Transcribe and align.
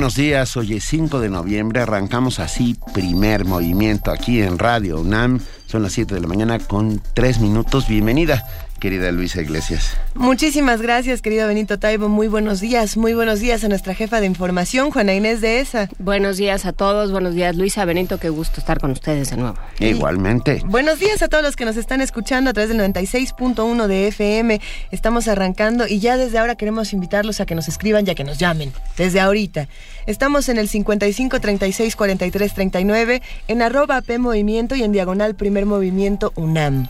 buenos 0.00 0.14
días, 0.14 0.56
hoy 0.56 0.76
es 0.76 0.84
5 0.84 1.20
de 1.20 1.28
noviembre, 1.28 1.82
arrancamos 1.82 2.40
así 2.40 2.74
primer 2.94 3.44
movimiento 3.44 4.10
aquí 4.10 4.40
en 4.40 4.58
Radio 4.58 4.98
UNAM, 4.98 5.40
son 5.66 5.82
las 5.82 5.92
7 5.92 6.14
de 6.14 6.22
la 6.22 6.26
mañana 6.26 6.58
con 6.58 7.02
3 7.12 7.40
minutos, 7.40 7.86
bienvenida 7.86 8.42
querida 8.80 9.12
Luisa 9.12 9.40
Iglesias. 9.40 9.96
Muchísimas 10.14 10.82
gracias, 10.82 11.22
querido 11.22 11.46
Benito 11.46 11.78
Taibo. 11.78 12.08
Muy 12.08 12.26
buenos 12.26 12.60
días, 12.60 12.96
muy 12.96 13.14
buenos 13.14 13.38
días 13.38 13.62
a 13.62 13.68
nuestra 13.68 13.94
jefa 13.94 14.20
de 14.20 14.26
información, 14.26 14.90
Juana 14.90 15.14
Inés 15.14 15.40
de 15.40 15.60
ESA. 15.60 15.88
Buenos 15.98 16.38
días 16.38 16.66
a 16.66 16.72
todos, 16.72 17.12
buenos 17.12 17.34
días 17.34 17.54
Luisa, 17.56 17.84
Benito, 17.84 18.18
qué 18.18 18.30
gusto 18.30 18.58
estar 18.58 18.80
con 18.80 18.90
ustedes 18.90 19.30
de 19.30 19.36
nuevo. 19.36 19.56
Igualmente. 19.78 20.62
Buenos 20.64 20.98
días 20.98 21.22
a 21.22 21.28
todos 21.28 21.44
los 21.44 21.54
que 21.54 21.64
nos 21.64 21.76
están 21.76 22.00
escuchando 22.00 22.50
a 22.50 22.52
través 22.52 22.70
del 22.70 22.80
96.1 22.80 23.86
de 23.86 24.08
FM. 24.08 24.60
Estamos 24.90 25.28
arrancando 25.28 25.86
y 25.86 26.00
ya 26.00 26.16
desde 26.16 26.38
ahora 26.38 26.56
queremos 26.56 26.92
invitarlos 26.92 27.40
a 27.40 27.46
que 27.46 27.54
nos 27.54 27.68
escriban 27.68 28.06
y 28.06 28.10
a 28.10 28.14
que 28.14 28.24
nos 28.24 28.38
llamen, 28.38 28.72
desde 28.96 29.20
ahorita. 29.20 29.68
Estamos 30.06 30.48
en 30.48 30.58
el 30.58 30.68
55 30.68 31.38
36 31.38 31.94
43 31.94 32.54
39, 32.54 33.22
en 33.46 33.62
arroba 33.62 34.00
P 34.00 34.18
Movimiento 34.18 34.74
y 34.74 34.82
en 34.82 34.92
diagonal 34.92 35.34
Primer 35.34 35.66
Movimiento 35.66 36.32
UNAM. 36.34 36.88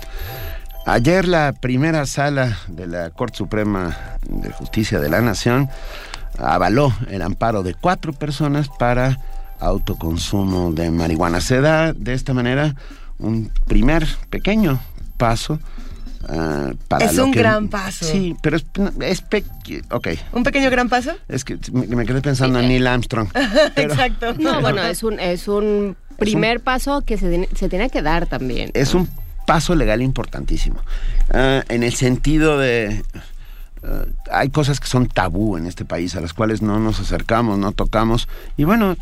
Ayer 0.86 1.28
la 1.28 1.52
primera 1.52 2.06
sala 2.06 2.58
de 2.68 2.86
la 2.86 3.10
Corte 3.10 3.38
Suprema 3.38 3.96
de 4.26 4.50
Justicia 4.50 4.98
de 4.98 5.10
la 5.10 5.20
Nación 5.20 5.68
avaló 6.38 6.92
el 7.10 7.22
amparo 7.22 7.62
de 7.62 7.74
cuatro 7.74 8.12
personas 8.12 8.68
para 8.68 9.18
autoconsumo 9.60 10.72
de 10.72 10.90
marihuana. 10.90 11.40
Se 11.40 11.60
da 11.60 11.92
de 11.92 12.14
esta 12.14 12.32
manera 12.32 12.74
un 13.18 13.50
primer 13.66 14.06
pequeño 14.30 14.80
paso 15.18 15.60
uh, 16.28 16.74
para 16.88 17.04
es 17.04 17.18
un 17.18 17.30
gran 17.30 17.68
paso. 17.68 18.06
Sí, 18.06 18.34
pero 18.42 18.56
es, 18.56 18.64
es 19.00 19.22
ok. 19.90 20.08
¿Un 20.32 20.42
pequeño 20.42 20.70
gran 20.70 20.88
paso? 20.88 21.12
Es 21.28 21.44
que 21.44 21.58
me, 21.72 21.86
me 21.88 22.06
quedé 22.06 22.22
pensando 22.22 22.58
en 22.58 22.68
Neil 22.68 22.86
Armstrong. 22.86 23.28
Exacto. 23.76 24.34
No, 24.38 24.62
bueno, 24.62 24.82
es 24.84 25.02
un, 25.02 25.20
es 25.20 25.46
un 25.46 25.96
primer 26.18 26.56
es 26.56 26.60
un, 26.60 26.64
paso 26.64 27.02
que 27.02 27.18
se, 27.18 27.48
se 27.54 27.68
tiene 27.68 27.90
que 27.90 28.00
dar 28.00 28.26
también. 28.26 28.70
Es 28.72 28.94
un 28.94 29.08
paso 29.50 29.74
legal 29.74 30.00
importantísimo. 30.00 30.78
Uh, 31.34 31.62
en 31.68 31.82
el 31.82 31.92
sentido 31.94 32.56
de... 32.56 33.02
Uh, 33.82 34.06
hay 34.30 34.50
cosas 34.50 34.78
que 34.78 34.86
son 34.86 35.08
tabú 35.08 35.56
en 35.56 35.66
este 35.66 35.84
país, 35.84 36.14
a 36.14 36.20
las 36.20 36.34
cuales 36.34 36.62
no 36.62 36.78
nos 36.78 37.00
acercamos, 37.00 37.58
no 37.58 37.72
tocamos. 37.72 38.28
Y 38.56 38.62
bueno, 38.62 38.96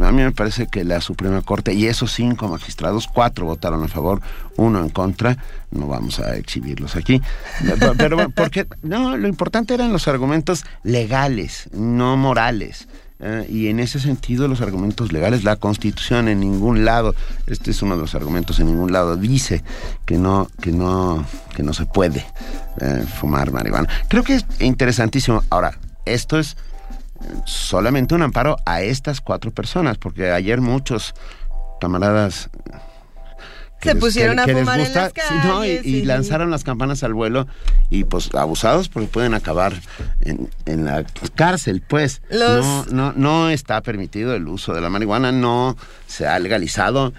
a 0.00 0.12
mí 0.12 0.22
me 0.22 0.32
parece 0.32 0.66
que 0.66 0.82
la 0.84 1.02
Suprema 1.02 1.42
Corte 1.42 1.74
y 1.74 1.88
esos 1.88 2.10
cinco 2.10 2.48
magistrados, 2.48 3.06
cuatro 3.06 3.44
votaron 3.44 3.84
a 3.84 3.88
favor, 3.88 4.22
uno 4.56 4.80
en 4.80 4.88
contra, 4.88 5.36
no 5.70 5.88
vamos 5.88 6.20
a 6.20 6.36
exhibirlos 6.36 6.96
aquí. 6.96 7.20
Pero, 7.62 7.92
pero 7.94 8.30
porque, 8.30 8.66
no, 8.80 9.18
lo 9.18 9.28
importante 9.28 9.74
eran 9.74 9.92
los 9.92 10.08
argumentos 10.08 10.64
legales, 10.84 11.68
no 11.70 12.16
morales. 12.16 12.88
Uh, 13.22 13.48
y 13.48 13.68
en 13.68 13.78
ese 13.78 14.00
sentido 14.00 14.48
los 14.48 14.60
argumentos 14.60 15.12
legales, 15.12 15.44
la 15.44 15.54
Constitución 15.54 16.26
en 16.26 16.40
ningún 16.40 16.84
lado, 16.84 17.14
este 17.46 17.70
es 17.70 17.80
uno 17.80 17.94
de 17.94 18.02
los 18.02 18.16
argumentos 18.16 18.58
en 18.58 18.66
ningún 18.66 18.90
lado 18.90 19.16
dice 19.16 19.62
que 20.04 20.18
no 20.18 20.48
que 20.60 20.72
no 20.72 21.24
que 21.54 21.62
no 21.62 21.72
se 21.72 21.86
puede 21.86 22.26
uh, 22.80 23.06
fumar 23.06 23.52
marihuana. 23.52 23.88
Creo 24.08 24.24
que 24.24 24.34
es 24.34 24.46
interesantísimo. 24.58 25.44
Ahora 25.50 25.78
esto 26.04 26.36
es 26.36 26.56
solamente 27.44 28.14
un 28.14 28.22
amparo 28.22 28.56
a 28.66 28.82
estas 28.82 29.20
cuatro 29.20 29.52
personas, 29.52 29.98
porque 29.98 30.32
ayer 30.32 30.60
muchos 30.60 31.14
camaradas 31.80 32.50
se 33.82 33.96
pusieron 33.96 34.36
que, 34.36 34.42
a 34.42 34.44
que 34.46 34.54
fumar 34.56 34.78
les 34.78 34.88
gusta, 34.88 35.00
en 35.00 35.04
las 35.04 35.12
calles. 35.12 35.44
No, 35.44 35.64
y, 35.64 35.70
y 35.70 36.00
sí. 36.00 36.04
lanzaron 36.04 36.50
las 36.50 36.64
campanas 36.64 37.02
al 37.02 37.14
vuelo 37.14 37.46
y 37.90 38.04
pues 38.04 38.34
abusados 38.34 38.88
porque 38.88 39.08
pueden 39.08 39.34
acabar 39.34 39.74
en, 40.20 40.50
en 40.66 40.84
la 40.84 41.04
cárcel, 41.34 41.82
pues. 41.86 42.22
Los... 42.30 42.64
No, 42.64 42.86
no, 42.86 43.12
no 43.14 43.50
está 43.50 43.80
permitido 43.82 44.34
el 44.34 44.48
uso 44.48 44.74
de 44.74 44.80
la 44.80 44.90
marihuana, 44.90 45.32
no 45.32 45.76
se 46.06 46.26
ha 46.26 46.38
legalizado. 46.38 47.12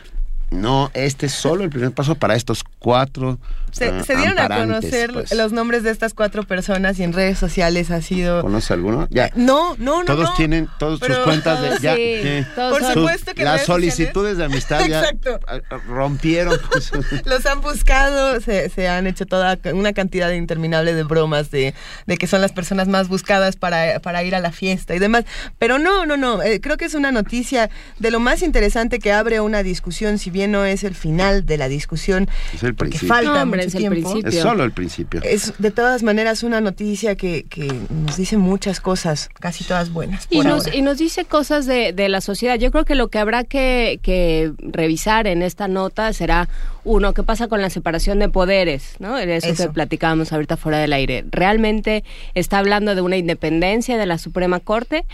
No, 0.53 0.91
este 0.93 1.25
es 1.25 1.33
solo 1.33 1.63
el 1.63 1.69
primer 1.69 1.91
paso 1.91 2.15
para 2.15 2.35
estos 2.35 2.63
cuatro. 2.79 3.39
Se, 3.71 3.91
uh, 3.91 4.03
se 4.03 4.15
dieron 4.15 4.37
a 4.37 4.47
conocer 4.47 5.11
pues. 5.11 5.33
los 5.33 5.51
nombres 5.51 5.81
de 5.81 5.89
estas 5.89 6.13
cuatro 6.13 6.43
personas 6.43 6.99
y 6.99 7.03
en 7.03 7.11
redes 7.11 7.39
sociales 7.39 7.89
ha 7.89 8.03
sido. 8.03 8.43
¿Conoces 8.43 8.69
alguno? 8.69 9.07
Ya. 9.09 9.31
No, 9.35 9.75
no, 9.79 10.01
no. 10.01 10.05
Todos 10.05 10.29
no. 10.29 10.35
tienen 10.35 10.69
todas 10.77 10.99
sus 10.99 11.17
cuentas 11.19 11.61
de. 11.61 11.73
Ya, 11.83 11.95
sí, 11.95 12.01
eh, 12.01 12.45
todos 12.55 12.79
Por 12.79 12.93
supuesto 12.93 13.33
que 13.33 13.43
las 13.43 13.63
solicitudes 13.63 14.37
de 14.37 14.45
amistad 14.45 14.85
ya 14.87 15.01
Exacto. 15.01 15.39
rompieron. 15.87 16.57
los 17.25 17.45
han 17.47 17.61
buscado, 17.61 18.39
se, 18.39 18.69
se, 18.69 18.87
han 18.87 19.07
hecho 19.07 19.25
toda 19.25 19.57
una 19.73 19.91
cantidad 19.91 20.29
interminable 20.31 20.93
de 20.93 21.03
bromas 21.03 21.49
de, 21.49 21.73
de 22.05 22.17
que 22.17 22.27
son 22.27 22.41
las 22.41 22.51
personas 22.51 22.87
más 22.87 23.09
buscadas 23.09 23.55
para, 23.55 23.99
para, 23.99 24.23
ir 24.23 24.35
a 24.35 24.39
la 24.39 24.51
fiesta 24.51 24.93
y 24.93 24.99
demás. 24.99 25.25
Pero 25.57 25.79
no, 25.79 26.05
no, 26.05 26.15
no. 26.15 26.43
Eh, 26.43 26.61
creo 26.61 26.77
que 26.77 26.85
es 26.85 26.93
una 26.93 27.11
noticia 27.11 27.71
de 27.97 28.11
lo 28.11 28.19
más 28.19 28.43
interesante 28.43 28.99
que 28.99 29.11
abre 29.11 29.39
una 29.39 29.63
discusión, 29.63 30.19
si 30.19 30.29
bien 30.29 30.42
no 30.47 30.65
es 30.65 30.83
el 30.83 30.95
final 30.95 31.45
de 31.45 31.57
la 31.57 31.67
discusión. 31.67 32.29
Es 32.53 32.63
el 32.63 32.75
principio. 32.75 33.07
falta 33.07 33.33
No, 33.33 33.41
hombre, 33.41 33.65
mucho 33.65 33.77
es 33.77 33.83
el 33.83 33.89
principio. 33.89 34.29
Es 34.29 34.39
solo 34.39 34.63
el 34.63 34.71
principio. 34.71 35.21
Es 35.23 35.53
de 35.57 35.71
todas 35.71 36.03
maneras 36.03 36.43
una 36.43 36.61
noticia 36.61 37.15
que, 37.15 37.43
que 37.43 37.67
nos 37.89 38.17
dice 38.17 38.37
muchas 38.37 38.79
cosas, 38.79 39.29
casi 39.39 39.63
todas 39.63 39.91
buenas. 39.91 40.27
Y 40.29 40.41
nos, 40.41 40.65
ahora. 40.65 40.75
y 40.75 40.81
nos 40.81 40.97
dice 40.97 41.25
cosas 41.25 41.65
de, 41.65 41.93
de, 41.93 42.09
la 42.09 42.21
sociedad. 42.21 42.55
Yo 42.55 42.71
creo 42.71 42.85
que 42.85 42.95
lo 42.95 43.09
que 43.09 43.19
habrá 43.19 43.43
que, 43.43 43.99
que, 44.01 44.51
revisar 44.59 45.27
en 45.27 45.41
esta 45.41 45.67
nota 45.67 46.11
será, 46.13 46.49
uno, 46.83 47.13
qué 47.13 47.23
pasa 47.23 47.47
con 47.47 47.61
la 47.61 47.69
separación 47.69 48.19
de 48.19 48.29
poderes, 48.29 48.95
¿no? 48.99 49.17
Eso, 49.17 49.47
Eso. 49.47 49.63
que 49.63 49.69
platicábamos 49.73 50.33
ahorita 50.33 50.57
fuera 50.57 50.79
del 50.79 50.93
aire. 50.93 51.25
¿Realmente 51.31 52.03
está 52.33 52.59
hablando 52.59 52.95
de 52.95 53.01
una 53.01 53.17
independencia 53.17 53.97
de 53.97 54.05
la 54.05 54.17
Suprema 54.17 54.59
Corte? 54.59 55.05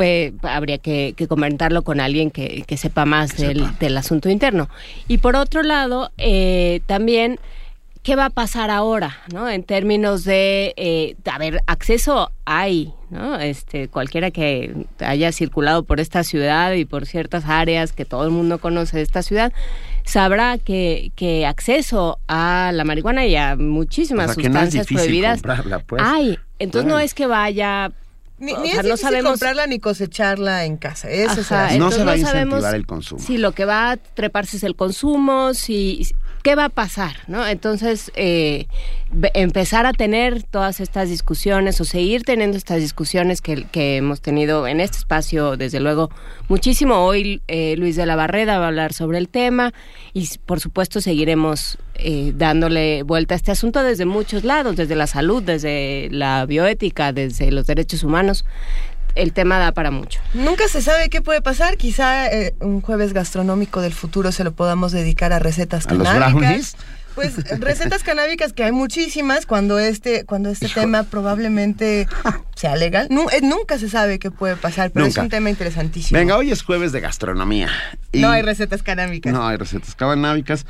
Eh, 0.00 0.32
habría 0.42 0.78
que, 0.78 1.14
que, 1.16 1.28
comentarlo 1.28 1.82
con 1.82 2.00
alguien 2.00 2.30
que, 2.30 2.64
que 2.66 2.76
sepa 2.76 3.04
más 3.04 3.32
que 3.32 3.48
del, 3.48 3.58
sepa. 3.58 3.76
del, 3.80 3.96
asunto 3.96 4.28
interno. 4.28 4.68
Y 5.08 5.18
por 5.18 5.36
otro 5.36 5.62
lado, 5.62 6.10
eh, 6.18 6.80
también 6.86 7.38
qué 8.02 8.16
va 8.16 8.26
a 8.26 8.30
pasar 8.30 8.70
ahora, 8.70 9.18
¿no? 9.32 9.48
En 9.48 9.62
términos 9.62 10.24
de, 10.24 10.74
eh, 10.76 11.14
a 11.30 11.38
ver, 11.38 11.60
acceso 11.66 12.32
hay, 12.44 12.92
¿no? 13.10 13.38
Este, 13.38 13.88
cualquiera 13.88 14.30
que 14.30 14.74
haya 14.98 15.30
circulado 15.30 15.84
por 15.84 16.00
esta 16.00 16.24
ciudad 16.24 16.72
y 16.72 16.84
por 16.84 17.06
ciertas 17.06 17.44
áreas 17.46 17.92
que 17.92 18.04
todo 18.04 18.24
el 18.24 18.30
mundo 18.30 18.58
conoce 18.58 18.96
de 18.96 19.04
esta 19.04 19.22
ciudad, 19.22 19.52
sabrá 20.04 20.58
que, 20.58 21.12
que 21.14 21.46
acceso 21.46 22.18
a 22.26 22.72
la 22.74 22.84
marihuana 22.84 23.24
y 23.26 23.36
a 23.36 23.54
muchísimas 23.56 24.30
o 24.30 24.34
sea, 24.34 24.44
sustancias 24.44 24.90
no 24.90 24.98
es 24.98 25.02
prohibidas 25.02 25.42
pues. 25.86 26.02
hay. 26.04 26.38
Entonces 26.58 26.90
no 26.90 26.98
es 26.98 27.14
que 27.14 27.26
vaya 27.26 27.92
Ni, 28.42 28.52
o 28.52 28.60
ni 28.60 28.70
sea, 28.72 28.80
es 28.80 28.86
no 28.86 28.96
sabemos- 28.96 29.30
comprarla 29.32 29.66
ni 29.68 29.78
cosecharla 29.78 30.64
en 30.64 30.76
casa. 30.76 31.08
Eso 31.08 31.40
Ajá, 31.42 31.68
será. 31.68 31.78
No 31.78 31.90
se 31.92 31.98
va 32.04 32.12
a 32.12 32.16
no 32.16 32.20
incentivar 32.20 32.74
el 32.74 32.86
consumo. 32.86 33.22
si 33.22 33.38
lo 33.38 33.52
que 33.52 33.64
va 33.64 33.92
a 33.92 33.96
treparse 33.96 34.56
es 34.56 34.64
el 34.64 34.74
consumo, 34.74 35.54
si 35.54 36.06
qué 36.42 36.56
va 36.56 36.64
a 36.64 36.68
pasar, 36.70 37.18
¿no? 37.28 37.46
Entonces 37.46 38.10
eh, 38.16 38.66
empezar 39.34 39.86
a 39.86 39.92
tener 39.92 40.42
todas 40.42 40.80
estas 40.80 41.08
discusiones 41.08 41.80
o 41.80 41.84
seguir 41.84 42.24
teniendo 42.24 42.56
estas 42.56 42.80
discusiones 42.80 43.40
que, 43.40 43.64
que 43.70 43.96
hemos 43.98 44.20
tenido 44.20 44.66
en 44.66 44.80
este 44.80 44.98
espacio, 44.98 45.56
desde 45.56 45.78
luego 45.78 46.10
muchísimo. 46.48 46.96
Hoy 47.04 47.42
eh, 47.46 47.76
Luis 47.76 47.94
de 47.94 48.06
la 48.06 48.16
Barreda 48.16 48.58
va 48.58 48.64
a 48.64 48.68
hablar 48.68 48.92
sobre 48.92 49.18
el 49.18 49.28
tema 49.28 49.72
y 50.14 50.28
por 50.44 50.58
supuesto 50.58 51.00
seguiremos 51.00 51.78
eh, 51.94 52.32
dándole 52.34 53.02
vuelta 53.02 53.34
a 53.34 53.36
este 53.36 53.50
asunto 53.52 53.82
desde 53.82 54.04
muchos 54.06 54.44
lados, 54.44 54.76
desde 54.76 54.94
la 54.96 55.06
salud, 55.06 55.42
desde 55.42 56.08
la 56.10 56.46
bioética, 56.46 57.12
desde 57.12 57.50
los 57.50 57.66
derechos 57.66 58.02
humanos. 58.02 58.44
El 59.14 59.34
tema 59.34 59.58
da 59.58 59.72
para 59.72 59.90
mucho. 59.90 60.20
Nunca 60.32 60.68
se 60.68 60.80
sabe 60.80 61.10
qué 61.10 61.20
puede 61.20 61.42
pasar. 61.42 61.76
Quizá 61.76 62.28
eh, 62.32 62.54
un 62.60 62.80
jueves 62.80 63.12
gastronómico 63.12 63.82
del 63.82 63.92
futuro 63.92 64.32
se 64.32 64.42
lo 64.42 64.52
podamos 64.52 64.90
dedicar 64.92 65.34
a 65.34 65.38
recetas 65.38 65.86
¿A 65.86 65.92
los 65.94 66.08
canábicas. 66.08 66.32
brownies? 66.34 66.76
Pues 67.14 67.34
recetas 67.60 68.02
canábicas 68.04 68.54
que 68.54 68.64
hay 68.64 68.72
muchísimas 68.72 69.44
cuando 69.44 69.78
este 69.78 70.24
cuando 70.24 70.48
este 70.48 70.64
Hijo. 70.64 70.80
tema 70.80 71.02
probablemente 71.02 72.08
sea 72.56 72.74
legal. 72.76 73.08
Eh, 73.10 73.40
nunca 73.42 73.78
se 73.78 73.90
sabe 73.90 74.18
qué 74.18 74.30
puede 74.30 74.56
pasar, 74.56 74.90
pero 74.92 75.04
Nunca. 75.04 75.20
es 75.20 75.24
un 75.24 75.28
tema 75.28 75.50
interesantísimo. 75.50 76.18
Venga, 76.18 76.38
hoy 76.38 76.50
es 76.50 76.62
jueves 76.62 76.90
de 76.92 77.00
gastronomía. 77.00 77.68
Y 78.12 78.20
No 78.22 78.30
hay 78.30 78.40
recetas 78.40 78.82
canábicas. 78.82 79.30
No 79.30 79.46
hay 79.46 79.58
recetas 79.58 79.94
canábicas, 79.94 80.64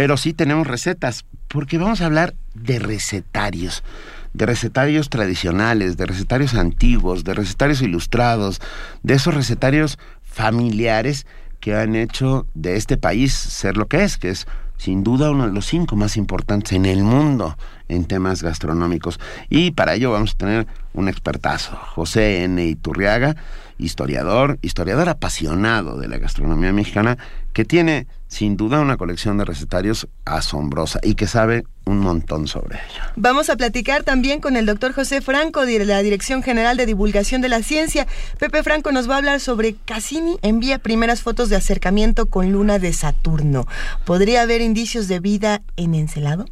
pero 0.00 0.16
sí 0.16 0.32
tenemos 0.32 0.66
recetas, 0.66 1.26
porque 1.46 1.76
vamos 1.76 2.00
a 2.00 2.06
hablar 2.06 2.32
de 2.54 2.78
recetarios, 2.78 3.84
de 4.32 4.46
recetarios 4.46 5.10
tradicionales, 5.10 5.98
de 5.98 6.06
recetarios 6.06 6.54
antiguos, 6.54 7.22
de 7.22 7.34
recetarios 7.34 7.82
ilustrados, 7.82 8.62
de 9.02 9.12
esos 9.12 9.34
recetarios 9.34 9.98
familiares 10.22 11.26
que 11.60 11.74
han 11.74 11.96
hecho 11.96 12.46
de 12.54 12.76
este 12.76 12.96
país 12.96 13.34
ser 13.34 13.76
lo 13.76 13.88
que 13.88 14.02
es, 14.02 14.16
que 14.16 14.30
es 14.30 14.46
sin 14.78 15.04
duda 15.04 15.30
uno 15.30 15.46
de 15.46 15.52
los 15.52 15.66
cinco 15.66 15.96
más 15.96 16.16
importantes 16.16 16.72
en 16.72 16.86
el 16.86 17.02
mundo 17.02 17.58
en 17.88 18.06
temas 18.06 18.42
gastronómicos. 18.42 19.20
Y 19.50 19.72
para 19.72 19.92
ello 19.92 20.12
vamos 20.12 20.32
a 20.32 20.38
tener 20.38 20.66
un 20.94 21.08
expertazo, 21.08 21.76
José 21.76 22.44
N. 22.44 22.64
Iturriaga, 22.64 23.36
historiador, 23.76 24.58
historiador 24.62 25.10
apasionado 25.10 25.98
de 25.98 26.08
la 26.08 26.16
gastronomía 26.16 26.72
mexicana, 26.72 27.18
que 27.52 27.66
tiene 27.66 28.06
sin 28.30 28.56
duda 28.56 28.80
una 28.80 28.96
colección 28.96 29.38
de 29.38 29.44
recetarios 29.44 30.08
asombrosa 30.24 31.00
y 31.02 31.16
que 31.16 31.26
sabe 31.26 31.64
un 31.84 31.98
montón 31.98 32.46
sobre 32.46 32.76
ello. 32.76 33.02
Vamos 33.16 33.50
a 33.50 33.56
platicar 33.56 34.04
también 34.04 34.40
con 34.40 34.56
el 34.56 34.66
doctor 34.66 34.92
José 34.92 35.20
Franco 35.20 35.66
de 35.66 35.84
la 35.84 36.00
Dirección 36.00 36.42
General 36.42 36.76
de 36.76 36.86
Divulgación 36.86 37.42
de 37.42 37.48
la 37.48 37.62
Ciencia. 37.62 38.06
Pepe 38.38 38.62
Franco 38.62 38.92
nos 38.92 39.10
va 39.10 39.14
a 39.14 39.18
hablar 39.18 39.40
sobre 39.40 39.74
Cassini 39.74 40.38
envía 40.42 40.78
primeras 40.78 41.22
fotos 41.22 41.48
de 41.48 41.56
acercamiento 41.56 42.26
con 42.26 42.52
luna 42.52 42.78
de 42.78 42.92
Saturno. 42.92 43.66
¿Podría 44.04 44.42
haber 44.42 44.60
indicios 44.60 45.08
de 45.08 45.18
vida 45.18 45.62
en 45.76 45.94
Encelado? 45.94 46.46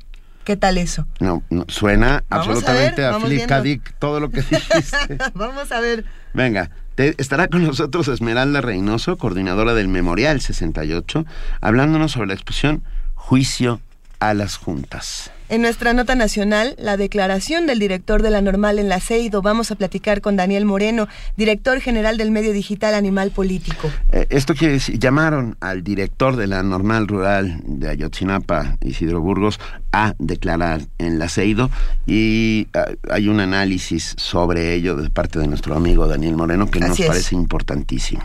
¿Qué 0.49 0.57
tal 0.57 0.79
eso? 0.79 1.07
No, 1.21 1.43
suena 1.69 2.25
absolutamente 2.31 3.05
a, 3.05 3.21
Philip 3.21 3.45
K. 3.45 3.63
todo 3.99 4.19
lo 4.19 4.31
que 4.31 4.41
dijiste. 4.51 5.19
vamos 5.35 5.71
a 5.71 5.79
ver. 5.81 6.07
Venga, 6.33 6.71
estará 6.97 7.49
con 7.49 7.65
nosotros 7.65 8.09
Esmeralda 8.09 8.63
Reynoso, 8.63 9.19
coordinadora 9.19 9.75
del 9.75 9.89
Memorial 9.89 10.41
68, 10.41 11.27
hablándonos 11.61 12.13
sobre 12.13 12.29
la 12.29 12.33
exposición 12.33 12.83
Juicio 13.15 13.83
a 14.21 14.33
las 14.33 14.57
juntas. 14.57 15.31
En 15.51 15.63
nuestra 15.63 15.95
nota 15.95 16.15
nacional, 16.15 16.75
la 16.79 16.99
declaración 16.99 17.67
del 17.67 17.79
director 17.79 18.21
de 18.21 18.29
la 18.29 18.43
Normal 18.43 18.79
en 18.79 18.91
la 18.91 19.01
CEIDO, 19.01 19.41
vamos 19.41 19.71
a 19.71 19.77
platicar 19.77 20.21
con 20.21 20.37
Daniel 20.37 20.67
Moreno, 20.67 21.09
director 21.39 21.81
general 21.81 22.19
del 22.19 22.31
medio 22.31 22.53
digital 22.53 22.95
Animal 22.95 23.31
Político. 23.31 23.91
Eh, 24.13 24.27
esto 24.29 24.55
quiere 24.55 24.75
decir, 24.75 24.99
llamaron 24.99 25.57
al 25.61 25.83
director 25.83 26.37
de 26.37 26.49
la 26.49 26.63
Normal 26.63 27.09
Rural 27.09 27.63
de 27.65 27.89
Ayotzinapa, 27.89 28.77
Isidro 28.83 29.23
Burgos, 29.23 29.59
a 29.91 30.15
declarar 30.19 30.83
en 30.99 31.19
la 31.19 31.31
CEIDO 31.31 31.71
y 32.07 32.69
ah, 32.75 32.85
hay 33.11 33.29
un 33.29 33.41
análisis 33.41 34.15
sobre 34.19 34.75
ello 34.75 34.97
de 34.97 35.09
parte 35.09 35.39
de 35.39 35.47
nuestro 35.47 35.75
amigo 35.75 36.07
Daniel 36.07 36.37
Moreno 36.37 36.71
que 36.71 36.81
nos 36.81 37.01
parece 37.01 37.35
importantísimo. 37.35 38.23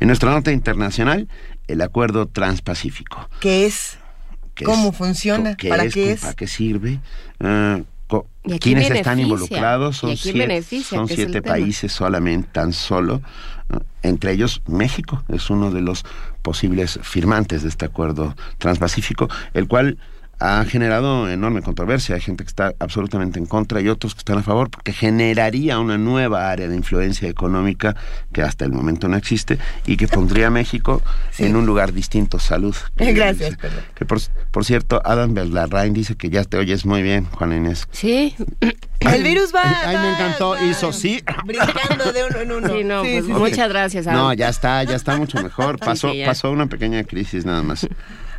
En 0.00 0.08
nuestra 0.08 0.30
nota 0.30 0.52
internacional, 0.52 1.28
el 1.66 1.80
acuerdo 1.80 2.26
transpacífico. 2.26 3.30
¿Qué 3.40 3.64
es? 3.64 3.96
¿Cómo 4.64 4.92
funciona? 4.92 5.56
¿Para 5.68 5.88
qué 5.88 6.12
es? 6.12 6.20
¿Para 6.20 6.34
qué 6.34 6.46
sirve? 6.46 7.00
Ah, 7.40 7.80
¿Quiénes 8.60 8.90
están 8.90 9.20
involucrados? 9.20 9.96
Son 9.96 10.16
siete, 10.16 10.62
son 10.82 11.08
siete 11.08 11.40
países 11.42 11.92
solamente, 11.92 12.48
tan 12.52 12.72
solo. 12.72 13.22
entre 14.02 14.32
ellos 14.32 14.60
México 14.66 15.22
es 15.28 15.48
uno 15.48 15.70
de 15.70 15.80
los 15.80 16.04
posibles 16.42 16.98
firmantes 17.02 17.62
de 17.62 17.68
este 17.68 17.86
acuerdo 17.86 18.34
transpacífico, 18.58 19.28
el 19.54 19.68
cual 19.68 19.98
ha 20.42 20.64
generado 20.64 21.30
enorme 21.30 21.62
controversia. 21.62 22.16
Hay 22.16 22.20
gente 22.20 22.42
que 22.42 22.48
está 22.48 22.74
absolutamente 22.80 23.38
en 23.38 23.46
contra 23.46 23.80
y 23.80 23.88
otros 23.88 24.14
que 24.14 24.18
están 24.18 24.38
a 24.38 24.42
favor, 24.42 24.70
porque 24.70 24.92
generaría 24.92 25.78
una 25.78 25.98
nueva 25.98 26.50
área 26.50 26.66
de 26.66 26.74
influencia 26.74 27.28
económica 27.28 27.94
que 28.32 28.42
hasta 28.42 28.64
el 28.64 28.72
momento 28.72 29.06
no 29.06 29.16
existe 29.16 29.58
y 29.86 29.96
que 29.96 30.08
pondría 30.08 30.48
a 30.48 30.50
México 30.50 31.00
en 31.38 31.54
un 31.54 31.64
lugar 31.64 31.92
distinto. 31.92 32.40
Salud. 32.40 32.74
Gracias. 32.96 33.56
Que 33.94 34.04
por, 34.04 34.64
cierto, 34.64 35.00
Adam 35.04 35.32
Bellarrain 35.32 35.92
dice 35.92 36.16
que 36.16 36.28
ya 36.28 36.42
te 36.42 36.56
oyes 36.56 36.84
muy 36.84 37.02
bien, 37.02 37.26
Juan 37.26 37.52
Inés. 37.52 37.86
Sí. 37.92 38.34
El 38.98 39.22
virus 39.22 39.52
va. 39.54 39.62
Ay, 39.84 39.96
me 39.96 40.12
encantó. 40.12 40.56
Hizo 40.64 40.92
sí. 40.92 41.22
Brincando 41.44 42.12
de 42.12 42.24
uno 42.24 42.40
en 42.40 42.52
uno. 42.52 42.68
Sí, 42.68 42.84
no, 42.84 43.02
pues 43.02 43.26
muchas 43.26 43.68
gracias. 43.68 44.06
Adam. 44.08 44.18
No, 44.18 44.32
ya 44.32 44.48
está, 44.48 44.82
ya 44.82 44.96
está 44.96 45.16
mucho 45.16 45.40
mejor. 45.40 45.78
Pasó, 45.92 46.12
pasó 46.26 46.50
una 46.50 46.66
pequeña 46.66 47.04
crisis 47.04 47.44
nada 47.44 47.62
más. 47.62 47.86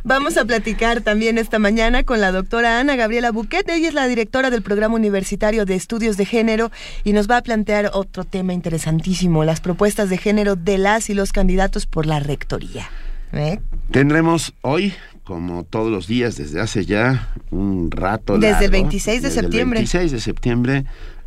Vamos 0.06 0.36
a 0.36 0.44
platicar 0.44 1.00
también 1.00 1.38
esta 1.38 1.58
mañana 1.58 2.02
con 2.02 2.20
la 2.20 2.30
doctora 2.30 2.78
Ana 2.78 2.94
Gabriela 2.94 3.32
Buquet. 3.32 3.66
Ella 3.70 3.88
es 3.88 3.94
la 3.94 4.06
directora 4.06 4.50
del 4.50 4.60
Programa 4.60 4.96
Universitario 4.96 5.64
de 5.64 5.76
Estudios 5.76 6.18
de 6.18 6.26
Género 6.26 6.70
y 7.04 7.14
nos 7.14 7.28
va 7.28 7.38
a 7.38 7.42
plantear 7.42 7.90
otro 7.94 8.24
tema 8.24 8.52
interesantísimo, 8.52 9.44
las 9.44 9.62
propuestas 9.62 10.10
de 10.10 10.18
género 10.18 10.56
de 10.56 10.76
las 10.76 11.08
y 11.08 11.14
los 11.14 11.32
candidatos 11.32 11.86
por 11.86 12.04
la 12.04 12.20
rectoría. 12.20 12.90
¿Eh? 13.32 13.60
Tendremos 13.92 14.52
hoy 14.60 14.92
como 15.24 15.64
todos 15.64 15.90
los 15.90 16.06
días 16.06 16.36
desde 16.36 16.60
hace 16.60 16.84
ya 16.84 17.32
un 17.50 17.90
rato. 17.90 18.36
Desde 18.36 18.66
el 18.66 18.72
26 18.72 19.22
de 19.22 19.30
septiembre. 19.30 19.80
El 19.80 19.86
26 19.86 20.12
de 20.12 20.20
septiembre 20.20 20.84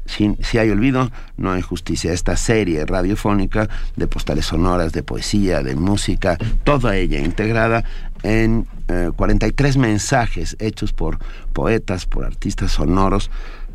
si, 0.07 0.57
hay 0.57 0.69
olvido, 0.69 1.12
no 1.35 1.51
hay 1.51 1.62
justicia. 1.62 2.13
Esta 2.13 2.38
serie 2.38 2.85
radiofónica 2.85 3.69
de 3.95 4.07
postales 4.07 4.45
sonoras, 4.45 4.94
de 4.94 5.03
poesía, 5.03 5.62
de 5.62 5.75
música, 5.75 6.38
toda 6.63 6.95
ella 6.95 7.19
integrada 7.19 7.83
en 8.23 8.67
43 9.15 9.75
eh, 9.75 9.79
mensajes 9.79 10.55
hechos 10.59 10.93
por 10.93 11.19
poetas, 11.53 12.05
por 12.05 12.25
artistas 12.25 12.71
sonoros, 12.71 13.29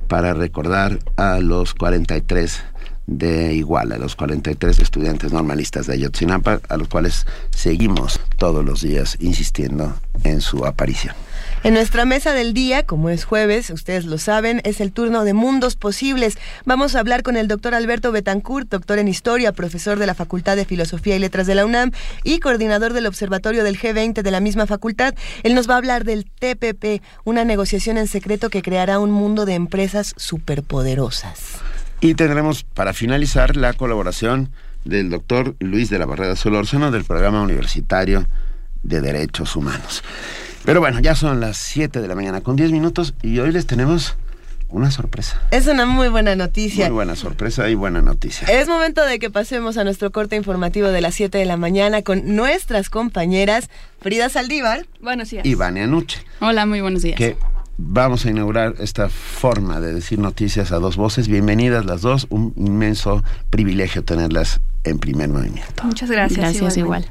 para 0.08 0.34
recordar 0.34 0.98
a 1.16 1.38
los 1.40 1.74
43 1.74 2.62
de 3.06 3.54
Iguala, 3.54 3.96
a 3.96 3.98
los 3.98 4.16
43 4.16 4.78
estudiantes 4.78 5.32
normalistas 5.32 5.86
de 5.86 5.94
Ayotzinapa, 5.94 6.60
a 6.68 6.76
los 6.76 6.88
cuales 6.88 7.26
seguimos 7.50 8.20
todos 8.36 8.64
los 8.64 8.82
días 8.82 9.16
insistiendo 9.20 9.94
en 10.24 10.40
su 10.40 10.64
aparición. 10.64 11.14
En 11.64 11.74
nuestra 11.74 12.04
mesa 12.04 12.32
del 12.32 12.54
día, 12.54 12.84
como 12.84 13.08
es 13.08 13.24
jueves, 13.24 13.70
ustedes 13.70 14.04
lo 14.04 14.18
saben, 14.18 14.60
es 14.64 14.80
el 14.80 14.90
turno 14.90 15.22
de 15.22 15.32
Mundos 15.32 15.76
Posibles. 15.76 16.36
Vamos 16.64 16.96
a 16.96 16.98
hablar 16.98 17.22
con 17.22 17.36
el 17.36 17.46
doctor 17.46 17.76
Alberto 17.76 18.10
Betancourt, 18.10 18.68
doctor 18.68 18.98
en 18.98 19.06
Historia, 19.06 19.52
profesor 19.52 20.00
de 20.00 20.06
la 20.06 20.14
Facultad 20.14 20.56
de 20.56 20.64
Filosofía 20.64 21.14
y 21.14 21.20
Letras 21.20 21.46
de 21.46 21.54
la 21.54 21.64
UNAM 21.64 21.92
y 22.24 22.40
coordinador 22.40 22.94
del 22.94 23.06
Observatorio 23.06 23.62
del 23.62 23.78
G20 23.78 24.22
de 24.22 24.30
la 24.32 24.40
misma 24.40 24.66
facultad. 24.66 25.14
Él 25.44 25.54
nos 25.54 25.70
va 25.70 25.74
a 25.74 25.76
hablar 25.76 26.02
del 26.02 26.24
TPP, 26.24 27.00
una 27.22 27.44
negociación 27.44 27.96
en 27.96 28.08
secreto 28.08 28.50
que 28.50 28.62
creará 28.62 28.98
un 28.98 29.12
mundo 29.12 29.44
de 29.44 29.54
empresas 29.54 30.14
superpoderosas. 30.16 31.60
Y 32.00 32.14
tendremos 32.14 32.64
para 32.64 32.92
finalizar 32.92 33.56
la 33.56 33.72
colaboración 33.74 34.50
del 34.84 35.10
doctor 35.10 35.54
Luis 35.60 35.90
de 35.90 36.00
la 36.00 36.06
Barrera 36.06 36.34
Solórzano 36.34 36.90
del 36.90 37.04
Programa 37.04 37.40
Universitario 37.40 38.26
de 38.82 39.00
Derechos 39.00 39.54
Humanos. 39.54 40.02
Pero 40.64 40.80
bueno, 40.80 41.00
ya 41.00 41.14
son 41.14 41.40
las 41.40 41.56
7 41.56 42.00
de 42.00 42.08
la 42.08 42.14
mañana 42.14 42.40
con 42.40 42.56
10 42.56 42.70
minutos 42.72 43.14
y 43.22 43.38
hoy 43.40 43.52
les 43.52 43.66
tenemos 43.66 44.16
una 44.68 44.90
sorpresa. 44.90 45.40
Es 45.50 45.66
una 45.66 45.86
muy 45.86 46.08
buena 46.08 46.34
noticia. 46.34 46.86
Muy 46.86 46.94
buena 46.94 47.16
sorpresa 47.16 47.68
y 47.68 47.74
buena 47.74 48.00
noticia. 48.00 48.48
Es 48.48 48.68
momento 48.68 49.04
de 49.04 49.18
que 49.18 49.30
pasemos 49.30 49.76
a 49.76 49.84
nuestro 49.84 50.10
corte 50.12 50.36
informativo 50.36 50.88
de 50.88 51.00
las 51.00 51.14
7 51.14 51.36
de 51.36 51.44
la 51.44 51.56
mañana 51.56 52.02
con 52.02 52.34
nuestras 52.36 52.90
compañeras 52.90 53.68
Frida 54.00 54.28
Saldívar. 54.28 54.86
Buenos 55.00 55.30
días. 55.30 55.44
Y 55.44 55.54
Vania 55.54 55.86
Nuche. 55.86 56.24
Hola, 56.40 56.64
muy 56.64 56.80
buenos 56.80 57.02
días. 57.02 57.16
Que 57.16 57.36
vamos 57.76 58.24
a 58.24 58.30
inaugurar 58.30 58.74
esta 58.78 59.08
forma 59.08 59.80
de 59.80 59.92
decir 59.92 60.18
noticias 60.18 60.72
a 60.72 60.76
dos 60.76 60.96
voces. 60.96 61.28
Bienvenidas 61.28 61.84
las 61.84 62.00
dos. 62.00 62.26
Un 62.30 62.54
inmenso 62.56 63.22
privilegio 63.50 64.04
tenerlas 64.04 64.60
en 64.84 64.98
primer 64.98 65.28
movimiento. 65.28 65.84
Muchas 65.84 66.10
gracias. 66.10 66.38
Gracias 66.38 66.76
igual. 66.76 67.06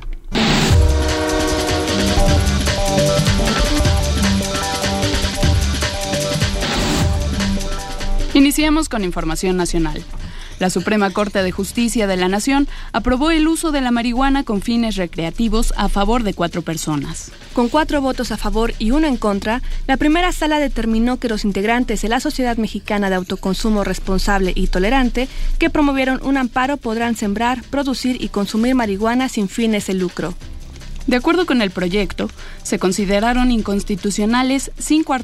Iniciamos 8.52 8.90
con 8.90 9.06
información 9.06 9.56
nacional. 9.56 10.04
La 10.60 10.70
Suprema 10.70 11.10
Corte 11.12 11.42
de 11.42 11.54
Justicia 11.54 12.06
de 12.06 12.18
la 12.18 12.28
Nación 12.28 12.68
aprobó 12.92 13.32
el 13.32 13.48
uso 13.48 13.72
de 13.72 13.80
la 13.80 13.92
marihuana 13.92 14.44
con 14.44 14.62
fines 14.62 14.98
recreativos 14.98 15.74
a 15.78 15.88
favor 15.88 16.24
de 16.24 16.34
cuatro 16.34 16.62
personas. 16.62 17.32
Con 17.54 17.70
cuatro 17.70 18.02
votos 18.02 18.34
a 18.34 18.36
favor 18.36 18.74
y 18.78 18.92
uno 18.92 19.08
en 19.08 19.16
contra, 19.16 19.62
la 19.88 19.96
primera 19.96 20.34
sala 20.34 20.60
determinó 20.60 21.16
que 21.16 21.30
los 21.30 21.46
integrantes 21.46 22.02
de 22.02 22.10
la 22.10 22.20
Sociedad 22.20 22.58
Mexicana 22.58 23.10
de 23.10 23.16
Autoconsumo 23.16 23.86
Responsable 23.86 24.52
y 24.54 24.68
Tolerante, 24.68 25.30
que 25.58 25.70
promovieron 25.70 26.20
un 26.22 26.36
amparo, 26.36 26.76
podrán 26.76 27.16
sembrar, 27.16 27.64
producir 27.70 28.22
y 28.22 28.28
consumir 28.28 28.76
marihuana 28.76 29.30
sin 29.30 29.48
fines 29.48 29.88
de 29.88 29.94
lucro. 29.94 30.34
De 31.08 31.16
acuerdo 31.16 31.46
con 31.46 31.62
el 31.62 31.72
proyecto, 31.72 32.30
se 32.64 32.78
consideraron 32.78 33.52
inconstitucionales 33.52 34.72
cinco 34.78 35.16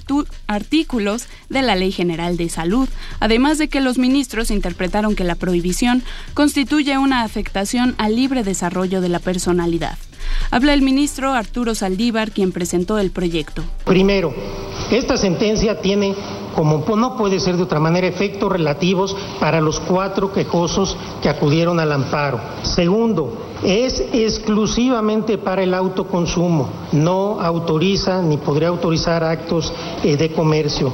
artículos 0.48 1.27
de 1.50 1.62
la 1.62 1.75
Ley 1.75 1.91
General 1.91 2.36
de 2.36 2.50
Salud, 2.50 2.89
además 3.19 3.57
de 3.57 3.67
que 3.67 3.79
los 3.79 3.98
ministros 3.98 4.51
interpretaron 4.51 5.15
que 5.15 5.24
la 5.24 5.36
prohibición 5.36 6.03
constituye 6.34 6.98
una 6.98 7.24
afectación 7.24 7.96
al 7.98 8.15
libre 8.15 8.43
desarrollo 8.43 9.01
de 9.01 9.10
la 9.10 9.19
personalidad. 9.19 9.98
Habla 10.51 10.74
el 10.74 10.81
ministro 10.81 11.34
Arturo 11.34 11.75
Saldívar, 11.75 12.31
quien 12.31 12.51
presentó 12.51 12.98
el 13.00 13.12
proyecto. 13.12 13.63
Primero, 13.86 14.34
esta 14.91 15.17
sentencia 15.17 15.81
tiene, 15.81 16.15
como 16.55 16.84
no 16.96 17.17
puede 17.17 17.39
ser 17.39 17.57
de 17.57 17.63
otra 17.63 17.79
manera, 17.79 18.07
efectos 18.07 18.51
relativos 18.51 19.15
para 19.39 19.60
los 19.60 19.79
cuatro 19.79 20.31
quejosos 20.31 20.96
que 21.22 21.29
acudieron 21.29 21.79
al 21.79 21.91
amparo. 21.91 22.39
Segundo, 22.63 23.48
es 23.63 24.03
exclusivamente 24.13 25.38
para 25.38 25.63
el 25.63 25.74
autoconsumo, 25.74 26.69
no 26.91 27.39
autoriza 27.41 28.22
ni 28.22 28.38
podría 28.38 28.69
autorizar 28.69 29.24
actos 29.24 29.74
eh, 30.03 30.15
de 30.15 30.31
comercio. 30.31 30.93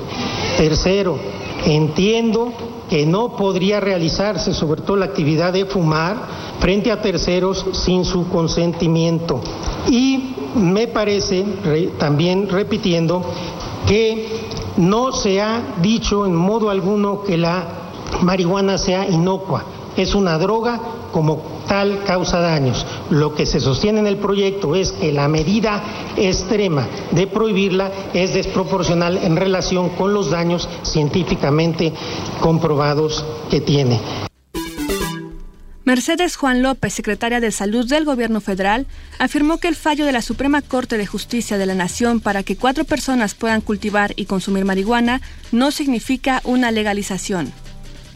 Tercero, 0.58 1.18
entiendo 1.66 2.54
que 2.90 3.06
no 3.06 3.36
podría 3.36 3.80
realizarse, 3.80 4.54
sobre 4.54 4.82
todo 4.82 4.98
la 4.98 5.06
actividad 5.06 5.54
de 5.54 5.66
fumar, 5.66 6.18
frente 6.60 6.92
a 6.92 7.02
terceros 7.02 7.66
sin 7.72 8.06
su 8.06 8.28
consentimiento. 8.30 9.42
Y 9.90 10.36
me 10.56 10.88
parece, 10.88 11.46
también 11.98 12.50
repitiendo, 12.50 13.24
que 13.88 14.28
no 14.78 15.12
se 15.12 15.42
ha 15.42 15.76
dicho 15.82 16.26
en 16.26 16.36
modo 16.36 16.70
alguno 16.70 17.24
que 17.24 17.38
la 17.38 17.68
marihuana 18.22 18.78
sea 18.78 19.08
inocua. 19.08 19.64
Es 19.98 20.16
una 20.16 20.38
droga 20.38 20.80
como 21.12 21.42
tal 21.68 22.04
causa 22.04 22.40
daños. 22.40 22.86
Lo 23.10 23.36
que 23.36 23.46
se 23.46 23.60
sostiene 23.60 24.00
en 24.00 24.08
el 24.08 24.18
proyecto 24.18 24.76
es 24.76 24.92
que 24.92 25.12
la 25.12 25.28
medida 25.28 25.84
extrema 26.18 26.88
de 27.12 27.28
prohibirla 27.28 27.92
es 28.14 28.34
desproporcional 28.34 29.18
en 29.18 29.36
relación 29.36 29.90
con 29.90 30.14
los 30.14 30.32
daños 30.32 30.68
científicamente 30.84 31.94
comprobados 32.42 33.24
que 33.50 33.62
tiene. 33.62 34.00
Mercedes 35.86 36.38
Juan 36.38 36.62
López, 36.62 36.94
secretaria 36.94 37.42
de 37.42 37.52
Salud 37.52 37.86
del 37.86 38.06
Gobierno 38.06 38.40
Federal, 38.40 38.88
afirmó 39.20 39.58
que 39.58 39.68
el 39.68 39.76
fallo 39.76 40.06
de 40.06 40.14
la 40.14 40.22
Suprema 40.22 40.62
Corte 40.62 40.98
de 40.98 41.06
Justicia 41.06 41.58
de 41.58 41.66
la 41.66 41.76
Nación 41.76 42.22
para 42.22 42.42
que 42.44 42.56
cuatro 42.56 42.86
personas 42.86 43.36
puedan 43.36 43.60
cultivar 43.60 44.14
y 44.16 44.26
consumir 44.26 44.64
marihuana 44.64 45.22
no 45.52 45.72
significa 45.72 46.42
una 46.46 46.72
legalización. 46.72 47.52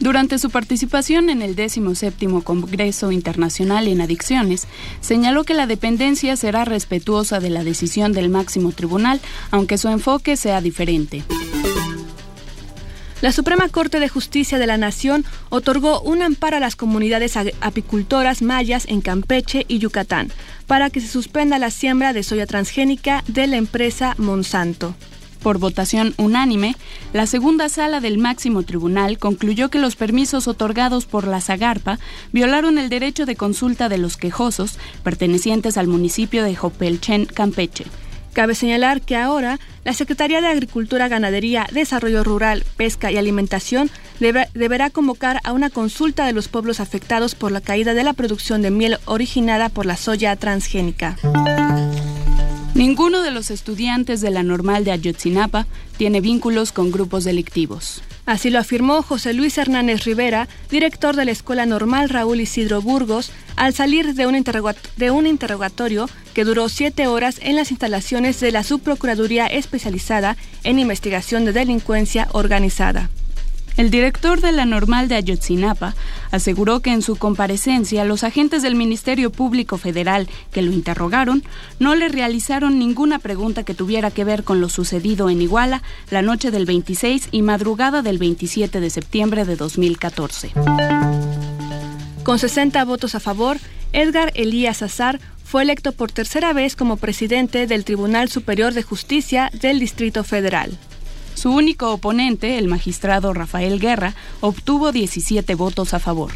Durante 0.00 0.38
su 0.38 0.50
participación 0.50 1.28
en 1.28 1.42
el 1.42 1.56
17 1.56 2.26
Congreso 2.44 3.10
Internacional 3.10 3.88
en 3.88 4.00
Adicciones, 4.00 4.68
señaló 5.00 5.42
que 5.42 5.54
la 5.54 5.66
dependencia 5.66 6.36
será 6.36 6.64
respetuosa 6.64 7.40
de 7.40 7.50
la 7.50 7.64
decisión 7.64 8.12
del 8.12 8.28
máximo 8.28 8.70
tribunal, 8.70 9.20
aunque 9.50 9.76
su 9.76 9.88
enfoque 9.88 10.36
sea 10.36 10.60
diferente. 10.60 11.24
La 13.20 13.32
Suprema 13.32 13.68
Corte 13.68 13.98
de 13.98 14.08
Justicia 14.08 14.58
de 14.58 14.68
la 14.68 14.76
Nación 14.76 15.24
otorgó 15.48 16.00
un 16.02 16.22
amparo 16.22 16.58
a 16.58 16.60
las 16.60 16.76
comunidades 16.76 17.36
apicultoras 17.36 18.42
mayas 18.42 18.84
en 18.86 19.00
Campeche 19.00 19.64
y 19.66 19.80
Yucatán 19.80 20.30
para 20.68 20.90
que 20.90 21.00
se 21.00 21.08
suspenda 21.08 21.58
la 21.58 21.72
siembra 21.72 22.12
de 22.12 22.22
soya 22.22 22.46
transgénica 22.46 23.24
de 23.26 23.48
la 23.48 23.56
empresa 23.56 24.14
Monsanto. 24.18 24.94
Por 25.42 25.58
votación 25.58 26.14
unánime, 26.16 26.74
la 27.12 27.26
segunda 27.26 27.68
sala 27.68 28.00
del 28.00 28.18
máximo 28.18 28.64
tribunal 28.64 29.18
concluyó 29.18 29.68
que 29.68 29.78
los 29.78 29.96
permisos 29.96 30.48
otorgados 30.48 31.06
por 31.06 31.26
la 31.26 31.40
Zagarpa 31.40 31.98
violaron 32.32 32.78
el 32.78 32.88
derecho 32.88 33.24
de 33.24 33.36
consulta 33.36 33.88
de 33.88 33.98
los 33.98 34.16
quejosos 34.16 34.78
pertenecientes 35.02 35.78
al 35.78 35.86
municipio 35.86 36.42
de 36.42 36.56
Jopelchen, 36.56 37.26
Campeche. 37.26 37.86
Cabe 38.32 38.54
señalar 38.54 39.00
que 39.00 39.16
ahora 39.16 39.58
la 39.84 39.94
Secretaría 39.94 40.40
de 40.40 40.46
Agricultura, 40.46 41.08
Ganadería, 41.08 41.66
Desarrollo 41.72 42.22
Rural, 42.22 42.64
Pesca 42.76 43.10
y 43.10 43.16
Alimentación 43.16 43.90
deberá 44.20 44.90
convocar 44.90 45.40
a 45.44 45.52
una 45.52 45.70
consulta 45.70 46.26
de 46.26 46.32
los 46.32 46.48
pueblos 46.48 46.78
afectados 46.78 47.34
por 47.34 47.50
la 47.52 47.60
caída 47.60 47.94
de 47.94 48.04
la 48.04 48.12
producción 48.12 48.62
de 48.62 48.70
miel 48.70 48.98
originada 49.06 49.70
por 49.70 49.86
la 49.86 49.96
soya 49.96 50.36
transgénica. 50.36 51.16
Ninguno 52.78 53.22
de 53.22 53.32
los 53.32 53.50
estudiantes 53.50 54.20
de 54.20 54.30
la 54.30 54.44
normal 54.44 54.84
de 54.84 54.92
Ayotzinapa 54.92 55.66
tiene 55.96 56.20
vínculos 56.20 56.70
con 56.70 56.92
grupos 56.92 57.24
delictivos. 57.24 58.02
Así 58.24 58.50
lo 58.50 58.60
afirmó 58.60 59.02
José 59.02 59.32
Luis 59.32 59.58
Hernández 59.58 60.04
Rivera, 60.04 60.46
director 60.70 61.16
de 61.16 61.24
la 61.24 61.32
Escuela 61.32 61.66
Normal 61.66 62.08
Raúl 62.08 62.40
Isidro 62.40 62.80
Burgos, 62.80 63.32
al 63.56 63.74
salir 63.74 64.14
de 64.14 64.28
un, 64.28 64.44
de 64.96 65.10
un 65.10 65.26
interrogatorio 65.26 66.08
que 66.34 66.44
duró 66.44 66.68
siete 66.68 67.08
horas 67.08 67.40
en 67.42 67.56
las 67.56 67.72
instalaciones 67.72 68.38
de 68.38 68.52
la 68.52 68.62
Subprocuraduría 68.62 69.48
Especializada 69.48 70.36
en 70.62 70.78
Investigación 70.78 71.44
de 71.46 71.54
Delincuencia 71.54 72.28
Organizada. 72.30 73.10
El 73.78 73.92
director 73.92 74.40
de 74.40 74.50
la 74.50 74.64
normal 74.64 75.06
de 75.06 75.14
Ayotzinapa 75.14 75.94
aseguró 76.32 76.80
que 76.80 76.90
en 76.90 77.00
su 77.00 77.14
comparecencia 77.14 78.04
los 78.04 78.24
agentes 78.24 78.60
del 78.60 78.74
Ministerio 78.74 79.30
Público 79.30 79.78
Federal 79.78 80.28
que 80.50 80.62
lo 80.62 80.72
interrogaron 80.72 81.44
no 81.78 81.94
le 81.94 82.08
realizaron 82.08 82.80
ninguna 82.80 83.20
pregunta 83.20 83.62
que 83.62 83.74
tuviera 83.74 84.10
que 84.10 84.24
ver 84.24 84.42
con 84.42 84.60
lo 84.60 84.68
sucedido 84.68 85.30
en 85.30 85.40
Iguala 85.40 85.84
la 86.10 86.22
noche 86.22 86.50
del 86.50 86.66
26 86.66 87.28
y 87.30 87.42
madrugada 87.42 88.02
del 88.02 88.18
27 88.18 88.80
de 88.80 88.90
septiembre 88.90 89.44
de 89.44 89.54
2014. 89.54 90.50
Con 92.24 92.40
60 92.40 92.84
votos 92.84 93.14
a 93.14 93.20
favor, 93.20 93.58
Edgar 93.92 94.32
Elías 94.34 94.82
Azar 94.82 95.20
fue 95.44 95.62
electo 95.62 95.92
por 95.92 96.10
tercera 96.10 96.52
vez 96.52 96.74
como 96.74 96.96
presidente 96.96 97.68
del 97.68 97.84
Tribunal 97.84 98.28
Superior 98.28 98.74
de 98.74 98.82
Justicia 98.82 99.52
del 99.52 99.78
Distrito 99.78 100.24
Federal. 100.24 100.76
Su 101.38 101.52
único 101.52 101.92
oponente, 101.92 102.58
el 102.58 102.66
magistrado 102.66 103.32
Rafael 103.32 103.78
Guerra, 103.78 104.16
obtuvo 104.40 104.90
17 104.90 105.54
votos 105.54 105.94
a 105.94 106.00
favor. 106.00 106.32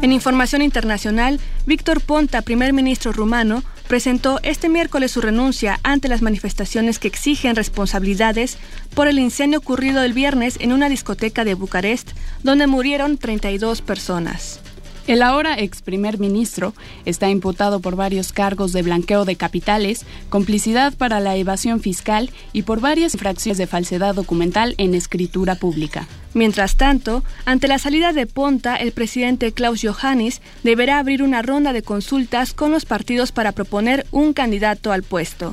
En 0.00 0.12
información 0.12 0.62
internacional, 0.62 1.40
Víctor 1.66 2.00
Ponta, 2.00 2.42
primer 2.42 2.72
ministro 2.72 3.10
rumano, 3.10 3.64
presentó 3.88 4.38
este 4.44 4.68
miércoles 4.68 5.10
su 5.10 5.20
renuncia 5.20 5.80
ante 5.82 6.06
las 6.06 6.22
manifestaciones 6.22 7.00
que 7.00 7.08
exigen 7.08 7.56
responsabilidades 7.56 8.58
por 8.94 9.08
el 9.08 9.18
incendio 9.18 9.58
ocurrido 9.58 10.00
el 10.04 10.12
viernes 10.12 10.56
en 10.60 10.72
una 10.72 10.88
discoteca 10.88 11.44
de 11.44 11.54
Bucarest, 11.54 12.12
donde 12.44 12.68
murieron 12.68 13.18
32 13.18 13.82
personas. 13.82 14.60
El 15.06 15.22
ahora 15.22 15.58
ex 15.58 15.82
primer 15.82 16.18
ministro 16.18 16.72
está 17.04 17.28
imputado 17.28 17.80
por 17.80 17.94
varios 17.94 18.32
cargos 18.32 18.72
de 18.72 18.82
blanqueo 18.82 19.26
de 19.26 19.36
capitales, 19.36 20.06
complicidad 20.30 20.94
para 20.94 21.20
la 21.20 21.36
evasión 21.36 21.80
fiscal 21.80 22.30
y 22.54 22.62
por 22.62 22.80
varias 22.80 23.14
infracciones 23.14 23.58
de 23.58 23.66
falsedad 23.66 24.14
documental 24.14 24.74
en 24.78 24.94
escritura 24.94 25.56
pública. 25.56 26.06
Mientras 26.32 26.76
tanto, 26.76 27.22
ante 27.44 27.68
la 27.68 27.78
salida 27.78 28.12
de 28.12 28.26
Ponta, 28.26 28.76
el 28.76 28.92
presidente 28.92 29.52
Klaus 29.52 29.82
Johannes 29.82 30.40
deberá 30.62 30.98
abrir 30.98 31.22
una 31.22 31.42
ronda 31.42 31.72
de 31.72 31.82
consultas 31.82 32.54
con 32.54 32.72
los 32.72 32.86
partidos 32.86 33.30
para 33.30 33.52
proponer 33.52 34.06
un 34.10 34.32
candidato 34.32 34.90
al 34.90 35.02
puesto. 35.02 35.52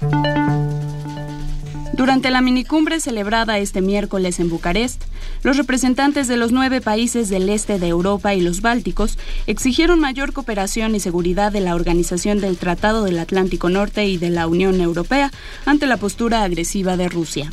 Durante 1.94 2.32
la 2.32 2.42
minicumbre 2.42 3.00
celebrada 3.00 3.60
este 3.60 3.82
miércoles 3.82 4.40
en 4.40 4.50
Bucarest, 4.50 5.04
los 5.44 5.58
representantes 5.58 6.28
de 6.28 6.38
los 6.38 6.52
nueve 6.52 6.80
países 6.80 7.30
del 7.30 7.50
este 7.50 7.80
de 7.80 7.90
Europa 7.90 8.34
y 8.34 8.42
los 8.42 8.62
Bálticos 8.62 9.18
exigieron 9.46 10.00
mayor 10.00 10.32
cooperación 10.32 10.96
y 10.96 11.00
seguridad 11.00 11.52
de 11.52 11.60
la 11.60 11.76
Organización 11.76 12.40
del 12.40 12.58
Tratado 12.58 13.04
del 13.04 13.20
Atlántico 13.20 13.70
Norte 13.70 14.06
y 14.06 14.18
de 14.18 14.30
la 14.30 14.48
Unión 14.48 14.80
Europea 14.80 15.32
ante 15.66 15.86
la 15.86 15.98
postura 15.98 16.44
agresiva 16.44 16.96
de 16.96 17.10
Rusia. 17.10 17.52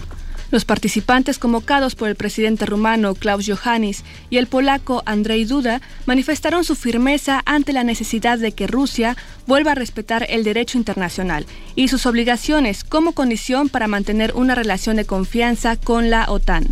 Los 0.50 0.64
participantes 0.64 1.38
convocados 1.38 1.94
por 1.94 2.08
el 2.08 2.14
presidente 2.14 2.64
rumano 2.64 3.14
Klaus 3.14 3.46
Johannis 3.46 4.02
y 4.30 4.38
el 4.38 4.46
polaco 4.46 5.02
Andrzej 5.04 5.46
Duda 5.46 5.82
manifestaron 6.06 6.64
su 6.64 6.74
firmeza 6.74 7.42
ante 7.44 7.74
la 7.74 7.84
necesidad 7.84 8.38
de 8.38 8.52
que 8.52 8.66
Rusia 8.66 9.16
vuelva 9.46 9.72
a 9.72 9.74
respetar 9.74 10.26
el 10.30 10.44
derecho 10.44 10.78
internacional 10.78 11.44
y 11.74 11.88
sus 11.88 12.06
obligaciones 12.06 12.82
como 12.82 13.12
condición 13.12 13.68
para 13.68 13.88
mantener 13.88 14.32
una 14.34 14.54
relación 14.54 14.96
de 14.96 15.04
confianza 15.04 15.76
con 15.76 16.08
la 16.08 16.30
OTAN. 16.30 16.66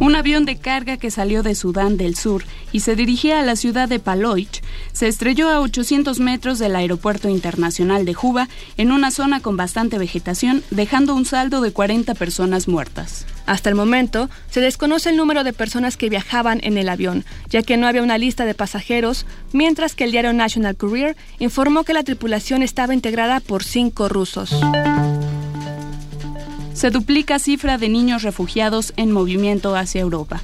Un 0.00 0.16
avión 0.16 0.46
de 0.46 0.56
carga 0.56 0.96
que 0.96 1.10
salió 1.10 1.42
de 1.42 1.54
Sudán 1.54 1.98
del 1.98 2.16
Sur 2.16 2.42
y 2.72 2.80
se 2.80 2.96
dirigía 2.96 3.38
a 3.38 3.44
la 3.44 3.54
ciudad 3.54 3.86
de 3.86 3.98
Paloich 3.98 4.62
se 4.94 5.08
estrelló 5.08 5.50
a 5.50 5.60
800 5.60 6.20
metros 6.20 6.58
del 6.58 6.74
Aeropuerto 6.74 7.28
Internacional 7.28 8.06
de 8.06 8.14
Juba 8.14 8.48
en 8.78 8.92
una 8.92 9.10
zona 9.10 9.40
con 9.40 9.58
bastante 9.58 9.98
vegetación, 9.98 10.62
dejando 10.70 11.14
un 11.14 11.26
saldo 11.26 11.60
de 11.60 11.72
40 11.72 12.14
personas 12.14 12.66
muertas. 12.66 13.26
Hasta 13.44 13.68
el 13.68 13.74
momento, 13.74 14.30
se 14.50 14.60
desconoce 14.60 15.10
el 15.10 15.18
número 15.18 15.44
de 15.44 15.52
personas 15.52 15.98
que 15.98 16.08
viajaban 16.08 16.60
en 16.62 16.78
el 16.78 16.88
avión, 16.88 17.26
ya 17.50 17.62
que 17.62 17.76
no 17.76 17.86
había 17.86 18.02
una 18.02 18.16
lista 18.16 18.46
de 18.46 18.54
pasajeros, 18.54 19.26
mientras 19.52 19.94
que 19.94 20.04
el 20.04 20.12
diario 20.12 20.32
National 20.32 20.76
Courier 20.76 21.14
informó 21.38 21.84
que 21.84 21.92
la 21.92 22.04
tripulación 22.04 22.62
estaba 22.62 22.94
integrada 22.94 23.40
por 23.40 23.64
cinco 23.64 24.08
rusos. 24.08 24.50
Se 26.72 26.90
duplica 26.90 27.38
cifra 27.38 27.78
de 27.78 27.88
niños 27.88 28.22
refugiados 28.22 28.92
en 28.96 29.12
movimiento 29.12 29.76
hacia 29.76 30.00
Europa. 30.00 30.40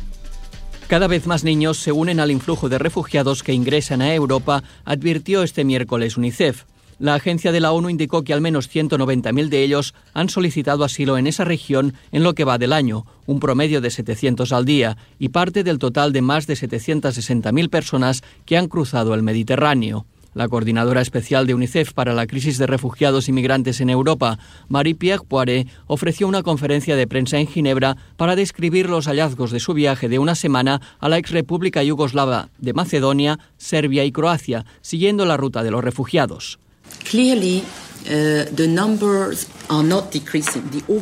Cada 0.88 1.06
vez 1.06 1.26
más 1.26 1.45
niños 1.45 1.78
se 1.78 1.92
unen 1.92 2.21
al 2.21 2.30
influjo 2.30 2.68
de 2.68 2.78
refugiados 2.78 3.42
que 3.42 3.52
ingresan 3.52 4.02
a 4.02 4.14
Europa, 4.14 4.62
advirtió 4.85 5.42
este 5.42 5.64
miércoles 5.64 6.16
UNICEF. 6.16 6.64
La 6.99 7.14
agencia 7.14 7.52
de 7.52 7.61
la 7.61 7.73
ONU 7.73 7.90
indicó 7.90 8.23
que 8.23 8.33
al 8.33 8.40
menos 8.40 8.71
190.000 8.75 9.49
de 9.49 9.62
ellos 9.62 9.95
han 10.14 10.28
solicitado 10.28 10.83
asilo 10.83 11.18
en 11.18 11.26
esa 11.26 11.45
región 11.45 11.95
en 12.11 12.23
lo 12.23 12.35
que 12.35 12.45
va 12.45 12.56
del 12.56 12.73
año, 12.73 13.04
un 13.26 13.38
promedio 13.38 13.80
de 13.80 13.90
700 13.90 14.52
al 14.52 14.64
día, 14.64 14.97
y 15.18 15.28
parte 15.28 15.62
del 15.62 15.78
total 15.78 16.12
de 16.12 16.23
más 16.23 16.47
de 16.47 16.54
760.000 16.54 17.68
personas 17.68 18.23
que 18.47 18.56
han 18.56 18.68
cruzado 18.68 19.12
el 19.14 19.23
Mediterráneo. 19.23 20.06
La 20.37 20.49
coordinadora 20.49 21.00
especial 21.00 21.47
de 21.47 21.55
UNICEF 21.55 21.95
para 21.95 22.12
la 22.12 22.26
crisis 22.26 22.59
de 22.59 22.66
refugiados 22.66 23.26
y 23.31 23.33
migrantes 23.33 23.81
en 23.81 23.88
Europa, 23.88 24.38
Marie-Pierre 24.69 25.25
Poiré, 25.26 25.66
ofreció 25.87 26.28
una 26.28 26.43
conferencia 26.43 26.95
de 26.95 27.07
prensa 27.07 27.38
en 27.38 27.47
Ginebra 27.47 27.97
para 28.19 28.37
describir 28.37 28.90
los 28.90 29.07
hallazgos 29.07 29.50
de 29.50 29.61
su 29.61 29.73
viaje 29.73 30.11
de 30.11 30.19
una 30.19 30.35
semana 30.35 30.83
a 31.00 31.09
la 31.09 31.16
ex 31.16 31.31
República 31.31 31.83
Yugoslava 31.83 32.50
de 32.59 32.75
Macedonia, 32.75 33.38
Serbia 33.57 34.05
y 34.05 34.12
Croacia, 34.12 34.66
siguiendo 34.83 35.25
la 35.25 35.38
ruta 35.38 35.62
de 35.62 35.71
los 35.71 35.83
refugiados. 35.83 36.59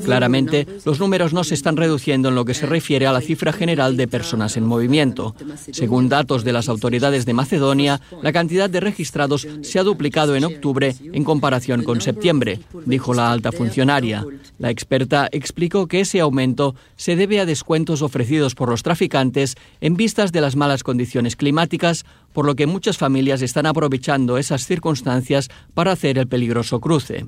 Claramente, 0.04 0.66
los 0.84 0.98
números 0.98 1.32
no 1.32 1.44
se 1.44 1.54
están 1.54 1.76
reduciendo 1.76 2.28
en 2.28 2.34
lo 2.34 2.44
que 2.44 2.54
se 2.54 2.66
refiere 2.66 3.06
a 3.06 3.12
la 3.12 3.20
cifra 3.20 3.52
general 3.52 3.96
de 3.96 4.08
personas 4.08 4.56
en 4.56 4.64
movimiento. 4.64 5.34
Según 5.72 6.08
datos 6.08 6.44
de 6.44 6.52
las 6.52 6.68
autoridades 6.68 7.26
de 7.26 7.34
Macedonia, 7.34 8.00
la 8.22 8.32
cantidad 8.32 8.70
de 8.70 8.80
registrados 8.80 9.46
se 9.62 9.78
ha 9.78 9.82
duplicado 9.82 10.34
en 10.36 10.44
octubre 10.44 10.94
en 11.00 11.24
comparación 11.24 11.82
con 11.82 12.00
septiembre, 12.00 12.60
dijo 12.86 13.14
la 13.14 13.30
alta 13.30 13.52
funcionaria. 13.52 14.24
La 14.58 14.70
experta 14.70 15.28
explicó 15.32 15.86
que 15.86 16.00
ese 16.00 16.20
aumento 16.20 16.74
se 16.96 17.16
debe 17.16 17.40
a 17.40 17.46
descuentos 17.46 18.02
ofrecidos 18.02 18.54
por 18.54 18.68
los 18.68 18.82
traficantes 18.82 19.56
en 19.80 19.96
vistas 19.96 20.32
de 20.32 20.40
las 20.40 20.56
malas 20.56 20.82
condiciones 20.82 21.36
climáticas, 21.36 22.04
por 22.34 22.44
lo 22.44 22.54
que 22.54 22.66
muchas 22.66 22.98
familias 22.98 23.40
están 23.40 23.64
aprovechando 23.64 24.36
esas 24.36 24.66
circunstancias 24.66 25.48
para 25.72 25.92
hacer 25.92 26.18
el 26.18 26.28
peligroso 26.28 26.80
cruce. 26.80 27.24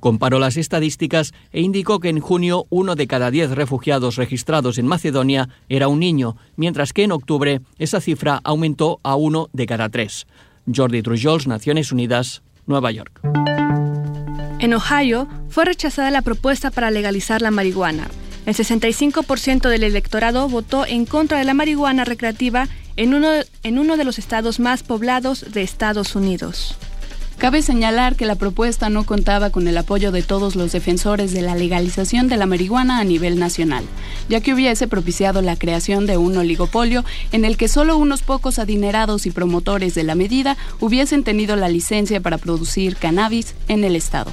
Comparó 0.00 0.38
las 0.38 0.56
estadísticas 0.56 1.32
e 1.50 1.60
indicó 1.60 1.98
que 1.98 2.08
en 2.08 2.20
junio 2.20 2.66
uno 2.70 2.94
de 2.94 3.06
cada 3.06 3.30
diez 3.30 3.50
refugiados 3.50 4.16
registrados 4.16 4.78
en 4.78 4.86
Macedonia 4.86 5.48
era 5.68 5.88
un 5.88 5.98
niño, 5.98 6.36
mientras 6.56 6.92
que 6.92 7.04
en 7.04 7.12
octubre 7.12 7.60
esa 7.78 8.00
cifra 8.00 8.40
aumentó 8.44 9.00
a 9.02 9.16
uno 9.16 9.48
de 9.52 9.66
cada 9.66 9.88
tres. 9.88 10.26
Jordi 10.72 11.02
Trujols, 11.02 11.46
Naciones 11.46 11.90
Unidas, 11.90 12.42
Nueva 12.66 12.90
York. 12.90 13.20
En 14.60 14.72
Ohio 14.72 15.26
fue 15.48 15.64
rechazada 15.64 16.10
la 16.10 16.22
propuesta 16.22 16.70
para 16.70 16.90
legalizar 16.90 17.42
la 17.42 17.50
marihuana. 17.50 18.08
El 18.46 18.54
65% 18.54 19.68
del 19.68 19.84
electorado 19.84 20.48
votó 20.48 20.84
en 20.86 21.06
contra 21.06 21.38
de 21.38 21.44
la 21.44 21.54
marihuana 21.54 22.04
recreativa 22.04 22.68
en 22.96 23.14
uno, 23.14 23.96
de 23.96 24.04
los 24.04 24.18
estados 24.18 24.60
más 24.60 24.82
poblados 24.82 25.52
de 25.52 25.62
Estados 25.62 26.14
Unidos. 26.14 26.76
Cabe 27.38 27.62
señalar 27.62 28.14
que 28.14 28.26
la 28.26 28.36
propuesta 28.36 28.90
no 28.90 29.04
contaba 29.04 29.50
con 29.50 29.66
el 29.66 29.76
apoyo 29.76 30.12
de 30.12 30.22
todos 30.22 30.54
los 30.54 30.70
defensores 30.70 31.32
de 31.32 31.42
la 31.42 31.56
legalización 31.56 32.28
de 32.28 32.36
la 32.36 32.46
marihuana 32.46 33.00
a 33.00 33.04
nivel 33.04 33.38
nacional, 33.38 33.84
ya 34.28 34.40
que 34.40 34.54
hubiese 34.54 34.86
propiciado 34.86 35.42
la 35.42 35.56
creación 35.56 36.06
de 36.06 36.16
un 36.16 36.36
oligopolio 36.36 37.04
en 37.32 37.44
el 37.44 37.56
que 37.56 37.66
solo 37.66 37.96
unos 37.96 38.22
pocos 38.22 38.60
adinerados 38.60 39.26
y 39.26 39.32
promotores 39.32 39.94
de 39.94 40.04
la 40.04 40.14
medida 40.14 40.56
hubiesen 40.80 41.24
tenido 41.24 41.56
la 41.56 41.68
licencia 41.68 42.20
para 42.20 42.38
producir 42.38 42.96
cannabis 42.96 43.54
en 43.66 43.82
el 43.82 43.96
estado. 43.96 44.32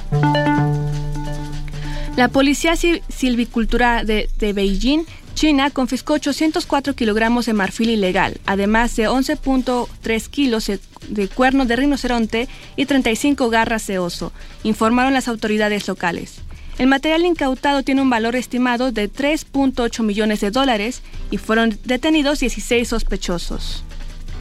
La 2.16 2.28
Policía 2.28 2.74
Silvicultura 2.76 4.04
de, 4.04 4.28
Beijing 4.38 5.06
China 5.34 5.70
confiscó 5.70 6.14
804 6.14 6.94
kilogramos 6.94 7.46
de 7.46 7.54
marfil 7.54 7.88
ilegal, 7.88 8.38
además 8.44 8.94
de 8.96 9.08
11.3 9.08 10.28
kilos 10.28 10.70
de 11.08 11.28
cuerno 11.28 11.64
de 11.64 11.74
rinoceronte 11.74 12.48
y 12.76 12.84
35 12.84 13.48
garras 13.48 13.86
de 13.86 13.98
oso, 13.98 14.30
informaron 14.62 15.14
las 15.14 15.26
autoridades 15.26 15.88
locales. 15.88 16.42
El 16.76 16.86
material 16.86 17.24
incautado 17.24 17.82
tiene 17.82 18.02
un 18.02 18.10
valor 18.10 18.36
estimado 18.36 18.92
de 18.92 19.10
3.8 19.10 20.02
millones 20.02 20.40
de 20.40 20.50
dólares 20.50 21.00
y 21.30 21.38
fueron 21.38 21.78
detenidos 21.84 22.40
16 22.40 22.88
sospechosos. 22.88 23.84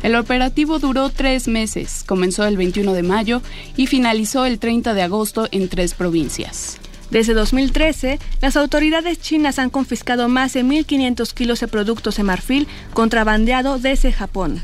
El 0.04 0.16
operativo 0.16 0.80
duró 0.80 1.10
tres 1.10 1.48
meses, 1.48 2.04
comenzó 2.06 2.46
el 2.46 2.58
21 2.58 2.92
de 2.94 3.04
mayo 3.04 3.42
y 3.78 3.88
finalizó 3.88 4.46
el 4.46 4.60
30 4.60 4.94
de 4.94 5.04
agosto 5.04 5.48
en 5.52 5.70
tres 5.70 5.94
provincias. 5.94 6.81
Desde 7.12 7.34
2013, 7.34 8.20
las 8.42 8.56
autoridades 8.56 9.20
chinas 9.20 9.60
han 9.60 9.70
confiscado 9.70 10.30
más 10.30 10.54
de 10.54 10.64
1.500 10.64 11.34
kilos 11.34 11.60
de 11.60 11.68
productos 11.68 12.16
de 12.16 12.24
marfil 12.24 12.68
contrabandeado 12.94 13.78
desde 13.78 14.14
Japón. 14.14 14.62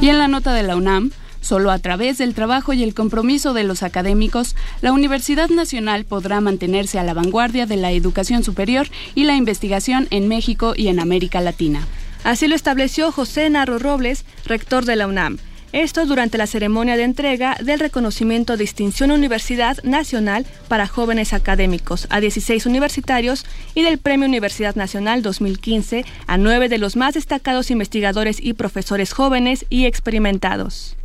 Y 0.00 0.08
en 0.08 0.18
la 0.18 0.28
nota 0.28 0.52
de 0.52 0.64
la 0.64 0.76
UNAM, 0.76 1.12
Solo 1.40 1.70
a 1.70 1.78
través 1.78 2.18
del 2.18 2.34
trabajo 2.34 2.74
y 2.74 2.82
el 2.82 2.94
compromiso 2.94 3.54
de 3.54 3.64
los 3.64 3.82
académicos, 3.82 4.54
la 4.82 4.92
Universidad 4.92 5.48
Nacional 5.48 6.04
podrá 6.04 6.40
mantenerse 6.40 6.98
a 6.98 7.02
la 7.02 7.14
vanguardia 7.14 7.64
de 7.64 7.76
la 7.76 7.92
educación 7.92 8.44
superior 8.44 8.88
y 9.14 9.24
la 9.24 9.36
investigación 9.36 10.06
en 10.10 10.28
México 10.28 10.74
y 10.76 10.88
en 10.88 11.00
América 11.00 11.40
Latina. 11.40 11.86
Así 12.24 12.46
lo 12.46 12.54
estableció 12.54 13.10
José 13.10 13.48
Narro 13.48 13.78
Robles, 13.78 14.26
rector 14.44 14.84
de 14.84 14.96
la 14.96 15.06
UNAM. 15.06 15.38
Esto 15.72 16.04
durante 16.04 16.36
la 16.36 16.48
ceremonia 16.48 16.96
de 16.96 17.04
entrega 17.04 17.56
del 17.62 17.78
reconocimiento 17.78 18.56
Distinción 18.56 19.12
Universidad 19.12 19.80
Nacional 19.84 20.44
para 20.66 20.88
Jóvenes 20.88 21.32
Académicos 21.32 22.08
a 22.10 22.18
16 22.18 22.66
universitarios 22.66 23.46
y 23.72 23.84
del 23.84 23.98
Premio 23.98 24.26
Universidad 24.26 24.74
Nacional 24.74 25.22
2015 25.22 26.04
a 26.26 26.38
nueve 26.38 26.68
de 26.68 26.78
los 26.78 26.96
más 26.96 27.14
destacados 27.14 27.70
investigadores 27.70 28.42
y 28.42 28.54
profesores 28.54 29.12
jóvenes 29.12 29.64
y 29.70 29.86
experimentados. 29.86 30.96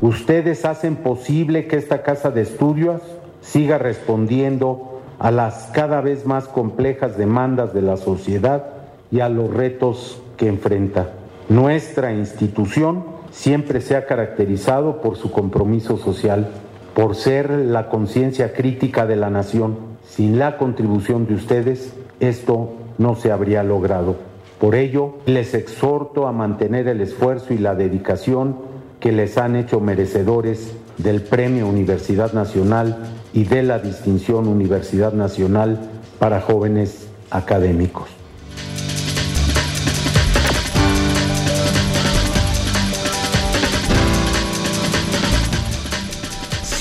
Ustedes 0.00 0.64
hacen 0.64 0.94
posible 0.94 1.66
que 1.66 1.74
esta 1.74 2.04
casa 2.04 2.30
de 2.30 2.42
estudios 2.42 3.02
siga 3.40 3.78
respondiendo 3.78 5.02
a 5.18 5.32
las 5.32 5.68
cada 5.72 6.00
vez 6.00 6.26
más 6.26 6.46
complejas 6.46 7.18
demandas 7.18 7.74
de 7.74 7.82
la 7.82 7.96
sociedad 7.96 8.66
y 9.10 9.18
a 9.18 9.28
los 9.28 9.52
retos 9.52 10.22
que 10.36 10.46
enfrenta. 10.46 11.10
Nuestra 11.48 12.12
institución 12.12 13.11
siempre 13.32 13.80
se 13.80 13.96
ha 13.96 14.06
caracterizado 14.06 15.00
por 15.00 15.16
su 15.16 15.32
compromiso 15.32 15.96
social, 15.96 16.48
por 16.94 17.16
ser 17.16 17.50
la 17.50 17.88
conciencia 17.88 18.52
crítica 18.52 19.06
de 19.06 19.16
la 19.16 19.30
nación. 19.30 19.76
Sin 20.08 20.38
la 20.38 20.58
contribución 20.58 21.26
de 21.26 21.34
ustedes, 21.34 21.94
esto 22.20 22.74
no 22.98 23.16
se 23.16 23.32
habría 23.32 23.62
logrado. 23.62 24.16
Por 24.60 24.74
ello, 24.74 25.14
les 25.26 25.54
exhorto 25.54 26.28
a 26.28 26.32
mantener 26.32 26.86
el 26.86 27.00
esfuerzo 27.00 27.54
y 27.54 27.58
la 27.58 27.74
dedicación 27.74 28.56
que 29.00 29.10
les 29.10 29.36
han 29.38 29.56
hecho 29.56 29.80
merecedores 29.80 30.72
del 30.98 31.22
Premio 31.22 31.66
Universidad 31.66 32.32
Nacional 32.32 32.98
y 33.32 33.44
de 33.44 33.62
la 33.64 33.78
distinción 33.80 34.46
Universidad 34.46 35.14
Nacional 35.14 35.80
para 36.20 36.40
jóvenes 36.40 37.08
académicos. 37.30 38.21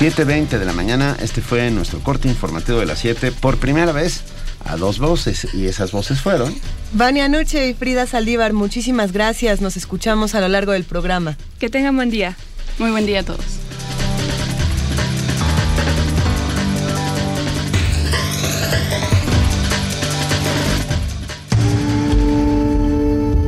7.20 0.02 0.58
de 0.58 0.66
la 0.66 0.74
mañana, 0.74 1.16
este 1.22 1.42
fue 1.42 1.70
nuestro 1.70 2.00
corte 2.00 2.28
informativo 2.28 2.80
de 2.80 2.88
las 2.88 2.98
7, 2.98 3.32
por 3.34 3.60
primera 3.60 3.92
vez 3.92 4.24
a 4.66 4.76
dos 4.76 4.98
voces, 4.98 5.48
y 5.54 5.68
esas 5.68 5.92
voces 5.92 6.20
fueron... 6.22 6.56
Vania 6.94 7.30
Nuche 7.30 7.70
y 7.70 7.76
Frida 7.76 8.08
Saldívar, 8.08 8.52
muchísimas 8.52 9.12
gracias, 9.12 9.62
nos 9.62 9.78
escuchamos 9.78 10.34
a 10.34 10.42
lo 10.42 10.48
largo 10.48 10.72
del 10.72 10.86
programa. 10.86 11.38
Que 11.60 11.70
tengan 11.70 11.96
buen 11.96 12.10
día. 12.10 12.36
Muy 12.80 12.90
buen 12.90 13.06
día 13.06 13.20
a 13.20 13.24
todos. 13.24 13.46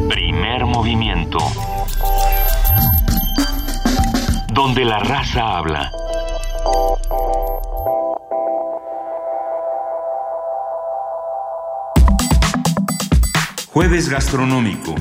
Primer 0.07 0.65
movimiento. 0.67 1.39
Donde 4.53 4.85
la 4.85 4.99
raza 4.99 5.57
habla. 5.57 5.91
Jueves 13.73 14.07
Gastronómico. 14.07 14.93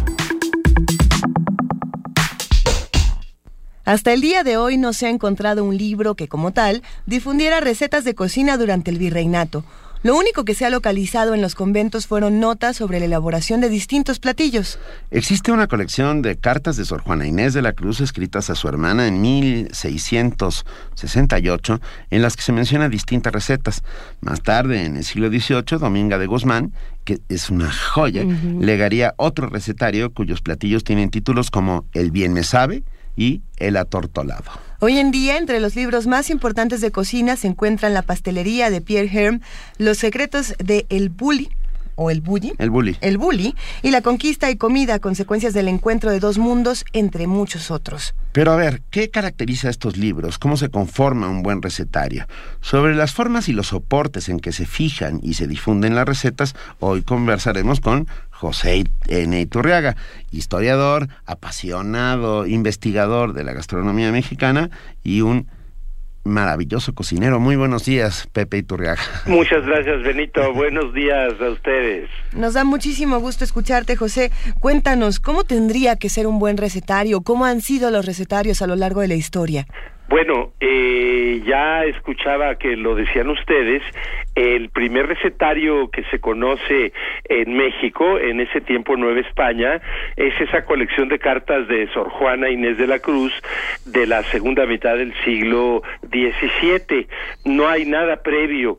Hasta 3.84 4.12
el 4.12 4.20
día 4.22 4.44
de 4.44 4.56
hoy 4.56 4.78
no 4.78 4.92
se 4.92 5.06
ha 5.06 5.10
encontrado 5.10 5.64
un 5.64 5.76
libro 5.76 6.14
que, 6.14 6.28
como 6.28 6.52
tal, 6.52 6.82
difundiera 7.04 7.60
recetas 7.60 8.04
de 8.04 8.14
cocina 8.14 8.56
durante 8.56 8.90
el 8.90 8.98
virreinato. 8.98 9.64
Lo 10.02 10.16
único 10.16 10.44
que 10.44 10.54
se 10.54 10.66
ha 10.66 10.70
localizado 10.70 11.34
en 11.34 11.42
los 11.42 11.54
conventos 11.54 12.08
fueron 12.08 12.40
notas 12.40 12.76
sobre 12.76 12.98
la 12.98 13.06
elaboración 13.06 13.60
de 13.60 13.68
distintos 13.68 14.18
platillos. 14.18 14.80
Existe 15.12 15.52
una 15.52 15.68
colección 15.68 16.22
de 16.22 16.36
cartas 16.36 16.76
de 16.76 16.84
Sor 16.84 17.02
Juana 17.02 17.24
Inés 17.26 17.54
de 17.54 17.62
la 17.62 17.72
Cruz 17.72 18.00
escritas 18.00 18.50
a 18.50 18.56
su 18.56 18.66
hermana 18.66 19.06
en 19.06 19.22
1668, 19.22 21.80
en 22.10 22.22
las 22.22 22.34
que 22.34 22.42
se 22.42 22.50
menciona 22.52 22.88
distintas 22.88 23.32
recetas. 23.32 23.84
Más 24.20 24.42
tarde, 24.42 24.84
en 24.84 24.96
el 24.96 25.04
siglo 25.04 25.28
XVIII, 25.28 25.78
Dominga 25.78 26.18
de 26.18 26.26
Guzmán 26.26 26.72
que 27.04 27.20
es 27.28 27.50
una 27.50 27.70
joya, 27.72 28.24
legaría 28.60 29.14
otro 29.16 29.48
recetario 29.48 30.12
cuyos 30.12 30.40
platillos 30.40 30.84
tienen 30.84 31.10
títulos 31.10 31.50
como 31.50 31.84
El 31.92 32.10
bien 32.10 32.32
me 32.32 32.44
sabe 32.44 32.84
y 33.16 33.42
El 33.56 33.76
atortolado. 33.76 34.50
Hoy 34.84 34.98
en 34.98 35.12
día, 35.12 35.38
entre 35.38 35.60
los 35.60 35.76
libros 35.76 36.08
más 36.08 36.28
importantes 36.28 36.80
de 36.80 36.90
cocina 36.90 37.36
se 37.36 37.46
encuentran 37.46 37.94
La 37.94 38.02
pastelería 38.02 38.68
de 38.68 38.80
Pierre 38.80 39.08
Herm, 39.12 39.40
Los 39.78 39.98
secretos 39.98 40.54
de 40.58 40.86
El 40.88 41.08
Bully, 41.08 41.50
o 42.02 42.10
el 42.10 42.20
bully. 42.20 42.52
El 42.58 42.70
bully. 42.70 42.96
El 43.00 43.18
bully 43.18 43.54
y 43.82 43.90
la 43.90 44.02
conquista 44.02 44.50
y 44.50 44.56
comida, 44.56 44.98
consecuencias 44.98 45.54
del 45.54 45.68
encuentro 45.68 46.10
de 46.10 46.20
dos 46.20 46.38
mundos, 46.38 46.84
entre 46.92 47.26
muchos 47.26 47.70
otros. 47.70 48.14
Pero 48.32 48.52
a 48.52 48.56
ver, 48.56 48.82
¿qué 48.90 49.10
caracteriza 49.10 49.68
estos 49.68 49.96
libros? 49.96 50.38
¿Cómo 50.38 50.56
se 50.56 50.70
conforma 50.70 51.28
un 51.28 51.42
buen 51.42 51.62
recetario? 51.62 52.26
Sobre 52.60 52.94
las 52.94 53.12
formas 53.12 53.48
y 53.48 53.52
los 53.52 53.68
soportes 53.68 54.28
en 54.28 54.40
que 54.40 54.52
se 54.52 54.66
fijan 54.66 55.20
y 55.22 55.34
se 55.34 55.46
difunden 55.46 55.94
las 55.94 56.06
recetas, 56.06 56.54
hoy 56.80 57.02
conversaremos 57.02 57.80
con 57.80 58.08
José 58.30 58.84
N. 59.06 59.40
Iturriaga, 59.40 59.96
historiador, 60.30 61.08
apasionado, 61.26 62.46
investigador 62.46 63.34
de 63.34 63.44
la 63.44 63.52
gastronomía 63.52 64.10
mexicana 64.10 64.70
y 65.04 65.20
un 65.20 65.46
maravilloso 66.24 66.94
cocinero. 66.94 67.40
Muy 67.40 67.56
buenos 67.56 67.84
días, 67.84 68.28
Pepe 68.32 68.58
Iturriaga. 68.58 69.02
Muchas 69.26 69.64
gracias, 69.66 70.02
Benito. 70.02 70.52
buenos 70.54 70.92
días 70.94 71.32
a 71.40 71.50
ustedes. 71.50 72.08
Nos 72.32 72.54
da 72.54 72.64
muchísimo 72.64 73.18
gusto 73.18 73.44
escucharte, 73.44 73.96
José. 73.96 74.30
Cuéntanos, 74.60 75.20
¿cómo 75.20 75.44
tendría 75.44 75.96
que 75.96 76.08
ser 76.08 76.26
un 76.26 76.38
buen 76.38 76.56
recetario? 76.56 77.22
¿Cómo 77.22 77.44
han 77.44 77.60
sido 77.60 77.90
los 77.90 78.06
recetarios 78.06 78.62
a 78.62 78.66
lo 78.66 78.76
largo 78.76 79.00
de 79.00 79.08
la 79.08 79.14
historia? 79.14 79.66
Bueno, 80.12 80.52
eh, 80.60 81.40
ya 81.46 81.84
escuchaba 81.84 82.56
que 82.56 82.76
lo 82.76 82.94
decían 82.94 83.30
ustedes, 83.30 83.82
el 84.34 84.68
primer 84.68 85.06
recetario 85.06 85.88
que 85.88 86.04
se 86.10 86.20
conoce 86.20 86.92
en 87.30 87.56
México, 87.56 88.18
en 88.18 88.40
ese 88.40 88.60
tiempo 88.60 88.94
Nueva 88.98 89.20
España, 89.20 89.80
es 90.16 90.38
esa 90.38 90.66
colección 90.66 91.08
de 91.08 91.18
cartas 91.18 91.66
de 91.66 91.88
Sor 91.94 92.10
Juana 92.10 92.50
Inés 92.50 92.76
de 92.76 92.88
la 92.88 92.98
Cruz 92.98 93.32
de 93.86 94.06
la 94.06 94.22
segunda 94.24 94.66
mitad 94.66 94.98
del 94.98 95.14
siglo 95.24 95.82
XVII. 96.02 97.06
No 97.46 97.66
hay 97.66 97.86
nada 97.86 98.22
previo 98.22 98.78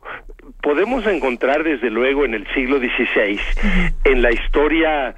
podemos 0.62 1.06
encontrar 1.06 1.62
desde 1.62 1.90
luego 1.90 2.24
en 2.24 2.34
el 2.34 2.46
siglo 2.54 2.78
XVI, 2.78 3.38
en 4.04 4.22
la 4.22 4.32
historia 4.32 5.14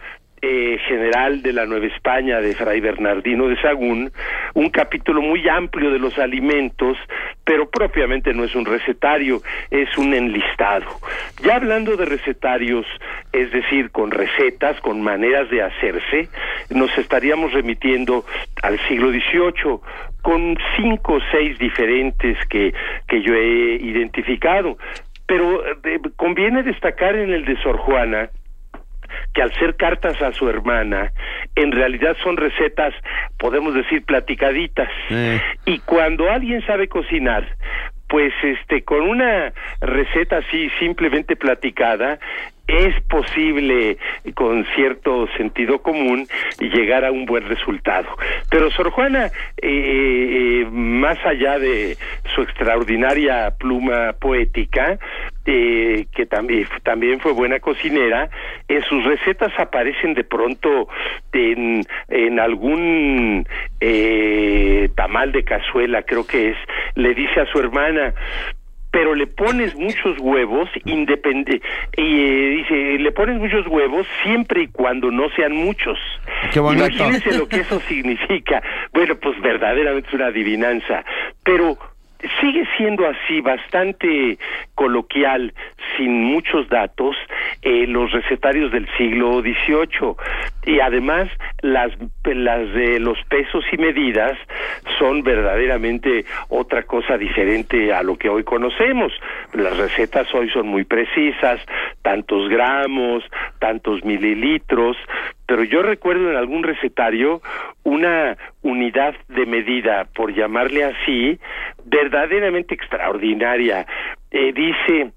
eh, 0.49 0.79
general 0.87 1.43
de 1.43 1.53
la 1.53 1.67
Nueva 1.67 1.87
España 1.87 2.41
de 2.41 2.55
Fray 2.55 2.79
Bernardino 2.79 3.49
de 3.49 3.61
Sagún, 3.61 4.13
un 4.55 4.71
capítulo 4.71 5.21
muy 5.21 5.49
amplio 5.49 5.91
de 5.91 5.99
los 5.99 6.17
alimentos, 6.19 6.97
pero 7.45 7.69
propiamente 7.69 8.33
no 8.33 8.45
es 8.45 8.55
un 8.55 8.65
recetario, 8.65 9.43
es 9.73 9.99
un 9.99 10.15
enlistado. 10.15 10.87
Ya 11.43 11.57
hablando 11.57 11.97
de 11.97 12.05
recetarios, 12.05 12.87
es 13.33 13.51
decir, 13.51 13.91
con 13.91 14.13
recetas, 14.13 14.81
con 14.83 15.03
maneras 15.03 15.51
de 15.51 15.63
hacerse, 15.63 16.29
nos 16.71 16.97
estaríamos 16.97 17.53
remitiendo 17.53 18.25
al 18.63 18.79
siglo 18.87 19.11
XVIII, 19.11 19.81
con 20.23 20.57
cinco 20.77 21.15
o 21.15 21.21
seis 21.33 21.59
diferentes 21.59 22.39
que, 22.49 22.73
que 23.09 23.21
yo 23.21 23.35
he 23.35 23.83
identificado. 23.83 24.79
Pero 25.27 25.67
eh, 25.67 25.99
conviene 26.15 26.63
destacar 26.63 27.17
en 27.17 27.33
el 27.33 27.45
de 27.45 27.61
Sor 27.63 27.79
Juana, 27.79 28.31
que 29.35 29.43
al 29.43 29.53
ser 29.55 29.77
cartas 29.77 30.21
a 30.23 30.33
su 30.33 30.49
hermana, 30.49 31.13
en 31.55 31.73
realidad 31.73 32.17
son 32.23 32.37
recetas, 32.37 32.95
podemos 33.39 33.75
decir, 33.75 34.05
platicaditas. 34.05 34.91
Y 35.65 35.79
cuando 35.81 36.31
alguien 36.31 36.65
sabe 36.67 36.89
cocinar, 36.89 37.47
pues 38.09 38.33
este 38.43 38.83
con 38.85 39.03
una 39.03 39.53
receta 39.81 40.39
así 40.39 40.71
simplemente 40.79 41.35
platicada 41.37 42.19
es 42.67 43.01
posible 43.05 43.97
con 44.35 44.65
cierto 44.75 45.29
sentido 45.37 45.81
común 45.81 46.27
llegar 46.59 47.05
a 47.05 47.13
un 47.13 47.25
buen 47.25 47.49
resultado. 47.49 48.09
Pero 48.51 48.71
Sor 48.71 48.91
Juana, 48.91 49.27
eh, 49.27 50.63
eh, 50.63 50.67
más 50.71 51.19
allá 51.25 51.59
de 51.59 51.97
su 52.35 52.43
extraordinaria 52.43 53.53
pluma 53.59 54.15
poética, 54.19 54.99
eh, 55.47 56.07
que 56.15 56.27
también, 56.27 56.67
también 56.83 57.21
fue 57.21 57.33
buena 57.33 57.61
cocinera, 57.61 58.29
en 58.69 58.83
sus 58.83 59.05
recetas 59.05 59.53
aparecen 59.59 60.15
de 60.15 60.25
pronto 60.25 60.89
en, 61.33 61.85
en 62.09 62.41
algún 62.41 63.47
tamal 64.95 65.33
de 65.33 65.45
cazuela, 65.45 66.03
creo 66.03 66.27
que 66.27 66.51
es, 66.51 66.57
le 66.95 67.15
dice 67.15 67.41
a 67.41 67.47
su 67.47 67.59
hermana, 67.59 68.15
pero 68.97 69.15
le 69.15 69.27
pones 69.27 69.75
muchos 69.75 70.19
huevos 70.21 70.71
independe 70.87 71.61
y 71.99 72.21
eh, 72.21 72.49
dice 72.57 72.75
le 72.99 73.13
pones 73.13 73.39
muchos 73.39 73.67
huevos 73.67 74.07
siempre 74.23 74.63
y 74.63 74.69
cuando 74.69 75.11
no 75.11 75.29
sean 75.37 75.53
muchos 75.53 75.99
Qué 76.51 76.61
imagínense 76.61 77.37
lo 77.37 77.47
que 77.47 77.57
eso 77.57 77.79
significa. 77.89 78.63
Bueno 78.95 79.17
pues 79.17 79.39
verdaderamente 79.43 80.09
es 80.09 80.15
una 80.15 80.29
adivinanza. 80.29 81.05
Pero 81.45 81.77
sigue 82.41 82.67
siendo 82.77 83.07
así 83.07 83.41
bastante 83.41 84.39
coloquial, 84.75 85.53
sin 85.97 86.25
muchos 86.25 86.69
datos, 86.69 87.17
eh, 87.63 87.87
los 87.87 88.13
recetarios 88.13 88.73
del 88.73 88.89
siglo 88.97 89.41
XVIII. 89.41 90.15
Y 90.67 90.81
además, 90.81 91.29
las, 91.63 91.93
las 92.25 92.73
de 92.73 92.99
los 93.01 93.19
pesos 93.25 93.65
y 93.73 93.77
medidas 93.77 94.37
son 94.99 95.23
verdaderamente 95.23 96.25
otra 96.49 96.83
cosa 96.83 97.17
diferente 97.17 97.93
a 97.93 98.03
lo 98.03 98.17
que 98.17 98.29
hoy 98.29 98.45
conocemos. 98.45 99.13
Las 99.53 99.77
recetas 99.77 100.33
hoy 100.35 100.51
son 100.51 100.69
muy 100.69 100.85
precisas, 100.85 101.61
tantos 102.03 102.49
gramos, 102.49 103.25
tantos 103.59 104.05
mililitros, 104.05 104.97
pero 105.47 105.65
yo 105.65 105.83
recuerdo 105.83 106.31
en 106.31 106.37
algún 106.37 106.63
recetario 106.63 107.41
una 107.85 108.37
unidad 108.63 109.15
de 109.29 109.47
medida, 109.47 110.07
por 110.15 110.35
llamarle 110.35 110.85
así, 110.85 111.39
verdaderamente 111.85 112.75
extraordinaria. 112.75 113.87
Eh, 114.31 114.53
dice, 114.53 115.13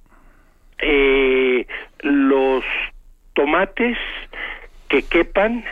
eh, 0.79 1.65
los 2.01 2.63
tomates 3.33 3.97
que 4.87 5.03
quepan 5.03 5.63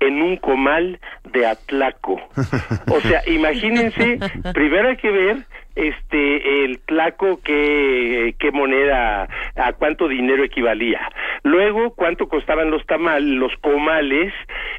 en 0.00 0.22
un 0.22 0.36
comal 0.36 0.98
de 1.32 1.46
Atlaco. 1.46 2.20
O 2.90 3.00
sea, 3.00 3.22
imagínense, 3.26 4.18
primero 4.54 4.88
hay 4.88 4.96
que 4.96 5.10
ver 5.10 5.36
este 5.76 6.64
el 6.64 6.80
tlaco 6.80 7.38
qué 7.44 8.34
qué 8.38 8.50
moneda 8.50 9.28
a 9.54 9.72
cuánto 9.74 10.08
dinero 10.08 10.42
equivalía. 10.42 11.00
Luego 11.42 11.94
cuánto 11.94 12.28
costaban 12.28 12.70
los 12.70 12.84
tamales 12.86 13.28
los 13.28 13.54
comales 13.58 14.32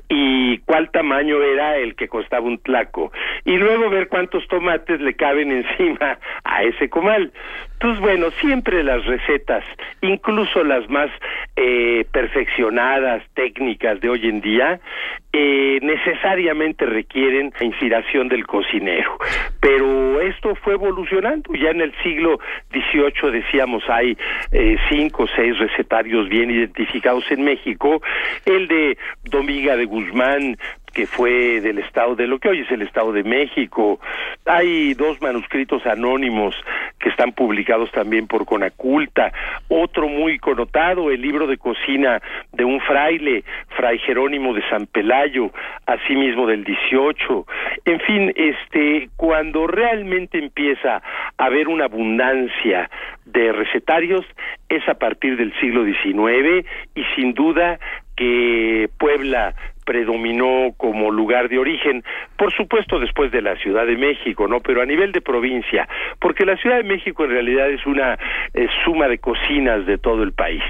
y 0.10 0.58
cuál 0.60 0.90
tamaño 0.92 1.42
era 1.42 1.78
el 1.78 1.96
que 1.96 2.08
costaba 2.08 2.46
un 2.46 2.58
tlaco. 2.60 3.12
Y 3.46 3.58
luego 3.58 3.90
ver 3.90 4.08
cuántos 4.08 4.48
tomates 4.48 5.00
le 5.00 5.14
caben 5.16 5.52
encima 5.64 6.20
a 6.44 6.64
ese 6.64 6.90
comal 6.90 7.32
pues 7.80 8.00
bueno 8.00 8.32
siempre 8.42 8.84
las 8.84 9.06
recetas 9.06 9.64
incluso 10.02 10.64
las 10.64 10.90
más 10.90 11.10
eh, 11.56 12.06
perfeccionadas 12.12 13.24
técnicas 13.34 14.00
de 14.02 14.10
hoy 14.10 14.28
en 14.28 14.42
día 14.42 14.80
eh, 15.34 15.80
necesariamente 15.82 16.86
requieren 16.86 17.54
la 17.60 17.66
inspiración 17.66 18.28
del 18.28 18.46
cocinero 18.48 19.18
pero 19.60 20.22
esto 20.22 20.56
fue 20.56 20.74
evolucionando. 20.74 21.54
Ya 21.54 21.72
en 21.72 21.82
el 21.82 21.94
siglo 22.04 22.40
XVIII 22.72 23.32
decíamos 23.32 23.84
hay 23.90 24.18
eh, 24.52 24.78
cinco 24.90 25.24
o 25.24 25.28
seis 25.36 25.58
recetarios 25.58 26.30
bien 26.30 26.50
identificados 26.52 27.24
en 27.32 27.44
México. 27.44 28.02
El 28.46 28.68
de 28.68 28.98
Dominga 29.26 29.76
de 29.76 29.86
Guzmán 29.86 30.58
que 30.94 31.06
fue 31.06 31.62
del 31.62 31.80
estado 31.80 32.16
de 32.16 32.28
lo 32.28 32.40
que 32.40 32.50
hoy 32.50 32.62
es 32.62 32.72
el 32.72 32.82
estado 32.82 33.12
de 33.12 33.24
México. 33.24 34.00
Hay 34.46 34.94
dos 34.94 35.22
manuscritos 35.22 35.86
anónimos 35.86 36.56
que 37.00 37.10
están 37.10 37.34
publicados 37.34 37.92
también 37.92 38.28
por 38.28 38.46
Conaculta. 38.46 39.32
Otro 39.68 40.08
muy 40.08 40.40
connotado, 40.40 41.12
el 41.12 41.22
libro 41.22 41.48
de 41.48 41.58
cocina 41.58 42.22
de 42.54 42.66
un 42.66 42.80
fraile, 42.82 43.44
Fray 43.76 44.00
Jerónimo 44.00 44.54
de 44.54 44.68
San 44.70 44.88
Pelayo, 44.88 45.52
asimismo 45.86 46.48
del 46.48 46.64
18. 46.64 47.46
En 47.86 48.00
fin, 48.00 48.34
este, 48.36 49.10
cuando 49.18 49.68
realmente 49.68 50.40
empieza 50.40 51.02
a 51.38 51.46
haber 51.46 51.68
una 51.68 51.86
abundancia 51.86 52.90
de 53.26 53.52
recetarios 53.52 54.26
es 54.70 54.88
a 54.88 54.96
partir 54.96 55.38
del 55.38 55.54
siglo 55.60 55.86
XIX 55.86 56.66
y 56.96 57.04
sin 57.16 57.34
duda 57.34 57.80
que 58.18 58.90
Puebla 58.98 59.54
predominó 59.86 60.74
como 60.76 61.12
lugar 61.12 61.48
de 61.48 61.60
origen, 61.60 62.04
por 62.36 62.54
supuesto 62.54 63.00
después 63.00 63.32
de 63.32 63.42
la 63.42 63.56
Ciudad 63.56 63.86
de 63.86 63.96
México, 63.96 64.46
¿no? 64.46 64.60
Pero 64.60 64.82
a 64.82 64.86
nivel 64.86 65.14
de 65.14 65.22
provincia, 65.22 65.88
porque 66.20 66.46
la 66.46 66.58
Ciudad 66.58 66.76
de 66.76 66.84
México 66.84 67.24
en 67.24 67.30
realidad 67.30 67.70
es 67.70 67.86
una 67.86 68.20
suma 68.84 69.08
de 69.08 69.20
cocinas 69.20 69.86
de 69.86 69.98
todo 69.98 70.24
el 70.24 70.34
país. 70.34 70.62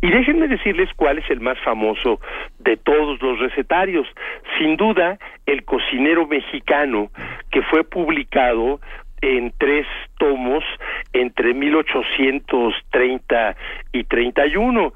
Y 0.00 0.10
déjenme 0.10 0.48
decirles 0.48 0.88
cuál 0.96 1.18
es 1.18 1.30
el 1.30 1.40
más 1.40 1.58
famoso 1.58 2.18
de 2.60 2.78
todos 2.78 3.20
los 3.20 3.38
recetarios. 3.40 4.08
Sin 4.56 4.78
duda, 4.78 5.18
el 5.44 5.64
cocinero 5.64 6.26
mexicano 6.26 7.10
que 7.50 7.60
fue 7.62 7.84
publicado 7.84 8.80
en 9.20 9.52
tres 9.56 9.86
tomos 10.18 10.64
entre 11.12 11.54
1830 11.54 13.56
y 13.92 14.04
31 14.04 14.92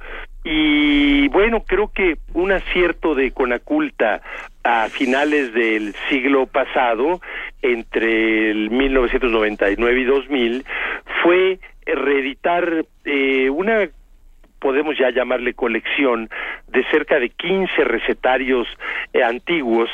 y 0.48 1.26
bueno, 1.26 1.64
creo 1.66 1.90
que 1.92 2.18
un 2.32 2.52
acierto 2.52 3.16
de 3.16 3.32
Conaculta 3.32 4.22
a 4.62 4.88
finales 4.88 5.52
del 5.52 5.92
siglo 6.08 6.46
pasado, 6.46 7.20
entre 7.62 8.52
el 8.52 8.70
1999 8.70 10.00
y 10.00 10.04
2000, 10.04 10.64
fue 11.20 11.58
reeditar 11.84 12.84
eh, 13.04 13.50
una 13.50 13.88
podemos 14.60 14.96
ya 14.98 15.10
llamarle 15.10 15.54
colección 15.54 16.30
de 16.68 16.84
cerca 16.90 17.18
de 17.18 17.28
15 17.28 17.84
recetarios 17.84 18.66
eh, 19.12 19.22
antiguos 19.22 19.90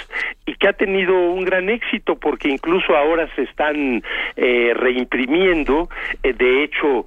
y 0.46 0.54
que 0.54 0.68
ha 0.68 0.72
tenido 0.72 1.14
un 1.14 1.44
gran 1.44 1.68
éxito 1.68 2.16
porque 2.16 2.48
incluso 2.48 2.96
ahora 2.96 3.28
se 3.36 3.42
están 3.42 4.02
eh, 4.36 4.72
reimprimiendo. 4.74 5.88
Eh, 6.22 6.32
de 6.32 6.64
hecho, 6.64 7.06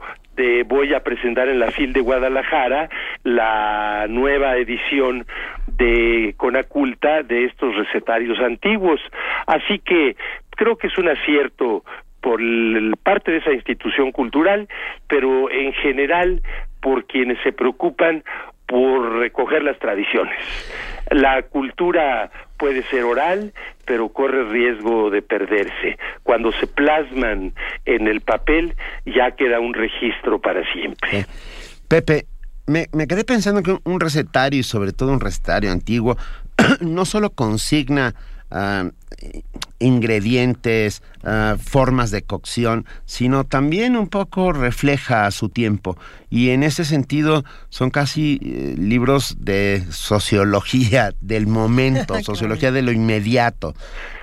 voy 0.65 0.93
a 0.93 1.02
presentar 1.02 1.48
en 1.50 1.60
la 1.60 1.71
FIL 1.71 1.93
de 1.93 2.02
Guadalajara 2.02 2.89
la 3.24 4.06
nueva 4.10 4.58
edición 4.58 5.26
de 5.67 6.34
Conaculta 6.38 7.24
de 7.24 7.45
estos 7.45 7.76
recetarios 7.76 8.39
antiguos. 8.39 9.02
Así 9.48 9.80
que 9.80 10.15
creo 10.52 10.78
que 10.78 10.88
es 10.88 10.98
un 10.98 11.10
acierto 11.10 11.84
por 12.21 12.39
parte 13.04 13.32
de 13.32 13.38
esa 13.38 13.54
institución 13.54 14.12
cultural, 14.12 14.67
pero 15.08 15.52
en 15.52 15.74
general 15.74 16.41
por 16.82 17.06
quienes 17.06 17.38
se 17.43 17.52
preocupan 17.52 18.24
por 18.65 19.19
recoger 19.19 19.63
las 19.63 19.78
tradiciones. 19.80 20.39
La 21.12 21.43
cultura 21.43 22.32
puede 22.58 22.84
ser 22.84 23.04
oral, 23.04 23.54
pero 23.86 24.10
corre 24.10 24.44
riesgo 24.50 25.10
de 25.10 25.22
perderse. 25.22 25.98
Cuando 26.24 26.52
se 26.54 26.68
plasman 26.68 27.54
en 27.86 28.08
el 28.08 28.22
papel, 28.22 28.76
ya 29.06 29.32
queda 29.32 29.60
un 29.60 29.74
registro 29.74 30.39
para 30.39 30.62
siempre. 30.72 31.26
Pepe, 31.88 32.26
me, 32.68 32.88
me, 32.94 33.08
quedé 33.08 33.24
pensando 33.24 33.62
que 33.62 33.78
un 33.84 34.00
recetario, 34.00 34.60
y 34.60 34.63
sobre 34.63 34.91
todo 34.91 35.12
un 35.12 35.20
recetario 35.20 35.72
antiguo, 35.72 36.18
no 36.82 37.06
solo 37.06 37.30
consigna 37.32 38.15
uh, 38.52 38.89
ingredientes, 39.80 41.04
uh, 41.23 41.58
formas 41.58 42.12
de 42.12 42.21
cocción, 42.21 42.86
sino 43.06 43.43
también 43.43 43.97
un 43.97 44.08
poco 44.08 44.54
refleja 44.54 45.30
su 45.32 45.49
tiempo. 45.49 45.97
Y 46.30 46.49
en 46.49 46.63
ese 46.63 46.84
sentido 46.86 47.43
son 47.69 47.91
casi 47.91 48.39
eh, 48.43 48.75
libros 48.78 49.38
de 49.39 49.82
sociología 49.89 51.12
del 51.21 51.47
momento, 51.47 52.15
sociología 52.23 52.71
de 52.71 52.82
lo 52.82 52.91
inmediato, 52.91 53.73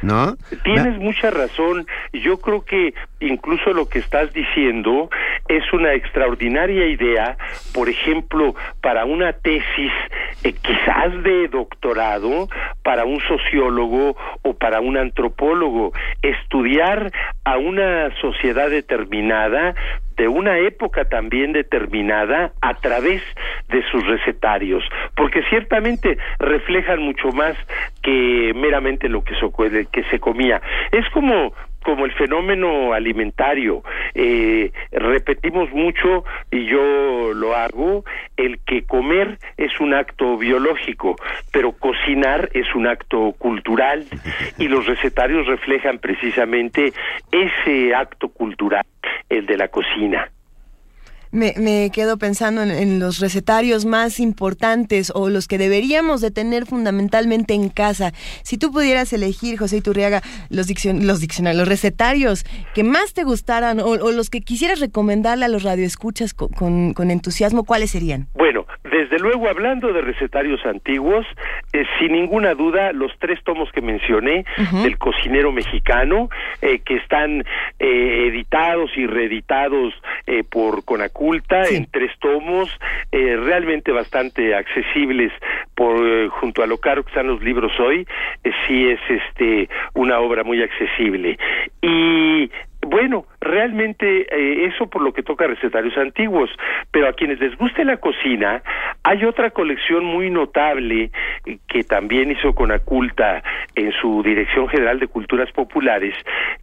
¿no? 0.02 0.36
Tienes 0.64 0.98
mucha 0.98 1.30
razón. 1.30 1.86
Yo 2.12 2.38
creo 2.38 2.64
que 2.64 2.94
incluso 3.20 3.72
lo 3.72 3.88
que 3.88 3.98
estás 3.98 4.32
diciendo 4.32 5.08
es 5.48 5.62
una 5.72 5.94
extraordinaria 5.94 6.86
idea, 6.86 7.36
por 7.72 7.88
ejemplo, 7.88 8.54
para 8.80 9.04
una 9.04 9.32
tesis 9.32 9.92
eh, 10.44 10.52
quizás 10.52 11.22
de 11.22 11.48
doctorado, 11.48 12.48
para 12.82 13.04
un 13.04 13.20
sociólogo 13.20 14.16
o 14.42 14.54
para 14.54 14.80
un 14.82 14.96
antropólogo, 14.96 15.92
estudiar 16.22 17.10
a 17.44 17.56
una 17.56 18.14
sociedad 18.20 18.70
determinada 18.70 19.74
de 20.16 20.28
una 20.28 20.58
época 20.58 21.06
también 21.06 21.52
determinada 21.52 22.52
a 22.60 22.74
través 22.74 23.22
de 23.68 23.82
sus 23.90 24.06
recetarios, 24.06 24.84
porque 25.16 25.42
ciertamente 25.48 26.18
reflejan 26.38 27.00
mucho 27.00 27.32
más 27.32 27.56
que 28.02 28.52
meramente 28.54 29.08
lo 29.08 29.24
que, 29.24 29.34
que 29.90 30.04
se 30.04 30.20
comía. 30.20 30.60
Es 30.90 31.08
como 31.10 31.54
como 31.82 32.04
el 32.04 32.12
fenómeno 32.12 32.92
alimentario. 32.92 33.82
Eh, 34.14 34.72
repetimos 34.90 35.70
mucho, 35.72 36.24
y 36.50 36.66
yo 36.66 37.32
lo 37.34 37.54
hago, 37.54 38.04
el 38.36 38.60
que 38.60 38.82
comer 38.84 39.38
es 39.56 39.78
un 39.80 39.94
acto 39.94 40.36
biológico, 40.38 41.16
pero 41.52 41.72
cocinar 41.72 42.50
es 42.54 42.74
un 42.74 42.86
acto 42.86 43.32
cultural 43.38 44.06
y 44.58 44.68
los 44.68 44.86
recetarios 44.86 45.46
reflejan 45.46 45.98
precisamente 45.98 46.92
ese 47.30 47.94
acto 47.94 48.28
cultural, 48.28 48.84
el 49.28 49.46
de 49.46 49.56
la 49.56 49.68
cocina 49.68 50.30
me, 51.32 51.54
me 51.58 51.90
quedo 51.90 52.18
pensando 52.18 52.62
en, 52.62 52.98
los 53.00 53.18
recetarios 53.18 53.84
más 53.84 54.20
importantes 54.20 55.10
o 55.14 55.30
los 55.30 55.48
que 55.48 55.58
deberíamos 55.58 56.20
de 56.20 56.30
tener 56.30 56.66
fundamentalmente 56.66 57.54
en 57.54 57.70
casa. 57.70 58.12
Si 58.42 58.58
tú 58.58 58.70
pudieras 58.70 59.12
elegir, 59.12 59.58
José 59.58 59.78
Iturriaga, 59.78 60.22
los, 60.50 60.68
los 60.84 61.20
diccionarios, 61.20 61.58
los 61.58 61.68
recetarios 61.68 62.44
que 62.74 62.84
más 62.84 63.14
te 63.14 63.24
gustaran 63.24 63.80
o, 63.80 63.96
los 63.96 64.30
que 64.30 64.42
quisieras 64.42 64.80
recomendarle 64.80 65.46
a 65.46 65.48
los 65.48 65.62
radioescuchas 65.62 66.34
con, 66.34 66.92
con, 66.92 67.10
entusiasmo, 67.10 67.64
¿cuáles 67.64 67.90
serían? 67.90 68.28
Bueno, 68.34 68.66
desde 68.92 69.18
luego, 69.18 69.48
hablando 69.48 69.92
de 69.92 70.02
recetarios 70.02 70.64
antiguos, 70.66 71.26
eh, 71.72 71.84
sin 71.98 72.12
ninguna 72.12 72.54
duda, 72.54 72.92
los 72.92 73.10
tres 73.18 73.42
tomos 73.42 73.72
que 73.72 73.80
mencioné 73.80 74.44
del 74.82 74.98
cocinero 74.98 75.50
mexicano, 75.50 76.28
eh, 76.60 76.80
que 76.84 76.96
están 76.96 77.44
eh, 77.78 78.26
editados 78.28 78.90
y 78.96 79.06
reeditados 79.06 79.94
por 80.50 80.84
Conacu 80.84 81.34
en 81.34 81.86
tres 81.90 82.10
tomos, 82.20 82.70
eh, 83.10 83.36
realmente 83.36 83.92
bastante 83.92 84.54
accesibles 84.54 85.32
por 85.74 85.96
eh, 86.06 86.28
junto 86.28 86.62
a 86.62 86.66
lo 86.66 86.78
caro 86.78 87.02
que 87.02 87.10
están 87.10 87.26
los 87.26 87.42
libros 87.42 87.72
hoy, 87.80 88.06
eh, 88.44 88.50
sí 88.66 88.88
es 88.88 89.00
este 89.08 89.68
una 89.94 90.18
obra 90.20 90.44
muy 90.44 90.62
accesible. 90.62 91.38
Y 91.80 92.50
bueno, 92.86 93.26
realmente 93.40 94.22
eh, 94.22 94.66
eso 94.66 94.86
por 94.88 95.02
lo 95.02 95.12
que 95.12 95.22
toca 95.22 95.46
recetarios 95.46 95.96
antiguos, 95.96 96.50
pero 96.90 97.08
a 97.08 97.12
quienes 97.12 97.38
les 97.40 97.56
guste 97.56 97.84
la 97.84 97.96
cocina, 97.98 98.62
hay 99.04 99.24
otra 99.24 99.50
colección 99.50 100.04
muy 100.04 100.30
notable 100.30 101.10
eh, 101.46 101.58
que 101.68 101.84
también 101.84 102.32
hizo 102.32 102.54
Conaculta 102.54 103.42
en 103.76 103.92
su 103.92 104.22
Dirección 104.22 104.68
General 104.68 104.98
de 104.98 105.06
Culturas 105.06 105.50
Populares, 105.52 106.14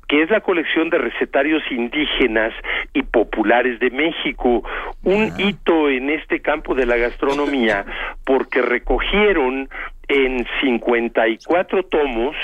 que 0.07 0.21
es 0.21 0.29
la 0.29 0.41
colección 0.41 0.89
de 0.89 0.97
recetarios 0.97 1.63
indígenas 1.71 2.53
y 2.93 3.03
populares 3.03 3.79
de 3.79 3.89
México, 3.89 4.63
un 5.03 5.31
hito 5.37 5.89
en 5.89 6.09
este 6.09 6.41
campo 6.41 6.75
de 6.75 6.85
la 6.85 6.97
gastronomía, 6.97 7.85
porque 8.25 8.61
recogieron 8.61 9.69
en 10.09 10.45
54 10.61 11.83
tomos, 11.83 12.35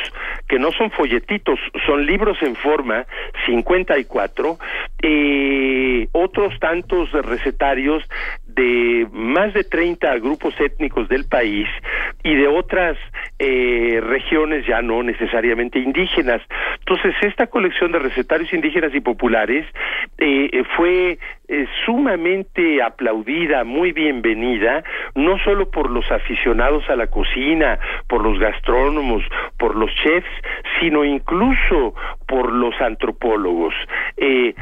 que 0.47 0.59
no 0.59 0.71
son 0.71 0.91
folletitos, 0.91 1.59
son 1.85 2.05
libros 2.05 2.37
en 2.41 2.55
forma, 2.55 3.05
54, 3.47 4.57
eh, 5.01 6.07
otros 6.11 6.57
tantos 6.59 7.11
recetarios 7.11 8.03
de 8.47 9.07
más 9.11 9.53
de 9.53 9.63
30 9.63 10.17
grupos 10.19 10.53
étnicos 10.59 11.09
del 11.09 11.25
país 11.25 11.67
y 12.23 12.35
de 12.35 12.47
otras 12.47 12.97
eh, 13.39 13.99
regiones 14.01 14.65
ya 14.65 14.81
no 14.81 15.03
necesariamente 15.03 15.79
indígenas. 15.79 16.41
Entonces, 16.79 17.15
esta 17.21 17.47
colección 17.47 17.91
de 17.91 17.99
recetarios 17.99 18.53
indígenas 18.53 18.93
y 18.93 19.01
populares 19.01 19.65
eh, 20.19 20.63
fue 20.77 21.17
eh, 21.47 21.67
sumamente 21.85 22.81
aplaudida, 22.81 23.63
muy 23.63 23.91
bienvenida, 23.91 24.83
no 25.13 25.37
solo 25.39 25.69
por 25.69 25.91
los 25.91 26.09
aficionados 26.11 26.89
a 26.89 26.95
la 26.95 27.07
cocina, 27.07 27.79
por 28.07 28.23
los 28.23 28.39
gastrónomos, 28.39 29.23
por 29.57 29.75
los 29.75 29.91
chefs, 30.03 30.29
sino 30.79 31.03
incluso 31.05 31.93
por 32.27 32.51
los 32.51 32.79
antropólogos. 32.81 33.73
Eh, 34.17 34.55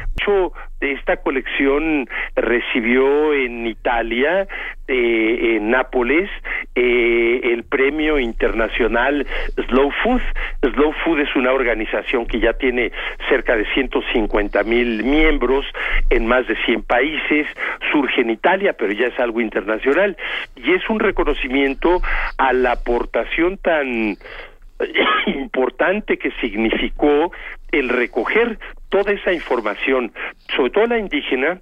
esta 0.92 1.16
colección 1.18 2.08
recibió 2.36 3.32
en 3.32 3.66
Italia, 3.66 4.46
eh, 4.86 5.56
en 5.56 5.70
Nápoles, 5.70 6.30
eh, 6.74 7.40
el 7.44 7.64
premio 7.64 8.18
internacional 8.18 9.26
Slow 9.68 9.90
Food. 10.02 10.22
Slow 10.60 10.92
Food 11.04 11.20
es 11.20 11.36
una 11.36 11.52
organización 11.52 12.26
que 12.26 12.40
ya 12.40 12.52
tiene 12.52 12.92
cerca 13.28 13.56
de 13.56 13.64
150 13.72 14.62
mil 14.64 15.04
miembros 15.04 15.64
en 16.10 16.26
más 16.26 16.46
de 16.46 16.56
100 16.64 16.82
países, 16.82 17.46
surge 17.92 18.20
en 18.20 18.30
Italia, 18.30 18.74
pero 18.74 18.92
ya 18.92 19.06
es 19.06 19.18
algo 19.18 19.40
internacional, 19.40 20.16
y 20.56 20.72
es 20.72 20.88
un 20.90 21.00
reconocimiento 21.00 22.00
a 22.38 22.52
la 22.52 22.72
aportación 22.72 23.56
tan 23.58 24.16
importante 25.26 26.18
que 26.18 26.30
significó 26.40 27.32
el 27.72 27.88
recoger 27.88 28.58
toda 28.94 29.10
esa 29.10 29.32
información, 29.32 30.12
sobre 30.54 30.70
todo 30.70 30.86
la 30.86 30.98
indígena, 30.98 31.60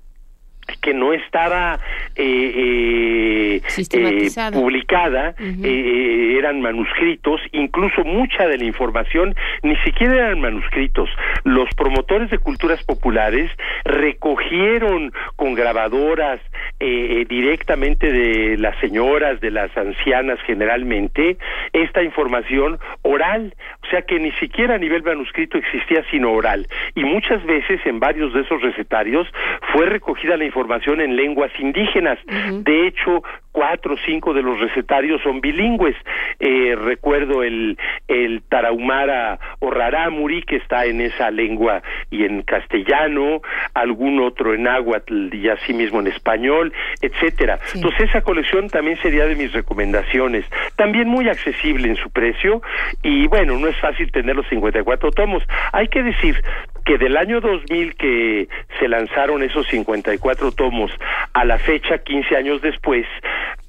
que 0.83 0.93
no 0.93 1.13
estaba 1.13 1.79
eh, 2.15 3.61
eh, 3.61 3.63
eh 3.93 4.51
publicada, 4.53 5.35
eh, 5.39 6.37
eran 6.39 6.61
manuscritos, 6.61 7.41
incluso 7.53 8.05
mucha 8.05 8.47
de 8.47 8.59
la 8.59 8.65
información 8.65 9.35
ni 9.63 9.77
siquiera 9.77 10.15
eran 10.27 10.41
manuscritos. 10.41 11.09
Los 11.45 11.69
promotores 11.75 12.31
de 12.31 12.39
culturas 12.39 12.83
populares 12.85 13.51
recogieron 13.85 15.13
con 15.37 15.55
grabadoras 15.55 16.41
directamente 16.79 18.11
de 18.11 18.59
las 18.59 18.77
señoras, 18.81 19.41
de 19.41 19.53
las 19.53 19.75
ancianas 19.77 20.39
generalmente, 20.45 21.39
esta 21.73 22.03
información 22.03 22.81
oral, 23.03 23.55
o 23.83 23.87
sea 23.89 24.03
que 24.03 24.19
ni 24.19 24.33
siquiera 24.33 24.77
a 24.77 24.79
nivel 24.79 25.03
manuscrito 25.03 25.59
existía 25.59 26.05
sino 26.11 26.33
oral. 26.33 26.67
Y 26.95 27.05
muchas 27.05 27.45
veces 27.45 27.81
en 27.85 28.01
varios 28.01 28.33
de 28.33 28.41
esos 28.41 28.63
recetarios 28.63 29.27
fue 29.73 29.87
recogida 29.87 30.37
la 30.37 30.45
información 30.45 31.01
en 31.01 31.17
lenguas 31.17 31.51
indígenas. 31.59 32.19
De 32.65 32.87
hecho, 32.87 33.23
cuatro 33.53 33.95
o 33.95 33.99
cinco 34.05 34.33
de 34.33 34.43
los 34.43 34.59
recetarios 34.59 35.23
son 35.23 35.41
bilingües. 35.41 35.97
Eh, 36.41 36.75
recuerdo 36.75 37.43
el, 37.43 37.79
el 38.09 38.43
Tarahumara 38.49 39.39
o 39.61 39.71
Rarámuri, 39.71 40.43
que 40.43 40.57
está 40.57 40.87
en 40.87 41.01
esa 41.01 41.31
lengua 41.31 41.83
y 42.11 42.25
en 42.25 42.43
castellano, 42.43 43.43
algún 43.75 44.21
otro 44.21 44.55
en 44.55 44.65
náhuatl 44.65 45.35
y 45.35 45.49
así 45.49 45.73
mismo 45.73 46.01
en 46.01 46.09
español, 46.09 46.73
etcétera. 47.01 47.61
Entonces 47.75 48.09
esa 48.09 48.23
colección 48.23 48.69
también 48.69 48.97
sería 48.99 49.27
de 49.27 49.37
mis 49.37 49.53
recomendaciones. 49.53 50.45
También 50.77 51.09
muy 51.09 51.29
accesible 51.29 51.89
en 51.89 51.97
su 51.97 52.11
precio 52.11 52.63
y 53.03 53.27
bueno, 53.29 53.59
no 53.59 53.69
es 53.69 53.77
fácil 53.79 54.11
tener 54.11 54.35
los 54.35 54.49
54 54.49 55.11
tomos. 55.13 55.43
Hay 55.73 55.89
que 55.89 56.03
decir 56.03 56.43
que 56.85 56.99
del 56.99 57.17
año 57.17 57.41
2000 57.41 57.95
que 57.95 58.49
se 58.79 58.89
lanzaron 58.89 59.43
esos 59.43 59.67
54 59.69 60.53
tomos 60.53 60.91
a 61.33 61.45
la 61.45 61.59
fecha, 61.59 61.99
15 61.99 62.37
años 62.37 62.63
después, 62.63 63.07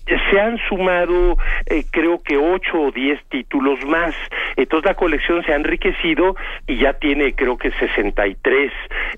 se 0.05 0.39
han 0.39 0.57
sumado 0.67 1.37
eh, 1.65 1.85
creo 1.89 2.21
que 2.21 2.37
ocho 2.37 2.79
o 2.79 2.91
diez 2.91 3.19
títulos 3.29 3.83
más. 3.85 4.13
Entonces 4.55 4.89
la 4.89 4.95
colección 4.95 5.43
se 5.43 5.53
ha 5.53 5.55
enriquecido 5.55 6.35
y 6.67 6.77
ya 6.77 6.93
tiene 6.93 7.33
creo 7.33 7.57
que 7.57 7.71
63 7.71 8.71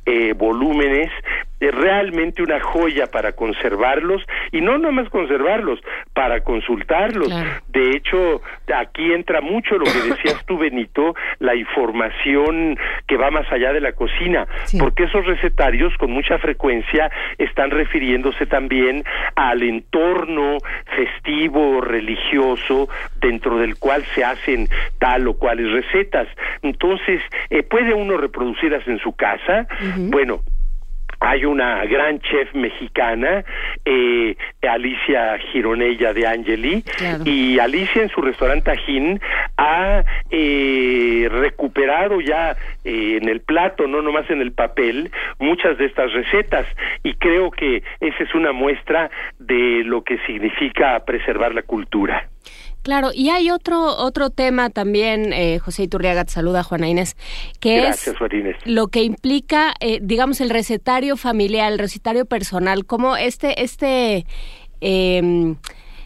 eh, 0.05 0.34
volúmenes 0.34 1.12
es 1.59 1.73
realmente 1.73 2.43
una 2.43 2.59
joya 2.59 3.07
para 3.07 3.33
conservarlos 3.33 4.21
y 4.51 4.61
no 4.61 4.77
nomás 4.77 5.09
conservarlos, 5.09 5.79
para 6.13 6.41
consultarlos. 6.41 7.29
De 7.69 7.91
hecho, 7.91 8.41
aquí 8.75 9.13
entra 9.13 9.41
mucho 9.41 9.77
lo 9.77 9.85
que 9.85 10.09
decías 10.09 10.45
tú, 10.45 10.57
Benito, 10.57 11.15
la 11.39 11.55
información 11.55 12.77
que 13.07 13.17
va 13.17 13.31
más 13.31 13.51
allá 13.51 13.73
de 13.73 13.81
la 13.81 13.93
cocina, 13.93 14.47
porque 14.79 15.03
esos 15.03 15.25
recetarios 15.25 15.95
con 15.97 16.11
mucha 16.11 16.37
frecuencia 16.37 17.11
están 17.37 17.71
refiriéndose 17.71 18.45
también 18.45 19.03
al 19.35 19.63
entorno 19.63 20.57
festivo, 20.95 21.81
religioso, 21.81 22.89
dentro 23.19 23.57
del 23.57 23.77
cual 23.77 24.03
se 24.13 24.23
hacen 24.23 24.67
tal 24.99 25.27
o 25.27 25.33
cuales 25.35 25.71
recetas. 25.71 26.27
Entonces, 26.61 27.21
eh, 27.49 27.63
¿puede 27.63 27.93
uno 27.93 28.17
reproducirlas 28.17 28.87
en 28.87 28.99
su 28.99 29.13
casa? 29.13 29.67
Bueno, 29.97 30.41
hay 31.19 31.45
una 31.45 31.86
gran 31.86 32.19
chef 32.19 32.54
mexicana, 32.54 33.43
eh, 33.84 34.36
Alicia 34.62 35.38
Gironella 35.51 36.13
de 36.13 36.28
Angeli, 36.28 36.84
y 37.23 37.60
Alicia 37.60 38.04
en 38.04 38.10
su 38.10 38.21
restaurante 38.21 38.71
Tajín 38.71 39.19
ha 39.58 40.04
eh, 40.30 41.28
recuperado 41.32 42.19
ya 42.21 42.56
eh, 42.84 43.19
en 43.21 43.30
el 43.30 43.41
plato, 43.41 43.88
no 43.88 44.01
nomás 44.01 44.30
en 44.30 44.41
el 44.41 44.51
papel, 44.51 45.12
muchas 45.39 45.78
de 45.78 45.86
estas 45.86 46.12
recetas, 46.13 46.65
y 47.04 47.13
creo 47.15 47.51
que 47.51 47.84
esa 47.99 48.23
es 48.23 48.34
una 48.34 48.51
muestra 48.51 49.10
de 49.39 49.84
lo 49.84 50.04
que 50.04 50.17
significa 50.25 51.04
preservar 51.06 51.54
la 51.54 51.62
cultura. 51.62 52.28
Claro, 52.86 53.10
y 53.15 53.30
hay 53.30 53.50
otro 53.50 53.84
otro 53.98 54.30
tema 54.30 54.69
también, 54.69 55.34
eh, 55.34 55.58
José 55.58 55.82
Iturriaga, 55.82 56.24
te 56.24 56.32
saluda 56.32 56.62
Juana 56.62 56.88
Inés, 56.88 57.17
que 57.60 57.88
es 57.88 58.12
lo 58.63 58.89
que 58.89 59.02
implica, 59.02 59.74
eh, 59.80 59.98
digamos, 60.04 60.39
el 60.39 60.52
recetario 60.52 61.17
familiar, 61.17 61.71
el 61.71 61.80
recetario 61.80 62.28
personal, 62.28 62.86
como 62.86 63.17
este, 63.17 63.63
este, 63.63 64.28
em, 64.82 65.56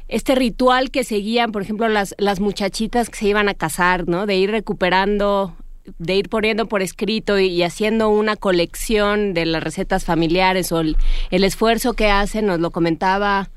este 0.08 0.36
ritual 0.36 0.90
que 0.90 1.04
seguían, 1.04 1.52
por 1.52 1.64
ejemplo, 1.64 1.90
las, 1.90 2.16
las 2.18 2.40
muchachitas 2.40 3.10
que 3.10 3.18
se 3.18 3.28
iban 3.28 3.50
a 3.50 3.56
casar, 3.56 4.08
¿no? 4.08 4.26
De 4.26 4.38
ir 4.38 4.50
recuperando 4.50 5.58
de 5.98 6.16
ir 6.16 6.30
poniendo 6.30 6.68
por 6.68 6.82
escrito 6.82 7.40
y, 7.40 7.62
haciendo 7.64 8.10
una 8.10 8.38
colección 8.38 9.34
de 9.34 9.46
las 9.46 9.64
recetas 9.64 10.06
familiares 10.06 10.72
o 10.72 10.80
el, 10.80 10.96
el 11.30 11.44
esfuerzo 11.44 11.94
que 11.94 12.10
hacen, 12.10 12.46
nos 12.46 12.60
lo 12.60 12.72
comentaba 12.72 13.50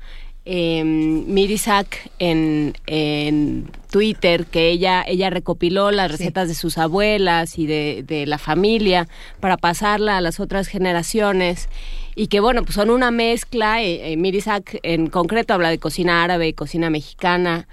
eh, 0.45 0.83
Mirisak 0.83 2.11
en, 2.19 2.73
en 2.85 3.69
Twitter 3.91 4.45
que 4.45 4.69
ella, 4.69 5.03
ella 5.07 5.29
recopiló 5.29 5.91
las 5.91 6.11
recetas 6.11 6.47
de 6.47 6.55
sus 6.55 6.77
abuelas 6.77 7.57
y 7.57 7.65
de, 7.65 8.03
de, 8.05 8.25
la 8.25 8.37
familia 8.37 9.07
para 9.39 9.57
pasarla 9.57 10.17
a 10.17 10.21
las 10.21 10.39
otras 10.39 10.67
generaciones. 10.67 11.69
Y 12.15 12.27
que 12.27 12.39
bueno, 12.39 12.63
pues 12.63 12.75
son 12.75 12.89
una 12.89 13.11
mezcla, 13.11 13.81
eh, 13.81 14.13
eh 14.13 14.17
Mirisak 14.17 14.79
en 14.83 15.07
concreto 15.07 15.53
habla 15.53 15.69
de 15.69 15.79
cocina 15.79 16.23
árabe, 16.23 16.53
cocina 16.53 16.89
mexicana, 16.89 17.67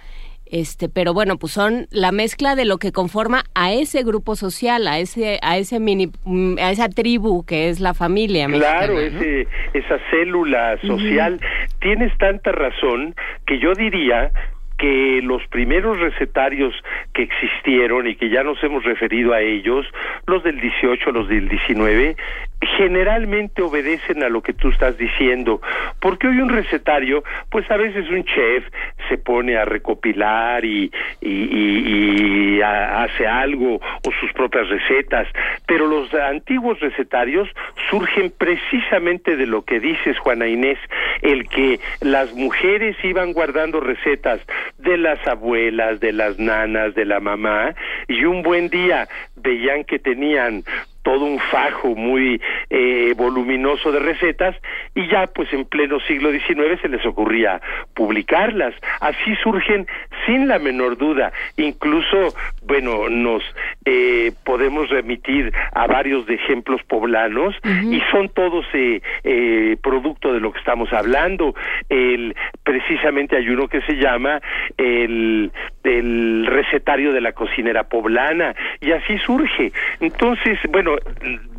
este 0.51 0.89
pero 0.89 1.15
bueno 1.15 1.39
pues 1.39 1.53
son 1.53 1.87
la 1.91 2.13
mezcla 2.13 2.57
de 2.57 2.65
lo 2.65 2.79
que 2.79 2.93
conforma 2.93 3.45
a 3.55 3.73
ese 3.73 4.03
grupo 4.03 4.37
social 4.37 4.87
a 4.89 4.99
ese 4.99 5.39
a 5.43 5.59
ese 5.59 5.81
mini 5.81 6.11
mm, 6.25 6.59
a 6.59 6.71
esa 6.71 6.89
tribu 6.89 7.45
que 7.45 7.69
es 7.69 7.81
la 7.81 7.95
familia 7.95 8.47
claro 8.47 8.99
ese 8.99 9.47
esa 9.75 9.99
célula 10.11 10.79
social. 10.83 11.41
Tienes 11.81 12.17
tanta 12.19 12.53
razón 12.53 13.15
que 13.47 13.59
yo 13.59 13.75
diría 13.75 14.31
que 14.79 15.21
los 15.23 15.47
primeros 15.49 15.99
recetarios 15.99 16.75
que 17.13 17.23
existieron 17.23 18.07
y 18.07 18.17
que 18.17 18.31
ya 18.31 18.43
nos 18.43 18.63
hemos 18.65 18.83
referido 18.83 19.35
a 19.35 19.43
ellos, 19.43 19.85
los 20.27 20.43
del 20.43 20.59
18, 20.59 21.11
los 21.13 21.29
del 21.29 21.49
19, 21.49 22.17
generalmente 22.61 23.63
obedecen 23.63 24.23
a 24.23 24.29
lo 24.29 24.43
que 24.43 24.53
tú 24.53 24.69
estás 24.69 24.97
diciendo, 24.99 25.61
porque 25.99 26.29
hoy 26.29 26.41
un 26.41 26.51
recetario, 26.51 27.25
pues 27.51 27.71
a 27.71 27.77
veces 27.77 28.09
un 28.11 28.25
chef 28.25 28.65
se 29.09 29.17
pone 29.17 29.57
a 29.57 29.65
recopilar 29.65 30.65
y, 30.65 30.91
y, 31.21 32.61
hace 32.61 33.27
algo 33.27 33.77
o 33.77 34.13
sus 34.21 34.33
propias 34.35 34.69
recetas, 34.69 35.27
pero 35.67 35.87
los 35.87 36.13
antiguos 36.13 36.79
recetarios 36.81 37.49
surgen 37.89 38.33
precisamente 38.37 39.37
de 39.37 39.47
lo 39.47 39.63
que 39.63 39.81
dices, 39.81 40.19
Juana 40.19 40.47
Inés, 40.47 40.79
el 41.23 41.49
que 41.49 41.81
las 42.01 42.33
mujeres 42.35 42.97
iban 43.03 43.33
guardando 43.33 43.81
recetas 43.81 44.41
de 44.79 44.99
las 44.99 45.27
abuelas, 45.27 46.01
de 46.01 46.13
las 46.13 46.39
nanas, 46.39 46.95
de 46.95 47.07
la 47.07 47.21
mamá, 47.21 47.75
y 48.09 48.25
un 48.25 48.43
buen 48.43 48.69
día 48.69 49.09
veían 49.37 49.85
que 49.85 49.99
tenían 49.99 50.65
todo 51.03 51.25
un 51.25 51.39
fajo 51.39 51.95
muy 51.95 52.41
eh, 52.69 53.15
voluminoso 53.17 53.93
de 53.93 54.01
recetas 54.01 54.57
y 54.95 55.09
ya 55.09 55.27
pues 55.27 55.53
en 55.53 55.65
pleno 55.65 55.99
siglo 56.01 56.31
XIX 56.31 56.81
se 56.81 56.89
les 56.89 57.05
ocurría 57.07 57.61
publicarlas. 57.95 58.75
Así 59.01 59.35
surgen 59.43 59.87
sin 60.27 60.49
la 60.49 60.59
menor 60.59 60.97
duda. 60.97 61.33
Incluso, 61.57 62.35
bueno, 62.71 63.09
nos 63.09 63.43
eh, 63.85 64.31
podemos 64.45 64.89
remitir 64.91 65.53
a 65.73 65.89
varios 65.89 66.25
de 66.27 66.35
ejemplos 66.35 66.81
poblanos 66.85 67.53
y 67.65 68.01
son 68.13 68.29
todos 68.29 68.65
eh, 68.75 69.03
eh, 69.25 69.77
producto 69.83 70.33
de 70.33 70.39
lo 70.39 70.53
que 70.53 70.61
estamos 70.61 70.93
hablando. 70.93 71.53
El, 71.89 72.37
precisamente 72.63 73.37
hay 73.37 73.49
uno 73.49 73.67
que 73.67 73.81
se 73.83 73.95
llama 73.95 74.41
el, 74.77 75.51
el 75.83 76.47
recetario 76.47 77.13
de 77.13 77.21
la 77.21 77.33
cocinera 77.33 77.83
poblana 77.89 78.55
y 78.81 78.93
así 78.93 79.19
surge. 79.19 79.73
Entonces, 79.99 80.57
bueno, 80.69 80.95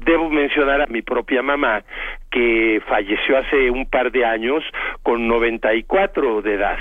debo 0.05 0.29
mencionar 0.29 0.79
a 0.79 0.87
mi 0.87 1.01
propia 1.01 1.41
mamá 1.41 1.83
que 2.31 2.81
falleció 2.87 3.37
hace 3.37 3.69
un 3.69 3.85
par 3.85 4.13
de 4.13 4.23
años 4.23 4.63
con 5.03 5.27
94 5.27 6.41
de 6.41 6.53
edad. 6.53 6.77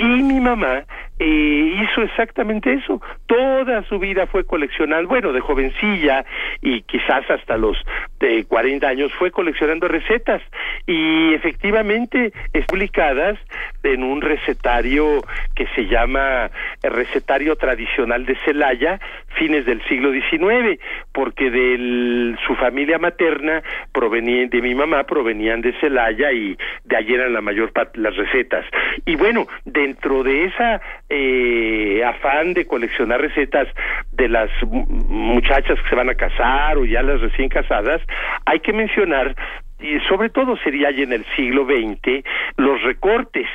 Y 0.00 0.22
mi 0.22 0.40
mamá 0.40 0.84
eh, 1.18 1.74
hizo 1.82 2.00
exactamente 2.00 2.72
eso. 2.72 3.02
Toda 3.26 3.82
su 3.82 3.98
vida 3.98 4.26
fue 4.26 4.44
coleccionando, 4.44 5.06
bueno, 5.10 5.30
de 5.30 5.40
jovencilla 5.40 6.24
y 6.62 6.80
quizás 6.82 7.30
hasta 7.30 7.58
los 7.58 7.76
de 8.18 8.46
40 8.46 8.88
años 8.88 9.12
fue 9.18 9.30
coleccionando 9.30 9.88
recetas 9.88 10.40
y 10.86 11.34
efectivamente 11.34 12.32
publicadas 12.66 13.38
en 13.82 14.02
un 14.02 14.22
recetario 14.22 15.20
que 15.54 15.66
se 15.74 15.86
llama 15.86 16.50
el 16.82 16.92
recetario 16.92 17.56
tradicional 17.56 18.24
de 18.24 18.36
Celaya, 18.44 18.98
fines 19.36 19.64
del 19.64 19.82
siglo 19.84 20.12
XIX, 20.12 20.80
porque 21.12 21.50
de 21.50 22.36
su 22.46 22.54
familia 22.56 22.98
materna 22.98 23.62
provenía 23.92 24.46
de 24.46 24.62
mi 24.62 24.74
mamá 24.74 25.04
provenían 25.04 25.60
de 25.60 25.72
Celaya 25.80 26.32
y 26.32 26.56
de 26.84 26.96
allí 26.96 27.14
eran 27.14 27.32
la 27.32 27.40
mayor 27.40 27.72
parte 27.72 27.98
las 27.98 28.16
recetas. 28.16 28.64
Y 29.06 29.16
bueno, 29.16 29.46
dentro 29.64 30.22
de 30.22 30.44
esa 30.44 30.80
eh, 31.08 32.02
afán 32.04 32.54
de 32.54 32.66
coleccionar 32.66 33.20
recetas 33.20 33.68
de 34.12 34.28
las 34.28 34.50
muchachas 34.62 35.80
que 35.80 35.88
se 35.88 35.94
van 35.94 36.10
a 36.10 36.14
casar 36.14 36.78
o 36.78 36.84
ya 36.84 37.02
las 37.02 37.20
recién 37.20 37.48
casadas, 37.48 38.00
hay 38.46 38.60
que 38.60 38.72
mencionar 38.72 39.34
y 39.82 39.98
sobre 40.08 40.30
todo 40.30 40.56
sería 40.58 40.90
ya 40.90 41.02
en 41.02 41.12
el 41.12 41.24
siglo 41.36 41.64
XX 41.64 42.24
los 42.56 42.82
recortes. 42.82 43.46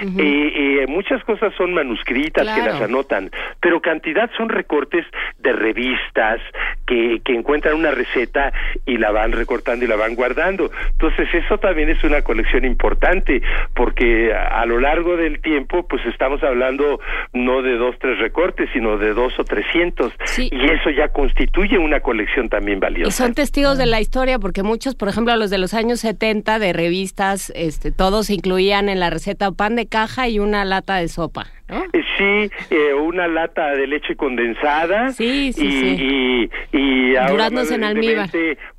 eh, 0.00 0.52
eh, 0.82 0.86
muchas 0.88 1.22
cosas 1.24 1.52
son 1.56 1.74
manuscritas 1.74 2.48
que 2.48 2.62
las 2.62 2.80
anotan, 2.80 3.30
pero 3.60 3.80
cantidad 3.80 4.30
son 4.36 4.48
recortes 4.48 5.04
de 5.38 5.52
revistas 5.52 6.40
que, 6.86 7.20
que 7.24 7.34
encuentran 7.34 7.74
una 7.74 7.90
receta 7.90 8.52
y 8.86 8.96
la 8.98 9.10
van 9.10 9.32
recortando 9.32 9.84
y 9.84 9.88
la 9.88 9.96
van 9.96 10.14
guardando. 10.14 10.70
Entonces 10.92 11.28
eso 11.34 11.58
también 11.58 11.90
es 11.90 12.02
una 12.04 12.22
colección 12.22 12.64
importante 12.64 13.42
porque 13.74 14.32
a, 14.32 14.60
a 14.60 14.66
lo 14.66 14.78
largo 14.80 15.16
del 15.16 15.40
tiempo 15.40 15.86
pues 15.86 16.04
estamos 16.06 16.42
hablando 16.42 17.00
no 17.32 17.62
de 17.62 17.76
dos, 17.76 17.96
tres 17.98 18.18
recortes, 18.18 18.68
sino 18.72 18.98
de 18.98 19.12
dos 19.14 19.38
o 19.38 19.44
trescientos. 19.44 20.12
Y 20.38 20.64
eso 20.70 20.90
ya 20.90 21.08
constituye 21.08 21.78
una 21.78 22.00
colección 22.00 22.48
también 22.48 22.80
valiosa. 22.80 23.08
Y 23.08 23.12
son 23.12 23.34
testigos 23.34 23.78
de 23.78 23.86
la 23.86 24.00
historia 24.00 24.38
porque 24.38 24.62
muchos, 24.62 24.94
por 24.94 25.08
ejemplo, 25.08 25.34
los 25.36 25.50
de 25.50 25.58
los 25.58 25.71
años 25.74 26.00
70 26.00 26.58
de 26.58 26.72
revistas, 26.72 27.52
este, 27.54 27.90
todos 27.92 28.30
incluían 28.30 28.88
en 28.88 29.00
la 29.00 29.10
receta 29.10 29.50
pan 29.52 29.76
de 29.76 29.86
caja 29.86 30.28
y 30.28 30.38
una 30.38 30.64
lata 30.64 30.96
de 30.96 31.08
sopa. 31.08 31.46
¿no? 31.68 31.82
Eh, 31.92 32.02
Sí, 32.18 32.50
eh, 32.70 32.94
una 32.94 33.26
lata 33.26 33.70
de 33.70 33.86
leche 33.86 34.14
condensada. 34.14 35.12
Sí, 35.12 35.52
sí, 35.52 35.66
y, 35.66 35.70
sí. 35.96 36.50
Y, 36.72 36.78
y 36.78 37.16
ahora 37.16 37.30
Duraznos 37.50 37.70
en 37.72 37.80
más 37.80 37.90
almíbar. 37.90 38.30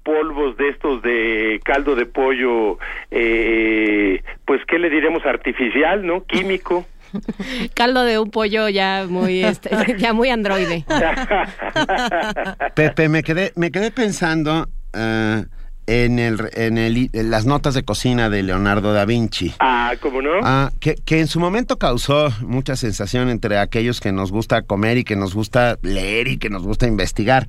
polvos 0.04 0.56
de 0.56 0.70
estos 0.70 1.02
de 1.02 1.60
caldo 1.66 1.96
de 1.96 2.06
pollo, 2.06 2.78
eh, 3.12 4.22
pues, 4.46 4.62
¿qué 4.68 4.80
le 4.80 4.90
diremos? 4.90 5.26
Artificial, 5.26 6.06
¿no? 6.06 6.24
Químico. 6.26 6.86
Caldo 7.76 8.04
de 8.04 8.18
un 8.20 8.32
pollo 8.32 8.70
ya 8.70 9.06
muy, 9.10 9.44
este, 9.44 9.70
ya 9.98 10.14
muy 10.14 10.30
androide. 10.30 10.86
Pepe, 12.76 13.10
me 13.10 13.24
quedé, 13.24 13.52
me 13.56 13.72
quedé 13.72 13.92
pensando 13.92 14.68
eh, 14.94 15.44
en, 15.88 16.20
el, 16.20 16.50
en, 16.54 16.78
el, 16.78 17.10
en 17.14 17.32
las 17.32 17.46
notas 17.46 17.74
de 17.74 17.84
cocina 17.84 18.30
de 18.30 18.44
Leonardo 18.44 18.94
da 18.94 19.06
Vinci. 19.06 19.54
Ah, 19.60 19.94
¿cómo 20.02 20.22
no? 20.22 20.32
Ah, 20.44 20.72
que, 20.80 20.96
que 20.96 21.20
en 21.20 21.28
su 21.28 21.40
momento 21.40 21.78
causó 21.78 22.30
mucha 22.42 22.76
sensación 22.76 23.30
entre 23.30 23.58
aquellos 23.58 24.00
que 24.00 24.12
nos 24.12 24.32
gusta 24.32 24.62
comer 24.62 24.98
y 24.98 25.04
que 25.04 25.16
nos 25.16 25.34
gusta 25.34 25.78
leer 25.82 26.28
y 26.28 26.38
que 26.38 26.50
nos 26.50 26.64
gusta 26.64 26.88
investigar. 26.88 27.48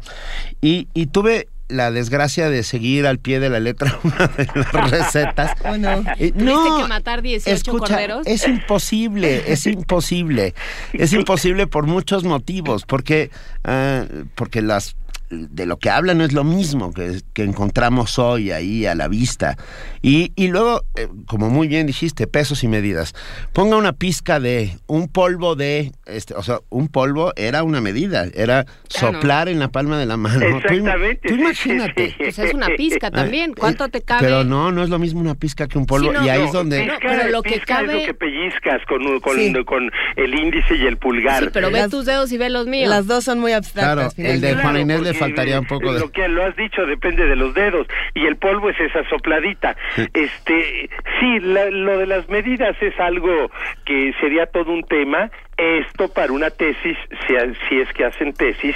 Y, 0.61 0.89
y 0.95 1.07
tuve 1.07 1.49
la 1.69 1.91
desgracia 1.91 2.51
de 2.51 2.63
seguir 2.63 3.07
al 3.07 3.19
pie 3.19 3.41
de 3.41 3.49
la 3.49 3.61
letra 3.61 3.99
una 4.05 4.27
de 4.29 4.47
las 4.55 4.91
recetas. 4.91 5.53
Oh, 5.67 5.79
no. 5.79 6.03
¿Tuviste 6.03 6.83
que 6.83 6.89
matar 6.89 7.23
18 7.23 7.55
escucha, 7.55 7.95
corderos? 7.95 8.27
Es 8.27 8.47
imposible, 8.47 9.51
es 9.51 9.67
imposible. 9.67 10.55
Es 10.93 11.13
imposible 11.13 11.67
por 11.67 11.87
muchos 11.87 12.25
motivos, 12.25 12.85
porque, 12.85 13.31
ah, 13.65 14.05
porque 14.35 14.61
las 14.61 14.95
de 15.31 15.67
lo 15.67 15.79
que 15.79 15.91
habla 15.91 16.15
no 16.15 16.25
es 16.25 16.33
lo 16.33 16.45
mismo 16.45 16.93
que, 16.93 17.21
que 17.33 17.43
encontramos 17.43 18.19
hoy 18.19 18.51
ahí 18.51 18.87
a 18.87 18.95
la 18.95 19.09
vista. 19.09 19.57
Y, 20.03 20.33
y 20.37 20.49
luego, 20.49 20.83
eh, 20.97 21.09
como 21.27 21.49
muy 21.51 21.67
bien 21.67 21.87
dijiste, 21.87 22.27
pesos 22.27 22.63
y 22.63 22.69
medidas. 22.69 23.15
Ponga 23.53 23.77
una 23.77 23.93
pizca 23.93 24.39
de 24.41 24.77
un 24.87 25.09
polvo 25.09 25.57
de, 25.57 25.93
este, 26.07 26.35
o 26.35 26.43
sea, 26.43 26.59
un 26.69 26.89
polvo 26.89 27.33
era 27.37 27.63
una 27.63 27.81
medida, 27.81 28.27
era 28.35 28.67
soplar 28.89 29.49
en 29.49 29.59
la 29.59 29.69
palma 29.69 29.99
de 29.99 30.07
la 30.07 30.17
mano. 30.17 30.45
Exactamente. 30.45 31.29
Tú, 31.29 31.35
imagínate. 31.35 32.15
Pues 32.19 32.39
es 32.39 32.55
una 32.55 32.69
pizca 32.77 33.11
también. 33.11 33.55
¿Cuánto 33.55 33.89
te 33.89 34.03
cabe? 34.03 34.23
Pero 34.27 34.45
no, 34.45 34.73
no 34.73 34.83
es 34.83 34.91
lo 34.91 34.99
mismo 34.99 35.21
una 35.21 35.35
pizca 35.35 35.67
que 35.69 35.79
un 35.79 35.87
polvo. 35.87 36.11
Sí, 36.11 36.15
no, 36.19 36.25
y 36.27 36.29
ahí 36.29 36.41
no, 36.41 36.45
es 36.47 36.53
donde... 36.53 36.87
no, 36.87 36.95
pero 37.01 37.29
lo 37.31 37.43
que 37.43 37.55
pizca 37.55 37.81
es 37.81 37.87
cabe- 37.87 38.01
lo 38.01 38.07
que 38.07 38.15
pellizcas 38.15 38.81
con, 38.89 39.21
con, 39.21 39.37
Sí. 39.37 39.53
con 39.65 39.91
el 40.17 40.35
índice 40.35 40.77
y 40.77 40.87
el 40.87 40.97
pulgar. 40.99 41.45
Sí, 41.45 41.51
pero 41.53 41.71
ve 41.71 41.89
tus 41.89 42.05
dedos 42.07 42.31
y 42.33 42.39
ve 42.39 42.51
los 42.51 42.67
míos. 42.67 42.89
Las 42.91 43.07
dos 43.07 43.25
son 43.25 43.41
muy 43.41 43.53
abstractas. 43.53 44.15
Claro, 44.15 44.31
el 44.33 44.41
de. 44.41 44.55
Juan 44.55 44.79
Inés 44.79 45.03
le 45.15 45.19
faltaría 45.21 45.61
un 45.61 45.67
poco 45.67 45.93
de... 45.93 46.01
Lo 46.01 46.11
que 46.11 46.29
lo 46.29 46.45
has 46.45 46.55
dicho 46.57 46.85
depende 46.87 47.27
de 47.27 47.37
los 47.37 47.55
dedos 47.55 47.87
y 48.15 48.27
el 48.27 48.37
polvo 48.37 48.71
es 48.71 48.79
esa 48.81 49.09
sopladita. 49.09 49.77
Este, 50.13 50.89
sí, 51.21 51.41
la- 51.41 51.71
lo 51.71 51.99
de 51.99 52.07
las 52.07 52.29
medidas 52.29 52.77
es 52.81 52.99
algo 53.01 53.51
que 53.85 54.13
sería 54.21 54.47
todo 54.47 54.71
un 54.73 54.83
tema. 54.85 55.31
Esto 55.57 56.09
para 56.13 56.33
una 56.33 56.51
tesis, 56.51 56.97
si, 57.27 57.77
es 57.81 57.93
que 57.93 58.05
hacen 58.05 58.33
tesis 58.33 58.75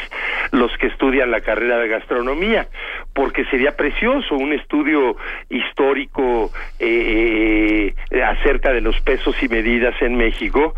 los 0.52 0.70
que 0.78 0.86
estudian 0.86 1.30
la 1.30 1.40
carrera 1.40 1.78
de 1.78 1.88
gastronomía, 1.88 2.68
porque 3.14 3.44
sería 3.46 3.76
precioso 3.76 4.36
un 4.36 4.52
estudio 4.52 5.16
histórico 5.50 6.52
eh, 6.78 7.94
eh, 8.10 8.22
acerca 8.22 8.72
de 8.72 8.80
los 8.80 9.00
pesos 9.00 9.34
y 9.42 9.48
medidas 9.48 10.00
en 10.00 10.16
México, 10.16 10.74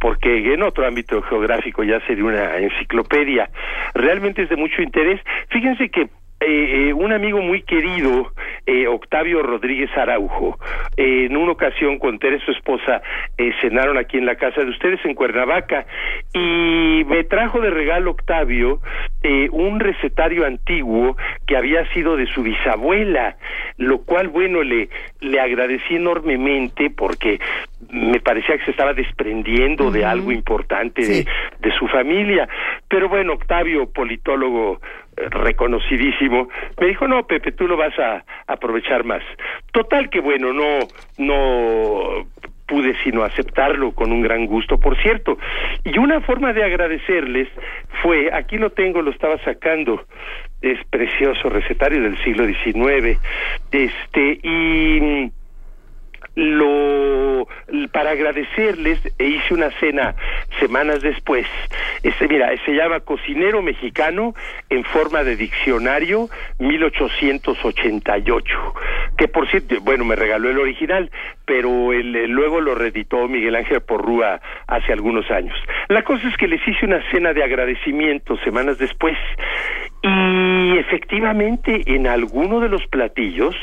porque 0.00 0.54
en 0.54 0.62
otro 0.62 0.86
ámbito 0.86 1.20
geográfico 1.22 1.84
ya 1.84 2.00
sería 2.06 2.24
una 2.24 2.56
enciclopedia. 2.56 3.50
Realmente 3.94 4.42
es 4.42 4.48
de 4.48 4.56
mucho 4.56 4.80
interés. 4.80 5.20
Fíjense 5.50 5.90
que 5.90 6.08
eh, 6.42 6.88
eh, 6.88 6.92
un 6.92 7.12
amigo 7.12 7.40
muy 7.40 7.62
querido, 7.62 8.32
eh, 8.66 8.86
Octavio 8.86 9.42
Rodríguez 9.42 9.90
Araujo, 9.96 10.58
eh, 10.96 11.26
en 11.26 11.36
una 11.36 11.52
ocasión 11.52 11.98
con 11.98 12.18
Tere, 12.18 12.38
su 12.40 12.50
esposa, 12.52 13.02
cenaron 13.60 13.96
aquí 13.98 14.18
en 14.18 14.26
la 14.26 14.36
casa 14.36 14.62
de 14.62 14.70
ustedes 14.70 15.00
en 15.04 15.14
Cuernavaca 15.14 15.86
y 16.34 17.04
me 17.06 17.24
trajo 17.24 17.60
de 17.60 17.70
regalo 17.70 18.12
Octavio 18.12 18.80
eh, 19.22 19.48
un 19.50 19.80
recetario 19.80 20.44
antiguo 20.46 21.16
que 21.46 21.56
había 21.56 21.84
sido 21.92 22.16
de 22.16 22.26
su 22.26 22.42
bisabuela, 22.42 23.36
lo 23.76 24.02
cual, 24.02 24.28
bueno, 24.28 24.62
le, 24.62 24.88
le 25.20 25.40
agradecí 25.40 25.96
enormemente 25.96 26.90
porque 26.90 27.38
me 27.90 28.20
parecía 28.20 28.56
que 28.58 28.64
se 28.64 28.70
estaba 28.70 28.94
desprendiendo 28.94 29.90
de 29.90 30.04
algo 30.04 30.30
importante 30.32 31.02
de, 31.02 31.12
Sí. 31.12 31.24
de 31.60 31.72
su 31.72 31.86
familia. 31.88 32.48
Pero 32.88 33.08
bueno, 33.08 33.34
Octavio, 33.34 33.90
politólogo 33.92 34.80
reconocidísimo, 35.16 36.48
me 36.80 36.86
dijo, 36.86 37.06
no, 37.06 37.26
Pepe, 37.26 37.52
tú 37.52 37.66
lo 37.66 37.76
vas 37.76 37.98
a 37.98 38.24
aprovechar 38.46 39.04
más. 39.04 39.22
Total 39.72 40.10
que 40.10 40.20
bueno, 40.20 40.52
no, 40.52 40.78
no 41.18 42.26
pude 42.66 42.94
sino 43.04 43.22
aceptarlo 43.22 43.92
con 43.92 44.12
un 44.12 44.22
gran 44.22 44.46
gusto, 44.46 44.78
por 44.78 44.96
cierto. 45.02 45.38
Y 45.84 45.98
una 45.98 46.20
forma 46.22 46.52
de 46.52 46.64
agradecerles 46.64 47.48
fue, 48.02 48.32
aquí 48.32 48.56
lo 48.56 48.70
tengo, 48.70 49.02
lo 49.02 49.10
estaba 49.10 49.36
sacando, 49.44 50.06
es 50.62 50.78
precioso 50.88 51.50
recetario 51.50 52.00
del 52.02 52.16
siglo 52.24 52.46
XIX, 52.46 53.18
este, 53.72 54.38
y 54.42 55.30
lo 56.34 57.46
para 57.92 58.10
agradecerles 58.10 59.00
e 59.18 59.26
hice 59.26 59.54
una 59.54 59.70
cena 59.78 60.14
semanas 60.60 61.02
después. 61.02 61.46
Este 62.02 62.26
mira 62.28 62.50
se 62.64 62.72
llama 62.72 63.00
cocinero 63.00 63.62
mexicano 63.62 64.34
en 64.70 64.84
forma 64.84 65.22
de 65.24 65.36
diccionario 65.36 66.28
1888 66.58 68.74
que 69.18 69.28
por 69.28 69.48
cierto 69.50 69.80
bueno 69.82 70.04
me 70.04 70.16
regaló 70.16 70.50
el 70.50 70.58
original 70.58 71.10
pero 71.44 71.92
el, 71.92 72.16
el- 72.16 72.30
luego 72.30 72.60
lo 72.60 72.74
reeditó 72.74 73.28
Miguel 73.28 73.54
Ángel 73.56 73.80
Porrúa 73.82 74.40
hace 74.66 74.92
algunos 74.92 75.30
años. 75.30 75.54
La 75.88 76.02
cosa 76.02 76.28
es 76.28 76.36
que 76.36 76.48
les 76.48 76.66
hice 76.66 76.86
una 76.86 77.02
cena 77.10 77.32
de 77.34 77.44
agradecimiento 77.44 78.36
semanas 78.38 78.78
después 78.78 79.16
y 80.02 80.78
efectivamente 80.78 81.82
en 81.86 82.08
alguno 82.08 82.58
de 82.58 82.68
los 82.68 82.84
platillos 82.88 83.54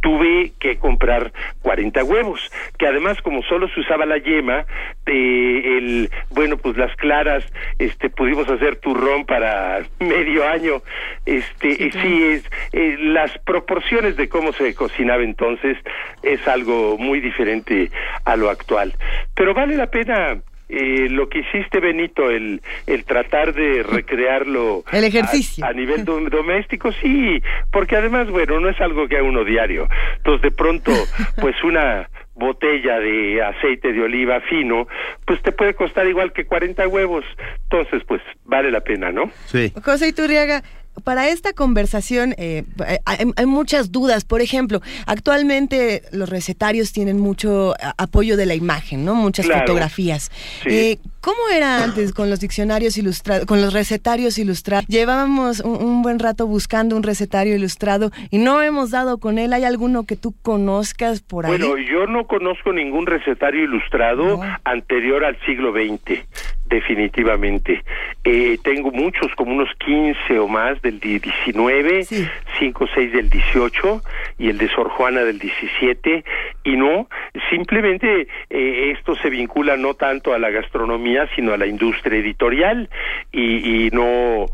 tuve 0.00 0.52
que 0.58 0.76
comprar 0.76 1.32
40 1.62 2.04
huevos, 2.04 2.52
que 2.78 2.86
además 2.86 3.20
como 3.22 3.42
solo 3.42 3.68
se 3.68 3.80
usaba 3.80 4.04
la 4.04 4.18
yema, 4.18 4.66
eh, 5.06 5.78
el 5.78 6.10
bueno 6.30 6.58
pues 6.58 6.76
las 6.76 6.94
claras, 6.96 7.44
este 7.78 8.10
pudimos 8.10 8.46
hacer 8.48 8.76
turrón 8.76 9.24
para 9.24 9.84
medio 10.00 10.46
año, 10.46 10.82
este 11.24 11.76
sí, 11.76 11.90
sí 11.90 12.22
es 12.24 12.50
eh, 12.72 12.96
las 13.00 13.36
proporciones 13.38 14.16
de 14.16 14.28
cómo 14.28 14.52
se 14.52 14.74
cocinaba 14.74 15.22
entonces 15.22 15.78
es 16.22 16.46
algo 16.46 16.98
muy 16.98 17.20
diferente 17.20 17.90
a 18.26 18.36
lo 18.36 18.50
actual, 18.50 18.92
pero 19.34 19.54
vale 19.54 19.76
la 19.76 19.86
pena 19.86 20.36
eh, 20.68 21.08
lo 21.10 21.28
que 21.28 21.40
hiciste 21.40 21.80
Benito 21.80 22.30
el 22.30 22.60
el 22.86 23.04
tratar 23.04 23.54
de 23.54 23.82
recrearlo 23.82 24.82
El 24.92 25.04
ejercicio. 25.04 25.64
a, 25.64 25.68
a 25.68 25.72
nivel 25.72 26.04
dom- 26.04 26.28
doméstico 26.28 26.90
sí 26.92 27.40
porque 27.70 27.96
además 27.96 28.28
bueno 28.30 28.58
no 28.60 28.68
es 28.68 28.80
algo 28.80 29.06
que 29.08 29.16
haga 29.16 29.28
uno 29.28 29.44
diario 29.44 29.88
entonces 30.16 30.42
de 30.42 30.50
pronto 30.50 30.92
pues 31.40 31.54
una 31.64 32.08
botella 32.34 32.98
de 32.98 33.42
aceite 33.42 33.92
de 33.92 34.02
oliva 34.02 34.40
fino 34.42 34.86
pues 35.24 35.40
te 35.42 35.52
puede 35.52 35.74
costar 35.74 36.06
igual 36.06 36.32
que 36.32 36.44
40 36.44 36.86
huevos 36.88 37.24
entonces 37.62 38.02
pues 38.06 38.20
vale 38.44 38.70
la 38.70 38.80
pena 38.80 39.10
no 39.12 39.30
Sí. 39.46 39.72
José 39.82 40.08
Iturriaga, 40.08 40.62
para 41.04 41.28
esta 41.28 41.52
conversación 41.52 42.34
eh, 42.38 42.64
hay, 43.04 43.18
hay 43.36 43.46
muchas 43.46 43.92
dudas. 43.92 44.24
Por 44.24 44.40
ejemplo, 44.40 44.80
actualmente 45.06 46.02
los 46.12 46.28
recetarios 46.28 46.92
tienen 46.92 47.18
mucho 47.18 47.74
apoyo 47.98 48.36
de 48.36 48.46
la 48.46 48.54
imagen, 48.54 49.04
¿no? 49.04 49.14
Muchas 49.14 49.46
Claro. 49.46 49.60
fotografías. 49.62 50.30
Sí. 50.62 50.68
Eh, 50.70 50.98
¿Cómo 51.20 51.38
era 51.52 51.82
antes 51.82 52.12
con 52.12 52.30
los 52.30 52.38
diccionarios 52.38 52.96
ilustrados, 52.96 53.46
con 53.46 53.60
los 53.60 53.72
recetarios 53.72 54.38
ilustrados? 54.38 54.86
Llevábamos 54.86 55.58
un, 55.60 55.74
un 55.84 56.02
buen 56.02 56.20
rato 56.20 56.46
buscando 56.46 56.96
un 56.96 57.02
recetario 57.02 57.56
ilustrado 57.56 58.12
y 58.30 58.38
no 58.38 58.62
hemos 58.62 58.90
dado 58.92 59.18
con 59.18 59.38
él. 59.38 59.52
¿Hay 59.52 59.64
alguno 59.64 60.04
que 60.04 60.14
tú 60.14 60.34
conozcas 60.42 61.22
por 61.22 61.46
ahí? 61.46 61.50
Bueno, 61.58 61.76
yo 61.78 62.06
no 62.06 62.26
conozco 62.28 62.72
ningún 62.72 63.06
recetario 63.06 63.64
ilustrado 63.64 64.36
No. 64.36 64.42
anterior 64.64 65.24
al 65.24 65.36
siglo 65.44 65.72
XX, 65.72 66.24
definitivamente. 66.68 67.82
Eh, 68.24 68.58
tengo 68.62 68.90
muchos, 68.90 69.32
como 69.34 69.52
unos 69.52 69.68
15 69.78 70.38
o 70.38 70.48
más 70.48 70.80
del 70.82 71.00
di- 71.00 71.18
19, 71.18 72.04
Sí. 72.04 72.26
5 72.58 72.84
o 72.84 72.88
6 72.94 73.12
del 73.12 73.30
18 73.30 74.00
y 74.38 74.48
el 74.48 74.58
de 74.58 74.68
Sor 74.68 74.88
Juana 74.88 75.22
del 75.24 75.38
17. 75.38 76.24
Y 76.64 76.76
no, 76.76 77.08
simplemente 77.50 78.26
eh, 78.50 78.92
esto 78.96 79.14
se 79.16 79.30
vincula 79.30 79.76
no 79.76 79.94
tanto 79.94 80.32
a 80.34 80.38
la 80.38 80.50
gastronomía, 80.50 81.28
sino 81.34 81.52
a 81.52 81.56
la 81.58 81.66
industria 81.66 82.18
editorial 82.18 82.88
y, 83.32 83.86
y 83.86 83.90
no 83.90 84.46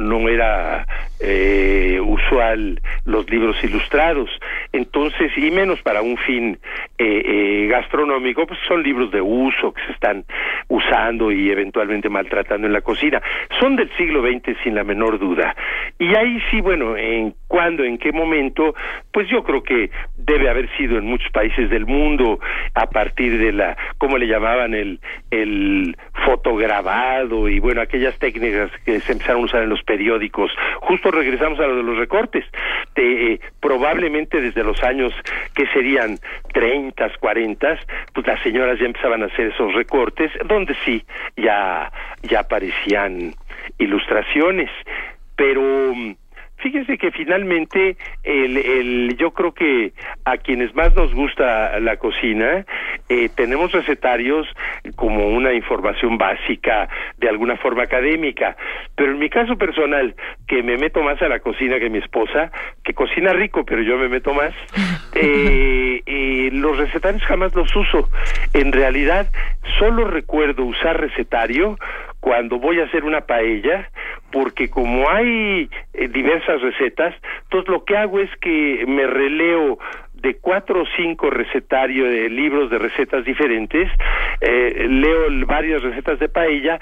no 0.00 0.28
era 0.28 0.86
eh, 1.20 2.00
usual 2.02 2.80
los 3.04 3.28
libros 3.30 3.62
ilustrados. 3.62 4.30
Entonces, 4.72 5.30
y 5.36 5.50
menos 5.50 5.80
para 5.82 6.02
un 6.02 6.16
fin 6.16 6.58
eh, 6.98 7.22
eh, 7.24 7.66
gastronómico, 7.68 8.46
pues 8.46 8.58
son 8.66 8.82
libros 8.82 9.10
de 9.10 9.20
uso 9.20 9.72
que 9.72 9.82
se 9.86 9.92
están 9.92 10.24
usando 10.68 11.30
y 11.30 11.50
eventualmente 11.50 12.08
maltratando 12.08 12.66
en 12.66 12.72
la 12.72 12.80
cocina. 12.80 13.22
Son 13.60 13.76
del 13.76 13.90
siglo 13.96 14.22
XX 14.22 14.56
sin 14.62 14.74
la 14.74 14.84
menor 14.84 15.18
duda. 15.18 15.54
Y 16.00 16.14
ahí 16.16 16.40
sí, 16.50 16.62
bueno, 16.62 16.96
en 16.96 17.34
cuándo, 17.46 17.84
en 17.84 17.98
qué 17.98 18.10
momento, 18.10 18.74
pues 19.12 19.28
yo 19.28 19.44
creo 19.44 19.62
que 19.62 19.90
debe 20.16 20.48
haber 20.48 20.74
sido 20.78 20.96
en 20.96 21.04
muchos 21.04 21.30
países 21.30 21.68
del 21.68 21.84
mundo 21.84 22.40
a 22.72 22.88
partir 22.88 23.38
de 23.38 23.52
la, 23.52 23.76
¿cómo 23.98 24.16
le 24.16 24.26
llamaban? 24.26 24.72
El, 24.72 24.98
el 25.30 25.94
fotograbado 26.24 27.50
y 27.50 27.58
bueno, 27.58 27.82
aquellas 27.82 28.18
técnicas 28.18 28.70
que 28.86 29.00
se 29.00 29.12
empezaron 29.12 29.42
a 29.42 29.44
usar 29.44 29.62
en 29.62 29.68
los 29.68 29.82
periódicos. 29.82 30.50
Justo 30.80 31.10
regresamos 31.10 31.60
a 31.60 31.66
lo 31.66 31.76
de 31.76 31.82
los 31.82 31.98
recortes. 31.98 32.46
De, 32.94 33.34
eh, 33.34 33.40
probablemente 33.60 34.40
desde 34.40 34.64
los 34.64 34.82
años 34.82 35.12
que 35.54 35.66
serían 35.66 36.18
30, 36.54 37.10
40, 37.20 37.78
pues 38.14 38.26
las 38.26 38.40
señoras 38.40 38.78
ya 38.78 38.86
empezaban 38.86 39.22
a 39.22 39.26
hacer 39.26 39.48
esos 39.48 39.74
recortes, 39.74 40.32
donde 40.46 40.74
sí, 40.82 41.04
ya, 41.36 41.92
ya 42.22 42.40
aparecían 42.40 43.34
ilustraciones. 43.78 44.70
Pero 45.40 45.94
mm, 45.94 46.12
Fíjense 46.62 46.98
que 46.98 47.10
finalmente 47.10 47.96
el, 48.22 48.56
el, 48.58 49.16
yo 49.16 49.30
creo 49.30 49.52
que 49.52 49.92
a 50.26 50.36
quienes 50.36 50.74
más 50.74 50.94
nos 50.94 51.14
gusta 51.14 51.80
la 51.80 51.96
cocina, 51.96 52.66
eh, 53.08 53.30
tenemos 53.34 53.72
recetarios 53.72 54.46
como 54.94 55.28
una 55.28 55.54
información 55.54 56.18
básica 56.18 56.88
de 57.16 57.30
alguna 57.30 57.56
forma 57.56 57.84
académica, 57.84 58.56
pero 58.94 59.12
en 59.12 59.18
mi 59.18 59.30
caso 59.30 59.56
personal, 59.56 60.14
que 60.46 60.62
me 60.62 60.76
meto 60.76 61.02
más 61.02 61.20
a 61.22 61.28
la 61.28 61.40
cocina 61.40 61.78
que 61.78 61.88
mi 61.88 61.98
esposa, 61.98 62.52
que 62.84 62.92
cocina 62.92 63.32
rico, 63.32 63.64
pero 63.64 63.80
yo 63.80 63.96
me 63.96 64.08
meto 64.08 64.34
más, 64.34 64.52
eh, 65.14 66.02
eh, 66.04 66.50
los 66.52 66.76
recetarios 66.76 67.22
jamás 67.22 67.54
los 67.54 67.74
uso. 67.74 68.10
En 68.52 68.72
realidad, 68.72 69.28
solo 69.78 70.04
recuerdo 70.04 70.64
usar 70.64 71.00
recetario 71.00 71.78
cuando 72.20 72.58
voy 72.58 72.80
a 72.80 72.84
hacer 72.84 73.04
una 73.04 73.22
paella, 73.22 73.90
porque 74.30 74.68
como 74.68 75.08
hay 75.08 75.70
eh, 75.94 76.08
diversas 76.08 76.60
recetas, 76.60 77.14
entonces 77.44 77.68
lo 77.70 77.84
que 77.84 77.96
hago 77.96 78.20
es 78.20 78.30
que 78.40 78.84
me 78.86 79.06
releo 79.06 79.78
de 80.14 80.36
cuatro 80.36 80.82
o 80.82 80.86
cinco 80.96 81.30
recetarios 81.30 82.08
de 82.08 82.28
libros 82.28 82.70
de 82.70 82.78
recetas 82.78 83.24
diferentes, 83.24 83.90
eh, 84.40 84.86
leo 84.88 85.46
varias 85.46 85.82
recetas 85.82 86.18
de 86.18 86.28
paella 86.28 86.78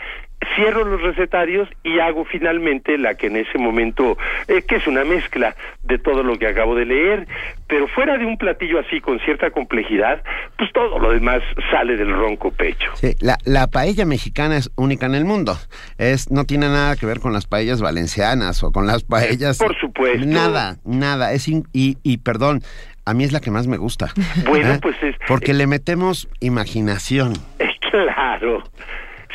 cierro 0.55 0.85
los 0.85 1.01
recetarios 1.03 1.69
y 1.83 1.99
hago 1.99 2.25
finalmente 2.25 2.97
la 2.99 3.15
que 3.15 3.27
en 3.27 3.37
ese 3.37 3.59
momento, 3.59 4.17
eh, 4.47 4.63
que 4.63 4.77
es 4.77 4.87
una 4.87 5.05
mezcla 5.05 5.55
de 5.83 5.99
todo 5.99 6.23
lo 6.23 6.39
que 6.39 6.47
acabo 6.47 6.75
de 6.75 6.85
leer, 6.85 7.27
pero 7.67 7.89
fuera 7.89 8.17
de 8.19 8.25
un 8.25 8.39
platillo 8.39 8.79
así 8.79 9.01
con 9.01 9.19
cierta 9.21 9.51
complejidad, 9.51 10.23
pues 10.57 10.73
todo 10.73 10.99
lo 10.99 11.11
demás 11.11 11.43
sale 11.71 11.97
del 11.97 12.13
ronco 12.13 12.51
pecho. 12.51 12.91
Sí, 12.95 13.15
la, 13.21 13.37
la 13.45 13.67
paella 13.67 14.05
mexicana 14.05 14.57
es 14.57 14.71
única 14.77 15.07
en 15.07 15.15
el 15.15 15.25
mundo. 15.25 15.57
Es 15.99 16.31
no 16.31 16.45
tiene 16.45 16.69
nada 16.69 16.97
que 16.97 17.07
ver 17.07 17.21
con 17.21 17.33
las 17.33 17.47
paellas 17.47 17.81
valencianas 17.81 18.63
o 18.63 18.73
con 18.73 18.87
las 18.87 19.05
paellas. 19.05 19.59
Por 19.59 19.79
supuesto. 19.79 20.27
Nada, 20.27 20.77
nada. 20.85 21.33
Es 21.33 21.49
y, 21.49 21.65
y 21.73 22.19
perdón, 22.19 22.63
a 23.05 23.15
mí 23.15 23.25
es 23.25 23.33
la 23.33 23.41
que 23.41 23.51
más 23.51 23.67
me 23.67 23.77
gusta. 23.77 24.13
Bueno, 24.47 24.75
¿Eh? 24.75 24.79
pues 24.83 24.97
es 25.03 25.17
porque 25.27 25.55
le 25.55 25.67
metemos 25.67 26.29
imaginación. 26.41 27.35
Claro. 27.91 28.63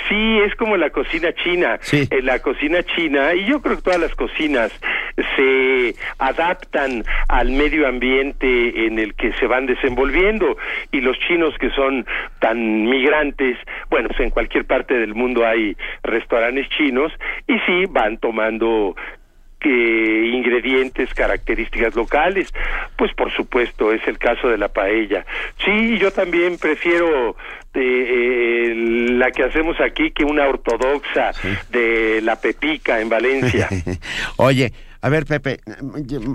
Sí, 0.10 0.40
es 0.46 0.56
como 0.56 0.78
la 0.78 0.90
cocina 0.90 1.34
china. 1.34 1.80
En 1.92 2.26
la 2.26 2.40
cocina 2.40 2.84
china, 2.84 3.34
y 3.34 3.46
yo 3.46 3.62
creo 3.62 3.78
que 3.78 3.84
todas 3.84 4.00
las 4.00 4.16
cocinas 4.16 4.72
se 5.36 5.96
adaptan 6.18 7.04
al 7.28 7.52
medio 7.52 7.88
ambiente 7.88 8.86
en 8.86 9.00
el 9.00 9.14
que 9.16 9.34
se 9.34 9.48
van 9.48 9.66
desenvolviendo. 9.66 10.58
Y 10.92 11.02
los 11.02 11.18
chinos 11.20 11.56
que 11.58 11.70
son 11.70 12.06
tan 12.40 12.84
migrantes, 12.84 13.58
bueno, 13.90 14.10
pues 14.10 14.20
en 14.20 14.30
cualquier 14.30 14.66
parte 14.66 14.94
del 14.96 15.16
mundo 15.16 15.46
hay 15.46 15.78
restaurantes 16.04 16.68
chinos, 16.70 17.12
y 17.48 17.58
sí, 17.60 17.86
van 17.90 18.18
tomando 18.18 18.96
ingredientes, 19.70 21.14
características 21.14 21.96
locales, 21.96 22.54
pues 22.98 23.14
por 23.14 23.32
supuesto 23.32 23.92
es 23.92 24.06
el 24.08 24.18
caso 24.18 24.48
de 24.48 24.58
la 24.58 24.68
paella. 24.68 25.26
Sí, 25.64 25.98
yo 25.98 26.12
también 26.12 26.58
prefiero 26.58 27.36
eh, 27.74 28.74
la 29.12 29.32
que 29.32 29.44
hacemos 29.44 29.80
aquí 29.80 30.12
que 30.12 30.24
una 30.24 30.48
ortodoxa 30.48 31.32
de 31.70 32.22
la 32.22 32.36
Pepica 32.36 33.00
en 33.00 33.10
Valencia. 33.10 33.70
Oye, 34.38 34.74
a 35.02 35.10
ver, 35.10 35.26
Pepe, 35.26 35.60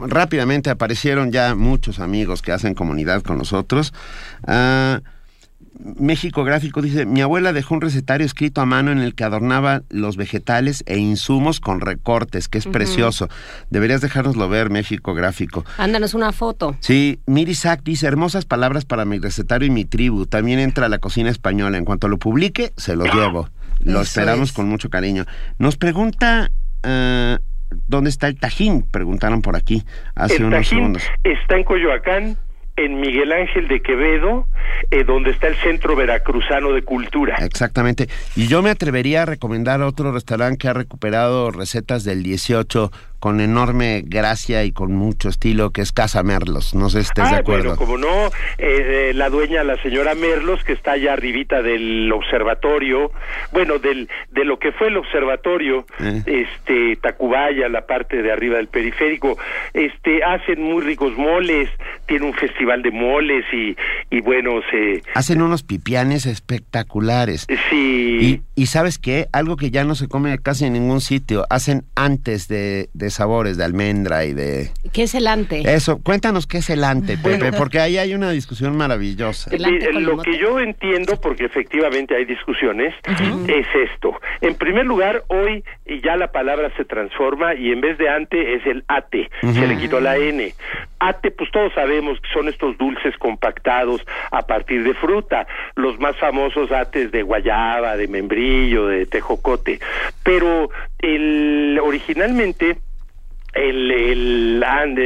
rápidamente 0.08 0.68
aparecieron 0.68 1.32
ya 1.32 1.54
muchos 1.54 2.00
amigos 2.00 2.42
que 2.42 2.52
hacen 2.52 2.74
comunidad 2.74 3.22
con 3.22 3.38
nosotros. 3.38 3.94
Ah, 4.46 5.00
México 5.78 6.44
Gráfico 6.44 6.82
dice, 6.82 7.06
mi 7.06 7.20
abuela 7.20 7.52
dejó 7.52 7.74
un 7.74 7.80
recetario 7.80 8.26
escrito 8.26 8.60
a 8.60 8.66
mano 8.66 8.90
en 8.90 8.98
el 8.98 9.14
que 9.14 9.24
adornaba 9.24 9.82
los 9.90 10.16
vegetales 10.16 10.82
e 10.86 10.98
insumos 10.98 11.60
con 11.60 11.80
recortes, 11.80 12.48
que 12.48 12.58
es 12.58 12.66
precioso. 12.66 13.28
Deberías 13.70 14.00
dejárnoslo 14.00 14.48
ver, 14.48 14.70
México 14.70 15.14
Gráfico. 15.14 15.64
Ándanos 15.76 16.14
una 16.14 16.32
foto. 16.32 16.76
Sí, 16.80 17.20
Mirisak 17.26 17.82
dice, 17.82 18.06
hermosas 18.06 18.44
palabras 18.44 18.84
para 18.84 19.04
mi 19.04 19.18
recetario 19.18 19.68
y 19.68 19.70
mi 19.70 19.84
tribu. 19.84 20.26
También 20.26 20.58
entra 20.58 20.86
a 20.86 20.88
la 20.88 20.98
cocina 20.98 21.30
española. 21.30 21.78
En 21.78 21.84
cuanto 21.84 22.08
lo 22.08 22.18
publique, 22.18 22.72
se 22.76 22.96
lo 22.96 23.04
llevo. 23.04 23.48
Lo 23.84 24.00
esperamos 24.00 24.52
con 24.52 24.68
mucho 24.68 24.90
cariño. 24.90 25.24
Nos 25.58 25.76
pregunta... 25.76 26.50
Eh, 26.82 27.38
¿Dónde 27.86 28.08
está 28.08 28.28
el 28.28 28.38
Tajín? 28.38 28.82
Preguntaron 28.82 29.42
por 29.42 29.54
aquí 29.54 29.84
hace 30.14 30.42
unos 30.42 30.66
segundos. 30.68 31.02
Está 31.22 31.56
en 31.56 31.64
Coyoacán, 31.64 32.38
en 32.78 33.00
Miguel 33.00 33.32
Ángel 33.32 33.66
de 33.68 33.80
Quevedo, 33.80 34.46
eh, 34.90 35.04
donde 35.04 35.32
está 35.32 35.48
el 35.48 35.56
Centro 35.56 35.96
Veracruzano 35.96 36.72
de 36.72 36.82
Cultura. 36.82 37.36
Exactamente. 37.40 38.08
Y 38.36 38.46
yo 38.46 38.62
me 38.62 38.70
atrevería 38.70 39.22
a 39.22 39.26
recomendar 39.26 39.82
otro 39.82 40.12
restaurante 40.12 40.58
que 40.58 40.68
ha 40.68 40.72
recuperado 40.72 41.50
recetas 41.50 42.04
del 42.04 42.22
18 42.22 42.92
con 43.18 43.40
enorme 43.40 44.02
gracia 44.04 44.64
y 44.64 44.72
con 44.72 44.94
mucho 44.94 45.28
estilo, 45.28 45.70
que 45.70 45.80
es 45.80 45.92
Casa 45.92 46.22
Merlos. 46.22 46.74
No 46.74 46.88
sé 46.88 47.02
si 47.02 47.08
estés 47.08 47.30
de 47.30 47.36
ah, 47.36 47.40
acuerdo. 47.40 47.74
Bueno, 47.74 47.76
como 47.76 47.98
no, 47.98 48.26
eh, 48.58 49.10
eh, 49.10 49.12
la 49.14 49.28
dueña, 49.28 49.64
la 49.64 49.80
señora 49.82 50.14
Merlos, 50.14 50.62
que 50.64 50.72
está 50.72 50.92
allá 50.92 51.14
arribita 51.14 51.62
del 51.62 52.10
observatorio, 52.12 53.10
bueno, 53.52 53.78
del, 53.78 54.08
de 54.30 54.44
lo 54.44 54.58
que 54.58 54.72
fue 54.72 54.88
el 54.88 54.96
observatorio, 54.96 55.86
eh. 56.00 56.22
este, 56.26 56.96
Tacubaya, 56.96 57.68
la 57.68 57.86
parte 57.86 58.22
de 58.22 58.30
arriba 58.30 58.56
del 58.56 58.68
periférico, 58.68 59.36
este, 59.74 60.22
hacen 60.22 60.62
muy 60.62 60.82
ricos 60.82 61.16
moles, 61.16 61.68
tiene 62.06 62.26
un 62.26 62.34
festival 62.34 62.82
de 62.82 62.90
moles 62.90 63.44
y, 63.52 63.76
y 64.10 64.20
bueno, 64.20 64.60
se... 64.70 65.02
Hacen 65.14 65.42
unos 65.42 65.62
pipianes 65.62 66.26
espectaculares. 66.26 67.46
Sí. 67.70 68.42
Y, 68.54 68.62
y 68.62 68.66
¿sabes 68.66 68.98
qué? 68.98 69.26
Algo 69.32 69.56
que 69.56 69.70
ya 69.70 69.84
no 69.84 69.94
se 69.94 70.08
come 70.08 70.38
casi 70.38 70.66
en 70.66 70.74
ningún 70.74 71.00
sitio, 71.00 71.46
hacen 71.50 71.84
antes 71.94 72.48
de 72.48 72.88
sabores, 73.14 73.56
de 73.56 73.64
almendra 73.64 74.24
y 74.24 74.34
de... 74.34 74.70
¿Qué 74.92 75.04
es 75.04 75.14
el 75.14 75.26
ante? 75.26 75.60
Eso, 75.60 76.00
cuéntanos 76.02 76.46
qué 76.46 76.58
es 76.58 76.70
el 76.70 76.84
ante, 76.84 77.18
Pepe, 77.18 77.52
porque 77.52 77.80
ahí 77.80 77.98
hay 77.98 78.14
una 78.14 78.30
discusión 78.30 78.76
maravillosa. 78.76 79.50
Lo 79.92 80.18
que 80.22 80.38
yo 80.38 80.60
entiendo, 80.60 81.20
porque 81.20 81.44
efectivamente 81.44 82.14
hay 82.14 82.24
discusiones, 82.24 82.94
es 83.46 83.66
esto. 83.92 84.14
En 84.40 84.54
primer 84.54 84.86
lugar, 84.86 85.24
hoy 85.28 85.64
ya 86.02 86.16
la 86.16 86.30
palabra 86.32 86.70
se 86.76 86.84
transforma 86.84 87.54
y 87.54 87.72
en 87.72 87.80
vez 87.80 87.98
de 87.98 88.08
ante 88.08 88.54
es 88.54 88.66
el 88.66 88.84
ate, 88.88 89.30
se 89.40 89.66
le 89.66 89.76
quitó 89.76 90.00
la 90.00 90.16
n. 90.16 90.54
Ate, 91.00 91.30
pues 91.30 91.50
todos 91.52 91.72
sabemos 91.74 92.20
que 92.20 92.28
son 92.32 92.48
estos 92.48 92.76
dulces 92.76 93.16
compactados 93.18 94.04
a 94.32 94.42
partir 94.42 94.82
de 94.82 94.94
fruta, 94.94 95.46
los 95.76 95.98
más 96.00 96.16
famosos 96.16 96.72
ates 96.72 97.12
de 97.12 97.22
guayaba, 97.22 97.96
de 97.96 98.08
membrillo, 98.08 98.86
de 98.86 99.06
tejocote. 99.06 99.78
Pero 100.22 100.70
el, 100.98 101.78
originalmente 101.82 102.78
el, 103.54 103.90
el 103.90 104.60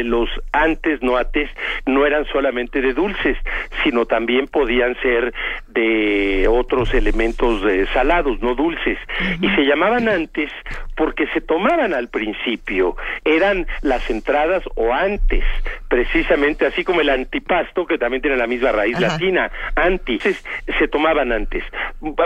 los 0.04 0.28
antes 0.52 1.02
noates 1.02 1.50
no 1.86 2.06
eran 2.06 2.24
solamente 2.26 2.80
de 2.80 2.92
dulces, 2.92 3.36
sino 3.82 4.06
también 4.06 4.46
podían 4.46 4.94
ser 5.00 5.32
de 5.68 6.46
otros 6.48 6.92
elementos 6.94 7.62
de 7.62 7.86
salados, 7.88 8.40
no 8.40 8.54
dulces. 8.54 8.98
Y 9.40 9.48
se 9.50 9.64
llamaban 9.64 10.08
antes 10.08 10.50
porque 10.96 11.26
se 11.28 11.40
tomaban 11.40 11.94
al 11.94 12.08
principio, 12.08 12.96
eran 13.24 13.66
las 13.82 14.08
entradas 14.10 14.62
o 14.76 14.92
antes, 14.92 15.44
precisamente 15.88 16.66
así 16.66 16.84
como 16.84 17.00
el 17.00 17.08
antipasto, 17.08 17.86
que 17.86 17.98
también 17.98 18.22
tiene 18.22 18.36
la 18.36 18.46
misma 18.46 18.72
raíz 18.72 18.98
latina, 19.00 19.50
anti, 19.74 20.18
se 20.20 20.88
tomaban 20.88 21.32
antes. 21.32 21.64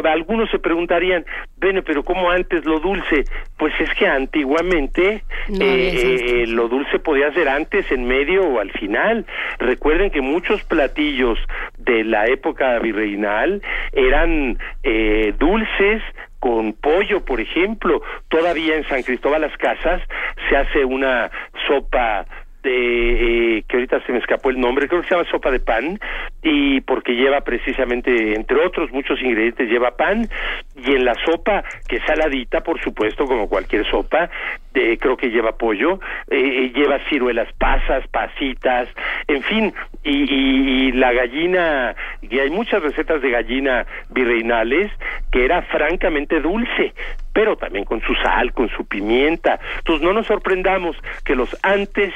Algunos 0.04 0.50
se 0.50 0.58
preguntarían, 0.58 1.24
bueno, 1.58 1.82
pero 1.82 2.04
¿cómo 2.04 2.30
antes 2.30 2.64
lo 2.64 2.80
dulce? 2.80 3.24
Pues 3.56 3.72
es 3.80 3.90
que 3.94 4.06
antiguamente 4.06 5.22
eh, 5.60 6.15
lo 6.48 6.68
dulce 6.68 6.98
podía 6.98 7.32
ser 7.32 7.48
antes, 7.48 7.90
en 7.90 8.06
medio 8.06 8.42
o 8.42 8.60
al 8.60 8.70
final. 8.72 9.26
Recuerden 9.58 10.10
que 10.10 10.20
muchos 10.20 10.62
platillos 10.64 11.38
de 11.78 12.04
la 12.04 12.26
época 12.26 12.78
virreinal 12.78 13.62
eran 13.92 14.58
eh, 14.82 15.34
dulces 15.38 16.02
con 16.38 16.74
pollo, 16.74 17.24
por 17.24 17.40
ejemplo. 17.40 18.02
Todavía 18.28 18.76
en 18.76 18.84
San 18.84 19.02
Cristóbal 19.02 19.40
las 19.40 19.56
Casas 19.56 20.02
se 20.48 20.56
hace 20.56 20.84
una 20.84 21.30
sopa 21.66 22.26
de, 22.62 23.58
eh, 23.58 23.64
que 23.68 23.76
ahorita 23.76 24.04
se 24.04 24.12
me 24.12 24.18
escapó 24.18 24.50
el 24.50 24.58
nombre, 24.58 24.88
creo 24.88 25.00
que 25.00 25.08
se 25.08 25.14
llama 25.14 25.28
sopa 25.30 25.50
de 25.50 25.60
pan, 25.60 25.98
y 26.42 26.80
porque 26.80 27.14
lleva 27.14 27.40
precisamente, 27.42 28.34
entre 28.34 28.64
otros 28.64 28.90
muchos 28.90 29.20
ingredientes, 29.22 29.70
lleva 29.70 29.96
pan, 29.96 30.28
y 30.76 30.92
en 30.92 31.04
la 31.04 31.14
sopa, 31.24 31.62
que 31.88 31.96
es 31.96 32.02
saladita, 32.04 32.62
por 32.62 32.80
supuesto, 32.80 33.24
como 33.24 33.48
cualquier 33.48 33.88
sopa, 33.88 34.28
de, 34.77 34.99
creo 34.99 35.16
que 35.16 35.31
lleva 35.31 35.57
pollo, 35.57 36.01
eh, 36.29 36.37
eh, 36.37 36.72
lleva 36.74 36.99
ciruelas 37.09 37.49
pasas, 37.59 38.07
pasitas, 38.09 38.89
en 39.27 39.43
fin, 39.43 39.74
y, 40.05 40.89
y, 40.89 40.93
la 40.93 41.12
gallina, 41.12 41.97
y 42.20 42.39
hay 42.39 42.51
muchas 42.51 42.83
recetas 42.83 43.22
de 43.22 43.31
gallina 43.31 43.87
virreinales 44.11 44.93
que 45.33 45.45
era 45.45 45.62
francamente 45.62 46.41
dulce, 46.41 46.93
pero 47.33 47.57
también 47.57 47.85
con 47.85 48.03
su 48.03 48.14
sal, 48.16 48.53
con 48.53 48.68
su 48.68 48.85
pimienta. 48.87 49.59
Entonces 49.79 50.05
no 50.05 50.12
nos 50.12 50.27
sorprendamos 50.27 50.97
que 51.24 51.35
los 51.35 51.57
antes 51.62 52.12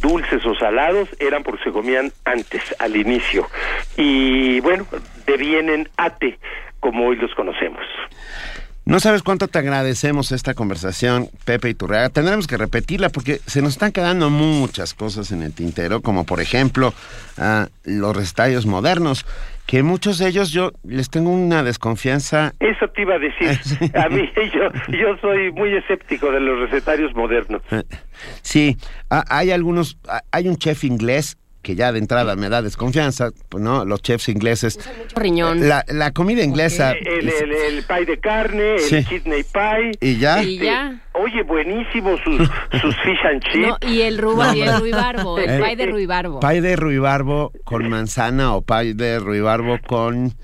dulces 0.00 0.44
o 0.44 0.54
salados 0.54 1.08
eran 1.20 1.42
porque 1.42 1.64
se 1.64 1.72
comían 1.72 2.10
antes, 2.24 2.74
al 2.80 2.96
inicio. 2.96 3.46
Y 3.96 4.60
bueno, 4.60 4.84
devienen 5.26 5.88
ate, 5.96 6.38
como 6.80 7.06
hoy 7.06 7.16
los 7.16 7.34
conocemos. 7.34 7.84
No 8.90 8.98
sabes 8.98 9.22
cuánto 9.22 9.46
te 9.46 9.56
agradecemos 9.60 10.32
esta 10.32 10.54
conversación, 10.54 11.28
Pepe 11.44 11.68
y 11.68 11.74
Turreaga. 11.74 12.08
Tendremos 12.08 12.48
que 12.48 12.56
repetirla 12.56 13.08
porque 13.08 13.36
se 13.46 13.62
nos 13.62 13.74
están 13.74 13.92
quedando 13.92 14.30
muchas 14.30 14.94
cosas 14.94 15.30
en 15.30 15.42
el 15.42 15.54
tintero, 15.54 16.00
como 16.00 16.26
por 16.26 16.40
ejemplo 16.40 16.92
ah, 17.38 17.68
los 17.84 18.16
recetarios 18.16 18.66
modernos, 18.66 19.26
que 19.64 19.84
muchos 19.84 20.18
de 20.18 20.26
ellos 20.26 20.50
yo 20.50 20.72
les 20.82 21.08
tengo 21.08 21.30
una 21.30 21.62
desconfianza. 21.62 22.52
Eso 22.58 22.88
te 22.88 23.02
iba 23.02 23.14
a 23.14 23.20
decir. 23.20 23.92
A 23.94 24.08
mí 24.08 24.28
yo, 24.52 24.72
yo 24.88 25.16
soy 25.20 25.52
muy 25.52 25.72
escéptico 25.72 26.32
de 26.32 26.40
los 26.40 26.58
recetarios 26.68 27.14
modernos. 27.14 27.62
Sí, 28.42 28.76
ah, 29.08 29.22
hay 29.28 29.52
algunos, 29.52 29.98
ah, 30.08 30.22
hay 30.32 30.48
un 30.48 30.56
chef 30.56 30.82
inglés 30.82 31.38
que 31.62 31.74
ya 31.74 31.92
de 31.92 31.98
entrada 31.98 32.36
me 32.36 32.48
da 32.48 32.62
desconfianza, 32.62 33.30
pues 33.48 33.62
no, 33.62 33.84
los 33.84 34.00
chefs 34.02 34.28
ingleses. 34.28 34.78
riñón. 35.14 35.68
La, 35.68 35.84
la 35.88 36.10
comida 36.12 36.42
inglesa. 36.42 36.92
El, 36.92 37.28
el, 37.28 37.52
el 37.52 37.82
pie 37.84 38.04
de 38.06 38.18
carne, 38.18 38.78
Sí. 38.78 38.96
el 38.96 39.06
kidney 39.06 39.42
pie. 39.44 39.92
¿Y 40.00 40.16
ya? 40.18 40.42
Y 40.42 40.58
ya. 40.58 41.00
Oye, 41.12 41.42
buenísimo 41.42 42.16
sus, 42.24 42.38
sus 42.80 42.96
fish 43.02 43.18
and 43.30 43.42
chips. 43.42 43.66
No, 43.68 43.76
y 43.88 44.00
el, 44.02 44.16
ruba, 44.18 44.48
No, 44.48 44.54
y 44.54 44.62
el 44.62 44.78
ruibarbo, 44.80 45.38
el 45.38 45.50
Eh, 45.50 45.58
pay 45.60 45.76
de 45.76 45.86
ruibarbo. 45.86 46.40
Pie 46.40 46.60
de 46.62 46.76
ruibarbo 46.76 47.52
con 47.64 47.88
manzana 47.88 48.54
o 48.54 48.62
pie 48.62 48.94
de 48.94 49.18
ruibarbo 49.18 49.78
con... 49.86 50.34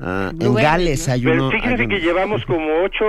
ah, 0.00 0.32
en 0.38 0.54
Gales 0.54 1.08
hay 1.08 1.22
Pero 1.22 1.34
uno... 1.34 1.50
fíjense 1.50 1.82
hay 1.82 1.88
que 1.88 1.94
uno- 1.96 2.04
llevamos 2.04 2.44
como 2.46 2.82
ocho 2.82 3.04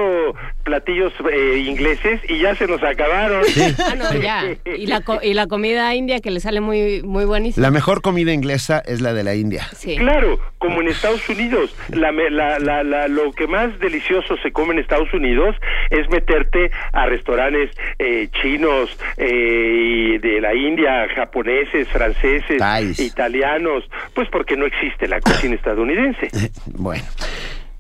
platillos 0.64 1.14
eh, 1.32 1.64
ingleses 1.68 2.22
y 2.30 2.40
ya 2.40 2.56
se 2.56 2.68
nos 2.68 2.82
acabaron. 2.84 3.44
Ah, 3.80 3.96
no, 3.96 4.14
ya. 4.20 4.44
Y 4.66 4.88
la, 4.88 5.02
co- 5.02 5.20
y 5.22 5.34
la 5.34 5.48
comida 5.48 5.94
india 5.96 6.20
que 6.20 6.32
le 6.32 6.40
sale 6.40 6.62
muy, 6.62 7.02
muy 7.04 7.26
buenísima. 7.26 7.66
La 7.66 7.72
mejor 7.72 8.02
comida 8.02 8.32
inglesa 8.34 8.80
es 8.86 9.02
la 9.02 9.14
de 9.14 9.24
la 9.24 9.36
India. 9.36 9.68
Sí. 9.76 9.98
Claro, 9.98 10.40
como 10.58 10.82
en 10.82 10.88
Estados 10.88 11.28
Unidos, 11.30 11.76
la, 11.90 12.12
me- 12.12 12.30
la, 12.30 12.60
la, 12.60 12.84
la- 12.84 13.08
lo 13.08 13.32
que 13.34 13.48
más 13.48 13.78
delicioso 13.80 14.38
se 14.38 14.52
come 14.52 14.74
en 14.74 14.80
Estados 14.80 15.14
Unidos 15.14 15.56
es 15.90 16.10
meterte 16.10 16.72
a 16.94 17.06
restaurantes 17.08 17.72
eh, 18.00 18.30
chinos, 18.42 18.98
eh, 19.18 20.16
y 20.16 20.18
de 20.20 20.40
la 20.42 20.54
India, 20.56 21.08
japoneses, 21.16 21.88
franceses, 21.90 22.58
Thais. 22.58 23.00
italianos, 23.00 23.84
pues 24.14 24.28
porque 24.30 24.56
no 24.56 24.66
existe 24.66 25.08
la 25.08 25.20
cocina 25.22 25.56
estadounidense. 25.56 26.30
Bueno. 26.74 27.04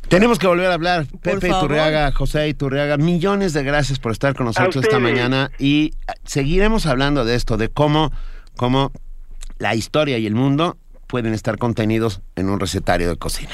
Tenemos 0.07 0.37
que 0.37 0.45
volver 0.47 0.67
a 0.67 0.75
hablar. 0.75 1.05
Pepe. 1.21 1.47
Iturriaga, 1.47 2.11
José 2.11 2.47
Iturriaga, 2.47 2.97
millones 2.97 3.53
de 3.53 3.63
gracias 3.63 3.99
por 3.99 4.11
estar 4.11 4.35
con 4.35 4.45
nosotros 4.45 4.83
esta 4.83 4.99
mañana 4.99 5.49
y 5.57 5.93
ah, 6.07 6.13
seguiremos 6.23 6.85
hablando 6.85 7.25
de 7.25 7.35
esto, 7.35 7.57
de 7.57 7.69
cómo, 7.69 8.11
cómo 8.55 8.91
la 9.57 9.73
historia 9.73 10.19
y 10.19 10.27
el 10.27 10.35
mundo 10.35 10.77
pueden 11.07 11.33
estar 11.33 11.57
contenidos 11.57 12.21
en 12.35 12.49
un 12.49 12.59
recetario 12.59 13.09
de 13.09 13.17
cocina. 13.17 13.53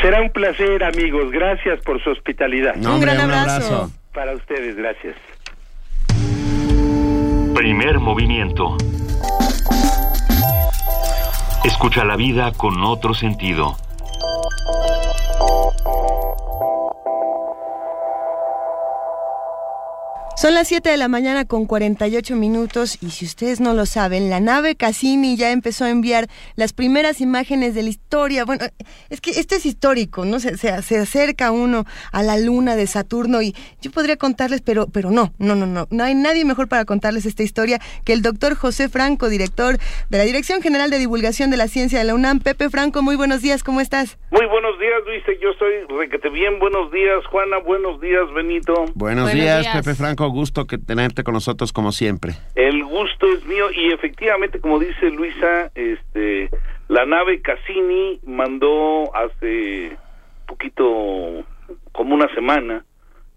Será 0.00 0.22
un 0.22 0.30
placer, 0.30 0.84
amigos. 0.84 1.32
Gracias 1.32 1.80
por 1.80 2.02
su 2.02 2.10
hospitalidad. 2.10 2.76
No, 2.76 2.94
Un 2.94 3.00
gran 3.00 3.20
abrazo. 3.20 3.90
Para 4.14 4.34
ustedes, 4.34 4.76
gracias. 4.76 5.16
Primer 7.54 7.98
movimiento. 7.98 8.76
Escucha 11.64 12.04
la 12.04 12.16
vida 12.16 12.52
con 12.52 12.84
otro 12.84 13.14
sentido. 13.14 13.76
Thank 14.70 14.90
you 14.90 14.97
Son 20.38 20.54
las 20.54 20.68
7 20.68 20.88
de 20.88 20.96
la 20.96 21.08
mañana 21.08 21.46
con 21.46 21.66
48 21.66 22.36
minutos 22.36 23.02
y 23.02 23.10
si 23.10 23.24
ustedes 23.24 23.58
no 23.58 23.74
lo 23.74 23.86
saben, 23.86 24.30
la 24.30 24.38
nave 24.38 24.76
Cassini 24.76 25.36
ya 25.36 25.50
empezó 25.50 25.84
a 25.84 25.90
enviar 25.90 26.28
las 26.54 26.72
primeras 26.72 27.20
imágenes 27.20 27.74
de 27.74 27.82
la 27.82 27.88
historia. 27.88 28.44
Bueno, 28.44 28.64
es 29.10 29.20
que 29.20 29.30
esto 29.30 29.56
es 29.56 29.66
histórico, 29.66 30.24
¿no? 30.24 30.38
Se, 30.38 30.56
se, 30.56 30.80
se 30.82 30.96
acerca 30.96 31.50
uno 31.50 31.86
a 32.12 32.22
la 32.22 32.38
luna 32.38 32.76
de 32.76 32.86
Saturno 32.86 33.42
y 33.42 33.52
yo 33.82 33.90
podría 33.90 34.16
contarles, 34.16 34.60
pero, 34.60 34.86
pero 34.86 35.10
no, 35.10 35.32
no, 35.38 35.56
no, 35.56 35.66
no. 35.66 35.88
No 35.90 36.04
hay 36.04 36.14
nadie 36.14 36.44
mejor 36.44 36.68
para 36.68 36.84
contarles 36.84 37.26
esta 37.26 37.42
historia 37.42 37.80
que 38.04 38.12
el 38.12 38.22
doctor 38.22 38.54
José 38.54 38.88
Franco, 38.88 39.28
director 39.28 39.78
de 40.08 40.18
la 40.18 40.22
Dirección 40.22 40.62
General 40.62 40.88
de 40.88 41.00
Divulgación 41.00 41.50
de 41.50 41.56
la 41.56 41.66
Ciencia 41.66 41.98
de 41.98 42.04
la 42.04 42.14
UNAM. 42.14 42.38
Pepe 42.38 42.70
Franco, 42.70 43.02
muy 43.02 43.16
buenos 43.16 43.42
días, 43.42 43.64
¿cómo 43.64 43.80
estás? 43.80 44.20
Muy 44.30 44.46
buenos 44.46 44.78
días, 44.78 45.02
Luis. 45.04 45.24
Yo 45.42 45.50
estoy 45.50 45.98
requete 45.98 46.28
bien. 46.28 46.60
Buenos 46.60 46.92
días, 46.92 47.26
Juana. 47.26 47.58
Buenos 47.58 48.00
días, 48.00 48.32
Benito. 48.34 48.72
Buenos, 48.94 49.24
Buenos 49.24 49.32
días, 49.32 49.62
días. 49.62 49.76
Pepe 49.78 49.96
Franco, 49.96 50.27
gusto 50.30 50.66
que 50.66 50.78
tenerte 50.78 51.24
con 51.24 51.34
nosotros 51.34 51.72
como 51.72 51.92
siempre. 51.92 52.34
El 52.54 52.84
gusto 52.84 53.26
es 53.32 53.44
mío 53.46 53.70
y 53.72 53.92
efectivamente, 53.92 54.60
como 54.60 54.78
dice 54.78 55.10
Luisa, 55.10 55.70
este, 55.74 56.50
la 56.88 57.04
nave 57.04 57.40
Cassini 57.42 58.20
mandó 58.26 59.14
hace 59.14 59.96
poquito, 60.46 61.44
como 61.92 62.14
una 62.14 62.32
semana, 62.34 62.84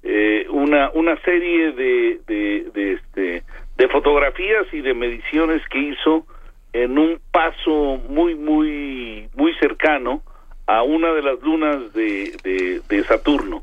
eh, 0.03 0.47
una 0.49 0.89
una 0.91 1.19
serie 1.21 1.73
de 1.73 2.21
de, 2.25 2.93
este 2.93 3.43
de 3.77 3.87
fotografías 3.89 4.65
y 4.71 4.81
de 4.81 4.93
mediciones 4.93 5.61
que 5.69 5.79
hizo 5.79 6.25
en 6.73 6.97
un 6.97 7.19
paso 7.31 7.99
muy 8.09 8.33
muy 8.33 9.29
muy 9.35 9.53
cercano 9.59 10.23
a 10.65 10.81
una 10.81 11.11
de 11.13 11.21
las 11.21 11.39
lunas 11.41 11.93
de, 11.93 12.81
de 12.87 13.03
Saturno. 13.03 13.61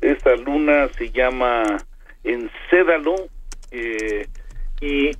Esta 0.00 0.36
luna 0.36 0.88
se 0.96 1.10
llama 1.10 1.64
Encédalo 2.26 3.14
eh, 3.70 4.26
y 4.80 5.10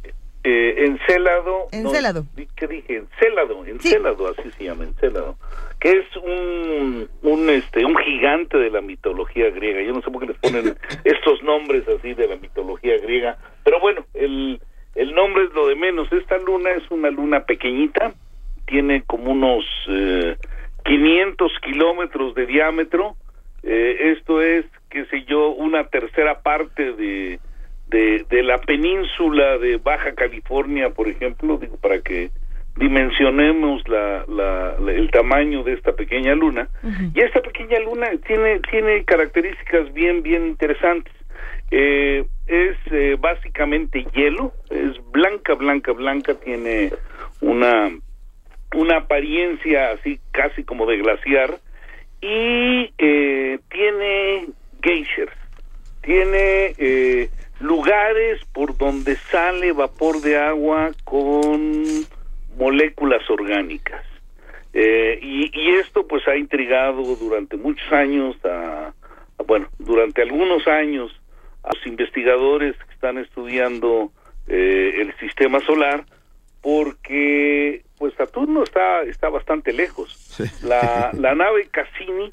eh, 0.49 0.85
Encélado. 0.87 1.67
Encélado. 1.73 2.25
¿Qué 2.55 2.69
dije? 2.69 2.99
Encélado, 2.99 3.67
Encélado, 3.67 4.29
así 4.29 4.49
se 4.53 4.65
llama, 4.65 4.85
Encélado. 4.85 5.37
Que 5.81 5.91
es 5.91 6.17
un, 6.17 7.09
un, 7.23 7.51
este, 7.51 7.85
un 7.85 7.97
gigante 7.97 8.57
de 8.57 8.71
la 8.71 8.81
mitología 8.81 9.51
griega. 9.51 9.83
Yo 9.83 9.93
no 9.93 10.03
sé 10.03 10.11
por 10.11 10.21
qué 10.21 10.29
les 10.29 10.39
ponen 10.39 10.79
estos 11.05 11.43
nombres 11.43 11.83
así 11.89 12.15
de 12.15 12.29
la 12.29 12.37
mitología 12.37 12.97
griega. 12.99 13.39
Pero 13.65 13.81
bueno, 13.81 14.07
el, 14.15 14.61
el 14.95 15.15
nombre 15.17 15.45
es 15.47 15.53
lo 15.53 15.67
de 15.67 15.75
menos. 15.75 16.13
Esta 16.13 16.39
luna 16.39 16.71
es 16.71 16.89
una 16.93 17.11
luna 17.11 17.45
pequeñita. 17.45 18.15
Tiene 18.67 19.03
como 19.03 19.33
unos 19.33 19.65
eh, 19.89 20.37
500 20.85 21.53
kilómetros 21.61 22.37
de 22.37 22.47
diámetro. 22.47 23.17
Eh, 23.63 24.13
esto 24.17 24.41
es, 24.43 24.65
qué 24.91 25.05
sé 25.07 25.25
yo, 25.25 25.51
una 25.51 25.85
tercera 25.89 26.41
parte 26.41 26.93
de, 26.93 27.41
de, 27.89 28.25
de 28.29 28.43
la 28.43 28.59
península 28.59 29.59
de 29.59 29.77
Baja 29.79 30.15
California, 30.15 30.91
por 30.91 31.09
ejemplo, 31.09 31.57
digo, 31.59 31.77
para 31.77 32.01
que 32.01 32.31
dimensionemos 32.77 33.87
la, 33.89 34.25
la- 34.29 34.77
la- 34.79 34.93
el 34.93 35.11
tamaño 35.11 35.63
de 35.65 35.73
esta 35.73 35.93
pequeña 35.93 36.35
luna. 36.35 36.69
Y 37.15 37.21
esta 37.21 37.41
pequeña 37.41 37.79
luna 37.81 38.09
tiene, 38.27 38.61
tiene 38.71 39.05
características 39.05 39.93
bien, 39.93 40.23
bien 40.23 40.47
interesantes. 40.47 41.13
Eh, 41.71 42.25
es 42.47 42.77
eh, 42.93 43.17
básicamente 43.19 44.07
hielo, 44.15 44.53
es 44.71 44.93
blanca, 45.11 45.55
blanca, 45.55 45.93
blanca, 45.93 46.35
tiene 46.35 46.93
una, 47.41 47.91
una 48.75 48.97
apariencia 48.99 49.91
así 49.91 50.21
casi 50.31 50.63
como 50.63 50.87
de 50.87 50.99
glaciar 50.99 51.59
y 52.27 52.93
eh, 52.99 53.59
tiene 53.70 54.49
geysers, 54.83 55.33
tiene 56.03 56.74
eh, 56.77 57.31
lugares 57.61 58.41
por 58.53 58.77
donde 58.77 59.16
sale 59.31 59.70
vapor 59.72 60.20
de 60.20 60.37
agua 60.37 60.91
con 61.05 61.85
moléculas 62.59 63.29
orgánicas. 63.31 64.03
Eh, 64.72 65.18
y, 65.22 65.77
esto 65.77 66.07
pues 66.07 66.27
ha 66.29 66.37
intrigado 66.37 67.03
durante 67.16 67.57
muchos 67.57 67.91
años, 67.93 68.37
a, 68.45 68.89
a- 69.39 69.43
bueno, 69.47 69.68
durante 69.79 70.22
algunos 70.22 70.66
años 70.66 71.12
a 71.62 71.70
los 71.74 71.87
investigadores 71.87 72.77
que 72.77 72.93
están 72.95 73.18
estudiando 73.18 74.11
eh, 74.49 74.95
el 75.01 75.14
sistema 75.18 75.61
solar, 75.61 76.05
porque 76.67 77.83
pues 77.97 78.12
Saturno 78.14 78.64
está, 78.64 79.05
está 79.05 79.29
bastante 79.29 79.73
lejos. 79.73 80.37
La, 80.64 81.12
la 81.12 81.37
nave 81.37 81.69
Cassini 81.71 82.29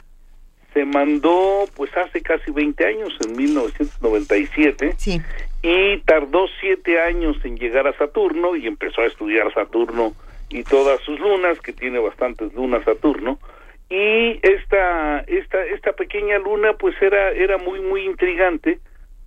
se 0.74 0.86
mandó 0.86 1.66
pues 1.76 1.96
hace 1.96 2.20
casi 2.24 2.50
20 2.52 2.84
años, 2.84 3.16
en 3.24 3.38
1997, 3.38 4.96
Sí. 4.98 5.22
y 5.62 6.00
tardó 6.00 6.48
siete 6.60 7.00
años 7.00 7.38
en 7.44 7.58
llegar 7.58 7.86
a 7.86 7.96
Saturno 7.96 8.56
y 8.56 8.66
empezó 8.66 9.02
a 9.02 9.06
estudiar 9.06 9.54
Saturno 9.54 10.14
y 10.50 10.64
todas 10.64 11.00
sus 11.02 11.20
lunas, 11.20 11.60
que 11.60 11.72
tiene 11.72 12.00
bastantes 12.00 12.52
lunas 12.56 12.84
Saturno. 12.86 13.38
Y 13.92 14.40
esta, 14.42 15.20
esta, 15.28 15.64
esta 15.66 15.94
pequeña 15.94 16.40
luna 16.40 16.74
pues 16.74 17.00
era, 17.04 17.30
era 17.34 17.60
muy, 17.60 17.82
muy 17.82 18.04
intrigante, 18.06 18.80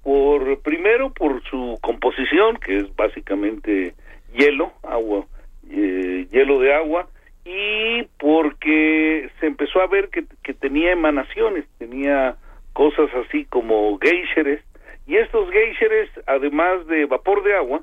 por 0.02 0.59
primero 0.62 1.12
por 1.12 1.44
su 1.48 1.78
composición, 1.80 2.57
que 2.57 2.78
es 2.80 2.96
básicamente 2.96 3.94
hielo, 4.37 4.72
agua, 4.82 5.26
eh, 5.70 6.26
hielo 6.30 6.61
de 6.61 6.74
agua, 6.74 7.09
y 7.45 8.03
porque 8.18 9.30
se 9.41 9.47
empezó 9.47 9.80
a 9.80 9.87
ver 9.87 10.09
que, 10.09 10.24
tenía 10.55 10.93
emanaciones, 10.93 11.64
tenía 11.78 12.37
cosas 12.72 13.09
así 13.14 13.45
como 13.47 13.99
geysers, 13.99 14.62
y 15.07 15.16
estos 15.16 15.49
geysers, 15.51 16.11
además 16.26 16.87
de 16.89 17.07
vapor 17.07 17.45
de 17.45 17.55
agua, 17.55 17.82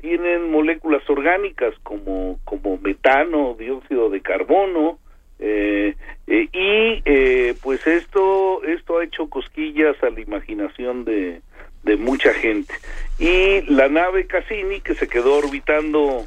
tienen 0.00 0.50
moléculas 0.50 1.08
orgánicas 1.10 1.74
como, 1.82 2.38
como 2.44 2.78
metano, 2.78 3.54
dióxido 3.58 4.08
de 4.08 4.20
carbono, 4.20 4.98
eh, 5.40 5.94
eh, 6.26 6.48
y 6.52 7.02
eh, 7.04 7.54
pues 7.62 7.86
esto, 7.86 8.62
esto 8.62 8.98
ha 8.98 9.04
hecho 9.04 9.28
cosquillas 9.28 9.96
nave 13.88 14.26
Cassini 14.26 14.80
que 14.80 14.94
se 14.94 15.08
quedó 15.08 15.36
orbitando 15.36 16.26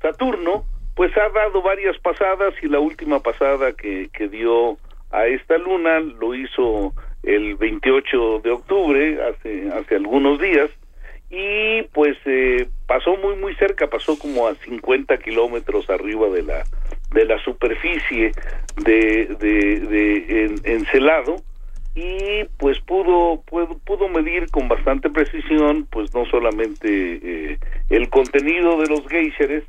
Saturno, 0.00 0.64
pues 0.94 1.16
ha 1.16 1.28
dado 1.30 1.62
varias 1.62 1.98
pasadas 1.98 2.54
y 2.62 2.68
la 2.68 2.78
última 2.78 3.20
pasada 3.20 3.72
que, 3.72 4.08
que 4.12 4.28
dio 4.28 4.78
a 5.10 5.26
esta 5.26 5.58
luna 5.58 6.00
lo 6.00 6.34
hizo 6.34 6.92
el 7.22 7.54
28 7.54 8.40
de 8.40 8.50
octubre, 8.50 9.18
hace, 9.24 9.70
hace 9.72 9.96
algunos 9.96 10.40
días, 10.40 10.70
y 11.30 11.82
pues 11.92 12.16
eh, 12.26 12.68
pasó 12.86 13.16
muy 13.16 13.36
muy 13.36 13.54
cerca, 13.56 13.88
pasó 13.88 14.18
como 14.18 14.46
a 14.46 14.54
50 14.54 15.16
kilómetros 15.18 15.88
arriba 15.88 16.28
de 16.28 16.42
la 16.42 16.64
de 17.12 17.24
la 17.24 17.38
superficie 17.42 18.32
de, 18.84 19.26
de, 19.38 19.80
de 19.80 20.54
Encelado 20.64 21.36
y 21.94 22.44
pues 22.58 22.80
pudo, 22.80 23.42
pudo, 23.42 23.78
pudo 23.84 24.08
medir 24.08 24.50
con 24.50 24.68
bastante 24.68 25.10
precisión 25.10 25.86
pues 25.90 26.12
no 26.14 26.24
solamente 26.26 27.52
eh, 27.52 27.58
el 27.88 28.08
contenido 28.10 28.80
de 28.80 28.88
los 28.88 29.06
geysers 29.06 29.64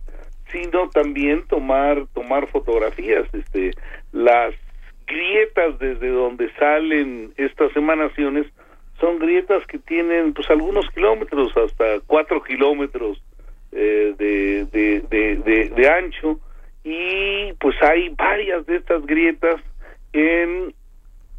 sino 0.52 0.90
también 0.90 1.46
tomar 1.48 2.08
tomar 2.14 2.48
fotografías 2.48 3.28
este 3.34 3.72
las 4.12 4.56
grietas 5.06 5.78
desde 5.78 6.10
donde 6.10 6.52
salen 6.54 7.32
estas 7.38 7.76
emanaciones 7.76 8.48
son 9.00 9.20
grietas 9.20 9.66
que 9.68 9.78
tienen 9.78 10.34
pues 10.34 10.50
algunos 10.50 10.90
kilómetros 10.90 11.56
hasta 11.58 12.00
cuatro 12.08 12.42
kilómetros 12.42 13.22
eh, 13.72 14.16
de, 14.18 14.66
de, 14.72 15.02
de, 15.12 15.70
de, 15.70 15.90
ancho 15.90 16.40
y 16.84 17.52
pues 17.60 17.76
hay 17.84 18.10
varias 18.10 18.66
de 18.66 18.78
estas 18.78 19.06
grietas 19.06 19.62
en 20.14 20.74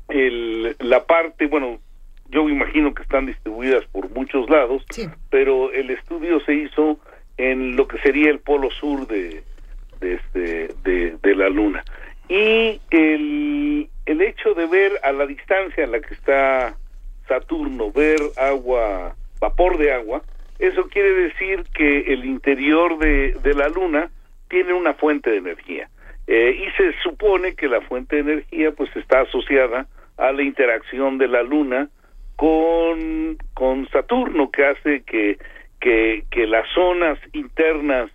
el, 0.09 0.77
la 0.81 1.05
parte 1.05 1.47
bueno 1.47 1.79
yo 2.29 2.45
me 2.45 2.53
imagino 2.53 2.95
que 2.95 3.03
están 3.03 3.27
distribuidas 3.27 3.85
por 3.87 4.11
muchos 4.11 4.49
lados 4.51 4.85
pero 5.31 5.73
el 5.73 5.91
estudio 5.91 6.41
se 6.41 6.55
hizo 6.55 6.99
en 7.37 7.77
lo 7.77 7.87
que 7.87 7.99
sería 7.99 8.31
el 8.31 8.41
polo 8.41 8.71
sur 8.71 9.07
de 9.07 9.43
de, 10.01 10.15
este, 10.15 10.75
de, 10.83 11.17
de 11.23 11.35
la 11.35 11.49
luna 11.49 11.83
y 12.29 12.81
el, 12.91 13.89
el 14.05 14.21
hecho 14.21 14.55
de 14.55 14.67
ver 14.67 14.93
a 15.03 15.13
la 15.13 15.27
distancia 15.27 15.85
en 15.85 15.93
la 15.93 16.01
que 16.01 16.15
está 16.15 16.77
Saturno, 17.29 17.91
ver 17.93 18.19
agua, 18.37 19.15
vapor 19.41 19.79
de 19.79 19.93
agua, 19.93 20.23
eso 20.59 20.89
quiere 20.89 21.13
decir 21.13 21.65
que 21.75 22.13
el 22.13 22.25
interior 22.25 22.99
de, 22.99 23.33
de 23.43 23.55
la 23.55 23.69
Luna 23.69 24.11
tiene 24.49 24.73
una 24.73 24.95
fuente 24.95 25.31
de 25.31 25.39
energía. 25.39 25.89
Eh, 26.27 26.67
y 26.67 26.71
se 26.77 26.93
supone 27.03 27.55
que 27.55 27.69
la 27.69 27.81
fuente 27.83 28.17
de 28.17 28.23
energía 28.23 28.73
pues 28.73 28.95
está 28.97 29.21
asociada 29.21 29.87
a 30.17 30.33
la 30.33 30.43
interacción 30.43 31.19
de 31.19 31.29
la 31.29 31.43
Luna 31.43 31.89
con, 32.37 33.39
con 33.55 33.89
Saturno, 33.89 34.51
que 34.51 34.67
hace 34.67 35.03
que, 35.03 35.39
que, 35.81 36.47
las 36.47 36.69
zonas 36.75 37.19
internas 37.33 38.11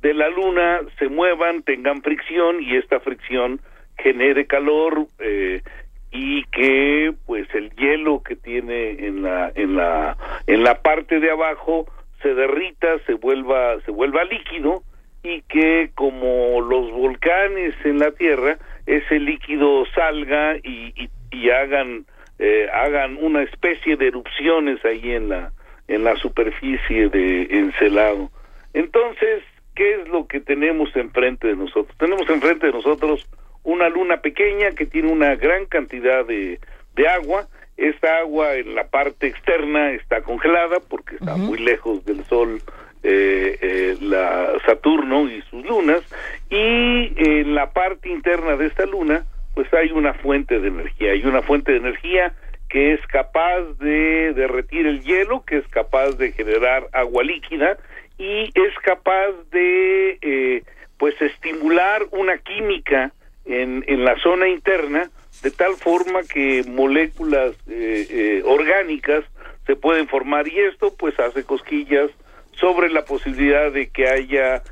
de 0.00 0.14
la 0.14 0.28
luna 0.28 0.80
se 0.98 1.08
muevan, 1.08 1.62
tengan 1.62 2.02
fricción 2.02 2.62
y 2.62 2.76
esta 2.76 3.00
fricción 3.00 3.60
genere 3.98 4.46
calor 4.46 5.06
eh, 5.18 5.62
y 6.10 6.44
que 6.44 7.14
pues 7.26 7.48
el 7.54 7.70
hielo 7.70 8.22
que 8.22 8.36
tiene 8.36 9.06
en 9.06 9.22
la 9.22 9.50
en 9.54 9.76
la 9.76 10.16
en 10.46 10.62
la 10.62 10.82
parte 10.82 11.20
de 11.20 11.30
abajo 11.30 11.86
se 12.22 12.34
derrita, 12.34 12.98
se 13.06 13.14
vuelva 13.14 13.80
se 13.84 13.90
vuelva 13.90 14.24
líquido 14.24 14.82
y 15.22 15.40
que 15.42 15.90
como 15.94 16.60
los 16.60 16.90
volcanes 16.92 17.74
en 17.84 17.98
la 17.98 18.12
Tierra 18.12 18.58
ese 18.86 19.18
líquido 19.18 19.84
salga 19.94 20.56
y, 20.58 20.92
y, 20.96 21.08
hagan 21.50 22.06
eh, 22.38 22.68
hagan 22.72 23.16
una 23.20 23.42
especie 23.42 23.96
de 23.96 24.08
erupciones 24.08 24.84
ahí 24.84 25.12
en 25.12 25.28
la 25.28 25.52
en 25.86 26.04
la 26.04 26.16
superficie 26.16 27.08
de 27.08 27.42
Encelado. 27.50 28.30
Entonces, 28.72 29.42
¿qué 29.74 29.94
es 29.94 30.08
lo 30.08 30.26
que 30.26 30.40
tenemos 30.40 30.94
enfrente 30.96 31.48
de 31.48 31.56
nosotros? 31.56 31.96
Tenemos 31.98 32.28
enfrente 32.28 32.66
de 32.66 32.72
nosotros 32.72 33.26
una 33.62 33.88
luna 33.88 34.18
pequeña 34.18 34.70
que 34.72 34.86
tiene 34.86 35.10
una 35.10 35.36
gran 35.36 35.66
cantidad 35.66 36.24
de, 36.24 36.58
de 36.94 37.08
agua. 37.08 37.46
Esta 37.76 38.18
agua 38.18 38.54
en 38.54 38.74
la 38.74 38.84
parte 38.88 39.26
externa 39.26 39.92
está 39.92 40.22
congelada 40.22 40.78
porque 40.88 41.16
está 41.16 41.36
muy 41.36 41.58
lejos 41.58 42.04
del 42.04 42.24
Sol 42.24 42.60
eh, 43.02 43.58
eh, 43.60 43.96
la 44.00 44.52
Saturno 44.64 45.28
y 45.28 45.42
sus 45.50 45.64
lunas 45.66 46.02
y 46.48 47.12
en 47.16 47.54
la 47.54 47.70
parte 47.72 48.08
interna 48.08 48.56
de 48.56 48.66
esta 48.66 48.86
luna 48.86 49.26
pues 49.54 49.72
hay 49.72 49.92
una 49.92 50.14
fuente 50.14 50.58
de 50.58 50.68
energía, 50.68 51.12
hay 51.12 51.24
una 51.24 51.42
fuente 51.42 51.72
de 51.72 51.78
energía 51.78 52.34
que 52.68 52.94
es 52.94 53.06
capaz 53.06 53.62
de 53.78 54.32
derretir 54.34 54.86
el 54.86 55.02
hielo, 55.02 55.44
que 55.44 55.58
es 55.58 55.68
capaz 55.68 56.18
de 56.18 56.32
generar 56.32 56.88
agua 56.92 57.22
líquida 57.22 57.78
y 58.18 58.50
es 58.54 58.74
capaz 58.82 59.30
de 59.52 60.18
eh, 60.20 60.62
pues 60.98 61.14
estimular 61.20 62.02
una 62.10 62.38
química 62.38 63.12
en, 63.44 63.84
en 63.86 64.04
la 64.04 64.16
zona 64.20 64.48
interna 64.48 65.10
de 65.42 65.50
tal 65.50 65.74
forma 65.74 66.22
que 66.22 66.64
moléculas 66.66 67.52
eh, 67.68 68.06
eh, 68.10 68.42
orgánicas 68.44 69.24
se 69.66 69.76
pueden 69.76 70.08
formar 70.08 70.48
y 70.48 70.58
esto 70.58 70.92
pues 70.98 71.18
hace 71.20 71.44
cosquillas 71.44 72.10
sobre 72.56 72.90
la 72.90 73.04
posibilidad 73.04 73.70
de 73.72 73.88
que 73.88 74.08
haya 74.08 74.62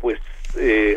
pues 0.00 0.18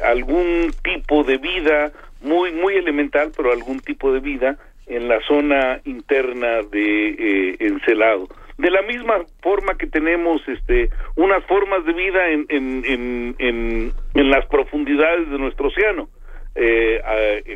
algún 0.03 0.71
tipo 0.83 1.23
de 1.23 1.37
vida 1.37 1.91
muy 2.27 2.51
muy 2.51 2.75
elemental 2.75 3.31
pero 3.35 3.51
algún 3.51 3.79
tipo 3.79 4.11
de 4.11 4.19
vida 4.19 4.57
en 4.85 5.07
la 5.07 5.19
zona 5.21 5.81
interna 5.85 6.61
de 6.63 7.57
Encelado 7.59 8.27
de 8.57 8.71
la 8.71 8.81
misma 8.81 9.25
forma 9.41 9.75
que 9.75 9.87
tenemos 9.87 10.41
este 10.47 10.89
unas 11.15 11.43
formas 11.45 11.85
de 11.85 11.93
vida 11.93 12.29
en, 12.29 12.45
en, 12.49 13.35
en, 13.39 13.93
en, 14.13 14.29
las 14.31 14.45
profundidades 14.47 15.29
de 15.29 15.37
nuestro 15.37 15.67
océano. 15.67 16.09
Eh, 16.55 16.99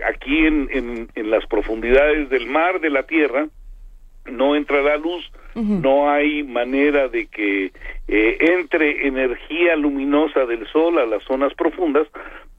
aquí 0.05 0.45
en, 0.45 0.69
en, 0.71 1.09
en 1.15 1.31
las 1.31 1.45
profundidades 1.47 2.29
del 2.29 2.45
mar, 2.45 2.79
de 2.79 2.91
la 2.91 3.03
tierra, 3.03 3.47
no 4.25 4.55
entra 4.55 4.81
la 4.83 4.97
luz, 4.97 5.31
no 5.55 6.09
hay 6.09 6.43
manera 6.43 7.07
de 7.07 7.25
que 7.25 7.71
eh, 8.07 8.37
entre 8.39 9.07
energía 9.07 9.75
luminosa 9.75 10.45
del 10.45 10.67
sol 10.67 10.99
a 10.99 11.05
las 11.05 11.23
zonas 11.23 11.53
profundas, 11.55 12.07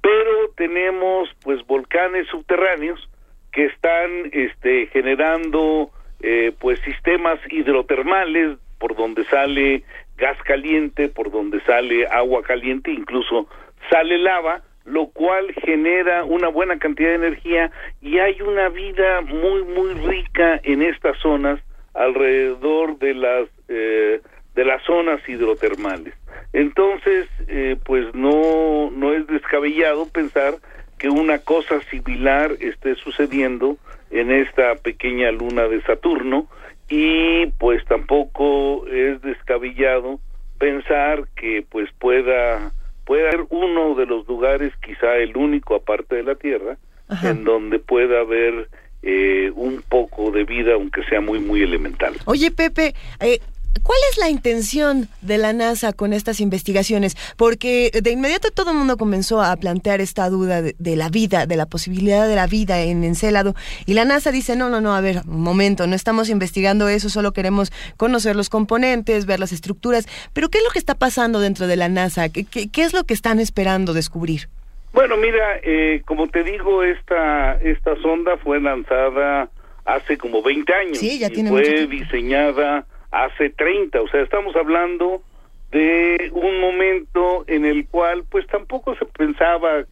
pero 0.03 0.51
tenemos 0.57 1.31
pues 1.43 1.65
volcanes 1.67 2.27
subterráneos 2.29 3.09
que 3.53 3.67
están 3.67 4.31
este, 4.33 4.87
generando 4.89 5.91
eh, 6.21 6.53
pues 6.59 6.81
sistemas 6.81 7.39
hidrotermales 7.51 8.59
por 8.79 8.97
donde 8.97 9.25
sale 9.25 9.85
gas 10.17 10.37
caliente, 10.45 11.09
por 11.09 11.31
donde 11.31 11.61
sale 11.63 12.07
agua 12.07 12.43
caliente, 12.43 12.91
incluso 12.91 13.49
sale 13.91 14.19
lava, 14.19 14.63
lo 14.85 15.07
cual 15.09 15.53
genera 15.65 16.25
una 16.25 16.49
buena 16.49 16.79
cantidad 16.79 17.11
de 17.11 17.27
energía 17.27 17.71
y 18.01 18.19
hay 18.19 18.41
una 18.43 18.69
vida 18.69 19.21
muy 19.21 19.63
muy 19.63 19.95
rica 19.95 20.61
en 20.65 20.83
estas 20.83 21.17
zonas 21.19 21.61
alrededor 21.95 22.99
de 22.99 23.15
las 23.15 23.49
eh, 23.69 24.21
de 24.55 24.65
las 24.65 24.83
zonas 24.85 25.21
hidrotermales. 25.29 26.15
Entonces, 26.53 27.29
eh, 27.49 27.77
pues 27.85 28.15
no 28.15 28.91
no 28.91 29.13
es 29.13 29.27
descabellado 29.27 30.07
pensar 30.07 30.55
que 30.99 31.09
una 31.09 31.39
cosa 31.39 31.81
similar 31.91 32.53
esté 32.61 32.95
sucediendo 32.97 33.77
en 34.11 34.31
esta 34.31 34.75
pequeña 34.77 35.33
luna 35.33 35.67
de 35.67 35.83
Saturno 35.83 36.47
y 36.89 37.47
pues 37.59 37.85
tampoco 37.87 38.87
es 38.87 39.21
descabellado 39.23 40.21
pensar 40.59 41.25
que 41.35 41.65
pues 41.69 41.91
pueda 41.99 42.73
pueda 43.05 43.31
ser 43.31 43.47
uno 43.49 43.95
de 43.95 44.07
los 44.07 44.29
lugares 44.29 44.73
quizá 44.85 45.17
el 45.17 45.37
único 45.37 45.75
aparte 45.75 46.17
de 46.17 46.23
la 46.23 46.35
Tierra 46.35 46.77
en 47.23 47.45
donde 47.45 47.79
pueda 47.79 48.21
haber 48.21 48.69
eh, 49.03 49.51
un 49.55 49.83
poco 49.89 50.31
de 50.31 50.45
vida 50.45 50.75
aunque 50.75 51.03
sea 51.05 51.21
muy 51.21 51.41
muy 51.41 51.63
elemental. 51.63 52.15
Oye 52.27 52.51
Pepe, 52.51 52.95
eh, 53.21 53.41
¿Cuál 53.83 53.99
es 54.11 54.19
la 54.19 54.29
intención 54.29 55.09
de 55.23 55.39
la 55.39 55.53
NASA 55.53 55.93
con 55.93 56.13
estas 56.13 56.41
investigaciones? 56.41 57.17
Porque 57.37 57.91
de 58.03 58.11
inmediato 58.11 58.51
todo 58.51 58.73
el 58.73 58.77
mundo 58.77 58.99
comenzó 58.99 59.43
a 59.43 59.57
plantear 59.57 60.01
esta 60.01 60.29
duda 60.29 60.61
de, 60.61 60.97
la 60.97 61.09
vida, 61.09 61.47
de 61.47 61.57
la 61.57 61.67
posibilidad 61.67 62.29
de 62.29 62.37
la 62.37 62.47
vida 62.47 62.81
en 62.83 63.03
Encélado. 63.03 63.55
Y 63.87 63.95
la 63.95 64.05
NASA 64.05 64.31
dice, 64.31 64.57
no, 64.57 64.69
no, 64.69 64.81
no, 64.81 64.95
a 64.95 65.01
ver, 65.01 65.23
un 65.27 65.41
momento, 65.41 65.87
no 65.87 65.97
estamos 65.97 66.29
investigando 66.29 66.89
eso, 66.89 67.09
solo 67.09 67.33
queremos 67.33 67.73
conocer 67.97 68.37
los 68.37 68.51
componentes, 68.51 69.25
ver 69.25 69.41
las 69.41 69.53
estructuras. 69.53 70.07
Pero 70.35 70.51
¿qué 70.51 70.59
es 70.59 70.65
lo 70.65 70.71
que 70.71 70.79
está 70.79 70.95
pasando 70.95 71.41
dentro 71.41 71.67
de 71.67 71.77
la 71.77 71.89
NASA? 71.89 72.29
¿Qué, 72.29 72.45
qué, 72.45 72.83
es 72.83 72.93
lo 72.93 73.05
que 73.05 73.15
están 73.15 73.41
esperando 73.41 73.95
descubrir? 73.95 74.49
Bueno, 74.93 75.17
mira, 75.17 75.59
eh, 75.63 76.03
como 76.05 76.29
te 76.29 76.45
digo, 76.45 76.83
esta, 76.83 77.55
esta 77.63 77.97
sonda 78.03 78.37
fue 78.37 78.61
lanzada 78.61 79.49
hace 79.87 80.19
como 80.19 80.43
20 80.43 80.75
años. 80.75 80.99
Sí, 80.99 81.19
ya 81.19 81.31
tiene 81.31 81.49
fue 81.49 81.87
diseñada 81.87 82.87
hace 83.13 83.51
30, 83.51 84.01
o 84.01 84.09
sea, 84.09 84.23
estamos 84.23 84.57
hablando 84.57 85.23
de 85.71 86.31
un 86.33 86.61
momento 86.61 87.45
en 87.47 87.65
el 87.65 87.87
cual 87.87 88.25
pues 88.29 88.47
tampoco 88.47 88.95
se 88.97 89.07
pensaba 89.07 89.85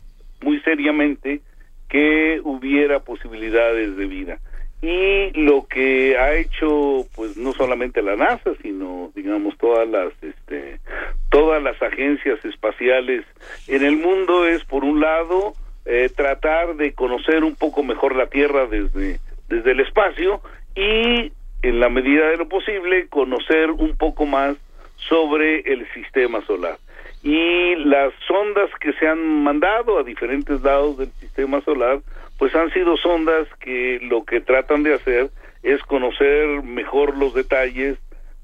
muy 0.43 0.61
seriamente 0.61 1.41
que 1.89 2.41
hubiera 2.45 3.01
posibilidades 3.01 3.97
de 3.97 4.07
vida. 4.07 4.39
y 4.83 5.31
lo 5.39 5.67
que 5.67 6.17
ha 6.17 6.35
hecho 6.35 7.07
pues 7.15 7.37
no 7.37 7.53
solamente 7.53 8.01
la 8.01 8.17
NASA 8.17 8.53
sino 8.63 9.11
digamos 9.15 9.59
todas 9.59 9.87
las 9.87 10.11
este 10.23 10.81
todas 11.29 11.63
las 11.63 11.81
agencias 11.83 12.43
espaciales 12.47 13.27
en 13.69 13.85
el 13.85 13.99
mundo 13.99 14.47
es 14.47 14.65
por 14.65 14.85
un 14.85 15.01
lado 15.01 15.53
eh, 15.85 16.09
tratar 16.17 16.77
de 16.77 16.95
conocer 16.95 17.45
un 17.45 17.57
poco 17.57 17.83
mejor 17.83 18.17
la 18.17 18.29
Tierra 18.29 18.67
desde 18.67 19.21
desde 19.51 19.73
el 19.73 19.81
espacio 19.81 20.41
y 20.75 21.31
en 21.63 21.81
la 21.81 21.89
medida 21.89 22.29
de 22.29 22.37
lo 22.37 22.49
posible 22.49 23.09
conocer 23.09 23.71
un 23.71 23.97
poco 23.97 24.27
más 24.27 24.57
sobre 24.97 25.61
el 25.61 25.87
sistema 25.93 26.45
solar 26.47 26.79
y 27.23 27.75
las 27.77 28.13
sondas 28.27 28.71
que 28.81 28.93
se 28.95 29.07
han 29.07 29.43
mandado 29.43 29.99
a 29.99 30.03
diferentes 30.03 30.63
lados 30.63 30.99
del 30.99 31.11
sistema 31.21 31.61
solar 31.63 32.01
pues 32.39 32.55
han 32.55 32.73
sido 32.73 32.97
sondas 32.97 33.47
que 33.61 33.99
lo 34.03 34.25
que 34.25 34.41
tratan 34.41 34.83
de 34.83 34.95
hacer 34.95 35.31
es 35.63 35.83
conocer 35.83 36.63
mejor 36.63 37.17
los 37.19 37.35
detalles 37.35 37.99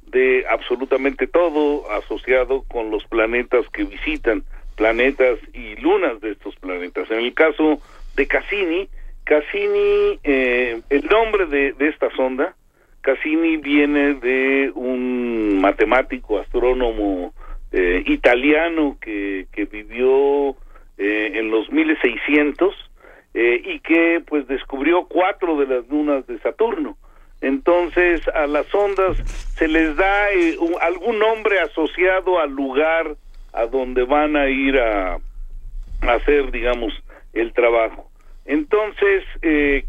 de 0.07 0.45
absolutamente 0.49 1.27
todo 1.27 1.91
asociado 1.93 2.62
con 2.69 2.91
los 2.91 3.05
planetas 3.05 3.67
que 3.73 3.85
visitan, 3.85 4.45
planetas 4.77 5.39
y 5.53 5.77
lunas 5.77 6.21
de 6.21 6.33
estos 6.33 6.55
planetas. 6.57 7.11
En 7.11 7.21
el 7.21 7.35
caso 7.35 7.81
de 8.14 8.27
Cassini, 8.27 8.89
Cassini, 9.25 10.21
eh, 10.23 10.81
el 10.91 11.07
nombre 11.07 11.47
de, 11.47 11.75
esta 11.81 12.11
sonda, 12.14 12.55
Cassini 13.07 13.57
viene 13.59 14.15
de 14.15 14.73
un 14.75 15.61
matemático, 15.61 16.41
astrónomo 16.41 17.33
eh, 17.71 18.03
italiano 18.05 18.97
que, 19.01 19.47
vivió 19.71 20.57
eh, 20.99 21.31
en 21.35 21.53
los 21.53 21.71
1600 21.71 22.75
eh, 23.33 23.63
y 23.65 23.79
que 23.79 24.21
pues 24.27 24.49
descubrió 24.49 25.05
cuatro 25.05 25.57
de 25.57 25.67
las 25.67 25.89
lunas 25.89 26.27
de 26.27 26.41
Saturno. 26.41 26.99
Entonces 27.41 28.27
a 28.27 28.49
las 28.49 28.75
ondas 28.75 29.17
se 29.55 29.69
les 29.69 29.95
da 29.95 30.33
eh, 30.33 30.57
algún 30.81 31.21
nombre 31.21 31.61
asociado 31.61 32.41
al 32.41 32.51
lugar 32.51 33.15
a 33.53 33.67
donde 33.67 34.03
van 34.03 34.35
a 34.35 34.49
ir 34.49 34.81
a, 34.81 35.19
hacer, 36.09 36.51
digamos, 36.51 36.93
el 37.35 37.53
trabajo. 37.53 38.11
Entonces 38.47 39.23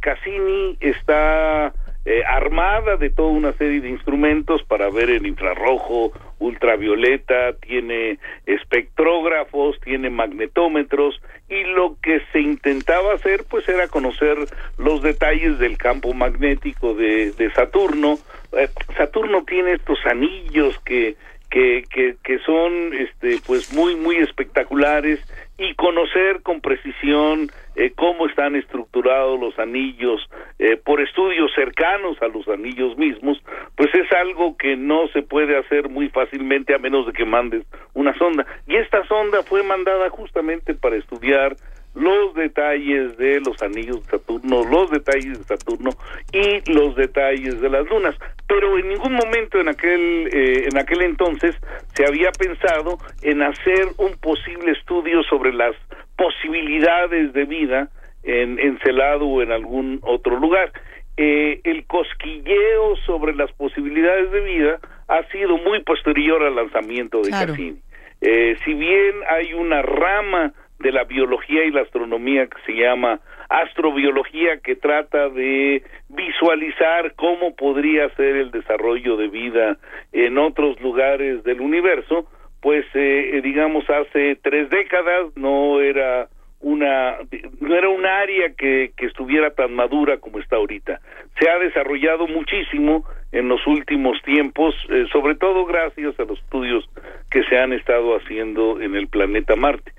Cassini 0.02 0.78
está 0.80 1.74
eh, 2.10 2.24
armada 2.26 2.96
de 2.96 3.10
toda 3.10 3.32
una 3.32 3.52
serie 3.52 3.82
de 3.82 3.90
instrumentos 3.90 4.64
para 4.64 4.90
ver 4.90 5.10
el 5.10 5.28
infrarrojo, 5.28 6.14
ultravioleta, 6.40 7.52
tiene 7.60 8.18
espectrógrafos, 8.46 9.78
tiene 9.82 10.10
magnetómetros 10.10 11.22
y 11.50 11.66
lo 11.66 11.98
que 12.02 12.22
se 12.32 12.40
intentaba 12.40 13.14
hacer 13.14 13.44
pues 13.50 13.68
era 13.68 13.90
conocer 13.90 14.38
los 14.78 15.02
detalles 15.02 15.60
del 15.60 15.78
campo 15.78 16.14
magnético 16.14 16.94
de, 16.94 17.52
Saturno. 17.54 18.20
Eh, 18.54 18.70
Saturno 18.96 19.44
tiene 19.44 19.74
estos 19.74 20.00
anillos 20.06 20.80
que 20.86 21.18
que, 21.50 21.84
que, 21.90 22.16
que 22.24 22.40
son 22.40 22.94
este 22.94 23.40
pues 23.46 23.74
muy 23.74 23.96
muy 23.96 24.18
espectaculares 24.18 25.20
y 25.58 25.74
conocer 25.74 26.42
con 26.44 26.62
precisión 26.62 27.50
eh, 27.76 27.92
cómo 27.96 28.28
están 28.28 28.56
estructurados 28.56 29.40
los 29.40 29.58
anillos 29.58 30.22
eh, 30.60 30.78
por 30.78 31.02
estudios 31.02 31.52
cercanos 31.56 32.22
a 32.22 32.28
los 32.28 32.48
anillos 32.48 32.98
mismos, 32.98 33.42
pues 33.76 33.94
es 33.96 34.12
algo 34.12 34.56
que 34.58 34.76
no 34.76 35.08
se 35.10 35.24
puede 35.24 35.58
hacer 35.58 35.90
muy 35.90 36.10
fácilmente 36.10 36.76
a 36.76 36.80
menos 36.80 37.08
de 37.08 37.14
que 37.14 37.26
mandes 37.26 37.66
una 37.94 38.16
sonda. 38.18 38.46
Y 38.68 38.76
esta 38.76 39.06
sonda 39.08 39.42
fue 39.44 39.64
mandada 39.64 40.10
justamente 40.10 40.76
para 40.76 40.96
estudiar 40.96 41.56
los 42.00 42.34
detalles 42.36 43.18
de 43.18 43.40
los 43.42 43.62
anillos 43.62 44.04
de 44.04 44.18
Saturno, 44.18 44.64
los 44.64 44.92
detalles 44.92 45.40
de 45.40 45.44
Saturno 45.44 45.90
y 46.32 46.72
los 46.72 46.96
detalles 46.96 47.60
de 47.60 47.70
las 47.70 47.88
lunas. 47.90 48.16
Pero 48.48 48.78
en 48.78 48.90
ningún 48.90 49.14
momento 49.14 49.60
en 49.60 49.70
aquel 49.70 50.30
eh, 50.32 50.68
en 50.72 50.78
aquel 50.78 51.02
entonces 51.02 51.56
se 51.96 52.06
había 52.06 52.32
pensado 52.32 52.98
en 53.22 53.42
hacer 53.42 53.88
un 53.98 54.14
posible 54.18 54.72
estudio 54.72 55.24
sobre 55.24 55.54
las 55.54 55.76
posibilidades 56.16 57.34
de 57.34 57.46
vida 57.46 57.90
en 58.24 58.60
Encelado 58.60 59.26
o 59.26 59.42
en 59.42 59.52
algún 59.52 60.00
otro 60.04 60.38
lugar. 60.40 60.72
Eh, 61.16 61.62
el 61.64 61.86
cosquilleo 61.88 62.96
sobre 63.06 63.34
las 63.34 63.52
posibilidades 63.54 64.32
de 64.32 64.42
vida 64.42 64.80
ha 65.08 65.24
sido 65.32 65.58
muy 65.58 65.82
posterior 65.82 66.44
al 66.44 66.56
lanzamiento 66.56 67.22
de 67.22 67.32
Cassini. 67.32 67.80
Eh, 68.22 68.56
si 68.66 68.74
bien 68.74 69.16
hay 69.30 69.54
una 69.54 69.82
rama 69.82 70.54
de 70.80 70.92
la 70.92 71.04
biología 71.04 71.66
y 71.66 71.72
la 71.72 71.82
astronomía 71.82 72.48
que 72.48 72.62
se 72.66 72.74
llama 72.74 73.20
astrobiología 73.50 74.58
que 74.58 74.76
trata 74.76 75.30
de 75.30 75.84
visualizar 76.10 77.14
cómo 77.16 77.56
podría 77.56 78.10
ser 78.16 78.36
el 78.36 78.52
desarrollo 78.52 79.18
de 79.18 79.28
vida 79.28 79.78
en 80.12 80.38
otros 80.38 80.80
lugares 80.82 81.44
del 81.44 81.62
universo, 81.62 82.28
pues 82.62 82.86
eh, 82.94 83.40
digamos 83.44 83.90
hace 83.90 84.38
tres 84.42 84.70
décadas 84.70 85.36
no 85.36 85.80
era 85.80 86.28
una 86.60 87.18
no 87.62 87.76
era 87.76 87.88
un 87.88 88.06
área 88.06 88.52
que, 88.58 88.92
que 88.98 89.06
estuviera 89.06 89.52
tan 89.52 89.74
madura 89.74 90.18
como 90.18 90.40
está 90.40 90.56
ahorita. 90.56 91.00
Se 91.40 91.50
ha 91.50 91.60
desarrollado 91.60 92.28
muchísimo 92.28 93.06
en 93.32 93.48
los 93.48 93.66
últimos 93.68 94.22
tiempos, 94.24 94.76
eh, 94.90 95.06
sobre 95.12 95.36
todo 95.36 95.66
gracias 95.66 96.20
a 96.20 96.24
los 96.24 96.40
estudios 96.40 96.90
que 97.30 97.44
se 97.44 97.58
han 97.58 97.74
estado 97.74 98.16
haciendo 98.16 98.82
en 98.82 98.96
el 98.96 99.08
planeta 99.08 99.56
Marte 99.56 99.92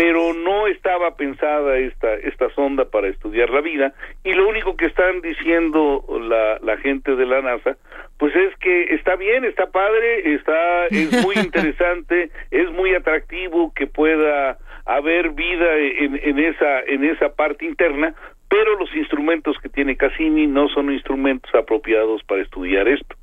pero 0.00 0.32
no 0.32 0.66
estaba 0.66 1.14
pensada 1.14 1.76
esta 1.76 2.14
esta 2.14 2.48
sonda 2.54 2.86
para 2.86 3.08
estudiar 3.08 3.50
la 3.50 3.60
vida 3.60 3.92
y 4.24 4.32
lo 4.32 4.48
único 4.48 4.74
que 4.74 4.86
están 4.86 5.20
diciendo 5.20 6.02
la, 6.22 6.58
la 6.60 6.78
gente 6.78 7.16
de 7.16 7.26
la 7.26 7.42
NASA 7.42 7.76
pues 8.16 8.34
es 8.34 8.56
que 8.60 8.94
está 8.94 9.16
bien, 9.16 9.44
está 9.44 9.70
padre, 9.70 10.36
está 10.36 10.86
es 10.86 11.22
muy 11.22 11.34
interesante, 11.44 12.30
es 12.50 12.70
muy 12.72 12.94
atractivo 12.94 13.74
que 13.74 13.86
pueda 13.86 14.56
haber 14.86 15.32
vida 15.32 15.76
en, 15.76 16.18
en 16.22 16.38
esa 16.38 16.80
en 16.80 17.04
esa 17.04 17.34
parte 17.34 17.66
interna, 17.66 18.14
pero 18.48 18.78
los 18.78 18.88
instrumentos 18.96 19.58
que 19.62 19.68
tiene 19.68 19.98
Cassini 19.98 20.46
no 20.46 20.70
son 20.70 20.90
instrumentos 20.90 21.54
apropiados 21.54 22.22
para 22.24 22.40
estudiar 22.40 22.88
esto. 22.88 23.16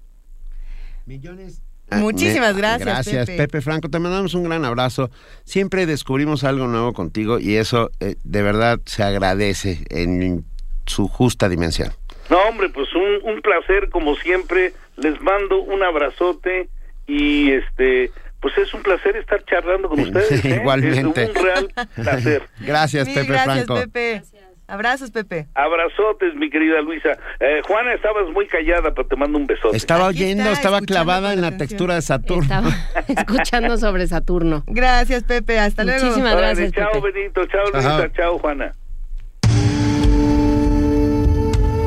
Millones 1.08 1.67
Ah, 1.90 1.98
Muchísimas 1.98 2.58
gracias. 2.58 2.86
Gracias, 2.86 3.28
Pepe. 3.28 3.62
Franco. 3.62 3.90
Te 3.90 4.00
mandamos 4.00 4.34
un 4.34 4.44
gran 4.44 4.66
abrazo. 4.66 5.10
Siempre 5.46 5.86
descubrimos 5.86 6.44
algo 6.44 6.68
nuevo 6.68 6.94
contigo 6.94 7.40
y 7.40 7.56
eso 7.56 7.92
eh, 8.00 8.16
de 8.24 8.42
verdad 8.42 8.80
se 8.86 9.04
agradece 9.04 9.86
en 9.90 10.46
su 10.86 11.08
justa 11.08 11.48
dimensión. 11.48 11.94
No, 12.30 12.40
hombre, 12.50 12.70
pues 12.70 12.90
un, 12.94 13.32
un 13.32 13.42
placer 13.42 13.90
como 13.90 14.16
siempre. 14.18 14.74
Les 14.98 15.22
mando 15.22 15.62
un 15.62 15.84
abrazote 15.84 16.70
y 17.06 17.52
este 17.52 18.12
pues 18.40 18.58
es 18.58 18.74
un 18.74 18.84
placer 18.84 19.16
estar 19.16 19.44
charlando 19.46 19.90
con 19.90 20.00
ustedes. 20.02 20.44
¿eh? 20.44 20.58
Igualmente. 20.62 21.24
Es 21.24 21.30
un 21.30 21.36
real 21.36 21.74
placer. 21.96 22.44
gracias, 22.60 23.08
Pepe 23.08 23.26
gracias, 23.26 23.66
Franco. 23.66 23.76
Pepe. 23.76 24.24
Abrazos, 24.68 25.12
Pepe. 25.12 25.48
Abrazotes, 25.56 26.36
mi 26.36 26.50
querida 26.50 26.82
Luisa. 26.82 27.18
Eh, 27.40 27.62
Juana, 27.66 27.94
estabas 27.94 28.30
muy 28.34 28.48
callada, 28.48 28.94
pero 28.94 29.08
te 29.08 29.16
mando 29.16 29.38
un 29.38 29.48
besote. 29.48 29.78
Estaba 29.78 30.08
oyendo, 30.08 30.50
estaba 30.50 30.82
clavada 30.82 31.32
en 31.34 31.42
la 31.42 31.56
textura 31.56 31.96
de 31.96 32.02
Saturno. 32.02 32.44
Estaba 32.44 32.70
escuchando 33.08 33.78
sobre 33.78 34.08
Saturno. 34.08 34.64
Gracias, 34.68 35.24
Pepe. 35.24 35.58
Hasta 35.58 35.86
luego. 35.86 36.04
Muchísimas 36.04 36.36
gracias. 36.36 36.74
Chao, 36.74 37.02
Benito. 37.02 37.46
Chao, 37.46 37.64
Luisa. 37.72 38.12
Chao, 38.14 38.40
Juana. 38.40 38.74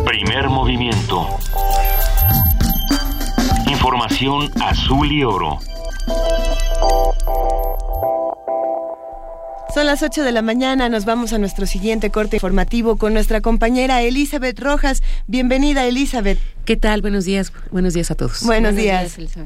Primer 0.06 0.48
movimiento. 0.48 1.26
Información 3.66 4.50
azul 4.62 5.12
y 5.12 5.22
oro. 5.22 5.58
Son 9.72 9.86
las 9.86 10.02
8 10.02 10.24
de 10.24 10.32
la 10.32 10.42
mañana, 10.42 10.88
nos 10.88 11.04
vamos 11.04 11.32
a 11.32 11.38
nuestro 11.38 11.64
siguiente 11.64 12.10
corte 12.10 12.36
informativo 12.36 12.96
con 12.96 13.14
nuestra 13.14 13.40
compañera 13.40 14.02
Elizabeth 14.02 14.58
Rojas. 14.58 15.00
Bienvenida, 15.28 15.86
Elizabeth. 15.86 16.40
¿Qué 16.64 16.76
tal? 16.76 17.02
Buenos 17.02 17.24
días, 17.24 17.52
buenos 17.70 17.94
días 17.94 18.10
a 18.10 18.16
todos. 18.16 18.42
Buenos, 18.42 18.74
días. 18.74 19.16
días 19.16 19.36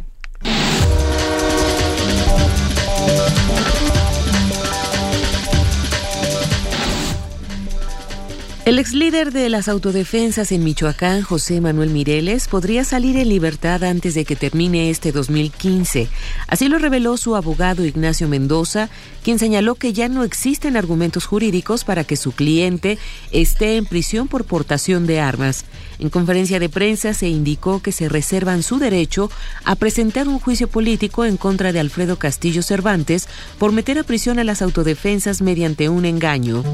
El 8.65 8.79
ex 8.79 8.95
líder 8.95 9.31
de 9.31 9.51
las 9.51 9.69
autodefensas 9.69 10.51
en 10.51 10.65
Michoacán, 10.65 11.21
José 11.21 11.61
Manuel 11.61 11.91
Mireles, 11.91 12.49
podría 12.49 12.83
salir 12.83 13.19
en 13.19 13.29
libertad 13.29 13.85
antes 13.85 14.15
de 14.15 14.25
que 14.25 14.37
termine 14.37 14.89
este 14.89 15.13
2015. 15.13 16.09
Así 16.49 16.69
lo 16.69 16.79
reveló 16.79 17.19
su 17.19 17.37
abogado 17.37 17.85
Ignacio 17.85 18.27
Mendoza, 18.27 18.89
quien 19.23 19.39
señaló 19.39 19.75
que 19.75 19.93
ya 19.93 20.09
no 20.09 20.25
existen 20.25 20.79
argumentos 20.79 21.27
jurídicos 21.27 21.85
para 21.85 22.05
que 22.05 22.17
su 22.17 22.33
cliente 22.33 22.97
esté 23.33 23.77
en 23.77 23.85
prisión 23.85 24.29
por 24.29 24.47
portación 24.47 25.07
de 25.07 25.21
armas. 25.21 25.67
En 25.99 26.09
conferencia 26.09 26.59
de 26.59 26.71
prensa 26.71 27.13
se 27.13 27.29
indicó 27.29 27.83
que 27.83 27.93
se 27.93 28.09
reservan 28.09 28.63
su 28.63 28.79
derecho 28.79 29.31
a 29.67 29.75
presentar 29.77 30.27
un 30.27 30.39
juicio 30.39 30.69
político 30.69 31.27
en 31.27 31.37
contra 31.37 31.71
de 31.73 31.81
Alfredo 31.81 32.19
Castillo 32.19 32.63
Cervantes 32.63 33.29
por 33.59 33.73
meter 33.73 33.99
a 33.99 34.05
prisión 34.05 34.39
a 34.39 34.45
las 34.45 34.63
autodefensas 34.63 35.43
mediante 35.43 35.91
un 35.91 36.07
engaño. 36.07 36.65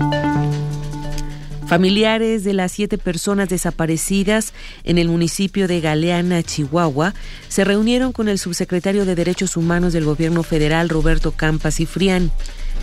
Familiares 1.71 2.43
de 2.43 2.53
las 2.53 2.73
siete 2.73 2.99
personas 2.99 3.49
desaparecidas 3.49 4.55
en 4.83 4.99
el 4.99 5.07
municipio 5.07 5.69
de 5.69 5.81
Galeana, 5.81 6.43
Chihuahua, 6.43 7.15
se 7.49 7.63
reunieron 7.63 8.11
con 8.11 8.29
el 8.29 8.41
subsecretario 8.41 9.05
de 9.05 9.15
Derechos 9.15 9.57
Humanos 9.57 9.93
del 9.93 10.05
Gobierno 10.05 10.43
Federal, 10.43 10.89
Roberto 10.89 11.31
Campas 11.31 11.79
y 11.79 11.87
Frián. 11.87 12.33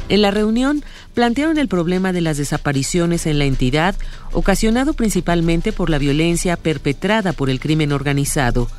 En 0.08 0.22
la 0.22 0.32
reunión 0.32 0.86
plantearon 1.14 1.58
el 1.58 1.68
problema 1.68 2.14
de 2.14 2.22
las 2.22 2.38
desapariciones 2.38 3.26
en 3.26 3.40
la 3.40 3.44
entidad, 3.44 3.94
ocasionado 4.32 4.94
principalmente 4.94 5.74
por 5.74 5.90
la 5.90 5.98
violencia 5.98 6.56
perpetrada 6.56 7.34
por 7.34 7.50
el 7.50 7.60
crimen 7.60 7.92
organizado. 7.92 8.70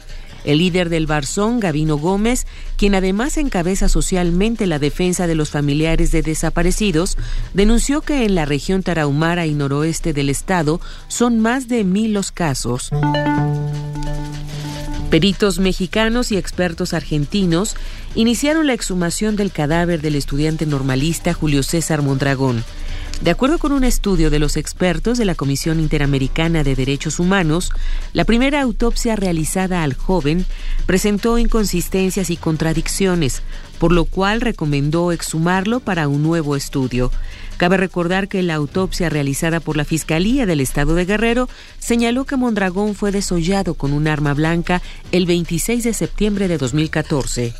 El 0.49 0.61
líder 0.61 0.88
del 0.88 1.07
Barzón, 1.07 1.61
Gavino 1.61 1.99
Gómez, 1.99 2.46
quien 2.78 2.94
además 2.94 3.36
encabeza 3.36 3.90
socialmente 3.90 4.66
la 4.66 4.78
defensa 4.78 5.26
de 5.26 5.34
los 5.34 5.51
familiares 5.51 6.11
de 6.11 6.22
desaparecidos, 6.22 7.18
denunció 7.53 8.01
que 8.01 8.24
en 8.24 8.34
la 8.34 8.46
región 8.46 8.82
tarahumara 8.82 9.44
y 9.44 9.53
noroeste 9.53 10.14
del 10.14 10.30
estado 10.30 10.80
son 11.07 11.38
más 11.38 11.68
de 11.68 11.84
mil 11.84 12.14
los 12.14 12.32
casos. 12.32 12.88
Peritos 15.11 15.59
mexicanos 15.59 16.32
y 16.32 16.38
expertos 16.38 16.94
argentinos 16.94 17.76
iniciaron 18.14 18.66
la 18.66 18.72
exhumación 18.72 19.36
del 19.36 19.53
cadáver 19.53 20.01
del 20.01 20.14
estudiante 20.14 20.64
normalista 20.64 21.34
Julio 21.34 21.62
César 21.62 22.01
Mondragón. 22.01 22.64
De 23.20 23.32
acuerdo 23.32 23.58
con 23.58 23.72
un 23.72 23.82
estudio 23.82 24.30
de 24.30 24.38
los 24.38 24.56
expertos 24.56 25.18
de 25.18 25.24
la 25.24 25.34
Comisión 25.34 25.80
Interamericana 25.80 26.62
de 26.62 26.76
Derechos 26.76 27.18
Humanos, 27.18 27.72
la 28.12 28.24
primera 28.24 28.62
autopsia 28.62 29.16
realizada 29.16 29.82
al 29.82 29.94
joven 29.94 30.46
presentó 30.86 31.36
inconsistencias 31.36 32.30
y 32.30 32.36
contradicciones, 32.36 33.42
por 33.80 33.90
lo 33.90 34.04
cual 34.04 34.40
recomendó 34.40 35.10
exhumarlo 35.10 35.80
para 35.80 36.06
un 36.06 36.22
nuevo 36.22 36.54
estudio. 36.54 37.10
Cabe 37.56 37.76
recordar 37.76 38.28
que 38.28 38.40
la 38.42 38.54
autopsia 38.54 39.08
realizada 39.08 39.58
por 39.58 39.76
la 39.76 39.84
Fiscalía 39.84 40.46
del 40.46 40.60
Estado 40.60 40.94
de 40.94 41.04
Guerrero 41.04 41.48
señaló 41.80 42.24
que 42.24 42.36
Mondragón 42.36 42.94
fue 42.94 43.10
desollado 43.10 43.74
con 43.74 43.92
un 43.92 44.06
arma 44.06 44.32
blanca 44.32 44.80
el 45.10 45.26
26 45.26 45.82
de 45.82 45.92
septiembre 45.92 46.46
de 46.46 46.56
2014. 46.56 47.52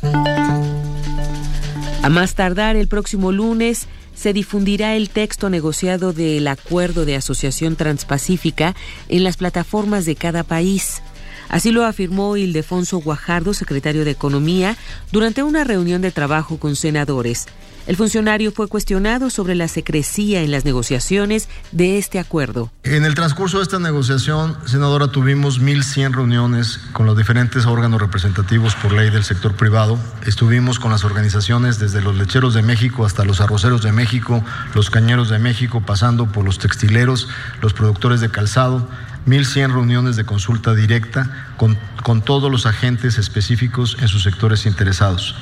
A 2.01 2.07
más 2.07 2.33
tardar 2.33 2.77
el 2.77 2.87
próximo 2.87 3.33
lunes, 3.33 3.89
se 4.19 4.33
difundirá 4.33 4.97
el 4.97 5.09
texto 5.09 5.49
negociado 5.49 6.11
del 6.11 6.45
Acuerdo 6.49 7.05
de 7.05 7.15
Asociación 7.15 7.77
Transpacífica 7.77 8.75
en 9.07 9.23
las 9.23 9.37
plataformas 9.37 10.03
de 10.03 10.17
cada 10.17 10.43
país. 10.43 11.01
Así 11.47 11.71
lo 11.71 11.85
afirmó 11.85 12.35
Ildefonso 12.35 12.97
Guajardo, 12.97 13.53
secretario 13.53 14.03
de 14.03 14.11
Economía, 14.11 14.75
durante 15.13 15.41
una 15.41 15.63
reunión 15.63 16.01
de 16.01 16.11
trabajo 16.11 16.57
con 16.59 16.75
senadores. 16.75 17.47
El 17.89 17.95
funcionario 17.95 18.51
fue 18.51 18.67
cuestionado 18.67 19.31
sobre 19.31 19.55
la 19.55 19.67
secrecía 19.67 20.43
en 20.43 20.51
las 20.51 20.63
negociaciones 20.63 21.49
de 21.71 21.97
este 21.97 22.19
acuerdo. 22.19 22.71
En 22.83 23.03
el 23.03 23.15
transcurso 23.15 23.57
de 23.57 23.63
esta 23.63 23.79
negociación, 23.79 24.55
senadora, 24.65 25.07
tuvimos 25.07 25.59
1.100 25.59 26.13
reuniones 26.13 26.79
con 26.93 27.07
los 27.07 27.17
diferentes 27.17 27.65
órganos 27.65 27.99
representativos 27.99 28.75
por 28.75 28.93
ley 28.93 29.09
del 29.09 29.23
sector 29.23 29.55
privado. 29.55 29.97
Estuvimos 30.27 30.77
con 30.77 30.91
las 30.91 31.03
organizaciones 31.03 31.79
desde 31.79 32.03
los 32.03 32.15
lecheros 32.15 32.53
de 32.53 32.61
México 32.61 33.07
hasta 33.07 33.25
los 33.25 33.41
arroceros 33.41 33.81
de 33.81 33.91
México, 33.91 34.43
los 34.75 34.91
cañeros 34.91 35.29
de 35.29 35.39
México, 35.39 35.81
pasando 35.81 36.27
por 36.27 36.45
los 36.45 36.59
textileros, 36.59 37.27
los 37.59 37.73
productores 37.73 38.21
de 38.21 38.29
calzado 38.29 38.87
1.100 39.25 39.73
reuniones 39.73 40.15
de 40.15 40.25
consulta 40.25 40.73
directa 40.73 41.53
con, 41.57 41.77
con, 42.03 42.21
todos 42.21 42.51
los 42.51 42.65
agentes 42.65 43.17
específicos 43.17 43.97
en 43.99 44.07
sus 44.07 44.23
sectores 44.23 44.65
interesados. 44.65 45.35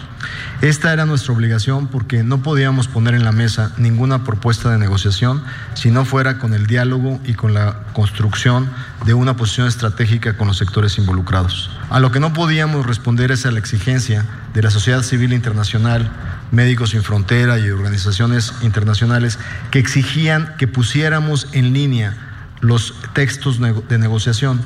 Esta 0.62 0.94
era 0.94 1.06
nuestra 1.06 1.34
obligación 1.34 1.88
porque 1.88 2.24
no 2.24 2.42
podíamos 2.42 2.88
poner 2.88 3.14
en 3.14 3.24
la 3.24 3.32
mesa 3.32 3.72
ninguna 3.78 4.24
propuesta 4.24 4.72
de 4.72 4.78
negociación 4.78 5.44
si 5.74 5.92
no 5.92 6.06
fuera 6.06 6.40
con 6.40 6.54
el 6.54 6.68
diálogo 6.68 7.20
y 7.26 7.34
con 7.34 7.54
la 7.54 7.84
construcción 7.94 8.70
de 9.06 9.14
una 9.14 9.36
posición 9.36 9.68
estratégica 9.68 10.38
con 10.38 10.48
los 10.48 10.58
sectores 10.58 10.98
involucrados. 10.98 11.70
A 11.90 12.00
lo 12.00 12.12
que 12.12 12.20
no 12.20 12.34
podíamos 12.34 12.86
responder 12.86 13.32
es 13.32 13.46
a 13.46 13.52
la 13.52 13.60
exigencia 13.60 14.26
de 14.54 14.62
la 14.62 14.72
sociedad 14.72 15.04
civil 15.04 15.34
internacional, 15.34 16.10
Médicos 16.52 16.92
Sin 16.92 17.04
Frontera 17.04 17.60
y 17.60 17.70
organizaciones 17.70 18.54
internacionales 18.62 19.38
que 19.72 19.80
exigían 19.80 20.56
que 20.58 20.68
pusiéramos 20.68 21.48
en 21.54 21.74
línea 21.74 22.16
los 22.62 22.96
textos 23.14 23.60
de 23.60 23.98
negociación. 23.98 24.62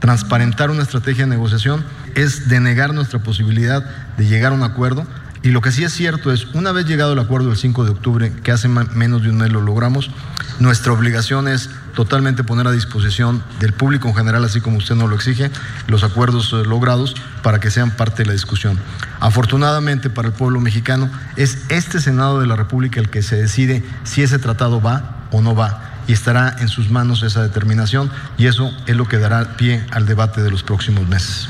Transparentar 0.00 0.70
una 0.70 0.82
estrategia 0.82 1.24
de 1.24 1.30
negociación 1.30 1.84
es 2.14 2.48
denegar 2.48 2.94
nuestra 2.94 3.18
posibilidad 3.20 3.84
de 4.16 4.26
llegar 4.26 4.52
a 4.52 4.54
un 4.54 4.62
acuerdo. 4.62 5.06
Y 5.42 5.50
lo 5.50 5.60
que 5.60 5.72
sí 5.72 5.84
es 5.84 5.92
cierto 5.92 6.32
es, 6.32 6.46
una 6.54 6.72
vez 6.72 6.86
llegado 6.86 7.12
el 7.12 7.18
acuerdo 7.18 7.48
del 7.48 7.56
5 7.56 7.84
de 7.84 7.90
octubre, 7.90 8.32
que 8.42 8.52
hace 8.52 8.68
menos 8.68 9.22
de 9.22 9.30
un 9.30 9.38
mes 9.38 9.50
lo 9.50 9.62
logramos, 9.62 10.10
nuestra 10.58 10.92
obligación 10.92 11.48
es 11.48 11.70
totalmente 11.94 12.44
poner 12.44 12.66
a 12.66 12.72
disposición 12.72 13.42
del 13.58 13.72
público 13.72 14.08
en 14.08 14.14
general, 14.14 14.44
así 14.44 14.60
como 14.60 14.76
usted 14.76 14.94
nos 14.94 15.08
lo 15.08 15.16
exige, 15.16 15.50
los 15.86 16.04
acuerdos 16.04 16.52
eh, 16.52 16.66
logrados 16.66 17.14
para 17.42 17.60
que 17.60 17.70
sean 17.70 17.90
parte 17.90 18.22
de 18.22 18.26
la 18.26 18.32
discusión. 18.32 18.78
Afortunadamente 19.20 20.10
para 20.10 20.28
el 20.28 20.34
pueblo 20.34 20.60
mexicano, 20.60 21.10
es 21.36 21.58
este 21.70 22.00
Senado 22.00 22.40
de 22.40 22.46
la 22.46 22.56
República 22.56 23.00
el 23.00 23.08
que 23.08 23.22
se 23.22 23.36
decide 23.36 23.82
si 24.04 24.22
ese 24.22 24.38
tratado 24.38 24.82
va 24.82 25.26
o 25.30 25.40
no 25.40 25.54
va 25.54 25.89
y 26.10 26.12
estará 26.12 26.56
en 26.58 26.66
sus 26.66 26.90
manos 26.90 27.22
esa 27.22 27.40
determinación 27.40 28.10
y 28.36 28.48
eso 28.48 28.72
es 28.88 28.96
lo 28.96 29.06
que 29.06 29.18
dará 29.18 29.56
pie 29.56 29.86
al 29.92 30.06
debate 30.06 30.42
de 30.42 30.50
los 30.50 30.64
próximos 30.64 31.06
meses. 31.06 31.48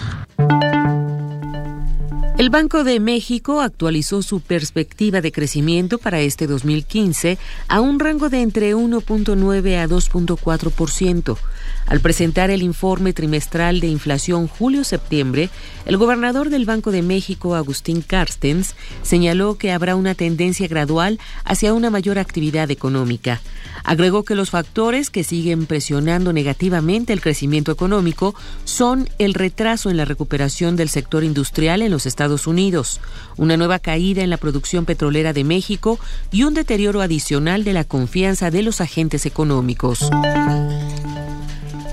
El 2.41 2.49
Banco 2.49 2.85
de 2.85 3.01
México 3.01 3.61
actualizó 3.61 4.23
su 4.23 4.41
perspectiva 4.41 5.21
de 5.21 5.31
crecimiento 5.31 5.99
para 5.99 6.21
este 6.21 6.47
2015 6.47 7.37
a 7.69 7.83
un 7.83 8.01
rango 8.01 8.31
de 8.31 8.41
entre 8.41 8.75
1.9 8.75 9.77
a 9.77 9.87
2.4%. 9.87 11.37
Al 11.85 12.01
presentar 12.01 12.51
el 12.51 12.63
informe 12.63 13.13
trimestral 13.13 13.81
de 13.81 13.89
inflación 13.89 14.47
julio-septiembre, 14.47 15.51
el 15.85 15.99
gobernador 15.99 16.49
del 16.49 16.65
Banco 16.65 16.93
de 16.93 17.03
México, 17.03 17.57
Agustín 17.57 18.01
Carstens, 18.01 18.75
señaló 19.03 19.59
que 19.59 19.73
habrá 19.73 19.95
una 19.95 20.15
tendencia 20.15 20.67
gradual 20.67 21.19
hacia 21.45 21.75
una 21.75 21.91
mayor 21.91 22.19
actividad 22.19 22.71
económica. 22.71 23.43
Agregó 23.85 24.25
que 24.25 24.35
los 24.35 24.49
factores 24.49 25.11
que 25.11 25.25
siguen 25.25 25.67
presionando 25.67 26.33
negativamente 26.33 27.13
el 27.13 27.21
crecimiento 27.21 27.71
económico 27.71 28.35
son 28.65 29.09
el 29.19 29.35
retraso 29.35 29.91
en 29.91 29.99
la 29.99 30.07
recuperación 30.07 30.77
del 30.77 30.89
sector 30.89 31.23
industrial 31.23 31.83
en 31.83 31.91
los 31.91 32.07
Estados 32.07 32.30
Unidos, 32.47 33.01
una 33.37 33.57
nueva 33.57 33.79
caída 33.79 34.23
en 34.23 34.31
la 34.31 34.37
producción 34.37 34.85
petrolera 34.85 35.33
de 35.33 35.45
México 35.45 35.99
y 36.31 36.45
un 36.45 36.55
deterioro 36.55 37.01
adicional 37.01 37.65
de 37.65 37.73
la 37.73 37.85
confianza 37.85 38.51
de 38.51 38.63
los 38.63 38.81
agentes 38.81 39.27
económicos. 39.27 40.11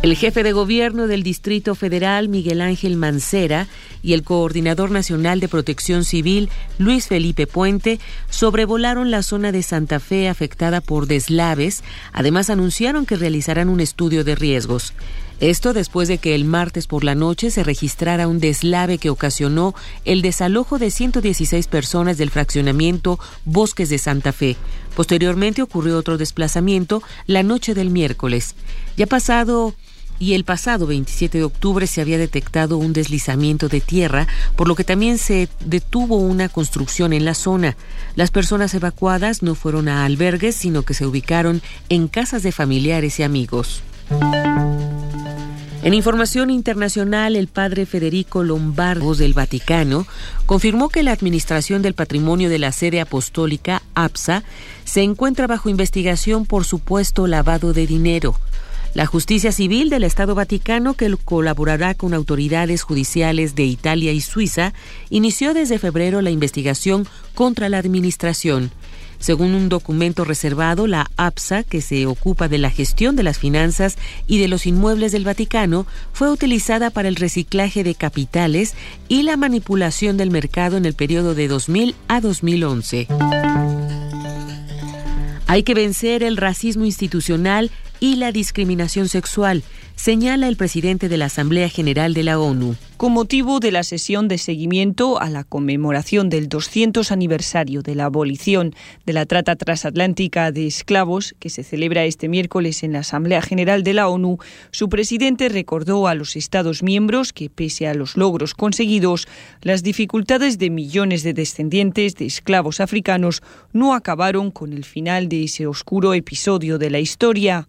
El 0.03 0.15
jefe 0.15 0.43
de 0.43 0.53
gobierno 0.53 1.07
del 1.07 1.23
Distrito 1.23 1.73
Federal, 1.73 2.29
Miguel 2.29 2.61
Ángel 2.61 2.95
Mancera, 2.97 3.67
y 4.03 4.13
el 4.13 4.23
coordinador 4.23 4.91
nacional 4.91 5.39
de 5.39 5.47
protección 5.47 6.05
civil, 6.05 6.49
Luis 6.77 7.07
Felipe 7.07 7.47
Puente, 7.47 7.99
sobrevolaron 8.29 9.09
la 9.09 9.23
zona 9.23 9.51
de 9.51 9.63
Santa 9.63 9.99
Fe 9.99 10.29
afectada 10.29 10.81
por 10.81 11.07
deslaves. 11.07 11.83
Además, 12.13 12.49
anunciaron 12.49 13.05
que 13.05 13.17
realizarán 13.17 13.69
un 13.69 13.79
estudio 13.79 14.23
de 14.23 14.35
riesgos. 14.35 14.93
Esto 15.39 15.73
después 15.73 16.07
de 16.07 16.17
que 16.17 16.33
el 16.33 16.45
martes 16.45 16.87
por 16.87 17.03
la 17.03 17.13
noche 17.13 17.51
se 17.51 17.63
registrara 17.63 18.27
un 18.27 18.39
deslave 18.39 18.97
que 18.97 19.11
ocasionó 19.11 19.75
el 20.03 20.23
desalojo 20.23 20.79
de 20.79 20.89
116 20.89 21.67
personas 21.67 22.17
del 22.17 22.31
fraccionamiento 22.31 23.19
Bosques 23.45 23.89
de 23.89 23.99
Santa 23.99 24.31
Fe. 24.33 24.57
Posteriormente 24.95 25.61
ocurrió 25.61 25.97
otro 25.97 26.17
desplazamiento 26.17 27.03
la 27.27 27.43
noche 27.43 27.75
del 27.75 27.91
miércoles. 27.91 28.55
Ya 28.95 29.05
pasado 29.05 29.75
y 30.19 30.33
el 30.33 30.43
pasado 30.43 30.87
27 30.87 31.37
de 31.37 31.43
octubre 31.43 31.85
se 31.85 32.01
había 32.01 32.17
detectado 32.17 32.79
un 32.79 32.93
deslizamiento 32.93 33.69
de 33.69 33.81
tierra, 33.81 34.27
por 34.55 34.67
lo 34.67 34.73
que 34.73 34.83
también 34.83 35.19
se 35.19 35.49
detuvo 35.63 36.17
una 36.17 36.49
construcción 36.49 37.13
en 37.13 37.25
la 37.25 37.35
zona. 37.35 37.77
Las 38.15 38.31
personas 38.31 38.73
evacuadas 38.73 39.43
no 39.43 39.53
fueron 39.53 39.87
a 39.87 40.05
albergues, 40.05 40.55
sino 40.55 40.81
que 40.81 40.95
se 40.95 41.05
ubicaron 41.05 41.61
en 41.89 42.07
casas 42.07 42.41
de 42.41 42.51
familiares 42.51 43.19
y 43.19 43.23
amigos. 43.23 43.83
En 45.83 45.93
información 45.93 46.49
internacional, 46.49 47.35
el 47.35 47.47
padre 47.47 47.85
Federico 47.85 48.43
Lombardo 48.43 49.15
del 49.15 49.33
Vaticano 49.33 50.05
confirmó 50.45 50.89
que 50.89 51.03
la 51.03 51.11
Administración 51.11 51.81
del 51.81 51.93
Patrimonio 51.93 52.49
de 52.49 52.59
la 52.59 52.71
Sede 52.71 52.99
Apostólica, 52.99 53.83
APSA, 53.93 54.43
se 54.85 55.03
encuentra 55.03 55.47
bajo 55.47 55.69
investigación 55.69 56.45
por 56.45 56.65
supuesto 56.65 57.27
lavado 57.27 57.73
de 57.73 57.85
dinero. 57.87 58.35
La 58.95 59.05
Justicia 59.05 59.51
Civil 59.51 59.89
del 59.89 60.03
Estado 60.03 60.33
Vaticano, 60.33 60.95
que 60.95 61.15
colaborará 61.23 61.93
con 61.93 62.15
autoridades 62.15 62.81
judiciales 62.81 63.53
de 63.53 63.65
Italia 63.65 64.11
y 64.11 64.21
Suiza, 64.21 64.73
inició 65.11 65.53
desde 65.53 65.77
febrero 65.77 66.21
la 66.21 66.31
investigación 66.31 67.07
contra 67.35 67.69
la 67.69 67.77
Administración. 67.77 68.71
Según 69.19 69.53
un 69.53 69.69
documento 69.69 70.23
reservado, 70.25 70.87
la 70.87 71.09
APSA, 71.17 71.63
que 71.63 71.81
se 71.81 72.05
ocupa 72.05 72.47
de 72.47 72.57
la 72.57 72.69
gestión 72.69 73.15
de 73.15 73.23
las 73.23 73.39
finanzas 73.39 73.97
y 74.27 74.39
de 74.39 74.47
los 74.47 74.65
inmuebles 74.65 75.11
del 75.11 75.25
Vaticano, 75.25 75.85
fue 76.13 76.31
utilizada 76.31 76.89
para 76.89 77.07
el 77.07 77.15
reciclaje 77.15 77.83
de 77.83 77.95
capitales 77.95 78.75
y 79.07 79.23
la 79.23 79.37
manipulación 79.37 80.17
del 80.17 80.31
mercado 80.31 80.77
en 80.77 80.85
el 80.85 80.93
periodo 80.93 81.35
de 81.35 81.47
2000 81.47 81.95
a 82.07 82.21
2011. 82.21 83.07
Hay 85.47 85.63
que 85.63 85.73
vencer 85.73 86.23
el 86.23 86.37
racismo 86.37 86.85
institucional 86.85 87.71
y 87.99 88.17
la 88.17 88.31
discriminación 88.31 89.07
sexual, 89.07 89.63
señala 89.97 90.47
el 90.47 90.55
presidente 90.55 91.09
de 91.09 91.17
la 91.17 91.25
Asamblea 91.25 91.69
General 91.69 92.13
de 92.13 92.23
la 92.23 92.39
ONU. 92.39 92.75
Con 92.97 93.13
motivo 93.13 93.59
de 93.59 93.71
la 93.71 93.83
sesión 93.83 94.27
de 94.27 94.37
seguimiento 94.37 95.19
a 95.19 95.29
la 95.29 95.43
conmemoración 95.43 96.29
del 96.29 96.47
200 96.47 97.11
aniversario 97.11 97.81
de 97.81 97.95
la 97.95 98.05
abolición 98.05 98.73
de 99.05 99.13
la 99.13 99.25
trata 99.25 99.55
transatlántica 99.55 100.51
de 100.51 100.67
esclavos, 100.67 101.35
que 101.39 101.49
se 101.49 101.63
celebra 101.63 102.05
este 102.05 102.29
miércoles 102.29 102.83
en 102.83 102.93
la 102.93 102.99
Asamblea 102.99 103.41
General 103.41 103.83
de 103.83 103.93
la 103.95 104.07
ONU, 104.07 104.37
su 104.71 104.87
presidente 104.87 105.49
recordó 105.49 106.07
a 106.07 106.15
los 106.15 106.35
Estados 106.35 106.83
miembros 106.83 107.33
que, 107.33 107.49
pese 107.49 107.87
a 107.87 107.95
los 107.95 108.17
logros 108.17 108.53
conseguidos, 108.53 109.27
las 109.61 109.81
dificultades 109.81 110.59
de 110.59 110.69
millones 110.69 111.23
de 111.23 111.33
descendientes 111.33 112.15
de 112.15 112.27
esclavos 112.27 112.79
africanos 112.79 113.41
no 113.73 113.95
acabaron 113.95 114.51
con 114.51 114.73
el 114.73 114.85
final 114.85 115.27
de 115.27 115.43
ese 115.43 115.65
oscuro 115.65 116.13
episodio 116.13 116.77
de 116.77 116.91
la 116.91 116.99
historia. 116.99 117.67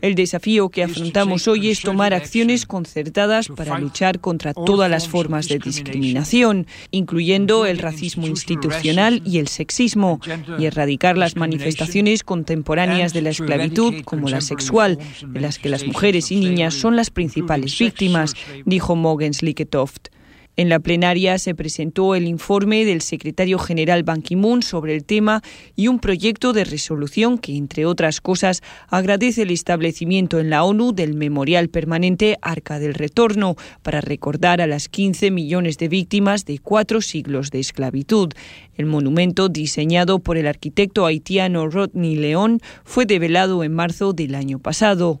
El 0.00 0.14
desafío 0.14 0.68
que 0.68 0.82
afrontamos 0.82 1.48
hoy 1.48 1.70
es 1.70 1.80
tomar 1.80 2.14
acciones 2.14 2.66
concertadas 2.66 3.48
para 3.48 3.78
luchar 3.78 4.20
contra 4.20 4.54
todas 4.54 4.90
las 4.90 5.08
formas 5.08 5.48
de 5.48 5.58
discriminación, 5.58 6.66
incluyendo 6.90 7.66
el 7.66 7.78
racismo 7.78 8.26
institucional 8.26 9.22
y 9.24 9.38
el 9.38 9.48
sexismo, 9.48 10.20
y 10.58 10.64
erradicar 10.64 11.16
las 11.16 11.36
manifestaciones 11.36 12.22
contemporáneas 12.22 13.12
de 13.12 13.22
la 13.22 13.30
esclavitud, 13.30 14.02
como 14.04 14.28
la 14.28 14.40
sexual, 14.40 14.98
de 15.26 15.40
las 15.40 15.58
que 15.58 15.68
las 15.68 15.86
mujeres 15.86 16.30
y 16.30 16.36
niñas 16.36 16.74
son 16.74 16.96
las 16.96 17.10
principales 17.10 17.78
víctimas, 17.78 18.34
dijo 18.64 18.96
Mogens 18.96 19.42
Liketoft. 19.42 20.13
En 20.56 20.68
la 20.68 20.78
plenaria 20.78 21.36
se 21.38 21.54
presentó 21.54 22.14
el 22.14 22.28
informe 22.28 22.84
del 22.84 23.00
secretario 23.00 23.58
general 23.58 24.04
Ban 24.04 24.22
Ki-moon 24.22 24.62
sobre 24.62 24.94
el 24.94 25.04
tema 25.04 25.42
y 25.74 25.88
un 25.88 25.98
proyecto 25.98 26.52
de 26.52 26.62
resolución 26.62 27.38
que, 27.38 27.56
entre 27.56 27.86
otras 27.86 28.20
cosas, 28.20 28.62
agradece 28.88 29.42
el 29.42 29.50
establecimiento 29.50 30.38
en 30.38 30.50
la 30.50 30.62
ONU 30.62 30.92
del 30.92 31.14
Memorial 31.14 31.70
Permanente 31.70 32.38
Arca 32.40 32.78
del 32.78 32.94
Retorno 32.94 33.56
para 33.82 34.00
recordar 34.00 34.60
a 34.60 34.68
las 34.68 34.88
15 34.88 35.32
millones 35.32 35.76
de 35.78 35.88
víctimas 35.88 36.44
de 36.44 36.60
cuatro 36.60 37.00
siglos 37.00 37.50
de 37.50 37.58
esclavitud. 37.58 38.32
El 38.76 38.86
monumento, 38.86 39.48
diseñado 39.48 40.20
por 40.20 40.36
el 40.36 40.46
arquitecto 40.46 41.04
haitiano 41.04 41.68
Rodney 41.68 42.14
León, 42.14 42.60
fue 42.84 43.06
develado 43.06 43.64
en 43.64 43.74
marzo 43.74 44.12
del 44.12 44.36
año 44.36 44.60
pasado. 44.60 45.20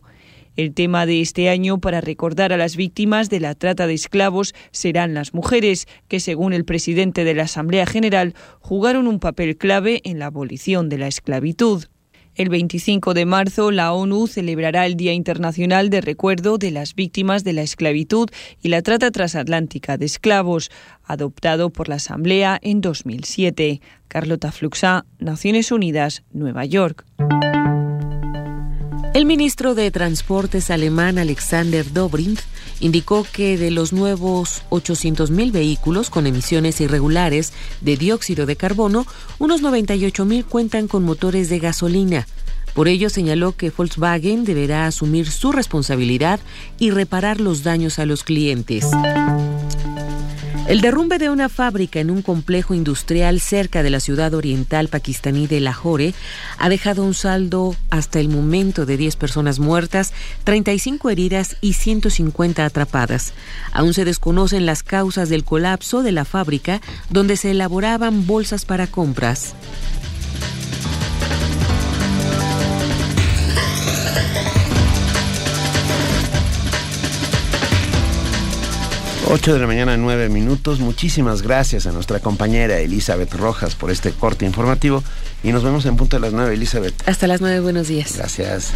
El 0.56 0.72
tema 0.72 1.04
de 1.06 1.20
este 1.20 1.48
año 1.48 1.78
para 1.78 2.00
recordar 2.00 2.52
a 2.52 2.56
las 2.56 2.76
víctimas 2.76 3.28
de 3.28 3.40
la 3.40 3.54
trata 3.54 3.86
de 3.86 3.94
esclavos 3.94 4.54
serán 4.70 5.14
las 5.14 5.34
mujeres, 5.34 5.86
que 6.08 6.20
según 6.20 6.52
el 6.52 6.64
presidente 6.64 7.24
de 7.24 7.34
la 7.34 7.44
Asamblea 7.44 7.86
General 7.86 8.34
jugaron 8.60 9.08
un 9.08 9.18
papel 9.18 9.56
clave 9.56 10.00
en 10.04 10.18
la 10.18 10.26
abolición 10.26 10.88
de 10.88 10.98
la 10.98 11.08
esclavitud. 11.08 11.84
El 12.36 12.48
25 12.48 13.14
de 13.14 13.26
marzo, 13.26 13.70
la 13.70 13.92
ONU 13.92 14.26
celebrará 14.26 14.86
el 14.86 14.96
Día 14.96 15.12
Internacional 15.12 15.88
de 15.88 16.00
Recuerdo 16.00 16.58
de 16.58 16.72
las 16.72 16.96
Víctimas 16.96 17.44
de 17.44 17.52
la 17.52 17.62
Esclavitud 17.62 18.28
y 18.60 18.68
la 18.70 18.82
Trata 18.82 19.12
Transatlántica 19.12 19.98
de 19.98 20.06
Esclavos, 20.06 20.70
adoptado 21.04 21.70
por 21.70 21.88
la 21.88 21.96
Asamblea 21.96 22.58
en 22.60 22.80
2007. 22.80 23.80
Carlota 24.08 24.50
Fluxá, 24.50 25.06
Naciones 25.20 25.70
Unidas, 25.70 26.24
Nueva 26.32 26.64
York. 26.64 27.04
El 29.14 29.26
ministro 29.26 29.76
de 29.76 29.92
Transportes 29.92 30.72
alemán 30.72 31.18
Alexander 31.18 31.92
Dobrindt 31.92 32.40
indicó 32.80 33.24
que 33.32 33.56
de 33.56 33.70
los 33.70 33.92
nuevos 33.92 34.62
800.000 34.70 35.52
vehículos 35.52 36.10
con 36.10 36.26
emisiones 36.26 36.80
irregulares 36.80 37.52
de 37.80 37.96
dióxido 37.96 38.44
de 38.44 38.56
carbono, 38.56 39.06
unos 39.38 39.62
98.000 39.62 40.44
cuentan 40.46 40.88
con 40.88 41.04
motores 41.04 41.48
de 41.48 41.60
gasolina. 41.60 42.26
Por 42.74 42.88
ello 42.88 43.08
señaló 43.08 43.52
que 43.52 43.70
Volkswagen 43.70 44.44
deberá 44.44 44.86
asumir 44.86 45.30
su 45.30 45.52
responsabilidad 45.52 46.40
y 46.80 46.90
reparar 46.90 47.40
los 47.40 47.62
daños 47.62 48.00
a 48.00 48.06
los 48.06 48.24
clientes. 48.24 48.84
El 50.66 50.80
derrumbe 50.80 51.18
de 51.18 51.28
una 51.28 51.50
fábrica 51.50 52.00
en 52.00 52.10
un 52.10 52.22
complejo 52.22 52.72
industrial 52.72 53.38
cerca 53.38 53.82
de 53.82 53.90
la 53.90 54.00
ciudad 54.00 54.32
oriental 54.32 54.88
pakistaní 54.88 55.46
de 55.46 55.60
Lahore 55.60 56.14
ha 56.56 56.70
dejado 56.70 57.04
un 57.04 57.12
saldo 57.12 57.76
hasta 57.90 58.18
el 58.18 58.30
momento 58.30 58.86
de 58.86 58.96
10 58.96 59.16
personas 59.16 59.58
muertas, 59.58 60.14
35 60.44 61.10
heridas 61.10 61.58
y 61.60 61.74
150 61.74 62.64
atrapadas. 62.64 63.34
Aún 63.72 63.92
se 63.92 64.06
desconocen 64.06 64.64
las 64.64 64.82
causas 64.82 65.28
del 65.28 65.44
colapso 65.44 66.02
de 66.02 66.12
la 66.12 66.24
fábrica 66.24 66.80
donde 67.10 67.36
se 67.36 67.50
elaboraban 67.50 68.26
bolsas 68.26 68.64
para 68.64 68.86
compras. 68.86 69.54
8 79.34 79.52
de 79.52 79.58
la 79.58 79.66
mañana, 79.66 79.96
9 79.96 80.28
minutos. 80.28 80.78
Muchísimas 80.78 81.42
gracias 81.42 81.88
a 81.88 81.90
nuestra 81.90 82.20
compañera 82.20 82.78
Elizabeth 82.78 83.34
Rojas 83.34 83.74
por 83.74 83.90
este 83.90 84.12
corte 84.12 84.46
informativo. 84.46 85.02
Y 85.42 85.50
nos 85.50 85.64
vemos 85.64 85.84
en 85.86 85.96
punto 85.96 86.14
de 86.14 86.20
las 86.20 86.32
9, 86.32 86.54
Elizabeth. 86.54 86.94
Hasta 87.08 87.26
las 87.26 87.40
9, 87.40 87.58
buenos 87.58 87.88
días. 87.88 88.16
Gracias. 88.16 88.70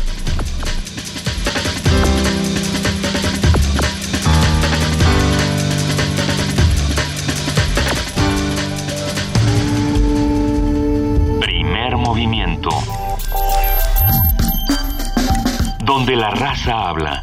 Primer 11.41 11.97
movimiento. 11.99 12.71
Donde 15.85 16.17
la 16.17 16.31
raza 16.33 16.89
habla. 16.89 17.23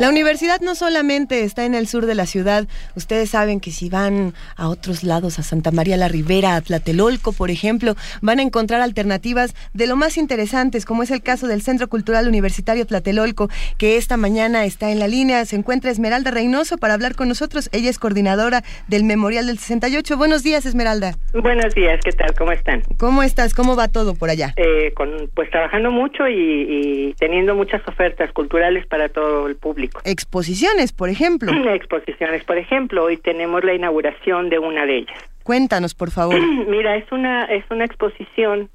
La 0.00 0.08
universidad 0.08 0.60
no 0.60 0.74
solamente 0.74 1.44
está 1.44 1.64
en 1.64 1.74
el 1.74 1.86
sur 1.86 2.06
de 2.06 2.16
la 2.16 2.26
ciudad, 2.26 2.66
ustedes 2.96 3.30
saben 3.30 3.60
que 3.60 3.70
si 3.70 3.88
van 3.88 4.34
a 4.56 4.68
otros 4.68 5.04
lados, 5.04 5.38
a 5.38 5.44
Santa 5.44 5.70
María 5.70 5.96
la 5.96 6.08
Ribera, 6.08 6.56
a 6.56 6.60
Tlatelolco, 6.60 7.32
por 7.32 7.48
ejemplo, 7.48 7.94
van 8.20 8.40
a 8.40 8.42
encontrar 8.42 8.80
alternativas 8.80 9.54
de 9.72 9.86
lo 9.86 9.94
más 9.94 10.16
interesantes, 10.16 10.84
como 10.84 11.04
es 11.04 11.12
el 11.12 11.22
caso 11.22 11.46
del 11.46 11.62
Centro 11.62 11.86
Cultural 11.86 12.26
Universitario 12.26 12.86
Tlatelolco, 12.86 13.50
que 13.78 13.96
esta 13.96 14.16
mañana 14.16 14.64
está 14.64 14.90
en 14.90 14.98
la 14.98 15.06
línea. 15.06 15.44
Se 15.44 15.54
encuentra 15.54 15.92
Esmeralda 15.92 16.32
Reynoso 16.32 16.76
para 16.76 16.94
hablar 16.94 17.14
con 17.14 17.28
nosotros. 17.28 17.70
Ella 17.72 17.88
es 17.88 18.00
coordinadora 18.00 18.64
del 18.88 19.04
Memorial 19.04 19.46
del 19.46 19.58
68. 19.58 20.16
Buenos 20.16 20.42
días, 20.42 20.66
Esmeralda. 20.66 21.14
Buenos 21.32 21.72
días, 21.72 22.00
¿qué 22.04 22.10
tal? 22.10 22.34
¿Cómo 22.34 22.50
están? 22.50 22.82
¿Cómo 22.98 23.22
estás? 23.22 23.54
¿Cómo 23.54 23.76
va 23.76 23.86
todo 23.86 24.16
por 24.16 24.28
allá? 24.28 24.54
Eh, 24.56 24.92
con, 24.94 25.30
pues 25.34 25.50
trabajando 25.50 25.92
mucho 25.92 26.26
y, 26.26 26.34
y 26.34 27.14
teniendo 27.14 27.54
muchas 27.54 27.86
ofertas 27.86 28.32
culturales 28.32 28.88
para 28.88 29.08
todo 29.08 29.46
el 29.46 29.54
público. 29.54 29.83
Exposiciones, 30.04 30.92
por 30.92 31.08
ejemplo. 31.08 31.52
Exposiciones, 31.74 32.44
por 32.44 32.58
ejemplo. 32.58 33.04
Hoy 33.04 33.16
tenemos 33.16 33.64
la 33.64 33.74
inauguración 33.74 34.48
de 34.50 34.58
una 34.58 34.86
de 34.86 34.98
ellas. 34.98 35.18
Cuéntanos, 35.42 35.94
por 35.94 36.10
favor. 36.10 36.40
Mira, 36.68 36.96
es 36.96 37.10
una 37.12 37.44
es 37.44 37.64
una 37.70 37.84
exposición 37.84 38.70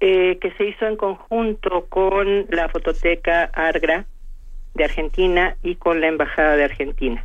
eh, 0.00 0.38
que 0.40 0.50
se 0.52 0.66
hizo 0.66 0.86
en 0.86 0.96
conjunto 0.96 1.86
con 1.88 2.46
la 2.50 2.68
Fototeca 2.68 3.44
Argra 3.54 4.06
de 4.74 4.84
Argentina 4.84 5.56
y 5.62 5.76
con 5.76 6.00
la 6.00 6.08
Embajada 6.08 6.56
de 6.56 6.64
Argentina. 6.64 7.24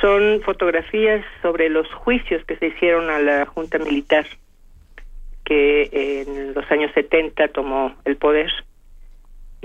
Son 0.00 0.42
fotografías 0.42 1.24
sobre 1.40 1.70
los 1.70 1.90
juicios 1.94 2.44
que 2.44 2.56
se 2.56 2.66
hicieron 2.66 3.08
a 3.08 3.18
la 3.18 3.46
Junta 3.46 3.78
Militar 3.78 4.26
que 5.46 6.24
en 6.26 6.54
los 6.54 6.70
años 6.70 6.90
70 6.92 7.48
tomó 7.48 7.94
el 8.04 8.16
poder 8.16 8.50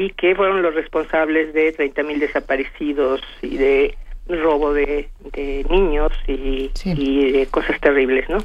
y 0.02 0.10
que 0.10 0.34
fueron 0.36 0.64
los 0.64 0.73
responsables 0.73 1.53
de 1.53 1.76
30.000 1.78 2.18
desaparecidos 2.18 3.22
y 3.44 3.57
de 3.57 3.95
robo 4.28 4.73
de, 4.73 5.10
niños 5.69 6.11
y, 6.28 6.72
de 6.86 7.48
cosas 7.52 7.80
terribles, 7.80 8.28
¿no? 8.28 8.40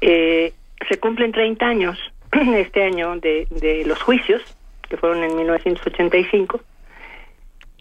Eh, 0.00 0.52
se 0.88 0.98
cumplen 0.98 1.30
30 1.30 1.64
años 1.64 1.98
este 2.32 2.82
año 2.82 3.16
de, 3.20 3.46
de 3.50 3.84
los 3.84 4.02
juicios, 4.02 4.42
que 4.88 4.96
fueron 4.96 5.22
en 5.22 5.36
1985, 5.36 6.60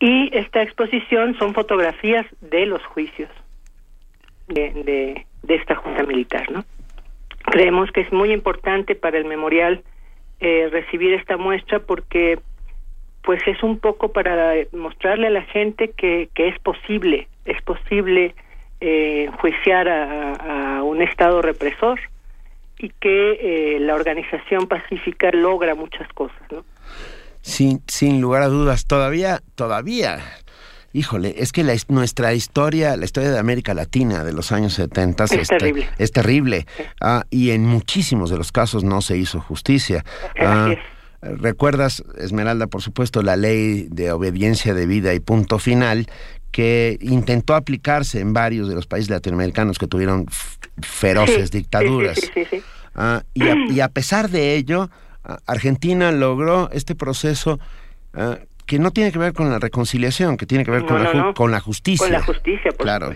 y 0.01 0.29
esta 0.37 0.61
exposición 0.61 1.35
son 1.39 1.55
fotografías 1.55 2.27
de 2.41 2.67
los 2.67 2.85
juicios 2.85 3.29
de, 4.47 4.71
de, 4.83 5.25
de 5.41 5.55
esta 5.55 5.75
Junta 5.75 6.03
Militar, 6.03 6.51
¿no? 6.51 6.63
Creemos 7.45 7.91
que 7.91 8.01
es 8.01 8.11
muy 8.11 8.31
importante 8.31 8.93
para 8.93 9.17
el 9.17 9.25
memorial 9.25 9.81
eh, 10.41 10.69
recibir 10.71 11.13
esta 11.13 11.35
muestra 11.35 11.79
porque 11.79 12.39
pues 13.23 13.41
es 13.47 13.61
un 13.63 13.79
poco 13.79 14.09
para 14.09 14.53
mostrarle 14.71 15.27
a 15.27 15.31
la 15.31 15.43
gente 15.43 15.91
que, 15.91 16.29
que 16.33 16.47
es 16.47 16.59
posible, 16.59 17.27
es 17.45 17.61
posible 17.61 18.35
eh, 18.81 19.29
juiciar 19.39 19.87
a, 19.89 20.83
un 20.83 21.01
Estado 21.01 21.41
represor 21.41 21.99
y 22.77 22.89
que 22.99 23.75
eh, 23.75 23.79
la 23.79 23.93
organización 23.93 24.67
pacífica 24.67 25.29
logra 25.31 25.75
muchas 25.75 26.11
cosas, 26.13 26.41
¿no? 26.51 26.63
Sin, 27.41 27.81
sin 27.87 28.21
lugar 28.21 28.41
a 28.41 28.47
dudas, 28.47 28.85
todavía, 28.85 29.41
todavía 29.55 30.19
híjole, 30.93 31.35
es 31.37 31.51
que 31.51 31.63
la, 31.63 31.75
nuestra 31.87 32.33
historia, 32.33 32.95
la 32.97 33.05
historia 33.05 33.31
de 33.31 33.39
América 33.39 33.73
Latina 33.73 34.23
de 34.23 34.33
los 34.33 34.51
años 34.51 34.73
70 34.73 35.25
es, 35.25 35.47
terrible. 35.47 35.89
Es 35.97 36.11
terrible. 36.11 36.65
Ah, 36.99 37.25
y 37.29 37.51
en 37.51 37.65
muchísimos 37.65 38.29
de 38.29 38.37
los 38.37 38.51
casos 38.51 38.83
no 38.83 39.01
se 39.01 39.17
hizo 39.17 39.39
justicia. 39.39 40.03
Ah, 40.39 40.73
recuerdas, 41.21 42.03
Esmeralda, 42.17 42.67
por 42.67 42.81
supuesto, 42.81 43.21
la 43.21 43.35
ley 43.35 43.87
de 43.89 44.11
obediencia 44.11 44.73
de 44.73 44.85
vida 44.85 45.13
y 45.13 45.19
punto 45.19 45.59
final, 45.59 46.07
que 46.51 46.97
intentó 47.01 47.55
aplicarse 47.55 48.19
en 48.19 48.33
varios 48.33 48.67
de 48.67 48.75
los 48.75 48.87
países 48.87 49.09
latinoamericanos 49.09 49.77
que 49.77 49.87
tuvieron 49.87 50.25
feroces 50.81 51.51
dictaduras. 51.51 52.19
Ah, 52.95 53.23
y, 53.33 53.79
a, 53.79 53.87
pesar 53.87 54.29
de 54.29 54.55
ello, 54.55 54.89
Argentina 55.45 56.11
logró 56.11 56.69
este 56.71 56.95
proceso 56.95 57.59
que 58.65 58.79
no 58.79 58.91
tiene 58.91 59.11
que 59.11 59.19
ver 59.19 59.33
con 59.33 59.49
la 59.49 59.59
reconciliación, 59.59 60.37
que 60.37 60.45
tiene 60.45 60.65
que 60.65 60.71
ver 60.71 60.85
con, 60.85 61.01
la, 61.01 61.33
con 61.33 61.51
la 61.51 61.59
justicia. 61.59 62.05
Con 62.05 62.13
la 62.13 62.21
justicia, 62.21 62.71
por 62.71 62.85
claro. 62.85 63.15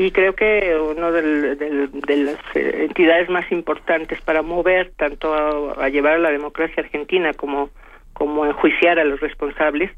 Y 0.00 0.10
creo 0.12 0.34
que 0.34 0.74
una 0.96 1.10
de 1.10 2.16
las 2.16 2.38
eh, 2.54 2.86
entidades 2.88 3.28
más 3.28 3.50
importantes 3.52 4.20
para 4.22 4.40
mover 4.40 4.92
tanto 4.96 5.34
a, 5.34 5.84
a, 5.84 5.88
llevar 5.90 6.14
a 6.14 6.18
la 6.18 6.30
democracia 6.30 6.82
argentina 6.82 7.34
como, 7.34 7.68
como 8.14 8.44
a 8.44 8.48
enjuiciar 8.48 8.98
a 8.98 9.04
los 9.04 9.20
responsables 9.20 9.90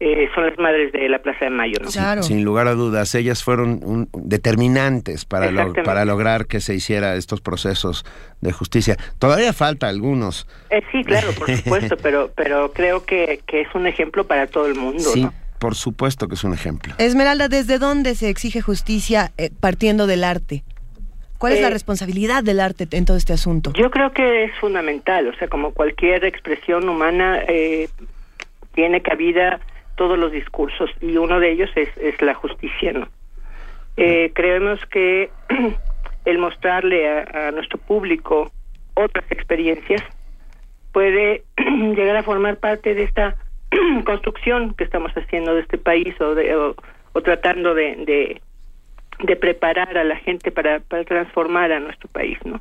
eh, 0.00 0.28
son 0.34 0.46
las 0.46 0.58
madres 0.58 0.90
de 0.92 1.08
la 1.08 1.20
Plaza 1.20 1.44
de 1.44 1.50
Mayo. 1.50 1.78
¿no? 1.80 2.22
Sin, 2.22 2.44
lugar 2.44 2.66
a 2.66 2.74
dudas, 2.74 3.14
ellas 3.14 3.44
fueron 3.44 4.08
determinantes 4.12 5.24
para, 5.24 5.50
para 5.84 6.04
lograr 6.04 6.46
que 6.46 6.60
se 6.60 6.74
hiciera 6.74 7.14
estos 7.14 7.40
procesos 7.40 8.04
de 8.40 8.50
justicia. 8.50 8.96
Todavía 9.20 9.52
falta 9.52 9.88
algunos. 9.88 10.48
Eh, 10.70 10.82
sí, 10.90 11.04
claro, 11.04 11.28
por 11.38 11.48
supuesto, 11.48 11.96
pero, 12.02 12.32
pero 12.34 12.72
creo 12.72 13.04
que, 13.04 13.40
que 13.46 13.60
es 13.60 13.68
un 13.74 13.86
ejemplo 13.86 14.26
para 14.26 14.48
todo 14.48 14.66
el 14.66 14.74
mundo. 14.74 15.04
Sí. 15.04 15.28
Por 15.64 15.76
supuesto 15.76 16.28
que 16.28 16.34
es 16.34 16.44
un 16.44 16.52
ejemplo. 16.52 16.92
Esmeralda, 16.98 17.48
¿desde 17.48 17.78
dónde 17.78 18.14
se 18.16 18.28
exige 18.28 18.60
justicia 18.60 19.32
eh, 19.38 19.48
partiendo 19.60 20.06
del 20.06 20.22
arte? 20.22 20.62
¿Cuál 21.38 21.54
es 21.54 21.62
la 21.62 21.70
responsabilidad 21.70 22.44
del 22.44 22.60
arte 22.60 22.86
en 22.90 23.06
todo 23.06 23.16
este 23.16 23.32
asunto? 23.32 23.72
Yo 23.72 23.90
creo 23.90 24.12
que 24.12 24.44
es 24.44 24.54
fundamental, 24.58 25.26
o 25.26 25.34
sea, 25.36 25.48
como 25.48 25.72
cualquier 25.72 26.26
expresión 26.26 26.86
humana 26.86 27.40
tiene 28.74 29.00
cabida 29.00 29.58
todos 29.96 30.18
los 30.18 30.32
discursos 30.32 30.90
y 31.00 31.16
uno 31.16 31.40
de 31.40 31.52
ellos 31.52 31.70
es, 31.76 31.88
es 31.96 32.20
la 32.20 32.34
justicia, 32.34 32.92
¿no? 32.92 33.08
Eh, 33.96 34.32
creemos 34.34 34.84
que 34.90 35.30
el 36.26 36.38
mostrarle 36.38 37.08
a, 37.08 37.52
nuestro 37.52 37.78
público 37.78 38.50
otras 38.94 39.24
experiencias 39.30 40.02
puede 40.92 41.44
llegar 41.56 42.16
a 42.16 42.22
formar 42.22 42.58
parte 42.58 42.94
de 42.94 43.04
esta 43.04 43.36
construcción 44.04 44.74
que 44.74 44.84
estamos 44.84 45.12
haciendo 45.12 45.54
de 45.54 45.62
este 45.62 45.78
país 45.78 46.18
o, 46.20 46.34
de, 46.34 46.54
o, 46.54 46.74
tratando 47.22 47.74
de, 47.74 48.40
de, 49.26 49.36
preparar 49.36 49.96
a 49.96 50.04
la 50.04 50.16
gente 50.16 50.50
para, 50.50 50.80
para 50.80 51.04
transformar 51.04 51.72
a 51.72 51.80
nuestro 51.80 52.08
país, 52.08 52.38
¿no? 52.44 52.60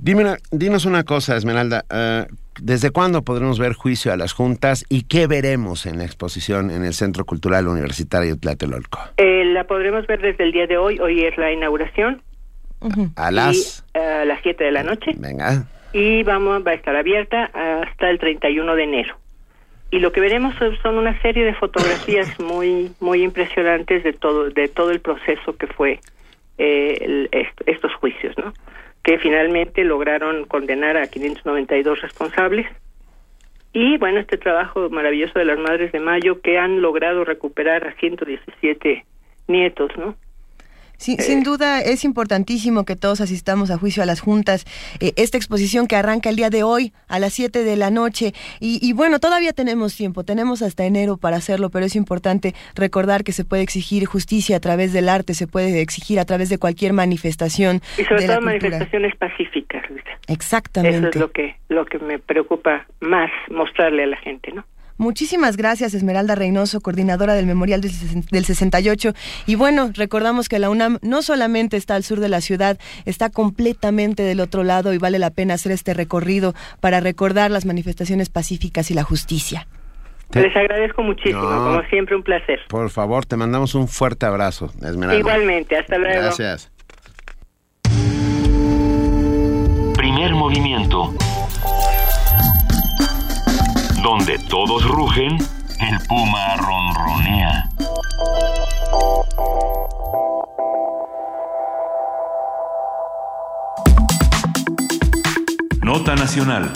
Dime, 0.00 0.36
dinos 0.52 0.84
una 0.84 1.02
cosa, 1.02 1.36
Esmeralda. 1.36 1.84
Uh, 1.90 2.32
¿Desde 2.60 2.90
cuándo 2.90 3.22
podremos 3.22 3.58
ver 3.58 3.72
juicio 3.72 4.12
a 4.12 4.16
las 4.16 4.32
juntas 4.32 4.84
y 4.88 5.02
qué 5.02 5.26
veremos 5.26 5.86
en 5.86 5.98
la 5.98 6.04
exposición 6.04 6.70
en 6.70 6.84
el 6.84 6.92
Centro 6.92 7.24
Cultural 7.24 7.68
Universitario 7.68 8.38
Tlatelolco? 8.38 9.00
Eh, 9.16 9.44
la 9.46 9.64
podremos 9.64 10.06
ver 10.06 10.20
desde 10.20 10.44
el 10.44 10.52
día 10.52 10.66
de 10.66 10.76
hoy. 10.76 10.98
Hoy 11.00 11.24
es 11.24 11.36
la 11.36 11.52
inauguración. 11.52 12.22
A 13.16 13.30
las... 13.30 13.84
a 13.94 14.24
las 14.24 14.40
7 14.42 14.64
de 14.64 14.72
la 14.72 14.82
noche. 14.84 15.12
Venga. 15.16 15.66
Y 15.92 16.22
vamos, 16.22 16.64
va 16.66 16.72
a 16.72 16.74
estar 16.74 16.94
abierta 16.94 17.50
hasta 17.54 18.10
el 18.10 18.18
31 18.18 18.74
de 18.74 18.82
enero. 18.84 19.16
Y 19.90 20.00
lo 20.00 20.12
que 20.12 20.20
veremos 20.20 20.54
son 20.82 20.98
una 20.98 21.20
serie 21.22 21.44
de 21.44 21.54
fotografías 21.54 22.38
muy 22.40 22.92
muy 23.00 23.22
impresionantes 23.22 24.04
de 24.04 24.12
todo 24.12 24.50
de 24.50 24.68
todo 24.68 24.90
el 24.90 25.00
proceso 25.00 25.56
que 25.56 25.66
fue 25.66 26.00
eh, 26.58 27.28
estos 27.66 27.94
juicios, 27.94 28.36
¿no? 28.36 28.52
que 29.08 29.18
finalmente 29.18 29.84
lograron 29.84 30.44
condenar 30.44 30.98
a 30.98 31.06
592 31.06 32.02
responsables. 32.02 32.66
Y 33.72 33.96
bueno, 33.96 34.20
este 34.20 34.36
trabajo 34.36 34.90
maravilloso 34.90 35.38
de 35.38 35.46
las 35.46 35.58
Madres 35.58 35.92
de 35.92 36.00
Mayo 36.00 36.42
que 36.42 36.58
han 36.58 36.82
logrado 36.82 37.24
recuperar 37.24 37.86
a 37.86 37.94
117 37.94 39.06
nietos, 39.46 39.90
¿no? 39.96 40.14
Sin 40.98 41.42
duda 41.42 41.80
es 41.80 42.04
importantísimo 42.04 42.84
que 42.84 42.96
todos 42.96 43.20
asistamos 43.20 43.70
a 43.70 43.78
juicio 43.78 44.02
a 44.02 44.06
las 44.06 44.20
juntas. 44.20 44.66
Eh, 45.00 45.12
esta 45.16 45.36
exposición 45.36 45.86
que 45.86 45.96
arranca 45.96 46.28
el 46.28 46.36
día 46.36 46.50
de 46.50 46.62
hoy 46.62 46.92
a 47.08 47.18
las 47.18 47.32
7 47.32 47.62
de 47.62 47.76
la 47.76 47.90
noche. 47.90 48.32
Y, 48.60 48.92
bueno, 48.92 49.20
todavía 49.20 49.52
tenemos 49.52 49.96
tiempo, 49.96 50.24
tenemos 50.24 50.62
hasta 50.62 50.84
enero 50.84 51.16
para 51.16 51.36
hacerlo, 51.36 51.70
pero 51.70 51.86
es 51.86 51.96
importante 51.96 52.54
recordar 52.74 53.24
que 53.24 53.32
se 53.32 53.44
puede 53.44 53.62
exigir 53.62 54.04
justicia 54.06 54.56
a 54.56 54.60
través 54.60 54.92
del 54.92 55.08
arte, 55.08 55.34
se 55.34 55.46
puede 55.46 55.80
exigir 55.80 56.18
a 56.20 56.24
través 56.24 56.48
de 56.48 56.58
cualquier 56.58 56.92
manifestación. 56.92 57.80
Y 57.96 58.04
sobre 58.04 58.26
todo 58.26 58.40
manifestaciones 58.40 59.16
pacíficas, 59.16 59.88
Luisa. 59.90 60.10
Exactamente. 60.26 60.98
Eso 60.98 61.08
es 61.08 61.16
lo 61.16 61.30
que, 61.30 61.56
lo 61.68 61.86
que 61.86 61.98
me 61.98 62.18
preocupa 62.18 62.86
más 63.00 63.30
mostrarle 63.50 64.04
a 64.04 64.06
la 64.06 64.16
gente, 64.16 64.52
¿no? 64.52 64.64
Muchísimas 64.98 65.56
gracias, 65.56 65.94
Esmeralda 65.94 66.34
Reynoso, 66.34 66.80
coordinadora 66.80 67.34
del 67.34 67.46
Memorial 67.46 67.80
del, 67.80 68.44
68. 68.44 69.12
Y 69.46 69.54
bueno, 69.54 69.90
recordamos 69.94 70.48
que 70.48 70.58
la 70.58 70.70
UNAM 70.70 70.98
no 71.02 71.22
solamente 71.22 71.76
está 71.76 71.94
al 71.94 72.02
sur 72.02 72.18
de 72.18 72.28
la 72.28 72.40
ciudad, 72.40 72.78
está 73.06 73.30
completamente 73.30 74.24
del 74.24 74.40
otro 74.40 74.64
lado 74.64 74.92
y 74.92 74.98
vale 74.98 75.20
la 75.20 75.30
pena 75.30 75.54
hacer 75.54 75.70
este 75.70 75.94
recorrido 75.94 76.52
para 76.80 76.98
recordar 76.98 77.52
las 77.52 77.64
manifestaciones 77.64 78.28
pacíficas 78.28 78.90
y 78.90 78.94
la 78.94 79.04
justicia. 79.04 79.68
Les 80.34 80.54
agradezco 80.54 81.02
muchísimo, 81.02 81.40
como 81.40 81.82
siempre 81.84 82.16
un 82.16 82.22
placer. 82.22 82.60
Por 82.68 82.90
favor, 82.90 83.24
te 83.24 83.36
mandamos 83.36 83.74
un 83.76 83.88
fuerte 83.88 84.26
abrazo, 84.26 84.72
Esmeralda. 84.82 85.18
Igualmente, 85.18 85.76
hasta 85.76 85.96
luego. 85.96 86.22
Gracias. 86.22 86.70
Primer 89.96 90.32
movimiento 90.32 91.14
donde 94.02 94.38
todos 94.38 94.84
rugen, 94.86 95.36
el 95.80 95.98
puma 96.06 96.56
ronronea. 96.56 97.68
Nota 105.82 106.14
Nacional. 106.14 106.70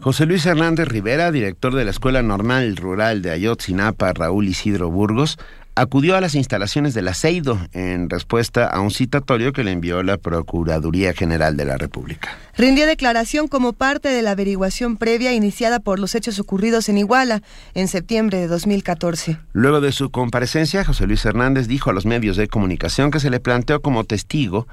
José 0.00 0.24
Luis 0.24 0.46
Hernández 0.46 0.86
Rivera, 0.86 1.32
director 1.32 1.74
de 1.74 1.84
la 1.84 1.90
Escuela 1.90 2.22
Normal 2.22 2.76
Rural 2.76 3.22
de 3.22 3.32
Ayotzinapa, 3.32 4.12
Raúl 4.12 4.46
Isidro 4.46 4.88
Burgos, 4.88 5.36
acudió 5.76 6.16
a 6.16 6.20
las 6.20 6.34
instalaciones 6.34 6.94
del 6.94 7.06
Aceido 7.06 7.58
en 7.72 8.08
respuesta 8.08 8.66
a 8.66 8.80
un 8.80 8.90
citatorio 8.90 9.52
que 9.52 9.62
le 9.62 9.72
envió 9.72 10.02
la 10.02 10.16
Procuraduría 10.16 11.12
General 11.12 11.56
de 11.56 11.66
la 11.66 11.76
República. 11.76 12.30
Rindió 12.56 12.86
declaración 12.86 13.46
como 13.46 13.74
parte 13.74 14.08
de 14.08 14.22
la 14.22 14.32
averiguación 14.32 14.96
previa 14.96 15.34
iniciada 15.34 15.78
por 15.78 15.98
los 15.98 16.14
hechos 16.14 16.40
ocurridos 16.40 16.88
en 16.88 16.96
Iguala 16.96 17.42
en 17.74 17.88
septiembre 17.88 18.38
de 18.38 18.48
2014. 18.48 19.38
Luego 19.52 19.82
de 19.82 19.92
su 19.92 20.10
comparecencia, 20.10 20.82
José 20.82 21.06
Luis 21.06 21.24
Hernández 21.24 21.68
dijo 21.68 21.90
a 21.90 21.92
los 21.92 22.06
medios 22.06 22.38
de 22.38 22.48
comunicación 22.48 23.10
que 23.10 23.20
se 23.20 23.30
le 23.30 23.38
planteó 23.38 23.82
como 23.82 24.04
testigo, 24.04 24.66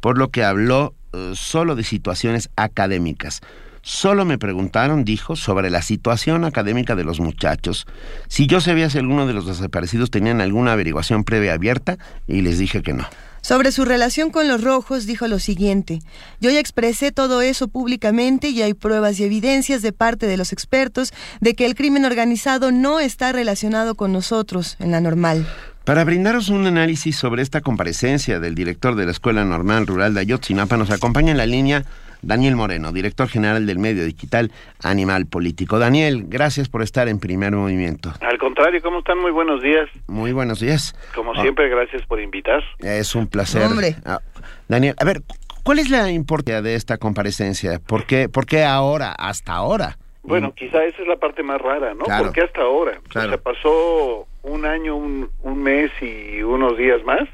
por 0.00 0.18
lo 0.18 0.30
que 0.30 0.42
habló 0.42 0.92
eh, 1.12 1.32
solo 1.34 1.76
de 1.76 1.84
situaciones 1.84 2.50
académicas. 2.56 3.40
Solo 3.88 4.26
me 4.26 4.36
preguntaron, 4.36 5.02
dijo, 5.02 5.34
sobre 5.34 5.70
la 5.70 5.80
situación 5.80 6.44
académica 6.44 6.94
de 6.94 7.04
los 7.04 7.20
muchachos, 7.20 7.86
si 8.28 8.46
yo 8.46 8.60
sabía 8.60 8.90
si 8.90 8.98
alguno 8.98 9.26
de 9.26 9.32
los 9.32 9.46
desaparecidos 9.46 10.10
tenían 10.10 10.42
alguna 10.42 10.72
averiguación 10.72 11.24
previa 11.24 11.54
abierta, 11.54 11.96
y 12.26 12.42
les 12.42 12.58
dije 12.58 12.82
que 12.82 12.92
no. 12.92 13.08
Sobre 13.40 13.72
su 13.72 13.86
relación 13.86 14.28
con 14.28 14.46
los 14.46 14.62
rojos 14.62 15.06
dijo 15.06 15.26
lo 15.26 15.38
siguiente, 15.38 16.00
yo 16.38 16.50
ya 16.50 16.60
expresé 16.60 17.12
todo 17.12 17.40
eso 17.40 17.68
públicamente 17.68 18.50
y 18.50 18.60
hay 18.60 18.74
pruebas 18.74 19.18
y 19.20 19.24
evidencias 19.24 19.80
de 19.80 19.94
parte 19.94 20.26
de 20.26 20.36
los 20.36 20.52
expertos 20.52 21.14
de 21.40 21.54
que 21.54 21.64
el 21.64 21.74
crimen 21.74 22.04
organizado 22.04 22.70
no 22.72 23.00
está 23.00 23.32
relacionado 23.32 23.94
con 23.94 24.12
nosotros 24.12 24.76
en 24.80 24.90
la 24.90 25.00
normal. 25.00 25.48
Para 25.84 26.04
brindaros 26.04 26.50
un 26.50 26.66
análisis 26.66 27.16
sobre 27.16 27.40
esta 27.40 27.62
comparecencia 27.62 28.38
del 28.38 28.54
director 28.54 28.96
de 28.96 29.06
la 29.06 29.12
Escuela 29.12 29.46
Normal 29.46 29.86
Rural 29.86 30.12
de 30.12 30.20
Ayotzinapa, 30.20 30.76
nos 30.76 30.90
acompaña 30.90 31.30
en 31.30 31.38
la 31.38 31.46
línea 31.46 31.86
Daniel 32.22 32.56
Moreno, 32.56 32.92
director 32.92 33.28
general 33.28 33.66
del 33.66 33.78
medio 33.78 34.04
digital 34.04 34.50
Animal 34.82 35.26
Político. 35.26 35.78
Daniel, 35.78 36.24
gracias 36.26 36.68
por 36.68 36.82
estar 36.82 37.08
en 37.08 37.18
primer 37.18 37.52
movimiento. 37.52 38.12
Al 38.20 38.38
contrario, 38.38 38.80
¿cómo 38.82 39.00
están? 39.00 39.18
Muy 39.18 39.30
buenos 39.30 39.62
días. 39.62 39.88
Muy 40.06 40.32
buenos 40.32 40.60
días. 40.60 40.94
Como 41.14 41.34
siempre, 41.34 41.68
gracias 41.68 42.04
por 42.06 42.20
invitar. 42.20 42.62
Es 42.78 43.14
un 43.14 43.26
placer. 43.26 43.62
Hombre. 43.62 43.96
Ah, 44.04 44.20
Daniel, 44.68 44.94
a 44.98 45.04
ver, 45.04 45.22
¿cuál 45.62 45.78
es 45.78 45.90
la 45.90 46.10
importancia 46.10 46.62
de 46.62 46.74
esta 46.74 46.98
comparecencia? 46.98 47.78
¿Por 47.78 48.04
qué, 48.04 48.28
por 48.28 48.46
qué 48.46 48.64
ahora, 48.64 49.12
hasta 49.12 49.52
ahora? 49.52 49.98
Bueno, 50.22 50.52
quizá 50.54 50.84
esa 50.84 51.00
es 51.00 51.08
la 51.08 51.16
parte 51.16 51.42
más 51.42 51.60
rara, 51.60 51.94
¿no? 51.94 52.04
¿Por 52.04 52.32
qué 52.32 52.42
hasta 52.42 52.60
ahora? 52.60 53.00
O 53.08 53.12
sea, 53.12 53.38
pasó 53.38 54.26
un 54.42 54.66
año, 54.66 54.96
un, 54.96 55.30
un 55.42 55.62
mes 55.62 55.90
y 56.02 56.42
unos 56.42 56.76
días 56.76 57.02
más 57.04 57.28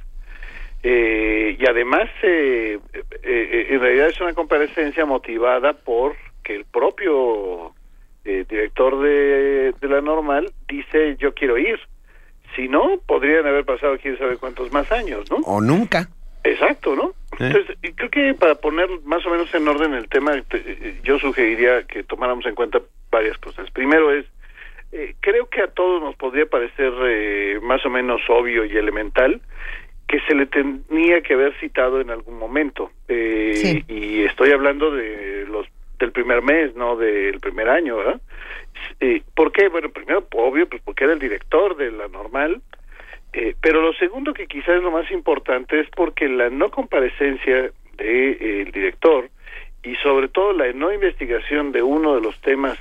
eh, 0.87 1.57
y 1.59 1.67
además, 1.67 2.11
eh, 2.23 2.79
eh, 3.23 3.67
en 3.71 3.81
realidad 3.81 4.09
es 4.09 4.21
una 4.21 4.35
comparecencia 4.35 5.07
motivada 5.07 5.73
por 5.73 6.15
que 6.43 6.55
el 6.55 6.67
propio 6.67 7.75
director 8.23 9.01
de, 9.03 9.75
de 9.81 9.89
la 9.89 10.01
normal 10.01 10.53
dice 10.69 11.17
yo 11.19 11.33
quiero 11.35 11.57
ir. 11.59 11.79
Si 12.55 12.69
no, 12.69 12.99
podrían 13.07 13.47
haber 13.47 13.65
pasado 13.65 13.97
quién 13.99 14.17
sabe 14.19 14.37
cuántos 14.37 14.73
más 14.73 14.91
años, 14.93 15.31
¿no? 15.31 15.37
O 15.39 15.61
nunca. 15.61 16.09
Exacto, 16.43 16.95
¿no? 16.95 17.15
Entonces, 17.39 17.77
creo 17.97 18.11
que 18.11 18.35
para 18.35 18.55
poner 18.55 18.89
más 19.05 19.25
o 19.27 19.31
menos 19.31 19.53
en 19.55 19.67
orden 19.67 19.95
el 19.95 20.09
tema, 20.09 20.33
yo 21.03 21.19
sugeriría 21.19 21.83
que 21.85 22.03
tomáramos 22.03 22.45
en 22.47 22.55
cuenta 22.55 22.81
varias 23.11 23.39
cosas. 23.39 23.71
Primero 23.71 24.13
es, 24.13 24.27
eh, 24.93 25.15
creo 25.21 25.49
que 25.49 25.63
a 25.63 25.69
todos 25.69 26.03
nos 26.03 26.15
podría 26.17 26.47
parecer 26.47 26.93
eh, 27.07 27.59
más 27.63 27.85
o 27.85 27.91
menos 27.91 28.21
obvio 28.29 28.65
y 28.65 28.77
elemental 28.77 29.41
que 30.15 30.21
se 30.29 30.35
le 30.37 30.47
tenía 30.47 31.23
que 31.23 31.35
haber 31.35 31.59
citado 31.59 32.01
en 32.01 32.09
algún 32.09 32.39
momento. 32.39 32.93
Eh, 33.09 33.83
y 33.89 34.23
estoy 34.23 34.53
hablando 34.53 34.93
de 34.93 35.45
los 35.49 35.67
del 35.99 36.13
primer 36.13 36.41
mes, 36.41 36.77
no 36.77 36.95
del 36.95 37.41
primer 37.41 37.69
año, 37.69 37.97
¿verdad? 37.97 38.21
Eh, 39.01 39.23
¿Por 39.35 39.51
qué? 39.51 39.69
Bueno, 39.69 39.89
primero, 39.89 40.25
obvio, 40.35 40.69
pues 40.69 40.81
porque 40.85 41.03
era 41.03 41.15
el 41.15 41.19
director 41.19 41.77
de 41.77 41.91
la 41.91 42.07
normal, 42.07 42.63
eh, 43.33 43.57
pero 43.61 43.83
lo 43.83 43.93
segundo 43.95 44.35
que 44.35 44.47
quizás 44.47 44.77
es 44.77 44.83
lo 44.85 44.93
más 44.93 45.11
importante 45.11 45.81
es 45.81 45.89
porque 45.91 46.29
la 46.29 46.49
no 46.49 46.71
comparecencia 46.71 47.63
del 47.63 47.73
de, 47.97 48.61
el 48.63 48.71
director 48.71 49.29
y 49.83 49.97
sobre 49.97 50.29
todo 50.29 50.53
la 50.53 50.73
no 50.75 50.93
investigación 50.93 51.73
de 51.73 51.83
uno 51.83 52.15
de 52.15 52.21
los 52.21 52.41
temas 52.41 52.79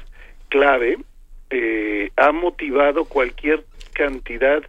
clave 0.49 0.99
eh, 1.49 2.11
ha 2.15 2.31
motivado 2.31 3.05
cualquier 3.05 3.64
cantidad 3.93 4.61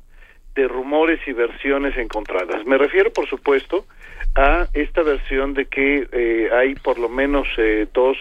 de 0.54 0.68
rumores 0.68 1.20
y 1.26 1.32
versiones 1.32 1.96
encontradas. 1.96 2.64
Me 2.66 2.78
refiero, 2.78 3.12
por 3.12 3.28
supuesto, 3.28 3.86
a 4.36 4.68
esta 4.72 5.02
versión 5.02 5.54
de 5.54 5.66
que 5.66 6.08
eh, 6.12 6.48
hay 6.52 6.74
por 6.74 6.98
lo 6.98 7.08
menos 7.08 7.46
eh, 7.56 7.86
dos 7.92 8.16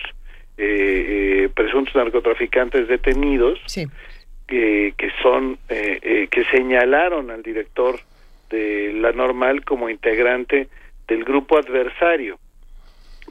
eh, 0.57 1.49
presuntos 1.55 1.95
narcotraficantes 1.95 2.87
detenidos 2.87 3.59
que, 4.47 4.93
que 4.97 5.09
son 5.21 5.57
que 5.67 6.45
señalaron 6.51 7.31
al 7.31 7.41
director 7.41 7.99
de 8.49 8.93
la 8.93 9.11
normal 9.11 9.65
como 9.65 9.89
integrante 9.89 10.67
del 11.07 11.23
grupo 11.23 11.57
adversario. 11.57 12.37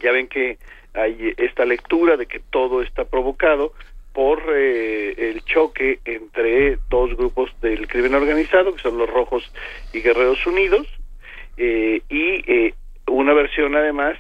Ya 0.03 0.11
ven 0.11 0.27
que 0.27 0.59
hay 0.95 1.35
esta 1.37 1.65
lectura 1.65 2.17
de 2.17 2.27
que 2.27 2.41
todo 2.41 2.83
está 2.83 3.05
provocado 3.05 3.73
por 4.13 4.43
el 4.51 5.43
choque 5.45 6.01
entre 6.05 6.79
dos 6.91 7.17
grupos 7.17 7.51
del 7.61 7.89
crimen 7.89 8.15
organizado, 8.15 8.75
que 8.75 8.83
son 8.83 8.99
los 8.99 9.09
Rojos 9.09 9.51
y 9.93 10.01
Guerreros 10.01 10.47
Unidos, 10.47 10.87
eh, 11.57 12.03
y 12.09 12.51
eh, 12.51 12.75
una 13.07 13.35
versión 13.35 13.77
además 13.77 14.19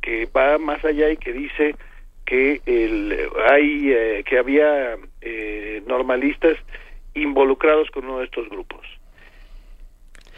que 0.00 0.26
va 0.26 0.58
más 0.58 0.84
allá 0.84 1.10
y 1.10 1.16
que 1.16 1.32
dice 1.32 1.76
que 2.24 2.60
el, 2.66 3.16
hay 3.50 3.92
eh, 3.92 4.24
que 4.24 4.38
había 4.38 4.96
normalistas 5.86 6.56
involucrados 7.14 7.90
con 7.90 8.04
uno 8.04 8.18
de 8.18 8.26
estos 8.26 8.48
grupos. 8.48 8.86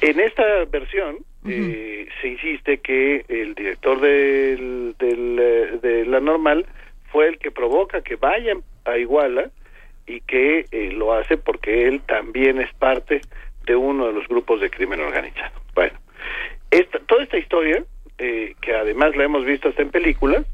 En 0.01 0.20
esta 0.20 0.65
versión 0.66 1.19
se 1.44 2.28
insiste 2.28 2.78
que 2.78 3.24
el 3.28 3.55
director 3.55 4.01
del, 4.01 4.94
del, 4.98 5.81
de 5.81 6.05
la 6.07 6.20
normal 6.20 6.66
fue 7.12 7.28
el 7.28 7.39
que 7.39 7.51
provoca 7.51 8.03
que 8.03 8.16
vayan 8.16 8.62
a 8.85 8.97
Iguala 8.97 9.51
y 10.07 10.20
que 10.23 10.66
lo 10.95 11.12
hace 11.12 11.37
porque 11.37 11.87
él 11.87 12.01
también 12.07 12.61
es 12.61 12.73
parte 12.74 13.20
de 13.66 13.77
uno 13.77 14.07
de 14.09 14.12
los 14.12 14.27
grupos 14.28 14.61
de 14.61 14.70
crimen 14.70 15.01
organizado. 15.01 15.53
Bueno, 15.74 15.99
esta, 16.70 16.99
toda 17.01 17.23
esta 17.23 17.39
historia, 17.39 17.85
eh, 18.19 18.55
que 18.61 18.74
además 18.74 19.16
la 19.16 19.24
hemos 19.24 19.45
visto 19.45 19.69
hasta 19.69 19.82
en 19.82 19.91
películas, 19.91 20.45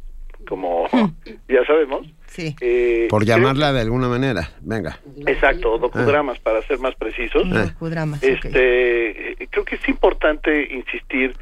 como 0.48 0.86
hmm. 0.92 1.12
ya 1.48 1.64
sabemos. 1.66 2.06
Sí. 2.26 2.54
Eh, 2.60 3.06
Por 3.08 3.24
llamarla 3.24 3.72
de 3.72 3.80
alguna 3.80 4.08
manera, 4.08 4.50
venga. 4.60 4.98
Exacto, 5.26 5.78
docudramas, 5.78 6.38
ah. 6.38 6.42
para 6.42 6.62
ser 6.62 6.78
más 6.78 6.94
precisos. 6.96 7.44
Ah. 7.52 7.66
Docudramas, 7.66 8.22
este, 8.22 9.32
eh, 9.32 9.48
Creo 9.50 9.64
que 9.64 9.76
es 9.76 9.88
importante 9.88 10.74
insistir 10.74 11.34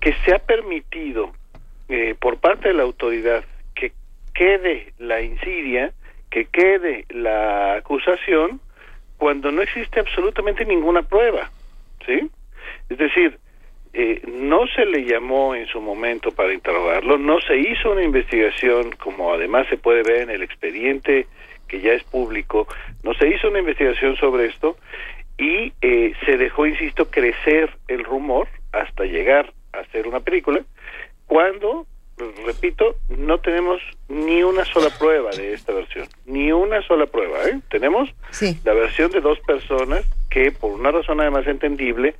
que 0.00 0.14
se 0.24 0.34
ha 0.34 0.38
permitido 0.38 1.32
por 2.18 2.38
parte 2.38 2.68
de 2.68 2.74
la 2.74 2.82
autoridad 2.82 3.44
quede 4.34 4.92
la 4.98 5.22
insidia, 5.22 5.92
que 6.30 6.46
quede 6.46 7.04
la 7.10 7.76
acusación, 7.76 8.60
cuando 9.16 9.50
no 9.52 9.62
existe 9.62 10.00
absolutamente 10.00 10.64
ninguna 10.64 11.02
prueba, 11.02 11.50
¿sí? 12.04 12.28
Es 12.88 12.98
decir, 12.98 13.38
eh, 13.92 14.20
no 14.26 14.66
se 14.66 14.84
le 14.84 15.04
llamó 15.04 15.54
en 15.54 15.66
su 15.68 15.80
momento 15.80 16.32
para 16.32 16.52
interrogarlo, 16.52 17.16
no 17.16 17.40
se 17.40 17.56
hizo 17.56 17.92
una 17.92 18.02
investigación, 18.02 18.90
como 18.92 19.32
además 19.32 19.68
se 19.68 19.76
puede 19.76 20.02
ver 20.02 20.22
en 20.22 20.30
el 20.30 20.42
expediente 20.42 21.26
que 21.68 21.80
ya 21.80 21.92
es 21.92 22.02
público, 22.02 22.66
no 23.04 23.14
se 23.14 23.28
hizo 23.28 23.48
una 23.48 23.60
investigación 23.60 24.16
sobre 24.16 24.46
esto 24.46 24.76
y 25.38 25.72
eh, 25.80 26.12
se 26.26 26.36
dejó, 26.36 26.66
insisto, 26.66 27.08
crecer 27.10 27.70
el 27.88 28.04
rumor 28.04 28.48
hasta 28.72 29.04
llegar 29.04 29.52
a 29.72 29.78
hacer 29.78 30.06
una 30.08 30.20
película, 30.20 30.64
cuando, 31.26 31.86
repito, 32.46 32.96
no 33.08 33.38
tenemos 33.38 33.80
ni 34.08 34.42
una 34.42 34.64
sola 34.64 34.90
prueba 34.98 35.30
de 35.30 35.52
esta 35.52 35.72
versión, 35.72 36.06
ni 36.26 36.52
una 36.52 36.82
sola 36.82 37.06
prueba. 37.06 37.44
¿eh? 37.48 37.60
Tenemos 37.70 38.10
la 38.64 38.74
versión 38.74 39.10
de 39.10 39.20
dos 39.20 39.38
personas 39.40 40.04
que, 40.30 40.52
por 40.52 40.72
una 40.72 40.90
razón 40.90 41.20
además 41.20 41.46
entendible, 41.46 42.14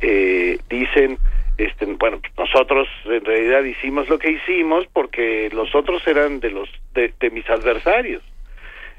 eh, 0.00 0.58
dicen, 0.68 1.18
este, 1.58 1.86
bueno, 1.86 2.20
nosotros 2.38 2.88
en 3.04 3.24
realidad 3.24 3.64
hicimos 3.64 4.08
lo 4.08 4.18
que 4.18 4.30
hicimos 4.30 4.86
porque 4.92 5.50
los 5.52 5.74
otros 5.74 6.06
eran 6.06 6.40
de 6.40 6.50
los 6.50 6.68
de, 6.94 7.12
mis 7.30 7.48
adversarios. 7.48 8.22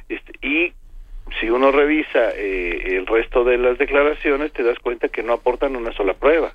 Este, 0.09 0.33
y 0.45 0.73
si 1.39 1.49
uno 1.49 1.71
revisa 1.71 2.31
eh, 2.35 2.97
el 2.97 3.07
resto 3.07 3.43
de 3.43 3.57
las 3.57 3.77
declaraciones, 3.77 4.51
te 4.53 4.63
das 4.63 4.77
cuenta 4.79 5.09
que 5.09 5.23
no 5.23 5.33
aportan 5.33 5.75
una 5.75 5.91
sola 5.93 6.13
prueba. 6.13 6.53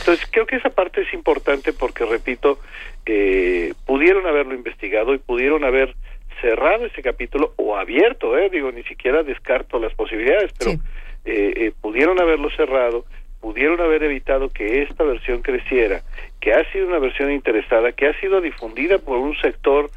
Entonces, 0.00 0.26
creo 0.30 0.46
que 0.46 0.56
esa 0.56 0.70
parte 0.70 1.02
es 1.02 1.12
importante 1.12 1.72
porque, 1.72 2.04
repito, 2.04 2.58
eh, 3.06 3.74
pudieron 3.84 4.26
haberlo 4.26 4.54
investigado 4.54 5.14
y 5.14 5.18
pudieron 5.18 5.64
haber 5.64 5.94
cerrado 6.40 6.86
ese 6.86 7.02
capítulo 7.02 7.52
o 7.56 7.76
abierto, 7.76 8.36
eh, 8.36 8.50
digo, 8.50 8.70
ni 8.70 8.82
siquiera 8.84 9.22
descarto 9.22 9.78
las 9.78 9.94
posibilidades, 9.94 10.52
pero 10.58 10.72
eh, 11.24 11.72
pudieron 11.80 12.20
haberlo 12.20 12.50
cerrado 12.50 13.04
pudieron 13.46 13.80
haber 13.80 14.02
evitado 14.02 14.48
que 14.48 14.82
esta 14.82 15.04
versión 15.04 15.40
creciera, 15.40 16.02
que 16.40 16.52
ha 16.52 16.68
sido 16.72 16.88
una 16.88 16.98
versión 16.98 17.30
interesada, 17.30 17.92
que 17.92 18.08
ha 18.08 18.20
sido 18.20 18.40
difundida 18.40 18.98
por 18.98 19.18
un 19.18 19.36
sector 19.36 19.88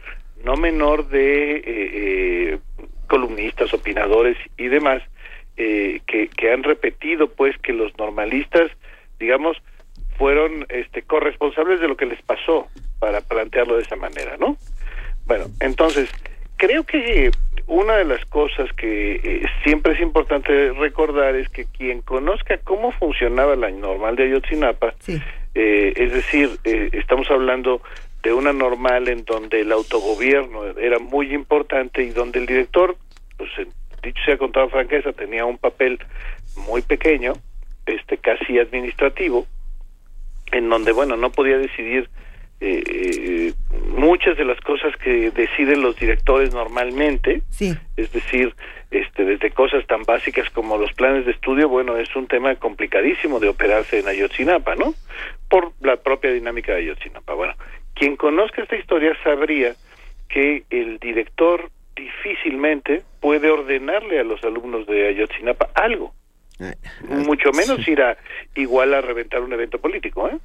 no 0.44 0.56
menor 0.56 1.08
de 1.10 1.56
eh, 1.56 1.64
eh, 1.66 2.60
columnistas, 3.08 3.74
opinadores 3.74 4.38
y 4.56 4.68
demás, 4.68 5.02
eh, 5.58 6.00
que, 6.06 6.28
que 6.28 6.52
han 6.52 6.62
repetido 6.62 7.28
pues 7.28 7.58
que 7.58 7.74
los 7.74 7.98
normalistas, 7.98 8.70
digamos, 9.20 9.58
fueron 10.18 10.66
este, 10.70 11.02
corresponsables 11.04 11.80
de 11.80 11.88
lo 11.88 11.96
que 11.96 12.06
les 12.06 12.22
pasó, 12.22 12.68
para 13.00 13.22
plantearlo 13.22 13.78
de 13.78 13.84
esa 13.84 13.96
manera, 13.96 14.36
¿no? 14.38 14.58
Bueno, 15.26 15.46
entonces, 15.60 16.10
creo 16.58 16.84
que 16.84 17.32
una 17.68 17.98
de 17.98 18.06
las 18.06 18.26
cosas 18.26 18.72
que 18.74 19.16
eh, 19.24 19.46
siempre 19.64 19.94
es 19.94 20.02
importante 20.02 20.74
recordar 20.74 21.36
es 21.36 21.50
que 21.50 21.66
quien 21.66 22.02
conozca 22.02 22.58
cómo 22.58 22.92
funcionaba 22.92 23.56
la 23.56 23.70
normal 23.70 24.16
de 24.16 24.24
Ayotzinapa, 24.24 24.94
eh, 25.56 25.94
es 25.96 26.12
decir, 26.12 26.50
eh, 26.64 26.90
estamos 26.94 27.30
hablando 27.32 27.82
de 28.24 28.34
una 28.34 28.52
normal 28.52 29.08
en 29.08 29.24
donde 29.24 29.62
el 29.62 29.72
autogobierno 29.72 30.66
era 30.78 31.00
muy 31.00 31.34
importante 31.34 32.04
y 32.04 32.10
donde 32.10 32.40
el 32.40 32.46
director, 32.46 32.98
pues 33.38 33.50
dicho 34.04 34.22
sea 34.26 34.38
con 34.38 34.52
toda 34.52 34.68
franqueza, 34.68 35.14
tenía 35.14 35.46
un 35.46 35.58
papel 35.58 36.00
muy 36.68 36.82
pequeño, 36.82 37.34
este 37.90 38.18
casi 38.18 38.60
administrativo, 38.60 39.46
en 40.52 40.70
donde 40.70 40.92
bueno 40.92 41.18
no 41.18 41.32
podía 41.32 41.58
decidir 41.58 42.10
eh, 42.62 42.84
eh, 42.86 43.54
muchas 43.96 44.38
de 44.38 44.44
las 44.44 44.60
cosas 44.60 44.94
que 44.98 45.32
deciden 45.32 45.82
los 45.82 45.96
directores 45.98 46.54
normalmente, 46.54 47.42
es 47.96 48.12
decir, 48.12 48.54
este, 48.92 49.24
desde 49.24 49.52
cosas 49.52 49.86
tan 49.88 50.04
básicas 50.04 50.50
como 50.50 50.78
los 50.78 50.92
planes 50.94 51.26
de 51.26 51.32
estudio, 51.32 51.70
bueno, 51.70 51.96
es 51.98 52.14
un 52.18 52.28
tema 52.28 52.56
complicadísimo 52.56 53.40
de 53.40 53.48
operarse 53.48 54.00
en 54.00 54.08
Ayotzinapa, 54.10 54.76
¿no? 54.76 54.94
Por 55.48 55.72
la 55.80 55.98
propia 55.98 56.32
dinámica 56.32 56.74
de 56.74 56.80
Ayotzinapa. 56.80 57.34
Bueno, 57.34 57.54
quien 57.94 58.18
conozca 58.18 58.62
esta 58.62 58.76
historia 58.76 59.16
sabría 59.24 59.76
que 60.28 60.64
el 60.70 61.00
director 61.00 61.70
difícilmente 61.96 63.04
puede 63.22 63.50
ordenarle 63.50 64.20
a 64.20 64.24
los 64.24 64.44
alumnos 64.44 64.86
de 64.88 65.08
Ayotzinapa 65.08 65.70
algo, 65.76 66.14
mucho 67.08 67.52
menos 67.52 67.88
ir 67.88 68.02
a 68.02 68.18
igual 68.56 68.94
a 68.94 69.02
reventar 69.02 69.42
un 69.42 69.54
evento 69.54 69.80
político, 69.80 70.28
¿eh? 70.28 70.38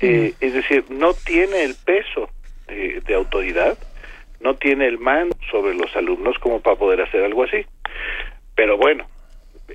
Eh, 0.00 0.34
es 0.40 0.54
decir, 0.54 0.84
no 0.90 1.14
tiene 1.14 1.64
el 1.64 1.74
peso 1.74 2.28
de 2.68 3.14
autoridad, 3.14 3.76
no 4.40 4.56
tiene 4.56 4.86
el 4.86 4.98
mando 4.98 5.36
sobre 5.50 5.74
los 5.74 5.94
alumnos 5.96 6.38
como 6.38 6.60
para 6.60 6.76
poder 6.76 7.02
hacer 7.02 7.22
algo 7.24 7.44
así. 7.44 7.64
Pero 8.54 8.76
bueno, 8.76 9.06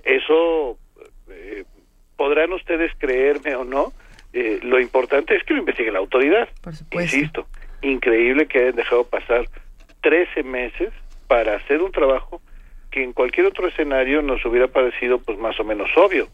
eso 0.04 0.78
eh, 1.30 1.64
podrán 2.16 2.54
ustedes 2.54 2.92
creerme 2.98 3.56
o 3.56 3.64
no, 3.64 3.94
eh, 4.34 4.60
lo 4.64 4.80
importante 4.80 5.36
es 5.36 5.44
que 5.44 5.54
lo 5.54 5.60
investigue 5.60 5.92
la 5.92 6.00
autoridad. 6.00 6.50
Insisto, 6.92 7.48
increíble 7.82 8.48
que 8.48 8.60
hayan 8.60 8.76
dejado 8.76 9.06
pasar 9.06 9.48
13 10.02 10.44
meses 10.44 10.92
para 11.28 11.56
hacer 11.56 11.82
un 11.82 11.92
trabajo 11.92 12.42
que 12.98 13.04
en 13.04 13.14
cualquier 13.14 13.46
otro 13.46 13.68
escenario 13.68 14.24
nos 14.24 14.44
hubiera 14.44 14.68
parecido 14.68 15.20
pues 15.20 15.38
más 15.38 15.60
o 15.60 15.64
menos 15.64 15.88
obvio, 15.96 16.28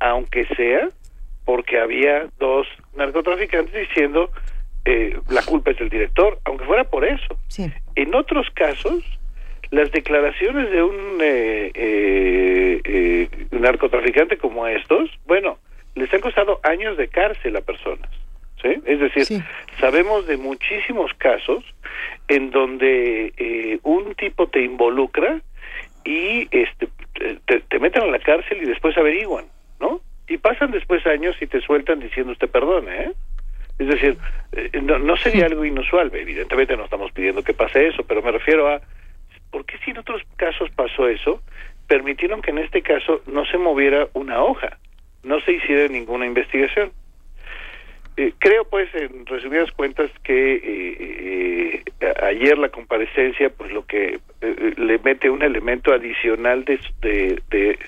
aunque 0.00 0.44
sea 0.56 0.88
porque 1.44 1.78
había 1.78 2.26
dos 2.40 2.66
narcotraficantes 2.96 3.88
diciendo 3.88 4.32
eh, 4.84 5.16
la 5.30 5.42
culpa 5.42 5.70
es 5.70 5.78
del 5.78 5.88
director, 5.88 6.40
aunque 6.44 6.64
fuera 6.64 6.82
por 6.82 7.04
eso. 7.04 7.38
En 7.94 8.14
otros 8.16 8.48
casos, 8.54 9.04
las 9.70 9.92
declaraciones 9.92 10.72
de 10.72 10.82
un 10.82 11.18
eh, 11.20 11.70
eh, 11.72 12.80
eh, 12.82 13.28
narcotraficante 13.52 14.38
como 14.38 14.66
estos, 14.66 15.08
bueno, 15.24 15.58
les 15.94 16.12
han 16.12 16.20
costado 16.20 16.58
años 16.64 16.96
de 16.96 17.06
cárcel 17.06 17.56
a 17.56 17.60
personas. 17.60 18.10
¿sí? 18.60 18.70
Es 18.86 18.98
decir, 18.98 19.44
sabemos 19.78 20.26
de 20.26 20.36
muchísimos 20.36 21.12
casos 21.14 21.62
en 22.26 22.50
donde 22.50 23.32
eh, 23.36 23.78
un 23.84 24.16
tipo 24.16 24.48
te 24.48 24.62
involucra 24.62 25.40
y 26.06 26.48
este 26.52 26.88
te, 27.46 27.60
te 27.60 27.78
meten 27.78 28.04
a 28.04 28.06
la 28.06 28.18
cárcel 28.20 28.62
y 28.62 28.66
después 28.66 28.96
averiguan, 28.96 29.46
¿no? 29.80 30.00
Y 30.28 30.38
pasan 30.38 30.70
después 30.70 31.04
años 31.06 31.36
y 31.40 31.46
te 31.46 31.60
sueltan 31.60 32.00
diciendo 32.00 32.32
usted 32.32 32.48
perdone, 32.48 33.02
¿eh? 33.02 33.12
Es 33.78 33.88
decir, 33.88 34.16
eh, 34.52 34.70
no, 34.80 34.98
no 34.98 35.16
sería 35.16 35.46
algo 35.46 35.64
inusual, 35.64 36.10
evidentemente 36.14 36.76
no 36.76 36.84
estamos 36.84 37.12
pidiendo 37.12 37.42
que 37.42 37.52
pase 37.52 37.88
eso, 37.88 38.04
pero 38.04 38.22
me 38.22 38.32
refiero 38.32 38.68
a 38.68 38.80
¿por 39.50 39.64
qué 39.66 39.76
si 39.84 39.90
en 39.90 39.98
otros 39.98 40.22
casos 40.36 40.70
pasó 40.70 41.08
eso? 41.08 41.42
Permitieron 41.86 42.40
que 42.40 42.50
en 42.50 42.58
este 42.58 42.82
caso 42.82 43.22
no 43.26 43.44
se 43.46 43.58
moviera 43.58 44.08
una 44.14 44.42
hoja, 44.42 44.78
no 45.22 45.40
se 45.40 45.52
hiciera 45.52 45.88
ninguna 45.88 46.26
investigación. 46.26 46.92
Eh, 48.18 48.32
creo, 48.38 48.64
pues, 48.64 48.88
en 48.94 49.26
resumidas 49.26 49.70
cuentas, 49.72 50.10
que 50.24 50.54
eh, 50.54 51.82
eh, 52.00 52.14
ayer 52.22 52.56
la 52.56 52.70
comparecencia, 52.70 53.50
pues, 53.50 53.70
lo 53.72 53.84
que 53.84 54.20
le 54.40 54.98
mete 55.00 55.28
un 55.28 55.42
elemento 55.42 55.92
adicional 55.92 56.64
de, 56.64 56.80
de, 57.02 57.42
de 57.50 57.78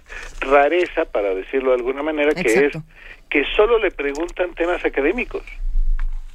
rareza, 0.40 1.06
para 1.06 1.34
decirlo 1.34 1.70
de 1.70 1.76
alguna 1.76 2.02
manera, 2.02 2.34
que 2.34 2.40
Exacto. 2.42 2.78
es 2.78 2.84
que 3.30 3.44
solo 3.56 3.78
le 3.78 3.90
preguntan 3.90 4.54
temas 4.54 4.84
académicos 4.84 5.42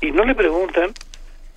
y 0.01 0.11
no 0.11 0.23
le 0.25 0.33
preguntan, 0.33 0.91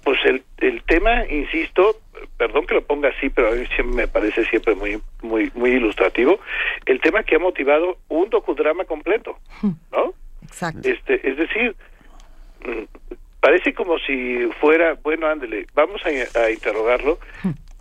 pues, 0.05 0.19
el, 0.27 0.43
el 0.59 0.83
tema, 0.83 1.25
insisto, 1.31 2.01
perdón 2.37 2.67
que 2.67 2.75
lo 2.75 2.83
ponga 2.83 3.09
así, 3.09 3.31
pero 3.31 3.49
a 3.49 3.53
mí 3.53 3.65
siempre 3.75 3.97
me 3.97 4.09
parece 4.09 4.45
siempre 4.45 4.75
muy, 4.75 5.01
muy, 5.23 5.51
muy 5.55 5.71
ilustrativo, 5.71 6.39
el 6.85 7.01
tema 7.01 7.23
que 7.23 7.37
ha 7.37 7.39
motivado 7.39 7.97
un 8.09 8.29
docudrama 8.29 8.85
completo, 8.85 9.39
¿no? 9.91 10.13
Exacto. 10.43 10.87
Este, 10.87 11.29
es 11.29 11.37
decir, 11.39 11.75
parece 13.41 13.75
como 13.75 13.99
si 13.99 14.49
fuera, 14.61 14.95
bueno, 15.03 15.27
ándele, 15.27 15.67
vamos 15.75 16.01
a, 16.05 16.41
a 16.41 16.51
interrogarlo, 16.51 17.19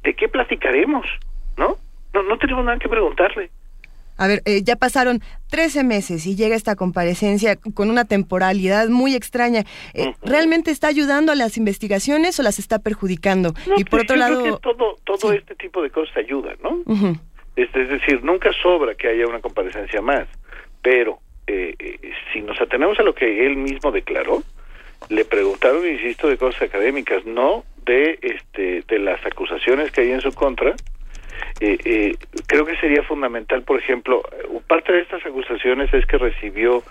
¿de 0.04 0.14
qué 0.14 0.28
platicaremos? 0.28 1.06
¿No? 1.58 1.78
No, 2.14 2.24
no 2.24 2.38
tenemos 2.38 2.64
nada 2.66 2.78
que 2.80 2.90
preguntarle. 2.90 3.50
A 4.18 4.28
ver, 4.28 4.42
eh, 4.46 4.62
ya 4.64 4.78
pasaron 4.78 5.20
13 5.50 5.84
meses 5.84 6.26
y 6.26 6.38
llega 6.38 6.56
esta 6.56 6.78
comparecencia 6.78 7.58
con 7.58 7.90
una 7.90 8.06
temporalidad 8.06 8.88
muy 8.88 9.14
extraña. 9.14 9.66
Eh, 9.94 10.14
¿Realmente 10.24 10.72
está 10.72 10.88
ayudando 10.88 11.34
a 11.34 11.36
las 11.36 11.58
investigaciones 11.58 12.40
o 12.40 12.44
las 12.44 12.58
está 12.58 12.80
perjudicando? 12.80 13.54
y 13.76 13.84
por 13.84 13.90
Pues 13.90 14.04
otro 14.04 14.16
yo 14.16 14.20
lado... 14.22 14.42
creo 14.42 14.56
que 14.56 14.62
todo, 14.62 14.96
todo 15.04 15.34
este 15.34 15.56
tipo 15.56 15.82
de 15.82 15.90
cosas 15.90 16.16
ayuda, 16.16 16.54
¿no? 16.64 16.78
Este, 17.58 17.82
es 17.84 17.90
decir, 17.90 18.24
nunca 18.24 18.52
sobra 18.62 18.96
que 18.96 19.10
haya 19.10 19.28
una 19.28 19.42
comparecencia 19.42 20.02
más, 20.02 20.28
pero 20.82 21.20
eh, 21.48 21.76
eh, 21.78 22.12
si 22.32 22.42
nos 22.42 22.60
atenemos 22.62 22.98
a 23.00 23.04
lo 23.04 23.14
que 23.14 23.46
él 23.46 23.58
mismo 23.58 23.92
declaró, 23.92 24.44
le 25.10 25.26
preguntaron, 25.26 25.88
insisto, 25.88 26.28
de 26.28 26.38
cosas 26.38 26.64
académicas, 26.64 27.26
no 27.26 27.64
de 27.86 28.18
este 28.22 28.84
de 28.88 29.00
las 29.00 29.24
acusaciones 29.26 29.92
que 29.92 30.02
hay 30.02 30.12
en 30.12 30.22
su 30.22 30.32
contra. 30.34 30.76
Eh, 31.60 31.78
eh, 31.86 32.16
creo 32.48 32.66
que 32.66 32.76
sería 32.78 33.04
fundamental, 33.04 33.64
por 33.64 33.80
ejemplo, 33.80 34.24
eh, 34.32 34.48
parte 34.68 34.92
de 34.92 35.02
estas 35.02 35.26
acusaciones 35.26 35.94
es 35.94 36.06
que 36.06 36.18
recibió 36.18 36.84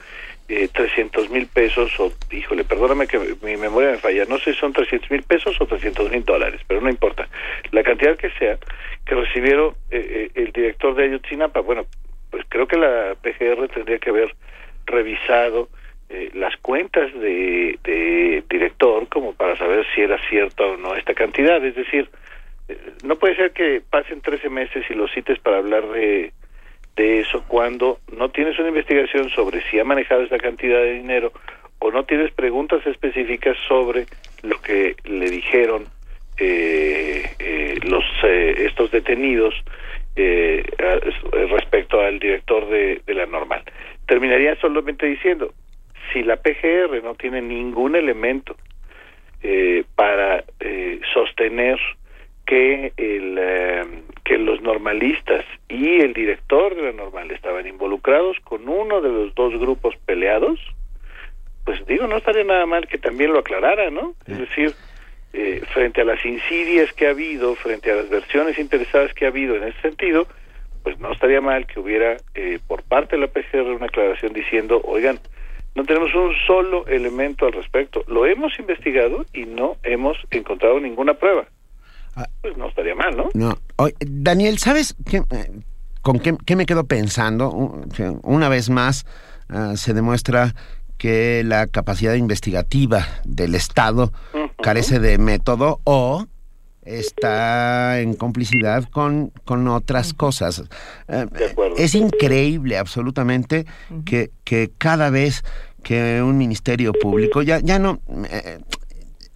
eh, 0.47 0.69
300 0.69 1.31
mil 1.31 1.47
pesos, 1.47 1.99
o 1.99 2.13
híjole, 2.31 2.65
perdóname 2.65 3.07
que 3.07 3.19
mi 3.19 3.57
memoria 3.57 3.93
me 3.93 3.97
falla, 3.97 4.27
no 4.27 4.39
sé 4.39 4.53
si 4.53 4.61
son 4.61 4.75
300 4.75 5.11
mil 5.11 5.23
pesos 5.23 5.59
o 5.59 5.67
300 5.67 6.11
mil 6.11 6.23
dólares, 6.23 6.61
pero 6.67 6.83
no 6.83 6.91
importa. 6.91 7.27
La 7.71 7.83
cantidad 7.83 8.17
que 8.17 8.31
sea, 8.33 8.59
que 9.07 9.15
recibieron 9.15 9.75
eh, 9.91 10.31
eh, 10.35 10.43
el 10.43 10.53
director 10.53 10.95
de 10.95 11.05
Ayotzinapa, 11.05 11.61
bueno, 11.61 11.87
pues 12.31 12.45
creo 12.51 12.67
que 12.67 12.77
la 12.77 13.15
PGR 13.23 13.69
tendría 13.69 13.99
que 13.99 14.11
haber 14.11 14.35
revisado 14.85 15.71
eh, 16.15 16.31
las 16.35 16.57
cuentas 16.59 17.13
de, 17.15 17.79
director 18.49 19.09
como 19.09 19.33
para 19.35 19.57
saber 19.57 19.85
si 19.95 20.03
era 20.03 20.19
cierta 20.29 20.65
o 20.65 20.77
no 20.77 20.95
esta 20.95 21.15
cantidad. 21.15 21.65
Es 21.65 21.75
decir, 21.75 22.09
eh, 22.69 22.79
no 23.03 23.17
puede 23.17 23.37
ser 23.37 23.53
que 23.53 23.83
pasen 23.89 24.21
13 24.21 24.49
meses 24.49 24.85
y 24.89 24.95
los 24.95 25.11
cites 25.13 25.39
para 25.41 25.59
hablar 25.59 25.89
de, 25.89 26.33
de 26.97 27.21
eso 27.21 27.45
cuando 27.49 27.99
no 28.17 28.31
tienes 28.31 28.59
una 28.59 28.69
investigación 28.69 29.29
sobre 29.31 29.63
si 29.71 29.79
ha 29.79 29.85
manejado 29.85 30.23
esta 30.23 30.39
cantidad 30.39 30.79
de 30.79 30.95
dinero 30.95 31.33
o 31.81 31.91
no 31.91 32.05
tienes 32.05 32.33
preguntas 32.33 32.87
específicas 32.87 33.57
sobre 33.69 34.07
lo 34.43 34.61
que 34.61 34.97
le 35.05 35.29
dijeron 35.31 35.87
eh, 36.37 37.31
eh, 37.39 37.79
los 37.83 38.05
eh, 38.25 38.67
estos 38.67 38.91
detenidos 38.91 39.55
respecto 41.51 42.01
al 42.01 42.19
director 42.21 42.69
de 42.69 43.15
la 43.15 43.27
normal. 43.27 43.63
Terminaría 44.07 44.55
solamente 44.61 45.07
diciendo, 45.07 45.53
si 46.13 46.23
la 46.23 46.37
PGR 46.37 47.03
no 47.03 47.15
tiene 47.15 47.41
ningún 47.41 47.97
elemento 47.97 48.57
eh, 49.43 49.85
para 49.95 50.45
eh, 50.61 51.01
sostener 51.13 51.79
que 52.47 52.93
el 52.97 53.39
eh, 53.39 53.83
que 54.25 54.39
los 54.39 54.61
normalistas 54.63 55.45
y 55.69 56.01
el 56.01 56.15
director 56.15 56.75
de 56.75 56.83
la 56.83 56.93
normal 56.93 57.31
estaban 57.31 57.67
involucrados 57.67 58.39
con 58.41 58.69
uno 58.69 59.01
de 59.03 59.11
los 59.11 59.35
dos 59.35 59.59
grupos 59.59 59.95
peleados, 60.07 60.59
pues 61.65 61.85
digo, 61.87 62.07
no 62.07 62.17
estaría 62.17 62.45
nada 62.45 62.67
mal 62.67 62.89
que 62.89 62.99
también 62.99 63.33
lo 63.33 63.41
aclarara, 63.41 63.91
¿no? 63.91 64.15
Es 64.27 64.39
decir, 64.39 64.73
eh, 65.35 65.63
frente 65.73 66.01
a 66.01 66.05
las 66.05 66.25
insidias 66.25 66.93
que 66.93 67.07
ha 67.07 67.11
habido, 67.11 67.55
frente 67.55 67.91
a 67.91 67.97
las 67.97 68.09
versiones 68.09 68.59
interesadas 68.59 69.13
que 69.15 69.27
ha 69.27 69.29
habido 69.29 69.57
en 69.57 69.65
ese 69.65 69.81
sentido, 69.81 70.27
pues 70.83 70.99
no 71.01 71.13
estaría 71.13 71.41
mal 71.41 71.67
que 71.67 71.81
hubiera 71.81 72.17
eh, 72.35 72.59
por 72.67 72.83
parte 72.83 73.17
de 73.17 73.23
la 73.23 73.29
PGR 73.29 73.75
una 73.75 73.87
aclaración 73.87 74.33
diciendo, 74.33 74.81
oigan, 74.85 75.19
no 75.75 75.85
tenemos 75.85 76.15
un 76.15 76.33
solo 76.47 76.87
elemento 76.87 77.47
al 77.47 77.53
respecto, 77.53 78.05
lo 78.07 78.27
hemos 78.27 78.59
investigado 78.59 79.25
y 79.33 79.45
no 79.45 79.77
hemos 79.83 80.17
encontrado 80.31 80.79
ninguna 80.81 81.15
prueba. 81.15 81.47
Pues 82.43 82.57
no 82.57 82.69
estaría 82.69 82.95
mal, 82.95 83.17
¿no? 83.17 83.29
No. 83.35 83.59
Oye, 83.77 83.95
Daniel, 83.99 84.59
¿sabes 84.59 84.95
qué, 85.11 85.17
eh, 85.17 85.51
con 86.01 86.21
qué, 86.21 86.37
qué 86.47 86.55
me 86.55 86.67
quedo 86.67 86.85
pensando? 86.85 87.51
Una 88.23 88.49
vez 88.49 88.71
más 88.71 89.05
ah, 89.49 89.73
se 89.75 89.95
demuestra 89.95 90.55
que 90.97 91.43
la 91.45 91.67
capacidad 91.67 92.15
investigativa 92.15 93.07
del 93.25 93.57
Estado 93.57 94.13
carece 94.63 95.01
de 95.01 95.19
método 95.19 95.81
o 95.85 96.27
está 96.85 98.01
en 98.01 98.15
complicidad 98.15 98.85
con, 98.91 99.33
con 99.45 99.67
otras 99.69 100.15
cosas. 100.15 100.63
Eh, 101.09 101.27
es 101.77 101.95
increíble 101.95 102.79
absolutamente 102.79 103.67
que, 104.05 104.31
que 104.45 104.71
cada 104.79 105.11
vez 105.11 105.45
que 105.83 106.23
un 106.23 106.39
ministerio 106.39 106.93
público, 106.93 107.43
ya, 107.43 107.61
ya 107.61 107.79
no... 107.79 108.01
eh, 108.31 108.59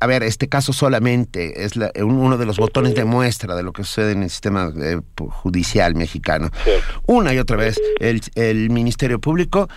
a 0.01 0.07
ver, 0.07 0.23
este 0.23 0.49
caso 0.49 0.73
solamente 0.73 1.65
es 1.65 1.75
la- 1.75 1.91
un- 1.97 2.19
uno 2.19 2.39
de 2.39 2.47
los 2.47 2.57
botones 2.59 2.95
de 2.95 3.05
muestra 3.05 3.57
de 3.57 3.65
lo 3.65 3.73
que 3.73 3.83
sucede 3.83 4.13
en 4.13 4.23
el 4.23 4.31
sistema 4.31 4.73
eh, 4.81 5.01
judicial 5.29 5.95
mexicano. 5.97 6.51
Una 7.07 7.35
y 7.35 7.39
otra 7.39 7.57
vez, 7.57 7.81
el, 7.99 8.21
el 8.37 8.71
Ministerio 8.71 9.19
Público 9.19 9.69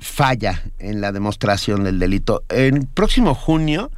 falla 0.00 0.62
en 0.78 1.00
la 1.00 1.12
demostración 1.12 1.84
del 1.84 1.98
delito. 1.98 2.42
En 2.48 2.86
próximo 2.86 3.34
junio 3.34 3.90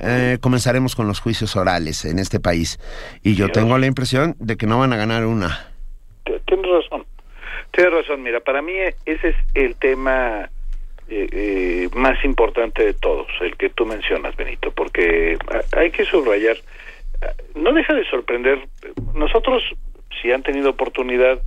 eh, 0.00 0.38
comenzaremos 0.40 0.94
con 0.96 1.06
los 1.06 1.20
juicios 1.20 1.56
orales 1.56 2.04
en 2.04 2.18
este 2.18 2.40
país 2.40 2.78
y 3.22 3.34
yo 3.34 3.48
tengo 3.50 3.78
la 3.78 3.86
impresión 3.86 4.34
de 4.38 4.56
que 4.56 4.66
no 4.66 4.78
van 4.78 4.92
a 4.92 4.96
ganar 4.96 5.24
una. 5.26 5.68
Tienes 6.46 6.66
razón. 6.70 7.06
Tienes 7.72 7.92
razón. 7.92 8.22
Mira, 8.22 8.40
para 8.40 8.62
mí 8.62 8.72
eh, 8.72 8.94
ese 9.04 9.28
es 9.30 9.36
el 9.54 9.76
tema 9.76 10.48
eh, 11.08 11.28
eh, 11.30 11.88
más 11.94 12.24
importante 12.24 12.84
de 12.84 12.94
todos, 12.94 13.28
el 13.40 13.56
que 13.56 13.70
tú 13.70 13.86
mencionas, 13.86 14.34
Benito, 14.36 14.72
porque 14.72 15.38
ah, 15.52 15.60
hay 15.78 15.90
que 15.92 16.04
subrayar. 16.04 16.56
ah, 17.22 17.32
No 17.54 17.72
deja 17.72 17.94
de 17.94 18.04
sorprender. 18.10 18.66
Nosotros, 19.14 19.62
si 20.20 20.32
han 20.32 20.42
tenido 20.42 20.70
oportunidad, 20.70 21.40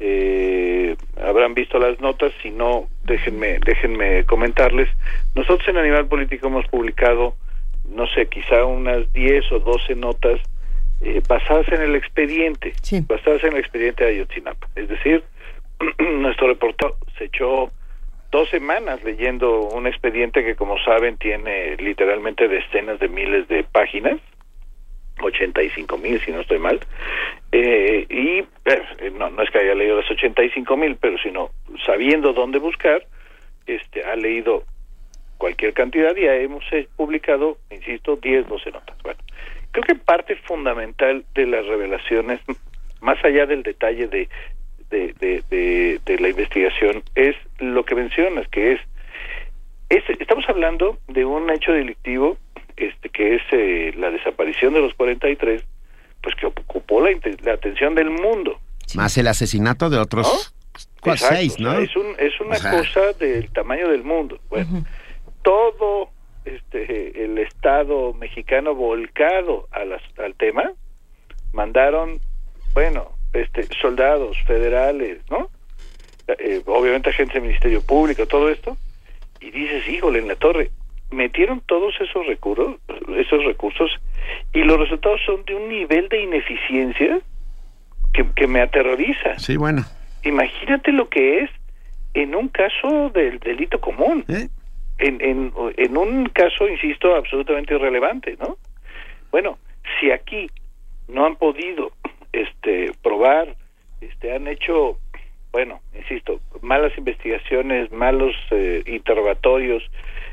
eh, 0.00 0.96
habrán 1.22 1.54
visto 1.54 1.78
las 1.78 2.00
notas. 2.00 2.32
Si 2.42 2.50
no, 2.50 2.88
déjenme, 3.04 3.60
déjenme 3.64 4.24
comentarles. 4.24 4.88
Nosotros 5.36 5.68
en 5.68 5.76
Animal 5.76 6.06
Político 6.06 6.48
hemos 6.48 6.66
publicado, 6.66 7.36
no 7.88 8.06
sé, 8.08 8.26
quizá 8.26 8.64
unas 8.64 9.12
10 9.12 9.52
o 9.52 9.58
12 9.60 9.94
notas 9.94 10.40
eh, 11.00 11.20
basadas 11.28 11.68
en 11.68 11.82
el 11.82 11.96
expediente, 11.96 12.72
basadas 13.06 13.44
en 13.44 13.52
el 13.52 13.58
expediente 13.58 14.04
de 14.04 14.10
Ayotzinapa. 14.10 14.68
Es 14.74 14.88
decir, 14.88 15.22
nuestro 15.98 16.48
reportero 16.48 16.96
se 17.18 17.24
echó 17.24 17.70
dos 18.30 18.48
semanas 18.50 19.02
leyendo 19.04 19.60
un 19.60 19.86
expediente 19.86 20.44
que, 20.44 20.56
como 20.56 20.78
saben, 20.78 21.16
tiene 21.18 21.76
literalmente 21.76 22.48
decenas 22.48 22.98
de 22.98 23.08
miles 23.08 23.46
de 23.48 23.64
páginas 23.64 24.18
85 25.20 25.98
mil, 25.98 26.20
si 26.20 26.32
no 26.32 26.40
estoy 26.40 26.58
mal. 26.58 26.80
Eh, 27.52 28.06
y 28.08 28.38
eh, 28.38 29.10
no, 29.12 29.30
no 29.30 29.42
es 29.42 29.50
que 29.50 29.58
haya 29.58 29.74
leído 29.74 30.00
las 30.00 30.10
85 30.10 30.76
mil, 30.76 30.96
pero 30.96 31.16
sino 31.18 31.50
sabiendo 31.86 32.32
dónde 32.32 32.58
buscar, 32.58 33.06
este, 33.66 34.04
ha 34.04 34.16
leído 34.16 34.64
cualquier 35.38 35.72
cantidad 35.72 36.14
y 36.16 36.26
hemos 36.26 36.64
eh, 36.72 36.88
publicado, 36.96 37.58
insisto, 37.70 38.16
10, 38.16 38.48
12 38.48 38.70
notas. 38.70 38.96
Bueno, 39.02 39.18
creo 39.72 39.84
que 39.84 39.94
parte 39.94 40.36
fundamental 40.36 41.24
de 41.34 41.46
las 41.46 41.66
revelaciones, 41.66 42.40
más 43.00 43.22
allá 43.24 43.46
del 43.46 43.62
detalle 43.62 44.08
de, 44.08 44.28
de, 44.90 45.14
de, 45.50 46.00
de, 46.04 46.18
la 46.18 46.28
investigación, 46.28 47.02
es 47.14 47.36
lo 47.58 47.84
que 47.84 47.94
mencionas, 47.94 48.46
que 48.48 48.72
es, 48.72 48.80
es, 49.88 50.02
estamos 50.20 50.48
hablando 50.48 50.98
de 51.08 51.24
un 51.24 51.50
hecho 51.50 51.72
delictivo 51.72 52.38
este 52.76 53.08
que 53.08 53.36
es 53.36 53.42
eh, 53.52 53.92
la 53.96 54.10
desaparición 54.10 54.74
de 54.74 54.80
los 54.80 54.94
43, 54.94 55.62
pues 56.22 56.34
que 56.34 56.46
ocupó 56.46 57.00
la, 57.00 57.10
la 57.42 57.52
atención 57.52 57.94
del 57.94 58.10
mundo. 58.10 58.58
Más 58.94 59.16
el 59.16 59.28
asesinato 59.28 59.90
de 59.90 59.98
otros 59.98 60.54
seis, 61.16 61.58
¿no? 61.60 61.78
es, 61.78 61.94
un, 61.96 62.06
es 62.18 62.40
una 62.40 62.58
cosa 62.58 63.12
del 63.18 63.50
tamaño 63.50 63.88
del 63.88 64.02
mundo. 64.02 64.40
Bueno, 64.48 64.84
todo 65.44 66.08
este 66.44 67.24
el 67.24 67.38
Estado 67.38 68.12
mexicano 68.14 68.74
volcado 68.74 69.68
a 69.70 69.84
las, 69.84 70.02
al 70.18 70.34
tema, 70.34 70.72
mandaron, 71.52 72.18
bueno, 72.72 73.12
este 73.32 73.62
soldados 73.80 74.36
federales, 74.46 75.20
¿no? 75.30 75.48
Eh, 76.26 76.62
obviamente 76.66 77.10
agentes 77.10 77.34
del 77.34 77.42
Ministerio 77.42 77.82
Público, 77.82 78.26
todo 78.26 78.48
esto, 78.48 78.76
y 79.40 79.50
dices, 79.50 79.86
híjole, 79.88 80.18
en 80.18 80.28
la 80.28 80.36
torre, 80.36 80.70
metieron 81.10 81.60
todos 81.60 81.94
esos 82.00 82.26
recursos, 82.26 82.76
esos 83.16 83.44
recursos 83.44 83.90
y 84.54 84.62
los 84.62 84.78
resultados 84.78 85.20
son 85.26 85.44
de 85.44 85.54
un 85.54 85.68
nivel 85.68 86.08
de 86.08 86.22
ineficiencia 86.22 87.20
que, 88.12 88.26
que 88.34 88.46
me 88.46 88.62
aterroriza. 88.62 89.38
Sí, 89.38 89.56
bueno. 89.56 89.82
Imagínate 90.22 90.92
lo 90.92 91.08
que 91.10 91.40
es 91.40 91.50
en 92.14 92.34
un 92.34 92.48
caso 92.48 93.10
del 93.10 93.38
delito 93.40 93.80
común. 93.80 94.24
¿Eh? 94.28 94.48
En, 94.98 95.20
en, 95.20 95.52
en 95.76 95.96
un 95.96 96.26
caso, 96.26 96.68
insisto, 96.68 97.14
absolutamente 97.16 97.74
irrelevante, 97.74 98.36
¿no? 98.38 98.56
Bueno, 99.30 99.58
si 99.98 100.10
aquí 100.10 100.48
no 101.08 101.26
han 101.26 101.36
podido 101.36 101.92
este 102.32 102.92
probar, 103.02 103.54
este 104.00 104.34
han 104.34 104.46
hecho, 104.46 104.98
bueno, 105.52 105.80
insisto, 105.94 106.40
malas 106.62 106.96
investigaciones, 106.96 107.90
malos 107.92 108.34
eh, 108.50 108.82
interrogatorios, 108.86 109.82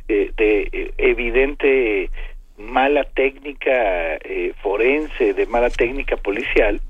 eh, 0.08 0.32
de 0.36 0.70
eh, 0.72 0.94
evidente 0.98 2.10
mala 2.58 3.04
técnica 3.04 4.16
eh, 4.18 4.54
forense, 4.62 5.34
de 5.34 5.46
mala 5.46 5.70
técnica 5.70 6.18
policial, 6.18 6.82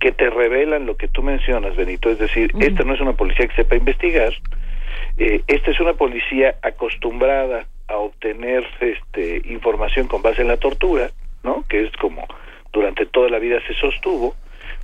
que 0.00 0.12
te 0.12 0.28
revelan 0.30 0.86
lo 0.86 0.96
que 0.96 1.08
tú 1.08 1.22
mencionas, 1.22 1.76
Benito, 1.76 2.10
es 2.10 2.18
decir, 2.18 2.50
esta 2.60 2.82
no 2.84 2.94
es 2.94 3.00
una 3.00 3.12
policía 3.12 3.46
que 3.46 3.56
sepa 3.56 3.76
investigar, 3.76 4.32
esta 5.16 5.70
es 5.70 5.80
una 5.80 5.94
policía 5.94 6.56
acostumbrada 6.62 7.66
a 7.88 7.96
obtener 7.96 8.66
este, 8.80 9.42
información 9.44 10.08
con 10.08 10.22
base 10.22 10.42
en 10.42 10.48
la 10.48 10.56
tortura, 10.56 11.10
¿no? 11.42 11.64
Que 11.68 11.84
es 11.84 11.92
como 11.96 12.26
durante 12.72 13.06
toda 13.06 13.28
la 13.28 13.38
vida 13.38 13.60
se 13.66 13.74
sostuvo. 13.74 14.34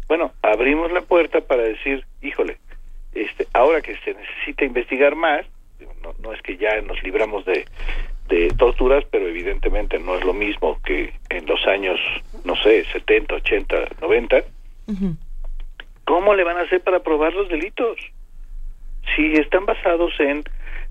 Bueno, 0.08 0.32
abrimos 0.42 0.92
la 0.92 1.02
puerta 1.02 1.40
para 1.40 1.62
decir, 1.62 2.04
híjole, 2.20 2.58
este, 3.14 3.46
ahora 3.52 3.80
que 3.80 3.96
se 3.98 4.14
necesita 4.14 4.64
investigar 4.64 5.16
más, 5.16 5.44
no, 6.02 6.14
no 6.20 6.32
es 6.32 6.40
que 6.42 6.56
ya 6.56 6.80
nos 6.80 7.02
libramos 7.02 7.44
de, 7.44 7.64
de 8.28 8.48
torturas, 8.56 9.04
pero 9.10 9.28
evidentemente 9.28 9.98
no 9.98 10.16
es 10.16 10.24
lo 10.24 10.32
mismo 10.32 10.80
que 10.84 11.12
en 11.28 11.46
los 11.46 11.66
años, 11.66 12.00
no 12.44 12.56
sé, 12.56 12.84
70, 12.92 13.34
80, 13.34 13.76
90. 14.00 14.42
¿Cómo 16.04 16.34
le 16.34 16.44
van 16.44 16.58
a 16.58 16.62
hacer 16.62 16.80
para 16.80 17.02
probar 17.02 17.32
los 17.32 17.48
delitos? 17.48 17.96
Si 19.14 19.34
están 19.34 19.66
basados 19.66 20.12
en 20.20 20.44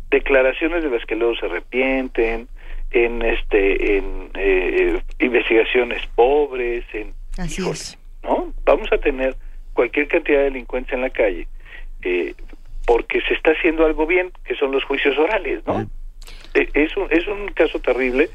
declaraciones 0.10 0.84
de 0.84 0.90
las 0.90 1.06
que 1.06 1.16
luego 1.16 1.36
se 1.36 1.46
arrepienten, 1.46 2.48
en 2.92 3.22
este 3.22 3.98
en 3.98 4.30
eh, 4.36 5.02
investigaciones 5.20 6.06
pobres, 6.16 6.84
en 6.94 7.14
Así 7.38 7.68
es. 7.68 7.98
¿no? 8.24 8.54
Vamos 8.66 8.92
a 8.92 8.98
tener 8.98 9.36
cualquier 9.74 10.08
cantidad 10.08 10.40
de 10.40 10.44
delincuencia 10.46 10.96
en 10.96 11.02
la 11.02 11.10
calle. 11.10 11.48
Eh, 12.04 12.34
porque 12.86 13.22
se 13.22 13.36
está 13.36 13.52
haciendo 13.52 13.86
algo 13.86 14.06
bien, 14.06 14.32
que 14.44 14.56
son 14.56 14.72
los 14.72 14.84
juicios 14.84 15.18
orales, 15.18 15.66
¿no? 15.66 15.88
Eh, 16.54 16.68
Es, 16.74 16.98
un, 16.98 17.08
es 17.12 17.26
un 17.28 17.48
caso 17.54 17.80
terrible 17.80 18.30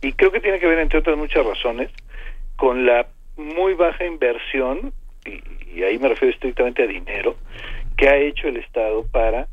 y 0.00 0.12
creo 0.12 0.32
que 0.32 0.40
tiene 0.40 0.58
que 0.58 0.66
ver, 0.66 0.78
entre 0.78 0.98
otras 0.98 1.16
muchas 1.16 1.46
razones, 1.46 1.90
con 2.56 2.86
la 2.86 3.06
muy 3.36 3.74
baja 3.74 4.04
inversión, 4.04 4.92
y, 5.24 5.42
y 5.78 5.82
ahí 5.84 5.98
me 5.98 6.08
refiero 6.08 6.34
estrictamente 6.34 6.82
a 6.82 6.86
dinero, 6.86 7.36
que 7.96 8.08
ha 8.08 8.16
hecho 8.16 8.48
el 8.48 8.56
Estado 8.56 9.04
para 9.10 9.46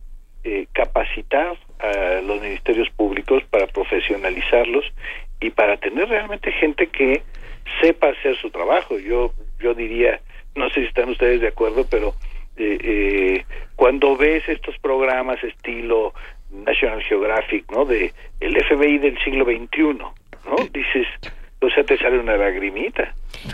eh, 0.44 0.68
capacitar 0.72 1.58
a 1.80 2.22
los 2.22 2.42
ministerios 2.42 2.90
públicos, 2.92 3.44
para 3.50 3.68
profesionalizarlos 3.68 4.86
y 5.40 5.50
para 5.50 5.78
tener 5.78 6.08
realmente 6.08 6.52
gente 6.52 6.88
que 6.88 7.22
sepa 7.82 8.10
hacer 8.10 8.38
su 8.38 8.50
trabajo. 8.50 8.98
Yo, 8.98 9.34
yo 9.60 9.74
diría, 9.74 10.20
no 10.56 10.70
sé 10.70 10.82
si 10.82 10.88
están 10.88 11.10
ustedes 11.10 11.42
de 11.42 11.50
acuerdo, 11.50 11.86
pero 11.90 12.16
eh, 12.56 12.78
eh, 12.82 13.46
cuando 13.76 14.16
ves 14.18 14.48
estos 14.48 14.78
programas 14.80 15.44
estilo 15.44 16.14
National 16.52 17.04
Geographic, 17.04 17.70
¿no? 17.72 17.86
De 17.86 18.14
el 18.40 18.64
FBI 18.64 18.98
del 19.00 19.18
siglo 19.24 19.46
XXI, 19.46 19.94
¿no? 19.94 20.56
Dices, 20.74 21.08
o 21.60 21.70
sea, 21.70 21.84
te 21.84 21.98
sale 21.98 22.20
una 22.20 22.38
lagrimita. 22.38 23.14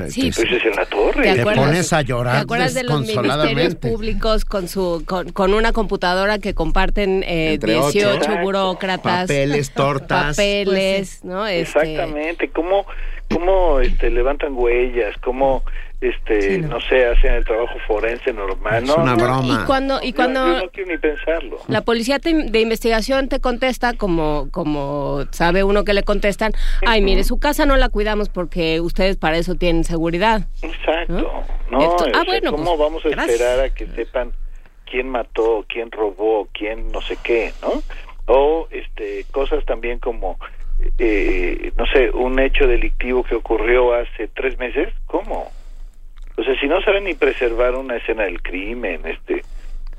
Sí, 0.10 0.32
pues 0.34 0.52
es 0.52 0.66
en 0.66 0.76
la 0.76 0.86
torre. 0.86 1.24
¿Te 1.24 1.36
Te 1.36 1.42
acuerdas? 1.42 1.66
pones 1.66 1.94
a 1.94 2.02
llorar 2.02 2.36
¿Te 2.36 2.42
acuerdas 2.42 2.74
de 2.74 2.84
los 2.84 3.02
ministerios 3.02 3.76
públicos 3.76 4.46
con 4.46 4.68
su 4.68 5.04
con, 5.06 5.32
con 5.32 5.54
una 5.54 5.72
computadora 5.72 6.40
que 6.40 6.54
comparten 6.54 7.24
eh, 7.24 7.54
Entre 7.54 7.76
ocho. 7.78 7.92
18 7.92 8.16
Exacto. 8.16 8.42
burócratas? 8.42 9.22
Papeles, 9.24 9.72
tortas. 9.72 10.36
Papeles, 10.36 11.24
¿no? 11.24 11.46
Este, 11.48 11.80
Exactamente, 11.80 12.50
cómo, 12.50 12.86
cómo 13.32 13.80
este, 13.80 14.10
levantan 14.10 14.54
huellas, 14.54 15.16
cómo, 15.24 15.64
este, 16.04 16.58
no 16.60 16.80
sé, 16.82 17.06
hacen 17.06 17.34
el 17.34 17.46
trabajo 17.46 17.74
forense 17.88 18.34
normal. 18.34 18.84
Es 18.84 18.90
no, 18.90 18.96
una 19.04 19.16
no, 19.16 19.24
broma. 19.24 19.62
Y 19.62 19.66
cuando, 19.66 20.00
y 20.04 20.14
cuando 20.14 20.46
yo 20.46 20.64
no 20.66 20.70
quiero 20.70 20.92
ni 20.92 20.98
pensarlo. 20.98 21.60
la 21.68 21.82
policía 21.82 22.20
te- 22.20 22.34
de 22.52 22.60
investigación 22.62 23.30
te 23.30 23.40
contesta 23.40 23.94
como, 23.94 24.50
como 24.52 25.22
sabe 25.32 25.64
uno 25.64 25.84
que 25.86 25.94
le 25.94 26.04
contestan, 26.04 26.52
ay, 26.86 27.02
mire, 27.02 27.24
su 27.24 27.40
casa 27.40 27.66
no 27.66 27.78
la 27.78 27.90
cuidamos 27.90 28.28
porque 28.30 28.82
ustedes 28.82 29.16
para 29.18 29.38
eso 29.38 29.56
tienen 29.56 29.84
seguridad. 29.86 30.42
Exacto. 30.62 31.32
No, 31.72 31.80
Esto- 31.82 32.06
ah, 32.06 32.10
o 32.10 32.12
sea, 32.12 32.24
bueno, 32.26 32.52
¿cómo 32.52 32.66
pues, 32.66 32.80
vamos 32.80 33.06
a 33.06 33.10
gracias. 33.10 33.40
esperar 33.40 33.60
a 33.66 33.70
que 33.74 33.88
sepan 33.88 34.32
quién 34.90 35.10
mató, 35.10 35.66
quién 35.70 35.90
robó, 35.90 36.48
quién 36.54 36.92
no 36.92 37.02
sé 37.02 37.18
qué, 37.24 37.54
¿no? 37.62 37.82
O 38.26 38.68
este 38.72 39.26
cosas 39.32 39.66
también 39.66 40.00
como, 40.00 40.38
eh, 41.00 41.72
no 41.78 41.86
sé, 41.88 42.10
un 42.12 42.40
hecho 42.40 42.68
delictivo 42.68 43.24
que 43.24 43.36
ocurrió 43.36 43.94
hace 43.94 44.28
tres 44.28 44.58
meses, 44.60 44.94
¿cómo? 45.08 45.52
O 46.38 46.43
sea, 46.43 46.60
si 46.60 46.68
no 46.68 46.81
saben 46.81 47.03
ni 47.05 47.14
preservar 47.14 47.76
una 47.76 47.97
escena 47.97 48.23
del 48.23 48.41
crimen, 48.41 49.01
este, 49.05 49.43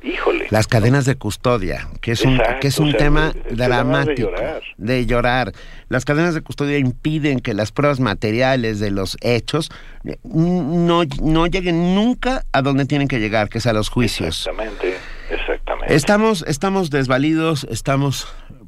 híjole. 0.03 0.47
Las 0.51 0.67
cadenas 0.67 1.05
de 1.05 1.15
custodia, 1.15 1.89
que 2.01 2.13
es 2.13 2.23
un, 2.23 2.41
que 2.61 2.69
es 2.69 2.79
un 2.79 2.89
o 2.89 2.91
sea, 2.91 2.99
tema 2.99 3.33
es- 3.49 3.57
dramático. 3.57 4.13
de 4.31 4.37
llorar. 4.37 4.63
de 4.77 5.07
llorar. 5.07 5.53
Las 5.89 6.05
cadenas 6.05 6.35
de 6.35 6.41
custodia 6.41 6.79
impiden 6.79 7.39
que 7.41 7.55
las 7.55 7.71
pruebas 7.71 8.01
materiales 8.01 8.81
de 8.81 8.91
los 8.91 9.17
hechos 9.21 9.71
eh, 10.05 10.17
no, 10.25 11.03
no 11.23 11.47
lleguen 11.47 11.95
nunca 11.95 12.45
a 12.53 12.63
donde 12.63 12.85
tienen 12.87 13.07
que 13.09 13.21
llegar, 13.21 13.49
que 13.49 13.59
es 13.59 13.67
a 13.67 13.73
los 13.73 13.89
juicios. 13.89 14.47
Exactamente, 14.49 14.97
exactamente. 15.31 15.95
Estamos, 15.95 16.45
estamos 16.49 16.91
desvalidos, 16.91 17.65
estamos 17.71 18.27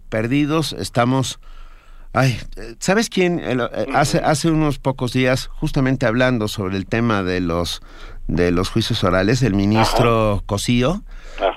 perdidos, 0.08 0.72
estamos... 0.72 1.40
Ay, 2.16 2.38
eh, 2.56 2.74
¿sabes 2.80 3.10
quién? 3.10 3.40
El- 3.40 3.60
eh, 3.60 3.86
hace, 3.94 4.18
hace 4.18 4.50
unos 4.50 4.78
pocos 4.78 5.12
días, 5.12 5.48
justamente 5.52 6.06
hablando 6.06 6.48
sobre 6.48 6.78
el 6.78 6.86
tema 6.86 7.22
de 7.22 7.40
los, 7.40 7.82
de 8.26 8.50
los 8.52 8.70
juicios 8.70 9.04
orales, 9.04 9.42
el 9.42 9.52
ministro 9.52 10.42
Cosío 10.46 11.02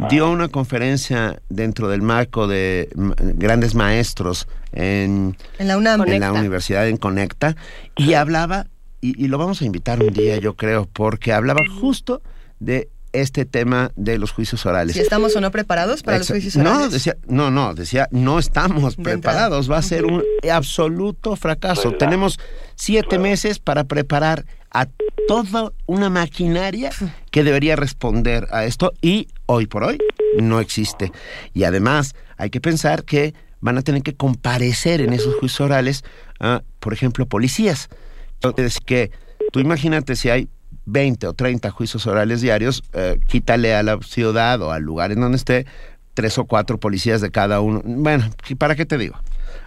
dio 0.09 0.29
una 0.29 0.49
conferencia 0.49 1.41
dentro 1.47 1.87
del 1.87 2.01
marco 2.01 2.47
de 2.49 2.89
grandes 2.93 3.73
maestros 3.73 4.49
en, 4.73 5.37
En 5.59 5.67
la 5.69 5.77
UNAM. 5.77 6.01
en 6.05 6.19
la 6.19 6.33
universidad 6.33 6.89
en 6.89 6.97
Conecta 6.97 7.55
y 7.95 8.15
hablaba, 8.15 8.67
y, 8.99 9.23
y 9.23 9.29
lo 9.29 9.37
vamos 9.37 9.61
a 9.61 9.65
invitar 9.65 10.03
un 10.03 10.11
día 10.13 10.37
yo 10.39 10.55
creo, 10.57 10.89
porque 10.91 11.31
hablaba 11.31 11.61
justo 11.79 12.21
de 12.59 12.89
este 13.13 13.45
tema 13.45 13.91
de 13.95 14.17
los 14.17 14.31
juicios 14.31 14.65
orales. 14.65 14.95
Si 14.95 15.01
estamos 15.01 15.35
o 15.35 15.41
no 15.41 15.51
preparados 15.51 16.03
para 16.03 16.19
los 16.19 16.27
juicios 16.27 16.55
no, 16.55 16.71
orales. 16.71 16.91
decía, 16.91 17.17
no, 17.27 17.51
no, 17.51 17.73
decía, 17.73 18.07
no 18.11 18.39
estamos 18.39 18.97
De 18.97 19.03
preparados, 19.03 19.69
va 19.69 19.77
a 19.77 19.81
ser 19.81 20.05
un 20.05 20.23
absoluto 20.51 21.35
fracaso. 21.35 21.91
¿Verdad? 21.91 21.97
Tenemos 21.97 22.39
siete 22.75 23.19
meses 23.19 23.59
para 23.59 23.83
preparar 23.85 24.45
a 24.71 24.87
toda 25.27 25.71
una 25.85 26.09
maquinaria 26.09 26.91
que 27.31 27.43
debería 27.43 27.75
responder 27.75 28.47
a 28.51 28.65
esto 28.65 28.93
y 29.01 29.27
hoy 29.45 29.67
por 29.67 29.83
hoy 29.83 29.97
no 30.39 30.59
existe. 30.59 31.11
Y 31.53 31.63
además 31.63 32.15
hay 32.37 32.49
que 32.49 32.61
pensar 32.61 33.03
que 33.03 33.33
van 33.61 33.77
a 33.77 33.81
tener 33.81 34.03
que 34.03 34.15
comparecer 34.15 35.01
en 35.01 35.13
esos 35.13 35.35
juicios 35.35 35.61
orales, 35.61 36.03
ah, 36.39 36.61
por 36.79 36.93
ejemplo, 36.93 37.25
policías 37.25 37.89
Es 38.57 38.79
que 38.79 39.11
tú 39.51 39.59
imagínate 39.59 40.15
si 40.15 40.29
hay 40.29 40.49
20 40.91 41.27
o 41.27 41.33
30 41.33 41.69
juicios 41.71 42.07
orales 42.07 42.41
diarios, 42.41 42.83
eh, 42.93 43.19
quítale 43.27 43.75
a 43.75 43.83
la 43.83 43.97
ciudad 43.99 44.61
o 44.61 44.71
al 44.71 44.83
lugar 44.83 45.11
en 45.11 45.21
donde 45.21 45.37
esté 45.37 45.65
tres 46.13 46.37
o 46.37 46.45
cuatro 46.45 46.79
policías 46.79 47.21
de 47.21 47.31
cada 47.31 47.61
uno. 47.61 47.81
Bueno, 47.83 48.25
¿para 48.57 48.75
qué 48.75 48.85
te 48.85 48.97
digo? 48.97 49.17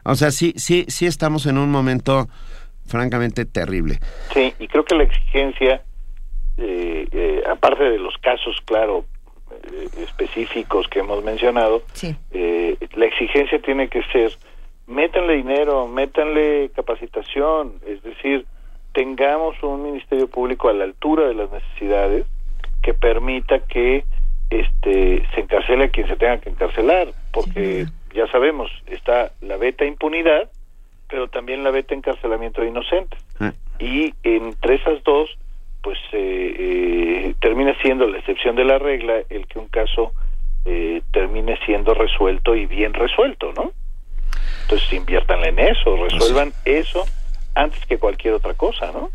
O 0.05 0.15
sea, 0.15 0.31
sí, 0.31 0.53
sí, 0.57 0.85
sí 0.89 1.07
estamos 1.07 1.47
en 1.47 1.59
un 1.59 1.71
momento 1.71 2.29
francamente 2.87 3.45
terrible. 3.45 3.99
Sí, 4.35 4.53
y 4.59 4.69
creo 4.69 4.85
que 4.85 4.95
la 4.95 5.05
exigencia, 5.05 5.83
eh, 6.59 7.07
eh, 7.11 7.43
aparte 7.51 7.85
de 7.85 7.99
los 7.99 8.17
casos, 8.19 8.57
claro, 8.65 9.07
eh, 9.65 9.89
específicos 10.03 10.89
que 10.89 11.01
hemos 11.01 11.23
mencionado, 11.23 11.83
eh, 12.33 12.77
la 12.95 13.07
exigencia 13.07 13.61
tiene 13.61 13.89
que 13.89 14.03
ser, 14.05 14.33
métanle 14.87 15.35
dinero, 15.35 15.87
métanle 15.87 16.71
capacitación, 16.75 17.75
es 17.87 18.03
decir, 18.03 18.47
tengamos 18.93 19.61
un 19.63 19.83
ministerio 19.83 20.29
público 20.29 20.69
a 20.69 20.73
la 20.73 20.85
altura 20.85 21.29
de 21.29 21.35
las 21.35 21.51
necesidades 21.51 22.27
que 22.83 22.95
permita 22.95 23.61
que 23.61 24.05
este 24.51 25.27
se 25.35 25.41
encarcele 25.41 25.85
a 25.85 25.89
quien 25.89 26.07
se 26.09 26.17
tenga 26.17 26.39
que 26.39 26.51
encarcelar, 26.51 27.09
porque 27.33 27.87
ya 28.15 28.27
sabemos, 28.29 28.71
está 28.87 29.33
la 29.41 29.57
beta 29.57 29.85
impunidad, 29.85 30.51
pero 31.09 31.29
también 31.29 31.65
la 31.65 31.71
beta 31.71 31.95
encarcelamiento 31.95 32.61
de 32.61 32.69
inocentes. 32.69 33.19
Ah. 33.41 33.53
Y 33.79 34.15
entre 34.23 34.75
esas 34.75 35.03
dos, 35.05 35.31
pues 35.83 35.99
eh, 36.13 36.55
eh, 36.59 37.35
termina 37.41 37.75
siendo 37.81 38.07
la 38.07 38.19
excepción 38.19 38.57
de 38.57 38.65
la 38.65 38.79
regla 38.79 39.23
el 39.31 39.47
que 39.47 39.59
un 39.59 39.69
caso 39.69 40.13
eh, 40.65 41.03
termine 41.13 41.59
siendo 41.65 41.95
resuelto 41.95 42.55
y 42.55 42.67
bien 42.67 42.93
resuelto, 42.93 43.53
¿no? 43.53 43.73
Entonces 44.63 44.93
inviértanle 44.93 45.49
en 45.49 45.59
eso, 45.59 45.97
resuelvan 45.97 46.53
eso 46.65 47.05
antes 47.55 47.85
que 47.87 47.99
cualquier 47.99 48.35
otra 48.35 48.55
cosa, 48.55 48.91
¿no? 48.93 49.11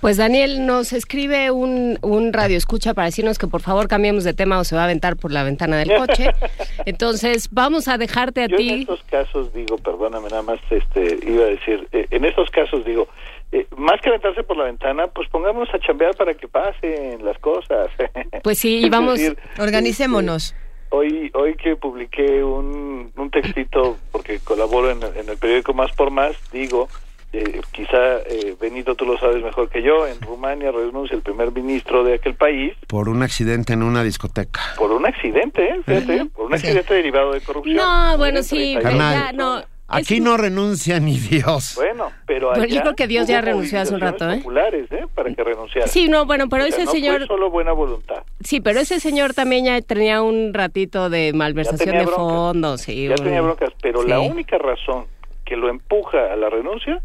Pues 0.00 0.16
Daniel 0.16 0.64
nos 0.66 0.92
escribe 0.92 1.50
un, 1.50 1.98
un 2.02 2.32
radio 2.32 2.56
escucha 2.56 2.94
para 2.94 3.06
decirnos 3.06 3.38
que 3.38 3.46
por 3.46 3.60
favor 3.60 3.86
cambiemos 3.88 4.24
de 4.24 4.32
tema 4.32 4.58
o 4.58 4.64
se 4.64 4.74
va 4.74 4.82
a 4.82 4.84
aventar 4.84 5.16
por 5.16 5.30
la 5.30 5.42
ventana 5.44 5.76
del 5.78 5.94
coche. 5.94 6.30
Entonces 6.86 7.48
vamos 7.50 7.88
a 7.88 7.98
dejarte 7.98 8.44
a 8.44 8.46
Yo 8.46 8.56
ti. 8.56 8.68
en 8.70 8.80
estos 8.80 9.02
casos 9.04 9.52
digo, 9.52 9.76
perdóname 9.78 10.28
nada 10.30 10.42
más, 10.42 10.60
este, 10.70 11.18
iba 11.26 11.44
a 11.44 11.48
decir, 11.48 11.86
eh, 11.92 12.06
en 12.10 12.24
estos 12.24 12.50
casos 12.50 12.84
digo, 12.84 13.08
eh, 13.52 13.66
más 13.76 14.00
que 14.00 14.08
aventarse 14.08 14.42
por 14.42 14.56
la 14.56 14.64
ventana, 14.64 15.08
pues 15.08 15.28
pongámonos 15.28 15.68
a 15.74 15.78
chambear 15.80 16.14
para 16.16 16.34
que 16.34 16.48
pasen 16.48 17.24
las 17.24 17.38
cosas. 17.38 17.88
Pues 18.42 18.58
sí, 18.58 18.78
y 18.84 18.88
vamos, 18.88 19.18
decir, 19.18 19.36
Organicémonos. 19.58 20.54
Hoy, 20.90 21.30
hoy 21.34 21.54
que 21.56 21.76
publiqué 21.76 22.42
un, 22.42 23.12
un 23.16 23.30
textito, 23.30 23.96
porque 24.10 24.40
colaboro 24.40 24.90
en, 24.90 25.02
en 25.02 25.28
el 25.28 25.36
periódico 25.36 25.72
Más 25.74 25.92
por 25.92 26.10
Más, 26.10 26.34
digo, 26.52 26.88
eh, 27.32 27.60
quizá 27.72 28.18
eh, 28.26 28.56
Benito 28.60 28.94
tú 28.94 29.06
lo 29.06 29.16
sabes 29.18 29.42
mejor 29.42 29.68
que 29.68 29.82
yo, 29.82 30.06
en 30.06 30.20
Rumania 30.20 30.70
renuncia 30.72 31.14
el 31.16 31.22
primer 31.22 31.52
ministro 31.52 32.02
de 32.04 32.14
aquel 32.14 32.34
país 32.34 32.72
Por 32.88 33.08
un 33.08 33.22
accidente 33.22 33.72
en 33.72 33.82
una 33.82 34.02
discoteca. 34.02 34.60
por 34.76 34.90
un 34.92 35.06
accidente, 35.06 35.64
¿eh? 35.68 35.80
Fíjate, 35.86 36.24
por 36.26 36.46
un 36.46 36.54
accidente 36.54 36.94
derivado 36.94 37.32
de 37.32 37.40
corrupción. 37.40 37.76
No, 37.76 38.16
bueno, 38.18 38.42
sí, 38.42 38.56
Tiene 38.56 38.74
pero 38.82 38.88
30 38.90 39.12
ya 39.12 39.28
años. 39.28 39.34
no. 39.38 39.62
Aquí 39.92 40.20
no 40.20 40.36
renuncia 40.36 41.00
ni 41.00 41.18
Dios. 41.18 41.72
Bueno, 41.74 42.12
pero 42.24 42.52
allá 42.52 42.64
yo 42.66 42.80
creo 42.82 42.94
que 42.94 43.08
Dios 43.08 43.26
ya 43.26 43.40
renunció 43.40 43.80
hace 43.80 43.92
un 43.92 44.00
rato, 44.00 44.30
¿eh? 44.30 44.36
populares, 44.36 44.86
¿eh? 44.92 45.04
Para 45.16 45.34
que 45.34 45.42
renunciara. 45.42 45.88
Sí, 45.88 46.06
no, 46.08 46.26
bueno, 46.26 46.48
pero 46.48 46.62
O 46.62 46.66
sea, 46.68 46.76
ese 46.76 46.84
no 46.84 46.92
señor, 46.92 47.18
fue 47.18 47.26
solo 47.26 47.50
buena 47.50 47.72
voluntad. 47.72 48.22
sí, 48.38 48.60
pero 48.60 48.78
ese 48.78 49.00
señor 49.00 49.34
también 49.34 49.64
ya 49.64 49.80
tenía 49.82 50.22
un 50.22 50.54
ratito 50.54 51.10
de 51.10 51.32
malversación 51.32 51.98
de 51.98 52.06
fondos, 52.06 52.82
sí. 52.82 53.08
Ya 53.08 53.16
un- 53.18 53.24
tenía 53.24 53.40
broncas, 53.42 53.70
pero 53.82 54.04
la 54.04 54.20
sí. 54.20 54.28
única 54.28 54.58
razón 54.58 55.06
que 55.44 55.56
lo 55.56 55.68
empuja 55.68 56.32
a 56.32 56.36
la 56.36 56.48
renuncia 56.50 57.02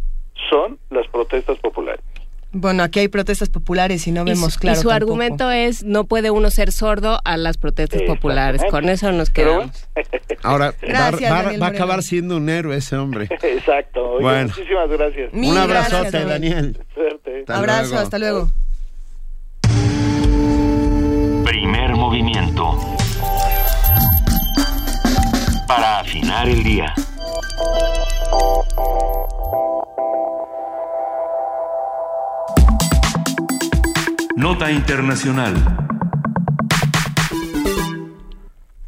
son 0.50 0.80
las 0.90 1.08
protestas 1.08 1.58
populares. 1.60 2.02
Bueno, 2.58 2.84
aquí 2.84 3.00
hay 3.02 3.10
protestas 3.10 3.50
populares 3.50 4.08
y 4.08 4.14
no 4.14 4.22
Y 4.22 4.26
vemos 4.32 4.54
su- 4.54 4.60
claro. 4.62 4.78
y 4.80 4.82
su 4.82 4.88
tampoco. 4.88 5.12
argumento 5.12 5.52
es 5.52 5.84
no 5.84 6.06
puede 6.06 6.32
uno 6.32 6.50
ser 6.50 6.72
sordo 6.72 7.20
a 7.26 7.36
las 7.36 7.58
protestas 7.58 8.02
populares. 8.04 8.62
Con 8.70 8.88
eso 8.88 9.12
nos 9.12 9.30
quedamos. 9.30 9.72
Ahora, 10.44 10.68
va, 10.68 10.76
Gracias, 10.82 11.32
va- 11.34 11.44
Daniel 11.44 11.62
va 11.62 11.66
a 11.68 11.70
acabar 11.72 12.02
siendo 12.02 12.38
un 12.38 12.48
héroe 12.48 12.78
ese 12.78 12.96
hombre. 12.96 13.28
Exacto. 13.42 14.12
Oye, 14.12 14.24
Bueno. 14.24 14.48
Muchísimas 14.56 14.90
gracias. 14.90 15.34
Mil 15.34 15.50
un 15.52 15.68
gracias, 15.68 15.94
abrazote, 15.94 16.26
Daniel. 16.26 16.74
Daniel. 16.74 16.86
Suerte. 16.94 17.40
Hasta 17.42 17.58
Abrazo, 17.58 17.90
luego. 17.90 18.04
hasta 18.04 18.20
luego. 18.20 18.52
Primer 21.44 21.96
movimiento. 21.96 22.80
Para 25.68 26.00
afinar 26.00 26.48
el 26.48 26.64
día. 26.64 26.94
Nota 34.46 34.70
Internacional. 34.70 35.95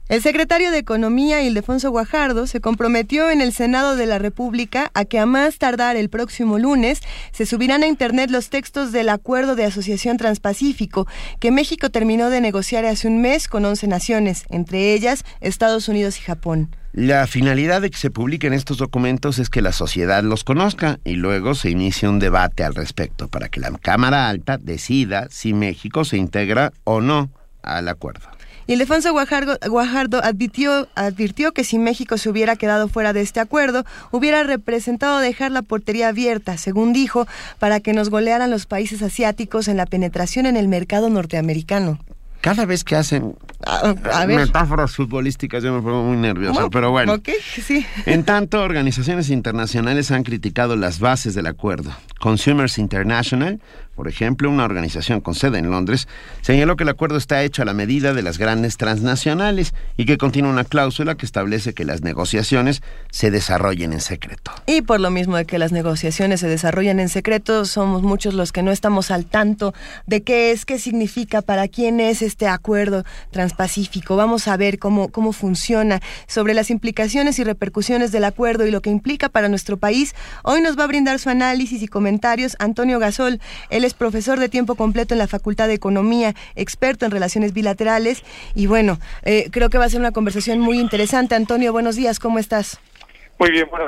El 0.09 0.21
secretario 0.21 0.71
de 0.71 0.77
Economía, 0.77 1.43
Ildefonso 1.43 1.91
Guajardo, 1.91 2.47
se 2.47 2.61
comprometió 2.61 3.29
en 3.29 3.41
el 3.41 3.51
Senado 3.51 3.97
de 3.97 4.05
la 4.05 4.19
República 4.19 4.89
a 4.93 5.03
que 5.03 5.19
a 5.19 5.25
más 5.25 5.57
tardar 5.57 5.97
el 5.97 6.07
próximo 6.07 6.57
lunes 6.59 7.01
se 7.33 7.45
subirán 7.45 7.83
a 7.83 7.87
Internet 7.87 8.31
los 8.31 8.49
textos 8.49 8.93
del 8.93 9.09
Acuerdo 9.09 9.57
de 9.57 9.65
Asociación 9.65 10.15
Transpacífico 10.15 11.07
que 11.41 11.51
México 11.51 11.89
terminó 11.89 12.29
de 12.29 12.39
negociar 12.39 12.85
hace 12.85 13.09
un 13.09 13.21
mes 13.21 13.49
con 13.49 13.65
11 13.65 13.87
naciones, 13.87 14.45
entre 14.47 14.93
ellas 14.93 15.25
Estados 15.41 15.89
Unidos 15.89 16.17
y 16.19 16.21
Japón. 16.21 16.73
La 16.93 17.27
finalidad 17.27 17.81
de 17.81 17.91
que 17.91 17.97
se 17.97 18.09
publiquen 18.09 18.53
estos 18.53 18.77
documentos 18.77 19.39
es 19.39 19.49
que 19.49 19.61
la 19.61 19.73
sociedad 19.73 20.23
los 20.23 20.45
conozca 20.45 20.99
y 21.03 21.15
luego 21.15 21.53
se 21.53 21.69
inicie 21.69 22.07
un 22.07 22.19
debate 22.19 22.63
al 22.63 22.75
respecto 22.75 23.27
para 23.27 23.49
que 23.49 23.59
la 23.59 23.71
Cámara 23.71 24.29
Alta 24.29 24.57
decida 24.57 25.27
si 25.29 25.53
México 25.53 26.05
se 26.05 26.15
integra 26.15 26.71
o 26.85 27.01
no 27.01 27.29
al 27.61 27.89
acuerdo. 27.89 28.36
Ildefonso 28.67 29.13
Guajardo, 29.13 29.57
Guajardo 29.69 30.21
advirtió, 30.23 30.89
advirtió 30.95 31.53
que 31.53 31.63
si 31.63 31.79
México 31.79 32.17
se 32.17 32.29
hubiera 32.29 32.57
quedado 32.57 32.89
fuera 32.89 33.13
de 33.13 33.21
este 33.21 33.39
acuerdo, 33.39 33.85
hubiera 34.11 34.43
representado 34.43 35.19
dejar 35.19 35.51
la 35.51 35.61
portería 35.61 36.09
abierta, 36.09 36.57
según 36.57 36.91
dijo, 36.91 37.27
para 37.59 37.79
que 37.79 37.93
nos 37.93 38.09
golearan 38.09 38.51
los 38.51 38.65
países 38.65 39.01
asiáticos 39.01 39.69
en 39.69 39.77
la 39.77 39.85
penetración 39.85 40.45
en 40.45 40.57
el 40.57 40.67
mercado 40.67 41.09
norteamericano. 41.09 41.99
Cada 42.41 42.65
vez 42.65 42.83
que 42.83 42.95
hacen 42.95 43.35
A, 43.65 43.95
a 44.13 44.27
metáforas 44.27 44.95
futbolísticas 44.95 45.63
yo 45.63 45.73
me 45.73 45.81
pongo 45.81 46.03
muy 46.03 46.17
nervioso, 46.17 46.53
Bueno, 46.53 46.69
pero 46.69 46.91
bueno. 46.91 47.13
Ok, 47.13 47.29
sí. 47.41 47.85
En 48.05 48.23
tanto, 48.23 48.61
organizaciones 48.61 49.29
internacionales 49.29 50.11
han 50.11 50.23
criticado 50.23 50.75
las 50.75 50.99
bases 50.99 51.33
del 51.33 51.47
acuerdo. 51.47 51.91
Consumers 52.19 52.77
International, 52.77 53.59
por 53.97 54.07
ejemplo, 54.07 54.51
una 54.51 54.63
organización 54.63 55.21
con 55.21 55.33
sede 55.33 55.57
en 55.57 55.71
Londres, 55.71 56.07
señaló 56.41 56.75
que 56.75 56.83
el 56.83 56.89
acuerdo 56.89 57.17
está 57.17 57.41
hecho 57.41 57.63
a 57.63 57.65
la 57.65 57.73
medida 57.73 58.13
de 58.13 58.21
las 58.21 58.37
grandes 58.37 58.77
transnacionales 58.77 59.73
y 59.97 60.05
que 60.05 60.19
contiene 60.19 60.47
una 60.47 60.63
cláusula 60.65 61.15
que 61.15 61.25
establece 61.25 61.73
que 61.73 61.83
las 61.83 62.03
negociaciones 62.03 62.83
se 63.09 63.31
desarrollen 63.31 63.93
en 63.93 63.99
secreto. 63.99 64.51
Y 64.67 64.83
por 64.83 64.99
lo 64.99 65.09
mismo 65.09 65.35
de 65.35 65.45
que 65.45 65.57
las 65.57 65.71
negociaciones 65.71 66.41
se 66.41 66.47
desarrollan 66.47 66.99
en 66.99 67.09
secreto, 67.09 67.65
somos 67.65 68.03
muchos 68.03 68.35
los 68.35 68.51
que 68.51 68.61
no 68.61 68.71
estamos 68.71 69.09
al 69.09 69.25
tanto 69.25 69.73
de 70.05 70.21
qué 70.21 70.51
es, 70.51 70.65
qué 70.65 70.77
significa, 70.77 71.41
para 71.41 71.67
quién 71.67 71.99
es 71.99 72.21
este 72.21 72.47
acuerdo 72.47 73.03
transpacífico. 73.31 74.15
Vamos 74.15 74.47
a 74.47 74.57
ver 74.57 74.77
cómo, 74.77 75.09
cómo 75.09 75.33
funciona, 75.33 76.01
sobre 76.27 76.53
las 76.53 76.69
implicaciones 76.69 77.39
y 77.39 77.43
repercusiones 77.43 78.11
del 78.11 78.25
acuerdo 78.25 78.67
y 78.67 78.69
lo 78.69 78.83
que 78.83 78.91
implica 78.91 79.29
para 79.29 79.49
nuestro 79.49 79.77
país. 79.77 80.13
Hoy 80.43 80.61
nos 80.61 80.77
va 80.77 80.83
a 80.83 80.87
brindar 80.87 81.17
su 81.17 81.31
análisis 81.31 81.81
y 81.81 81.87
comentarios 81.87 82.55
Antonio 82.59 82.99
Gasol. 82.99 83.41
Él 83.71 83.86
es 83.87 83.93
profesor 83.95 84.39
de 84.39 84.49
tiempo 84.49 84.75
completo 84.75 85.13
en 85.15 85.17
la 85.17 85.27
Facultad 85.27 85.67
de 85.67 85.73
Economía, 85.73 86.35
experto 86.55 87.05
en 87.05 87.11
relaciones 87.11 87.53
bilaterales. 87.53 88.23
Y 88.53 88.67
bueno, 88.67 88.99
eh, 89.23 89.49
creo 89.51 89.69
que 89.69 89.77
va 89.79 89.85
a 89.85 89.89
ser 89.89 89.99
una 89.99 90.11
conversación 90.11 90.59
muy 90.59 90.79
interesante. 90.79 91.33
Antonio, 91.35 91.71
buenos 91.71 91.95
días, 91.95 92.19
¿cómo 92.19 92.37
estás? 92.37 92.79
Muy 93.39 93.49
bien, 93.51 93.67
bueno. 93.71 93.85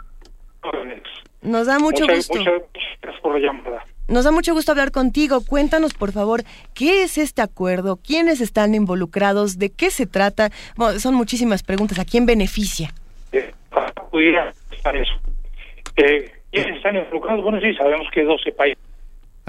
órdenes. 0.63 1.03
Nos 1.41 1.67
da 1.67 1.79
mucho 1.79 2.03
Muchas- 2.05 2.27
gusto. 2.27 2.37
Muchas 2.39 2.53
gracias 3.01 3.21
por 3.21 3.39
la 3.39 3.47
llamada. 3.47 3.83
Nos 4.07 4.25
da 4.25 4.31
mucho 4.31 4.53
gusto 4.53 4.71
hablar 4.71 4.91
contigo. 4.91 5.41
Cuéntanos, 5.45 5.93
por 5.93 6.11
favor, 6.11 6.43
qué 6.73 7.03
es 7.03 7.17
este 7.17 7.41
acuerdo, 7.43 7.97
quiénes 7.97 8.41
están 8.41 8.73
involucrados, 8.73 9.59
de 9.59 9.69
qué 9.69 9.91
se 9.91 10.07
trata. 10.07 10.49
Bueno, 10.75 10.99
son 10.99 11.13
muchísimas 11.13 11.61
preguntas. 11.63 11.99
¿A 11.99 12.05
quién 12.05 12.25
beneficia? 12.25 12.93
Eh, 13.31 13.53
para 13.69 13.93
pudiera 13.93 14.51
estar 14.71 14.95
eso. 14.97 15.13
Eh, 15.95 16.31
¿Quiénes 16.51 16.77
están 16.77 16.95
involucrados? 16.95 17.43
Bueno, 17.43 17.59
sí, 17.61 17.73
sabemos 17.75 18.07
que 18.11 18.23
12 18.23 18.51
países. 18.51 18.83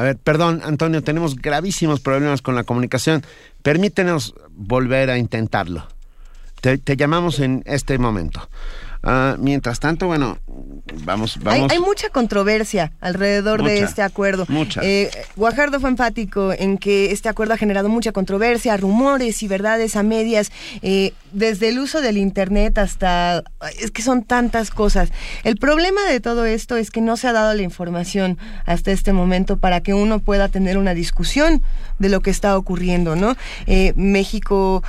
A 0.00 0.02
ver, 0.02 0.16
perdón, 0.16 0.62
Antonio, 0.64 1.02
tenemos 1.02 1.36
gravísimos 1.36 2.00
problemas 2.00 2.40
con 2.40 2.54
la 2.54 2.64
comunicación. 2.64 3.22
Permítenos 3.62 4.34
volver 4.48 5.10
a 5.10 5.18
intentarlo. 5.18 5.86
Te, 6.62 6.96
llamamos 6.96 7.38
en 7.38 7.62
este 7.66 7.98
momento. 7.98 8.48
Ah, 9.02 9.36
mientras 9.38 9.78
tanto, 9.78 10.06
bueno, 10.06 10.38
vamos, 11.04 11.38
vamos. 11.42 11.70
Hay, 11.70 11.78
mucha 11.78 12.10
controversia 12.10 12.92
alrededor 13.00 13.62
de 13.62 13.80
este 13.80 14.02
acuerdo. 14.02 14.44
mucha. 14.48 14.80
Eh, 14.82 15.10
Guajardo 15.36 15.80
fue 15.80 15.90
enfático 15.90 16.52
en 16.52 16.78
que 16.78 17.12
este 17.12 17.28
acuerdo 17.28 17.54
ha 17.54 17.56
generado 17.56 17.88
mucha 17.88 18.12
controversia, 18.12 18.76
rumores 18.76 19.42
y 19.42 19.48
verdades 19.48 19.96
a 19.96 20.02
medias, 20.02 20.52
eh, 20.82 21.12
desde 21.32 21.68
el 21.68 21.78
uso 21.78 22.00
del 22.00 22.16
Internet 22.16 22.78
hasta... 22.78 23.42
Es 23.78 23.90
que 23.90 24.02
son 24.02 24.24
tantas 24.24 24.70
cosas. 24.70 25.10
El 25.44 25.56
problema 25.56 26.04
de 26.04 26.20
todo 26.20 26.44
esto 26.44 26.76
es 26.76 26.90
que 26.90 27.00
no 27.00 27.16
se 27.16 27.28
ha 27.28 27.32
dado 27.32 27.54
la 27.54 27.62
información 27.62 28.38
hasta 28.66 28.90
este 28.90 29.12
momento 29.12 29.56
para 29.56 29.82
que 29.82 29.94
uno 29.94 30.20
pueda 30.20 30.48
tener 30.48 30.78
una 30.78 30.94
discusión 30.94 31.62
de 31.98 32.08
lo 32.08 32.20
que 32.20 32.30
está 32.30 32.56
ocurriendo, 32.56 33.16
¿no? 33.16 33.36
Eh, 33.66 33.92
México, 33.96 34.82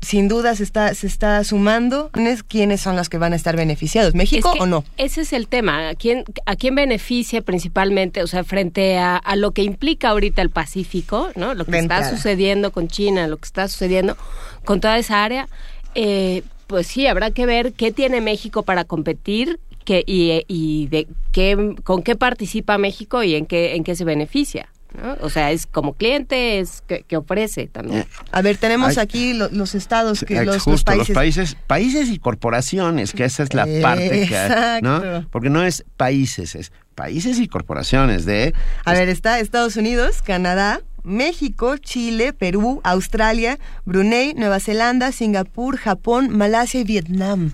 sin 0.00 0.28
duda, 0.28 0.54
se 0.54 0.62
está, 0.62 0.94
se 0.94 1.06
está 1.06 1.42
sumando. 1.44 2.10
¿Quiénes 2.48 2.80
son 2.80 2.96
los 2.96 3.08
que 3.08 3.18
van 3.18 3.32
a 3.32 3.36
estar 3.36 3.56
beneficiados? 3.56 4.14
¿México 4.14 4.50
Es 4.50 4.54
que 4.54 4.62
o 4.62 4.66
no? 4.66 4.84
Ese 4.96 5.22
es 5.22 5.32
el 5.32 5.47
tema. 5.48 5.88
¿A 5.88 5.94
quién, 5.94 6.24
a 6.46 6.54
quién 6.56 6.74
beneficia 6.74 7.42
principalmente? 7.42 8.22
O 8.22 8.26
sea, 8.26 8.44
frente 8.44 8.98
a, 8.98 9.16
a 9.16 9.34
lo 9.36 9.50
que 9.50 9.62
implica 9.62 10.10
ahorita 10.10 10.42
el 10.42 10.50
Pacífico, 10.50 11.30
¿no? 11.34 11.54
Lo 11.54 11.64
que 11.64 11.72
De 11.72 11.78
está 11.78 11.96
entrada. 11.96 12.16
sucediendo 12.16 12.70
con 12.70 12.88
China, 12.88 13.26
lo 13.26 13.36
que 13.38 13.46
está 13.46 13.66
sucediendo 13.68 14.16
con 14.64 14.80
toda 14.80 14.98
esa 14.98 15.24
área, 15.24 15.48
eh, 15.94 16.42
pues 16.66 16.86
sí, 16.86 17.06
habrá 17.06 17.30
que 17.30 17.46
ver 17.46 17.72
qué 17.72 17.90
tiene 17.92 18.20
México 18.20 18.62
para 18.62 18.84
competir 18.84 19.58
que, 19.84 20.04
y, 20.06 20.44
y 20.48 20.86
de 20.88 21.08
qué, 21.32 21.74
con 21.82 22.02
qué 22.02 22.14
participa 22.14 22.76
México 22.76 23.22
y 23.22 23.34
en 23.34 23.46
qué, 23.46 23.74
en 23.74 23.84
qué 23.84 23.96
se 23.96 24.04
beneficia. 24.04 24.68
¿No? 24.96 25.16
O 25.20 25.30
sea, 25.30 25.50
es 25.52 25.66
como 25.66 25.94
cliente, 25.94 26.60
es 26.60 26.82
que, 26.86 27.02
que 27.02 27.16
ofrece 27.16 27.66
también. 27.66 28.06
A 28.32 28.42
ver, 28.42 28.56
tenemos 28.56 28.98
aquí 28.98 29.34
lo- 29.34 29.48
los 29.50 29.74
estados, 29.74 30.24
que 30.26 30.36
los, 30.44 30.54
los 30.56 30.62
justo, 30.62 30.84
países. 30.84 31.08
los 31.08 31.14
países, 31.14 31.56
países 31.66 32.08
y 32.08 32.18
corporaciones, 32.18 33.12
que 33.12 33.24
esa 33.24 33.42
es 33.42 33.54
la 33.54 33.66
parte 33.82 34.26
que, 34.26 34.80
¿no? 34.82 34.96
Exacto. 34.98 35.28
Porque 35.30 35.50
no 35.50 35.62
es 35.62 35.84
países, 35.96 36.54
es 36.54 36.72
países 36.94 37.38
y 37.38 37.48
corporaciones 37.48 38.24
de 38.24 38.54
A 38.84 38.92
ver, 38.92 39.08
está 39.08 39.38
Estados 39.38 39.76
Unidos, 39.76 40.22
Canadá, 40.22 40.80
México, 41.04 41.76
Chile, 41.76 42.32
Perú, 42.32 42.80
Australia, 42.84 43.58
Brunei, 43.84 44.34
Nueva 44.34 44.58
Zelanda, 44.60 45.12
Singapur, 45.12 45.76
Japón, 45.76 46.36
Malasia 46.36 46.80
y 46.80 46.84
Vietnam. 46.84 47.52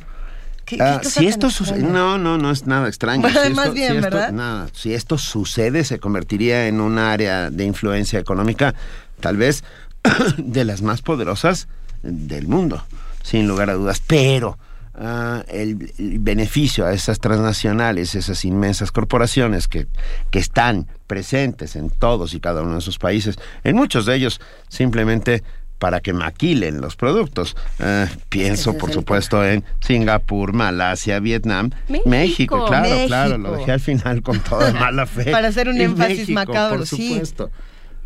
¿Qué, 0.65 0.77
qué 0.77 0.83
Ah, 0.83 1.01
si 1.03 1.27
esto 1.27 1.49
extraña? 1.49 1.89
no, 1.89 2.19
no, 2.19 2.39
no 2.39 2.51
es 2.51 2.67
nada 2.67 2.89
extraño. 2.89 3.23
Más 3.23 3.33
Si 3.33 3.39
esto- 3.39 3.73
bien, 3.73 3.91
si 3.93 3.97
esto- 3.99 4.11
¿verdad? 4.11 4.33
nada, 4.33 4.69
si 4.73 4.95
esto 4.95 5.19
sucede, 5.19 5.85
se 5.85 5.99
convertiría 5.99 6.67
en 6.69 6.81
un 6.81 6.99
área 6.99 7.51
de 7.51 7.65
influencia 7.65 8.19
económica, 8.19 8.75
tal 9.21 9.37
vez 9.37 9.63
de 10.39 10.65
las 10.65 10.83
más 10.83 11.03
poderosas 11.03 11.69
del 12.03 12.49
mundo, 12.49 12.85
sin 13.23 13.47
lugar 13.47 13.71
a 13.71 13.75
dudas. 13.75 14.03
Pero 14.07 14.59
ah, 14.95 15.43
el, 15.49 15.93
el 15.99 16.19
beneficio 16.19 16.87
a 16.87 16.93
esas 16.93 17.19
transnacionales, 17.21 18.15
esas 18.15 18.45
inmensas 18.45 18.93
corporaciones 18.93 19.69
que, 19.69 19.87
que 20.31 20.39
están 20.39 20.87
presentes 21.07 21.77
en 21.77 21.91
todos 21.91 22.33
y 22.35 22.41
cada 22.41 22.63
uno 22.63 22.73
de 22.75 22.79
esos 22.79 22.99
países, 22.99 23.37
en 23.65 23.77
muchos 23.77 24.07
de 24.07 24.17
ellos 24.17 24.41
simplemente 24.69 25.43
para 25.85 26.01
que 26.01 26.15
maquilen 26.15 26.81
los 26.81 26.97
productos. 26.97 27.55
Ah, 27.79 28.07
pienso, 28.31 28.71
es 28.71 28.77
por 28.77 28.91
supuesto, 28.91 29.45
en 29.45 29.63
Singapur, 29.81 30.55
Malasia, 30.55 31.21
Vietnam, 31.21 31.73
México. 31.89 32.09
México, 32.09 32.65
claro, 32.65 32.89
México. 32.89 33.07
claro, 33.07 33.37
lo 33.37 33.53
dejé 33.59 33.73
al 33.73 33.81
final 33.81 34.23
con 34.23 34.41
toda 34.41 34.73
mala 34.73 35.05
fe. 35.05 35.25
Para 35.31 35.49
hacer 35.49 35.69
un 35.69 35.79
énfasis 35.79 36.21
México, 36.21 36.33
macabro, 36.33 36.79
por 36.79 36.87
sí. 36.87 37.09
supuesto. 37.11 37.51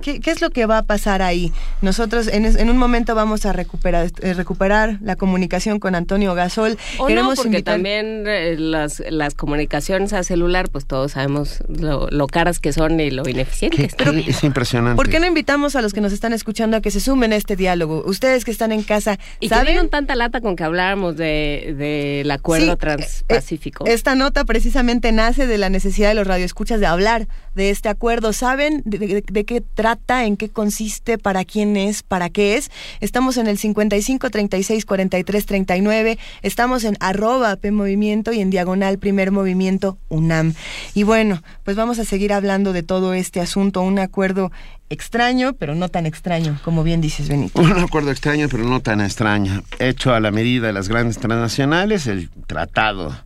¿Qué, 0.01 0.21
qué 0.21 0.31
es 0.31 0.41
lo 0.41 0.51
que 0.51 0.67
va 0.67 0.79
a 0.79 0.83
pasar 0.83 1.23
ahí? 1.23 1.53
Nosotros 1.83 2.29
en, 2.29 2.45
es- 2.45 2.57
en 2.57 2.71
un 2.71 2.77
momento 2.79 3.15
vamos 3.15 3.47
a 3.47 3.53
recuperar, 3.53 4.11
eh, 4.21 4.35
recuperar 4.35 4.99
la 5.03 5.17
comunicación 5.17 5.79
con 5.81 5.95
Antonio 5.95 6.35
Gasol. 6.35 6.79
O 6.99 7.03
no, 7.03 7.07
Queremos 7.09 7.35
porque 7.37 7.49
invitar- 7.59 7.75
también 7.75 8.25
eh, 8.27 8.57
las, 8.59 9.03
las 9.11 9.35
comunicaciones 9.35 10.13
a 10.13 10.23
celular, 10.23 10.69
pues 10.71 10.87
todos 10.87 11.13
sabemos 11.13 11.59
lo, 11.69 12.09
lo 12.11 12.27
caras 12.27 12.59
que 12.61 12.73
son 12.73 13.01
y 13.01 13.11
lo 13.11 13.29
ineficientes. 13.29 13.95
¿Qué- 13.95 14.05
qué- 14.25 14.31
es 14.31 14.45
impresionante. 14.45 14.97
¿Por 14.97 15.09
qué 15.09 15.21
no 15.21 15.27
invitamos 15.27 15.77
a 15.77 15.83
los 15.83 15.93
que 15.93 16.01
nos 16.01 16.13
están 16.13 16.33
escuchando 16.33 16.77
a 16.77 16.81
que 16.81 16.91
se 16.91 17.01
sumen 17.01 17.33
a 17.33 17.37
este 17.37 17.57
diálogo? 17.57 18.03
Ustedes 18.07 18.45
que 18.45 18.51
están 18.51 18.73
en 18.73 18.83
casa, 18.83 19.19
Y 19.41 19.49
que 19.49 19.55
¿saben? 19.55 19.67
dieron 19.73 19.89
tanta 19.89 20.15
lata 20.15 20.41
con 20.41 20.57
que 20.57 20.65
habláramos 20.65 21.17
de, 21.17 21.75
del 21.77 22.31
acuerdo 22.31 22.73
Sí, 22.73 22.79
transpacífico. 22.79 23.87
Esta 23.87 24.15
nota 24.15 24.45
precisamente 24.45 25.13
nace 25.13 25.47
de 25.47 25.59
la 25.59 25.71
necesidad 25.71 26.09
de 26.09 26.15
los 26.15 26.27
radioescuchas 26.27 26.81
de 26.81 26.87
hablar 26.87 27.29
de 27.55 27.71
este 27.71 27.89
acuerdo. 27.89 28.33
¿Saben 28.33 28.83
de, 28.85 28.99
de- 28.99 29.25
de 29.27 29.45
qué 29.45 29.61
trata, 29.61 29.88
en 30.09 30.37
qué 30.37 30.49
consiste, 30.49 31.17
para 31.19 31.45
quién 31.45 31.77
es, 31.77 32.03
para 32.03 32.29
qué 32.29 32.57
es? 32.57 32.71
Estamos 33.01 33.37
en 33.37 33.47
el 33.47 33.57
55 33.57 34.31
36 34.31 34.85
43 34.85 35.47
39. 35.47 36.19
Estamos 36.43 36.85
en 36.85 36.97
arroba 37.01 37.57
P 37.57 37.71
Movimiento 37.71 38.33
y 38.33 38.41
en 38.41 38.51
diagonal 38.51 38.99
Primer 38.99 39.31
Movimiento 39.31 39.99
UNAM. 40.09 40.55
Y 40.95 41.05
bueno, 41.05 41.43
pues 41.65 41.77
vamos 41.77 41.99
a 41.99 42.05
seguir 42.05 42.33
hablando 42.33 42.73
de 42.73 42.83
todo 42.83 43.15
este 43.15 43.41
asunto. 43.41 43.81
Un 43.81 43.99
acuerdo 43.99 44.51
extraño, 44.91 45.55
pero 45.55 45.75
no 45.75 45.89
tan 45.89 46.07
extraño, 46.07 46.59
como 46.65 46.83
bien 46.83 47.01
dices, 47.01 47.29
Benito. 47.29 47.61
Un 47.61 47.73
acuerdo 47.73 48.11
extraño, 48.11 48.49
pero 48.51 48.65
no 48.65 48.81
tan 48.81 49.01
extraño. 49.01 49.63
Hecho 49.79 50.13
a 50.13 50.21
la 50.21 50.31
medida 50.31 50.67
de 50.67 50.73
las 50.73 50.89
grandes 50.89 51.19
transnacionales, 51.19 52.07
el 52.07 52.31
tratado 52.47 53.17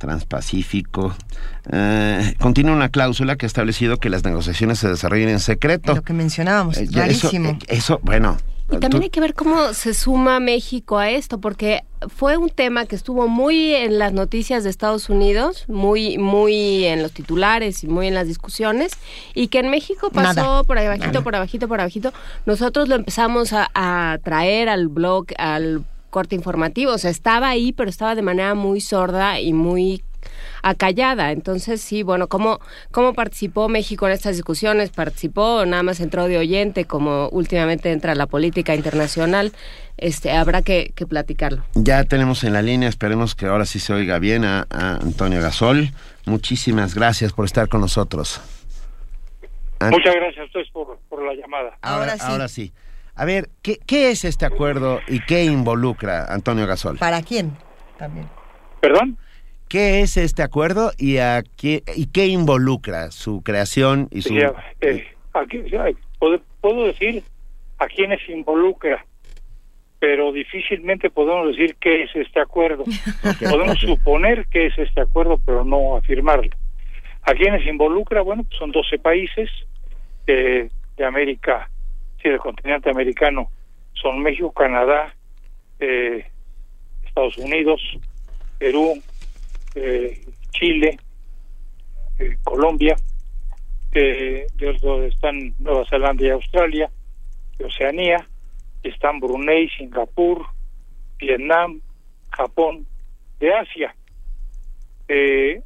transpacífico 0.00 1.14
eh, 1.70 2.34
contiene 2.40 2.72
una 2.72 2.88
cláusula 2.88 3.36
que 3.36 3.46
ha 3.46 3.48
establecido 3.48 3.98
que 3.98 4.10
las 4.10 4.24
negociaciones 4.24 4.78
se 4.78 4.88
desarrollen 4.88 5.28
en 5.28 5.38
secreto. 5.40 5.94
Lo 5.94 6.02
que 6.02 6.12
mencionábamos, 6.14 6.76
Eh, 6.78 6.84
eso, 6.84 6.98
rarísimo. 6.98 7.50
eh, 7.50 7.58
eso, 7.68 8.00
bueno. 8.02 8.36
Y 8.72 8.78
también 8.78 8.90
tú- 8.92 9.02
hay 9.02 9.10
que 9.10 9.20
ver 9.20 9.34
cómo 9.34 9.72
se 9.74 9.94
suma 9.94 10.38
México 10.38 10.96
a 10.98 11.10
esto, 11.10 11.40
porque 11.40 11.82
fue 12.08 12.36
un 12.36 12.50
tema 12.50 12.86
que 12.86 12.94
estuvo 12.94 13.26
muy 13.26 13.74
en 13.74 13.98
las 13.98 14.12
noticias 14.12 14.62
de 14.62 14.70
Estados 14.70 15.10
Unidos, 15.10 15.64
muy, 15.66 16.18
muy 16.18 16.84
en 16.84 17.02
los 17.02 17.10
titulares 17.10 17.82
y 17.82 17.88
muy 17.88 18.06
en 18.06 18.14
las 18.14 18.28
discusiones, 18.28 18.92
y 19.34 19.48
que 19.48 19.58
en 19.58 19.70
México 19.70 20.10
pasó 20.12 20.34
Nada. 20.34 20.62
por 20.62 20.78
abajito, 20.78 21.06
Nada. 21.08 21.22
por 21.22 21.34
abajito, 21.34 21.66
por 21.68 21.80
abajito. 21.80 22.12
Nosotros 22.46 22.88
lo 22.88 22.94
empezamos 22.94 23.52
a, 23.52 23.68
a 23.74 24.18
traer 24.22 24.68
al 24.68 24.86
blog, 24.86 25.26
al 25.36 25.84
corte 26.10 26.34
informativo, 26.34 26.92
o 26.92 26.98
sea, 26.98 27.10
estaba 27.10 27.48
ahí, 27.48 27.72
pero 27.72 27.88
estaba 27.88 28.14
de 28.14 28.22
manera 28.22 28.54
muy 28.54 28.80
sorda 28.80 29.40
y 29.40 29.52
muy 29.52 30.02
acallada. 30.62 31.32
Entonces, 31.32 31.80
sí, 31.80 32.02
bueno, 32.02 32.28
¿cómo, 32.28 32.60
¿cómo 32.90 33.14
participó 33.14 33.68
México 33.68 34.06
en 34.06 34.12
estas 34.12 34.36
discusiones? 34.36 34.90
¿Participó 34.90 35.60
o 35.60 35.66
nada 35.66 35.82
más 35.82 36.00
entró 36.00 36.26
de 36.26 36.38
oyente, 36.38 36.84
como 36.84 37.28
últimamente 37.30 37.90
entra 37.92 38.14
la 38.14 38.26
política 38.26 38.74
internacional? 38.74 39.52
Este, 39.96 40.32
habrá 40.32 40.62
que, 40.62 40.92
que 40.94 41.06
platicarlo. 41.06 41.62
Ya 41.74 42.04
tenemos 42.04 42.44
en 42.44 42.52
la 42.52 42.62
línea, 42.62 42.88
esperemos 42.88 43.34
que 43.34 43.46
ahora 43.46 43.64
sí 43.66 43.78
se 43.78 43.92
oiga 43.92 44.18
bien 44.18 44.44
a, 44.44 44.66
a 44.70 44.96
Antonio 44.96 45.40
Gasol. 45.40 45.90
Muchísimas 46.26 46.94
gracias 46.94 47.32
por 47.32 47.44
estar 47.44 47.68
con 47.68 47.80
nosotros. 47.80 48.40
Muchas 49.88 50.14
gracias 50.14 50.42
a 50.42 50.44
ustedes 50.44 50.70
por, 50.72 50.98
por 51.08 51.24
la 51.24 51.32
llamada. 51.34 51.78
Ahora, 51.80 52.14
ahora 52.20 52.48
sí. 52.48 52.72
A 53.20 53.26
ver, 53.26 53.50
¿qué, 53.60 53.76
¿qué 53.86 54.08
es 54.10 54.24
este 54.24 54.46
acuerdo 54.46 55.02
y 55.06 55.20
qué 55.20 55.44
involucra 55.44 56.24
Antonio 56.32 56.66
Gasol? 56.66 56.96
¿Para 56.96 57.20
quién? 57.20 57.54
También. 57.98 58.26
¿Perdón? 58.80 59.18
¿Qué 59.68 60.00
es 60.00 60.16
este 60.16 60.42
acuerdo 60.42 60.92
y, 60.96 61.18
a 61.18 61.42
qué, 61.58 61.82
y 61.94 62.06
qué 62.06 62.28
involucra 62.28 63.10
su 63.10 63.42
creación 63.42 64.08
y 64.10 64.22
su... 64.22 64.32
Ya, 64.32 64.54
eh, 64.80 65.06
aquí, 65.34 65.62
ya, 65.70 65.84
puedo, 66.18 66.40
puedo 66.62 66.86
decir 66.86 67.22
a 67.76 67.88
quienes 67.88 68.26
involucra, 68.26 69.04
pero 69.98 70.32
difícilmente 70.32 71.10
podemos 71.10 71.48
decir 71.48 71.76
qué 71.78 72.04
es 72.04 72.16
este 72.16 72.40
acuerdo. 72.40 72.84
podemos 73.50 73.78
suponer 73.80 74.46
qué 74.46 74.68
es 74.68 74.78
este 74.78 75.02
acuerdo, 75.02 75.38
pero 75.44 75.62
no 75.62 75.98
afirmarlo. 75.98 76.56
A 77.24 77.34
quienes 77.34 77.66
involucra, 77.66 78.22
bueno, 78.22 78.44
pues 78.44 78.58
son 78.58 78.72
12 78.72 78.98
países 78.98 79.50
eh, 80.26 80.70
de 80.96 81.04
América, 81.04 81.68
sí, 82.22 82.28
del 82.28 82.38
continente 82.38 82.90
americano. 82.90 83.48
Son 83.94 84.20
México, 84.22 84.52
Canadá, 84.52 85.14
eh, 85.78 86.26
Estados 87.04 87.36
Unidos, 87.38 87.80
Perú, 88.58 89.02
eh, 89.74 90.24
Chile, 90.52 90.98
eh, 92.18 92.36
Colombia, 92.44 92.96
eh, 93.92 94.46
de 94.54 94.72
donde 94.80 95.08
están 95.08 95.54
Nueva 95.58 95.84
Zelanda 95.88 96.24
y 96.24 96.30
Australia, 96.30 96.90
de 97.58 97.64
Oceanía, 97.64 98.26
están 98.82 99.20
Brunei, 99.20 99.68
Singapur, 99.70 100.46
Vietnam, 101.18 101.80
Japón, 102.30 102.86
de 103.40 103.52
Asia. 103.54 103.94
Eh, 105.08 105.62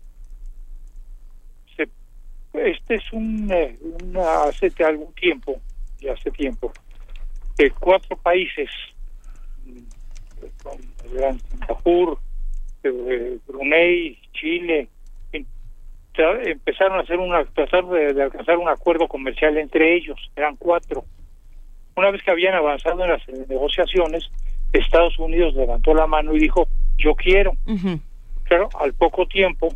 este 2.54 2.94
es 2.94 3.12
un, 3.12 3.52
una- 4.04 4.44
hace 4.44 4.72
algún 4.84 5.12
tiempo, 5.14 5.60
ya 6.04 6.12
hace 6.12 6.30
tiempo, 6.30 6.72
eh, 7.58 7.70
cuatro 7.78 8.16
países, 8.16 8.70
Gran 11.12 11.38
Singapur, 11.40 12.18
eh, 12.82 13.38
Brunei, 13.46 14.18
Chile, 14.32 14.88
empezaron 16.16 16.98
a 16.98 17.02
hacer 17.02 17.18
una, 17.18 17.44
tratar 17.44 17.86
de, 17.86 18.14
de 18.14 18.22
alcanzar 18.22 18.56
un 18.58 18.68
acuerdo 18.68 19.08
comercial 19.08 19.56
entre 19.58 19.96
ellos, 19.96 20.18
eran 20.36 20.56
cuatro. 20.56 21.04
Una 21.96 22.10
vez 22.10 22.22
que 22.22 22.30
habían 22.30 22.54
avanzado 22.54 23.02
en 23.04 23.10
las 23.10 23.28
negociaciones, 23.48 24.30
Estados 24.72 25.18
Unidos 25.18 25.54
levantó 25.54 25.94
la 25.94 26.06
mano 26.06 26.34
y 26.34 26.40
dijo, 26.40 26.68
yo 26.98 27.14
quiero. 27.14 27.56
Pero 28.48 28.68
al 28.80 28.92
poco 28.94 29.26
tiempo 29.26 29.74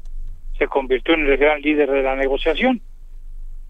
se 0.59 0.67
convirtió 0.67 1.15
en 1.15 1.27
el 1.27 1.37
gran 1.37 1.61
líder 1.61 1.91
de 1.91 2.03
la 2.03 2.17
negociación. 2.17 2.81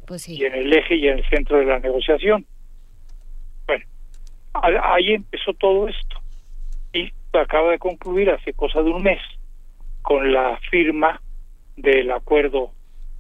Pues 0.09 0.22
sí. 0.22 0.39
Y 0.39 0.44
en 0.47 0.55
el 0.55 0.72
eje 0.72 0.97
y 0.97 1.06
en 1.06 1.18
el 1.18 1.28
centro 1.28 1.59
de 1.59 1.66
la 1.66 1.78
negociación. 1.78 2.47
Bueno, 3.66 3.85
ahí 4.55 5.12
empezó 5.12 5.52
todo 5.52 5.86
esto. 5.86 6.16
Y 6.94 7.12
acaba 7.35 7.72
de 7.72 7.78
concluir 7.78 8.30
hace 8.30 8.55
cosa 8.55 8.82
de 8.82 8.90
un 8.90 9.02
mes 9.02 9.20
con 10.01 10.32
la 10.32 10.59
firma 10.70 11.20
del 11.76 12.10
acuerdo, 12.10 12.72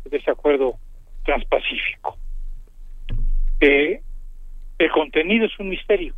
de 0.06 0.16
ese 0.16 0.30
acuerdo 0.30 0.76
transpacífico. 1.24 2.16
Eh, 3.60 4.00
el 4.78 4.90
contenido 4.90 5.44
es 5.44 5.58
un 5.60 5.68
misterio. 5.68 6.14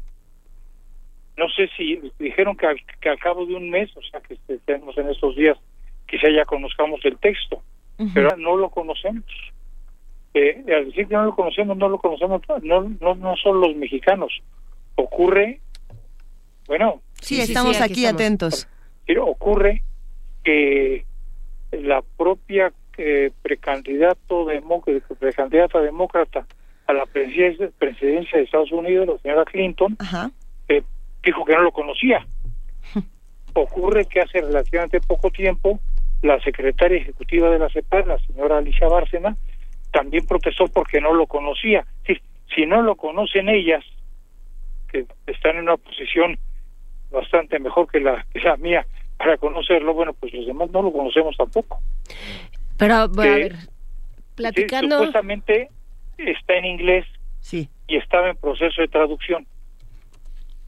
No 1.36 1.48
sé 1.48 1.68
si 1.76 2.00
dijeron 2.20 2.56
que 2.56 2.66
al, 2.66 2.80
que 3.00 3.08
al 3.08 3.18
cabo 3.18 3.44
de 3.44 3.54
un 3.54 3.70
mes, 3.70 3.90
o 3.96 4.02
sea, 4.02 4.20
que 4.20 4.38
estemos 4.46 4.96
en 4.98 5.08
estos 5.08 5.34
días, 5.34 5.58
quizá 6.06 6.30
ya 6.30 6.44
conozcamos 6.44 7.00
el 7.04 7.18
texto, 7.18 7.60
pero 8.14 8.36
no 8.36 8.56
lo 8.56 8.70
conocemos. 8.70 9.24
Eh, 10.32 10.64
al 10.68 10.86
decir 10.86 11.08
que 11.08 11.14
no 11.14 11.24
lo 11.24 11.34
conocemos, 11.34 11.76
no 11.76 11.88
lo 11.88 11.98
conocemos, 11.98 12.42
no, 12.62 12.82
no, 13.00 13.14
no 13.14 13.36
son 13.36 13.60
los 13.60 13.74
mexicanos. 13.74 14.32
Ocurre, 14.94 15.60
bueno. 16.66 17.00
Sí, 17.20 17.40
estamos 17.40 17.80
aquí, 17.80 18.06
atentos. 18.06 18.68
Pero 19.06 19.26
ocurre 19.26 19.82
que 20.44 21.04
la 21.72 22.02
propia 22.16 22.72
eh, 22.96 23.30
precandidato 23.42 24.46
precandidata 25.18 25.80
demócrata 25.80 26.46
a 26.86 26.92
la 26.92 27.06
presidencia, 27.06 27.70
presidencia 27.78 28.38
de 28.38 28.44
Estados 28.44 28.72
Unidos, 28.72 29.06
la 29.08 29.18
señora 29.18 29.44
Clinton, 29.44 29.96
eh, 30.68 30.82
dijo 31.22 31.44
que 31.44 31.54
no 31.54 31.62
lo 31.62 31.72
conocía. 31.72 32.26
Ocurre 33.54 34.06
que 34.06 34.20
hace 34.20 34.40
relativamente 34.40 35.00
poco 35.00 35.30
tiempo 35.30 35.80
la 36.22 36.40
secretaria 36.40 36.98
ejecutiva 36.98 37.50
de 37.50 37.58
la 37.58 37.68
CEPAR, 37.68 38.06
la 38.06 38.18
señora 38.18 38.58
Alicia 38.58 38.88
Bárcena, 38.88 39.36
también 39.92 40.26
protestó 40.26 40.66
porque 40.68 41.00
no 41.00 41.12
lo 41.12 41.26
conocía. 41.26 41.84
Si, 42.06 42.14
si 42.54 42.66
no 42.66 42.82
lo 42.82 42.96
conocen 42.96 43.48
ellas, 43.48 43.84
que 44.90 45.06
están 45.26 45.56
en 45.56 45.62
una 45.62 45.76
posición 45.76 46.38
bastante 47.10 47.58
mejor 47.58 47.90
que 47.90 48.00
la, 48.00 48.24
que 48.32 48.40
la 48.40 48.56
mía 48.56 48.86
para 49.18 49.36
conocerlo, 49.36 49.92
bueno, 49.94 50.14
pues 50.14 50.32
los 50.32 50.46
demás 50.46 50.70
no 50.70 50.82
lo 50.82 50.92
conocemos 50.92 51.36
tampoco. 51.36 51.80
Pero, 52.78 52.94
a 52.94 53.06
ver, 53.06 53.54
platicando... 54.34 54.96
supuestamente 54.96 55.68
está 56.16 56.54
en 56.54 56.64
inglés 56.64 57.06
sí. 57.40 57.68
y 57.86 57.96
estaba 57.96 58.30
en 58.30 58.36
proceso 58.36 58.80
de 58.80 58.88
traducción. 58.88 59.46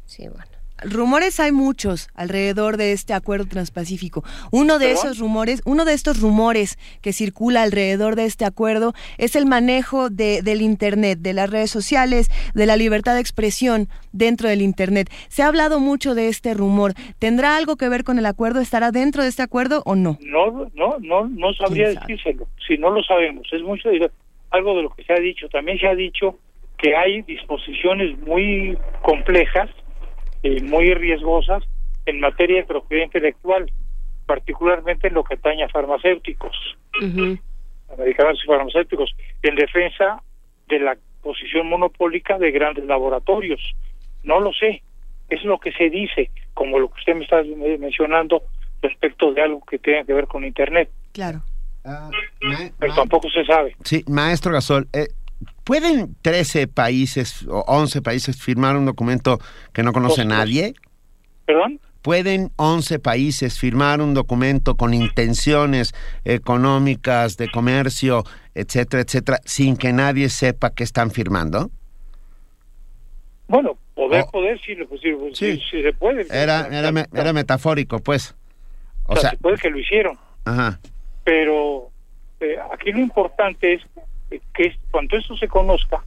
Sí, 0.05 0.29
bueno. 0.29 0.62
Rumores 0.85 1.41
hay 1.41 1.53
muchos 1.53 2.09
alrededor 2.15 2.77
de 2.77 2.93
este 2.93 3.15
acuerdo 3.15 3.47
transpacífico. 3.47 4.25
Uno 4.51 4.79
de 4.79 4.93
esos 4.93 5.19
rumores, 5.19 5.63
uno 5.65 5.85
de 5.85 5.93
estos 5.95 6.21
rumores 6.21 6.79
que 7.01 7.13
circula 7.13 7.63
alrededor 7.63 8.17
de 8.17 8.25
este 8.25 8.45
acuerdo 8.45 8.93
es 9.19 9.37
el 9.37 9.47
manejo 9.47 10.11
de, 10.11 10.43
del 10.43 10.63
Internet, 10.63 11.19
de 11.21 11.33
las 11.33 11.51
redes 11.51 11.71
sociales, 11.71 12.31
de 12.55 12.67
la 12.67 12.77
libertad 12.77 13.15
de 13.15 13.21
expresión 13.21 13.89
dentro 14.13 14.49
del 14.49 14.63
Internet. 14.63 15.11
Se 15.29 15.43
ha 15.43 15.49
hablado 15.49 15.81
mucho 15.81 16.15
de 16.15 16.29
este 16.29 16.55
rumor. 16.55 16.95
¿Tendrá 17.19 17.57
algo 17.57 17.77
que 17.77 17.89
ver 17.89 18.05
con 18.05 18.19
el 18.19 18.27
acuerdo? 18.27 18.61
¿Estará 18.61 18.91
dentro 18.91 19.23
de 19.23 19.29
este 19.29 19.43
acuerdo 19.43 19.83
o 19.85 19.95
no? 19.95 20.19
No, 20.21 20.71
no, 20.75 20.97
no, 21.01 21.29
no 21.29 21.53
sabría 21.55 21.89
decírselo. 21.89 22.49
Si 22.67 22.77
no 22.79 22.91
lo 22.91 23.03
sabemos, 23.03 23.47
es 23.53 23.63
mucho 23.63 23.89
algo 24.51 24.77
de 24.77 24.83
lo 24.83 24.91
que 24.91 25.05
se 25.05 25.13
ha 25.13 25.19
dicho. 25.19 25.49
También 25.49 25.79
se 25.79 25.87
ha 25.87 25.95
dicho 25.95 26.39
que 26.79 26.97
hay 26.97 27.23
disposiciones 27.23 28.19
muy 28.21 28.77
complejas 29.03 29.71
y 30.43 30.61
muy 30.61 30.93
riesgosas 30.95 31.63
en 32.07 32.21
materia 32.21 32.59
de 32.59 32.65
propiedad 32.65 33.05
intelectual, 33.05 33.71
particularmente 34.27 35.09
en 35.09 35.15
lo 35.15 35.25
que 35.25 35.35
atañe 35.35 35.65
a 35.65 35.69
farmacéuticos, 35.69 36.57
medicamentos 37.01 38.43
y 38.45 38.47
farmacéuticos, 38.47 39.15
en 39.43 39.55
defensa 39.55 40.23
de 40.69 40.81
la 40.81 40.97
posición 41.23 41.69
monopólica 41.69 42.39
de 42.39 42.51
grandes 42.51 42.85
laboratorios. 42.85 43.61
No 44.25 44.41
lo 44.41 44.53
sé, 44.53 44.83
es 45.29 45.45
lo 45.45 45.59
que 45.59 45.73
se 45.73 45.91
dice, 45.91 46.31
como 46.55 46.79
lo 46.79 46.89
que 46.89 46.99
usted 46.99 47.15
me 47.15 47.25
está 47.25 47.43
mencionando 47.79 48.43
respecto 48.83 49.33
de 49.33 49.43
algo 49.43 49.65
que 49.65 49.79
tenga 49.79 50.05
que 50.05 50.13
ver 50.13 50.27
con 50.27 50.45
Internet. 50.45 50.91
Claro. 51.13 51.43
Ah, 51.85 52.11
Pero 52.79 52.95
tampoco 52.95 53.29
se 53.31 53.45
sabe. 53.45 53.77
Sí, 53.85 54.05
maestro 54.09 54.53
Gasol, 54.53 54.89
eh, 54.93 55.09
¿pueden 55.65 56.17
13 56.23 56.69
países 56.69 57.47
o 57.49 57.65
11 57.67 58.03
países 58.03 58.41
firmar 58.41 58.77
un 58.77 58.87
documento 58.87 59.39
que 59.73 59.83
no 59.83 59.93
conoce 59.93 60.25
nadie? 60.25 60.75
¿Perdón? 61.47 61.81
¿Pueden 62.03 62.51
11 62.57 62.99
países 62.99 63.59
firmar 63.59 64.01
un 64.01 64.13
documento 64.15 64.77
con 64.77 64.93
intenciones 64.93 65.95
económicas, 66.25 67.37
de 67.37 67.49
comercio, 67.49 68.25
etcétera, 68.55 69.03
etcétera, 69.03 69.39
sin 69.45 69.77
que 69.77 69.93
nadie 69.93 70.29
sepa 70.29 70.71
que 70.71 70.83
están 70.83 71.11
firmando? 71.11 71.71
Bueno, 73.47 73.79
poder, 73.95 74.25
poder, 74.33 74.59
sí, 74.65 74.75
sí. 75.35 75.61
se 75.83 75.93
puede. 75.93 76.27
Era, 76.31 76.67
era, 76.67 77.07
era 77.13 77.33
metafórico, 77.33 78.01
pues. 78.01 78.35
O, 79.05 79.17
sea, 79.17 79.31
se 79.31 79.37
puede 79.37 79.59
que 79.59 79.71
lo 79.71 79.79
hicieron. 79.79 80.19
Ajá 80.45 80.81
pero 81.25 81.91
eh, 82.41 82.57
aquí 82.73 82.93
lo 82.93 82.99
importante 82.99 83.75
es 83.75 83.83
que 84.55 84.77
cuando 84.91 85.17
esto 85.17 85.37
se 85.37 85.49
conozca, 85.49 86.03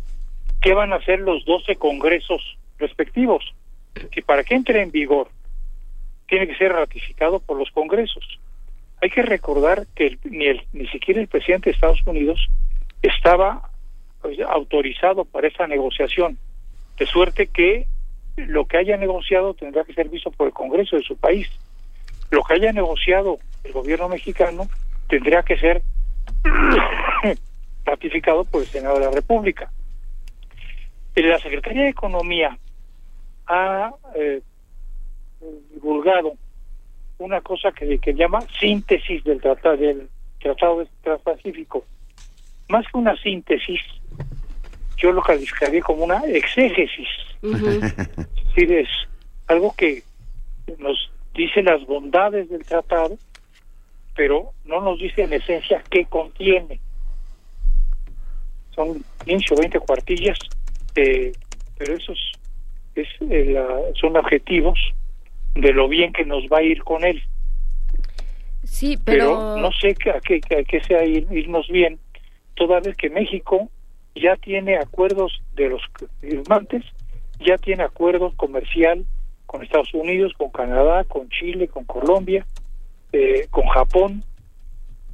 ¿qué 0.61 0.73
van 0.73 0.93
a 0.93 0.97
hacer 0.97 1.19
los 1.19 1.45
12 1.45 1.75
congresos 1.75 2.57
respectivos? 2.77 3.53
Que 4.11 4.21
para 4.21 4.43
que 4.43 4.55
entre 4.55 4.81
en 4.81 4.91
vigor, 4.91 5.29
tiene 6.27 6.47
que 6.47 6.55
ser 6.55 6.71
ratificado 6.71 7.39
por 7.39 7.57
los 7.57 7.69
congresos. 7.71 8.39
Hay 9.01 9.09
que 9.09 9.21
recordar 9.21 9.85
que 9.95 10.17
ni, 10.23 10.45
el, 10.45 10.63
ni 10.73 10.87
siquiera 10.87 11.21
el 11.21 11.27
presidente 11.27 11.69
de 11.69 11.75
Estados 11.75 12.01
Unidos 12.05 12.47
estaba 13.01 13.69
pues, 14.21 14.39
autorizado 14.39 15.25
para 15.25 15.47
esa 15.47 15.67
negociación, 15.67 16.37
de 16.97 17.05
suerte 17.05 17.47
que 17.47 17.87
lo 18.37 18.65
que 18.65 18.77
haya 18.77 18.97
negociado 18.97 19.53
tendrá 19.53 19.83
que 19.83 19.93
ser 19.93 20.09
visto 20.09 20.31
por 20.31 20.47
el 20.47 20.53
Congreso 20.53 20.95
de 20.95 21.03
su 21.03 21.15
país. 21.15 21.47
Lo 22.31 22.43
que 22.43 22.55
haya 22.55 22.71
negociado 22.73 23.37
el 23.63 23.71
gobierno 23.71 24.09
mexicano 24.09 24.67
tendría 25.07 25.43
que 25.43 25.57
ser 25.57 25.81
ratificado 27.85 28.43
por 28.43 28.61
el 28.61 28.67
Senado 28.67 28.99
de 28.99 29.05
la 29.05 29.11
República. 29.11 29.71
La 31.15 31.39
Secretaría 31.39 31.83
de 31.83 31.89
Economía 31.89 32.57
ha 33.47 33.93
eh, 34.15 34.41
divulgado 35.73 36.33
una 37.19 37.39
cosa 37.41 37.71
que, 37.71 37.99
que 37.99 38.13
llama 38.13 38.41
síntesis 38.59 39.23
del 39.23 39.39
tratado 39.39 39.77
del 39.77 40.09
tratado 40.41 40.85
transpacífico 41.01 41.85
más 42.67 42.85
que 42.91 42.97
una 42.97 43.15
síntesis 43.15 43.79
yo 44.97 45.11
lo 45.11 45.21
calificaría 45.21 45.81
como 45.81 46.03
una 46.03 46.19
exégesis 46.25 47.07
es 48.55 48.89
algo 49.47 49.73
que 49.77 50.03
nos 50.79 51.11
dice 51.33 51.63
las 51.63 51.85
bondades 51.85 52.49
del 52.49 52.65
tratado 52.65 53.17
pero 54.15 54.53
no 54.63 54.81
nos 54.81 54.97
dice 54.97 55.23
en 55.23 55.33
esencia 55.33 55.83
qué 55.89 56.05
contiene. 56.05 56.79
Son 58.75 59.03
15 59.25 59.53
o 59.53 59.57
20 59.57 59.79
cuartillas, 59.79 60.37
eh, 60.95 61.31
pero 61.77 61.95
esos 61.95 62.19
es, 62.95 63.07
eh, 63.29 63.55
son 63.99 64.17
objetivos 64.17 64.79
de 65.55 65.71
lo 65.71 65.87
bien 65.87 66.11
que 66.11 66.25
nos 66.25 66.43
va 66.45 66.59
a 66.59 66.63
ir 66.63 66.83
con 66.83 67.03
él. 67.03 67.21
Sí, 68.63 68.97
pero... 69.03 69.57
no 69.57 69.71
sé 69.71 69.95
a 70.13 70.19
qué, 70.19 70.41
a 70.57 70.63
qué 70.63 70.83
sea 70.83 71.05
irnos 71.05 71.67
bien, 71.69 71.99
toda 72.55 72.79
vez 72.79 72.95
que 72.97 73.09
México 73.09 73.69
ya 74.15 74.35
tiene 74.37 74.77
acuerdos 74.77 75.41
de 75.55 75.69
los 75.69 75.81
firmantes, 76.19 76.83
ya 77.45 77.57
tiene 77.57 77.83
acuerdos 77.83 78.33
comercial 78.35 79.05
con 79.45 79.63
Estados 79.63 79.93
Unidos, 79.93 80.33
con 80.37 80.49
Canadá, 80.49 81.03
con 81.03 81.29
Chile, 81.29 81.67
con 81.67 81.85
Colombia, 81.85 82.45
eh, 83.11 83.47
con 83.49 83.65
Japón. 83.67 84.23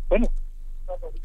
Bueno, 0.08 0.28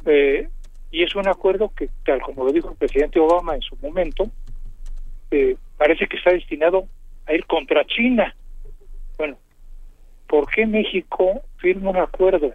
eh, 0.06 0.48
y 0.96 1.02
es 1.02 1.14
un 1.14 1.28
acuerdo 1.28 1.70
que, 1.76 1.90
tal 2.06 2.22
como 2.22 2.44
lo 2.44 2.52
dijo 2.52 2.70
el 2.70 2.76
presidente 2.76 3.20
Obama 3.20 3.54
en 3.54 3.60
su 3.60 3.76
momento, 3.82 4.30
eh, 5.30 5.54
parece 5.76 6.06
que 6.06 6.16
está 6.16 6.30
destinado 6.30 6.88
a 7.26 7.34
ir 7.34 7.44
contra 7.44 7.84
China. 7.84 8.34
Bueno, 9.18 9.36
¿por 10.26 10.50
qué 10.50 10.64
México 10.64 11.42
firma 11.58 11.90
un 11.90 11.98
acuerdo 11.98 12.54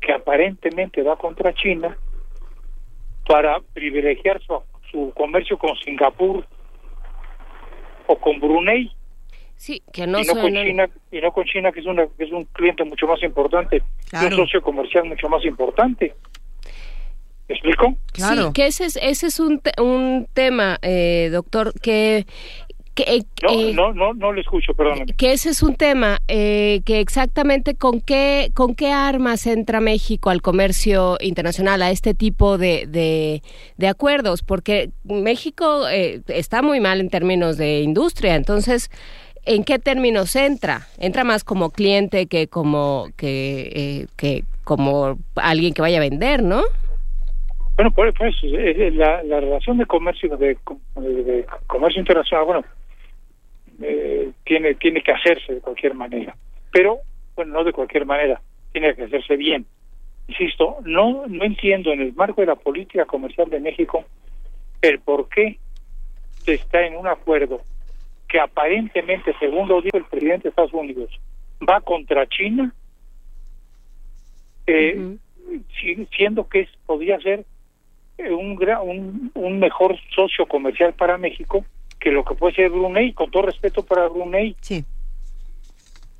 que 0.00 0.12
aparentemente 0.14 1.02
va 1.02 1.18
contra 1.18 1.52
China 1.52 1.94
para 3.28 3.60
privilegiar 3.74 4.40
su, 4.40 4.62
su 4.90 5.12
comercio 5.14 5.58
con 5.58 5.76
Singapur 5.76 6.46
o 8.06 8.16
con 8.16 8.40
Brunei? 8.40 8.90
Sí, 9.56 9.82
que 9.92 10.06
no, 10.06 10.20
y 10.20 10.24
no 10.24 10.32
con 10.32 10.54
China 10.54 10.88
y 11.12 11.20
no 11.20 11.32
con 11.32 11.44
China 11.44 11.70
que 11.70 11.80
es 11.80 11.86
una 11.86 12.06
que 12.06 12.24
es 12.24 12.32
un 12.32 12.44
cliente 12.44 12.82
mucho 12.84 13.06
más 13.06 13.22
importante, 13.22 13.82
un 14.10 14.30
socio 14.36 14.62
comercial 14.62 15.04
mucho 15.04 15.28
más 15.28 15.44
importante. 15.44 16.14
¿Me 17.48 17.54
explico? 17.54 17.96
Claro. 18.12 18.46
Sí, 18.46 18.52
que 18.54 18.66
ese 18.66 18.86
es 18.86 18.98
ese 19.00 19.26
es 19.26 19.40
un 19.40 19.60
un 19.78 20.26
tema, 20.32 20.78
eh, 20.82 21.28
doctor, 21.32 21.72
que 21.80 22.26
Que, 22.94 23.24
no, 23.42 23.72
no, 23.72 23.92
no, 23.92 24.14
no 24.14 24.32
le 24.32 24.40
escucho, 24.42 24.72
perdóname. 24.72 25.14
Que 25.16 25.32
ese 25.32 25.50
es 25.50 25.64
un 25.64 25.74
tema, 25.74 26.20
que 26.28 26.82
exactamente 26.86 27.74
con 27.74 28.00
qué, 28.00 28.52
con 28.54 28.76
qué 28.76 28.92
armas 28.92 29.48
entra 29.48 29.80
México 29.80 30.30
al 30.30 30.42
comercio 30.42 31.16
internacional, 31.20 31.82
a 31.82 31.90
este 31.90 32.14
tipo 32.14 32.56
de, 32.56 32.86
de, 32.86 33.42
de 33.78 33.88
acuerdos, 33.88 34.42
porque 34.42 34.90
México 35.02 35.88
está 35.88 36.62
muy 36.62 36.78
mal 36.78 37.00
en 37.00 37.10
términos 37.10 37.56
de 37.56 37.80
industria, 37.80 38.36
entonces 38.36 38.90
¿en 39.44 39.64
qué 39.64 39.78
términos 39.78 40.36
entra? 40.36 40.86
Entra 40.98 41.24
más 41.24 41.44
como 41.44 41.70
cliente 41.70 42.26
que 42.26 42.46
como 42.46 43.08
que, 43.16 43.72
eh, 43.74 44.06
que 44.16 44.44
como 44.62 45.18
alguien 45.34 45.74
que 45.74 45.82
vaya 45.82 45.98
a 45.98 46.00
vender, 46.00 46.42
¿no? 46.42 46.62
Bueno, 47.76 47.90
pues, 47.90 48.14
pues 48.16 48.34
la, 48.42 49.22
la, 49.24 49.40
relación 49.40 49.78
de 49.78 49.86
comercio 49.86 50.36
de, 50.36 50.56
comercio 51.66 52.00
internacional, 52.00 52.46
bueno, 52.46 52.64
eh, 53.82 54.30
tiene 54.44 54.74
tiene 54.74 55.02
que 55.02 55.10
hacerse 55.10 55.54
de 55.54 55.60
cualquier 55.60 55.94
manera, 55.94 56.36
pero 56.70 57.00
bueno, 57.34 57.54
no 57.54 57.64
de 57.64 57.72
cualquier 57.72 58.06
manera, 58.06 58.40
tiene 58.72 58.94
que 58.94 59.04
hacerse 59.04 59.36
bien. 59.36 59.66
Insisto, 60.28 60.76
no 60.84 61.26
no 61.26 61.44
entiendo 61.44 61.92
en 61.92 62.00
el 62.00 62.12
marco 62.14 62.40
de 62.40 62.46
la 62.46 62.54
política 62.54 63.04
comercial 63.06 63.50
de 63.50 63.60
México 63.60 64.04
el 64.80 65.00
por 65.00 65.28
qué 65.28 65.58
se 66.44 66.54
está 66.54 66.86
en 66.86 66.96
un 66.96 67.08
acuerdo 67.08 67.60
que 68.28 68.38
aparentemente, 68.38 69.34
según 69.40 69.68
lo 69.68 69.80
dijo 69.80 69.96
el 69.96 70.04
presidente 70.04 70.44
de 70.44 70.48
Estados 70.50 70.72
Unidos, 70.72 71.10
va 71.68 71.80
contra 71.80 72.26
China, 72.28 72.72
eh, 74.66 75.16
siendo 76.16 76.48
que 76.48 76.60
es, 76.60 76.68
podría 76.86 77.18
ser 77.20 77.44
un, 78.18 78.58
un, 78.82 79.32
un 79.34 79.58
mejor 79.58 79.96
socio 80.14 80.46
comercial 80.46 80.94
para 80.94 81.18
México 81.18 81.64
que 82.04 82.10
lo 82.10 82.24
que 82.24 82.34
puede 82.34 82.54
ser 82.54 82.70
Brunei, 82.70 83.14
con 83.14 83.30
todo 83.30 83.44
respeto 83.44 83.82
para 83.84 84.08
Brunei. 84.08 84.54
Sí. 84.60 84.84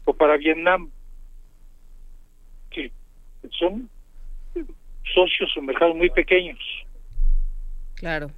O 0.07 0.15
para 0.15 0.39
Vietnam. 0.39 0.91
Sí, 2.73 2.91
son 3.51 3.89
socios 5.15 5.55
o 5.57 5.63
mercados 5.63 5.95
muy 5.95 6.09
pequeños. 6.11 6.59
Claro. 7.97 8.31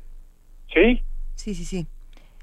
¿Sí? 0.75 1.03
Sí, 1.37 1.55
sí, 1.55 1.65
sí. 1.65 1.87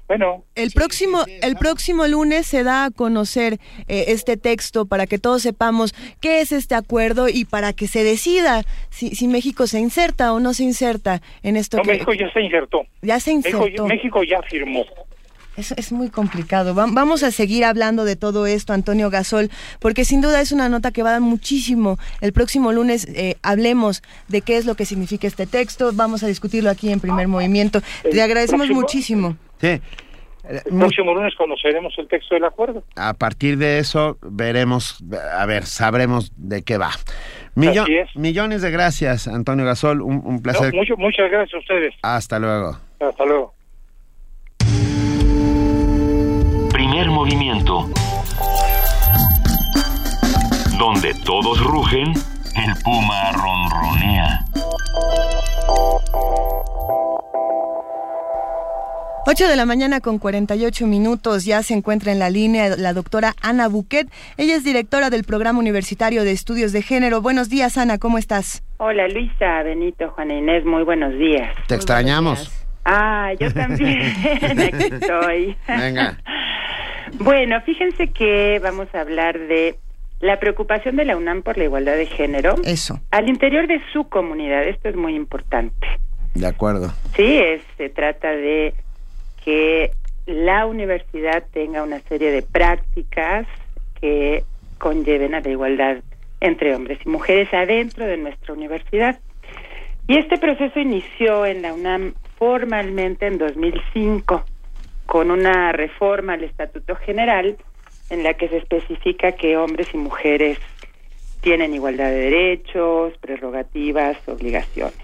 Bueno. 0.06 0.44
El 0.54 0.70
próximo, 0.72 1.24
el 1.40 1.56
próximo 1.56 2.06
lunes 2.06 2.46
se 2.46 2.62
da 2.62 2.84
a 2.84 2.90
conocer 2.90 3.54
eh, 3.88 4.04
este 4.08 4.36
texto 4.36 4.86
para 4.86 5.06
que 5.06 5.18
todos 5.18 5.42
sepamos 5.42 5.94
qué 6.20 6.40
es 6.40 6.52
este 6.52 6.74
acuerdo 6.74 7.28
y 7.28 7.44
para 7.46 7.72
que 7.72 7.88
se 7.88 8.04
decida 8.04 8.64
si, 8.90 9.14
si 9.14 9.28
México 9.28 9.66
se 9.66 9.80
inserta 9.80 10.32
o 10.32 10.40
no 10.40 10.52
se 10.52 10.64
inserta 10.64 11.22
en 11.42 11.56
esto. 11.56 11.78
No, 11.78 11.84
México 11.84 12.12
ya 12.12 12.30
se 12.32 12.42
insertó. 12.42 12.86
Ya 13.02 13.18
se 13.18 13.32
insertó. 13.32 13.86
México, 13.86 14.22
ya 14.22 14.42
firmó. 14.42 14.84
Es, 15.56 15.72
es, 15.72 15.92
muy 15.92 16.10
complicado. 16.10 16.74
Vamos 16.74 17.22
a 17.22 17.30
seguir 17.30 17.64
hablando 17.64 18.04
de 18.04 18.16
todo 18.16 18.46
esto, 18.46 18.72
Antonio 18.72 19.08
Gasol, 19.08 19.50
porque 19.78 20.04
sin 20.04 20.20
duda 20.20 20.40
es 20.40 20.50
una 20.50 20.68
nota 20.68 20.90
que 20.90 21.04
va 21.04 21.10
a 21.10 21.12
dar 21.12 21.20
muchísimo. 21.20 21.96
El 22.20 22.32
próximo 22.32 22.72
lunes 22.72 23.06
eh, 23.14 23.36
hablemos 23.42 24.02
de 24.26 24.40
qué 24.40 24.56
es 24.56 24.66
lo 24.66 24.74
que 24.74 24.84
significa 24.84 25.28
este 25.28 25.46
texto. 25.46 25.92
Vamos 25.94 26.24
a 26.24 26.26
discutirlo 26.26 26.70
aquí 26.70 26.90
en 26.90 26.98
primer 26.98 27.28
movimiento. 27.28 27.82
Te 28.02 28.20
agradecemos 28.20 28.68
muchísimo. 28.70 29.36
Sí. 29.60 29.80
El 30.48 30.60
próximo 30.78 31.14
lunes 31.14 31.34
conoceremos 31.36 31.94
el 31.96 32.06
texto 32.06 32.34
del 32.34 32.44
acuerdo. 32.44 32.84
A 32.96 33.14
partir 33.14 33.56
de 33.56 33.78
eso 33.78 34.18
veremos, 34.20 35.02
a 35.32 35.46
ver, 35.46 35.64
sabremos 35.64 36.32
de 36.36 36.62
qué 36.62 36.76
va. 36.76 36.90
Millones 37.54 38.60
de 38.62 38.70
gracias, 38.70 39.26
Antonio 39.26 39.64
Gasol, 39.64 40.02
un, 40.02 40.42
placer. 40.42 40.72
muchas 40.98 41.30
gracias 41.30 41.54
a 41.54 41.58
ustedes. 41.58 41.94
Hasta 42.02 42.38
luego. 42.38 42.78
Hasta 43.00 43.24
luego. 43.24 43.54
Primer 46.72 47.06
movimiento. 47.08 47.88
Donde 50.78 51.14
todos 51.24 51.64
rugen, 51.64 52.12
el 52.56 52.74
puma 52.82 53.32
ronronea. 53.32 54.44
8 59.26 59.48
de 59.48 59.56
la 59.56 59.64
mañana 59.64 60.00
con 60.00 60.18
48 60.18 60.86
minutos 60.86 61.46
ya 61.46 61.62
se 61.62 61.72
encuentra 61.72 62.12
en 62.12 62.18
la 62.18 62.28
línea 62.28 62.76
la 62.76 62.92
doctora 62.92 63.32
Ana 63.40 63.68
Buquet. 63.68 64.06
Ella 64.36 64.54
es 64.54 64.64
directora 64.64 65.08
del 65.08 65.24
Programa 65.24 65.58
Universitario 65.58 66.24
de 66.24 66.32
Estudios 66.32 66.72
de 66.72 66.82
Género. 66.82 67.22
Buenos 67.22 67.48
días, 67.48 67.78
Ana, 67.78 67.96
¿cómo 67.96 68.18
estás? 68.18 68.62
Hola, 68.76 69.08
Luisa, 69.08 69.62
Benito, 69.62 70.10
Juana 70.10 70.34
Inés, 70.34 70.66
muy 70.66 70.82
buenos 70.82 71.14
días. 71.14 71.56
Te 71.68 71.74
extrañamos. 71.74 72.52
Ah, 72.84 73.32
yo 73.40 73.50
también. 73.50 74.02
Aquí 74.42 74.94
estoy. 74.94 75.56
Venga. 75.68 76.18
Bueno, 77.14 77.62
fíjense 77.62 78.08
que 78.08 78.60
vamos 78.62 78.88
a 78.94 79.00
hablar 79.00 79.38
de 79.38 79.78
la 80.20 80.38
preocupación 80.38 80.96
de 80.96 81.06
la 81.06 81.16
UNAM 81.16 81.42
por 81.42 81.56
la 81.56 81.64
igualdad 81.64 81.96
de 81.96 82.06
género. 82.06 82.56
Eso. 82.64 83.00
Al 83.10 83.26
interior 83.30 83.66
de 83.68 83.80
su 83.90 84.04
comunidad, 84.04 84.64
esto 84.64 84.90
es 84.90 84.96
muy 84.96 85.14
importante. 85.14 85.86
De 86.34 86.46
acuerdo. 86.46 86.92
Sí, 87.16 87.38
es, 87.38 87.62
se 87.78 87.88
trata 87.88 88.28
de 88.28 88.74
que 89.44 89.90
la 90.26 90.66
universidad 90.66 91.44
tenga 91.52 91.82
una 91.82 92.00
serie 92.00 92.30
de 92.30 92.42
prácticas 92.42 93.46
que 94.00 94.44
conlleven 94.78 95.34
a 95.34 95.40
la 95.40 95.50
igualdad 95.50 95.98
entre 96.40 96.74
hombres 96.74 96.98
y 97.04 97.08
mujeres 97.08 97.52
adentro 97.52 98.06
de 98.06 98.16
nuestra 98.16 98.54
universidad. 98.54 99.18
Y 100.06 100.18
este 100.18 100.38
proceso 100.38 100.78
inició 100.78 101.46
en 101.46 101.62
la 101.62 101.72
UNAM 101.72 102.14
formalmente 102.38 103.26
en 103.26 103.38
2005 103.38 104.44
con 105.06 105.30
una 105.30 105.72
reforma 105.72 106.34
al 106.34 106.44
Estatuto 106.44 106.96
General 106.96 107.56
en 108.10 108.22
la 108.22 108.34
que 108.34 108.48
se 108.48 108.58
especifica 108.58 109.32
que 109.32 109.56
hombres 109.56 109.88
y 109.94 109.96
mujeres 109.96 110.58
tienen 111.40 111.74
igualdad 111.74 112.10
de 112.10 112.30
derechos, 112.30 113.16
prerrogativas, 113.18 114.16
obligaciones. 114.28 114.98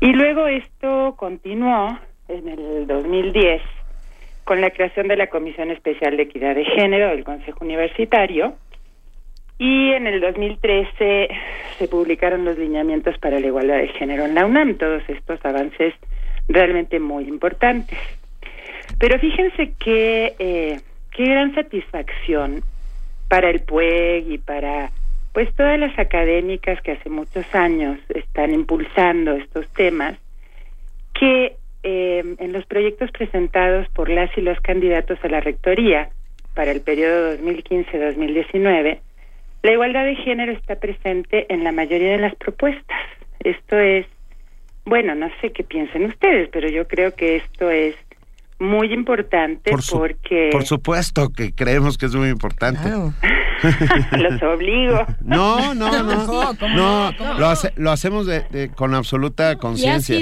Y 0.00 0.12
luego 0.12 0.46
esto 0.46 1.14
continuó 1.16 1.98
en 2.28 2.48
el 2.48 2.86
2010 2.86 3.62
con 4.44 4.60
la 4.60 4.70
creación 4.70 5.08
de 5.08 5.16
la 5.16 5.28
Comisión 5.28 5.70
Especial 5.70 6.16
de 6.16 6.24
Equidad 6.24 6.54
de 6.54 6.64
Género 6.64 7.08
del 7.08 7.24
Consejo 7.24 7.64
Universitario 7.64 8.54
y 9.58 9.92
en 9.92 10.06
el 10.06 10.20
2013 10.20 11.28
se 11.78 11.88
publicaron 11.88 12.44
los 12.44 12.58
lineamientos 12.58 13.16
para 13.18 13.38
la 13.38 13.46
igualdad 13.46 13.78
de 13.78 13.88
género 13.88 14.24
en 14.24 14.34
la 14.34 14.46
UNAM, 14.46 14.76
todos 14.76 15.02
estos 15.08 15.44
avances 15.44 15.94
realmente 16.48 16.98
muy 16.98 17.24
importantes. 17.24 17.98
Pero 18.98 19.18
fíjense 19.18 19.72
que 19.78 20.34
eh, 20.38 20.80
qué 21.12 21.24
gran 21.24 21.54
satisfacción 21.54 22.62
para 23.28 23.48
el 23.50 23.60
PUEG 23.60 24.32
y 24.32 24.38
para 24.38 24.90
pues 25.32 25.52
todas 25.56 25.78
las 25.78 25.98
académicas 25.98 26.80
que 26.82 26.92
hace 26.92 27.10
muchos 27.10 27.52
años 27.54 27.98
están 28.08 28.54
impulsando 28.54 29.32
estos 29.32 29.68
temas, 29.70 30.16
que 31.12 31.56
eh, 31.84 32.34
en 32.38 32.52
los 32.52 32.66
proyectos 32.66 33.10
presentados 33.12 33.88
por 33.90 34.08
las 34.08 34.36
y 34.36 34.40
los 34.40 34.58
candidatos 34.60 35.18
a 35.22 35.28
la 35.28 35.40
rectoría 35.40 36.10
para 36.54 36.70
el 36.70 36.80
periodo 36.80 37.36
2015-2019, 37.36 38.98
la 39.62 39.72
igualdad 39.72 40.04
de 40.04 40.16
género 40.16 40.52
está 40.52 40.76
presente 40.76 41.46
en 41.52 41.62
la 41.62 41.72
mayoría 41.72 42.12
de 42.12 42.18
las 42.18 42.34
propuestas. 42.36 42.98
Esto 43.40 43.78
es, 43.78 44.06
bueno, 44.84 45.14
no 45.14 45.30
sé 45.40 45.52
qué 45.52 45.64
piensen 45.64 46.06
ustedes, 46.06 46.48
pero 46.50 46.68
yo 46.68 46.86
creo 46.88 47.14
que 47.14 47.36
esto 47.36 47.70
es 47.70 47.94
muy 48.64 48.92
importante 48.92 49.70
porque... 49.90 50.48
Por 50.52 50.64
supuesto 50.64 51.30
que 51.30 51.52
creemos 51.52 51.98
que 51.98 52.06
es 52.06 52.14
muy 52.14 52.28
importante. 52.28 52.90
Los 54.18 54.42
obligo. 54.42 55.06
No, 55.20 55.74
no, 55.74 56.02
no. 56.02 56.52
No, 56.74 57.12
lo, 57.76 57.90
hacemos 57.90 58.26
de, 58.26 58.70
con 58.74 58.94
absoluta 58.94 59.56
conciencia. 59.56 60.16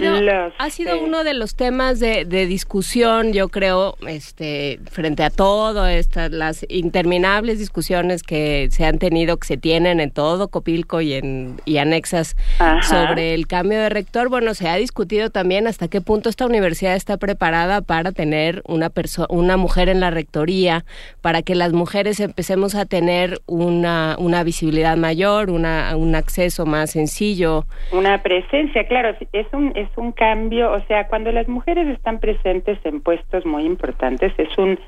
Ha 0.58 0.70
sido, 0.70 1.00
uno 1.02 1.24
de 1.24 1.34
los 1.34 1.54
temas 1.54 1.98
de, 1.98 2.24
discusión, 2.46 3.32
yo 3.32 3.48
creo, 3.48 3.96
este, 4.06 4.80
frente 4.90 5.24
a 5.24 5.30
todo, 5.30 5.86
estas, 5.86 6.30
las 6.30 6.64
interminables 6.68 7.58
discusiones 7.58 8.22
que 8.22 8.68
se 8.70 8.84
han 8.84 8.98
tenido, 8.98 9.36
que 9.38 9.46
se 9.46 9.56
tienen 9.56 10.00
en 10.00 10.10
todo 10.10 10.48
Copilco 10.48 11.00
y 11.00 11.14
en 11.14 11.60
y 11.64 11.78
anexas 11.78 12.36
sobre 12.82 13.34
el 13.34 13.46
cambio 13.46 13.78
de 13.78 13.88
rector. 13.88 14.28
Bueno, 14.28 14.54
se 14.54 14.68
ha 14.68 14.76
discutido 14.76 15.30
también 15.30 15.66
hasta 15.66 15.88
qué 15.88 16.00
punto 16.00 16.28
esta 16.28 16.46
universidad 16.46 16.94
está 16.94 17.16
preparada 17.16 17.80
para 17.80 18.12
tener 18.12 18.31
una 18.66 18.90
una 19.28 19.56
mujer 19.56 19.88
en 19.88 20.00
la 20.00 20.10
rectoría, 20.10 20.84
para 21.20 21.42
que 21.42 21.54
las 21.54 21.72
mujeres 21.72 22.20
empecemos 22.20 22.74
a 22.74 22.86
tener 22.86 23.38
una, 23.46 24.16
una 24.18 24.44
visibilidad 24.44 24.96
mayor, 24.96 25.50
una, 25.50 25.96
un 25.96 26.14
acceso 26.14 26.66
más 26.66 26.90
sencillo. 26.90 27.64
Una 27.92 28.22
presencia, 28.22 28.86
claro, 28.86 29.16
es 29.32 29.46
un, 29.52 29.72
es 29.76 29.88
un 29.96 30.12
cambio, 30.12 30.72
o 30.72 30.80
sea, 30.86 31.08
cuando 31.08 31.32
las 31.32 31.48
mujeres 31.48 31.88
están 31.88 32.20
presentes 32.20 32.78
en 32.84 33.00
puestos 33.00 33.44
muy 33.46 33.64
importantes, 33.64 34.32
es 34.38 34.56
un, 34.58 34.78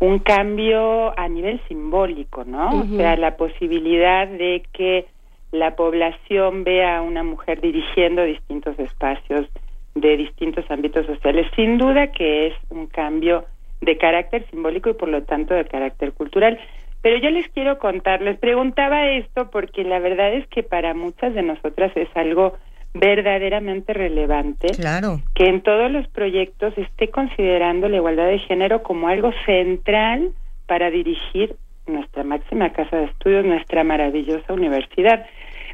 un 0.00 0.18
cambio 0.18 1.18
a 1.18 1.28
nivel 1.28 1.60
simbólico, 1.68 2.44
¿no? 2.44 2.80
O 2.80 2.96
sea, 2.96 3.16
la 3.16 3.36
posibilidad 3.36 4.26
de 4.28 4.62
que 4.72 5.06
la 5.52 5.76
población 5.76 6.64
vea 6.64 6.98
a 6.98 7.02
una 7.02 7.22
mujer 7.22 7.60
dirigiendo 7.60 8.24
distintos 8.24 8.78
espacios 8.78 9.46
de 9.94 10.16
distintos 10.16 10.64
ámbitos 10.70 11.06
sociales, 11.06 11.46
sin 11.54 11.78
duda 11.78 12.08
que 12.08 12.48
es 12.48 12.54
un 12.70 12.86
cambio 12.86 13.44
de 13.80 13.96
carácter 13.96 14.46
simbólico 14.50 14.90
y 14.90 14.94
por 14.94 15.08
lo 15.08 15.22
tanto 15.22 15.54
de 15.54 15.64
carácter 15.64 16.12
cultural. 16.12 16.58
Pero 17.02 17.18
yo 17.18 17.30
les 17.30 17.48
quiero 17.48 17.78
contar, 17.78 18.22
les 18.22 18.38
preguntaba 18.38 19.08
esto 19.10 19.50
porque 19.50 19.84
la 19.84 19.98
verdad 19.98 20.32
es 20.32 20.46
que 20.48 20.62
para 20.62 20.94
muchas 20.94 21.34
de 21.34 21.42
nosotras 21.42 21.92
es 21.96 22.08
algo 22.14 22.54
verdaderamente 22.94 23.92
relevante 23.92 24.68
claro. 24.68 25.20
que 25.34 25.48
en 25.48 25.62
todos 25.62 25.90
los 25.90 26.06
proyectos 26.08 26.72
esté 26.78 27.10
considerando 27.10 27.88
la 27.88 27.96
igualdad 27.96 28.28
de 28.28 28.38
género 28.38 28.84
como 28.84 29.08
algo 29.08 29.32
central 29.44 30.30
para 30.66 30.90
dirigir 30.90 31.56
nuestra 31.86 32.22
máxima 32.22 32.72
casa 32.72 32.96
de 32.96 33.04
estudios, 33.06 33.44
nuestra 33.44 33.84
maravillosa 33.84 34.52
universidad. 34.52 35.26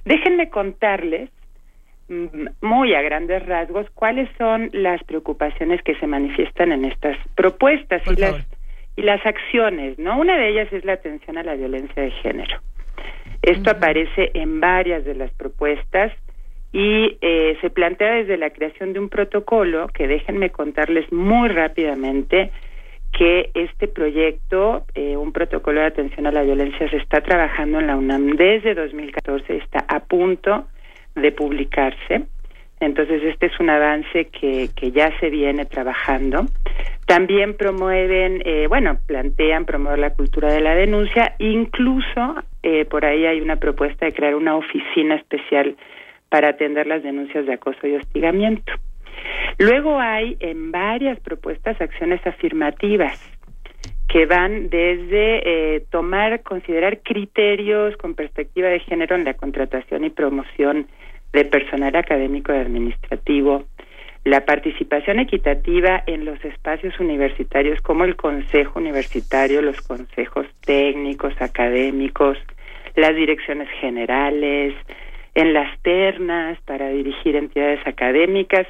Déjenme 0.05 0.49
contarles 0.49 1.31
muy 2.61 2.95
a 2.95 3.03
grandes 3.03 3.47
rasgos 3.47 3.89
cuáles 3.95 4.28
son 4.37 4.69
las 4.73 5.03
preocupaciones 5.05 5.82
que 5.82 5.95
se 5.97 6.07
manifiestan 6.07 6.73
en 6.73 6.85
estas 6.85 7.16
propuestas 7.37 8.03
y 8.07 8.16
las 8.16 8.47
y 8.97 9.03
las 9.03 9.24
acciones, 9.24 9.99
¿no? 9.99 10.19
Una 10.19 10.37
de 10.37 10.49
ellas 10.49 10.73
es 10.73 10.85
la 10.85 10.95
atención 10.95 11.39
a 11.39 11.43
la 11.43 11.55
violencia 11.55 12.03
de 12.03 12.11
género. 12.11 12.61
Esto 13.41 13.70
aparece 13.70 14.31
en 14.35 14.61
varias 14.61 15.05
de 15.05 15.15
las 15.15 15.32
propuestas 15.32 16.12
y 16.73 17.16
eh, 17.20 17.57
se 17.61 17.70
plantea 17.70 18.16
desde 18.16 18.37
la 18.37 18.51
creación 18.51 18.93
de 18.93 19.01
un 19.01 19.09
protocolo 19.09 19.89
que 19.89 20.07
déjenme 20.07 20.51
contarles 20.51 21.11
muy 21.12 21.49
rápidamente 21.49 22.51
que 23.12 23.51
este 23.55 23.89
proyecto, 23.89 24.85
eh, 24.95 25.16
un 25.16 25.32
protocolo 25.32 25.81
de 25.81 25.87
atención 25.87 26.27
a 26.27 26.32
la 26.32 26.43
violencia, 26.43 26.89
se 26.91 26.99
está 26.99 27.23
trabajando 27.23 27.81
en 27.81 27.87
la 27.87 27.97
UNAM 27.97 28.37
desde 28.37 28.74
2014, 28.74 29.57
está 29.57 29.85
a 29.89 30.01
punto 30.01 30.66
de 31.15 31.32
publicarse. 31.32 32.24
Entonces, 32.81 33.23
este 33.23 33.47
es 33.47 33.61
un 33.61 33.69
avance 33.69 34.27
que, 34.27 34.70
que 34.74 34.91
ya 34.91 35.12
se 35.20 35.28
viene 35.28 35.66
trabajando. 35.66 36.47
También 37.07 37.55
promueven, 37.55 38.43
eh, 38.45 38.66
bueno, 38.69 38.99
plantean 39.07 39.65
promover 39.65 39.99
la 39.99 40.15
cultura 40.15 40.53
de 40.53 40.61
la 40.61 40.74
denuncia. 40.74 41.35
Incluso 41.39 42.37
eh, 42.62 42.85
por 42.87 43.05
ahí 43.05 43.27
hay 43.27 43.41
una 43.41 43.57
propuesta 43.57 44.07
de 44.07 44.12
crear 44.12 44.35
una 44.35 44.57
oficina 44.57 45.16
especial 45.16 45.77
para 46.28 46.51
atender 46.51 46.87
las 46.87 47.03
denuncias 47.03 47.47
de 47.47 47.55
acoso 47.55 47.87
y 47.87 47.97
hostigamiento. 47.97 48.73
Luego 49.59 49.99
hay 49.99 50.37
en 50.41 50.70
varias 50.70 51.19
propuestas 51.20 51.81
acciones 51.81 52.24
afirmativas 52.27 53.20
que 54.09 54.27
van 54.27 54.70
desde 54.70 55.74
eh, 55.74 55.85
tomar, 55.91 56.43
considerar 56.43 57.01
criterios 57.03 57.97
con 57.97 58.15
perspectiva 58.15 58.69
de 58.69 58.81
género 58.81 59.16
en 59.16 59.24
la 59.24 59.35
contratación 59.35 60.05
y 60.05 60.11
promoción 60.11 60.87
de 61.32 61.44
personal 61.44 61.94
académico 61.97 62.52
y 62.52 62.57
administrativo, 62.57 63.65
la 64.24 64.44
participación 64.44 65.19
equitativa 65.19 66.02
en 66.07 66.24
los 66.24 66.44
espacios 66.44 66.98
universitarios 67.01 67.81
como 67.81 68.05
el 68.05 68.16
Consejo 68.16 68.78
Universitario, 68.78 69.62
los 69.62 69.81
consejos 69.81 70.47
técnicos, 70.65 71.32
académicos, 71.40 72.36
las 72.97 73.15
direcciones 73.15 73.69
generales, 73.81 74.74
en 75.35 75.52
las 75.55 75.78
ternas 75.81 76.61
para 76.62 76.89
dirigir 76.89 77.36
entidades 77.36 77.81
académicas, 77.86 78.66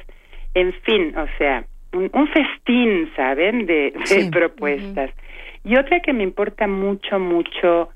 en 0.53 0.73
fin, 0.83 1.13
o 1.17 1.25
sea, 1.37 1.65
un, 1.93 2.27
festín, 2.27 3.11
¿saben?, 3.15 3.65
de, 3.65 3.93
propuestas. 4.31 5.11
Y 5.63 5.75
otra 5.75 5.99
que 5.99 6.13
me 6.13 6.23
importa 6.23 6.67
mucho, 6.67 7.19
mucho 7.19 7.89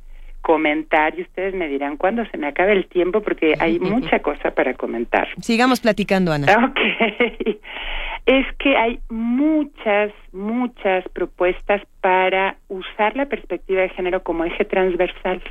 comentar 0.45 1.17
y 1.17 1.23
ustedes 1.23 1.55
me 1.55 1.67
dirán 1.67 1.97
cuándo 1.97 2.23
se 2.27 2.37
me 2.37 2.45
acabe 2.45 2.73
el 2.73 2.85
tiempo 2.85 3.21
porque 3.21 3.55
hay 3.59 3.79
mucha 3.93 4.19
cosa 4.19 4.51
para 4.51 4.75
comentar. 4.75 5.27
Sigamos 5.41 5.79
platicando, 5.79 6.31
Ana. 6.31 6.45
Ok. 6.69 6.79
Es 8.27 8.47
que 8.57 8.75
hay 8.75 8.99
muchas, 9.07 10.11
muchas 10.31 11.07
propuestas 11.09 11.83
para 12.01 12.57
usar 12.69 13.15
la 13.15 13.27
perspectiva 13.27 13.81
de 13.81 13.89
género 13.89 14.23
como 14.23 14.45
eje 14.45 14.65
transversal. 14.65 15.43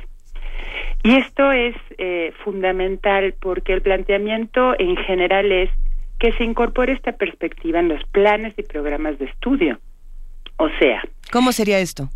Y 1.01 1.15
esto 1.15 1.53
es 1.53 1.73
eh, 1.97 2.33
fundamental 2.43 3.33
porque 3.39 3.71
el 3.71 3.81
planteamiento 3.81 4.77
en 4.77 4.97
general 4.97 5.53
es 5.53 5.69
que 6.19 6.33
se 6.33 6.43
incorpore 6.43 6.91
esta 6.91 7.13
perspectiva 7.13 7.79
en 7.79 7.87
los 7.87 8.03
planes 8.07 8.53
y 8.57 8.63
programas 8.63 9.17
de 9.19 9.25
estudio. 9.25 9.79
O 10.57 10.67
sea. 10.77 11.01
¿Cómo 11.31 11.53
sería 11.53 11.79
esto? 11.79 12.09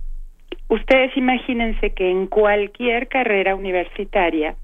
Ustedes 0.68 1.16
imagínense 1.18 1.92
que 1.92 2.10
en 2.10 2.28
cualquier 2.28 3.08
carrera 3.08 3.56
universitaria 3.56 4.56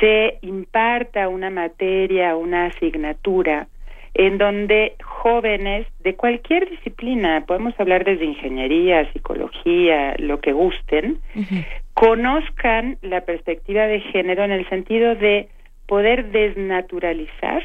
se 0.00 0.38
imparta 0.42 1.28
una 1.28 1.50
materia, 1.50 2.36
una 2.36 2.66
asignatura, 2.66 3.68
en 4.14 4.38
donde 4.38 4.94
jóvenes 5.02 5.86
de 6.00 6.14
cualquier 6.16 6.68
disciplina, 6.68 7.44
podemos 7.46 7.78
hablar 7.78 8.04
desde 8.04 8.24
ingeniería, 8.24 9.10
psicología, 9.12 10.14
lo 10.18 10.40
que 10.40 10.52
gusten, 10.52 11.20
conozcan 11.94 12.98
la 13.00 13.22
perspectiva 13.22 13.86
de 13.86 14.00
género 14.00 14.44
en 14.44 14.52
el 14.52 14.68
sentido 14.68 15.14
de 15.14 15.48
poder 15.86 16.30
desnaturalizar 16.30 17.62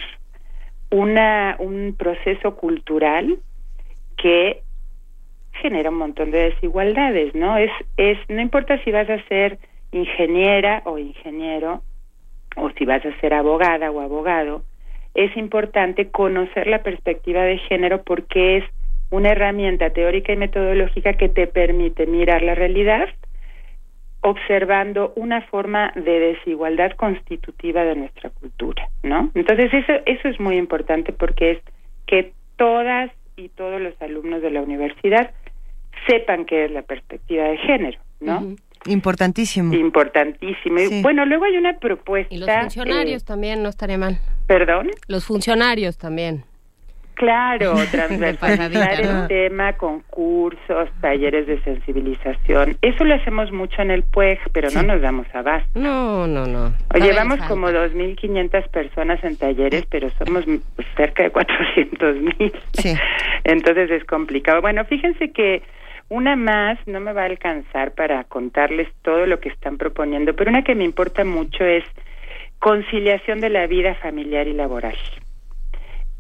una, 0.89 1.57
un 1.59 1.95
proceso 1.97 2.55
cultural 2.55 3.39
que 4.17 4.61
genera 5.61 5.89
un 5.89 5.97
montón 5.97 6.31
de 6.31 6.51
desigualdades, 6.51 7.35
¿no? 7.35 7.57
Es, 7.57 7.71
es, 7.97 8.17
no 8.29 8.41
importa 8.41 8.81
si 8.83 8.91
vas 8.91 9.09
a 9.09 9.23
ser 9.27 9.59
ingeniera 9.91 10.81
o 10.85 10.97
ingeniero, 10.97 11.81
o 12.55 12.69
si 12.71 12.85
vas 12.85 13.05
a 13.05 13.19
ser 13.19 13.33
abogada 13.33 13.91
o 13.91 14.01
abogado, 14.01 14.63
es 15.13 15.35
importante 15.37 16.09
conocer 16.09 16.67
la 16.67 16.83
perspectiva 16.83 17.43
de 17.43 17.57
género 17.57 18.03
porque 18.03 18.57
es 18.57 18.63
una 19.09 19.29
herramienta 19.29 19.91
teórica 19.91 20.33
y 20.33 20.37
metodológica 20.37 21.13
que 21.13 21.29
te 21.29 21.47
permite 21.47 22.05
mirar 22.05 22.41
la 22.41 22.55
realidad 22.55 23.07
observando 24.21 25.13
una 25.15 25.41
forma 25.41 25.91
de 25.95 26.19
desigualdad 26.19 26.91
constitutiva 26.93 27.83
de 27.83 27.95
nuestra 27.95 28.29
cultura, 28.29 28.89
¿no? 29.03 29.31
Entonces 29.35 29.73
eso 29.73 29.93
eso 30.05 30.27
es 30.27 30.39
muy 30.39 30.57
importante 30.57 31.13
porque 31.13 31.51
es 31.51 31.59
que 32.07 32.33
todas 32.57 33.11
y 33.37 33.49
todos 33.49 33.79
los 33.79 33.99
alumnos 34.01 34.41
de 34.41 34.51
la 34.51 34.61
universidad 34.61 35.31
sepan 36.07 36.45
qué 36.45 36.65
es 36.65 36.71
la 36.71 36.81
perspectiva 36.81 37.43
de 37.45 37.57
género, 37.57 37.99
¿no? 38.19 38.55
Importantísimo. 38.85 39.73
Importantísimo. 39.73 40.79
Bueno, 41.01 41.25
luego 41.25 41.45
hay 41.45 41.57
una 41.57 41.77
propuesta. 41.77 42.33
Y 42.33 42.37
los 42.37 42.49
funcionarios 42.49 43.23
eh, 43.23 43.25
también, 43.25 43.63
no 43.63 43.69
estaré 43.69 43.97
mal. 43.97 44.19
¿Perdón? 44.47 44.91
Los 45.07 45.25
funcionarios 45.25 45.97
también. 45.97 46.45
Claro, 47.17 47.73
transversalizar 47.91 49.01
el 49.01 49.27
tema, 49.27 49.73
concursos, 49.73 50.89
talleres 51.01 51.47
de 51.47 51.59
sensibilización. 51.63 52.77
Eso 52.83 53.03
lo 53.03 53.15
hacemos 53.15 53.51
mucho 53.51 53.81
en 53.81 53.89
el 53.89 54.03
PUEG, 54.03 54.39
pero 54.53 54.69
no 54.69 54.83
nos 54.83 55.01
damos 55.01 55.25
abasto. 55.33 55.67
No, 55.79 56.27
no, 56.27 56.45
no. 56.45 56.73
llevamos 56.93 57.39
como 57.47 57.69
2.500 57.69 58.69
personas 58.69 59.23
en 59.23 59.35
talleres, 59.35 59.85
pero 59.89 60.09
somos 60.11 60.45
cerca 60.95 61.23
de 61.23 61.33
400.000. 61.33 62.53
Sí. 62.73 62.93
Entonces 63.43 63.89
es 63.89 64.05
complicado. 64.05 64.61
Bueno, 64.61 64.85
fíjense 64.85 65.31
que 65.31 65.63
una 66.09 66.35
más 66.35 66.79
no 66.87 66.99
me 66.99 67.13
va 67.13 67.23
a 67.23 67.25
alcanzar 67.25 67.93
para 67.93 68.23
contarles 68.23 68.87
todo 69.01 69.25
lo 69.25 69.39
que 69.39 69.49
están 69.49 69.77
proponiendo, 69.77 70.35
pero 70.35 70.49
una 70.49 70.63
que 70.63 70.75
me 70.75 70.85
importa 70.85 71.23
mucho 71.25 71.63
es 71.65 71.83
conciliación 72.59 73.39
de 73.41 73.49
la 73.49 73.67
vida 73.67 73.95
familiar 73.95 74.47
y 74.47 74.53
laboral. 74.53 74.97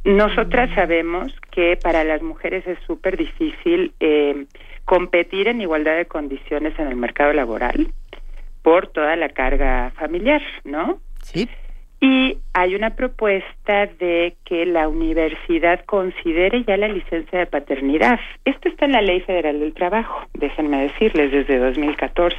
Nosotras 0.03 0.69
sabemos 0.75 1.33
que 1.51 1.77
para 1.77 2.03
las 2.03 2.21
mujeres 2.21 2.65
es 2.67 2.77
súper 2.85 3.17
difícil 3.17 3.93
eh, 3.99 4.45
competir 4.85 5.47
en 5.47 5.61
igualdad 5.61 5.97
de 5.97 6.05
condiciones 6.05 6.77
en 6.79 6.87
el 6.87 6.95
mercado 6.95 7.33
laboral 7.33 7.91
por 8.61 8.87
toda 8.87 9.15
la 9.15 9.29
carga 9.29 9.91
familiar, 9.97 10.41
¿no? 10.63 10.99
Sí. 11.21 11.49
Y 11.99 12.37
hay 12.53 12.75
una 12.75 12.91
propuesta 12.91 13.87
de 13.99 14.35
que 14.45 14.65
la 14.65 14.87
universidad 14.87 15.83
considere 15.85 16.63
ya 16.63 16.77
la 16.77 16.87
licencia 16.87 17.39
de 17.39 17.45
paternidad. 17.47 18.19
Esto 18.45 18.69
está 18.69 18.85
en 18.85 18.91
la 18.91 19.01
Ley 19.01 19.21
Federal 19.21 19.59
del 19.59 19.73
Trabajo, 19.73 20.27
déjenme 20.33 20.83
decirles, 20.83 21.31
desde 21.31 21.57
2014 21.57 22.37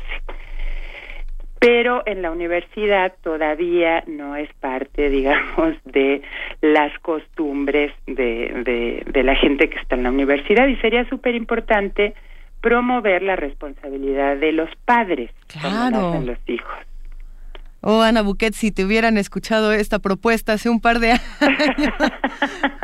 pero 1.59 2.03
en 2.07 2.23
la 2.23 2.31
universidad 2.31 3.15
todavía 3.23 4.05
no 4.07 4.37
es 4.37 4.53
parte, 4.55 5.11
digamos, 5.11 5.75
de 5.85 6.23
las 6.61 6.97
costumbres 7.01 7.93
de, 8.07 9.03
de, 9.07 9.23
la 9.23 9.35
gente 9.35 9.69
que 9.69 9.79
está 9.79 9.97
en 9.97 10.05
la 10.05 10.11
universidad 10.11 10.69
y 10.69 10.77
sería 10.77 11.09
súper 11.09 11.35
importante 11.35 12.15
promover 12.61 13.23
la 13.23 13.37
responsabilidad 13.37 14.37
de 14.37 14.53
los 14.53 14.71
padres 14.85 15.31
claro. 15.47 16.21
los 16.25 16.39
hijos. 16.47 16.88
Oh, 17.91 18.03
Ana 18.03 18.21
Buquet, 18.21 18.53
si 18.53 18.71
te 18.71 18.85
hubieran 18.85 19.17
escuchado 19.17 19.73
esta 19.73 19.99
propuesta 19.99 20.53
hace 20.53 20.69
un 20.69 20.79
par 20.79 21.01
de 21.01 21.13
años. 21.41 21.95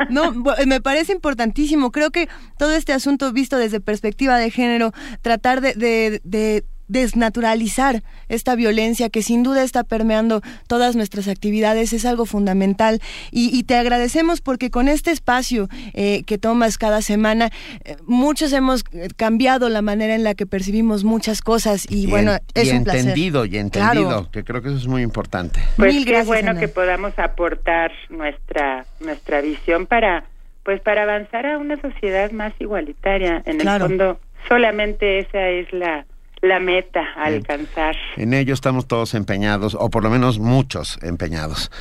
no, 0.09 0.33
me 0.65 0.81
parece 0.81 1.13
importantísimo. 1.13 1.91
Creo 1.91 2.09
que 2.09 2.27
todo 2.57 2.71
este 2.71 2.91
asunto 2.91 3.31
visto 3.31 3.55
desde 3.55 3.79
perspectiva 3.79 4.39
de 4.39 4.49
género, 4.49 4.93
tratar 5.21 5.61
de, 5.61 5.75
de 5.75 6.65
desnaturalizar 6.87 8.03
esta 8.29 8.55
violencia 8.55 9.09
que 9.09 9.21
sin 9.21 9.43
duda 9.43 9.63
está 9.63 9.83
permeando 9.83 10.41
todas 10.67 10.95
nuestras 10.95 11.27
actividades 11.27 11.93
es 11.93 12.05
algo 12.05 12.25
fundamental. 12.25 13.01
Y, 13.31 13.63
te 13.65 13.75
agradecemos 13.75 14.41
porque 14.41 14.69
con 14.69 14.87
este 14.87 15.11
espacio 15.11 15.69
eh, 15.93 16.23
que 16.25 16.37
tomas 16.37 16.77
cada 16.77 17.01
semana 17.01 17.49
eh, 17.83 17.95
muchos 18.05 18.53
hemos 18.53 18.83
eh, 18.91 19.07
cambiado 19.15 19.69
la 19.69 19.81
manera 19.81 20.13
en 20.13 20.23
la 20.23 20.35
que 20.35 20.45
percibimos 20.45 21.03
muchas 21.03 21.41
cosas 21.41 21.89
y, 21.89 22.05
bueno 22.07 22.37
es 22.53 22.69
un 22.69 22.77
entendido 22.77 23.45
y 23.45 23.57
entendido 23.57 24.29
que 24.29 24.43
creo 24.43 24.61
que 24.61 24.69
eso 24.69 24.77
es 24.77 24.87
muy 24.87 25.01
importante. 25.01 25.59
Pues 25.77 26.05
qué 26.05 26.23
bueno 26.23 26.55
que 26.55 26.67
podamos 26.67 27.17
aportar 27.17 27.91
nuestra 28.09 28.85
nuestra 28.99 29.41
visión 29.41 29.87
para 29.87 30.25
pues 30.63 30.81
para 30.81 31.03
avanzar 31.03 31.45
a 31.45 31.57
una 31.57 31.79
sociedad 31.81 32.31
más 32.31 32.53
igualitaria. 32.59 33.41
En 33.45 33.61
el 33.61 33.79
fondo 33.79 34.19
solamente 34.47 35.19
esa 35.19 35.49
es 35.49 35.71
la 35.73 36.05
la 36.45 36.59
meta 36.59 37.01
a 37.15 37.25
alcanzar. 37.25 37.95
En 38.17 38.33
ello 38.33 38.53
estamos 38.53 38.87
todos 38.87 39.13
empeñados, 39.13 39.75
o 39.79 39.89
por 39.89 40.03
lo 40.03 40.09
menos 40.09 40.39
muchos 40.39 40.97
empeñados. 41.01 41.71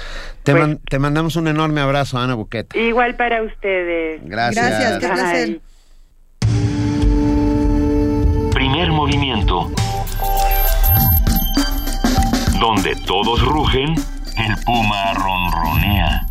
Te, 0.43 0.53
pues 0.53 0.79
te 0.89 0.99
mandamos 0.99 1.37
un 1.37 1.49
enorme 1.49 1.81
abrazo, 1.81 2.19
Ana 2.19 2.35
Buquet. 2.35 2.75
Igual 2.75 3.15
para 3.17 3.43
ustedes. 3.43 4.21
Gracias. 4.25 4.67
Gracias, 4.67 4.99
qué 4.99 5.09
placer. 5.09 5.61
Primer 8.53 8.91
movimiento. 8.91 9.71
Donde 12.61 12.95
todos 13.07 13.43
rugen, 13.43 13.95
el 14.37 14.65
puma 14.65 15.13
ronronea. 15.15 16.27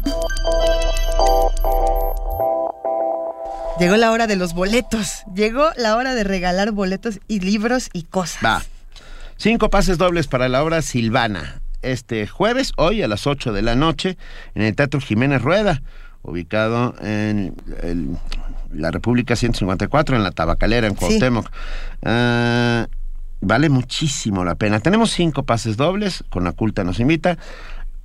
Llegó 3.79 3.97
la 3.97 4.11
hora 4.11 4.27
de 4.27 4.35
los 4.35 4.53
boletos. 4.53 5.23
Llegó 5.33 5.69
la 5.77 5.95
hora 5.95 6.13
de 6.13 6.23
regalar 6.23 6.71
boletos 6.71 7.19
y 7.27 7.39
libros 7.39 7.89
y 7.91 8.03
cosas. 8.03 8.43
Va. 8.43 8.61
Cinco 9.37 9.69
pases 9.69 9.97
dobles 9.97 10.27
para 10.27 10.47
la 10.47 10.63
obra 10.63 10.81
Silvana. 10.81 11.61
Este 11.81 12.27
jueves, 12.27 12.71
hoy 12.77 13.01
a 13.01 13.07
las 13.07 13.27
8 13.27 13.51
de 13.51 13.61
la 13.61 13.75
noche, 13.75 14.17
en 14.55 14.61
el 14.61 14.75
Teatro 14.75 15.01
Jiménez 15.01 15.41
Rueda, 15.41 15.81
ubicado 16.21 16.95
en 17.01 17.55
la 18.71 18.91
República 18.91 19.35
154, 19.35 20.15
en 20.15 20.23
la 20.23 20.31
Tabacalera, 20.31 20.87
en 20.87 20.93
Cuauhtémoc. 20.93 21.49
Ah, 22.03 22.87
vale 23.41 23.69
muchísimo 23.69 24.45
la 24.45 24.55
pena. 24.55 24.79
Tenemos 24.79 25.11
cinco 25.11 25.43
pases 25.43 25.75
dobles, 25.75 26.23
con 26.29 26.43
la 26.43 26.53
culta 26.53 26.83
nos 26.83 26.99
invita. 26.99 27.37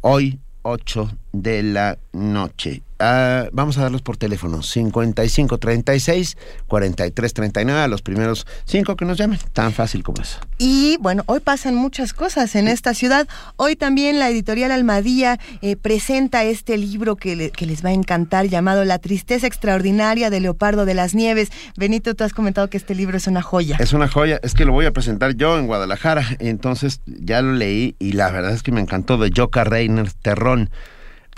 Hoy 0.01 0.41
8 0.63 1.11
de 1.33 1.63
la 1.63 1.99
noche. 2.13 2.83
Ah, 3.01 3.47
vamos 3.53 3.79
a 3.79 3.83
darlos 3.83 4.03
por 4.03 4.17
teléfono. 4.17 4.61
55 4.63 5.59
36 5.59 6.37
43 6.67 7.33
39 7.33 7.81
a 7.81 7.87
los 7.87 8.03
primeros 8.03 8.45
cinco 8.65 8.97
que 8.97 9.05
nos 9.05 9.19
llamen. 9.19 9.39
Tan 9.53 9.73
fácil 9.73 10.03
como 10.03 10.21
eso. 10.21 10.41
Y 10.59 10.97
bueno 11.01 11.23
hoy 11.27 11.39
pasan 11.39 11.77
muchas 11.77 12.13
cosas 12.13 12.57
en 12.57 12.67
esta 12.67 12.95
ciudad. 12.95 13.29
Hoy 13.57 13.77
también 13.77 14.19
la 14.19 14.29
editorial 14.29 14.73
Almadía 14.73 15.39
eh, 15.63 15.77
presenta 15.77 16.43
este 16.43 16.77
libro 16.77 17.15
que, 17.15 17.37
les 17.37 17.85
va 17.85 17.91
a 17.91 17.93
encantar 17.93 18.47
llamado 18.49 18.85
La 18.85 18.99
tristeza 18.99 19.47
extraordinaria 19.47 20.29
de 20.29 20.41
Leopardo 20.41 20.85
de 20.85 20.95
las 20.95 21.15
Nieves. 21.15 21.51
Benito 21.77 22.15
tú 22.17 22.25
has 22.25 22.33
comentado 22.33 22.69
que 22.69 22.79
este 22.79 22.97
libro 22.97 23.17
es 23.17 23.29
una 23.29 23.43
joya. 23.43 23.77
Es 23.79 23.93
una 23.93 24.09
joya. 24.09 24.41
Es 24.43 24.55
que 24.55 24.65
lo 24.65 24.73
voy 24.73 24.87
a 24.87 24.93
presentar 24.93 25.37
yo 25.37 25.57
en 25.57 25.69
Guadalajara. 25.69 26.25
Entonces 26.41 27.01
ya 27.07 27.43
lo 27.43 27.53
leí 27.53 27.95
y 28.01 28.13
la 28.13 28.31
verdad 28.33 28.53
es 28.53 28.65
que 28.65 28.73
me 28.73 28.81
encantó. 28.81 29.19
De 29.19 29.31
Joca 29.35 29.65
Reiner 29.65 30.13
Terrón 30.13 30.71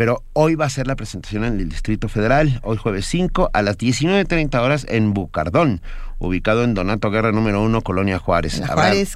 pero 0.00 0.24
hoy 0.32 0.54
va 0.54 0.64
a 0.64 0.70
ser 0.70 0.86
la 0.86 0.96
presentación 0.96 1.44
en 1.44 1.60
el 1.60 1.68
Distrito 1.68 2.08
Federal, 2.08 2.58
hoy 2.62 2.78
jueves 2.78 3.04
5 3.04 3.50
a 3.52 3.60
las 3.60 3.76
19.30 3.76 4.58
horas 4.58 4.86
en 4.88 5.12
Bucardón, 5.12 5.82
ubicado 6.18 6.64
en 6.64 6.72
Donato 6.72 7.10
Guerra 7.10 7.32
número 7.32 7.62
1, 7.62 7.82
Colonia 7.82 8.18
Juárez. 8.18 8.62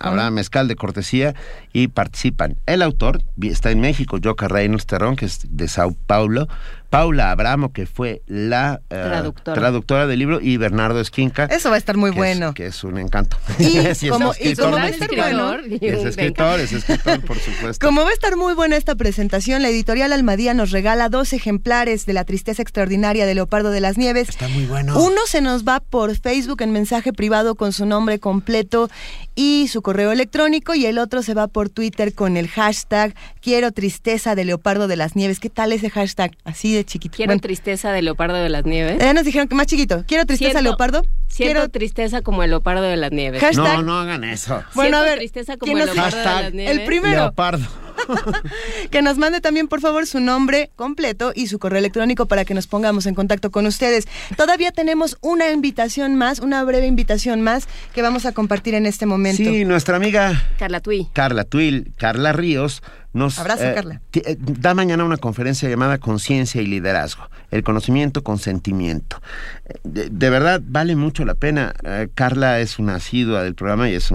habrá, 0.03 0.31
mezcal 0.31 0.69
de 0.69 0.77
cortesía 0.77 1.35
y 1.73 1.89
participan. 1.89 2.59
El 2.67 2.83
autor 2.83 3.23
está 3.41 3.71
en 3.71 3.81
México, 3.81 4.19
Joca 4.23 4.47
Reynolds 4.47 4.85
Terrón, 4.85 5.17
que 5.17 5.25
es 5.25 5.47
de 5.49 5.69
Sao 5.69 5.97
Paulo, 6.07 6.49
Paula 6.95 7.33
Abramo, 7.33 7.73
que 7.73 7.87
fue 7.87 8.23
la 8.29 8.81
eh, 8.89 9.25
traductora. 9.43 10.07
del 10.07 10.17
libro, 10.17 10.41
y 10.41 10.59
Bernardo 10.59 11.01
Esquinca. 11.01 11.47
Eso 11.47 11.69
va 11.69 11.75
a 11.75 11.79
estar 11.79 11.97
muy 11.97 12.13
bueno. 12.13 12.55
que 12.55 12.67
es 12.67 12.85
un 12.85 12.99
encanto. 12.99 13.37
Y, 13.59 13.73
como, 14.11 14.29
va 14.29 14.83
a 14.83 14.89
estar 14.89 15.11
bueno. 15.13 15.55
Es 15.81 16.05
escritor, 16.05 16.61
es 16.61 16.73
escritor, 16.73 17.21
por 17.23 17.37
supuesto. 17.37 17.85
Como 17.85 18.05
va 18.05 18.11
a 18.11 18.13
estar 18.13 18.37
muy 18.37 18.55
buena 18.55 18.77
esta 18.77 18.95
presentación, 18.95 19.63
la 19.63 19.71
editorial 19.71 20.13
Almadía 20.13 20.55
nos 20.55 20.71
regala 20.71 21.09
dos 21.09 21.33
ejemplares 21.33 22.07
de 22.07 22.13
La 22.13 22.23
Tristeza 22.23 22.63
Extraordinaria 22.63 23.27
de 23.27 23.35
Leopardo 23.35 23.73
de 23.73 23.81
las 23.81 23.99
Nieves. 23.99 24.29
Está 24.29 24.47
muy 24.47 24.67
bueno. 24.67 24.97
Uno 24.97 25.23
se 25.27 25.41
nos 25.41 25.65
va 25.65 25.81
por 25.81 26.17
Facebook 26.17 26.63
en 26.63 26.71
mensaje 26.71 27.13
privado 27.13 27.57
con 27.57 27.73
su 27.73 27.87
nombre 27.87 28.21
completo 28.21 28.89
y 29.35 29.67
su 29.67 29.83
correo 29.83 30.13
electrónico, 30.13 30.77
y 30.77 30.87
el 30.87 30.99
otro 30.99 31.25
se 31.25 31.35
va 31.35 31.49
por 31.49 31.71
Twitter 31.71 32.15
con 32.15 32.37
el 32.37 32.47
hashtag 32.47 33.17
Quiero 33.41 33.73
Tristeza 33.73 34.37
de 34.37 34.45
Leopardo 34.45 34.87
de 34.87 34.95
las 34.95 35.17
Nieves. 35.17 35.41
¿Qué 35.41 35.51
tal 35.51 35.73
ese 35.73 35.91
hashtag? 35.91 36.37
Así 36.45 36.73
de 36.73 36.84
chiquito. 36.85 37.17
Quiero 37.17 37.37
tristeza 37.39 37.93
de 37.93 38.03
leopardo 38.03 38.37
de 38.37 38.49
las 38.49 38.65
nieves. 38.65 38.99
Ya 38.99 39.13
nos 39.13 39.25
dijeron 39.25 39.49
que 39.49 39.55
más 39.55 39.67
chiquito. 39.67 40.05
Quiero 40.07 40.27
tristeza 40.27 40.63
leopardo. 40.63 41.05
Quiero 41.35 41.69
tristeza 41.69 42.23
como 42.23 42.43
el 42.43 42.51
leopardo 42.51 42.83
de 42.83 42.97
las 42.97 43.13
nieves. 43.13 43.43
no, 43.57 43.83
no 43.83 43.99
hagan 43.99 44.25
eso. 44.25 44.63
Bueno, 44.75 44.99
a 44.99 45.03
ver. 45.03 45.19
tristeza 45.19 45.57
como 45.57 45.77
el 45.77 45.87
leopardo 45.87 46.19
de 46.19 46.25
las 46.25 46.53
nieves. 46.53 46.79
El 46.79 46.85
primero. 46.85 47.23
Leopardo. 47.23 47.67
que 48.91 49.03
nos 49.03 49.19
mande 49.19 49.41
también, 49.41 49.69
por 49.69 49.81
favor, 49.81 50.07
su 50.07 50.21
nombre 50.21 50.71
completo 50.77 51.33
y 51.35 51.47
su 51.47 51.59
correo 51.59 51.79
electrónico 51.79 52.27
para 52.27 52.45
que 52.45 52.55
nos 52.55 52.67
pongamos 52.67 53.07
en 53.07 53.15
contacto 53.15 53.51
con 53.51 53.67
ustedes. 53.67 54.07
Todavía 54.37 54.73
tenemos 54.73 55.17
una 55.21 55.51
invitación 55.51 56.17
más, 56.17 56.41
una 56.41 56.63
breve 56.65 56.87
invitación 56.87 57.41
más 57.41 57.67
que 57.95 58.03
vamos 58.03 58.27
a 58.27 58.33
compartir 58.33 58.75
en 58.75 58.87
este 58.87 59.07
momento. 59.07 59.43
Sí, 59.43 59.65
nuestra 59.65 59.97
amiga 59.97 60.49
Carla 60.59 60.81
Tui. 60.81 61.09
Carla 61.13 61.45
Tui, 61.45 61.93
Carla 61.97 62.33
Ríos 62.33 62.83
nos 63.15 63.39
Abrazo, 63.39 63.65
eh, 63.65 63.75
Carla. 63.75 64.01
Eh, 64.13 64.37
da 64.39 64.75
mañana 64.75 65.05
una 65.05 65.17
conferencia 65.17 65.69
llamada 65.69 65.99
Conciencia 65.99 66.61
y 66.61 66.67
Liderazgo, 66.67 67.31
el 67.53 67.63
conocimiento 67.63 68.25
con 68.25 68.39
sentimiento. 68.39 69.23
Eh, 69.67 70.09
de, 70.11 70.31
verdad, 70.31 70.61
vale 70.65 70.97
mucho 70.97 71.25
la 71.25 71.35
pena. 71.35 71.73
Carla 72.17 72.59
es 72.59 72.81
una 72.81 72.97
asidua 72.97 73.45
del 73.45 73.55
programa 73.55 73.89
y 73.89 73.95
es, 73.95 74.11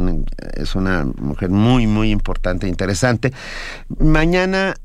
es 0.53 0.75
una 0.75 1.05
mujer 1.05 1.49
muy, 1.49 1.87
muy 1.87 2.11
importante 2.11 2.67
e 2.67 2.69
interesante. 2.69 3.31
Mañana 3.99 4.75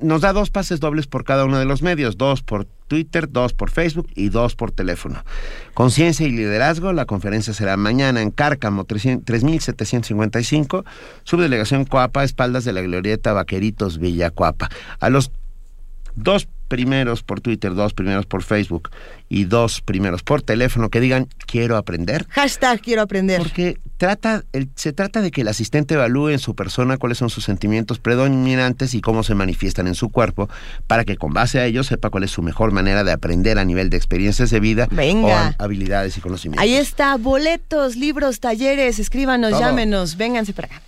nos 0.00 0.22
da 0.22 0.32
dos 0.32 0.50
pases 0.50 0.80
dobles 0.80 1.06
por 1.06 1.24
cada 1.24 1.44
uno 1.44 1.58
de 1.58 1.64
los 1.64 1.82
medios, 1.82 2.16
dos 2.16 2.42
por 2.42 2.66
Twitter, 2.88 3.30
dos 3.30 3.52
por 3.52 3.70
Facebook 3.70 4.08
y 4.14 4.28
dos 4.28 4.56
por 4.56 4.70
teléfono. 4.70 5.24
Conciencia 5.72 6.26
y 6.26 6.30
liderazgo, 6.30 6.92
la 6.92 7.06
conferencia 7.06 7.54
será 7.54 7.76
mañana 7.76 8.20
en 8.20 8.30
Cárcamo 8.30 8.84
3755, 8.84 10.84
subdelegación 11.24 11.84
Coapa, 11.84 12.24
espaldas 12.24 12.64
de 12.64 12.72
la 12.72 12.82
glorieta 12.82 13.32
Vaqueritos 13.32 13.98
Villa 13.98 14.30
Coapa. 14.30 14.68
A 15.00 15.10
los 15.10 15.30
dos 16.14 16.48
primeros 16.72 17.22
por 17.22 17.42
Twitter, 17.42 17.74
dos 17.74 17.92
primeros 17.92 18.24
por 18.24 18.42
Facebook 18.42 18.88
y 19.28 19.44
dos 19.44 19.82
primeros 19.82 20.22
por 20.22 20.40
teléfono 20.40 20.88
que 20.88 21.00
digan 21.00 21.28
quiero 21.44 21.76
aprender. 21.76 22.24
Hashtag 22.30 22.80
quiero 22.80 23.02
aprender. 23.02 23.36
Porque 23.36 23.76
trata, 23.98 24.42
se 24.74 24.94
trata 24.94 25.20
de 25.20 25.30
que 25.30 25.42
el 25.42 25.48
asistente 25.48 25.92
evalúe 25.92 26.30
en 26.30 26.38
su 26.38 26.54
persona 26.54 26.96
cuáles 26.96 27.18
son 27.18 27.28
sus 27.28 27.44
sentimientos 27.44 27.98
predominantes 27.98 28.94
y 28.94 29.02
cómo 29.02 29.22
se 29.22 29.34
manifiestan 29.34 29.86
en 29.86 29.94
su 29.94 30.08
cuerpo 30.08 30.48
para 30.86 31.04
que 31.04 31.18
con 31.18 31.34
base 31.34 31.60
a 31.60 31.66
ello 31.66 31.84
sepa 31.84 32.08
cuál 32.08 32.24
es 32.24 32.30
su 32.30 32.40
mejor 32.40 32.72
manera 32.72 33.04
de 33.04 33.12
aprender 33.12 33.58
a 33.58 33.66
nivel 33.66 33.90
de 33.90 33.98
experiencias 33.98 34.48
de 34.48 34.58
vida 34.58 34.88
Venga. 34.90 35.54
o 35.58 35.62
habilidades 35.62 36.16
y 36.16 36.22
conocimientos. 36.22 36.62
Ahí 36.62 36.72
está, 36.72 37.18
boletos, 37.18 37.96
libros, 37.96 38.40
talleres, 38.40 38.98
escríbanos, 38.98 39.58
llámenos, 39.60 40.16
vénganse 40.16 40.54
para 40.54 40.68
acá. 40.68 40.82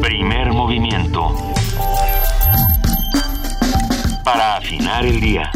Primer 0.00 0.50
movimiento 0.54 1.59
para 4.24 4.56
afinar 4.56 5.04
el 5.06 5.20
día. 5.20 5.50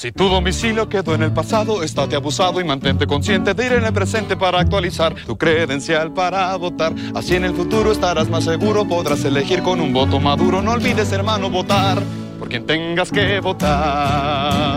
Si 0.01 0.13
tu 0.13 0.31
domicilio 0.31 0.89
quedó 0.89 1.15
en 1.15 1.23
el 1.23 1.31
pasado, 1.31 1.83
estate 1.83 2.17
abusado 2.17 2.59
y 2.59 2.65
mantente 2.65 3.07
consciente 3.07 3.53
de 3.53 3.67
ir 3.67 3.73
en 3.75 3.85
el 3.85 3.93
presente 3.93 4.35
para 4.35 4.59
actualizar 4.59 5.15
tu 5.27 5.37
credencial 5.37 6.11
para 6.11 6.57
votar. 6.57 6.95
Así 7.15 7.35
en 7.35 7.45
el 7.45 7.53
futuro 7.53 7.93
estarás 7.93 8.31
más 8.31 8.45
seguro, 8.45 8.89
podrás 8.89 9.23
elegir 9.27 9.63
con 9.63 9.79
un 9.79 9.93
voto 9.93 10.19
maduro. 10.19 10.63
No 10.63 10.73
olvides, 10.73 11.13
hermano, 11.13 11.51
votar 11.51 12.03
por 12.39 12.49
quien 12.49 12.65
tengas 12.65 13.11
que 13.11 13.41
votar. 13.41 14.71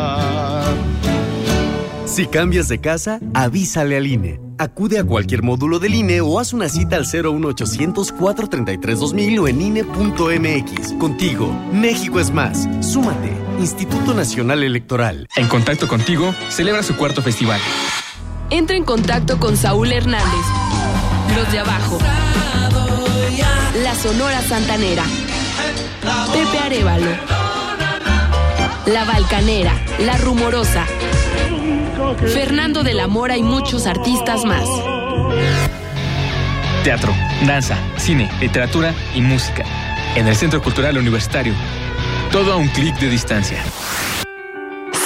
Si 2.05 2.27
cambias 2.27 2.67
de 2.67 2.79
casa, 2.79 3.19
avísale 3.33 3.95
al 3.95 4.05
INE. 4.07 4.39
Acude 4.59 4.99
a 4.99 5.03
cualquier 5.03 5.41
módulo 5.41 5.79
del 5.79 5.95
INE 5.95 6.21
o 6.21 6.39
haz 6.39 6.53
una 6.53 6.69
cita 6.69 6.97
al 6.97 7.05
01800 7.05 8.11
433 8.11 8.99
2000 8.99 9.39
o 9.39 9.47
en 9.47 9.61
INE.mx. 9.61 10.93
Contigo, 10.99 11.51
México 11.71 12.19
es 12.19 12.31
más. 12.31 12.67
Súmate. 12.81 13.31
Instituto 13.59 14.13
Nacional 14.13 14.63
Electoral. 14.63 15.27
En 15.35 15.47
contacto 15.47 15.87
contigo, 15.87 16.35
celebra 16.49 16.83
su 16.83 16.95
cuarto 16.95 17.21
festival. 17.21 17.59
Entra 18.49 18.75
en 18.75 18.83
contacto 18.83 19.39
con 19.39 19.57
Saúl 19.57 19.91
Hernández. 19.91 20.45
Los 21.35 21.51
de 21.51 21.59
abajo. 21.59 21.97
La 23.81 23.95
Sonora 23.95 24.41
Santanera. 24.41 25.03
Pepe 26.31 26.59
Arevalo. 26.59 27.11
La 28.85 29.05
Balcanera. 29.05 29.73
La 29.99 30.17
Rumorosa. 30.17 30.85
Fernando 32.17 32.83
de 32.83 32.93
la 32.93 33.07
Mora 33.07 33.37
y 33.37 33.43
muchos 33.43 33.85
artistas 33.85 34.43
más. 34.45 34.65
Teatro, 36.83 37.13
danza, 37.45 37.77
cine, 37.97 38.29
literatura 38.41 38.93
y 39.15 39.21
música. 39.21 39.63
En 40.15 40.27
el 40.27 40.35
Centro 40.35 40.61
Cultural 40.61 40.97
Universitario. 40.97 41.53
Todo 42.31 42.53
a 42.53 42.57
un 42.57 42.67
clic 42.69 42.97
de 42.99 43.09
distancia. 43.09 43.63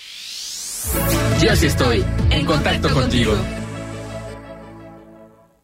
Yo 1.40 1.54
sí 1.56 1.66
estoy 1.66 2.04
en 2.30 2.46
contacto 2.46 2.88
contigo. 2.92 3.34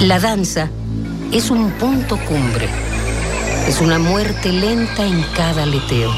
La 0.00 0.18
danza 0.18 0.68
es 1.32 1.50
un 1.50 1.70
punto 1.70 2.18
cumbre. 2.18 2.68
Es 3.68 3.80
una 3.80 3.98
muerte 3.98 4.52
lenta 4.52 5.06
en 5.06 5.22
cada 5.36 5.62
aleteo. 5.62 6.10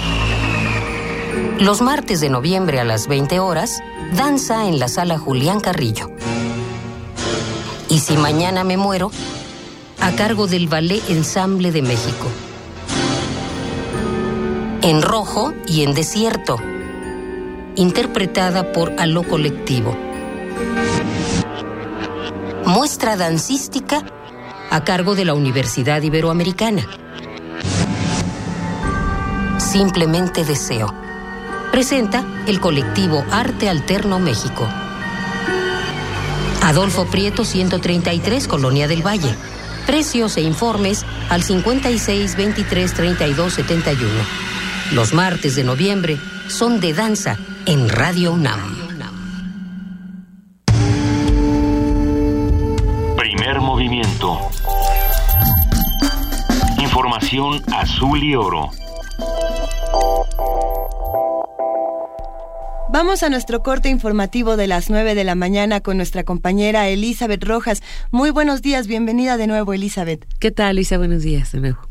Los 1.61 1.83
martes 1.83 2.21
de 2.21 2.31
noviembre 2.31 2.81
a 2.81 2.85
las 2.85 3.07
20 3.07 3.39
horas, 3.39 3.83
danza 4.17 4.67
en 4.67 4.79
la 4.79 4.89
sala 4.89 5.19
Julián 5.19 5.61
Carrillo. 5.61 6.11
Y 7.91 8.01
si 8.01 8.17
mañana 8.17 8.65
me 8.65 8.79
muero, 8.79 9.13
a 10.01 10.11
cargo 10.13 10.47
del 10.47 10.69
Ballet 10.69 11.03
Ensamble 11.11 11.71
de 11.71 11.83
México. 11.83 12.29
En 14.81 15.03
rojo 15.03 15.53
y 15.69 15.83
en 15.83 15.95
desierto. 15.95 16.57
Interpretada 17.77 18.73
por 18.73 18.95
Aló 18.99 19.23
Colectivo 19.23 20.06
muestra 22.67 23.17
dancística 23.17 24.03
a 24.71 24.85
cargo 24.85 25.15
de 25.15 25.25
la 25.25 25.35
Universidad 25.35 26.03
Iberoamericana. 26.03 26.87
Simplemente 29.59 30.45
deseo. 30.45 30.93
Presenta 31.71 32.25
el 32.47 32.61
colectivo 32.61 33.25
Arte 33.31 33.69
Alterno 33.69 34.19
México. 34.19 34.69
Adolfo 36.63 37.07
Prieto 37.07 37.45
133, 37.45 38.49
Colonia 38.49 38.89
del 38.89 39.07
Valle. 39.07 39.35
Precios 39.87 40.37
e 40.37 40.41
informes 40.41 41.07
al 41.29 41.45
56 41.45 42.37
23 42.37 42.93
32 42.93 43.55
71. 43.55 44.11
Los 44.93 45.15
martes 45.15 45.55
de 45.55 45.63
noviembre 45.63 46.19
son 46.49 46.81
de 46.81 46.93
danza 46.93 47.39
en 47.67 47.89
Radio 47.89 48.33
UNAM. 48.33 48.86
Movimiento. 53.55 54.41
Información 56.79 57.63
azul 57.73 58.23
y 58.23 58.35
oro. 58.35 58.71
Vamos 62.89 63.23
a 63.23 63.29
nuestro 63.31 63.63
corte 63.63 63.89
informativo 63.89 64.57
de 64.57 64.67
las 64.67 64.91
9 64.91 65.15
de 65.15 65.23
la 65.23 65.37
mañana 65.37 65.81
con 65.81 65.97
nuestra 65.97 66.25
compañera 66.25 66.89
Elizabeth 66.89 67.45
Rojas. 67.45 67.83
Muy 68.11 68.31
buenos 68.31 68.63
días, 68.63 68.89
bienvenida 68.89 69.37
de 69.37 69.47
nuevo 69.47 69.73
Elizabeth. 69.73 70.27
¿Qué 70.41 70.51
tal, 70.51 70.71
Elisa? 70.71 70.99
Buenos 70.99 71.23
días 71.23 71.53
de 71.53 71.61
nuevo. 71.61 71.86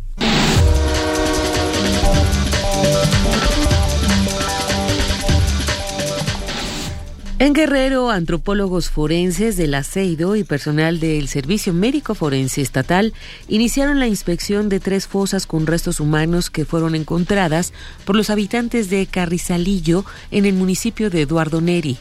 En 7.46 7.54
Guerrero, 7.54 8.10
antropólogos 8.10 8.90
forenses 8.90 9.56
del 9.56 9.76
Aceido 9.76 10.36
y 10.36 10.44
personal 10.44 11.00
del 11.00 11.28
Servicio 11.28 11.74
Médico 11.74 12.16
Forense 12.16 12.62
Estatal 12.62 13.14
iniciaron 13.48 14.00
la 14.00 14.08
inspección 14.08 14.68
de 14.68 14.80
tres 14.80 15.06
fosas 15.06 15.46
con 15.46 15.68
restos 15.68 16.00
humanos 16.00 16.50
que 16.50 16.66
fueron 16.66 16.96
encontradas 16.96 17.72
por 18.04 18.16
los 18.16 18.32
habitantes 18.32 18.90
de 18.90 19.06
Carrizalillo 19.06 20.06
en 20.32 20.46
el 20.46 20.56
municipio 20.56 21.12
de 21.12 21.22
Eduardo 21.22 21.62
Neri. 21.62 22.00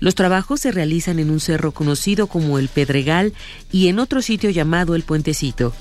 Los 0.00 0.14
trabajos 0.14 0.60
se 0.60 0.72
realizan 0.72 1.18
en 1.18 1.30
un 1.30 1.40
cerro 1.40 1.72
conocido 1.72 2.26
como 2.26 2.58
el 2.58 2.68
Pedregal 2.68 3.34
y 3.70 3.88
en 3.88 3.98
otro 3.98 4.22
sitio 4.22 4.48
llamado 4.48 4.94
el 4.94 5.02
Puentecito. 5.02 5.74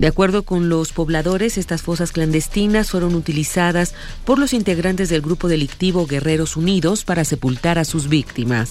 De 0.00 0.06
acuerdo 0.06 0.44
con 0.44 0.70
los 0.70 0.92
pobladores, 0.92 1.58
estas 1.58 1.82
fosas 1.82 2.10
clandestinas 2.10 2.90
fueron 2.90 3.14
utilizadas 3.14 3.92
por 4.24 4.38
los 4.38 4.54
integrantes 4.54 5.10
del 5.10 5.20
grupo 5.20 5.46
delictivo 5.46 6.06
Guerreros 6.06 6.56
Unidos 6.56 7.04
para 7.04 7.22
sepultar 7.26 7.78
a 7.78 7.84
sus 7.84 8.08
víctimas. 8.08 8.70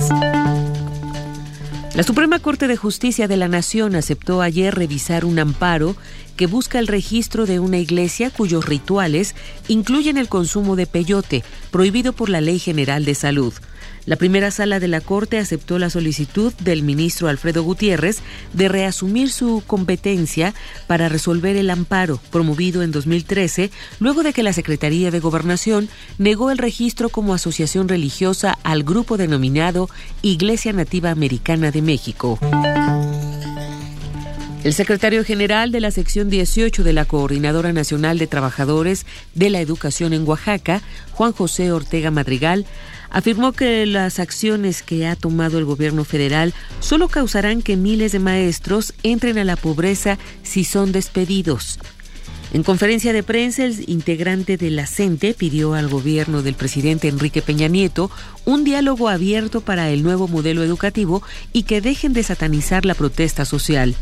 La 1.93 2.01
Suprema 2.01 2.39
Corte 2.39 2.67
de 2.67 2.77
Justicia 2.77 3.27
de 3.27 3.37
la 3.37 3.47
Nación 3.47 3.95
aceptó 3.95 4.41
ayer 4.41 4.73
revisar 4.73 5.23
un 5.23 5.37
amparo 5.37 5.95
que 6.35 6.47
busca 6.47 6.79
el 6.79 6.87
registro 6.87 7.45
de 7.45 7.59
una 7.59 7.77
iglesia 7.77 8.31
cuyos 8.31 8.65
rituales 8.65 9.35
incluyen 9.67 10.17
el 10.17 10.29
consumo 10.29 10.75
de 10.75 10.87
peyote, 10.87 11.43
prohibido 11.69 12.11
por 12.11 12.29
la 12.29 12.41
Ley 12.41 12.57
General 12.57 13.05
de 13.05 13.13
Salud. 13.13 13.53
La 14.09 14.15
primera 14.15 14.49
sala 14.49 14.79
de 14.79 14.87
la 14.87 15.01
Corte 15.01 15.37
aceptó 15.37 15.77
la 15.77 15.91
solicitud 15.91 16.51
del 16.63 16.81
ministro 16.81 17.27
Alfredo 17.27 17.61
Gutiérrez 17.61 18.21
de 18.53 18.67
reasumir 18.67 19.31
su 19.31 19.61
competencia 19.67 20.55
para 20.87 21.09
resolver 21.09 21.55
el 21.55 21.69
amparo 21.69 22.19
promovido 22.31 22.81
en 22.81 22.91
2013, 22.91 23.69
luego 23.99 24.23
de 24.23 24.33
que 24.33 24.41
la 24.41 24.51
Secretaría 24.51 25.11
de 25.11 25.19
Gobernación 25.19 25.89
negó 26.17 26.49
el 26.49 26.57
registro 26.57 27.09
como 27.09 27.35
asociación 27.35 27.87
religiosa 27.87 28.57
al 28.63 28.81
grupo 28.81 29.15
denominado 29.15 29.91
Iglesia 30.23 30.73
Nativa 30.73 31.11
Americana 31.11 31.69
de 31.69 31.83
México. 31.83 32.39
El 34.63 34.73
secretario 34.73 35.23
general 35.23 35.71
de 35.71 35.81
la 35.81 35.91
sección 35.91 36.29
18 36.29 36.83
de 36.83 36.93
la 36.93 37.05
Coordinadora 37.05 37.73
Nacional 37.73 38.17
de 38.17 38.27
Trabajadores 38.27 39.05
de 39.35 39.51
la 39.51 39.61
Educación 39.61 40.13
en 40.13 40.27
Oaxaca, 40.27 40.81
Juan 41.11 41.31
José 41.31 41.71
Ortega 41.71 42.11
Madrigal, 42.11 42.65
afirmó 43.09 43.51
que 43.51 43.85
las 43.85 44.19
acciones 44.19 44.81
que 44.81 45.07
ha 45.07 45.15
tomado 45.15 45.57
el 45.57 45.65
gobierno 45.65 46.03
federal 46.03 46.53
solo 46.79 47.07
causarán 47.07 47.61
que 47.61 47.77
miles 47.77 48.11
de 48.11 48.19
maestros 48.19 48.93
entren 49.03 49.37
a 49.37 49.43
la 49.43 49.55
pobreza 49.55 50.17
si 50.43 50.63
son 50.63 50.91
despedidos. 50.91 51.79
En 52.51 52.63
conferencia 52.63 53.13
de 53.13 53.21
prensa, 53.21 53.63
el 53.63 53.87
integrante 53.87 54.57
de 54.57 54.71
la 54.71 54.87
CENTE 54.87 55.35
pidió 55.35 55.75
al 55.75 55.87
gobierno 55.87 56.41
del 56.41 56.55
presidente 56.55 57.07
Enrique 57.07 57.43
Peña 57.43 57.67
Nieto 57.67 58.09
un 58.43 58.63
diálogo 58.63 59.07
abierto 59.07 59.61
para 59.61 59.91
el 59.91 60.01
nuevo 60.01 60.27
modelo 60.27 60.63
educativo 60.63 61.21
y 61.53 61.63
que 61.63 61.79
dejen 61.79 62.13
de 62.13 62.23
satanizar 62.23 62.85
la 62.85 62.95
protesta 62.95 63.45
social. 63.45 63.95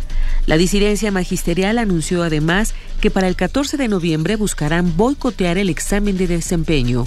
La 0.45 0.55
disidencia 0.55 1.11
magisterial 1.11 1.77
anunció 1.77 2.23
además 2.23 2.73
que 3.01 3.11
para 3.11 3.27
el 3.27 3.35
14 3.35 3.75
de 3.75 3.89
noviembre 3.89 4.37
buscarán 4.37 4.95
boicotear 4.95 5.57
el 5.57 5.69
examen 5.69 6.17
de 6.17 6.27
desempeño. 6.27 7.03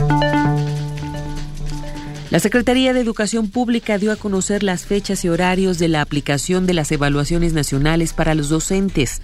La 2.31 2.39
Secretaría 2.39 2.93
de 2.93 3.01
Educación 3.01 3.51
Pública 3.51 3.99
dio 3.99 4.13
a 4.13 4.17
conocer 4.17 4.63
las 4.63 4.87
fechas 4.87 5.25
y 5.25 5.29
horarios 5.29 5.79
de 5.79 5.89
la 5.89 6.01
aplicación 6.01 6.65
de 6.65 6.75
las 6.75 6.93
evaluaciones 6.93 7.55
nacionales 7.55 8.13
para 8.13 8.37
los 8.37 8.49
docentes. 8.49 9.21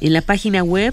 En 0.00 0.12
la 0.12 0.22
página 0.22 0.64
web 0.64 0.92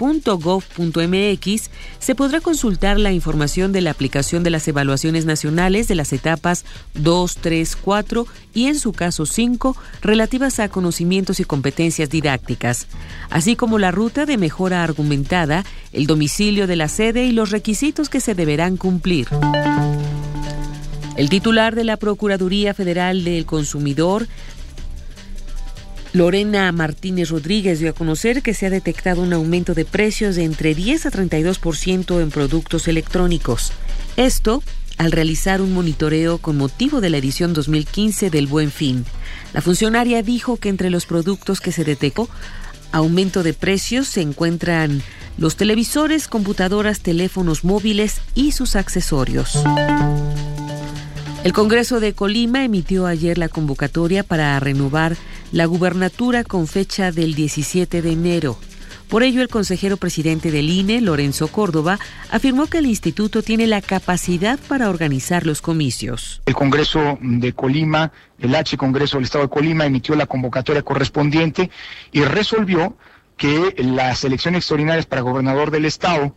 www.servicioprofesionaldocente.cep.gov.mx 0.00 1.70
se 1.98 2.14
podrá 2.14 2.40
consultar 2.40 2.98
la 2.98 3.12
información 3.12 3.72
de 3.72 3.82
la 3.82 3.90
aplicación 3.90 4.42
de 4.42 4.50
las 4.50 4.66
evaluaciones 4.66 5.26
nacionales 5.26 5.88
de 5.88 5.94
las 5.94 6.12
etapas 6.12 6.64
2, 6.94 7.36
3, 7.40 7.76
4 7.76 8.26
y 8.54 8.66
en 8.66 8.78
su 8.78 8.92
caso 8.92 9.26
5 9.26 9.76
relativas 10.00 10.58
a 10.58 10.68
conocimientos 10.68 11.40
y 11.40 11.44
competencias 11.44 12.08
didácticas, 12.10 12.86
así 13.28 13.56
como 13.56 13.78
la 13.78 13.90
ruta 13.90 14.26
de 14.26 14.38
mejora 14.38 14.82
argumentada, 14.82 15.64
el 15.92 16.06
domicilio 16.06 16.66
de 16.66 16.76
la 16.76 16.88
sede 16.88 17.24
y 17.24 17.32
los 17.32 17.50
requisitos 17.50 18.08
que 18.08 18.20
se 18.20 18.34
deberán 18.34 18.76
cumplir. 18.76 19.28
El 21.16 21.28
titular 21.28 21.74
de 21.74 21.84
la 21.84 21.98
Procuraduría 21.98 22.72
Federal 22.72 23.24
del 23.24 23.44
Consumidor 23.44 24.26
Lorena 26.12 26.70
Martínez 26.72 27.30
Rodríguez 27.30 27.78
dio 27.78 27.90
a 27.90 27.94
conocer 27.94 28.42
que 28.42 28.54
se 28.54 28.66
ha 28.66 28.70
detectado 28.70 29.22
un 29.22 29.32
aumento 29.32 29.74
de 29.74 29.84
precios 29.84 30.34
de 30.34 30.44
entre 30.44 30.74
10 30.74 31.06
a 31.06 31.10
32% 31.10 32.20
en 32.20 32.30
productos 32.30 32.88
electrónicos. 32.88 33.72
Esto 34.16 34.62
al 34.98 35.12
realizar 35.12 35.62
un 35.62 35.72
monitoreo 35.72 36.38
con 36.38 36.58
motivo 36.58 37.00
de 37.00 37.10
la 37.10 37.16
edición 37.16 37.54
2015 37.54 38.28
del 38.28 38.46
Buen 38.46 38.70
Fin. 38.70 39.06
La 39.54 39.62
funcionaria 39.62 40.22
dijo 40.22 40.56
que 40.56 40.68
entre 40.68 40.90
los 40.90 41.06
productos 41.06 41.60
que 41.60 41.72
se 41.72 41.84
detectó 41.84 42.28
aumento 42.92 43.42
de 43.42 43.54
precios 43.54 44.08
se 44.08 44.20
encuentran 44.20 45.02
los 45.38 45.56
televisores, 45.56 46.28
computadoras, 46.28 47.00
teléfonos 47.00 47.64
móviles 47.64 48.20
y 48.34 48.52
sus 48.52 48.76
accesorios. 48.76 49.58
El 51.42 51.54
Congreso 51.54 52.00
de 52.00 52.12
Colima 52.12 52.64
emitió 52.64 53.06
ayer 53.06 53.38
la 53.38 53.48
convocatoria 53.48 54.22
para 54.22 54.60
renovar 54.60 55.16
la 55.52 55.64
gubernatura 55.64 56.44
con 56.44 56.66
fecha 56.66 57.12
del 57.12 57.34
17 57.34 58.02
de 58.02 58.12
enero. 58.12 58.58
Por 59.08 59.22
ello, 59.22 59.40
el 59.40 59.48
consejero 59.48 59.96
presidente 59.96 60.50
del 60.50 60.68
INE, 60.68 61.00
Lorenzo 61.00 61.48
Córdoba, 61.48 61.98
afirmó 62.30 62.66
que 62.66 62.78
el 62.78 62.86
instituto 62.86 63.42
tiene 63.42 63.66
la 63.66 63.80
capacidad 63.80 64.58
para 64.68 64.90
organizar 64.90 65.46
los 65.46 65.62
comicios. 65.62 66.42
El 66.44 66.54
Congreso 66.54 67.18
de 67.22 67.54
Colima, 67.54 68.12
el 68.38 68.54
H 68.54 68.76
Congreso 68.76 69.16
del 69.16 69.24
Estado 69.24 69.44
de 69.44 69.50
Colima, 69.50 69.86
emitió 69.86 70.14
la 70.16 70.26
convocatoria 70.26 70.82
correspondiente 70.82 71.70
y 72.12 72.20
resolvió 72.22 72.98
que 73.38 73.74
las 73.78 74.24
elecciones 74.24 74.58
extraordinarias 74.58 75.06
para 75.06 75.22
gobernador 75.22 75.70
del 75.70 75.86
Estado 75.86 76.34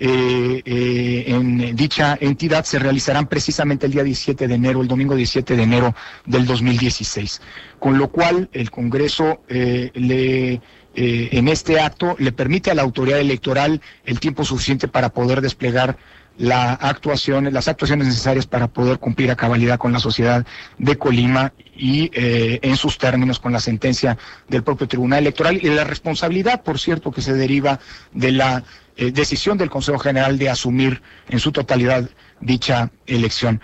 eh, 0.00 0.60
eh, 0.64 1.24
en 1.28 1.76
dicha 1.76 2.18
entidad 2.20 2.64
se 2.64 2.80
realizarán 2.80 3.28
precisamente 3.28 3.86
el 3.86 3.92
día 3.92 4.02
17 4.02 4.48
de 4.48 4.54
enero, 4.54 4.80
el 4.82 4.88
domingo 4.88 5.14
17 5.14 5.56
de 5.56 5.62
enero 5.62 5.94
del 6.26 6.46
2016. 6.46 7.40
Con 7.78 7.96
lo 7.98 8.08
cual, 8.08 8.48
el 8.52 8.70
Congreso 8.70 9.42
eh, 9.48 9.90
le 9.94 10.60
en 10.96 11.48
este 11.48 11.80
acto 11.80 12.14
le 12.20 12.30
permite 12.30 12.70
a 12.70 12.74
la 12.76 12.82
autoridad 12.82 13.18
electoral 13.18 13.80
el 14.04 14.20
tiempo 14.20 14.44
suficiente 14.44 14.86
para 14.86 15.08
poder 15.08 15.40
desplegar 15.40 15.96
la 16.38 16.72
actuación, 16.72 17.52
las 17.52 17.66
actuaciones 17.66 18.06
necesarias 18.06 18.46
para 18.46 18.68
poder 18.68 19.00
cumplir 19.00 19.28
a 19.32 19.34
cabalidad 19.34 19.76
con 19.76 19.92
la 19.92 19.98
sociedad 19.98 20.46
de 20.78 20.96
Colima 20.96 21.52
y 21.76 22.12
en 22.14 22.76
sus 22.76 22.96
términos 22.96 23.40
con 23.40 23.52
la 23.52 23.58
sentencia 23.58 24.16
del 24.48 24.62
propio 24.62 24.86
Tribunal 24.86 25.18
Electoral 25.18 25.58
y 25.60 25.68
la 25.68 25.82
responsabilidad, 25.82 26.62
por 26.62 26.78
cierto, 26.78 27.10
que 27.10 27.22
se 27.22 27.34
deriva 27.34 27.80
de 28.12 28.30
la 28.30 28.62
eh, 28.96 29.10
decisión 29.12 29.58
del 29.58 29.70
Consejo 29.70 29.98
General 29.98 30.38
de 30.38 30.50
asumir 30.50 31.02
en 31.28 31.40
su 31.40 31.52
totalidad 31.52 32.08
dicha 32.40 32.90
elección. 33.06 33.60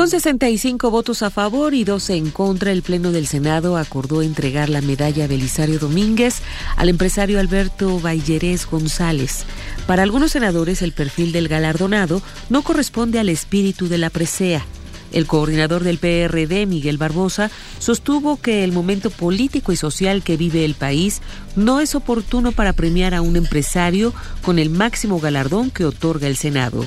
Con 0.00 0.08
65 0.08 0.90
votos 0.90 1.22
a 1.22 1.28
favor 1.28 1.74
y 1.74 1.84
12 1.84 2.14
en 2.14 2.30
contra, 2.30 2.72
el 2.72 2.80
Pleno 2.80 3.12
del 3.12 3.26
Senado 3.26 3.76
acordó 3.76 4.22
entregar 4.22 4.70
la 4.70 4.80
medalla 4.80 5.26
Belisario 5.26 5.78
Domínguez 5.78 6.36
al 6.76 6.88
empresario 6.88 7.38
Alberto 7.38 8.00
Ballerés 8.00 8.64
González. 8.64 9.44
Para 9.86 10.02
algunos 10.02 10.32
senadores, 10.32 10.80
el 10.80 10.92
perfil 10.92 11.32
del 11.32 11.48
galardonado 11.48 12.22
no 12.48 12.62
corresponde 12.62 13.18
al 13.18 13.28
espíritu 13.28 13.88
de 13.88 13.98
la 13.98 14.08
presea. 14.08 14.64
El 15.12 15.26
coordinador 15.26 15.84
del 15.84 15.98
PRD, 15.98 16.66
Miguel 16.66 16.98
Barbosa, 16.98 17.50
sostuvo 17.78 18.40
que 18.40 18.64
el 18.64 18.72
momento 18.72 19.10
político 19.10 19.72
y 19.72 19.76
social 19.76 20.22
que 20.22 20.36
vive 20.36 20.64
el 20.64 20.74
país 20.74 21.20
no 21.56 21.80
es 21.80 21.94
oportuno 21.94 22.52
para 22.52 22.72
premiar 22.72 23.14
a 23.14 23.22
un 23.22 23.36
empresario 23.36 24.12
con 24.42 24.58
el 24.58 24.70
máximo 24.70 25.20
galardón 25.20 25.70
que 25.70 25.84
otorga 25.84 26.26
el 26.26 26.36
Senado. 26.36 26.84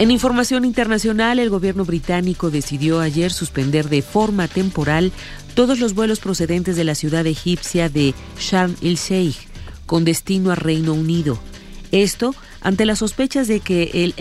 En 0.00 0.10
información 0.10 0.64
internacional, 0.64 1.38
el 1.38 1.50
gobierno 1.50 1.84
británico 1.84 2.50
decidió 2.50 3.00
ayer 3.00 3.32
suspender 3.32 3.88
de 3.88 4.02
forma 4.02 4.48
temporal 4.48 5.12
todos 5.54 5.78
los 5.78 5.94
vuelos 5.94 6.18
procedentes 6.18 6.74
de 6.74 6.82
la 6.82 6.96
ciudad 6.96 7.26
egipcia 7.26 7.88
de 7.88 8.12
Sharm 8.38 8.74
el-Sheikh 8.82 9.36
con 9.86 10.04
destino 10.04 10.50
a 10.50 10.56
Reino 10.56 10.94
Unido. 10.94 11.38
Esto 11.92 12.34
ante 12.64 12.86
las 12.86 12.98
sospechas 12.98 13.46
de 13.46 13.60
que 13.60 13.90
el 13.92 14.14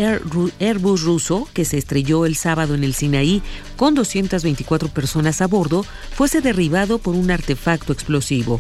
Airbus 0.59 1.01
ruso, 1.01 1.47
que 1.53 1.65
se 1.65 1.77
estrelló 1.77 2.25
el 2.27 2.35
sábado 2.35 2.75
en 2.75 2.83
el 2.83 2.93
Sinaí 2.93 3.41
con 3.77 3.95
224 3.95 4.89
personas 4.89 5.41
a 5.41 5.47
bordo, 5.47 5.85
fuese 6.11 6.41
derribado 6.41 6.99
por 6.99 7.15
un 7.15 7.31
artefacto 7.31 7.93
explosivo. 7.93 8.59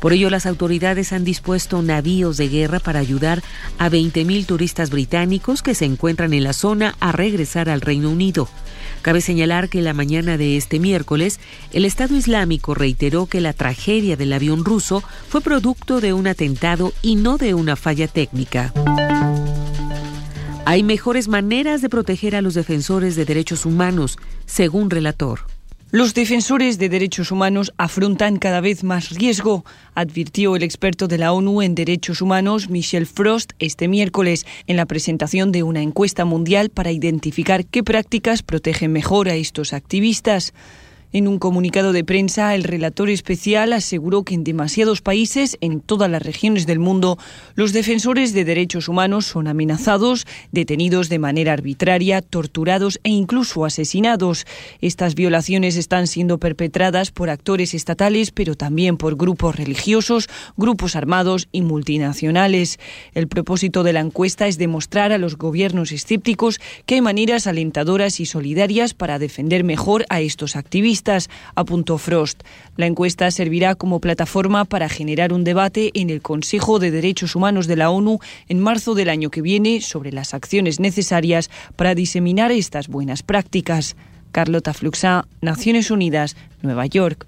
Por 0.00 0.12
ello, 0.12 0.30
las 0.30 0.46
autoridades 0.46 1.12
han 1.12 1.24
dispuesto 1.24 1.80
navíos 1.82 2.38
de 2.38 2.48
guerra 2.48 2.80
para 2.80 3.00
ayudar 3.00 3.42
a 3.78 3.88
20.000 3.88 4.46
turistas 4.46 4.90
británicos 4.90 5.62
que 5.62 5.74
se 5.74 5.84
encuentran 5.84 6.32
en 6.32 6.42
la 6.42 6.52
zona 6.52 6.96
a 7.00 7.12
regresar 7.12 7.68
al 7.68 7.82
Reino 7.82 8.10
Unido. 8.10 8.48
Cabe 9.02 9.20
señalar 9.20 9.68
que 9.68 9.80
la 9.80 9.94
mañana 9.94 10.36
de 10.36 10.56
este 10.56 10.78
miércoles, 10.78 11.40
el 11.72 11.84
Estado 11.84 12.16
Islámico 12.16 12.74
reiteró 12.74 13.26
que 13.26 13.40
la 13.40 13.52
tragedia 13.52 14.16
del 14.16 14.32
avión 14.32 14.64
ruso 14.64 15.02
fue 15.28 15.40
producto 15.40 16.00
de 16.00 16.12
un 16.12 16.26
atentado 16.26 16.92
y 17.00 17.16
no 17.16 17.38
de 17.38 17.54
una 17.54 17.76
falla 17.76 18.08
técnica. 18.08 18.72
Hay 20.66 20.82
mejores 20.82 21.28
maneras 21.28 21.82
de 21.82 21.88
proteger 21.88 22.36
a 22.36 22.42
los 22.42 22.54
defensores 22.54 23.16
de 23.16 23.24
derechos 23.24 23.66
humanos, 23.66 24.18
según 24.44 24.90
relator. 24.90 25.40
Los 25.92 26.14
defensores 26.14 26.78
de 26.78 26.88
derechos 26.88 27.32
humanos 27.32 27.72
afrontan 27.76 28.36
cada 28.36 28.60
vez 28.60 28.84
más 28.84 29.10
riesgo, 29.10 29.64
advirtió 29.96 30.54
el 30.54 30.62
experto 30.62 31.08
de 31.08 31.18
la 31.18 31.32
ONU 31.32 31.62
en 31.62 31.74
derechos 31.74 32.22
humanos 32.22 32.70
Michel 32.70 33.06
Frost 33.06 33.54
este 33.58 33.88
miércoles 33.88 34.46
en 34.68 34.76
la 34.76 34.86
presentación 34.86 35.50
de 35.50 35.64
una 35.64 35.82
encuesta 35.82 36.24
mundial 36.24 36.70
para 36.70 36.92
identificar 36.92 37.66
qué 37.66 37.82
prácticas 37.82 38.44
protegen 38.44 38.92
mejor 38.92 39.28
a 39.28 39.34
estos 39.34 39.72
activistas. 39.72 40.54
En 41.12 41.26
un 41.26 41.40
comunicado 41.40 41.92
de 41.92 42.04
prensa, 42.04 42.54
el 42.54 42.62
relator 42.62 43.10
especial 43.10 43.72
aseguró 43.72 44.22
que 44.22 44.34
en 44.34 44.44
demasiados 44.44 45.02
países, 45.02 45.58
en 45.60 45.80
todas 45.80 46.08
las 46.08 46.22
regiones 46.22 46.66
del 46.66 46.78
mundo, 46.78 47.18
los 47.56 47.72
defensores 47.72 48.32
de 48.32 48.44
derechos 48.44 48.86
humanos 48.86 49.26
son 49.26 49.48
amenazados, 49.48 50.24
detenidos 50.52 51.08
de 51.08 51.18
manera 51.18 51.52
arbitraria, 51.52 52.22
torturados 52.22 53.00
e 53.02 53.10
incluso 53.10 53.64
asesinados. 53.64 54.46
Estas 54.80 55.16
violaciones 55.16 55.76
están 55.76 56.06
siendo 56.06 56.38
perpetradas 56.38 57.10
por 57.10 57.28
actores 57.28 57.74
estatales, 57.74 58.30
pero 58.30 58.54
también 58.54 58.96
por 58.96 59.16
grupos 59.16 59.56
religiosos, 59.56 60.28
grupos 60.56 60.94
armados 60.94 61.48
y 61.50 61.62
multinacionales. 61.62 62.78
El 63.14 63.26
propósito 63.26 63.82
de 63.82 63.94
la 63.94 64.00
encuesta 64.00 64.46
es 64.46 64.58
demostrar 64.58 65.10
a 65.10 65.18
los 65.18 65.36
gobiernos 65.36 65.90
escépticos 65.90 66.60
que 66.86 66.94
hay 66.94 67.00
maneras 67.00 67.48
alentadoras 67.48 68.20
y 68.20 68.26
solidarias 68.26 68.94
para 68.94 69.18
defender 69.18 69.64
mejor 69.64 70.06
a 70.08 70.20
estos 70.20 70.54
activistas 70.54 70.99
apuntó 71.54 71.98
Frost. 71.98 72.42
La 72.76 72.86
encuesta 72.86 73.30
servirá 73.30 73.74
como 73.74 74.00
plataforma 74.00 74.64
para 74.64 74.88
generar 74.88 75.32
un 75.32 75.44
debate 75.44 75.90
en 75.94 76.10
el 76.10 76.22
Consejo 76.22 76.78
de 76.78 76.90
Derechos 76.90 77.34
Humanos 77.34 77.66
de 77.66 77.76
la 77.76 77.90
ONU 77.90 78.18
en 78.48 78.60
marzo 78.60 78.94
del 78.94 79.08
año 79.08 79.30
que 79.30 79.42
viene 79.42 79.80
sobre 79.80 80.12
las 80.12 80.34
acciones 80.34 80.80
necesarias 80.80 81.50
para 81.76 81.94
diseminar 81.94 82.52
estas 82.52 82.88
buenas 82.88 83.22
prácticas. 83.22 83.96
Carlota 84.32 84.74
Fluxá, 84.74 85.26
Naciones 85.40 85.90
Unidas, 85.90 86.36
Nueva 86.62 86.86
York. 86.86 87.26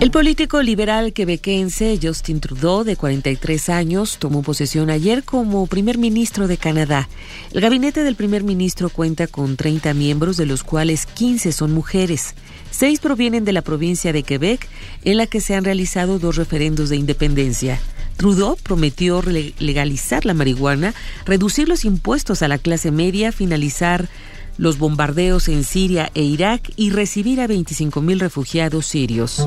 El 0.00 0.10
político 0.10 0.62
liberal 0.62 1.12
quebequense 1.12 1.98
Justin 2.02 2.40
Trudeau, 2.40 2.84
de 2.84 2.96
43 2.96 3.68
años, 3.68 4.16
tomó 4.18 4.40
posesión 4.40 4.88
ayer 4.88 5.24
como 5.24 5.66
primer 5.66 5.98
ministro 5.98 6.48
de 6.48 6.56
Canadá. 6.56 7.06
El 7.52 7.60
gabinete 7.60 8.02
del 8.02 8.16
primer 8.16 8.42
ministro 8.42 8.88
cuenta 8.88 9.26
con 9.26 9.58
30 9.58 9.92
miembros, 9.92 10.38
de 10.38 10.46
los 10.46 10.64
cuales 10.64 11.04
15 11.04 11.52
son 11.52 11.72
mujeres. 11.72 12.34
Seis 12.70 12.98
provienen 12.98 13.44
de 13.44 13.52
la 13.52 13.60
provincia 13.60 14.14
de 14.14 14.22
Quebec, 14.22 14.66
en 15.04 15.18
la 15.18 15.26
que 15.26 15.42
se 15.42 15.54
han 15.54 15.66
realizado 15.66 16.18
dos 16.18 16.36
referendos 16.36 16.88
de 16.88 16.96
independencia. 16.96 17.78
Trudeau 18.16 18.56
prometió 18.56 19.20
legalizar 19.22 20.24
la 20.24 20.32
marihuana, 20.32 20.94
reducir 21.26 21.68
los 21.68 21.84
impuestos 21.84 22.40
a 22.40 22.48
la 22.48 22.56
clase 22.56 22.90
media, 22.90 23.32
finalizar 23.32 24.08
los 24.60 24.76
bombardeos 24.76 25.48
en 25.48 25.64
Siria 25.64 26.10
e 26.14 26.22
Irak 26.22 26.70
y 26.76 26.90
recibir 26.90 27.40
a 27.40 27.48
25.000 27.48 28.18
refugiados 28.18 28.84
sirios. 28.84 29.46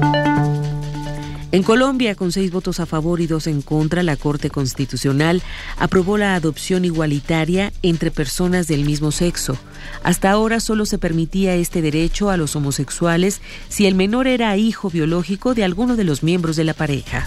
En 1.51 1.61
Colombia, 1.61 2.15
con 2.15 2.31
seis 2.31 2.51
votos 2.51 2.79
a 2.79 2.87
favor 2.87 3.21
y 3.21 3.27
dos 3.27 3.45
en 3.45 3.61
contra, 3.61 4.01
la 4.01 4.15
Corte 4.15 4.49
Constitucional 4.49 5.43
aprobó 5.77 6.17
la 6.17 6.33
adopción 6.33 6.83
igualitaria 6.83 7.71
entre 7.83 8.09
personas 8.09 8.65
del 8.65 8.85
mismo 8.85 9.11
sexo. 9.11 9.55
Hasta 10.01 10.31
ahora 10.31 10.59
solo 10.59 10.87
se 10.87 10.97
permitía 10.97 11.53
este 11.53 11.83
derecho 11.83 12.31
a 12.31 12.37
los 12.37 12.55
homosexuales 12.55 13.39
si 13.69 13.85
el 13.85 13.93
menor 13.93 14.25
era 14.25 14.57
hijo 14.57 14.89
biológico 14.89 15.53
de 15.53 15.63
alguno 15.63 15.95
de 15.95 16.05
los 16.05 16.23
miembros 16.23 16.55
de 16.55 16.63
la 16.63 16.73
pareja. 16.73 17.23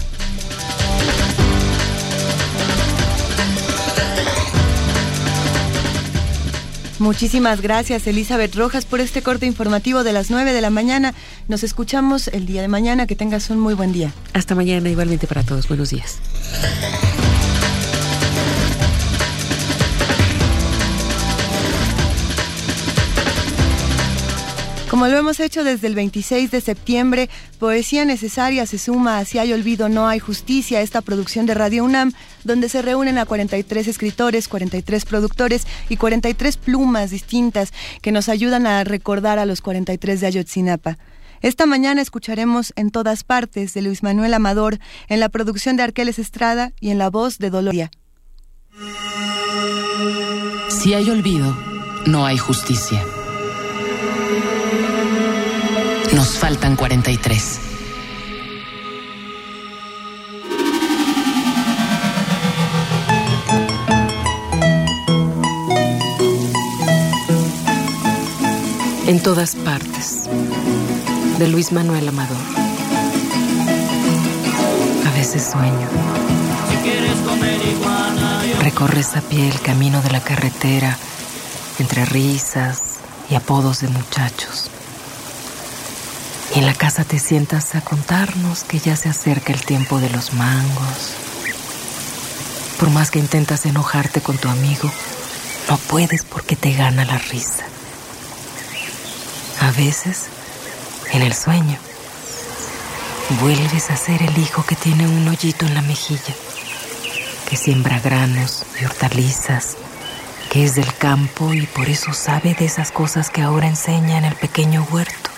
Muchísimas 6.99 7.61
gracias, 7.61 8.07
Elizabeth 8.07 8.55
Rojas, 8.55 8.85
por 8.85 8.99
este 8.99 9.21
corte 9.21 9.45
informativo 9.45 10.03
de 10.03 10.13
las 10.13 10.31
9 10.31 10.51
de 10.51 10.61
la 10.61 10.69
mañana. 10.69 11.13
Nos 11.47 11.63
escuchamos 11.63 12.27
el 12.27 12.45
día 12.45 12.61
de 12.61 12.67
mañana. 12.67 13.05
Que 13.05 13.15
tengas 13.15 13.49
un 13.49 13.59
muy 13.59 13.73
buen 13.73 13.93
día. 13.93 14.11
Hasta 14.33 14.55
mañana, 14.55 14.89
igualmente 14.89 15.27
para 15.27 15.43
todos. 15.43 15.67
Buenos 15.67 15.91
días. 15.91 16.17
Como 24.89 25.07
lo 25.07 25.17
hemos 25.17 25.41
hecho 25.41 25.65
desde 25.65 25.87
el 25.87 25.95
26 25.95 26.49
de 26.49 26.61
septiembre, 26.61 27.29
Poesía 27.59 28.05
Necesaria 28.05 28.65
se 28.65 28.77
suma 28.77 29.17
a 29.17 29.25
Si 29.25 29.37
hay 29.37 29.51
olvido, 29.51 29.89
no 29.89 30.07
hay 30.07 30.19
justicia, 30.19 30.81
esta 30.81 31.01
producción 31.01 31.45
de 31.45 31.53
Radio 31.53 31.83
UNAM, 31.83 32.13
donde 32.45 32.69
se 32.69 32.81
reúnen 32.81 33.17
a 33.17 33.25
43 33.25 33.85
escritores, 33.89 34.47
43 34.47 35.03
productores 35.03 35.67
y 35.89 35.97
43 35.97 36.55
plumas 36.55 37.11
distintas 37.11 37.73
que 38.01 38.13
nos 38.13 38.29
ayudan 38.29 38.65
a 38.65 38.85
recordar 38.85 39.39
a 39.39 39.45
los 39.45 39.59
43 39.59 40.21
de 40.21 40.27
Ayotzinapa. 40.27 40.97
Esta 41.41 41.65
mañana 41.65 42.01
escucharemos 42.01 42.71
En 42.77 42.89
todas 42.89 43.25
partes 43.25 43.73
de 43.73 43.81
Luis 43.81 44.03
Manuel 44.03 44.33
Amador, 44.33 44.79
en 45.09 45.19
la 45.19 45.27
producción 45.27 45.75
de 45.75 45.83
Arqueles 45.83 46.17
Estrada 46.17 46.71
y 46.79 46.91
en 46.91 46.97
la 46.97 47.09
voz 47.09 47.39
de 47.39 47.49
Doloria. 47.49 47.91
Si 50.69 50.93
hay 50.93 51.09
olvido, 51.09 51.55
no 52.05 52.25
hay 52.25 52.37
justicia. 52.37 53.03
Nos 56.13 56.37
faltan 56.37 56.75
43. 56.75 57.59
En 69.07 69.21
todas 69.21 69.55
partes. 69.55 70.23
De 71.39 71.47
Luis 71.47 71.71
Manuel 71.71 72.07
Amador. 72.09 72.37
A 75.05 75.11
veces 75.11 75.49
sueño. 75.51 75.87
Recorres 78.61 79.15
a 79.15 79.21
pie 79.21 79.47
el 79.47 79.61
camino 79.61 80.01
de 80.01 80.09
la 80.09 80.19
carretera 80.19 80.97
entre 81.79 82.05
risas 82.05 82.96
y 83.29 83.35
apodos 83.35 83.81
de 83.81 83.87
muchachos. 83.89 84.69
Y 86.55 86.59
en 86.59 86.65
la 86.65 86.73
casa 86.73 87.03
te 87.03 87.19
sientas 87.19 87.75
a 87.75 87.81
contarnos 87.81 88.63
que 88.63 88.79
ya 88.79 88.95
se 88.95 89.09
acerca 89.09 89.53
el 89.53 89.61
tiempo 89.63 89.99
de 89.99 90.09
los 90.09 90.33
mangos. 90.33 91.13
Por 92.79 92.89
más 92.89 93.11
que 93.11 93.19
intentas 93.19 93.65
enojarte 93.65 94.21
con 94.21 94.37
tu 94.37 94.47
amigo, 94.47 94.91
no 95.69 95.77
puedes 95.77 96.23
porque 96.23 96.55
te 96.55 96.73
gana 96.73 97.03
la 97.05 97.17
risa. 97.17 97.65
A 99.59 99.71
veces, 99.71 100.27
en 101.11 101.21
el 101.21 101.33
sueño, 101.33 101.77
vuelves 103.41 103.89
a 103.89 103.97
ser 103.97 104.21
el 104.21 104.37
hijo 104.37 104.63
que 104.65 104.75
tiene 104.75 105.07
un 105.07 105.27
hoyito 105.27 105.65
en 105.65 105.73
la 105.73 105.81
mejilla, 105.81 106.35
que 107.49 107.57
siembra 107.57 107.99
granos 107.99 108.63
y 108.79 108.85
hortalizas, 108.85 109.75
que 110.49 110.63
es 110.63 110.75
del 110.75 110.93
campo 110.95 111.53
y 111.53 111.65
por 111.67 111.89
eso 111.89 112.13
sabe 112.13 112.53
de 112.53 112.65
esas 112.65 112.91
cosas 112.91 113.29
que 113.29 113.41
ahora 113.41 113.67
enseña 113.67 114.17
en 114.17 114.25
el 114.25 114.35
pequeño 114.35 114.87
huerto. 114.91 115.29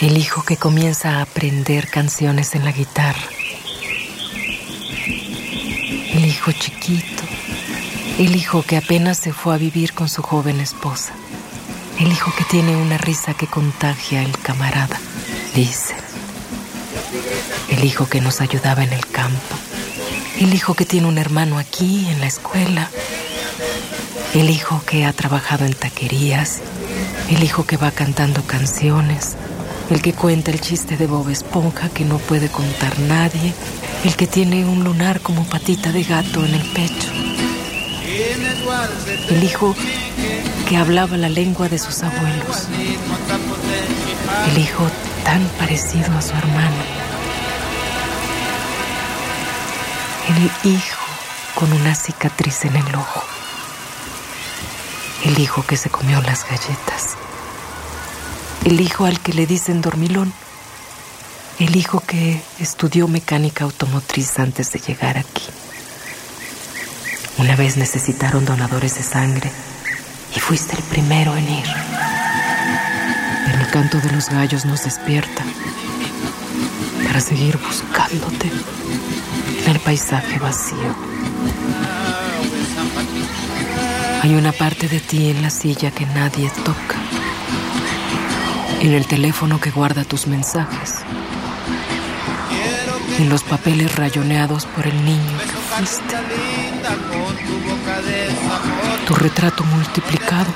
El 0.00 0.18
hijo 0.18 0.42
que 0.42 0.56
comienza 0.56 1.18
a 1.18 1.22
aprender 1.22 1.88
canciones 1.88 2.54
en 2.54 2.64
la 2.64 2.72
guitarra. 2.72 3.28
El 6.12 6.24
hijo 6.26 6.52
chiquito. 6.52 7.22
El 8.18 8.36
hijo 8.36 8.62
que 8.62 8.76
apenas 8.76 9.18
se 9.18 9.32
fue 9.32 9.54
a 9.54 9.58
vivir 9.58 9.92
con 9.92 10.08
su 10.08 10.22
joven 10.22 10.60
esposa. 10.60 11.12
El 11.98 12.08
hijo 12.12 12.32
que 12.36 12.44
tiene 12.44 12.76
una 12.76 12.98
risa 12.98 13.34
que 13.34 13.46
contagia 13.46 14.20
al 14.20 14.38
camarada, 14.38 15.00
dice. 15.54 15.94
El 17.68 17.84
hijo 17.84 18.06
que 18.06 18.20
nos 18.20 18.40
ayudaba 18.40 18.84
en 18.84 18.92
el 18.92 19.06
campo. 19.06 19.56
El 20.38 20.52
hijo 20.54 20.74
que 20.74 20.84
tiene 20.84 21.06
un 21.06 21.18
hermano 21.18 21.58
aquí 21.58 22.08
en 22.08 22.20
la 22.20 22.26
escuela. 22.26 22.90
El 24.34 24.50
hijo 24.50 24.82
que 24.86 25.04
ha 25.04 25.12
trabajado 25.12 25.64
en 25.64 25.74
taquerías. 25.74 26.60
El 27.30 27.42
hijo 27.42 27.64
que 27.64 27.76
va 27.76 27.90
cantando 27.90 28.42
canciones 28.42 29.36
el 29.90 30.00
que 30.00 30.12
cuenta 30.12 30.50
el 30.50 30.60
chiste 30.60 30.96
de 30.96 31.06
Bob 31.06 31.28
Esponja 31.28 31.88
que 31.88 32.04
no 32.04 32.18
puede 32.18 32.48
contar 32.48 32.98
nadie, 33.00 33.52
el 34.04 34.16
que 34.16 34.26
tiene 34.26 34.64
un 34.64 34.82
lunar 34.84 35.20
como 35.20 35.44
patita 35.44 35.92
de 35.92 36.02
gato 36.04 36.44
en 36.44 36.54
el 36.54 36.62
pecho, 36.72 37.10
el 39.30 39.44
hijo 39.44 39.74
que 40.68 40.76
hablaba 40.76 41.16
la 41.16 41.28
lengua 41.28 41.68
de 41.68 41.78
sus 41.78 42.02
abuelos, 42.02 42.68
el 44.50 44.58
hijo 44.58 44.90
tan 45.24 45.42
parecido 45.58 46.16
a 46.16 46.22
su 46.22 46.34
hermano, 46.34 46.82
el 50.28 50.70
hijo 50.72 51.04
con 51.54 51.72
una 51.72 51.94
cicatriz 51.94 52.64
en 52.64 52.76
el 52.76 52.94
ojo, 52.94 53.22
el 55.24 55.38
hijo 55.38 55.64
que 55.66 55.76
se 55.76 55.90
comió 55.90 56.20
las 56.22 56.44
galletas 56.44 57.16
el 58.64 58.80
hijo 58.80 59.04
al 59.04 59.20
que 59.20 59.34
le 59.34 59.46
dicen 59.46 59.82
dormilón, 59.82 60.32
el 61.58 61.76
hijo 61.76 62.00
que 62.00 62.40
estudió 62.58 63.08
mecánica 63.08 63.64
automotriz 63.64 64.38
antes 64.38 64.72
de 64.72 64.78
llegar 64.78 65.18
aquí. 65.18 65.44
Una 67.36 67.56
vez 67.56 67.76
necesitaron 67.76 68.44
donadores 68.44 68.94
de 68.96 69.02
sangre 69.02 69.50
y 70.34 70.40
fuiste 70.40 70.76
el 70.76 70.82
primero 70.84 71.36
en 71.36 71.44
ir. 71.48 71.66
El 73.60 73.70
canto 73.70 73.98
de 74.00 74.10
los 74.12 74.30
gallos 74.30 74.64
nos 74.64 74.84
despierta 74.84 75.44
para 77.06 77.20
seguir 77.20 77.58
buscándote 77.58 78.50
en 79.64 79.70
el 79.70 79.80
paisaje 79.80 80.38
vacío. 80.38 80.94
Hay 84.24 84.34
una 84.34 84.52
parte 84.52 84.88
de 84.88 85.00
ti 85.00 85.28
en 85.28 85.42
la 85.42 85.50
silla 85.50 85.90
que 85.90 86.06
nadie 86.06 86.50
toca. 86.64 86.96
En 88.80 88.94
el 88.94 89.06
teléfono 89.06 89.60
que 89.60 89.70
guarda 89.70 90.02
tus 90.02 90.26
mensajes, 90.26 91.00
en 93.18 93.28
los 93.28 93.42
papeles 93.42 93.94
rayoneados 93.96 94.64
por 94.64 94.86
el 94.86 95.04
niño 95.04 95.38
que 95.38 95.84
fuiste, 95.84 96.16
tu 99.06 99.14
retrato 99.14 99.62
multiplicado. 99.64 100.50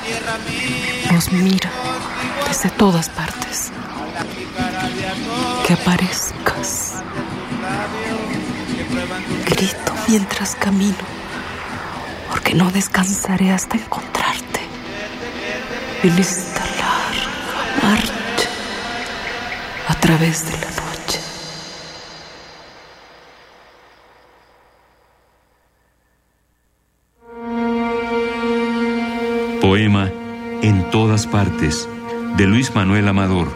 Nos 1.13 1.31
mira 1.31 1.71
desde 2.49 2.71
todas 2.71 3.11
partes. 3.11 3.71
Que 5.67 5.75
aparezcas. 5.75 6.95
Grito 9.45 9.93
mientras 10.09 10.55
camino, 10.55 11.18
porque 12.29 12.55
no 12.55 12.71
descansaré 12.71 13.51
hasta 13.51 13.77
encontrarte 13.77 14.61
en 16.03 16.19
esta 16.19 16.61
larga 16.61 17.83
marcha 17.83 18.49
a 19.89 19.95
través 19.95 20.45
de 20.47 20.53
la 20.53 20.59
noche. 20.59 21.21
Poema 29.61 30.11
En 30.63 30.91
todas 30.91 31.27
partes, 31.27 31.89
de 32.37 32.47
Luis 32.47 32.75
Manuel 32.75 33.09
Amador. 33.09 33.49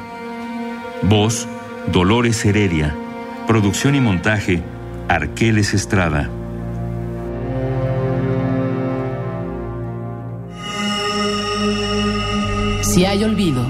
Voz, 1.02 1.48
Dolores 1.90 2.44
Heredia. 2.44 2.94
Producción 3.46 3.94
y 3.94 4.00
montaje, 4.00 4.62
Arqueles 5.08 5.74
Estrada. 5.74 6.30
Si 12.92 13.06
hay 13.06 13.24
olvido, 13.24 13.64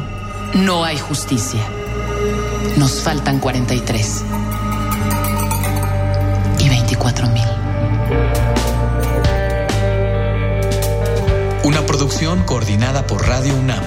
no 0.54 0.82
hay 0.82 0.98
justicia. 0.98 1.60
Nos 2.76 3.02
faltan 3.02 3.38
43 3.38 4.24
y 6.58 6.68
24 6.68 7.28
mil. 7.28 7.44
Una 11.62 11.86
producción 11.86 12.42
coordinada 12.42 13.06
por 13.06 13.24
Radio 13.24 13.54
UNAM. 13.54 13.84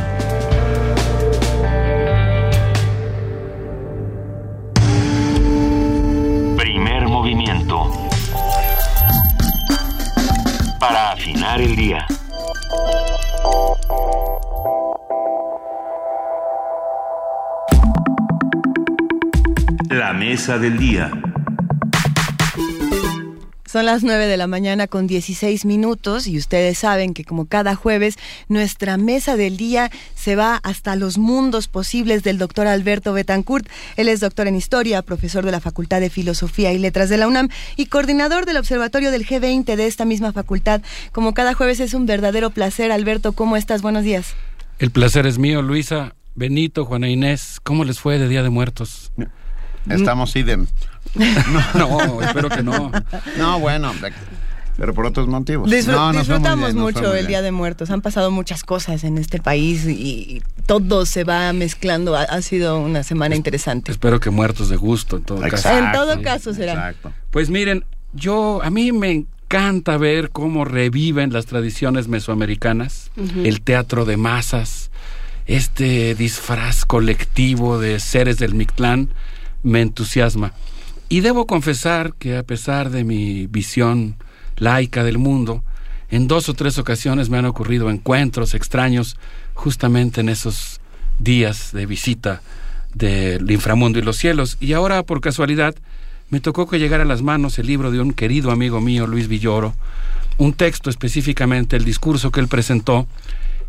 Primer 6.55 7.09
movimiento. 7.09 7.91
Para 10.79 11.11
afinar 11.11 11.59
el 11.59 11.75
día. 11.75 12.07
Mesa 20.45 20.59
del 20.59 20.77
día. 20.77 21.11
Son 23.65 23.83
las 23.83 24.03
9 24.03 24.27
de 24.27 24.37
la 24.37 24.45
mañana 24.45 24.85
con 24.85 25.07
16 25.07 25.65
minutos 25.65 26.27
y 26.27 26.37
ustedes 26.37 26.77
saben 26.77 27.15
que 27.15 27.25
como 27.25 27.47
cada 27.47 27.73
jueves 27.73 28.17
nuestra 28.47 28.97
mesa 28.97 29.37
del 29.37 29.57
día 29.57 29.89
se 30.13 30.35
va 30.35 30.57
hasta 30.57 30.95
los 30.95 31.17
mundos 31.17 31.67
posibles 31.67 32.21
del 32.21 32.37
doctor 32.37 32.67
Alberto 32.67 33.11
Betancourt. 33.11 33.67
Él 33.95 34.07
es 34.07 34.19
doctor 34.19 34.45
en 34.45 34.55
historia, 34.55 35.01
profesor 35.01 35.43
de 35.45 35.51
la 35.51 35.61
Facultad 35.61 35.99
de 35.99 36.11
Filosofía 36.11 36.71
y 36.73 36.77
Letras 36.77 37.09
de 37.09 37.17
la 37.17 37.27
UNAM 37.27 37.49
y 37.75 37.87
coordinador 37.87 38.45
del 38.45 38.57
Observatorio 38.57 39.09
del 39.09 39.25
G20 39.25 39.75
de 39.75 39.87
esta 39.87 40.05
misma 40.05 40.31
facultad. 40.31 40.83
Como 41.11 41.33
cada 41.33 41.55
jueves 41.55 41.79
es 41.79 41.95
un 41.95 42.05
verdadero 42.05 42.51
placer. 42.51 42.91
Alberto, 42.91 43.31
¿cómo 43.31 43.57
estás? 43.57 43.81
Buenos 43.81 44.03
días. 44.03 44.35
El 44.77 44.91
placer 44.91 45.25
es 45.25 45.39
mío, 45.39 45.63
Luisa, 45.63 46.13
Benito, 46.35 46.85
Juana 46.85 47.09
Inés. 47.09 47.59
¿Cómo 47.63 47.83
les 47.83 47.99
fue 47.99 48.19
de 48.19 48.27
Día 48.27 48.43
de 48.43 48.51
Muertos? 48.51 49.11
Estamos 49.89 50.35
idem. 50.35 50.67
No, 51.75 52.21
espero 52.21 52.49
que 52.49 52.63
no. 52.63 52.91
No, 53.37 53.59
bueno, 53.59 53.93
pero 54.77 54.93
por 54.93 55.05
otros 55.05 55.27
motivos. 55.27 55.69
Disfr- 55.69 55.91
No, 55.91 56.11
disfrutamos 56.11 56.73
bien, 56.73 56.83
mucho 56.83 57.13
el. 57.13 57.27
Día 57.27 57.41
de 57.41 57.51
Muertos. 57.51 57.89
Han 57.89 58.01
pasado 58.01 58.31
muchas 58.31 58.63
cosas 58.63 59.03
en 59.03 59.17
este 59.17 59.39
país 59.39 59.85
y, 59.85 60.41
todo 60.65 61.05
se 61.05 61.23
va 61.23 61.53
mezclando. 61.53 62.15
Ha, 62.15 62.23
ha 62.23 62.41
sido 62.41 62.79
una 62.79 63.03
semana 63.03 63.35
interesante. 63.35 63.91
Espero 63.91 64.19
que 64.19 64.29
muertos 64.29 64.69
de 64.69 64.75
gusto, 64.75 65.17
en 65.17 65.23
todo 65.23 65.41
caso. 65.41 65.69
en 65.69 65.91
todo 65.91 66.21
caso 66.21 66.53
será. 66.53 66.93
Pues 67.31 67.49
miren, 67.49 67.85
yo 68.13 68.61
a 68.63 68.69
mí 68.69 68.91
me 68.91 69.11
encanta 69.11 69.97
ver 69.97 70.31
cómo 70.31 70.65
reviven 70.65 71.31
las 71.31 71.45
tradiciones 71.45 72.07
mesoamericanas, 72.07 73.11
el 73.43 73.61
teatro 73.61 74.05
de 74.05 74.17
masas, 74.17 74.89
este 75.45 76.15
disfraz 76.15 76.85
colectivo 76.85 77.79
de 77.79 77.99
seres 77.99 78.37
del 78.37 78.55
Mictlán 78.55 79.09
me 79.65 79.81
entusiasma. 79.81 80.53
Y 81.09 81.19
debo 81.19 81.45
confesar 81.47 82.13
que 82.13 82.37
a 82.37 82.43
pesar 82.43 82.91
de 82.91 83.03
mi 83.03 83.47
visión 83.47 84.15
laica 84.57 85.03
del 85.03 85.17
mundo, 85.17 85.63
en 86.09 86.27
dos 86.27 86.47
o 86.49 86.53
tres 86.53 86.77
ocasiones 86.77 87.29
me 87.29 87.37
han 87.37 87.45
ocurrido 87.45 87.89
encuentros 87.89 88.53
extraños 88.53 89.17
justamente 89.53 90.21
en 90.21 90.29
esos 90.29 90.79
días 91.19 91.71
de 91.73 91.85
visita 91.85 92.41
del 92.93 93.49
inframundo 93.49 93.99
y 93.99 94.03
los 94.03 94.17
cielos. 94.17 94.57
Y 94.59 94.73
ahora, 94.73 95.03
por 95.03 95.19
casualidad, 95.19 95.75
me 96.29 96.39
tocó 96.39 96.67
que 96.67 96.79
llegara 96.79 97.03
a 97.03 97.07
las 97.07 97.21
manos 97.21 97.59
el 97.59 97.67
libro 97.67 97.91
de 97.91 97.99
un 97.99 98.13
querido 98.13 98.51
amigo 98.51 98.81
mío, 98.81 99.07
Luis 99.07 99.27
Villoro, 99.27 99.73
un 100.37 100.53
texto 100.53 100.89
específicamente, 100.89 101.75
el 101.75 101.85
discurso 101.85 102.31
que 102.31 102.39
él 102.39 102.47
presentó 102.47 103.07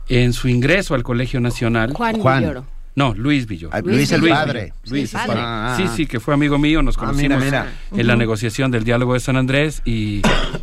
en 0.09 0.32
su 0.32 0.48
ingreso 0.48 0.94
al 0.94 1.02
Colegio 1.02 1.40
Nacional. 1.40 1.93
Juan 1.94 2.18
Juan. 2.18 2.40
Villoro. 2.40 2.75
No, 2.97 3.14
Luis 3.14 3.47
Villoro. 3.47 3.73
Ah, 3.77 3.81
Luis 3.85 4.10
el 4.10 4.23
padre. 4.27 4.73
Luis 4.89 5.10
Sí, 5.10 5.16
el 5.16 5.27
padre. 5.27 5.40
ah, 5.44 5.74
Sí, 5.77 5.85
sí, 5.94 6.06
que 6.06 6.18
fue 6.18 6.32
amigo 6.35 6.59
mío, 6.59 6.82
nos 6.82 6.97
Ah, 6.97 7.01
conocimos 7.01 7.44
mira, 7.44 7.64
mira. 7.90 8.01
en 8.01 8.06
la 8.06 8.16
negociación 8.16 8.70
del 8.70 8.85
diálogo 8.85 9.12
de 9.14 9.20
San 9.20 9.36
Andrés 9.36 9.82
y, 9.85 10.23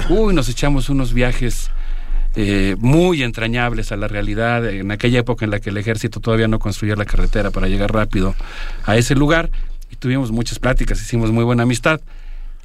uy, 0.10 0.34
nos 0.34 0.50
echamos 0.50 0.90
unos 0.90 1.14
viajes 1.14 1.70
eh, 2.36 2.76
muy 2.80 3.22
entrañables 3.22 3.92
a 3.92 3.98
la 3.98 4.08
realidad 4.08 4.68
en 4.68 4.90
aquella 4.92 5.20
época 5.20 5.46
en 5.46 5.52
la 5.52 5.60
que 5.60 5.70
el 5.70 5.78
ejército 5.78 6.20
todavía 6.20 6.48
no 6.48 6.58
construía 6.58 6.96
la 6.96 7.06
carretera 7.06 7.52
para 7.52 7.68
llegar 7.68 7.94
rápido 7.94 8.34
a 8.86 8.98
ese 8.98 9.14
lugar 9.14 9.52
y 9.92 9.96
tuvimos 9.98 10.32
muchas 10.32 10.58
pláticas, 10.58 11.00
hicimos 11.00 11.32
muy 11.32 11.44
buena 11.44 11.62
amistad. 11.64 12.02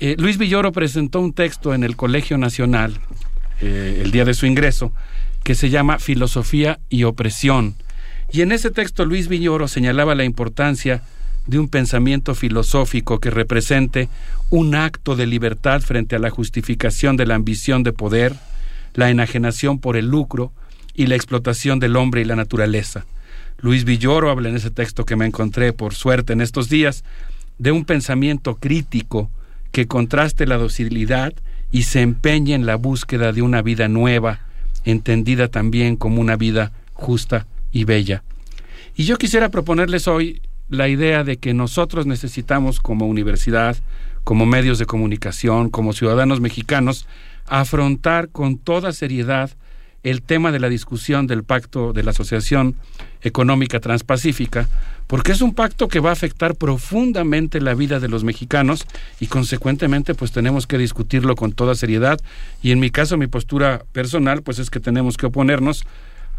Eh, 0.01 0.17
Luis 0.19 0.39
Villoro 0.39 0.73
presentó 0.73 1.21
un 1.21 1.35
texto 1.35 1.75
en 1.75 1.85
el 1.85 1.95
Colegio 1.97 2.39
Nacional 2.39 2.99
eh, 3.61 4.01
el 4.03 4.13
día 4.13 4.25
de 4.25 4.33
su 4.33 4.47
ingreso 4.47 4.93
que 5.45 5.55
se 5.55 5.69
llama 5.69 5.99
Filosofía 5.99 6.79
y 6.89 7.05
Opresión. 7.05 7.75
Y 8.31 8.43
en 8.43 8.53
ese 8.53 8.71
texto 8.71 9.05
Luis 9.05 9.29
Villoro 9.29 9.69
señalaba 9.69 10.15
la 10.15 10.25
importancia 10.25 11.03
de 11.47 11.59
un 11.59 11.69
pensamiento 11.69 12.35
filosófico 12.35 13.21
que 13.21 13.31
represente 13.31 14.09
un 14.51 14.75
acto 14.75 15.17
de 15.17 15.27
libertad 15.27 15.81
frente 15.81 16.15
a 16.15 16.19
la 16.19 16.29
justificación 16.29 17.17
de 17.17 17.25
la 17.25 17.37
ambición 17.37 17.83
de 17.83 17.95
poder, 17.95 18.35
la 18.95 19.09
enajenación 19.09 19.79
por 19.79 19.97
el 19.97 20.09
lucro 20.09 20.53
y 20.95 21.07
la 21.07 21.15
explotación 21.15 21.81
del 21.81 21.97
hombre 21.97 22.21
y 22.21 22.25
la 22.27 22.37
naturaleza. 22.37 23.07
Luis 23.61 23.85
Villoro 23.85 24.31
habla 24.31 24.51
en 24.51 24.57
ese 24.57 24.71
texto 24.71 25.07
que 25.07 25.17
me 25.17 25.25
encontré 25.25 25.73
por 25.73 25.95
suerte 25.95 26.35
en 26.35 26.43
estos 26.43 26.69
días 26.69 27.05
de 27.59 27.73
un 27.73 27.87
pensamiento 27.87 28.57
crítico 28.57 29.31
que 29.73 29.87
contraste 29.87 30.47
la 30.47 30.59
docilidad 30.59 31.33
y 31.73 31.85
se 31.85 32.03
empeñe 32.03 32.55
en 32.55 32.67
la 32.67 32.77
búsqueda 32.77 33.33
de 33.33 33.41
una 33.41 33.63
vida 33.63 33.89
nueva, 33.89 34.41
entendida 34.85 35.49
también 35.49 35.97
como 35.97 36.21
una 36.21 36.37
vida 36.37 36.73
justa 36.93 37.47
y 37.73 37.85
bella. 37.85 38.23
Y 38.97 39.05
yo 39.05 39.17
quisiera 39.17 39.49
proponerles 39.49 40.09
hoy 40.09 40.43
la 40.69 40.89
idea 40.89 41.25
de 41.25 41.37
que 41.37 41.55
nosotros 41.55 42.07
necesitamos 42.07 42.81
como 42.81 43.07
universidad, 43.07 43.77
como 44.25 44.45
medios 44.45 44.79
de 44.79 44.87
comunicación, 44.87 45.71
como 45.71 45.93
ciudadanos 45.93 46.41
mexicanos, 46.41 47.07
afrontar 47.47 48.29
con 48.29 48.59
toda 48.59 48.93
seriedad 48.93 49.51
el 50.03 50.23
tema 50.23 50.53
de 50.53 50.61
la 50.61 50.69
discusión 50.69 51.27
del 51.27 51.45
pacto 51.45 51.93
de 51.93 52.03
la 52.03 52.13
Asociación 52.13 52.77
Económica 53.23 53.81
Transpacífica, 53.81 54.69
porque 55.07 55.33
es 55.33 55.41
un 55.41 55.55
pacto 55.55 55.89
que 55.89 56.01
va 56.01 56.11
a 56.11 56.13
afectar 56.13 56.55
profundamente 56.55 57.61
la 57.61 57.75
vida 57.75 57.99
de 57.99 58.09
los 58.09 58.23
mexicanos 58.23 58.87
y 59.19 59.27
consecuentemente 59.27 60.15
pues 60.15 60.31
tenemos 60.31 60.67
que 60.67 60.79
discutirlo 60.79 61.35
con 61.35 61.53
toda 61.53 61.75
seriedad 61.75 62.21
y 62.63 62.71
en 62.71 62.79
mi 62.79 62.91
caso 62.91 63.17
mi 63.17 63.27
postura 63.27 63.83
personal 63.93 64.43
pues 64.43 64.59
es 64.59 64.71
que 64.71 64.81
tenemos 64.81 65.17
que 65.17 65.27
oponernos 65.27 65.85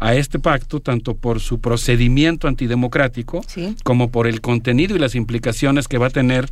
a 0.00 0.14
este 0.14 0.38
pacto 0.38 0.80
tanto 0.80 1.14
por 1.14 1.40
su 1.40 1.60
procedimiento 1.60 2.48
antidemocrático 2.48 3.44
como 3.84 4.10
por 4.10 4.26
el 4.26 4.40
contenido 4.40 4.96
y 4.96 4.98
las 4.98 5.14
implicaciones 5.14 5.88
que 5.88 5.98
va 5.98 6.06
a 6.06 6.10
tener 6.10 6.48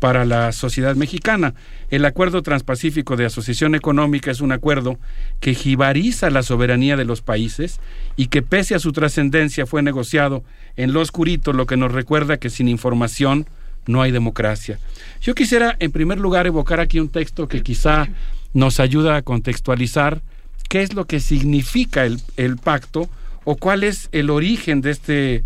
para 0.00 0.24
la 0.24 0.52
sociedad 0.52 0.96
mexicana. 0.96 1.54
El 1.90 2.04
acuerdo 2.04 2.42
transpacífico 2.42 3.16
de 3.16 3.26
asociación 3.26 3.74
económica 3.74 4.30
es 4.30 4.40
un 4.40 4.52
acuerdo 4.52 4.98
que 5.40 5.54
jibariza 5.54 6.30
la 6.30 6.42
soberanía 6.42 6.96
de 6.96 7.04
los 7.04 7.20
países 7.20 7.80
y 8.16 8.26
que 8.26 8.42
pese 8.42 8.74
a 8.74 8.78
su 8.78 8.92
trascendencia 8.92 9.66
fue 9.66 9.82
negociado 9.82 10.42
en 10.76 10.92
lo 10.92 11.00
oscurito, 11.00 11.52
lo 11.52 11.66
que 11.66 11.76
nos 11.76 11.92
recuerda 11.92 12.38
que 12.38 12.50
sin 12.50 12.68
información 12.68 13.46
no 13.86 14.02
hay 14.02 14.10
democracia. 14.10 14.78
Yo 15.20 15.34
quisiera 15.34 15.76
en 15.78 15.92
primer 15.92 16.18
lugar 16.18 16.46
evocar 16.46 16.80
aquí 16.80 16.98
un 16.98 17.08
texto 17.08 17.46
que 17.46 17.62
quizá 17.62 18.08
nos 18.54 18.80
ayuda 18.80 19.16
a 19.16 19.22
contextualizar 19.22 20.22
qué 20.68 20.82
es 20.82 20.94
lo 20.94 21.06
que 21.06 21.20
significa 21.20 22.04
el, 22.04 22.20
el 22.36 22.56
pacto 22.56 23.08
o 23.44 23.56
cuál 23.56 23.84
es 23.84 24.08
el 24.12 24.30
origen 24.30 24.80
de, 24.80 24.90
este, 24.90 25.44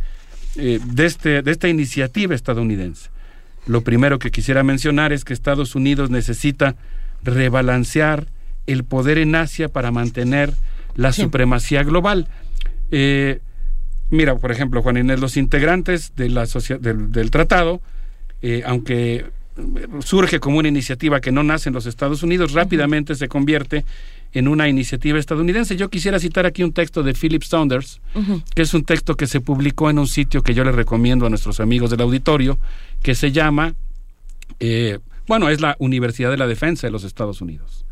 eh, 0.57 0.81
de, 0.85 1.07
este, 1.07 1.43
de 1.43 1.51
esta 1.51 1.69
iniciativa 1.69 2.35
estadounidense. 2.35 3.11
Lo 3.67 3.83
primero 3.83 4.19
que 4.19 4.31
quisiera 4.31 4.63
mencionar 4.63 5.13
es 5.13 5.25
que 5.25 5.35
Estados 5.35 5.75
Unidos 5.75 6.11
necesita 6.11 6.77
rebalancear 7.23 8.27
el 8.67 8.85
poder 8.85 9.19
en 9.19 9.35
Asia 9.35 9.69
para 9.69 9.91
mantener 9.91 10.53
la 10.97 11.13
supremacía 11.13 11.83
global. 11.83 12.27
Eh, 12.91 13.41
mira, 14.11 14.37
por 14.37 14.51
ejemplo, 14.51 14.83
Juan 14.83 14.97
Inés, 14.97 15.21
los 15.21 15.37
integrantes 15.37 16.13
de 16.17 16.31
la 16.31 16.47
socia- 16.47 16.79
del, 16.79 17.13
del 17.13 17.31
tratado, 17.31 17.81
eh, 18.43 18.63
aunque 18.65 19.27
surge 20.03 20.41
como 20.41 20.59
una 20.59 20.69
iniciativa 20.69 21.21
que 21.21 21.33
no 21.33 21.43
nace 21.43 21.69
en 21.69 21.75
los 21.75 21.85
Estados 21.85 22.23
Unidos, 22.23 22.53
rápidamente 22.53 23.15
se 23.15 23.29
convierte 23.29 23.85
en 24.33 24.49
una 24.49 24.69
iniciativa 24.69 25.19
estadounidense. 25.19 25.77
Yo 25.77 25.91
quisiera 25.91 26.19
citar 26.19 26.47
aquí 26.47 26.63
un 26.63 26.73
texto 26.73 27.03
de 27.03 27.15
Philip 27.15 27.43
Saunders, 27.43 28.01
que 28.55 28.63
es 28.63 28.75
un 28.75 28.85
texto 28.85 29.17
que 29.17 29.27
se 29.27 29.41
publicó 29.41 29.91
en 29.91 29.99
un 29.99 30.07
sitio 30.07 30.43
que 30.43 30.55
yo 30.55 30.65
le 30.65 30.73
recomiendo 30.73 31.27
a 31.27 31.31
nuestros 31.31 31.61
amigos 31.61 31.91
del 31.91 32.01
auditorio, 32.01 32.59
que 33.03 33.15
se 33.15 33.33
llama, 33.33 33.75
eh, 34.61 34.99
bueno, 35.27 35.49
es 35.49 35.61
la 35.61 35.77
Universidad 35.79 36.31
de 36.31 36.37
la 36.37 36.47
Defensa 36.47 36.87
de 36.87 36.93
los 36.93 37.05
Estados 37.05 37.41
Unidos. 37.41 37.85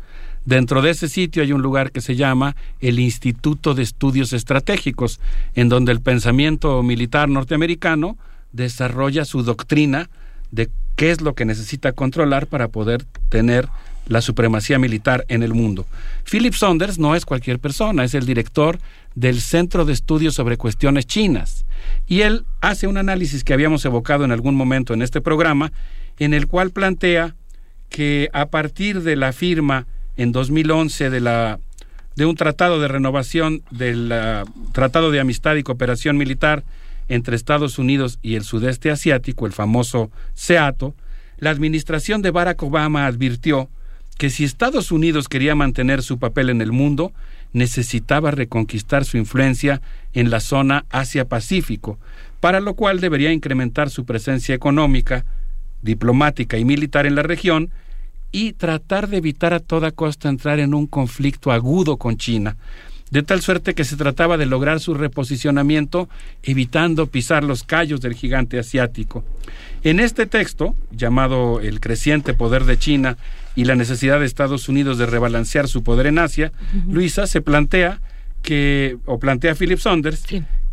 Dentro 0.45 0.81
de 0.81 0.91
ese 0.91 1.09
sitio 1.09 1.43
hay 1.43 1.51
un 1.51 1.61
lugar 1.61 1.91
que 1.91 2.01
se 2.01 2.15
llama 2.15 2.55
el 2.79 2.99
Instituto 2.99 3.73
de 3.73 3.83
Estudios 3.83 4.33
Estratégicos, 4.33 5.19
en 5.53 5.69
donde 5.69 5.91
el 5.91 6.01
pensamiento 6.01 6.81
militar 6.81 7.29
norteamericano 7.29 8.17
desarrolla 8.51 9.25
su 9.25 9.43
doctrina 9.43 10.09
de 10.51 10.69
qué 10.95 11.11
es 11.11 11.21
lo 11.21 11.35
que 11.35 11.45
necesita 11.45 11.91
controlar 11.91 12.47
para 12.47 12.69
poder 12.69 13.05
tener 13.29 13.67
la 14.09 14.21
supremacía 14.21 14.77
militar 14.79 15.23
en 15.29 15.43
el 15.43 15.53
mundo. 15.53 15.85
Philip 16.29 16.53
Saunders 16.53 16.99
no 16.99 17.15
es 17.15 17.25
cualquier 17.25 17.59
persona, 17.59 18.03
es 18.03 18.13
el 18.13 18.25
director 18.25 18.79
del 19.15 19.39
Centro 19.39 19.85
de 19.85 19.93
Estudios 19.93 20.33
sobre 20.35 20.57
Cuestiones 20.57 21.05
Chinas. 21.05 21.65
Y 22.07 22.21
él 22.21 22.45
hace 22.59 22.87
un 22.87 22.97
análisis 22.97 23.43
que 23.43 23.53
habíamos 23.53 23.85
evocado 23.85 24.25
en 24.25 24.31
algún 24.31 24.55
momento 24.55 24.93
en 24.93 25.01
este 25.01 25.21
programa, 25.21 25.71
en 26.17 26.33
el 26.33 26.47
cual 26.47 26.71
plantea 26.71 27.35
que 27.87 28.29
a 28.33 28.47
partir 28.47 29.03
de 29.03 29.15
la 29.15 29.31
firma 29.31 29.87
en 30.17 30.31
2011 30.31 31.09
de 31.09 31.19
la 31.21 31.59
de 32.15 32.25
un 32.25 32.35
tratado 32.35 32.81
de 32.81 32.89
renovación 32.89 33.61
del 33.71 34.13
Tratado 34.73 35.09
de 35.09 35.21
Amistad 35.21 35.55
y 35.55 35.63
Cooperación 35.63 36.17
Militar 36.17 36.65
entre 37.07 37.35
Estados 37.35 37.79
Unidos 37.79 38.19
y 38.21 38.35
el 38.35 38.43
sudeste 38.43 38.91
asiático, 38.91 39.45
el 39.45 39.53
famoso 39.53 40.11
SEATO, 40.33 40.95
la 41.37 41.51
administración 41.51 42.21
de 42.21 42.31
Barack 42.31 42.61
Obama 42.61 43.05
advirtió 43.05 43.69
que 44.19 44.29
si 44.29 44.43
Estados 44.43 44.91
Unidos 44.91 45.29
quería 45.29 45.55
mantener 45.55 46.03
su 46.03 46.19
papel 46.19 46.49
en 46.49 46.59
el 46.59 46.73
mundo, 46.73 47.13
necesitaba 47.53 48.31
reconquistar 48.31 49.05
su 49.05 49.15
influencia 49.17 49.81
en 50.13 50.29
la 50.29 50.41
zona 50.41 50.85
Asia-Pacífico, 50.89 51.97
para 52.41 52.59
lo 52.59 52.73
cual 52.73 52.99
debería 52.99 53.31
incrementar 53.31 53.89
su 53.89 54.03
presencia 54.03 54.53
económica, 54.53 55.23
diplomática 55.81 56.57
y 56.57 56.65
militar 56.65 57.05
en 57.05 57.15
la 57.15 57.23
región 57.23 57.69
y 58.33 58.51
tratar 58.51 59.07
de 59.07 59.17
evitar 59.17 59.53
a 59.53 59.61
toda 59.61 59.91
costa 59.91 60.27
entrar 60.27 60.59
en 60.59 60.73
un 60.73 60.85
conflicto 60.85 61.53
agudo 61.53 61.95
con 61.95 62.17
China, 62.17 62.57
de 63.11 63.23
tal 63.23 63.41
suerte 63.41 63.73
que 63.73 63.85
se 63.85 63.95
trataba 63.95 64.35
de 64.35 64.47
lograr 64.47 64.81
su 64.81 64.95
reposicionamiento 64.95 66.09
evitando 66.43 67.07
pisar 67.07 67.45
los 67.45 67.63
callos 67.63 68.01
del 68.01 68.15
gigante 68.15 68.59
asiático. 68.59 69.23
En 69.81 70.01
este 70.01 70.25
texto, 70.25 70.75
llamado 70.91 71.61
El 71.61 71.79
creciente 71.79 72.33
poder 72.33 72.65
de 72.65 72.77
China 72.77 73.17
y 73.55 73.65
la 73.65 73.75
necesidad 73.75 74.19
de 74.19 74.25
Estados 74.25 74.69
Unidos 74.69 74.97
de 74.97 75.05
rebalancear 75.05 75.67
su 75.67 75.83
poder 75.83 76.07
en 76.07 76.19
Asia, 76.19 76.51
Luisa 76.87 77.27
se 77.27 77.41
plantea 77.41 77.99
que, 78.41 78.97
o 79.05 79.19
plantea 79.19 79.55
Philip 79.55 79.79
Saunders, 79.79 80.23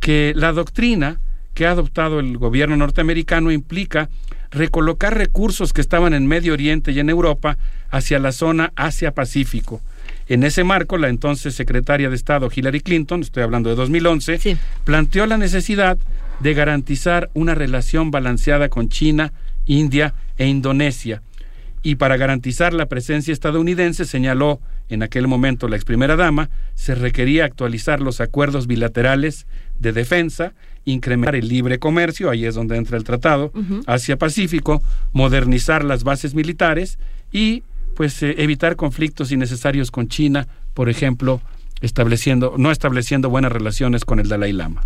que 0.00 0.32
la 0.36 0.52
doctrina 0.52 1.20
que 1.54 1.66
ha 1.66 1.70
adoptado 1.70 2.20
el 2.20 2.36
gobierno 2.36 2.76
norteamericano 2.76 3.50
implica 3.50 4.08
recolocar 4.50 5.16
recursos 5.16 5.72
que 5.72 5.80
estaban 5.80 6.14
en 6.14 6.26
Medio 6.26 6.52
Oriente 6.52 6.92
y 6.92 7.00
en 7.00 7.10
Europa 7.10 7.58
hacia 7.90 8.18
la 8.18 8.32
zona 8.32 8.72
Asia-Pacífico. 8.76 9.80
En 10.28 10.42
ese 10.44 10.64
marco, 10.64 10.98
la 10.98 11.08
entonces 11.08 11.54
secretaria 11.54 12.10
de 12.10 12.16
Estado 12.16 12.48
Hillary 12.54 12.80
Clinton, 12.80 13.22
estoy 13.22 13.42
hablando 13.42 13.70
de 13.70 13.76
2011, 13.76 14.58
planteó 14.84 15.26
la 15.26 15.38
necesidad 15.38 15.98
de 16.40 16.54
garantizar 16.54 17.30
una 17.32 17.54
relación 17.54 18.10
balanceada 18.10 18.68
con 18.68 18.88
China, 18.88 19.32
India 19.66 20.14
e 20.36 20.46
Indonesia. 20.46 21.22
Y 21.86 21.94
para 21.94 22.16
garantizar 22.16 22.74
la 22.74 22.86
presencia 22.86 23.32
estadounidense, 23.32 24.06
señaló 24.06 24.58
en 24.88 25.04
aquel 25.04 25.28
momento 25.28 25.68
la 25.68 25.76
ex 25.76 25.84
primera 25.84 26.16
dama, 26.16 26.50
se 26.74 26.96
requería 26.96 27.44
actualizar 27.44 28.00
los 28.00 28.20
acuerdos 28.20 28.66
bilaterales 28.66 29.46
de 29.78 29.92
defensa, 29.92 30.52
incrementar 30.84 31.36
el 31.36 31.46
libre 31.46 31.78
comercio, 31.78 32.28
ahí 32.28 32.44
es 32.44 32.56
donde 32.56 32.76
entra 32.76 32.96
el 32.96 33.04
tratado, 33.04 33.52
Asia-Pacífico, 33.86 34.82
modernizar 35.12 35.84
las 35.84 36.02
bases 36.02 36.34
militares 36.34 36.98
y 37.30 37.62
pues 37.94 38.20
eh, 38.24 38.34
evitar 38.38 38.74
conflictos 38.74 39.30
innecesarios 39.30 39.92
con 39.92 40.08
China, 40.08 40.48
por 40.74 40.88
ejemplo, 40.88 41.40
estableciendo 41.82 42.56
no 42.58 42.72
estableciendo 42.72 43.30
buenas 43.30 43.52
relaciones 43.52 44.04
con 44.04 44.18
el 44.18 44.28
Dalai 44.28 44.52
Lama. 44.52 44.82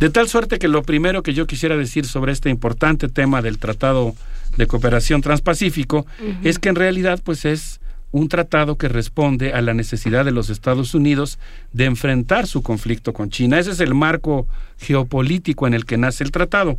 De 0.00 0.10
tal 0.10 0.28
suerte 0.28 0.58
que 0.58 0.68
lo 0.68 0.82
primero 0.82 1.22
que 1.22 1.32
yo 1.32 1.46
quisiera 1.46 1.78
decir 1.78 2.04
sobre 2.04 2.32
este 2.32 2.50
importante 2.50 3.08
tema 3.08 3.40
del 3.40 3.56
Tratado 3.56 4.14
de 4.56 4.66
Cooperación 4.66 5.20
Transpacífico 5.20 6.06
es 6.42 6.58
que 6.58 6.68
en 6.68 6.76
realidad 6.76 7.20
pues 7.24 7.44
es 7.44 7.80
un 8.12 8.28
tratado 8.28 8.76
que 8.76 8.88
responde 8.88 9.52
a 9.52 9.60
la 9.60 9.72
necesidad 9.72 10.24
de 10.24 10.32
los 10.32 10.50
Estados 10.50 10.94
Unidos 10.94 11.38
de 11.72 11.84
enfrentar 11.84 12.46
su 12.46 12.62
conflicto 12.62 13.12
con 13.12 13.30
China. 13.30 13.58
Ese 13.58 13.70
es 13.70 13.80
el 13.80 13.94
marco 13.94 14.48
geopolítico 14.78 15.66
en 15.66 15.74
el 15.74 15.84
que 15.84 15.96
nace 15.96 16.24
el 16.24 16.32
tratado. 16.32 16.76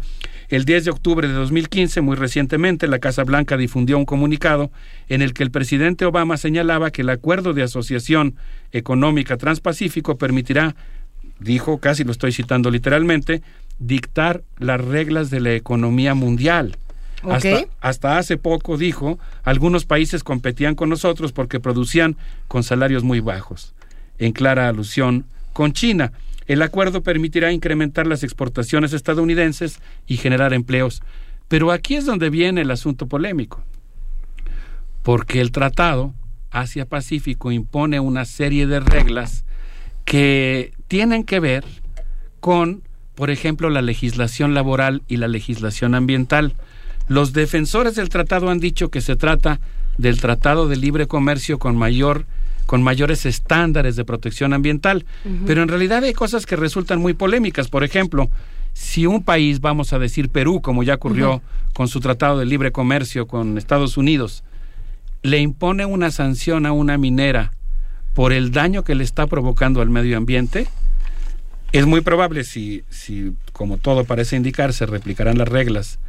El 0.49 0.65
10 0.65 0.85
de 0.85 0.91
octubre 0.91 1.27
de 1.27 1.33
2015, 1.33 2.01
muy 2.01 2.17
recientemente, 2.17 2.87
la 2.87 2.99
Casa 2.99 3.23
Blanca 3.23 3.55
difundió 3.55 3.97
un 3.97 4.05
comunicado 4.05 4.71
en 5.07 5.21
el 5.21 5.33
que 5.33 5.43
el 5.43 5.51
presidente 5.51 6.05
Obama 6.05 6.35
señalaba 6.35 6.91
que 6.91 7.03
el 7.03 7.09
acuerdo 7.09 7.53
de 7.53 7.63
asociación 7.63 8.35
económica 8.73 9.37
transpacífico 9.37 10.17
permitirá, 10.17 10.75
dijo, 11.39 11.77
casi 11.77 12.03
lo 12.03 12.11
estoy 12.11 12.33
citando 12.33 12.69
literalmente, 12.69 13.41
dictar 13.79 14.43
las 14.59 14.81
reglas 14.81 15.29
de 15.29 15.39
la 15.39 15.53
economía 15.53 16.13
mundial. 16.13 16.75
Hasta, 17.23 17.65
hasta, 17.81 18.17
hace 18.17 18.37
poco 18.37 18.77
dijo, 18.77 19.19
algunos 19.43 19.85
países 19.85 20.23
competían 20.23 20.75
con 20.75 20.89
nosotros 20.89 21.31
porque 21.31 21.59
producían 21.59 22.17
con 22.47 22.63
salarios 22.63 23.03
muy 23.03 23.19
bajos, 23.19 23.73
en 24.17 24.31
clara 24.31 24.67
alusión 24.67 25.25
con 25.53 25.73
China. 25.73 26.11
El 26.47 26.61
acuerdo 26.61 27.01
permitirá 27.01 27.51
incrementar 27.51 28.07
las 28.07 28.23
exportaciones 28.23 28.93
estadounidenses 28.93 29.79
y 30.07 30.17
generar 30.17 30.53
empleos. 30.53 31.01
Pero 31.47 31.71
aquí 31.71 31.95
es 31.95 32.05
donde 32.05 32.29
viene 32.29 32.61
el 32.61 32.71
asunto 32.71 33.07
polémico, 33.07 33.63
porque 35.03 35.41
el 35.41 35.51
tratado 35.51 36.13
Asia-Pacífico 36.51 37.51
impone 37.51 37.99
una 37.99 38.25
serie 38.25 38.67
de 38.67 38.79
reglas 38.79 39.45
que 40.05 40.73
tienen 40.87 41.23
que 41.23 41.39
ver 41.39 41.63
con, 42.39 42.83
por 43.15 43.29
ejemplo, 43.29 43.69
la 43.69 43.81
legislación 43.81 44.53
laboral 44.53 45.03
y 45.07 45.17
la 45.17 45.27
legislación 45.27 45.95
ambiental. 45.95 46.55
Los 47.07 47.33
defensores 47.33 47.95
del 47.95 48.09
tratado 48.09 48.49
han 48.49 48.59
dicho 48.59 48.89
que 48.89 49.01
se 49.01 49.15
trata 49.15 49.59
del 49.97 50.19
tratado 50.19 50.67
de 50.67 50.77
libre 50.77 51.07
comercio 51.07 51.59
con 51.59 51.75
mayor 51.75 52.25
con 52.65 52.83
mayores 52.83 53.25
estándares 53.25 53.97
de 53.97 54.05
protección 54.05 54.53
ambiental, 54.53 55.05
pero 55.45 55.61
en 55.61 55.67
realidad 55.67 56.05
hay 56.05 56.13
cosas 56.13 56.45
que 56.45 56.55
resultan 56.55 57.01
muy 57.01 57.13
polémicas. 57.13 57.67
Por 57.67 57.83
ejemplo, 57.83 58.29
si 58.71 59.05
un 59.05 59.23
país, 59.23 59.59
vamos 59.59 59.91
a 59.91 59.99
decir 59.99 60.29
Perú, 60.29 60.61
como 60.61 60.81
ya 60.81 60.95
ocurrió 60.95 61.41
con 61.73 61.89
su 61.89 61.99
tratado 61.99 62.39
de 62.39 62.45
libre 62.45 62.71
comercio 62.71 63.27
con 63.27 63.57
Estados 63.57 63.97
Unidos, 63.97 64.45
le 65.21 65.39
impone 65.39 65.85
una 65.85 66.11
sanción 66.11 66.65
a 66.65 66.71
una 66.71 66.97
minera 66.97 67.51
por 68.13 68.31
el 68.31 68.51
daño 68.51 68.85
que 68.85 68.95
le 68.95 69.03
está 69.03 69.27
provocando 69.27 69.81
al 69.81 69.89
medio 69.89 70.15
ambiente, 70.15 70.67
es 71.73 71.85
muy 71.85 71.99
probable 72.01 72.45
si, 72.45 72.83
si 72.89 73.33
como 73.51 73.79
todo 73.79 74.05
parece 74.05 74.35
indicar, 74.35 74.71
se 74.71 74.85
replicarán 74.85 75.37
las 75.37 75.47
reglas 75.47 75.99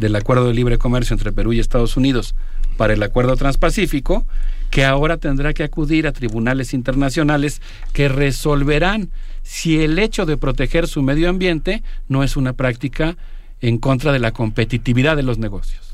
del 0.00 0.16
acuerdo 0.16 0.48
de 0.48 0.54
libre 0.54 0.78
comercio 0.78 1.14
entre 1.14 1.30
Perú 1.30 1.52
y 1.52 1.60
Estados 1.60 1.96
Unidos 1.96 2.34
para 2.76 2.94
el 2.94 3.02
acuerdo 3.02 3.36
transpacífico, 3.36 4.24
que 4.70 4.84
ahora 4.84 5.18
tendrá 5.18 5.52
que 5.52 5.62
acudir 5.62 6.06
a 6.06 6.12
tribunales 6.12 6.72
internacionales 6.72 7.60
que 7.92 8.08
resolverán 8.08 9.10
si 9.42 9.82
el 9.82 9.98
hecho 9.98 10.24
de 10.26 10.38
proteger 10.38 10.88
su 10.88 11.02
medio 11.02 11.28
ambiente 11.28 11.82
no 12.08 12.24
es 12.24 12.36
una 12.36 12.54
práctica 12.54 13.16
en 13.60 13.78
contra 13.78 14.12
de 14.12 14.18
la 14.18 14.32
competitividad 14.32 15.16
de 15.16 15.22
los 15.22 15.38
negocios. 15.38 15.89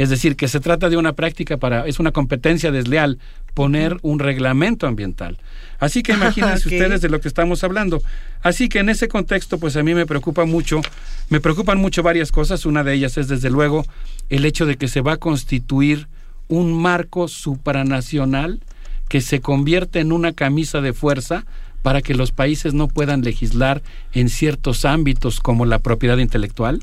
Es 0.00 0.08
decir, 0.08 0.34
que 0.34 0.48
se 0.48 0.60
trata 0.60 0.88
de 0.88 0.96
una 0.96 1.12
práctica 1.12 1.58
para, 1.58 1.86
es 1.86 2.00
una 2.00 2.10
competencia 2.10 2.70
desleal 2.70 3.18
poner 3.52 3.98
un 4.00 4.18
reglamento 4.18 4.86
ambiental. 4.86 5.36
Así 5.78 6.02
que 6.02 6.12
imagínense 6.14 6.68
ustedes 6.68 7.02
de 7.02 7.10
lo 7.10 7.20
que 7.20 7.28
estamos 7.28 7.62
hablando. 7.64 8.02
Así 8.40 8.70
que 8.70 8.78
en 8.78 8.88
ese 8.88 9.08
contexto, 9.08 9.58
pues 9.58 9.76
a 9.76 9.82
mí 9.82 9.94
me 9.94 10.06
preocupa 10.06 10.46
mucho, 10.46 10.80
me 11.28 11.38
preocupan 11.38 11.76
mucho 11.76 12.02
varias 12.02 12.32
cosas. 12.32 12.64
Una 12.64 12.82
de 12.82 12.94
ellas 12.94 13.18
es 13.18 13.28
desde 13.28 13.50
luego 13.50 13.84
el 14.30 14.46
hecho 14.46 14.64
de 14.64 14.76
que 14.76 14.88
se 14.88 15.02
va 15.02 15.12
a 15.12 15.16
constituir 15.18 16.08
un 16.48 16.72
marco 16.72 17.28
supranacional 17.28 18.62
que 19.10 19.20
se 19.20 19.42
convierte 19.42 20.00
en 20.00 20.12
una 20.12 20.32
camisa 20.32 20.80
de 20.80 20.94
fuerza 20.94 21.44
para 21.82 22.00
que 22.00 22.14
los 22.14 22.32
países 22.32 22.72
no 22.72 22.88
puedan 22.88 23.20
legislar 23.20 23.82
en 24.14 24.30
ciertos 24.30 24.86
ámbitos 24.86 25.40
como 25.40 25.66
la 25.66 25.78
propiedad 25.78 26.16
intelectual, 26.16 26.82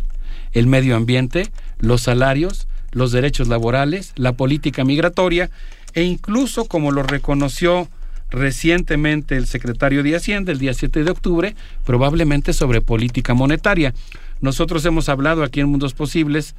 el 0.53 0.67
medio 0.67 0.95
ambiente, 0.95 1.49
los 1.79 2.03
salarios, 2.03 2.67
los 2.98 3.11
derechos 3.11 3.48
laborales, 3.48 4.11
la 4.16 4.34
política 4.34 4.84
migratoria 4.84 5.50
e 5.93 6.03
incluso, 6.03 6.66
como 6.66 6.92
lo 6.92 7.03
reconoció 7.03 7.88
recientemente 8.30 9.38
el 9.38 9.48
secretario 9.48 10.03
de 10.03 10.16
Hacienda 10.16 10.51
el 10.51 10.59
día 10.59 10.74
7 10.74 11.03
de 11.03 11.11
octubre, 11.11 11.56
probablemente 11.85 12.51
sobre 12.53 12.82
política 12.82 13.34
monetaria. 13.34 13.93
Nosotros 14.42 14.84
hemos 14.85 15.09
hablado 15.09 15.43
aquí 15.43 15.61
en 15.61 15.69
Mundos 15.69 15.93
Posibles 15.93 16.56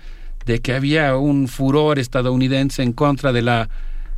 de 0.46 0.60
que 0.60 0.72
había 0.74 1.16
un 1.16 1.48
furor 1.48 1.98
estadounidense 1.98 2.82
en 2.82 2.92
contra 2.92 3.32
de 3.32 3.42
la 3.42 3.68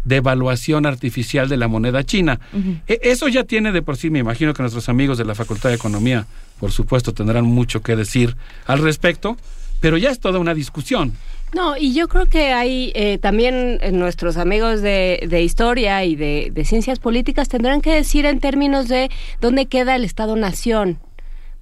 devaluación 0.05 0.87
artificial 0.87 1.49
de 1.49 1.57
la 1.57 1.69
moneda 1.69 2.05
china. 2.05 2.39
E- 2.87 3.01
eso 3.03 3.29
ya 3.29 3.45
tiene 3.45 3.73
de 3.73 3.83
por 3.83 3.97
sí, 3.97 4.11
me 4.11 4.21
imagino 4.21 4.55
que 4.55 4.63
nuestros 4.63 4.89
amigos 4.89 5.19
de 5.19 5.25
la 5.25 5.35
Facultad 5.35 5.71
de 5.71 5.77
Economía, 5.77 6.27
por 6.59 6.71
supuesto, 6.71 7.13
tendrán 7.13 7.45
mucho 7.45 7.83
que 7.83 7.97
decir 7.97 8.37
al 8.67 8.79
respecto, 8.79 9.37
pero 9.81 9.97
ya 9.99 10.11
es 10.11 10.21
toda 10.21 10.39
una 10.39 10.55
discusión. 10.55 11.13
No, 11.53 11.77
y 11.77 11.95
yo 11.95 12.09
creo 12.09 12.27
que 12.27 12.53
hay 12.53 12.93
eh, 12.95 13.19
también 13.19 13.79
eh, 13.81 13.91
nuestros 13.93 14.37
amigos 14.37 14.83
de, 14.83 15.27
de 15.29 15.43
historia 15.43 16.05
y 16.05 16.15
de, 16.15 16.51
de 16.53 16.65
ciencias 16.65 16.99
políticas 16.99 17.49
tendrán 17.49 17.81
que 17.81 17.95
decir 17.95 18.25
en 18.27 18.39
términos 18.39 18.89
de 18.89 19.11
dónde 19.41 19.67
queda 19.67 19.97
el 19.97 20.05
Estado-Nación, 20.05 21.01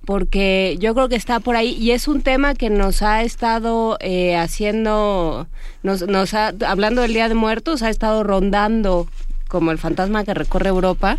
porque 0.05 0.77
yo 0.79 0.95
creo 0.95 1.09
que 1.09 1.17
está 1.17 1.41
por 1.41 1.57
ahí 1.57 1.71
y 1.73 1.93
es 1.93 2.07
un 2.07 2.23
tema 2.23 2.55
que 2.55 2.69
nos 2.71 3.03
ha 3.03 3.23
estado 3.23 3.97
eh, 4.01 4.37
haciendo, 4.37 5.47
nos, 5.83 6.07
nos 6.07 6.35
ha, 6.35 6.53
hablando 6.67 7.03
del 7.03 7.15
Día 7.15 7.29
de 7.29 7.35
Muertos, 7.35 7.83
ha 7.83 7.89
estado 7.89 8.25
rondando 8.25 9.09
como 9.49 9.71
el 9.71 9.79
fantasma 9.79 10.25
que 10.25 10.35
recorre 10.35 10.69
Europa, 10.69 11.17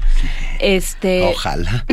este, 0.59 1.23
Ojalá. 1.23 1.85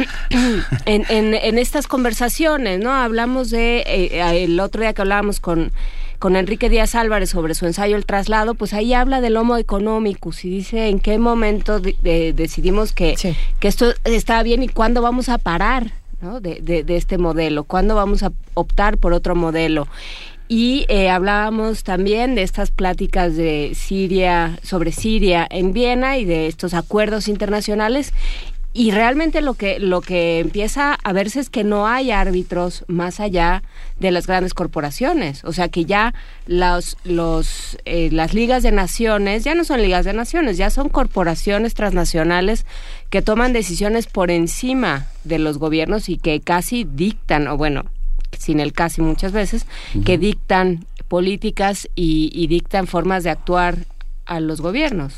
en, 0.84 1.04
en, 1.08 1.32
en 1.32 1.58
estas 1.58 1.86
conversaciones, 1.86 2.78
¿no? 2.78 2.92
Hablamos 2.92 3.48
de, 3.48 3.82
eh, 3.86 4.44
el 4.44 4.60
otro 4.60 4.82
día 4.82 4.92
que 4.92 5.00
hablábamos 5.00 5.40
con, 5.40 5.72
con 6.18 6.36
Enrique 6.36 6.68
Díaz 6.68 6.94
Álvarez 6.94 7.30
sobre 7.30 7.54
su 7.54 7.66
ensayo 7.66 7.96
El 7.96 8.06
traslado, 8.06 8.54
pues 8.54 8.72
ahí 8.74 8.94
habla 8.94 9.20
del 9.20 9.36
homo 9.36 9.56
economicus 9.56 10.44
y 10.44 10.50
dice 10.50 10.88
en 10.88 10.98
qué 11.00 11.18
momento 11.18 11.80
de- 11.80 11.96
de- 12.02 12.32
decidimos 12.32 12.92
que, 12.92 13.16
que 13.60 13.68
esto 13.68 13.92
está 14.04 14.42
bien 14.42 14.62
y 14.62 14.68
cuándo 14.68 15.02
vamos 15.02 15.28
a 15.28 15.38
parar 15.38 15.92
¿no? 16.20 16.40
de, 16.40 16.60
de- 16.62 16.82
de 16.84 16.96
este 16.96 17.18
modelo, 17.18 17.64
cuándo 17.64 17.94
vamos 17.94 18.22
a 18.22 18.32
optar 18.54 18.98
por 18.98 19.12
otro 19.12 19.34
modelo. 19.34 19.86
Y 20.48 20.86
eh, 20.88 21.10
hablábamos 21.10 21.82
también 21.82 22.36
de 22.36 22.42
estas 22.44 22.70
pláticas 22.70 23.34
de 23.34 23.72
Siria, 23.74 24.60
sobre 24.62 24.92
Siria 24.92 25.44
en 25.50 25.72
Viena 25.72 26.18
y 26.18 26.24
de 26.24 26.46
estos 26.46 26.72
acuerdos 26.72 27.26
internacionales. 27.26 28.12
Y 28.78 28.90
realmente 28.90 29.40
lo 29.40 29.54
que, 29.54 29.80
lo 29.80 30.02
que 30.02 30.38
empieza 30.38 30.98
a 31.02 31.12
verse 31.14 31.40
es 31.40 31.48
que 31.48 31.64
no 31.64 31.86
hay 31.86 32.10
árbitros 32.10 32.84
más 32.88 33.20
allá 33.20 33.62
de 33.98 34.10
las 34.10 34.26
grandes 34.26 34.52
corporaciones. 34.52 35.42
O 35.44 35.54
sea 35.54 35.70
que 35.70 35.86
ya 35.86 36.12
los, 36.46 36.98
los, 37.02 37.78
eh, 37.86 38.10
las 38.12 38.34
ligas 38.34 38.62
de 38.62 38.72
naciones 38.72 39.44
ya 39.44 39.54
no 39.54 39.64
son 39.64 39.80
ligas 39.80 40.04
de 40.04 40.12
naciones, 40.12 40.58
ya 40.58 40.68
son 40.68 40.90
corporaciones 40.90 41.72
transnacionales 41.72 42.66
que 43.08 43.22
toman 43.22 43.54
decisiones 43.54 44.08
por 44.08 44.30
encima 44.30 45.06
de 45.24 45.38
los 45.38 45.56
gobiernos 45.56 46.10
y 46.10 46.18
que 46.18 46.42
casi 46.42 46.84
dictan, 46.84 47.48
o 47.48 47.56
bueno, 47.56 47.86
sin 48.38 48.60
el 48.60 48.74
casi 48.74 49.00
muchas 49.00 49.32
veces, 49.32 49.64
que 50.04 50.18
dictan 50.18 50.84
políticas 51.08 51.88
y, 51.94 52.30
y 52.34 52.46
dictan 52.46 52.86
formas 52.86 53.24
de 53.24 53.30
actuar 53.30 53.86
a 54.26 54.38
los 54.38 54.60
gobiernos. 54.60 55.14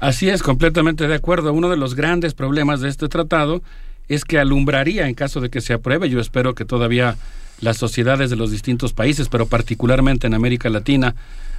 Así 0.00 0.28
es, 0.28 0.42
completamente 0.42 1.08
de 1.08 1.14
acuerdo. 1.14 1.52
Uno 1.52 1.70
de 1.70 1.76
los 1.76 1.94
grandes 1.94 2.34
problemas 2.34 2.80
de 2.80 2.88
este 2.88 3.08
tratado 3.08 3.62
es 4.08 4.24
que 4.24 4.38
alumbraría 4.38 5.08
en 5.08 5.14
caso 5.14 5.40
de 5.40 5.50
que 5.50 5.60
se 5.60 5.72
apruebe. 5.72 6.10
Yo 6.10 6.20
espero 6.20 6.54
que 6.54 6.64
todavía 6.64 7.16
las 7.60 7.76
sociedades 7.76 8.30
de 8.30 8.36
los 8.36 8.50
distintos 8.50 8.92
países, 8.92 9.28
pero 9.28 9.46
particularmente 9.46 10.26
en 10.26 10.34
América 10.34 10.68
Latina, 10.68 11.14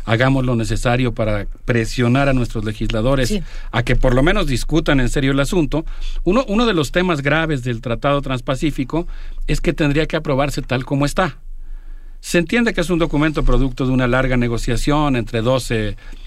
hagamos 0.06 0.46
lo 0.46 0.56
necesario 0.56 1.14
para 1.14 1.48
presionar 1.66 2.30
a 2.30 2.34
nuestros 2.34 2.64
legisladores 2.64 3.30
Sí. 3.30 3.44
a 3.72 3.82
que 3.84 3.96
por 3.96 4.14
lo 4.14 4.22
menos 4.22 4.46
discutan 4.46 5.00
en 5.00 5.10
serio 5.10 5.32
el 5.32 5.40
asunto. 5.40 5.86
Uno, 6.24 6.46
uno 6.48 6.66
de 6.68 6.74
los 6.74 6.92
temas 6.92 7.22
graves 7.22 7.64
del 7.64 7.82
Tratado 7.82 8.22
Transpacífico 8.22 9.08
es 9.48 9.62
que 9.62 9.74
tendría 9.74 10.06
que 10.06 10.16
aprobarse 10.16 10.62
tal 10.62 10.86
como 10.86 11.06
está. 11.06 11.38
Se 12.20 12.38
entiende 12.38 12.74
que 12.74 12.82
es 12.82 12.90
un 12.90 13.00
documento 13.00 13.44
producto 13.44 13.86
de 13.86 13.92
una 13.92 14.08
larga 14.08 14.38
negociación 14.38 15.16
entre 15.16 15.42
12 15.42 15.90
eh, 15.90 15.96
Pero 15.96 16.25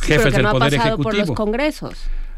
jefes 0.00 0.24
que 0.26 0.30
del 0.32 0.42
no 0.42 0.48
ha 0.48 0.52
Poder 0.52 0.76
pasado 0.76 0.96
por 0.96 1.06
los 1.06 1.14
Ejecutivo. 1.14 1.34
congresos. 1.34 1.94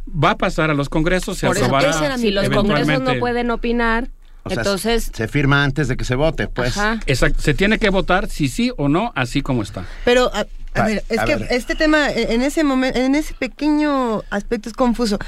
Va 0.09 0.31
a 0.33 0.37
pasar 0.37 0.71
a 0.71 0.75
los 0.75 0.89
congresos, 0.89 1.39
se 1.39 1.47
Por 1.47 1.57
eso, 1.57 1.65
aprobará. 1.67 2.19
si 2.19 2.31
los 2.31 2.49
congresos 2.51 3.01
no 3.01 3.15
pueden 3.19 3.51
opinar, 3.51 4.09
O 4.43 4.51
sea, 4.51 4.59
entonces 4.59 5.11
se 5.15 5.29
firma 5.29 5.65
antes 5.65 5.89
de 5.89 5.97
que 5.97 6.05
se 6.05 6.15
vote, 6.15 6.47
pues. 6.49 6.77
Ajá. 6.77 7.01
Exacto, 7.07 7.41
se 7.41 7.55
tiene 7.55 7.79
que 7.79 7.89
votar 7.89 8.29
si 8.29 8.49
sí 8.49 8.71
o 8.77 8.89
no, 8.91 9.13
así 9.15 9.41
como 9.41 9.63
está. 9.63 9.87
Pero, 10.05 10.31
a, 10.35 10.45
a 10.75 10.85
ver, 10.87 11.03
es 11.09 11.19
a 11.19 11.25
que 11.25 11.37
ver. 11.37 11.49
este 11.51 11.75
tema, 11.75 12.11
eh, 12.11 12.35
en 12.35 12.43
ese 12.43 12.63
momento, 12.65 12.99
en 12.99 13.15
ese 13.15 13.33
pequeño 13.33 14.23
aspecto 14.29 14.69
es 14.69 14.75
confuso. 14.75 15.19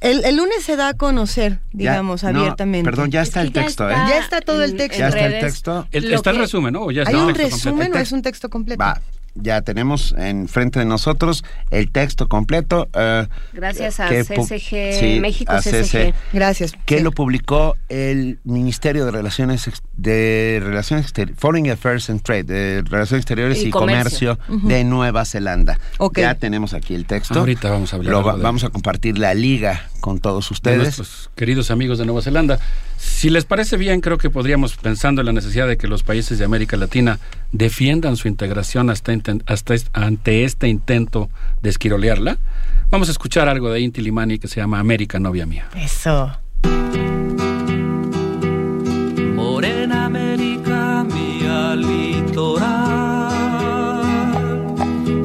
El, 0.00 0.22
el 0.26 0.36
lunes 0.36 0.62
se 0.62 0.76
da 0.76 0.88
a 0.90 0.94
conocer, 0.94 1.60
Ya, 1.72 1.92
digamos, 1.92 2.22
no, 2.22 2.28
abiertamente. 2.28 2.84
perdón, 2.88 3.10
ya 3.10 3.22
está 3.22 3.40
el 3.40 3.50
texto, 3.52 3.88
¿eh? 3.90 3.94
Ya 4.08 4.18
está 4.18 4.40
todo 4.42 4.62
el 4.62 4.76
texto. 4.76 4.98
Ya 4.98 5.08
está 5.08 5.26
el 5.26 5.40
texto. 5.40 5.88
El- 5.90 6.12
está 6.12 6.30
el 6.30 6.36
resumen, 6.36 6.74
¿no? 6.74 6.82
O 6.82 6.90
ya 6.92 7.02
está 7.02 7.16
¿Hay 7.16 7.22
el 7.22 7.28
un 7.28 7.32
texto 7.34 7.50
completo. 7.50 7.70
resumen 7.70 7.92
El 7.94 7.98
o 7.98 8.02
es 8.02 8.12
un 8.12 8.22
texto 8.22 8.50
completo? 8.50 8.78
Va, 8.80 9.00
ya 9.34 9.60
tenemos 9.62 10.14
enfrente 10.18 10.78
de 10.80 10.84
nosotros 10.84 11.44
el 11.70 11.90
texto 11.90 12.28
completo. 12.28 12.88
eh, 12.94 13.26
Gracias 13.52 14.00
a 14.00 14.08
CSG, 14.08 14.98
sí, 14.98 15.18
México 15.20 15.52
a 15.52 15.60
CSG. 15.60 16.12
Gracias. 16.32 16.72
que 16.86 17.00
lo 17.00 17.12
publicó 17.12 17.76
el 17.88 18.38
Ministerio 18.44 19.04
de 19.04 19.10
Relaciones 19.12 19.66
Ex- 19.68 19.82
de 19.96 20.60
Relaciones 20.62 21.06
Exter- 21.06 21.34
Foreign 21.36 21.70
Affairs 21.70 22.10
and 22.10 22.22
Trade, 22.22 22.44
de 22.44 22.82
Relaciones 22.82 23.22
Exteriores 23.22 23.62
Y 23.62 23.68
y, 23.68 23.70
Comercio. 23.70 24.38
De 24.48 24.84
Nueva 24.84 25.24
Zelanda. 25.24 25.78
Ok. 25.98 26.18
Ya 26.18 26.34
tenemos 26.34 26.74
aquí 26.74 26.94
el 26.94 27.04
texto. 27.06 27.38
Ahorita 27.38 27.70
vamos 27.70 27.92
a 27.92 27.96
hablar 27.96 28.12
Lo 28.12 28.36
de- 28.36 28.42
vamos 28.42 28.64
a 28.64 28.70
compartir 28.70 29.18
la 29.18 29.34
liga 29.34 29.88
con 30.00 30.18
todos 30.20 30.48
de 30.48 30.52
ustedes. 30.54 30.78
nuestros 30.78 31.30
queridos 31.36 31.70
amigos 31.70 31.98
de 31.98 32.06
Nueva 32.06 32.22
Zelanda. 32.22 32.58
Si 32.96 33.30
les 33.30 33.44
parece 33.44 33.76
bien, 33.76 34.00
creo 34.00 34.18
que 34.18 34.30
podríamos, 34.30 34.76
pensando 34.76 35.20
en 35.22 35.26
la 35.26 35.32
necesidad 35.32 35.68
de 35.68 35.76
que 35.76 35.86
los 35.86 36.02
países 36.02 36.38
de 36.38 36.44
América 36.44 36.76
Latina 36.76 37.18
defiendan 37.52 38.16
su 38.16 38.28
integración 38.28 38.90
hasta, 38.90 39.12
hasta 39.46 39.74
ante 39.92 40.44
este 40.44 40.68
intento 40.68 41.30
de 41.62 41.70
esquirolearla, 41.70 42.38
vamos 42.90 43.08
a 43.08 43.12
escuchar 43.12 43.48
algo 43.48 43.70
de 43.70 43.80
Inti 43.80 44.00
Limani 44.00 44.38
que 44.38 44.48
se 44.48 44.60
llama 44.60 44.78
América, 44.78 45.18
novia 45.18 45.46
mía. 45.46 45.68
Eso. 45.76 46.30
Morena 49.34 50.04
América, 50.06 51.04
mía 51.04 51.74
litoral. 51.74 53.28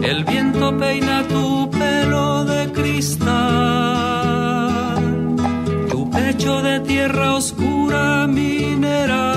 El 0.03 0.23
viento 0.25 0.77
peina 0.77 1.23
tu 1.27 1.69
pelo 1.71 2.45
de 2.45 2.71
cristal, 2.71 3.35
tu 5.89 6.09
pecho 6.09 6.61
de 6.61 6.79
tierra 6.81 7.35
oscura 7.35 8.27
mineral. 8.27 9.32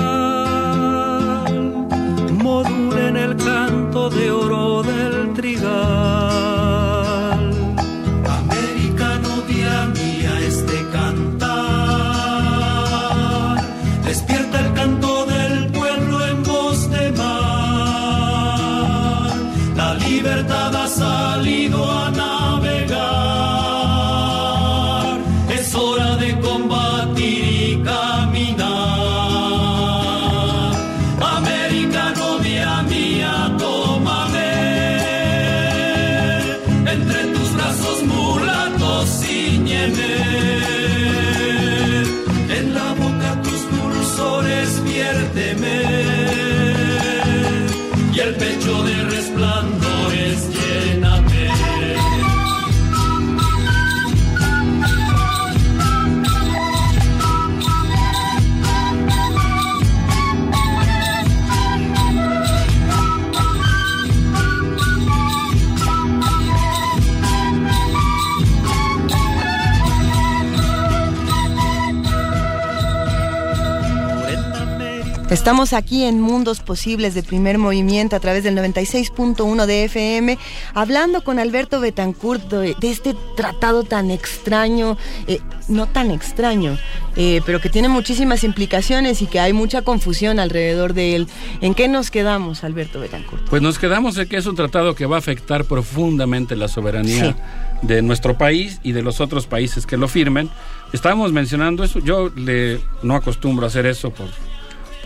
Estamos 75.29 75.73
aquí 75.73 76.05
en 76.05 76.21
Mundos 76.21 76.61
Posibles 76.61 77.13
de 77.13 77.21
Primer 77.21 77.57
Movimiento 77.57 78.15
a 78.15 78.21
través 78.21 78.45
del 78.45 78.55
96.1 78.55 79.65
de 79.65 79.83
FM, 79.83 80.37
hablando 80.73 81.21
con 81.21 81.37
Alberto 81.37 81.81
Betancourt 81.81 82.49
de, 82.49 82.75
de 82.79 82.89
este 82.89 83.13
tratado 83.35 83.83
tan 83.83 84.09
extraño, 84.09 84.97
eh, 85.27 85.41
no 85.67 85.85
tan 85.85 86.11
extraño, 86.11 86.77
eh, 87.17 87.41
pero 87.45 87.59
que 87.59 87.67
tiene 87.67 87.89
muchísimas 87.89 88.45
implicaciones 88.45 89.21
y 89.21 89.27
que 89.27 89.41
hay 89.41 89.51
mucha 89.51 89.81
confusión 89.81 90.39
alrededor 90.39 90.93
de 90.93 91.17
él. 91.17 91.27
¿En 91.59 91.75
qué 91.75 91.89
nos 91.89 92.09
quedamos, 92.09 92.63
Alberto 92.63 93.01
Betancourt? 93.01 93.49
Pues 93.49 93.61
nos 93.61 93.79
quedamos 93.79 94.17
en 94.17 94.29
que 94.29 94.37
es 94.37 94.45
un 94.45 94.55
tratado 94.55 94.95
que 94.95 95.05
va 95.05 95.17
a 95.17 95.19
afectar 95.19 95.65
profundamente 95.65 96.55
la 96.55 96.69
soberanía 96.69 97.35
de 97.81 98.01
nuestro 98.01 98.37
país 98.37 98.79
y 98.81 98.93
de 98.93 99.01
los 99.01 99.19
otros 99.19 99.45
países 99.45 99.85
que 99.85 99.97
lo 99.97 100.07
firmen. 100.07 100.49
Estábamos 100.93 101.33
mencionando 101.33 101.83
eso, 101.83 101.99
yo 101.99 102.29
le, 102.29 102.79
no 103.03 103.15
acostumbro 103.15 103.65
a 103.65 103.67
hacer 103.67 103.85
eso 103.85 104.11
por 104.11 104.27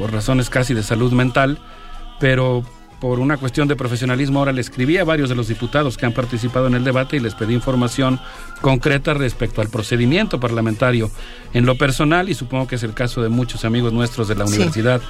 por 0.02 0.12
razones 0.12 0.50
casi 0.50 0.74
de 0.74 0.82
salud 0.82 1.12
mental, 1.12 1.60
pero 2.20 2.64
por 3.00 3.20
una 3.20 3.38
cuestión 3.38 3.68
de 3.68 3.76
profesionalismo 3.76 4.40
ahora 4.40 4.52
le 4.52 4.60
escribí 4.62 4.98
a 4.98 5.04
varios 5.04 5.30
de 5.30 5.36
los 5.36 5.48
diputados 5.48 5.96
que 5.96 6.08
han 6.08 6.12
participado 6.12 6.66
en 6.66 6.74
el 6.74 6.84
debate 6.84 7.18
y 7.18 7.20
les 7.20 7.36
pedí 7.36 7.54
información 7.54 8.20
concreta 8.62 9.14
respecto 9.14 9.62
al 9.62 9.70
procedimiento 9.70 10.40
parlamentario 10.40 11.12
en 11.54 11.68
lo 11.68 11.76
personal 11.78 12.30
y 12.30 12.34
supongo 12.34 12.66
que 12.68 12.76
es 12.78 12.84
el 12.84 12.96
caso 12.96 13.22
de 13.22 13.30
muchos 13.30 13.64
amigos 13.64 13.94
nuestros 13.94 14.28
de 14.28 14.34
la 14.34 14.48
Sí. 14.48 14.56
universidad 14.56 15.02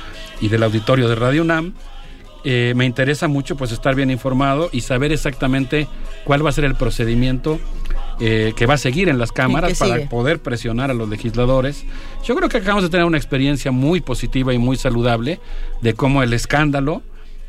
y 0.41 0.49
del 0.49 0.61
auditorio 0.63 1.07
de 1.07 1.15
Radio 1.15 1.41
UNAM. 1.43 1.73
eh, 2.43 2.73
me 2.75 2.85
interesa 2.85 3.27
mucho 3.27 3.55
pues 3.55 3.71
estar 3.71 3.93
bien 3.93 4.09
informado 4.09 4.69
y 4.73 4.81
saber 4.81 5.11
exactamente 5.11 5.87
cuál 6.23 6.43
va 6.43 6.49
a 6.49 6.53
ser 6.53 6.65
el 6.65 6.73
procedimiento 6.73 7.59
eh, 8.23 8.53
que 8.55 8.67
va 8.67 8.75
a 8.75 8.77
seguir 8.77 9.09
en 9.09 9.17
las 9.17 9.31
cámaras 9.31 9.79
para 9.79 9.95
sigue? 9.95 10.07
poder 10.07 10.39
presionar 10.39 10.91
a 10.91 10.93
los 10.93 11.09
legisladores. 11.09 11.85
Yo 12.23 12.35
creo 12.35 12.49
que 12.49 12.57
acabamos 12.57 12.83
de 12.83 12.89
tener 12.89 13.05
una 13.05 13.17
experiencia 13.17 13.71
muy 13.71 13.99
positiva 13.99 14.53
y 14.53 14.59
muy 14.59 14.77
saludable 14.77 15.39
de 15.81 15.93
cómo 15.95 16.21
el 16.21 16.31
escándalo 16.33 17.01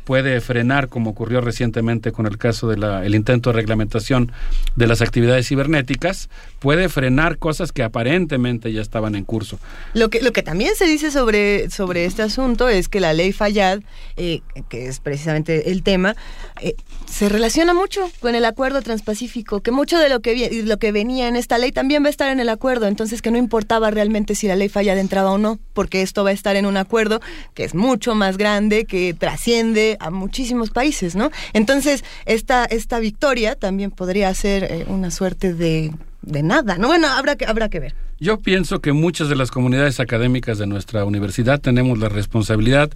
puede 0.03 0.41
frenar, 0.41 0.89
como 0.89 1.11
ocurrió 1.11 1.41
recientemente 1.41 2.11
con 2.11 2.25
el 2.25 2.37
caso 2.37 2.67
del 2.67 3.15
intento 3.15 3.51
de 3.51 3.55
reglamentación 3.55 4.31
de 4.75 4.87
las 4.87 5.01
actividades 5.01 5.47
cibernéticas, 5.47 6.29
puede 6.59 6.89
frenar 6.89 7.37
cosas 7.37 7.71
que 7.71 7.83
aparentemente 7.83 8.71
ya 8.71 8.81
estaban 8.81 9.15
en 9.15 9.23
curso. 9.23 9.59
Lo 9.93 10.09
que, 10.09 10.21
lo 10.21 10.33
que 10.33 10.43
también 10.43 10.75
se 10.75 10.85
dice 10.85 11.11
sobre, 11.11 11.69
sobre 11.69 12.05
este 12.05 12.21
asunto 12.21 12.69
es 12.69 12.89
que 12.89 12.99
la 12.99 13.13
ley 13.13 13.31
Fayad, 13.31 13.81
eh, 14.17 14.41
que 14.69 14.87
es 14.87 14.99
precisamente 14.99 15.71
el 15.71 15.83
tema, 15.83 16.15
eh, 16.61 16.75
se 17.05 17.29
relaciona 17.29 17.73
mucho 17.73 18.09
con 18.19 18.35
el 18.35 18.45
acuerdo 18.45 18.81
transpacífico, 18.81 19.61
que 19.61 19.71
mucho 19.71 19.99
de 19.99 20.09
lo 20.09 20.21
que, 20.21 20.63
lo 20.65 20.77
que 20.77 20.91
venía 20.91 21.27
en 21.27 21.35
esta 21.35 21.57
ley 21.57 21.71
también 21.71 22.03
va 22.03 22.07
a 22.07 22.09
estar 22.09 22.29
en 22.29 22.39
el 22.39 22.49
acuerdo, 22.49 22.87
entonces 22.87 23.21
que 23.21 23.31
no 23.31 23.37
importaba 23.37 23.91
realmente 23.91 24.35
si 24.35 24.47
la 24.47 24.55
ley 24.55 24.69
Fayad 24.69 24.97
entraba 24.97 25.31
o 25.31 25.37
no, 25.37 25.59
porque 25.73 26.01
esto 26.01 26.23
va 26.23 26.31
a 26.31 26.33
estar 26.33 26.55
en 26.55 26.65
un 26.65 26.77
acuerdo 26.77 27.21
que 27.53 27.63
es 27.63 27.75
mucho 27.75 28.15
más 28.15 28.37
grande, 28.37 28.85
que 28.85 29.13
trasciende 29.13 29.92
a 29.99 30.09
muchísimos 30.09 30.69
países, 30.69 31.15
¿no? 31.15 31.31
Entonces, 31.53 32.03
esta, 32.25 32.65
esta 32.65 32.99
victoria 32.99 33.55
también 33.55 33.91
podría 33.91 34.33
ser 34.33 34.63
eh, 34.63 34.85
una 34.87 35.11
suerte 35.11 35.53
de, 35.53 35.91
de 36.21 36.43
nada, 36.43 36.77
¿no? 36.77 36.87
Bueno, 36.87 37.07
habrá 37.07 37.35
que, 37.35 37.45
habrá 37.45 37.69
que 37.69 37.79
ver. 37.79 37.95
Yo 38.19 38.39
pienso 38.39 38.79
que 38.79 38.93
muchas 38.93 39.29
de 39.29 39.35
las 39.35 39.51
comunidades 39.51 39.99
académicas 39.99 40.57
de 40.57 40.67
nuestra 40.67 41.03
universidad 41.05 41.59
tenemos 41.59 41.99
la 41.99 42.09
responsabilidad 42.09 42.89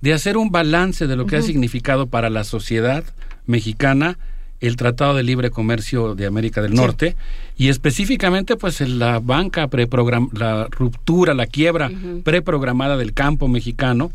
de 0.00 0.12
hacer 0.12 0.36
un 0.36 0.50
balance 0.50 1.06
de 1.06 1.16
lo 1.16 1.26
que 1.26 1.36
ha 1.36 1.42
significado 1.42 2.06
para 2.06 2.30
la 2.30 2.44
sociedad 2.44 3.02
mexicana 3.46 4.18
el 4.60 4.76
Tratado 4.76 5.14
de 5.14 5.22
Libre 5.22 5.50
Comercio 5.50 6.14
de 6.14 6.26
América 6.26 6.60
del 6.62 6.72
Sí. 6.72 6.76
Norte 6.76 7.16
y 7.56 7.68
específicamente 7.68 8.56
pues 8.56 8.80
en 8.80 8.98
la 8.98 9.20
banca 9.20 9.68
preprogram 9.68 10.30
la 10.32 10.66
ruptura, 10.70 11.34
la 11.34 11.46
quiebra 11.46 11.90
preprogramada 12.24 12.96
del 12.96 13.12
campo 13.14 13.48
mexicano 13.48 14.10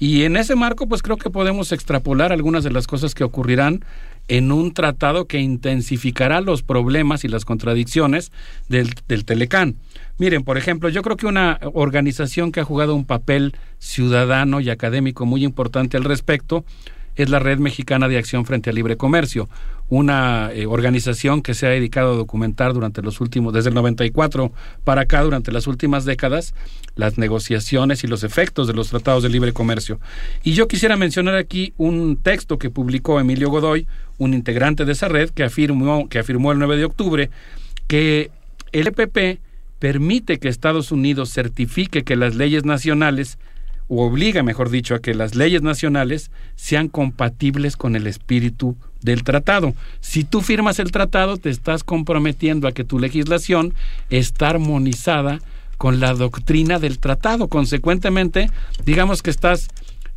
y 0.00 0.24
en 0.24 0.36
ese 0.36 0.56
marco 0.56 0.88
pues 0.88 1.02
creo 1.02 1.18
que 1.18 1.30
podemos 1.30 1.70
extrapolar 1.70 2.32
algunas 2.32 2.64
de 2.64 2.72
las 2.72 2.86
cosas 2.86 3.14
que 3.14 3.22
ocurrirán 3.22 3.84
en 4.28 4.50
un 4.50 4.72
tratado 4.72 5.26
que 5.26 5.40
intensificará 5.40 6.40
los 6.40 6.62
problemas 6.62 7.24
y 7.24 7.28
las 7.28 7.44
contradicciones 7.44 8.32
del, 8.68 8.94
del 9.08 9.24
Telecán. 9.24 9.76
Miren, 10.18 10.42
por 10.42 10.56
ejemplo, 10.56 10.88
yo 10.88 11.02
creo 11.02 11.16
que 11.16 11.26
una 11.26 11.60
organización 11.74 12.50
que 12.50 12.60
ha 12.60 12.64
jugado 12.64 12.94
un 12.94 13.04
papel 13.04 13.54
ciudadano 13.78 14.60
y 14.60 14.70
académico 14.70 15.26
muy 15.26 15.44
importante 15.44 15.96
al 15.96 16.04
respecto 16.04 16.64
es 17.16 17.28
la 17.30 17.38
Red 17.38 17.58
Mexicana 17.58 18.08
de 18.08 18.18
Acción 18.18 18.44
frente 18.46 18.70
al 18.70 18.76
Libre 18.76 18.96
Comercio, 18.96 19.48
una 19.88 20.52
eh, 20.52 20.66
organización 20.66 21.42
que 21.42 21.54
se 21.54 21.66
ha 21.66 21.70
dedicado 21.70 22.12
a 22.12 22.16
documentar 22.16 22.72
durante 22.72 23.02
los 23.02 23.20
últimos, 23.20 23.52
desde 23.52 23.70
el 23.70 23.74
94 23.74 24.52
para 24.84 25.02
acá, 25.02 25.22
durante 25.22 25.50
las 25.50 25.66
últimas 25.66 26.04
décadas, 26.04 26.54
las 26.94 27.18
negociaciones 27.18 28.04
y 28.04 28.06
los 28.06 28.22
efectos 28.22 28.68
de 28.68 28.72
los 28.72 28.88
tratados 28.88 29.24
de 29.24 29.28
libre 29.28 29.52
comercio. 29.52 29.98
Y 30.44 30.52
yo 30.52 30.68
quisiera 30.68 30.96
mencionar 30.96 31.34
aquí 31.34 31.74
un 31.76 32.16
texto 32.16 32.58
que 32.58 32.70
publicó 32.70 33.18
Emilio 33.18 33.50
Godoy, 33.50 33.88
un 34.18 34.32
integrante 34.32 34.84
de 34.84 34.92
esa 34.92 35.08
red, 35.08 35.30
que 35.30 35.42
afirmó, 35.42 36.08
que 36.08 36.20
afirmó 36.20 36.52
el 36.52 36.58
9 36.58 36.76
de 36.76 36.84
octubre 36.84 37.30
que 37.88 38.30
el 38.70 38.86
EPP 38.86 39.40
permite 39.80 40.38
que 40.38 40.48
Estados 40.48 40.92
Unidos 40.92 41.32
certifique 41.32 42.04
que 42.04 42.14
las 42.14 42.36
leyes 42.36 42.64
nacionales 42.64 43.38
o 43.92 44.06
obliga, 44.06 44.44
mejor 44.44 44.70
dicho, 44.70 44.94
a 44.94 45.00
que 45.00 45.14
las 45.14 45.34
leyes 45.34 45.62
nacionales 45.62 46.30
sean 46.54 46.88
compatibles 46.88 47.76
con 47.76 47.96
el 47.96 48.06
espíritu 48.06 48.76
del 49.02 49.24
tratado. 49.24 49.74
Si 50.00 50.22
tú 50.22 50.42
firmas 50.42 50.78
el 50.78 50.92
tratado, 50.92 51.38
te 51.38 51.50
estás 51.50 51.82
comprometiendo 51.82 52.68
a 52.68 52.72
que 52.72 52.84
tu 52.84 53.00
legislación 53.00 53.74
está 54.08 54.50
armonizada 54.50 55.40
con 55.76 55.98
la 55.98 56.14
doctrina 56.14 56.78
del 56.78 57.00
tratado. 57.00 57.48
Consecuentemente, 57.48 58.48
digamos 58.84 59.22
que 59.22 59.30
estás, 59.30 59.66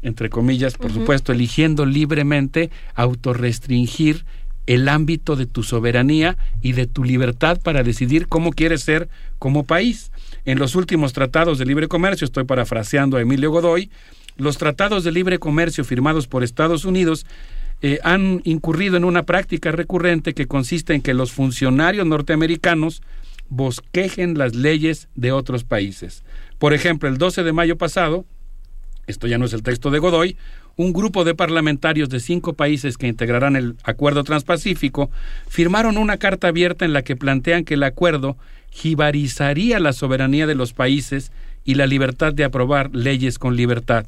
entre 0.03 0.29
comillas, 0.29 0.75
por 0.75 0.93
supuesto, 0.93 1.31
eligiendo 1.31 1.87
libremente 1.87 2.69
autorrestringir 2.93 4.23
el 4.67 4.87
ámbito 4.87 5.35
de 5.35 5.47
tu 5.47 5.63
soberanía 5.63 6.37
y 6.61 6.73
de 6.73 6.85
tu 6.85 7.03
libertad 7.03 7.59
para 7.59 7.81
decidir 7.81 8.27
cómo 8.27 8.51
quieres 8.51 8.83
ser 8.83 9.09
como 9.39 9.63
país. 9.63 10.11
En 10.45 10.59
los 10.59 10.75
últimos 10.75 11.13
tratados 11.13 11.57
de 11.57 11.65
libre 11.65 11.87
comercio, 11.87 12.25
estoy 12.25 12.43
parafraseando 12.43 13.17
a 13.17 13.21
Emilio 13.21 13.51
Godoy, 13.51 13.89
los 14.35 14.57
tratados 14.57 15.03
de 15.03 15.11
libre 15.11 15.39
comercio 15.39 15.85
firmados 15.85 16.27
por 16.27 16.43
Estados 16.43 16.85
Unidos 16.85 17.25
eh, 17.81 17.99
han 18.03 18.41
incurrido 18.43 18.97
en 18.97 19.03
una 19.03 19.23
práctica 19.23 19.71
recurrente 19.71 20.33
que 20.33 20.47
consiste 20.47 20.93
en 20.93 21.01
que 21.01 21.13
los 21.13 21.31
funcionarios 21.31 22.07
norteamericanos 22.07 23.01
bosquejen 23.49 24.37
las 24.37 24.55
leyes 24.55 25.07
de 25.15 25.31
otros 25.31 25.63
países. 25.63 26.23
Por 26.57 26.73
ejemplo, 26.73 27.07
el 27.07 27.17
12 27.17 27.43
de 27.43 27.53
mayo 27.53 27.77
pasado, 27.77 28.25
esto 29.05 29.27
ya 29.27 29.37
no 29.37 29.45
es 29.45 29.53
el 29.53 29.63
texto 29.63 29.91
de 29.91 29.99
Godoy, 29.99 30.37
un 30.75 30.91
grupo 30.91 31.23
de 31.23 31.35
parlamentarios 31.35 32.09
de 32.09 32.19
cinco 32.19 32.53
países 32.53 32.97
que 32.97 33.07
integrarán 33.07 33.55
el 33.55 33.75
Acuerdo 33.83 34.23
Transpacífico 34.23 35.11
firmaron 35.47 35.97
una 35.97 36.17
carta 36.17 36.47
abierta 36.47 36.85
en 36.85 36.93
la 36.93 37.03
que 37.03 37.15
plantean 37.15 37.63
que 37.63 37.75
el 37.75 37.83
acuerdo 37.83 38.37
jibarizaría 38.73 39.79
la 39.79 39.93
soberanía 39.93 40.47
de 40.47 40.55
los 40.55 40.73
países 40.73 41.31
y 41.63 41.75
la 41.75 41.87
libertad 41.87 42.33
de 42.33 42.43
aprobar 42.43 42.89
leyes 42.93 43.39
con 43.39 43.55
libertad. 43.55 44.05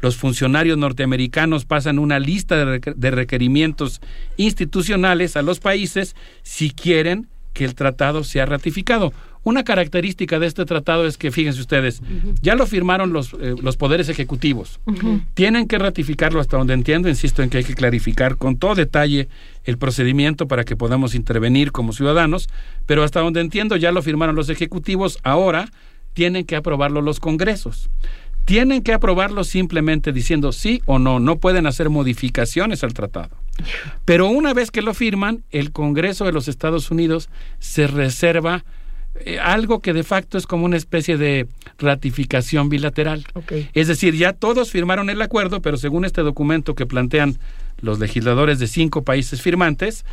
Los 0.00 0.16
funcionarios 0.16 0.76
norteamericanos 0.76 1.64
pasan 1.64 1.98
una 1.98 2.18
lista 2.18 2.56
de, 2.56 2.80
requer- 2.80 2.94
de 2.94 3.10
requerimientos 3.10 4.00
institucionales 4.36 5.36
a 5.36 5.42
los 5.42 5.58
países 5.58 6.14
si 6.42 6.70
quieren 6.70 7.28
que 7.54 7.64
el 7.64 7.74
tratado 7.74 8.22
sea 8.22 8.44
ratificado. 8.44 9.14
Una 9.46 9.62
característica 9.62 10.40
de 10.40 10.48
este 10.48 10.64
tratado 10.64 11.06
es 11.06 11.16
que, 11.16 11.30
fíjense 11.30 11.60
ustedes, 11.60 12.02
ya 12.42 12.56
lo 12.56 12.66
firmaron 12.66 13.12
los, 13.12 13.32
eh, 13.34 13.54
los 13.62 13.76
poderes 13.76 14.08
ejecutivos. 14.08 14.80
Tienen 15.34 15.68
que 15.68 15.78
ratificarlo 15.78 16.40
hasta 16.40 16.56
donde 16.56 16.74
entiendo, 16.74 17.08
insisto 17.08 17.44
en 17.44 17.48
que 17.48 17.58
hay 17.58 17.64
que 17.64 17.76
clarificar 17.76 18.38
con 18.38 18.56
todo 18.56 18.74
detalle 18.74 19.28
el 19.62 19.78
procedimiento 19.78 20.48
para 20.48 20.64
que 20.64 20.74
podamos 20.74 21.14
intervenir 21.14 21.70
como 21.70 21.92
ciudadanos, 21.92 22.48
pero 22.86 23.04
hasta 23.04 23.20
donde 23.20 23.40
entiendo 23.40 23.76
ya 23.76 23.92
lo 23.92 24.02
firmaron 24.02 24.34
los 24.34 24.48
ejecutivos, 24.48 25.20
ahora 25.22 25.70
tienen 26.12 26.44
que 26.44 26.56
aprobarlo 26.56 27.00
los 27.00 27.20
congresos. 27.20 27.88
Tienen 28.46 28.82
que 28.82 28.94
aprobarlo 28.94 29.44
simplemente 29.44 30.12
diciendo 30.12 30.50
sí 30.50 30.82
o 30.86 30.98
no, 30.98 31.20
no 31.20 31.38
pueden 31.38 31.68
hacer 31.68 31.88
modificaciones 31.88 32.82
al 32.82 32.94
tratado. 32.94 33.36
Pero 34.04 34.26
una 34.26 34.54
vez 34.54 34.72
que 34.72 34.82
lo 34.82 34.92
firman, 34.92 35.44
el 35.52 35.70
Congreso 35.70 36.24
de 36.24 36.32
los 36.32 36.48
Estados 36.48 36.90
Unidos 36.90 37.28
se 37.60 37.86
reserva 37.86 38.64
eh, 39.20 39.38
algo 39.38 39.80
que 39.80 39.92
de 39.92 40.02
facto 40.02 40.38
es 40.38 40.46
como 40.46 40.64
una 40.64 40.76
especie 40.76 41.16
de 41.16 41.46
ratificación 41.78 42.68
bilateral. 42.68 43.24
Es 43.74 43.88
decir, 43.88 44.14
ya 44.14 44.32
todos 44.32 44.70
firmaron 44.70 45.10
el 45.10 45.22
acuerdo, 45.22 45.62
pero 45.62 45.76
según 45.76 46.04
este 46.04 46.22
documento 46.22 46.74
que 46.74 46.86
plantean 46.86 47.38
los 47.80 47.98
legisladores 47.98 48.58
de 48.58 48.66
cinco 48.66 49.02
países 49.02 49.42
firmantes, 49.42 50.04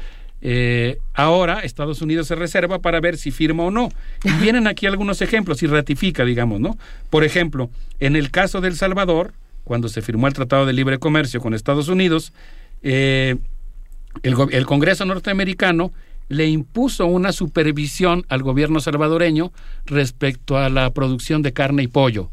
eh, 0.45 0.99
ahora 1.14 1.61
Estados 1.61 2.01
Unidos 2.01 2.27
se 2.27 2.35
reserva 2.35 2.80
para 2.80 2.99
ver 2.99 3.17
si 3.17 3.32
firma 3.32 3.64
o 3.64 3.72
no. 3.72 3.90
Y 4.23 4.32
vienen 4.41 4.67
aquí 4.67 4.85
algunos 4.85 5.22
ejemplos 5.22 5.64
y 5.64 5.67
ratifica, 5.67 6.25
digamos, 6.25 6.59
¿no? 6.59 6.77
Por 7.09 7.23
ejemplo, 7.23 7.69
en 7.99 8.15
el 8.15 8.30
caso 8.32 8.59
de 8.59 8.67
El 8.67 8.75
Salvador, 8.75 9.33
cuando 9.64 9.88
se 9.88 10.01
firmó 10.01 10.27
el 10.27 10.33
Tratado 10.33 10.65
de 10.65 10.73
Libre 10.73 10.99
Comercio 10.99 11.40
con 11.40 11.53
Estados 11.53 11.88
Unidos, 11.88 12.33
eh, 12.82 13.38
el, 14.22 14.65
Congreso 14.65 15.06
norteamericano 15.06 15.91
le 16.30 16.48
impuso 16.48 17.06
una 17.06 17.32
supervisión 17.32 18.26
al 18.30 18.43
gobierno 18.43 18.80
salvadoreño 18.80 19.52
respecto 19.85 20.58
a 20.58 20.69
la 20.69 20.92
producción 20.92 21.42
de 21.42 21.53
carne 21.53 21.84
y 21.84 21.88
pollo. 21.88 22.30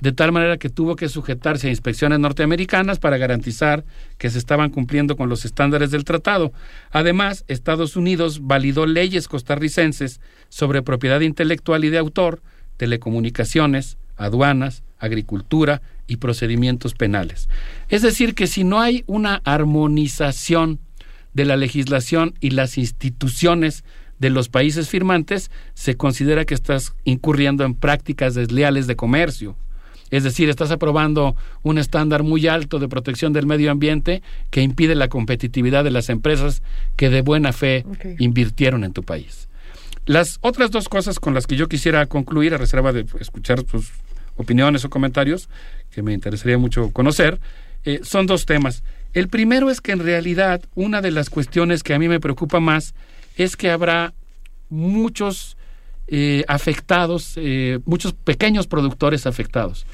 de 0.00 0.12
tal 0.12 0.32
manera 0.32 0.56
que 0.56 0.70
tuvo 0.70 0.96
que 0.96 1.08
sujetarse 1.08 1.66
a 1.66 1.70
inspecciones 1.70 2.18
norteamericanas 2.18 2.98
para 2.98 3.18
garantizar 3.18 3.84
que 4.18 4.30
se 4.30 4.38
estaban 4.38 4.70
cumpliendo 4.70 5.16
con 5.16 5.28
los 5.28 5.44
estándares 5.44 5.90
del 5.90 6.04
tratado. 6.04 6.52
Además, 6.90 7.44
Estados 7.48 7.96
Unidos 7.96 8.40
validó 8.42 8.86
leyes 8.86 9.28
costarricenses 9.28 10.20
sobre 10.48 10.82
propiedad 10.82 11.20
intelectual 11.20 11.84
y 11.84 11.90
de 11.90 11.98
autor, 11.98 12.42
telecomunicaciones, 12.78 13.98
aduanas, 14.16 14.82
agricultura 14.98 15.82
y 16.06 16.16
procedimientos 16.16 16.94
penales. 16.94 17.48
Es 17.88 18.02
decir, 18.02 18.34
que 18.34 18.46
si 18.46 18.64
no 18.64 18.80
hay 18.80 19.04
una 19.06 19.40
armonización 19.44 20.80
de 21.34 21.44
la 21.44 21.56
legislación 21.56 22.34
y 22.40 22.50
las 22.50 22.78
instituciones 22.78 23.84
de 24.18 24.30
los 24.30 24.48
países 24.48 24.88
firmantes, 24.88 25.50
se 25.74 25.96
considera 25.96 26.44
que 26.44 26.54
estás 26.54 26.94
incurriendo 27.04 27.64
en 27.64 27.74
prácticas 27.74 28.34
desleales 28.34 28.86
de 28.86 28.96
comercio. 28.96 29.56
Es 30.10 30.24
decir, 30.24 30.48
estás 30.48 30.70
aprobando 30.70 31.36
un 31.62 31.78
estándar 31.78 32.22
muy 32.22 32.48
alto 32.48 32.78
de 32.78 32.88
protección 32.88 33.32
del 33.32 33.46
medio 33.46 33.70
ambiente 33.70 34.22
que 34.50 34.60
impide 34.60 34.94
la 34.94 35.08
competitividad 35.08 35.84
de 35.84 35.92
las 35.92 36.08
empresas 36.08 36.62
que 36.96 37.10
de 37.10 37.22
buena 37.22 37.52
fe 37.52 37.86
invirtieron 38.18 38.84
en 38.84 38.92
tu 38.92 39.02
país. 39.04 39.48
Las 40.06 40.38
otras 40.40 40.70
dos 40.70 40.88
cosas 40.88 41.20
con 41.20 41.34
las 41.34 41.46
que 41.46 41.56
yo 41.56 41.68
quisiera 41.68 42.04
concluir, 42.06 42.54
a 42.54 42.58
reserva 42.58 42.92
de 42.92 43.06
escuchar 43.20 43.62
tus 43.62 43.90
opiniones 44.36 44.84
o 44.84 44.90
comentarios, 44.90 45.48
que 45.92 46.02
me 46.02 46.12
interesaría 46.12 46.58
mucho 46.58 46.90
conocer, 46.90 47.38
eh, 47.84 48.00
son 48.02 48.26
dos 48.26 48.46
temas. 48.46 48.82
El 49.12 49.28
primero 49.28 49.70
es 49.70 49.80
que 49.80 49.92
en 49.92 50.00
realidad 50.00 50.62
una 50.74 51.00
de 51.00 51.10
las 51.10 51.30
cuestiones 51.30 51.82
que 51.82 51.94
a 51.94 51.98
mí 51.98 52.08
me 52.08 52.20
preocupa 52.20 52.60
más 52.60 52.94
es 53.36 53.56
que 53.56 53.70
habrá 53.70 54.14
muchos 54.68 55.56
eh, 56.06 56.44
afectados, 56.48 57.34
eh, 57.36 57.80
muchos 57.84 58.12
pequeños 58.12 58.66
productores 58.66 59.26
afectados. 59.26 59.86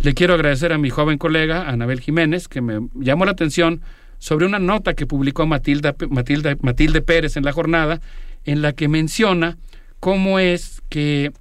Le 0.00 0.14
quiero 0.14 0.34
agradecer 0.34 0.72
a 0.72 0.78
mi 0.78 0.90
joven 0.90 1.18
colega, 1.18 1.68
Anabel 1.68 2.00
Jiménez, 2.00 2.48
que 2.48 2.60
me 2.60 2.88
llamó 2.94 3.24
la 3.24 3.32
atención 3.32 3.80
sobre 4.18 4.46
una 4.46 4.58
nota 4.58 4.94
que 4.94 5.06
publicó 5.06 5.46
Matilda, 5.46 5.94
Matilde 6.08 7.00
Pérez 7.02 7.36
en 7.36 7.44
la 7.44 7.52
jornada, 7.52 8.00
en 8.44 8.62
la 8.62 8.72
que 8.72 8.88
menciona 8.88 9.56
cómo 10.00 10.38
es 10.38 10.82
que 10.88 11.32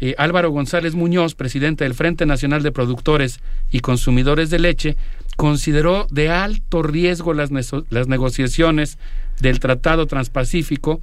eh, 0.00 0.14
Álvaro 0.16 0.50
González 0.50 0.94
Muñoz, 0.94 1.34
presidente 1.34 1.84
del 1.84 1.94
Frente 1.94 2.24
Nacional 2.24 2.62
de 2.62 2.72
Productores 2.72 3.40
y 3.70 3.80
Consumidores 3.80 4.48
de 4.50 4.58
Leche, 4.58 4.96
consideró 5.38 6.08
de 6.10 6.30
alto 6.30 6.82
riesgo 6.82 7.32
las, 7.32 7.52
las 7.90 8.08
negociaciones 8.08 8.98
del 9.40 9.60
Tratado 9.60 10.08
Transpacífico 10.08 11.00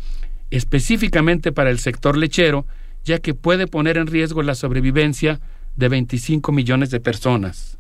específicamente 0.52 1.54
para 1.54 1.70
el 1.70 1.80
sector 1.80 2.18
lechero, 2.18 2.66
ya 3.06 3.20
que 3.20 3.34
puede 3.34 3.66
poner 3.66 3.96
en 3.96 4.08
riesgo 4.08 4.44
la 4.44 4.54
sobrevivencia 4.56 5.40
de 5.78 5.88
25 5.88 6.52
millones 6.52 6.90
de 6.92 7.00
personas. 7.00 7.78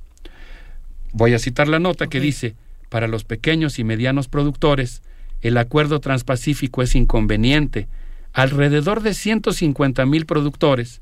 Voy 1.11 1.33
a 1.33 1.39
citar 1.39 1.67
la 1.67 1.79
nota 1.79 2.07
que 2.07 2.21
dice, 2.21 2.55
para 2.87 3.09
los 3.09 3.25
pequeños 3.25 3.77
y 3.77 3.83
medianos 3.83 4.29
productores, 4.29 5.01
el 5.41 5.57
acuerdo 5.57 5.99
transpacífico 5.99 6.81
es 6.81 6.95
inconveniente. 6.95 7.89
Alrededor 8.31 9.01
de 9.01 9.13
150 9.13 10.05
mil 10.05 10.25
productores, 10.25 11.01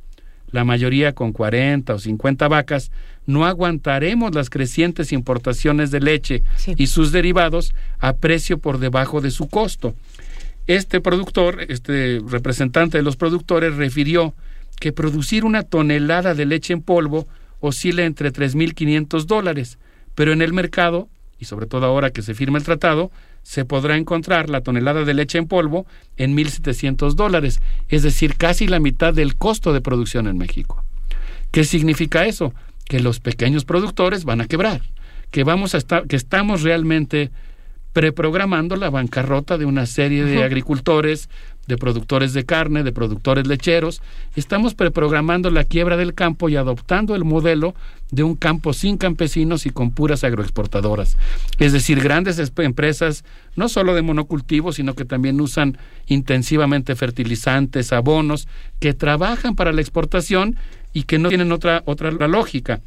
la 0.54 0.64
mayoría 0.64 1.14
con 1.14 1.34
40 1.34 1.96
o 1.96 2.00
50 2.00 2.48
vacas, 2.48 2.92
no 3.26 3.46
aguantaremos 3.46 4.34
las 4.34 4.50
crecientes 4.50 5.12
importaciones 5.12 5.92
de 5.92 6.00
leche 6.00 6.44
y 6.78 6.88
sus 6.88 7.12
derivados 7.12 7.74
a 8.00 8.14
precio 8.14 8.60
por 8.60 8.78
debajo 8.78 9.20
de 9.20 9.32
su 9.32 9.50
costo. 9.50 9.96
Este 10.68 11.02
productor, 11.02 11.66
este 11.70 12.22
representante 12.26 12.98
de 12.98 13.04
los 13.04 13.18
productores, 13.18 13.76
refirió 13.76 14.34
que 14.80 14.94
producir 14.94 15.44
una 15.44 15.64
tonelada 15.64 16.36
de 16.36 16.46
leche 16.46 16.74
en 16.74 16.82
polvo 16.82 17.28
oscila 17.60 18.04
entre 18.04 18.32
3.500 18.32 19.26
dólares, 19.26 19.80
pero 20.14 20.34
en 20.34 20.44
el 20.44 20.54
mercado, 20.54 21.10
y 21.40 21.46
sobre 21.46 21.66
todo 21.66 21.88
ahora 21.88 22.12
que 22.12 22.22
se 22.22 22.36
firma 22.36 22.60
el 22.60 22.64
tratado, 22.64 23.12
se 23.44 23.66
podrá 23.66 23.98
encontrar 23.98 24.50
la 24.50 24.62
tonelada 24.62 25.04
de 25.04 25.14
leche 25.14 25.38
en 25.38 25.48
polvo 25.48 25.86
en 26.18 26.36
1.700 26.36 27.14
dólares, 27.14 27.62
es 27.90 28.02
decir, 28.02 28.36
casi 28.36 28.68
la 28.68 28.80
mitad 28.80 29.14
del 29.14 29.36
costo 29.36 29.74
de 29.74 29.82
producción 29.82 30.28
en 30.28 30.38
México. 30.38 30.84
¿Qué 31.52 31.64
significa 31.64 32.26
eso? 32.26 32.54
Que 32.86 33.00
los 33.00 33.20
pequeños 33.20 33.66
productores 33.66 34.26
van 34.26 34.42
a 34.42 34.48
quebrar, 34.48 34.82
que 35.30 35.44
vamos 35.44 35.76
a 35.76 35.78
estar, 35.78 36.08
que 36.08 36.16
estamos 36.16 36.64
realmente 36.64 37.32
preprogramando 37.92 38.76
la 38.76 38.90
bancarrota 38.90 39.58
de 39.60 39.66
una 39.66 39.86
serie 39.86 40.26
de 40.26 40.44
agricultores, 40.44 41.30
de 41.67 41.77
productores 41.77 42.33
de 42.33 42.45
carne, 42.45 42.83
de 42.83 42.92
productores 42.92 43.48
lecheros. 43.48 44.01
Estamos 44.35 44.74
preprogramando 44.74 45.50
la 45.50 45.64
quiebra 45.64 45.98
del 45.98 46.14
campo 46.14 46.50
y 46.50 46.56
adoptando 46.56 47.16
el 47.16 47.24
modelo 47.24 47.74
de 48.11 48.24
un 48.24 48.35
campo 48.35 48.74
sin 48.74 48.98
campesinos 48.98 49.66
y 49.66 49.69
con 49.69 49.92
puras 49.92 50.24
agroexportadoras. 50.24 51.17
Es 51.59 51.74
decir, 51.74 52.01
grandes 52.01 52.51
empresas, 52.58 53.24
no 53.56 53.69
solo 53.69 53.95
de 53.95 54.01
monocultivo, 54.01 54.72
sino 54.72 54.93
que 54.93 55.06
también 55.06 55.40
usan 55.42 55.77
intensivamente 56.08 56.95
fertilizantes, 56.95 57.93
abonos, 57.93 58.48
que 58.80 58.93
trabajan 58.93 59.56
para 59.56 59.72
la 59.72 59.82
exportación 59.82 60.58
y 60.92 61.03
que 61.03 61.17
no 61.17 61.30
tienen 61.30 61.51
otra, 61.51 61.82
otra 61.85 62.11
lógica. 62.11 62.82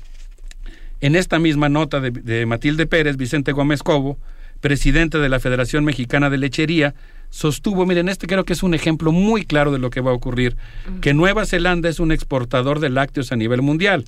En 1.01 1.17
esta 1.17 1.39
misma 1.39 1.69
nota 1.69 2.01
de, 2.01 2.11
de 2.11 2.47
Matilde 2.47 2.87
Pérez, 2.87 3.17
Vicente 3.17 3.53
Gómez 3.53 3.83
Cobo, 3.83 4.19
presidente 4.61 5.19
de 5.19 5.29
la 5.29 5.41
Federación 5.41 5.85
Mexicana 5.85 6.31
de 6.31 6.39
Lechería, 6.39 6.95
sostuvo, 7.31 7.87
miren, 7.87 8.09
este 8.09 8.27
creo 8.27 8.45
que 8.45 8.53
es 8.53 8.63
un 8.63 8.75
ejemplo 8.75 9.13
muy 9.13 9.45
claro 9.45 9.73
de 9.73 9.79
lo 9.79 9.91
que 9.91 10.01
va 10.01 10.11
a 10.11 10.15
ocurrir, 10.15 10.57
que 11.01 11.15
Nueva 11.15 11.47
Zelanda 11.47 11.89
es 11.89 12.01
un 12.01 12.13
exportador 12.13 12.81
de 12.81 12.91
lácteos 12.91 13.33
a 13.33 13.37
nivel 13.37 13.63
mundial. 13.63 14.05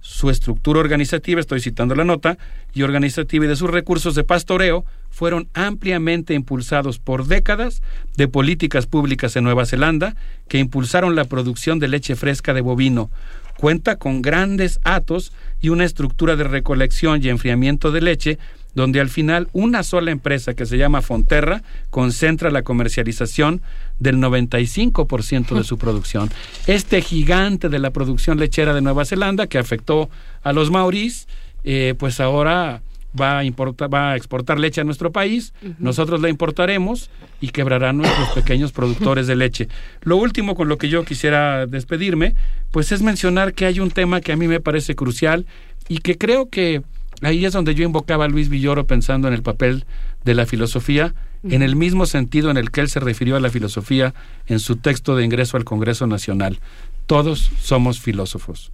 Su 0.00 0.30
estructura 0.30 0.80
organizativa, 0.80 1.40
estoy 1.40 1.60
citando 1.60 1.94
la 1.94 2.04
nota, 2.04 2.36
y 2.74 2.82
organizativa 2.82 3.44
y 3.44 3.48
de 3.48 3.56
sus 3.56 3.70
recursos 3.70 4.14
de 4.14 4.24
pastoreo 4.24 4.84
fueron 5.10 5.48
ampliamente 5.54 6.34
impulsados 6.34 6.98
por 6.98 7.26
décadas 7.26 7.82
de 8.16 8.28
políticas 8.28 8.86
públicas 8.86 9.36
en 9.36 9.44
Nueva 9.44 9.66
Zelanda 9.66 10.16
que 10.48 10.58
impulsaron 10.58 11.14
la 11.14 11.24
producción 11.26 11.78
de 11.78 11.88
leche 11.88 12.16
fresca 12.16 12.54
de 12.54 12.60
bovino. 12.60 13.10
Cuenta 13.58 13.96
con 13.96 14.22
grandes 14.22 14.80
atos 14.82 15.32
y 15.60 15.68
una 15.68 15.84
estructura 15.84 16.34
de 16.34 16.44
recolección 16.44 17.22
y 17.22 17.28
enfriamiento 17.28 17.92
de 17.92 18.00
leche 18.00 18.38
donde 18.74 19.00
al 19.00 19.08
final 19.08 19.48
una 19.52 19.82
sola 19.82 20.10
empresa 20.10 20.54
que 20.54 20.66
se 20.66 20.78
llama 20.78 21.02
Fonterra 21.02 21.62
concentra 21.90 22.50
la 22.50 22.62
comercialización 22.62 23.60
del 23.98 24.16
95% 24.16 25.56
de 25.56 25.64
su 25.64 25.78
producción. 25.82 26.30
Este 26.66 27.02
gigante 27.02 27.68
de 27.68 27.78
la 27.78 27.90
producción 27.90 28.38
lechera 28.38 28.74
de 28.74 28.80
Nueva 28.80 29.04
Zelanda 29.04 29.46
que 29.46 29.58
afectó 29.58 30.10
a 30.42 30.52
los 30.52 30.70
maoríes, 30.70 31.28
eh, 31.64 31.94
pues 31.98 32.20
ahora 32.20 32.82
va 33.18 33.38
a, 33.38 33.44
importar, 33.44 33.92
va 33.92 34.12
a 34.12 34.16
exportar 34.16 34.58
leche 34.58 34.80
a 34.80 34.84
nuestro 34.84 35.12
país, 35.12 35.52
nosotros 35.78 36.20
la 36.20 36.28
importaremos 36.28 37.10
y 37.40 37.48
quebrarán 37.48 37.98
nuestros 37.98 38.30
pequeños 38.34 38.72
productores 38.72 39.26
de 39.26 39.36
leche. 39.36 39.68
Lo 40.02 40.16
último 40.16 40.54
con 40.54 40.68
lo 40.68 40.78
que 40.78 40.88
yo 40.88 41.04
quisiera 41.04 41.66
despedirme, 41.66 42.34
pues 42.70 42.92
es 42.92 43.02
mencionar 43.02 43.52
que 43.52 43.66
hay 43.66 43.80
un 43.80 43.90
tema 43.90 44.20
que 44.20 44.32
a 44.32 44.36
mí 44.36 44.48
me 44.48 44.60
parece 44.60 44.94
crucial 44.94 45.46
y 45.88 45.98
que 45.98 46.16
creo 46.16 46.48
que 46.48 46.82
Ahí 47.22 47.44
es 47.44 47.52
donde 47.52 47.74
yo 47.74 47.84
invocaba 47.84 48.24
a 48.24 48.28
Luis 48.28 48.48
Villoro 48.48 48.86
pensando 48.86 49.28
en 49.28 49.34
el 49.34 49.42
papel 49.42 49.84
de 50.24 50.34
la 50.34 50.44
filosofía, 50.44 51.14
en 51.44 51.62
el 51.62 51.76
mismo 51.76 52.06
sentido 52.06 52.50
en 52.50 52.56
el 52.56 52.70
que 52.70 52.80
él 52.80 52.88
se 52.88 53.00
refirió 53.00 53.36
a 53.36 53.40
la 53.40 53.50
filosofía 53.50 54.14
en 54.46 54.60
su 54.60 54.76
texto 54.76 55.16
de 55.16 55.24
ingreso 55.24 55.56
al 55.56 55.64
Congreso 55.64 56.06
Nacional. 56.06 56.60
Todos 57.06 57.50
somos 57.60 58.00
filósofos. 58.00 58.72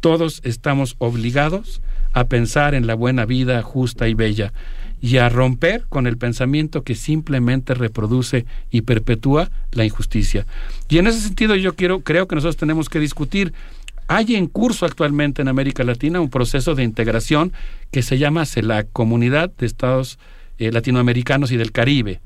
Todos 0.00 0.40
estamos 0.44 0.94
obligados 0.98 1.80
a 2.12 2.24
pensar 2.24 2.74
en 2.74 2.86
la 2.86 2.94
buena 2.94 3.24
vida 3.24 3.62
justa 3.62 4.08
y 4.08 4.14
bella 4.14 4.52
y 5.00 5.18
a 5.18 5.28
romper 5.28 5.84
con 5.88 6.06
el 6.06 6.18
pensamiento 6.18 6.82
que 6.82 6.94
simplemente 6.94 7.74
reproduce 7.74 8.46
y 8.70 8.82
perpetúa 8.82 9.50
la 9.72 9.84
injusticia. 9.84 10.46
Y 10.88 10.98
en 10.98 11.06
ese 11.06 11.20
sentido 11.20 11.54
yo 11.56 11.74
quiero 11.74 12.00
creo 12.00 12.26
que 12.26 12.34
nosotros 12.34 12.56
tenemos 12.56 12.88
que 12.88 13.00
discutir 13.00 13.52
hay 14.08 14.36
en 14.36 14.46
curso 14.46 14.86
actualmente 14.86 15.42
en 15.42 15.48
América 15.48 15.84
Latina 15.84 16.20
un 16.20 16.30
proceso 16.30 16.74
de 16.74 16.82
integración 16.82 17.52
que 17.92 18.02
se 18.02 18.18
llama 18.18 18.44
la 18.62 18.84
Comunidad 18.84 19.50
de 19.56 19.66
Estados 19.66 20.18
eh, 20.58 20.72
Latinoamericanos 20.72 21.52
y 21.52 21.56
del 21.56 21.72
Caribe. 21.72 22.20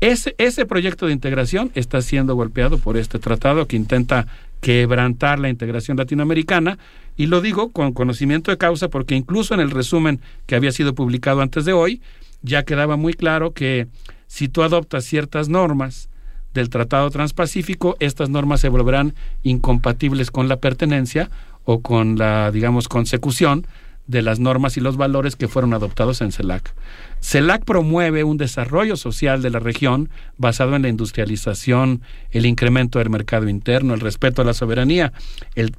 ese, 0.00 0.34
ese 0.38 0.64
proyecto 0.64 1.06
de 1.06 1.12
integración 1.12 1.70
está 1.74 2.00
siendo 2.00 2.34
golpeado 2.34 2.78
por 2.78 2.96
este 2.96 3.18
tratado 3.18 3.66
que 3.66 3.76
intenta 3.76 4.26
quebrantar 4.62 5.38
la 5.38 5.50
integración 5.50 5.98
latinoamericana 5.98 6.78
y 7.18 7.26
lo 7.26 7.42
digo 7.42 7.70
con 7.70 7.92
conocimiento 7.92 8.50
de 8.50 8.56
causa 8.56 8.88
porque 8.88 9.14
incluso 9.14 9.52
en 9.52 9.60
el 9.60 9.70
resumen 9.70 10.20
que 10.46 10.56
había 10.56 10.72
sido 10.72 10.94
publicado 10.94 11.42
antes 11.42 11.66
de 11.66 11.74
hoy 11.74 12.00
ya 12.40 12.62
quedaba 12.62 12.96
muy 12.96 13.12
claro 13.12 13.52
que 13.52 13.86
si 14.26 14.48
tú 14.48 14.62
adoptas 14.62 15.04
ciertas 15.04 15.50
normas 15.50 16.08
del 16.54 16.70
Tratado 16.70 17.10
Transpacífico, 17.10 17.96
estas 18.00 18.30
normas 18.30 18.60
se 18.60 18.68
volverán 18.68 19.14
incompatibles 19.42 20.30
con 20.30 20.48
la 20.48 20.56
pertenencia 20.56 21.30
o 21.64 21.80
con 21.80 22.16
la, 22.16 22.50
digamos, 22.50 22.88
consecución 22.88 23.66
de 24.06 24.22
las 24.22 24.38
normas 24.38 24.76
y 24.76 24.80
los 24.80 24.96
valores 24.96 25.34
que 25.34 25.48
fueron 25.48 25.72
adoptados 25.72 26.20
en 26.20 26.30
CELAC. 26.30 26.74
CELAC 27.20 27.64
promueve 27.64 28.22
un 28.22 28.36
desarrollo 28.36 28.96
social 28.96 29.40
de 29.42 29.50
la 29.50 29.60
región 29.60 30.10
basado 30.36 30.76
en 30.76 30.82
la 30.82 30.88
industrialización, 30.88 32.02
el 32.30 32.46
incremento 32.46 32.98
del 32.98 33.10
mercado 33.10 33.48
interno, 33.48 33.94
el 33.94 34.00
respeto 34.00 34.42
a 34.42 34.44
la 34.44 34.54
soberanía. 34.54 35.12
El, 35.54 35.74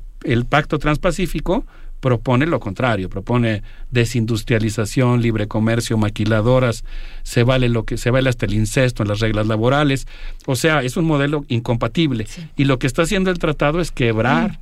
Pacto 0.49 0.79
Transpacífico 0.79 1.67
propone 2.05 2.45
lo 2.45 2.59
contrario, 2.59 3.09
propone 3.09 3.63
desindustrialización, 3.89 5.23
libre 5.23 5.47
comercio, 5.47 5.97
maquiladoras, 5.97 6.83
se 7.23 7.41
vale 7.41 7.67
lo 7.67 7.83
que 7.83 7.97
se 7.97 8.11
vale 8.11 8.29
hasta 8.29 8.45
el 8.45 8.53
incesto 8.53 9.01
en 9.01 9.09
las 9.09 9.21
reglas 9.21 9.47
laborales, 9.47 10.05
o 10.45 10.55
sea, 10.55 10.83
es 10.83 10.97
un 10.97 11.05
modelo 11.05 11.45
incompatible. 11.47 12.27
Y 12.55 12.65
lo 12.65 12.77
que 12.77 12.85
está 12.85 13.01
haciendo 13.01 13.31
el 13.31 13.39
tratado 13.39 13.81
es 13.81 13.89
quebrar 13.89 14.59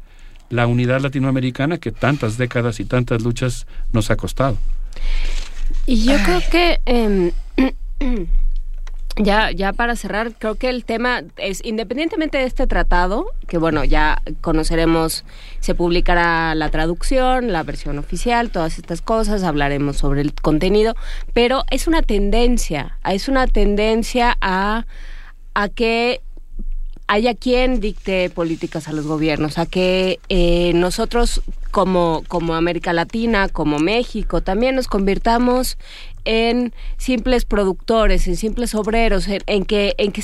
la 0.49 0.67
unidad 0.67 1.01
latinoamericana 1.01 1.79
que 1.79 1.91
tantas 1.91 2.37
décadas 2.37 2.79
y 2.79 2.85
tantas 2.85 3.21
luchas 3.21 3.67
nos 3.91 4.09
ha 4.09 4.15
costado. 4.15 4.55
Y 5.85 6.05
yo 6.05 6.15
creo 6.23 6.41
que 6.49 6.79
em, 6.85 7.31
ya, 9.15 9.51
ya 9.51 9.73
para 9.73 9.95
cerrar, 9.95 10.33
creo 10.33 10.55
que 10.55 10.69
el 10.69 10.85
tema 10.85 11.21
es, 11.37 11.63
independientemente 11.63 12.39
de 12.39 12.45
este 12.45 12.65
tratado, 12.65 13.27
que 13.47 13.57
bueno, 13.57 13.83
ya 13.83 14.21
conoceremos, 14.41 15.23
se 15.59 15.75
publicará 15.75 16.55
la 16.55 16.69
traducción, 16.69 17.51
la 17.51 17.63
versión 17.63 17.99
oficial, 17.99 18.49
todas 18.49 18.79
estas 18.79 19.01
cosas, 19.01 19.43
hablaremos 19.43 19.97
sobre 19.97 20.21
el 20.21 20.33
contenido, 20.33 20.95
pero 21.33 21.63
es 21.69 21.87
una 21.87 22.01
tendencia, 22.01 22.97
es 23.05 23.27
una 23.27 23.45
tendencia 23.47 24.35
a, 24.41 24.85
a 25.53 25.69
que 25.69 26.21
haya 27.07 27.35
quien 27.35 27.79
dicte 27.79 28.29
políticas 28.29 28.87
a 28.87 28.93
los 28.93 29.05
gobiernos, 29.05 29.59
a 29.59 29.65
que 29.65 30.19
eh, 30.29 30.71
nosotros 30.73 31.41
como, 31.69 32.23
como 32.27 32.55
América 32.55 32.93
Latina, 32.93 33.49
como 33.49 33.79
México, 33.79 34.41
también 34.41 34.75
nos 34.75 34.87
convirtamos 34.87 35.77
en 36.25 36.73
simples 36.97 37.45
productores, 37.45 38.27
en 38.27 38.35
simples 38.35 38.75
obreros, 38.75 39.27
en, 39.27 39.41
en 39.45 39.65
que, 39.65 39.95
en 39.97 40.11
que 40.11 40.23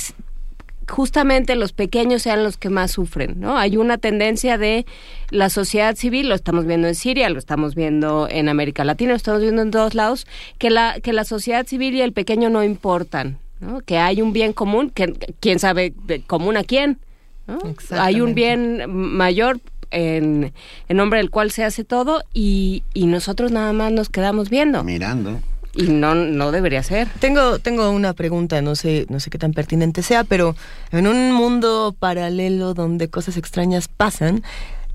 justamente 0.90 1.54
los 1.54 1.72
pequeños 1.72 2.22
sean 2.22 2.42
los 2.42 2.56
que 2.56 2.68
más 2.68 2.90
sufren, 2.90 3.38
¿no? 3.38 3.56
Hay 3.56 3.76
una 3.76 3.96
tendencia 3.96 4.58
de 4.58 4.84
la 5.30 5.48
sociedad 5.48 5.94
civil, 5.94 6.28
lo 6.28 6.34
estamos 6.34 6.66
viendo 6.66 6.88
en 6.88 6.94
Siria, 6.94 7.30
lo 7.30 7.38
estamos 7.38 7.74
viendo 7.74 8.28
en 8.28 8.48
América 8.48 8.84
Latina, 8.84 9.10
lo 9.12 9.16
estamos 9.16 9.40
viendo 9.40 9.62
en 9.62 9.70
todos 9.70 9.94
lados, 9.94 10.26
que 10.58 10.68
la, 10.68 10.98
que 11.00 11.12
la 11.12 11.24
sociedad 11.24 11.66
civil 11.66 11.94
y 11.94 12.02
el 12.02 12.12
pequeño 12.12 12.50
no 12.50 12.64
importan, 12.64 13.38
¿no? 13.60 13.80
Que 13.80 13.98
hay 13.98 14.20
un 14.20 14.32
bien 14.32 14.52
común, 14.52 14.90
que 14.90 15.14
quién 15.38 15.58
sabe 15.60 15.94
de 16.04 16.22
común 16.22 16.56
a 16.56 16.64
quién, 16.64 16.98
¿no? 17.46 17.58
Hay 17.92 18.20
un 18.20 18.34
bien 18.34 18.84
mayor 18.90 19.60
en, 19.92 20.52
en 20.88 20.96
nombre 20.96 21.18
del 21.18 21.30
cual 21.30 21.50
se 21.50 21.64
hace 21.64 21.84
todo 21.84 22.22
y, 22.34 22.82
y 22.94 23.06
nosotros 23.06 23.52
nada 23.52 23.72
más 23.72 23.92
nos 23.92 24.08
quedamos 24.08 24.50
viendo. 24.50 24.82
Mirando. 24.82 25.40
Y 25.74 25.84
no, 25.84 26.14
no 26.14 26.50
debería 26.50 26.82
ser. 26.82 27.08
Tengo, 27.20 27.58
tengo 27.58 27.90
una 27.90 28.12
pregunta, 28.12 28.60
no 28.60 28.74
sé, 28.74 29.06
no 29.08 29.20
sé 29.20 29.30
qué 29.30 29.38
tan 29.38 29.52
pertinente 29.52 30.02
sea, 30.02 30.24
pero 30.24 30.56
en 30.90 31.06
un 31.06 31.32
mundo 31.32 31.94
paralelo 31.98 32.74
donde 32.74 33.08
cosas 33.08 33.36
extrañas 33.36 33.88
pasan, 33.88 34.42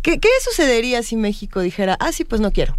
¿qué, 0.02 0.20
qué 0.20 0.30
sucedería 0.42 1.02
si 1.02 1.16
México 1.16 1.62
dijera, 1.62 1.96
ah, 2.00 2.12
sí, 2.12 2.26
pues 2.26 2.42
no 2.42 2.52
quiero? 2.52 2.76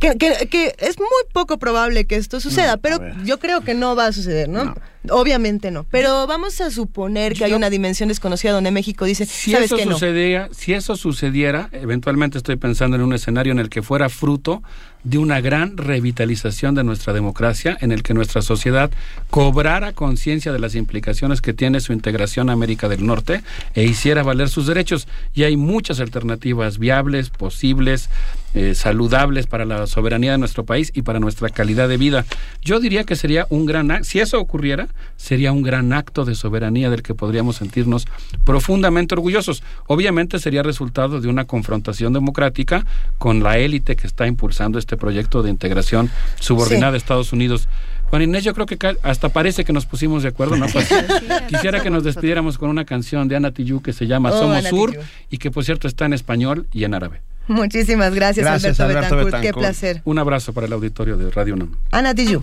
Que, 0.00 0.16
que- 0.16 0.48
que 0.48 0.74
es 0.78 0.98
muy 0.98 1.08
poco 1.32 1.58
probable 1.58 2.04
que 2.06 2.16
esto 2.16 2.40
suceda, 2.40 2.76
pero 2.76 2.98
yo 3.24 3.38
creo 3.38 3.62
que 3.62 3.74
no 3.74 3.96
va 3.96 4.06
a 4.06 4.12
suceder, 4.12 4.48
¿no? 4.48 4.74
Obviamente 5.10 5.70
no. 5.70 5.84
Pero 5.90 6.26
vamos 6.26 6.60
a 6.60 6.70
suponer 6.70 7.32
que 7.34 7.44
hay 7.44 7.54
una 7.54 7.70
dimensión 7.70 8.08
desconocida 8.10 8.52
donde 8.52 8.70
México 8.70 9.04
dice, 9.06 9.24
Si 9.26 9.52
¿sabes 9.52 9.72
eso 9.72 9.84
no? 9.86 9.92
sucediera, 9.92 10.48
si 10.52 10.74
eso 10.74 10.96
sucediera, 10.96 11.68
eventualmente 11.72 12.36
estoy 12.38 12.56
pensando 12.56 12.96
en 12.96 13.02
un 13.02 13.12
escenario 13.14 13.52
en 13.52 13.58
el 13.58 13.70
que 13.70 13.80
fuera 13.82 14.08
fruto 14.08 14.62
de 15.04 15.16
una 15.18 15.40
gran 15.40 15.76
revitalización 15.76 16.74
de 16.74 16.84
nuestra 16.84 17.12
democracia, 17.12 17.78
en 17.80 17.92
el 17.92 18.02
que 18.02 18.12
nuestra 18.14 18.42
sociedad 18.42 18.90
cobrara 19.30 19.92
conciencia 19.92 20.52
de 20.52 20.58
las 20.58 20.74
implicaciones 20.74 21.40
que 21.40 21.54
tiene 21.54 21.80
su 21.80 21.92
integración 21.92 22.50
a 22.50 22.52
América 22.52 22.88
del 22.88 23.06
Norte 23.06 23.42
e 23.74 23.84
hiciera 23.84 24.22
valer 24.22 24.48
sus 24.48 24.66
derechos. 24.66 25.06
Y 25.34 25.44
hay 25.44 25.56
muchas 25.56 26.00
alternativas 26.00 26.78
viables, 26.78 27.30
posibles, 27.30 28.10
eh, 28.54 28.74
saludables 28.74 29.46
para 29.46 29.64
la 29.64 29.86
soberanía 29.86 30.32
de 30.32 30.38
nuestro 30.38 30.64
país 30.64 30.90
y 30.94 31.02
para 31.02 31.20
nuestra 31.20 31.48
calidad 31.50 31.88
de 31.88 31.96
vida. 31.96 32.24
Yo 32.62 32.80
diría 32.80 33.04
que 33.04 33.16
sería 33.16 33.46
un 33.50 33.66
gran 33.66 33.90
acto, 33.90 34.04
si 34.04 34.20
eso 34.20 34.40
ocurriera, 34.40 34.88
sería 35.16 35.52
un 35.52 35.62
gran 35.62 35.92
acto 35.92 36.24
de 36.24 36.34
soberanía 36.34 36.90
del 36.90 37.02
que 37.02 37.14
podríamos 37.14 37.56
sentirnos 37.56 38.06
profundamente 38.44 39.14
orgullosos. 39.14 39.62
Obviamente 39.86 40.38
sería 40.38 40.62
resultado 40.62 41.20
de 41.20 41.28
una 41.28 41.44
confrontación 41.44 42.12
democrática 42.12 42.86
con 43.18 43.42
la 43.42 43.58
élite 43.58 43.96
que 43.96 44.06
está 44.06 44.26
impulsando 44.26 44.78
este 44.78 44.96
proyecto 44.96 45.42
de 45.42 45.50
integración 45.50 46.10
subordinada 46.40 46.92
Sí. 46.92 46.94
a 46.94 46.98
Estados 46.98 47.32
Unidos. 47.32 47.68
Juan 48.10 48.22
Inés, 48.22 48.42
yo 48.44 48.54
creo 48.54 48.64
que 48.66 48.78
hasta 49.02 49.28
parece 49.28 49.64
que 49.64 49.72
nos 49.74 49.84
pusimos 49.84 50.22
de 50.22 50.30
acuerdo, 50.30 50.56
¿no? 50.56 50.66
Pues, 50.68 50.88
quisiera 51.48 51.80
que 51.80 51.90
nos 51.90 52.04
despidiéramos 52.04 52.56
con 52.56 52.70
una 52.70 52.86
canción 52.86 53.28
de 53.28 53.36
Ana 53.36 53.50
Tijoux 53.50 53.82
que 53.82 53.92
se 53.92 54.06
llama 54.06 54.30
Oh, 54.32 54.38
Somos 54.38 54.64
Sur 54.64 54.98
y 55.30 55.36
que 55.36 55.50
por 55.50 55.64
cierto 55.64 55.86
está 55.88 56.06
en 56.06 56.14
español 56.14 56.66
y 56.72 56.84
en 56.84 56.94
árabe. 56.94 57.20
Muchísimas 57.48 58.14
gracias, 58.14 58.44
Gracias, 58.44 58.78
Alberto, 58.80 59.14
Alberto 59.14 59.24
Betancourt. 59.24 59.42
Qué 59.42 59.52
placer. 59.60 60.02
Un 60.04 60.18
abrazo 60.18 60.52
para 60.52 60.66
el 60.66 60.72
auditorio 60.72 61.16
de 61.16 61.30
Radio 61.30 61.54
UNAM. 61.54 61.76
Ana 61.90 62.14
Tijoux. 62.14 62.42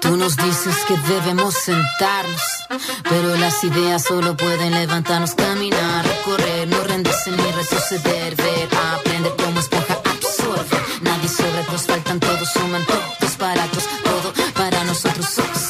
Tú 0.00 0.16
nos 0.16 0.36
dices 0.36 0.76
que 0.88 0.96
debemos 1.12 1.54
sentarnos, 1.54 2.42
pero 3.08 3.36
las 3.36 3.62
ideas 3.64 4.02
solo 4.02 4.36
pueden 4.36 4.72
levantarnos, 4.72 5.34
caminar, 5.34 6.04
recorrer, 6.04 6.68
no 6.68 6.82
rendirse 6.84 7.30
ni 7.30 7.52
retroceder, 7.52 8.34
ver, 8.34 8.68
aprender 8.96 9.32
como 9.42 9.60
esponja 9.60 9.94
absorbe. 9.94 10.76
Nadie 11.02 11.28
sobra, 11.28 11.64
nos 11.70 11.82
faltan 11.86 12.18
todos, 12.20 12.52
suman 12.52 12.84
todos 12.84 13.12
baratos, 13.42 13.84
todo 14.04 14.32
para 14.54 14.84
nosotros. 14.84 15.61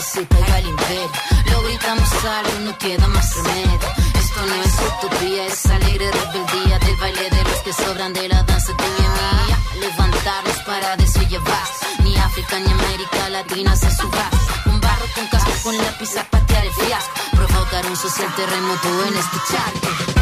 Que 0.00 0.06
se 0.06 0.26
caiga 0.26 0.58
el 0.60 0.66
imperio, 0.66 1.10
lo 1.50 1.62
gritamos 1.62 2.10
algo, 2.24 2.58
no 2.60 2.78
queda 2.78 3.06
más 3.08 3.36
remedio. 3.36 3.78
Esto 4.14 4.40
no 4.46 4.62
es 4.62 4.74
utopía, 4.88 5.46
es 5.46 5.66
alegre 5.66 6.10
rebeldía 6.10 6.78
del 6.78 6.96
baile 6.96 7.28
de 7.28 7.44
los 7.44 7.58
que 7.58 7.72
sobran 7.74 8.14
de 8.14 8.26
la 8.28 8.42
danza 8.44 8.72
de 8.72 8.82
mi 8.82 9.08
mía. 9.08 9.58
Levantarnos 9.78 10.56
para 10.64 10.96
decir 10.96 11.28
llevar, 11.28 11.68
ni 12.02 12.16
África 12.16 12.58
ni 12.60 12.70
América 12.70 13.28
Latina 13.28 13.76
se 13.76 13.94
suba. 13.94 14.30
Un 14.64 14.80
barro 14.80 15.04
con 15.14 15.26
casco 15.26 15.52
con 15.64 15.76
lápiz 15.76 16.16
a 16.16 16.24
patear 16.24 16.64
el 16.64 16.72
fiasco, 16.72 17.12
provocar 17.32 17.84
un 17.84 17.96
social 17.96 18.34
terremoto 18.36 18.88
en 19.06 19.16
este 19.18 19.36
charco. 19.52 20.19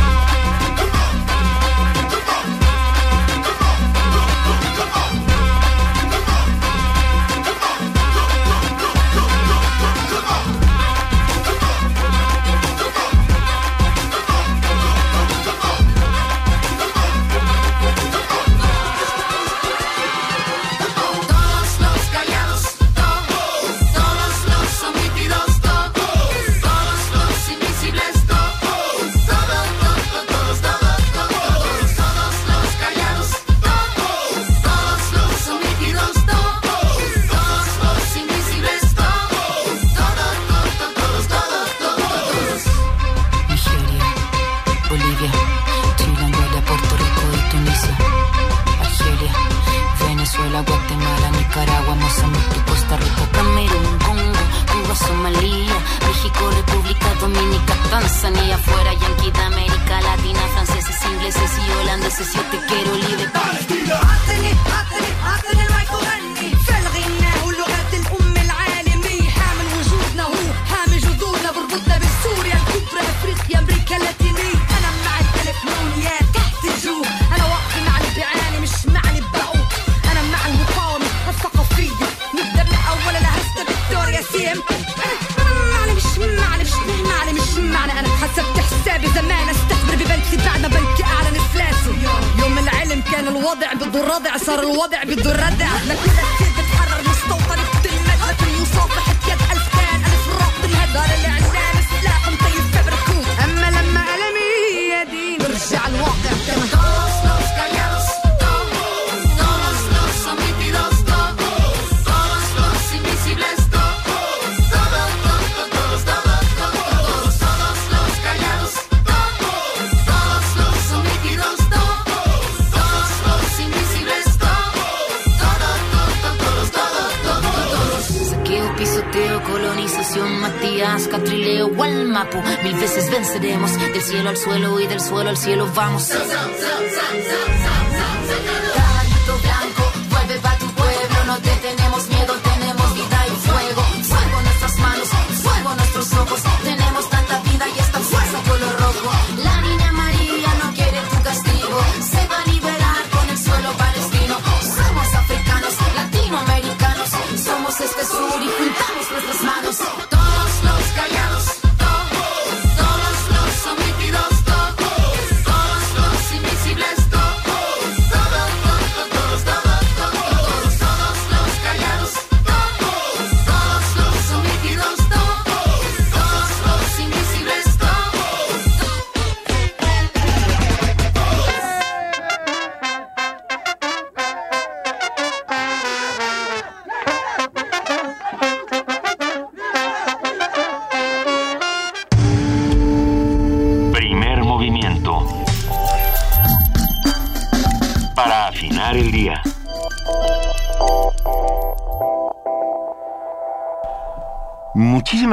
Vamos. 135.78 136.08
Caballito 136.08 136.17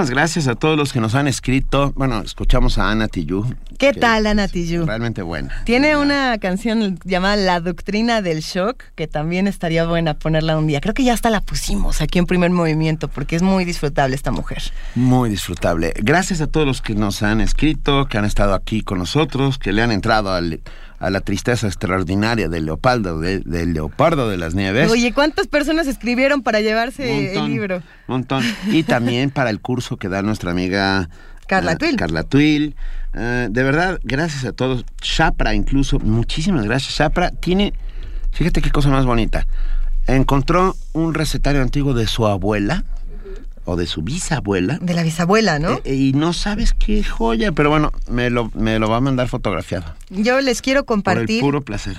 Muchísimas 0.06 0.24
gracias 0.24 0.48
a 0.48 0.56
todos 0.56 0.78
los 0.78 0.94
que 0.94 1.00
nos 1.00 1.16
han 1.16 1.28
escrito. 1.28 1.92
Bueno, 1.96 2.22
escuchamos 2.22 2.78
a 2.78 2.92
Ana 2.92 3.08
Tijoux. 3.08 3.48
¿Qué 3.80 3.92
tal, 3.92 4.28
Ana 4.28 4.48
Tijoux? 4.48 4.86
Realmente 4.86 5.24
buena. 5.24 5.64
Tiene 5.66 5.98
una 5.98 6.38
canción 6.38 7.00
llamada 7.04 7.36
La 7.38 7.60
Doctrina 7.60 8.22
del 8.22 8.42
Shock, 8.42 8.84
que 8.96 9.08
también 9.08 9.48
estaría 9.48 9.86
buena 9.86 10.14
ponerla 10.14 10.58
un 10.60 10.68
día. 10.68 10.80
Creo 10.80 10.94
que 10.94 11.04
ya 11.04 11.14
hasta 11.14 11.32
la 11.32 11.42
pusimos 11.42 12.02
aquí 12.02 12.20
en 12.20 12.28
primer 12.28 12.52
movimiento, 12.52 13.08
porque 13.08 13.36
es 13.36 13.42
muy 13.42 13.66
disfrutable 13.66 14.16
esta 14.16 14.32
mujer. 14.32 14.62
Muy 14.94 15.28
disfrutable. 15.30 15.92
Gracias 15.98 16.40
a 16.42 16.46
todos 16.48 16.68
los 16.68 16.82
que 16.84 16.94
nos 16.94 17.24
han 17.24 17.42
escrito, 17.42 18.06
que 18.06 18.20
han 18.20 18.26
estado 18.26 18.54
aquí 18.54 18.82
con 18.82 19.00
nosotros, 19.00 19.58
que 19.58 19.74
le 19.74 19.82
han 19.82 19.92
entrado 19.92 20.32
al- 20.34 20.62
a 21.00 21.10
la 21.10 21.20
tristeza 21.20 21.68
extraordinaria 21.68 22.48
del 22.48 22.66
Leopardo, 22.66 23.20
de- 23.20 23.40
del 23.40 23.74
Leopardo 23.74 24.30
de 24.30 24.38
las 24.38 24.56
Nieves. 24.56 24.90
Oye, 24.90 25.14
¿cuántas 25.14 25.48
personas 25.48 25.88
escribieron 25.88 26.42
para 26.42 26.62
llevarse 26.62 27.34
el 27.36 27.46
libro? 27.48 27.82
Montón. 28.08 28.44
Y 28.68 28.84
también 28.84 29.30
para 29.32 29.50
el 29.50 29.60
curso 29.62 29.98
que 29.98 30.10
da 30.10 30.22
nuestra 30.22 30.52
amiga 30.52 31.10
Carla 31.48 31.74
eh, 31.74 31.78
Tuil. 31.78 31.96
Carla 31.96 32.24
Tuil. 32.24 32.76
Eh, 33.14 33.48
de 33.50 33.64
verdad, 33.64 34.00
gracias 34.04 34.46
a 34.46 34.52
todos. 34.52 34.86
Shapra 35.02 35.54
incluso, 35.54 36.00
muchísimas 36.00 36.66
gracias. 36.66 36.96
Shapra 36.96 37.32
tiene, 37.32 37.74
fíjate 38.32 38.62
qué 38.62 38.72
cosa 38.72 38.90
más 38.90 39.06
bonita. 39.06 39.48
Encontró 40.08 40.76
un 40.94 41.14
recetario 41.14 41.62
antiguo 41.62 41.94
de 41.94 42.08
su 42.08 42.28
abuela 42.28 42.84
o 43.64 43.76
de 43.76 43.88
su 43.88 44.04
bisabuela. 44.04 44.78
De 44.82 44.94
la 44.94 45.02
bisabuela, 45.04 45.58
¿no? 45.58 45.80
Eh, 45.84 45.96
y 45.96 46.14
no 46.14 46.34
sabes 46.34 46.74
qué 46.74 47.04
joya, 47.04 47.52
pero 47.52 47.70
bueno, 47.70 47.92
me 48.10 48.30
lo, 48.30 48.52
me 48.54 48.78
lo 48.78 48.90
va 48.90 48.98
a 48.98 49.02
mandar 49.02 49.28
fotografiado. 49.28 49.96
Yo 50.10 50.40
les 50.42 50.62
quiero 50.62 50.84
Por 50.86 50.98
el 50.98 51.04
compartir. 51.04 51.42
puro 51.42 51.62
placer. 51.62 51.98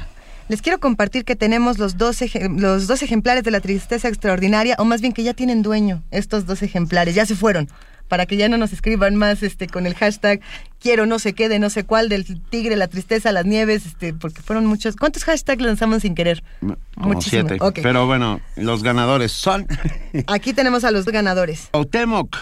Les 0.48 0.62
quiero 0.62 0.78
compartir 0.78 1.24
que 1.24 1.34
tenemos 1.34 1.78
los 1.78 1.96
dos, 1.96 2.18
los 2.56 2.86
dos 2.86 3.02
ejemplares 3.02 3.42
de 3.42 3.50
la 3.50 3.60
tristeza 3.60 4.08
extraordinaria, 4.08 4.76
o 4.78 4.84
más 4.84 5.00
bien 5.00 5.12
que 5.12 5.24
ya 5.24 5.34
tienen 5.34 5.62
dueño 5.62 6.02
estos 6.10 6.46
dos 6.46 6.62
ejemplares, 6.62 7.16
ya 7.16 7.26
se 7.26 7.34
fueron, 7.34 7.68
para 8.06 8.26
que 8.26 8.36
ya 8.36 8.48
no 8.48 8.56
nos 8.56 8.72
escriban 8.72 9.16
más 9.16 9.42
este 9.42 9.66
con 9.66 9.86
el 9.86 9.94
hashtag 9.94 10.40
quiero 10.80 11.06
no 11.06 11.18
sé 11.18 11.32
qué 11.32 11.48
de 11.48 11.58
no 11.58 11.68
sé 11.68 11.84
cuál 11.84 12.08
del 12.08 12.40
tigre, 12.42 12.76
la 12.76 12.86
tristeza, 12.86 13.32
las 13.32 13.44
nieves, 13.44 13.86
este, 13.86 14.14
porque 14.14 14.40
fueron 14.40 14.66
muchos. 14.66 14.94
¿Cuántos 14.94 15.24
hashtags 15.24 15.60
lanzamos 15.60 16.02
sin 16.02 16.14
querer? 16.14 16.44
Como 16.60 16.76
Muchísimo. 17.14 17.48
siete. 17.48 17.82
Pero 17.82 18.06
bueno, 18.06 18.40
los 18.54 18.84
ganadores 18.84 19.32
son 19.32 19.66
Aquí 20.28 20.52
tenemos 20.52 20.84
a 20.84 20.92
los 20.92 21.06
ganadores. 21.06 21.68
Cuauhtémoc, 21.72 22.36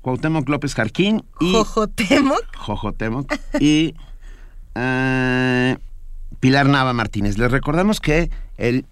Cuauhtémoc 0.00 0.48
López 0.48 0.74
Jarquín 0.74 1.24
y 1.40 1.52
Jojotemoc. 1.52 2.56
Jojotemoc 2.56 3.34
y 3.58 3.94
eh, 4.76 5.76
Pilar 6.40 6.66
Nava 6.68 6.92
Martínez. 6.92 7.38
Les 7.38 7.50
recordamos 7.50 8.00
que 8.00 8.30
el 8.56 8.84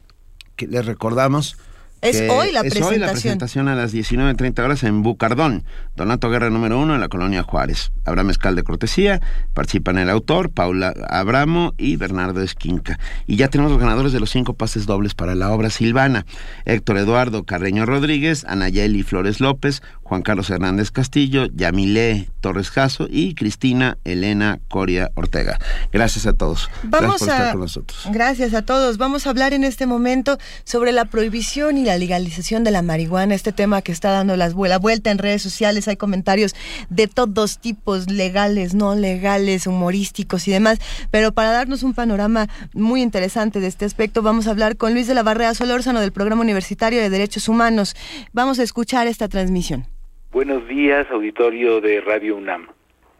que 0.56 0.66
les 0.66 0.86
recordamos 0.86 1.56
Es 2.04 2.30
hoy 2.30 2.52
la 2.52 2.60
es 2.60 2.76
hoy 2.76 2.98
la 2.98 3.10
presentación. 3.10 3.12
presentación 3.12 3.68
a 3.68 3.74
las 3.74 3.94
19.30 3.94 4.62
horas 4.62 4.82
en 4.82 5.02
Bucardón, 5.02 5.64
Donato 5.96 6.28
Guerra 6.28 6.50
número 6.50 6.78
uno 6.78 6.94
en 6.94 7.00
la 7.00 7.08
colonia 7.08 7.42
Juárez. 7.42 7.92
Habrá 8.04 8.22
mezcal 8.22 8.54
de 8.56 8.62
cortesía, 8.62 9.22
participan 9.54 9.96
el 9.98 10.10
autor, 10.10 10.50
Paula 10.50 10.92
Abramo 11.08 11.72
y 11.78 11.96
Bernardo 11.96 12.42
Esquinca. 12.42 12.98
Y 13.26 13.36
ya 13.36 13.48
tenemos 13.48 13.72
los 13.72 13.80
ganadores 13.80 14.12
de 14.12 14.20
los 14.20 14.30
cinco 14.30 14.54
pases 14.54 14.86
dobles 14.86 15.14
para 15.14 15.34
la 15.34 15.50
obra 15.50 15.70
Silvana. 15.70 16.26
Héctor 16.66 16.98
Eduardo 16.98 17.44
Carreño 17.44 17.86
Rodríguez, 17.86 18.44
Anayeli 18.46 19.02
Flores 19.02 19.40
López, 19.40 19.82
Juan 20.02 20.22
Carlos 20.22 20.50
Hernández 20.50 20.90
Castillo, 20.90 21.46
Yamilé 21.54 22.28
Torres 22.40 22.70
Jasso 22.70 23.06
y 23.10 23.34
Cristina 23.34 23.96
Elena 24.04 24.60
Coria 24.68 25.10
Ortega. 25.14 25.58
Gracias 25.92 26.26
a 26.26 26.34
todos. 26.34 26.68
Vamos 26.82 27.00
Gracias 27.00 27.18
por 27.20 27.28
estar 27.28 27.48
a, 27.48 27.50
con 27.52 27.60
nosotros. 27.60 28.08
gracias 28.10 28.54
a 28.54 28.62
todos. 28.62 28.98
Vamos 28.98 29.26
a 29.26 29.30
hablar 29.30 29.54
en 29.54 29.64
este 29.64 29.86
momento 29.86 30.36
sobre 30.64 30.92
la 30.92 31.06
prohibición 31.06 31.78
y 31.78 31.84
la 31.84 31.93
legalización 31.98 32.64
de 32.64 32.70
la 32.70 32.82
marihuana, 32.82 33.34
este 33.34 33.52
tema 33.52 33.82
que 33.82 33.92
está 33.92 34.10
dando 34.10 34.36
las, 34.36 34.54
la 34.54 34.78
vuelta 34.78 35.10
en 35.10 35.18
redes 35.18 35.42
sociales. 35.42 35.88
Hay 35.88 35.96
comentarios 35.96 36.54
de 36.90 37.08
todos 37.08 37.60
tipos, 37.60 38.10
legales, 38.10 38.74
no 38.74 38.94
legales, 38.94 39.66
humorísticos 39.66 40.48
y 40.48 40.52
demás. 40.52 40.78
Pero 41.10 41.32
para 41.32 41.50
darnos 41.50 41.82
un 41.82 41.94
panorama 41.94 42.48
muy 42.72 43.02
interesante 43.02 43.60
de 43.60 43.66
este 43.66 43.84
aspecto, 43.84 44.22
vamos 44.22 44.46
a 44.46 44.50
hablar 44.50 44.76
con 44.76 44.94
Luis 44.94 45.06
de 45.06 45.14
la 45.14 45.22
Barrera 45.22 45.54
Solórzano 45.54 46.00
del 46.00 46.12
Programa 46.12 46.42
Universitario 46.42 47.00
de 47.00 47.10
Derechos 47.10 47.48
Humanos. 47.48 47.94
Vamos 48.32 48.58
a 48.58 48.62
escuchar 48.62 49.06
esta 49.06 49.28
transmisión. 49.28 49.84
Buenos 50.32 50.66
días, 50.66 51.06
auditorio 51.10 51.80
de 51.80 52.00
Radio 52.00 52.36
UNAM. 52.36 52.68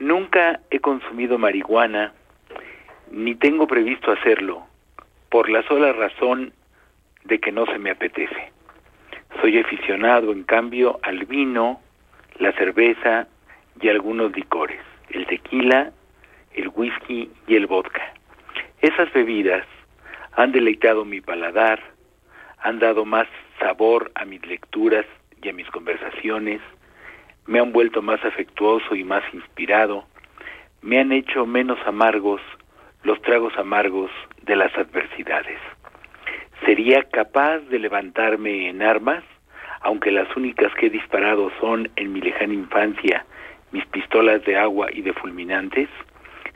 Nunca 0.01 0.61
he 0.71 0.81
consumido 0.81 1.39
marihuana, 1.39 2.13
ni 3.13 3.37
tengo 3.37 3.67
previsto 3.67 4.11
hacerlo, 4.11 4.67
por 5.31 5.49
la 5.49 5.63
sola 5.69 5.93
razón 5.93 6.53
de 7.25 7.39
que 7.39 7.53
no 7.53 7.67
se 7.67 7.79
me 7.79 7.91
apetece. 7.91 8.53
Soy 9.41 9.59
aficionado, 9.59 10.33
en 10.33 10.45
cambio, 10.45 10.99
al 11.03 11.25
vino, 11.27 11.81
la 12.39 12.53
cerveza 12.53 13.27
y 13.81 13.89
algunos 13.89 14.35
licores, 14.35 14.81
el 15.11 15.27
tequila, 15.27 15.93
el 16.55 16.69
whisky 16.69 17.31
y 17.47 17.57
el 17.57 17.67
vodka. 17.67 18.15
Esas 18.81 19.13
bebidas 19.13 19.67
han 20.37 20.53
deleitado 20.53 21.05
mi 21.05 21.21
paladar, 21.21 21.81
han 22.59 22.79
dado 22.79 23.05
más 23.05 23.27
sabor 23.59 24.11
a 24.15 24.25
mis 24.25 24.45
lecturas 24.47 25.07
y 25.43 25.49
a 25.49 25.53
mis 25.53 25.69
conversaciones, 25.71 26.61
me 27.47 27.61
han 27.61 27.73
vuelto 27.73 28.03
más 28.03 28.25
afectuoso 28.25 28.95
y 28.95 29.05
más 29.05 29.23
inspirado, 29.33 30.07
me 30.81 30.99
han 30.99 31.13
hecho 31.13 31.47
menos 31.47 31.79
amargos 31.87 32.41
los 33.03 33.21
tragos 33.23 33.53
amargos 33.59 34.11
de 34.43 34.57
las 34.57 34.75
adversidades. 34.77 35.59
¿Sería 36.65 37.03
capaz 37.03 37.59
de 37.69 37.79
levantarme 37.79 38.71
en 38.71 38.81
armas, 38.81 39.23
aunque 39.83 40.11
las 40.11 40.35
únicas 40.35 40.73
que 40.75 40.87
he 40.87 40.91
disparado 40.91 41.51
son 41.61 41.91
en 41.97 42.13
mi 42.13 42.23
lejana 42.23 42.55
infancia 42.55 43.27
mis 43.71 43.85
pistolas 43.87 44.43
de 44.45 44.57
agua 44.57 44.89
y 44.91 45.03
de 45.03 45.13
fulminantes, 45.13 45.89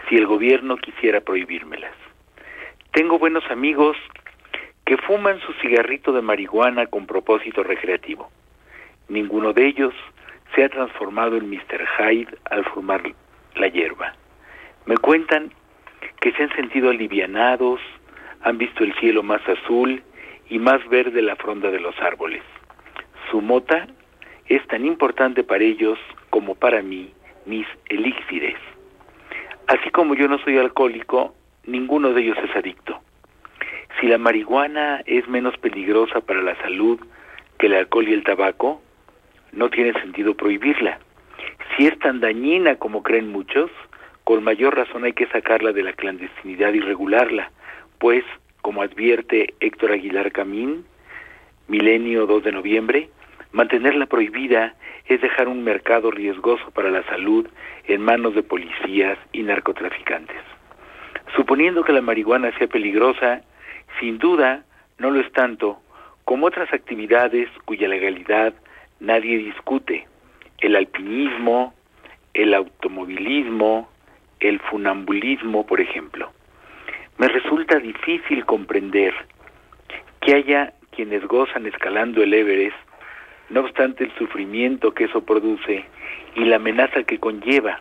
si 0.09 0.17
el 0.17 0.27
gobierno 0.27 0.79
quisiera 0.79 1.21
prohibírmelas? 1.21 1.93
Tengo 2.93 3.19
buenos 3.19 3.45
amigos 3.51 3.99
que 4.87 4.97
fuman 4.97 5.41
su 5.41 5.53
cigarrito 5.55 6.13
de 6.13 6.23
marihuana 6.23 6.87
con 6.87 7.07
propósito 7.07 7.63
recreativo. 7.63 8.31
Ninguno 9.09 9.53
de 9.53 9.67
ellos 9.67 9.95
se 10.55 10.65
ha 10.65 10.71
transformado 10.71 11.37
en 11.37 11.51
Mr. 11.51 11.87
Hyde 11.99 12.39
al 12.51 12.65
fumar 12.65 13.03
la 13.57 13.69
hierba. 13.69 14.15
Me 14.87 14.97
cuentan 14.97 15.53
que 16.21 16.33
se 16.33 16.45
han 16.45 16.55
sentido 16.55 16.89
alivianados, 16.89 17.81
han 18.43 18.59
visto 18.59 18.85
el 18.85 18.95
cielo 18.95 19.23
más 19.23 19.41
azul 19.49 20.03
y 20.49 20.59
más 20.59 20.87
verde 20.89 21.23
la 21.23 21.37
fronda 21.37 21.71
de 21.71 21.81
los 21.81 21.99
árboles. 22.01 22.43
Su 23.31 23.41
mota 23.41 23.87
es 24.47 24.67
tan 24.69 24.85
importante 24.87 25.45
para 25.45 25.65
ellos 25.65 25.99
como 26.31 26.55
para 26.55 26.83
mí 26.83 27.13
mis 27.47 27.67
elixires. 27.89 28.59
Así 29.67 29.91
como 29.91 30.15
yo 30.15 30.29
no 30.29 30.39
soy 30.39 30.57
alcohólico, 30.57 31.35
ninguno 31.65 32.13
de 32.13 32.23
ellos 32.23 32.39
es 32.43 32.57
adicto. 32.57 33.01
Si 34.01 34.07
la 34.07 34.19
marihuana 34.19 35.03
es 35.07 35.29
menos 35.29 35.57
peligrosa 35.59 36.21
para 36.21 36.41
la 36.41 36.57
salud 36.63 36.99
que 37.59 37.67
el 37.67 37.75
alcohol 37.75 38.09
y 38.09 38.15
el 38.15 38.25
tabaco, 38.25 38.81
no 39.53 39.69
tiene 39.71 39.93
sentido 40.01 40.35
prohibirla. 40.35 40.99
Si 41.77 41.87
es 41.87 41.99
tan 41.99 42.21
dañina 42.21 42.77
como 42.77 43.03
creen 43.03 43.31
muchos, 43.31 43.71
con 44.25 44.45
mayor 44.45 44.77
razón 44.77 45.05
hay 45.05 45.13
que 45.13 45.27
sacarla 45.27 45.73
de 45.73 45.83
la 45.83 45.93
clandestinidad 45.93 46.73
y 46.75 46.81
regularla, 46.81 47.51
pues, 47.99 48.25
como 48.63 48.83
advierte 48.83 49.55
Héctor 49.61 49.93
Aguilar 49.93 50.33
Camín, 50.33 50.85
Milenio 51.69 52.27
2 52.27 52.45
de 52.45 52.53
noviembre, 52.53 53.09
mantenerla 53.53 54.07
prohibida 54.07 54.75
es 55.07 55.21
dejar 55.21 55.49
un 55.49 55.65
mercado 55.65 56.11
riesgoso 56.11 56.71
para 56.71 56.91
la 56.91 57.03
salud 57.05 57.47
en 57.85 58.03
manos 58.03 58.35
de 58.35 58.43
policías 58.43 59.19
y 59.33 59.43
narcotraficantes. 59.43 60.41
Suponiendo 61.37 61.85
que 61.85 61.93
la 61.93 62.01
marihuana 62.01 62.57
sea 62.59 62.67
peligrosa, 62.67 63.43
sin 64.01 64.19
duda 64.19 64.65
no 64.99 65.11
lo 65.11 65.21
es 65.21 65.31
tanto 65.33 65.81
como 66.25 66.47
otras 66.47 66.73
actividades 66.73 67.49
cuya 67.65 67.89
legalidad 67.89 68.53
nadie 69.01 69.39
discute, 69.39 70.07
el 70.59 70.77
alpinismo, 70.77 71.75
el 72.35 72.53
automovilismo, 72.53 73.89
el 74.41 74.59
funambulismo, 74.61 75.65
por 75.67 75.81
ejemplo. 75.81 76.31
Me 77.19 77.27
resulta 77.27 77.81
difícil 77.81 78.45
comprender 78.45 79.13
que 80.21 80.37
haya 80.37 80.73
quienes 80.93 81.27
gozan 81.27 81.67
escalando 81.67 82.23
el 82.23 82.33
Everest, 82.33 82.77
no 83.51 83.61
obstante 83.61 84.05
el 84.05 84.15
sufrimiento 84.15 84.93
que 84.95 85.05
eso 85.05 85.25
produce 85.25 85.85
y 86.37 86.45
la 86.45 86.57
amenaza 86.57 87.03
que 87.03 87.19
conlleva, 87.19 87.81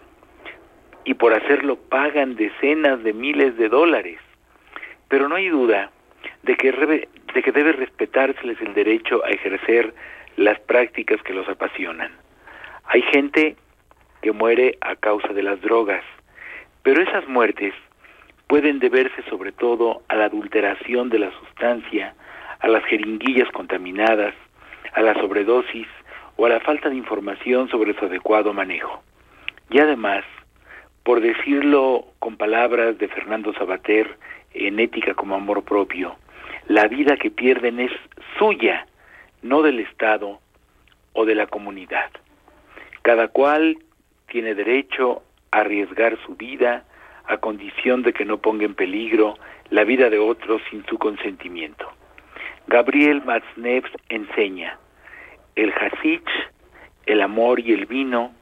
y 1.04 1.14
por 1.14 1.36
hacerlo 1.36 1.76
pagan 1.76 2.36
decenas 2.36 3.04
de 3.04 3.14
miles 3.14 3.56
de 3.58 3.70
dólares. 3.70 4.20
Pero 5.08 5.30
no 5.30 5.36
hay 5.36 5.50
duda 5.50 5.92
de 6.42 6.56
que, 6.56 6.72
de 6.72 7.44
que 7.44 7.52
debe 7.52 7.74
respetárseles 7.74 8.60
el 8.60 8.74
derecho 8.74 9.24
a 9.24 9.30
ejercer 9.30 9.94
las 10.36 10.60
prácticas 10.62 11.22
que 11.22 11.34
los 11.34 11.48
apasionan. 11.48 12.12
Hay 12.86 13.04
gente 13.04 13.56
que 14.24 14.32
muere 14.32 14.80
a 14.82 14.96
causa 14.96 15.28
de 15.28 15.44
las 15.44 15.62
drogas, 15.62 16.04
pero 16.82 17.04
esas 17.04 17.28
muertes 17.28 17.76
pueden 18.48 18.80
deberse 18.80 19.22
sobre 19.30 19.52
todo 19.52 20.02
a 20.08 20.16
la 20.16 20.26
adulteración 20.26 21.10
de 21.10 21.20
la 21.20 21.32
sustancia, 21.40 22.16
a 22.60 22.68
las 22.68 22.84
jeringuillas 22.86 23.50
contaminadas, 23.52 24.34
a 24.94 25.02
la 25.02 25.14
sobredosis 25.16 25.88
o 26.38 26.46
a 26.46 26.50
la 26.50 26.60
falta 26.62 26.90
de 26.90 26.96
información 26.96 27.70
sobre 27.70 27.94
su 27.94 28.06
adecuado 28.06 28.54
manejo. 28.54 29.04
Y 29.70 29.80
además, 29.80 30.24
por 31.04 31.20
decirlo 31.20 32.06
con 32.20 32.38
palabras 32.38 32.98
de 32.98 33.08
Fernando 33.10 33.54
Sabater 33.54 34.18
en 34.54 34.80
Ética 34.80 35.14
como 35.14 35.36
Amor 35.36 35.64
Propio, 35.64 36.16
la 36.68 36.88
vida 36.88 37.18
que 37.18 37.32
pierden 37.32 37.80
es 37.80 37.92
suya, 38.38 38.88
no 39.42 39.62
del 39.62 39.80
Estado 39.80 40.40
o 41.14 41.26
de 41.26 41.36
la 41.36 41.48
comunidad. 41.48 42.10
Cada 43.02 43.28
cual 43.28 43.78
tiene 44.28 44.56
derecho 44.56 45.24
a 45.52 45.60
arriesgar 45.60 46.18
su 46.26 46.36
vida 46.36 46.84
a 47.28 47.38
condición 47.38 48.04
de 48.04 48.14
que 48.14 48.26
no 48.26 48.38
ponga 48.38 48.66
en 48.66 48.76
peligro 48.76 49.38
la 49.70 49.84
vida 49.84 50.10
de 50.10 50.20
otros 50.20 50.62
sin 50.70 50.86
su 50.86 50.98
consentimiento. 50.98 51.88
Gabriel 52.68 53.22
Matzneff 53.24 53.86
enseña, 54.10 54.78
el 55.56 55.74
hasich, 55.74 56.30
el 57.06 57.22
amor 57.22 57.60
y 57.60 57.74
el 57.74 57.86
vino 57.86 58.34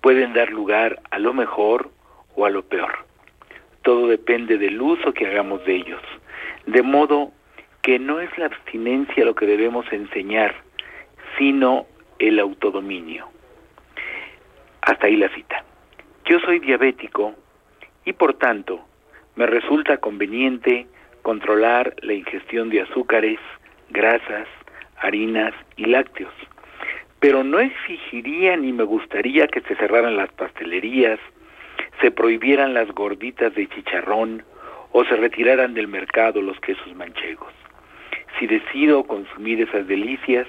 pueden 0.00 0.32
dar 0.32 0.50
lugar 0.50 1.00
a 1.10 1.18
lo 1.18 1.32
mejor 1.32 1.90
o 2.36 2.46
a 2.46 2.50
lo 2.50 2.62
peor. 2.62 3.04
Todo 3.82 4.08
depende 4.08 4.58
del 4.58 4.80
uso 4.80 5.12
que 5.12 5.26
hagamos 5.26 5.64
de 5.64 5.76
ellos. 5.76 6.02
De 6.66 6.82
modo 6.82 7.32
que 7.82 7.98
no 7.98 8.20
es 8.20 8.36
la 8.38 8.46
abstinencia 8.46 9.24
lo 9.24 9.34
que 9.34 9.46
debemos 9.46 9.90
enseñar, 9.92 10.54
sino 11.38 11.86
el 12.18 12.38
autodominio. 12.38 13.28
Hasta 14.82 15.06
ahí 15.06 15.16
la 15.16 15.28
cita. 15.34 15.64
Yo 16.26 16.38
soy 16.40 16.58
diabético 16.58 17.34
y 18.04 18.12
por 18.12 18.34
tanto 18.34 18.80
me 19.36 19.46
resulta 19.46 19.98
conveniente 19.98 20.86
controlar 21.22 21.94
la 22.02 22.14
ingestión 22.14 22.70
de 22.70 22.82
azúcares, 22.82 23.38
grasas, 23.90 24.48
harinas 24.98 25.54
y 25.76 25.86
lácteos. 25.86 26.32
Pero 27.20 27.44
no 27.44 27.58
exigiría 27.58 28.56
ni 28.56 28.72
me 28.72 28.84
gustaría 28.84 29.46
que 29.46 29.60
se 29.62 29.76
cerraran 29.76 30.16
las 30.16 30.32
pastelerías, 30.32 31.18
se 32.00 32.10
prohibieran 32.10 32.72
las 32.74 32.88
gorditas 32.92 33.54
de 33.54 33.68
chicharrón 33.68 34.42
o 34.92 35.04
se 35.04 35.16
retiraran 35.16 35.74
del 35.74 35.88
mercado 35.88 36.40
los 36.40 36.58
quesos 36.60 36.94
manchegos. 36.96 37.52
Si 38.38 38.46
decido 38.46 39.04
consumir 39.04 39.60
esas 39.60 39.86
delicias, 39.86 40.46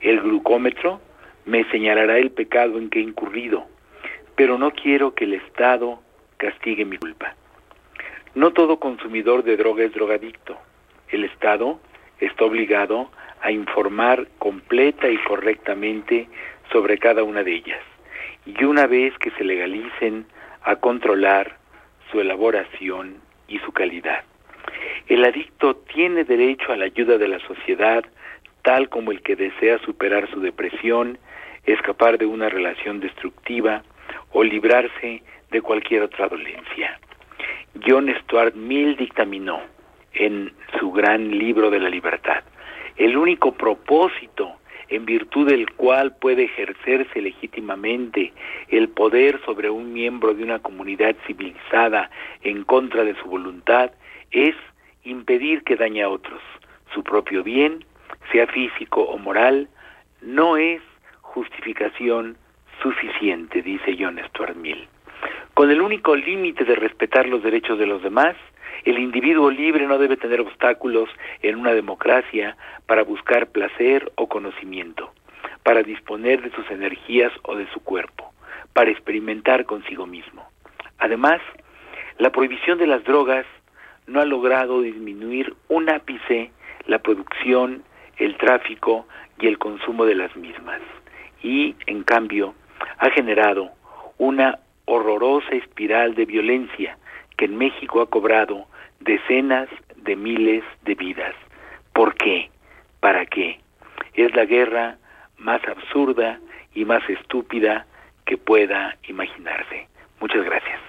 el 0.00 0.20
glucómetro 0.20 1.00
me 1.44 1.64
señalará 1.70 2.18
el 2.18 2.30
pecado 2.30 2.78
en 2.78 2.88
que 2.88 3.00
he 3.00 3.02
incurrido, 3.02 3.66
pero 4.36 4.58
no 4.58 4.70
quiero 4.70 5.14
que 5.14 5.24
el 5.24 5.34
Estado 5.34 6.00
castigue 6.42 6.84
mi 6.84 6.98
culpa. 6.98 7.36
No 8.34 8.50
todo 8.50 8.80
consumidor 8.80 9.44
de 9.44 9.56
droga 9.56 9.84
es 9.84 9.92
drogadicto. 9.92 10.58
El 11.08 11.24
Estado 11.24 11.78
está 12.18 12.44
obligado 12.44 13.10
a 13.42 13.52
informar 13.52 14.26
completa 14.38 15.08
y 15.08 15.18
correctamente 15.18 16.28
sobre 16.72 16.98
cada 16.98 17.22
una 17.22 17.44
de 17.44 17.54
ellas. 17.54 17.80
Y 18.44 18.64
una 18.64 18.88
vez 18.88 19.16
que 19.18 19.30
se 19.32 19.44
legalicen, 19.44 20.26
a 20.64 20.76
controlar 20.76 21.58
su 22.10 22.20
elaboración 22.20 23.16
y 23.48 23.58
su 23.60 23.72
calidad. 23.72 24.22
El 25.08 25.24
adicto 25.24 25.76
tiene 25.94 26.22
derecho 26.24 26.72
a 26.72 26.76
la 26.76 26.84
ayuda 26.84 27.18
de 27.18 27.26
la 27.26 27.40
sociedad, 27.40 28.04
tal 28.62 28.88
como 28.88 29.10
el 29.10 29.22
que 29.22 29.34
desea 29.34 29.78
superar 29.78 30.30
su 30.30 30.40
depresión, 30.40 31.18
escapar 31.66 32.18
de 32.18 32.26
una 32.26 32.48
relación 32.48 33.00
destructiva 33.00 33.82
o 34.30 34.44
librarse 34.44 35.22
de 35.52 35.62
cualquier 35.62 36.02
otra 36.02 36.28
dolencia. 36.28 36.98
John 37.86 38.12
Stuart 38.22 38.54
Mill 38.54 38.96
dictaminó 38.96 39.60
en 40.14 40.52
su 40.78 40.90
gran 40.90 41.30
libro 41.38 41.70
de 41.70 41.78
la 41.78 41.88
libertad, 41.88 42.42
el 42.96 43.16
único 43.16 43.52
propósito 43.52 44.56
en 44.88 45.06
virtud 45.06 45.48
del 45.48 45.70
cual 45.72 46.14
puede 46.16 46.44
ejercerse 46.44 47.22
legítimamente 47.22 48.32
el 48.68 48.88
poder 48.90 49.40
sobre 49.44 49.70
un 49.70 49.92
miembro 49.92 50.34
de 50.34 50.42
una 50.42 50.58
comunidad 50.58 51.16
civilizada 51.26 52.10
en 52.42 52.64
contra 52.64 53.02
de 53.04 53.14
su 53.14 53.24
voluntad, 53.26 53.90
es 54.30 54.54
impedir 55.04 55.62
que 55.64 55.76
dañe 55.76 56.02
a 56.02 56.10
otros. 56.10 56.42
Su 56.92 57.02
propio 57.02 57.42
bien, 57.42 57.84
sea 58.30 58.46
físico 58.48 59.02
o 59.02 59.16
moral, 59.16 59.68
no 60.20 60.58
es 60.58 60.82
justificación 61.22 62.36
suficiente, 62.82 63.62
dice 63.62 63.96
John 63.98 64.20
Stuart 64.28 64.56
Mill. 64.56 64.88
Con 65.54 65.70
el 65.70 65.80
único 65.80 66.16
límite 66.16 66.64
de 66.64 66.74
respetar 66.74 67.26
los 67.26 67.42
derechos 67.42 67.78
de 67.78 67.86
los 67.86 68.02
demás, 68.02 68.36
el 68.84 68.98
individuo 68.98 69.50
libre 69.50 69.86
no 69.86 69.98
debe 69.98 70.16
tener 70.16 70.40
obstáculos 70.40 71.08
en 71.42 71.56
una 71.56 71.72
democracia 71.72 72.56
para 72.86 73.04
buscar 73.04 73.48
placer 73.48 74.10
o 74.16 74.28
conocimiento, 74.28 75.12
para 75.62 75.82
disponer 75.82 76.42
de 76.42 76.50
sus 76.50 76.68
energías 76.70 77.32
o 77.42 77.54
de 77.54 77.68
su 77.72 77.80
cuerpo, 77.80 78.32
para 78.72 78.90
experimentar 78.90 79.66
consigo 79.66 80.06
mismo. 80.06 80.48
Además, 80.98 81.40
la 82.18 82.30
prohibición 82.30 82.78
de 82.78 82.86
las 82.86 83.04
drogas 83.04 83.46
no 84.06 84.20
ha 84.20 84.24
logrado 84.24 84.80
disminuir 84.80 85.54
un 85.68 85.88
ápice 85.88 86.50
la 86.86 86.98
producción, 86.98 87.82
el 88.16 88.36
tráfico 88.36 89.06
y 89.38 89.46
el 89.46 89.58
consumo 89.58 90.04
de 90.04 90.14
las 90.14 90.34
mismas. 90.36 90.80
Y, 91.42 91.76
en 91.86 92.02
cambio, 92.02 92.54
ha 92.98 93.10
generado 93.10 93.70
una 94.18 94.58
horrorosa 94.84 95.50
espiral 95.54 96.14
de 96.14 96.24
violencia 96.24 96.98
que 97.36 97.46
en 97.46 97.56
México 97.56 98.00
ha 98.00 98.10
cobrado 98.10 98.66
decenas 99.00 99.68
de 99.96 100.16
miles 100.16 100.64
de 100.82 100.94
vidas. 100.94 101.34
¿Por 101.92 102.14
qué? 102.14 102.50
¿Para 103.00 103.26
qué? 103.26 103.60
Es 104.14 104.34
la 104.34 104.44
guerra 104.44 104.96
más 105.38 105.60
absurda 105.66 106.40
y 106.74 106.84
más 106.84 107.02
estúpida 107.08 107.86
que 108.24 108.36
pueda 108.36 108.96
imaginarse. 109.08 109.88
Muchas 110.20 110.44
gracias. 110.44 110.80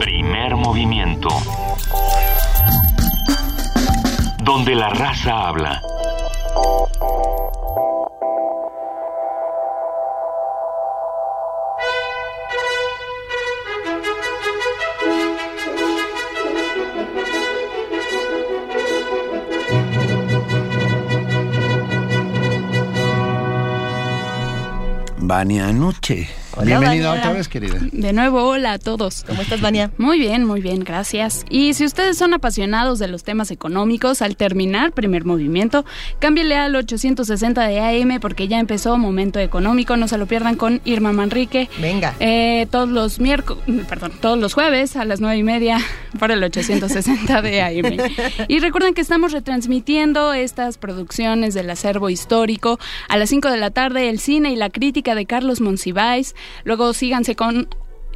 Primer 0.00 0.56
movimiento. 0.56 1.28
Donde 4.42 4.74
la 4.74 4.90
raza 4.90 5.48
habla. 5.48 5.80
Vania 25.20 25.70
Nuche. 26.56 26.66
Bienvenida 26.66 27.12
otra 27.12 27.32
vez, 27.32 27.48
querida. 27.48 27.78
De 27.92 28.12
nuevo, 28.12 28.42
hola 28.42 28.72
a 28.72 28.78
todos. 28.78 29.24
¿Cómo 29.26 29.42
estás, 29.42 29.60
Vania? 29.60 29.90
Muy 29.98 30.18
bien, 30.18 30.44
muy 30.44 30.60
bien, 30.60 30.80
gracias. 30.80 31.44
Y 31.48 31.74
si 31.74 31.84
ustedes 31.84 32.18
son 32.18 32.34
apasionados 32.34 32.98
de 32.98 33.08
los 33.08 33.22
temas 33.22 33.50
económicos, 33.50 34.20
al 34.20 34.36
terminar 34.36 34.92
primer 34.92 35.24
movimiento, 35.24 35.84
cámbiale 36.18 36.56
al 36.56 36.74
860 36.74 37.66
de 37.66 37.80
AM 37.80 38.20
porque 38.20 38.48
ya 38.48 38.58
empezó 38.58 38.98
Momento 38.98 39.38
Económico. 39.38 39.96
No 39.96 40.08
se 40.08 40.18
lo 40.18 40.26
pierdan 40.26 40.56
con 40.56 40.80
Irma 40.84 41.12
Manrique. 41.12 41.68
Venga. 41.80 42.14
Eh, 42.20 42.66
todos 42.70 42.88
los 42.88 43.20
miércoles, 43.20 43.62
perdón, 43.88 44.12
todos 44.20 44.38
los 44.38 44.54
jueves 44.54 44.96
a 44.96 45.04
las 45.04 45.20
nueve 45.20 45.38
y 45.38 45.42
media 45.42 45.78
por 46.18 46.30
el 46.30 46.42
860 46.42 47.42
de 47.42 47.62
AM. 47.62 48.10
Y 48.48 48.58
recuerden 48.58 48.94
que 48.94 49.00
estamos 49.00 49.32
retransmitiendo 49.32 50.32
estas 50.32 50.78
producciones 50.78 51.54
del 51.54 51.70
acervo 51.70 52.10
histórico 52.10 52.78
a 53.08 53.16
las 53.16 53.30
5 53.30 53.50
de 53.50 53.56
la 53.56 53.70
tarde, 53.70 54.08
el 54.08 54.18
cine 54.18 54.52
y 54.52 54.56
la 54.56 54.70
crítica 54.70 55.14
de 55.14 55.26
Carlos 55.26 55.60
Monsiváis. 55.60 56.34
Luego 56.64 56.92
síganse 56.92 57.36
con 57.36 57.68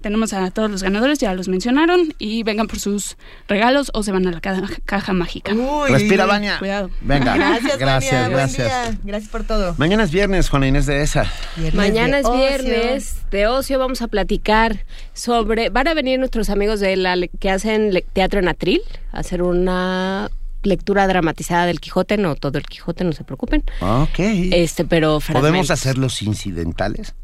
Tenemos 0.00 0.32
a 0.32 0.50
todos 0.50 0.70
los 0.70 0.82
ganadores, 0.82 1.18
ya 1.18 1.34
los 1.34 1.48
mencionaron, 1.48 2.14
y 2.18 2.42
vengan 2.44 2.66
por 2.68 2.78
sus 2.78 3.16
regalos 3.48 3.90
o 3.94 4.02
se 4.02 4.12
van 4.12 4.26
a 4.26 4.30
la 4.30 4.40
ca- 4.40 4.62
caja 4.84 5.12
mágica. 5.12 5.52
Respira, 5.88 6.26
Vania. 6.26 6.58
Cuidado. 6.58 6.90
Venga. 7.00 7.34
Gracias, 7.36 7.78
Gracias. 7.78 8.20
Buen 8.26 8.32
gracias. 8.32 8.68
día. 8.90 8.98
Gracias 9.04 9.30
por 9.30 9.44
todo. 9.44 9.74
Mañana 9.78 10.04
es 10.04 10.10
viernes, 10.12 10.48
Juana 10.48 10.68
Inés 10.68 10.86
de 10.86 11.02
esa. 11.02 11.24
Mañana 11.72 12.16
de 12.16 12.20
es 12.20 12.26
ocio. 12.26 12.40
viernes 12.40 13.16
de 13.30 13.46
ocio, 13.48 13.78
vamos 13.78 14.02
a 14.02 14.08
platicar 14.08 14.84
sobre... 15.12 15.70
Van 15.70 15.88
a 15.88 15.94
venir 15.94 16.18
nuestros 16.18 16.50
amigos 16.50 16.78
de 16.80 16.96
la 16.96 17.16
que 17.40 17.50
hacen 17.50 17.92
le- 17.92 18.02
teatro 18.12 18.38
en 18.38 18.48
atril, 18.48 18.80
a 19.12 19.20
hacer 19.20 19.42
una 19.42 20.30
lectura 20.62 21.06
dramatizada 21.06 21.66
del 21.66 21.80
Quijote, 21.80 22.16
no 22.16 22.34
todo 22.34 22.58
el 22.58 22.64
Quijote, 22.66 23.04
no 23.04 23.12
se 23.12 23.24
preocupen. 23.24 23.62
Ok. 23.80 24.18
Este, 24.18 24.84
pero 24.84 25.20
¿Podemos 25.20 25.24
fragmentos. 25.42 25.70
hacer 25.70 25.96
los 25.98 26.22
incidentales? 26.22 27.14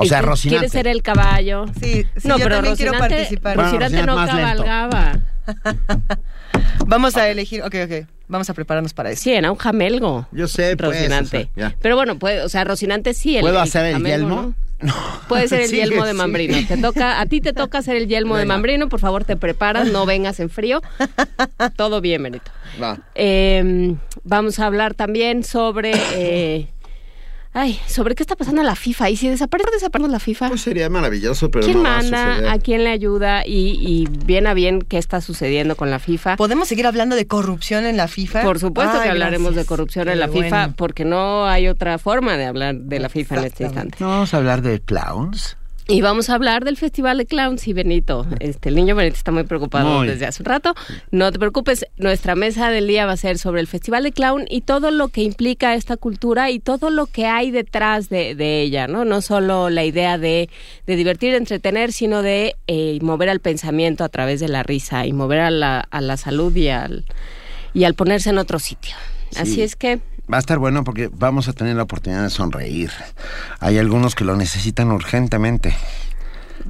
O 0.00 0.04
¿Y 0.04 0.08
sea, 0.08 0.22
Rocinante. 0.22 0.58
¿Quieres 0.68 0.70
ser 0.72 0.86
el 0.86 1.02
caballo? 1.02 1.66
Sí, 1.82 2.06
sí, 2.16 2.28
no, 2.28 2.38
yo 2.38 2.44
pero 2.44 2.56
también 2.56 2.76
quiero 2.76 2.92
Rocinante, 2.92 3.16
participar. 3.16 3.54
Bueno, 3.56 3.70
Rocinante 3.72 4.06
no 4.06 4.14
cabalgaba. 4.14 5.18
Vamos 6.86 7.16
a 7.16 7.28
elegir. 7.28 7.62
Ok, 7.62 7.74
ok. 7.84 8.06
Vamos 8.28 8.48
a 8.48 8.54
prepararnos 8.54 8.94
para 8.94 9.10
eso. 9.10 9.22
Sí, 9.22 9.32
era 9.32 9.50
un 9.50 9.58
jamelgo. 9.58 10.28
Yo 10.30 10.46
sé, 10.46 10.76
pues, 10.76 10.90
Rocinante. 10.90 11.36
o 11.36 11.40
sea, 11.56 11.70
ya. 11.70 11.76
Pero 11.82 11.96
bueno, 11.96 12.16
puede, 12.18 12.42
o 12.42 12.48
sea, 12.48 12.62
Rocinante 12.62 13.12
sí. 13.12 13.36
El, 13.36 13.40
¿Puedo 13.42 13.58
hacer 13.60 13.86
el 13.86 13.92
jamelgo, 13.94 14.28
yelmo? 14.28 14.54
¿no? 14.80 14.94
Puede 15.26 15.48
ser 15.48 15.62
el 15.62 15.68
Sigue, 15.68 15.82
yelmo 15.82 16.04
de 16.04 16.10
sigue. 16.12 16.22
Mambrino. 16.22 16.58
Te 16.68 16.76
toca, 16.76 17.20
a 17.20 17.26
ti 17.26 17.40
te 17.40 17.52
toca 17.52 17.78
hacer 17.78 17.96
el 17.96 18.06
yelmo 18.06 18.36
de. 18.36 18.44
Mambrino. 18.44 18.88
Por 18.88 19.00
favor, 19.00 19.24
te 19.24 19.36
preparas, 19.36 19.88
no 19.88 20.06
vengas 20.06 20.38
en 20.38 20.48
frío. 20.48 20.80
Todo 21.76 22.00
bien, 22.00 22.22
Benito. 22.22 22.52
Va. 22.80 22.98
Eh, 23.16 23.96
vamos 24.22 24.60
a 24.60 24.66
hablar 24.66 24.94
también 24.94 25.42
sobre. 25.42 25.90
eh, 26.14 26.68
ay, 27.60 27.78
sobre 27.86 28.14
qué 28.14 28.22
está 28.22 28.36
pasando 28.36 28.62
la 28.62 28.74
FIFA. 28.76 29.10
Y 29.10 29.16
si 29.16 29.28
desaparece, 29.28 29.70
desaparece 29.72 30.10
la 30.10 30.20
FIFA. 30.20 30.48
Pues 30.48 30.60
sería 30.62 30.88
maravilloso, 30.88 31.50
pero 31.50 31.64
¿Quién 31.64 31.78
no 31.78 31.84
va 31.84 31.94
a 31.98 32.02
manda? 32.02 32.34
suceder. 32.34 32.50
¿A 32.50 32.58
quién 32.58 32.84
le 32.84 32.90
ayuda? 32.90 33.46
Y, 33.46 33.78
y 33.80 34.06
bien 34.24 34.46
a 34.46 34.54
bien 34.54 34.80
qué 34.82 34.98
está 34.98 35.20
sucediendo 35.20 35.76
con 35.76 35.90
la 35.90 35.98
FIFA. 35.98 36.36
¿Podemos 36.36 36.68
seguir 36.68 36.86
hablando 36.86 37.16
de 37.16 37.26
corrupción 37.26 37.84
en 37.86 37.96
la 37.96 38.08
FIFA? 38.08 38.42
Por 38.42 38.58
supuesto 38.58 38.96
Ay, 38.98 39.02
que 39.04 39.08
hablaremos 39.10 39.52
gracias. 39.54 39.64
de 39.64 39.68
corrupción 39.68 40.08
en 40.08 40.18
la 40.20 40.28
FIFA, 40.28 40.74
porque 40.76 41.04
no 41.04 41.46
hay 41.46 41.68
otra 41.68 41.98
forma 41.98 42.36
de 42.36 42.46
hablar 42.46 42.74
de 42.76 42.98
la 43.00 43.08
FIFA 43.08 43.36
en 43.38 43.44
este 43.44 43.64
instante. 43.64 43.96
¿No 44.00 44.08
vamos 44.08 44.32
a 44.34 44.36
hablar 44.36 44.62
de 44.62 44.80
clowns? 44.80 45.56
Y 45.90 46.02
vamos 46.02 46.28
a 46.28 46.34
hablar 46.34 46.66
del 46.66 46.76
Festival 46.76 47.16
de 47.16 47.24
Clowns 47.24 47.66
y 47.66 47.72
Benito. 47.72 48.26
Este, 48.40 48.68
el 48.68 48.74
niño 48.74 48.94
Benito 48.94 49.16
está 49.16 49.32
muy 49.32 49.44
preocupado 49.44 49.88
Muy. 50.00 50.06
desde 50.08 50.26
hace 50.26 50.42
un 50.42 50.44
rato. 50.46 50.74
No 51.10 51.32
te 51.32 51.38
preocupes, 51.38 51.86
nuestra 51.96 52.34
mesa 52.34 52.68
del 52.70 52.86
día 52.86 53.06
va 53.06 53.12
a 53.12 53.16
ser 53.16 53.38
sobre 53.38 53.62
el 53.62 53.66
Festival 53.66 54.02
de 54.02 54.12
Clown 54.12 54.44
y 54.50 54.60
todo 54.60 54.90
lo 54.90 55.08
que 55.08 55.22
implica 55.22 55.74
esta 55.74 55.96
cultura 55.96 56.50
y 56.50 56.58
todo 56.58 56.90
lo 56.90 57.06
que 57.06 57.24
hay 57.24 57.50
detrás 57.50 58.10
de, 58.10 58.34
de 58.34 58.60
ella, 58.60 58.86
¿no? 58.86 59.06
No 59.06 59.22
solo 59.22 59.70
la 59.70 59.86
idea 59.86 60.18
de, 60.18 60.50
de 60.86 60.96
divertir, 60.96 61.30
de 61.30 61.38
entretener, 61.38 61.90
sino 61.92 62.20
de 62.20 62.54
eh, 62.66 62.98
mover 63.00 63.30
al 63.30 63.40
pensamiento 63.40 64.04
a 64.04 64.10
través 64.10 64.40
de 64.40 64.48
la 64.48 64.62
risa 64.62 65.06
y 65.06 65.14
mover 65.14 65.40
a 65.40 65.50
la, 65.50 65.80
a 65.80 66.02
la 66.02 66.18
salud 66.18 66.54
y 66.54 66.68
al, 66.68 67.06
y 67.72 67.84
al 67.84 67.94
ponerse 67.94 68.28
en 68.28 68.36
otro 68.36 68.58
sitio. 68.58 68.94
Así 69.36 69.54
Sí. 69.54 69.62
es 69.62 69.74
que 69.74 70.00
Va 70.32 70.36
a 70.36 70.40
estar 70.40 70.58
bueno 70.58 70.84
porque 70.84 71.08
vamos 71.12 71.48
a 71.48 71.52
tener 71.52 71.76
la 71.76 71.84
oportunidad 71.84 72.22
de 72.22 72.30
sonreír. 72.30 72.90
Hay 73.60 73.78
algunos 73.78 74.14
que 74.14 74.24
lo 74.24 74.36
necesitan 74.36 74.90
urgentemente. 74.90 75.74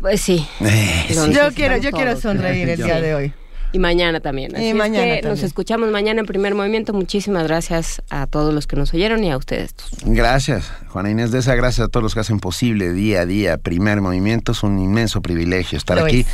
Pues 0.01 0.21
sí. 0.21 0.47
Eh, 0.61 1.07
sí. 1.09 1.15
Yo 1.33 1.53
quiero, 1.55 1.77
yo 1.79 1.91
quiero 1.91 2.19
sonreír 2.21 2.69
el 2.69 2.77
día 2.85 3.01
de 3.01 3.15
hoy. 3.15 3.33
Y 3.73 3.79
mañana 3.79 4.21
también. 4.21 4.53
Y 4.59 4.69
es 4.69 4.75
mañana 4.75 5.05
que 5.05 5.11
también. 5.17 5.29
nos 5.31 5.43
escuchamos 5.43 5.91
mañana 5.91 6.21
en 6.21 6.27
primer 6.27 6.55
movimiento. 6.55 6.95
Muchísimas 6.95 7.45
gracias 7.45 8.01
a 8.09 8.27
todos 8.27 8.55
los 8.55 8.67
que 8.67 8.77
nos 8.77 8.95
oyeron 8.95 9.23
y 9.25 9.31
a 9.31 9.37
ustedes. 9.37 9.75
Gracias, 10.05 10.73
Juana 10.89 11.11
Inés 11.11 11.33
de 11.33 11.41
esa. 11.41 11.55
Gracias 11.55 11.87
a 11.87 11.89
todos 11.91 12.03
los 12.03 12.15
que 12.15 12.21
hacen 12.21 12.41
posible 12.41 12.93
día 12.93 13.23
a 13.23 13.27
día. 13.27 13.59
Primer 13.59 14.01
movimiento 14.01 14.53
es 14.53 14.63
un 14.63 14.79
inmenso 14.79 15.21
privilegio 15.21 15.77
estar 15.77 15.99
Lo 15.99 16.07
aquí. 16.07 16.21
es. 16.21 16.27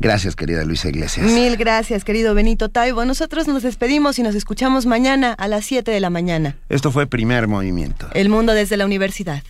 Gracias, 0.00 0.36
querida 0.36 0.64
Luisa 0.64 0.88
Iglesias. 0.88 1.26
Mil 1.26 1.56
gracias, 1.56 2.04
querido 2.04 2.34
Benito 2.34 2.68
Taibo. 2.68 3.04
Nosotros 3.04 3.48
nos 3.48 3.64
despedimos 3.64 4.18
y 4.18 4.22
nos 4.22 4.34
escuchamos 4.34 4.86
mañana 4.86 5.32
a 5.32 5.48
las 5.48 5.64
7 5.64 5.90
de 5.90 6.00
la 6.00 6.10
mañana. 6.10 6.56
Esto 6.68 6.92
fue 6.92 7.06
Primer 7.06 7.48
Movimiento. 7.48 8.08
El 8.14 8.28
mundo 8.28 8.54
desde 8.54 8.76
la 8.76 8.86
universidad. 8.86 9.42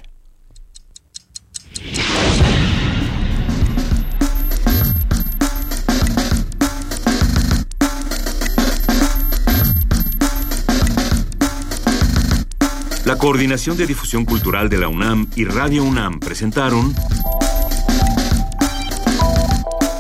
La 13.05 13.17
Coordinación 13.17 13.79
de 13.79 13.87
Difusión 13.87 14.27
Cultural 14.27 14.69
de 14.69 14.77
la 14.77 14.89
UNAM 14.89 15.29
y 15.35 15.45
Radio 15.45 15.83
UNAM 15.83 16.21
presentaron 16.21 16.95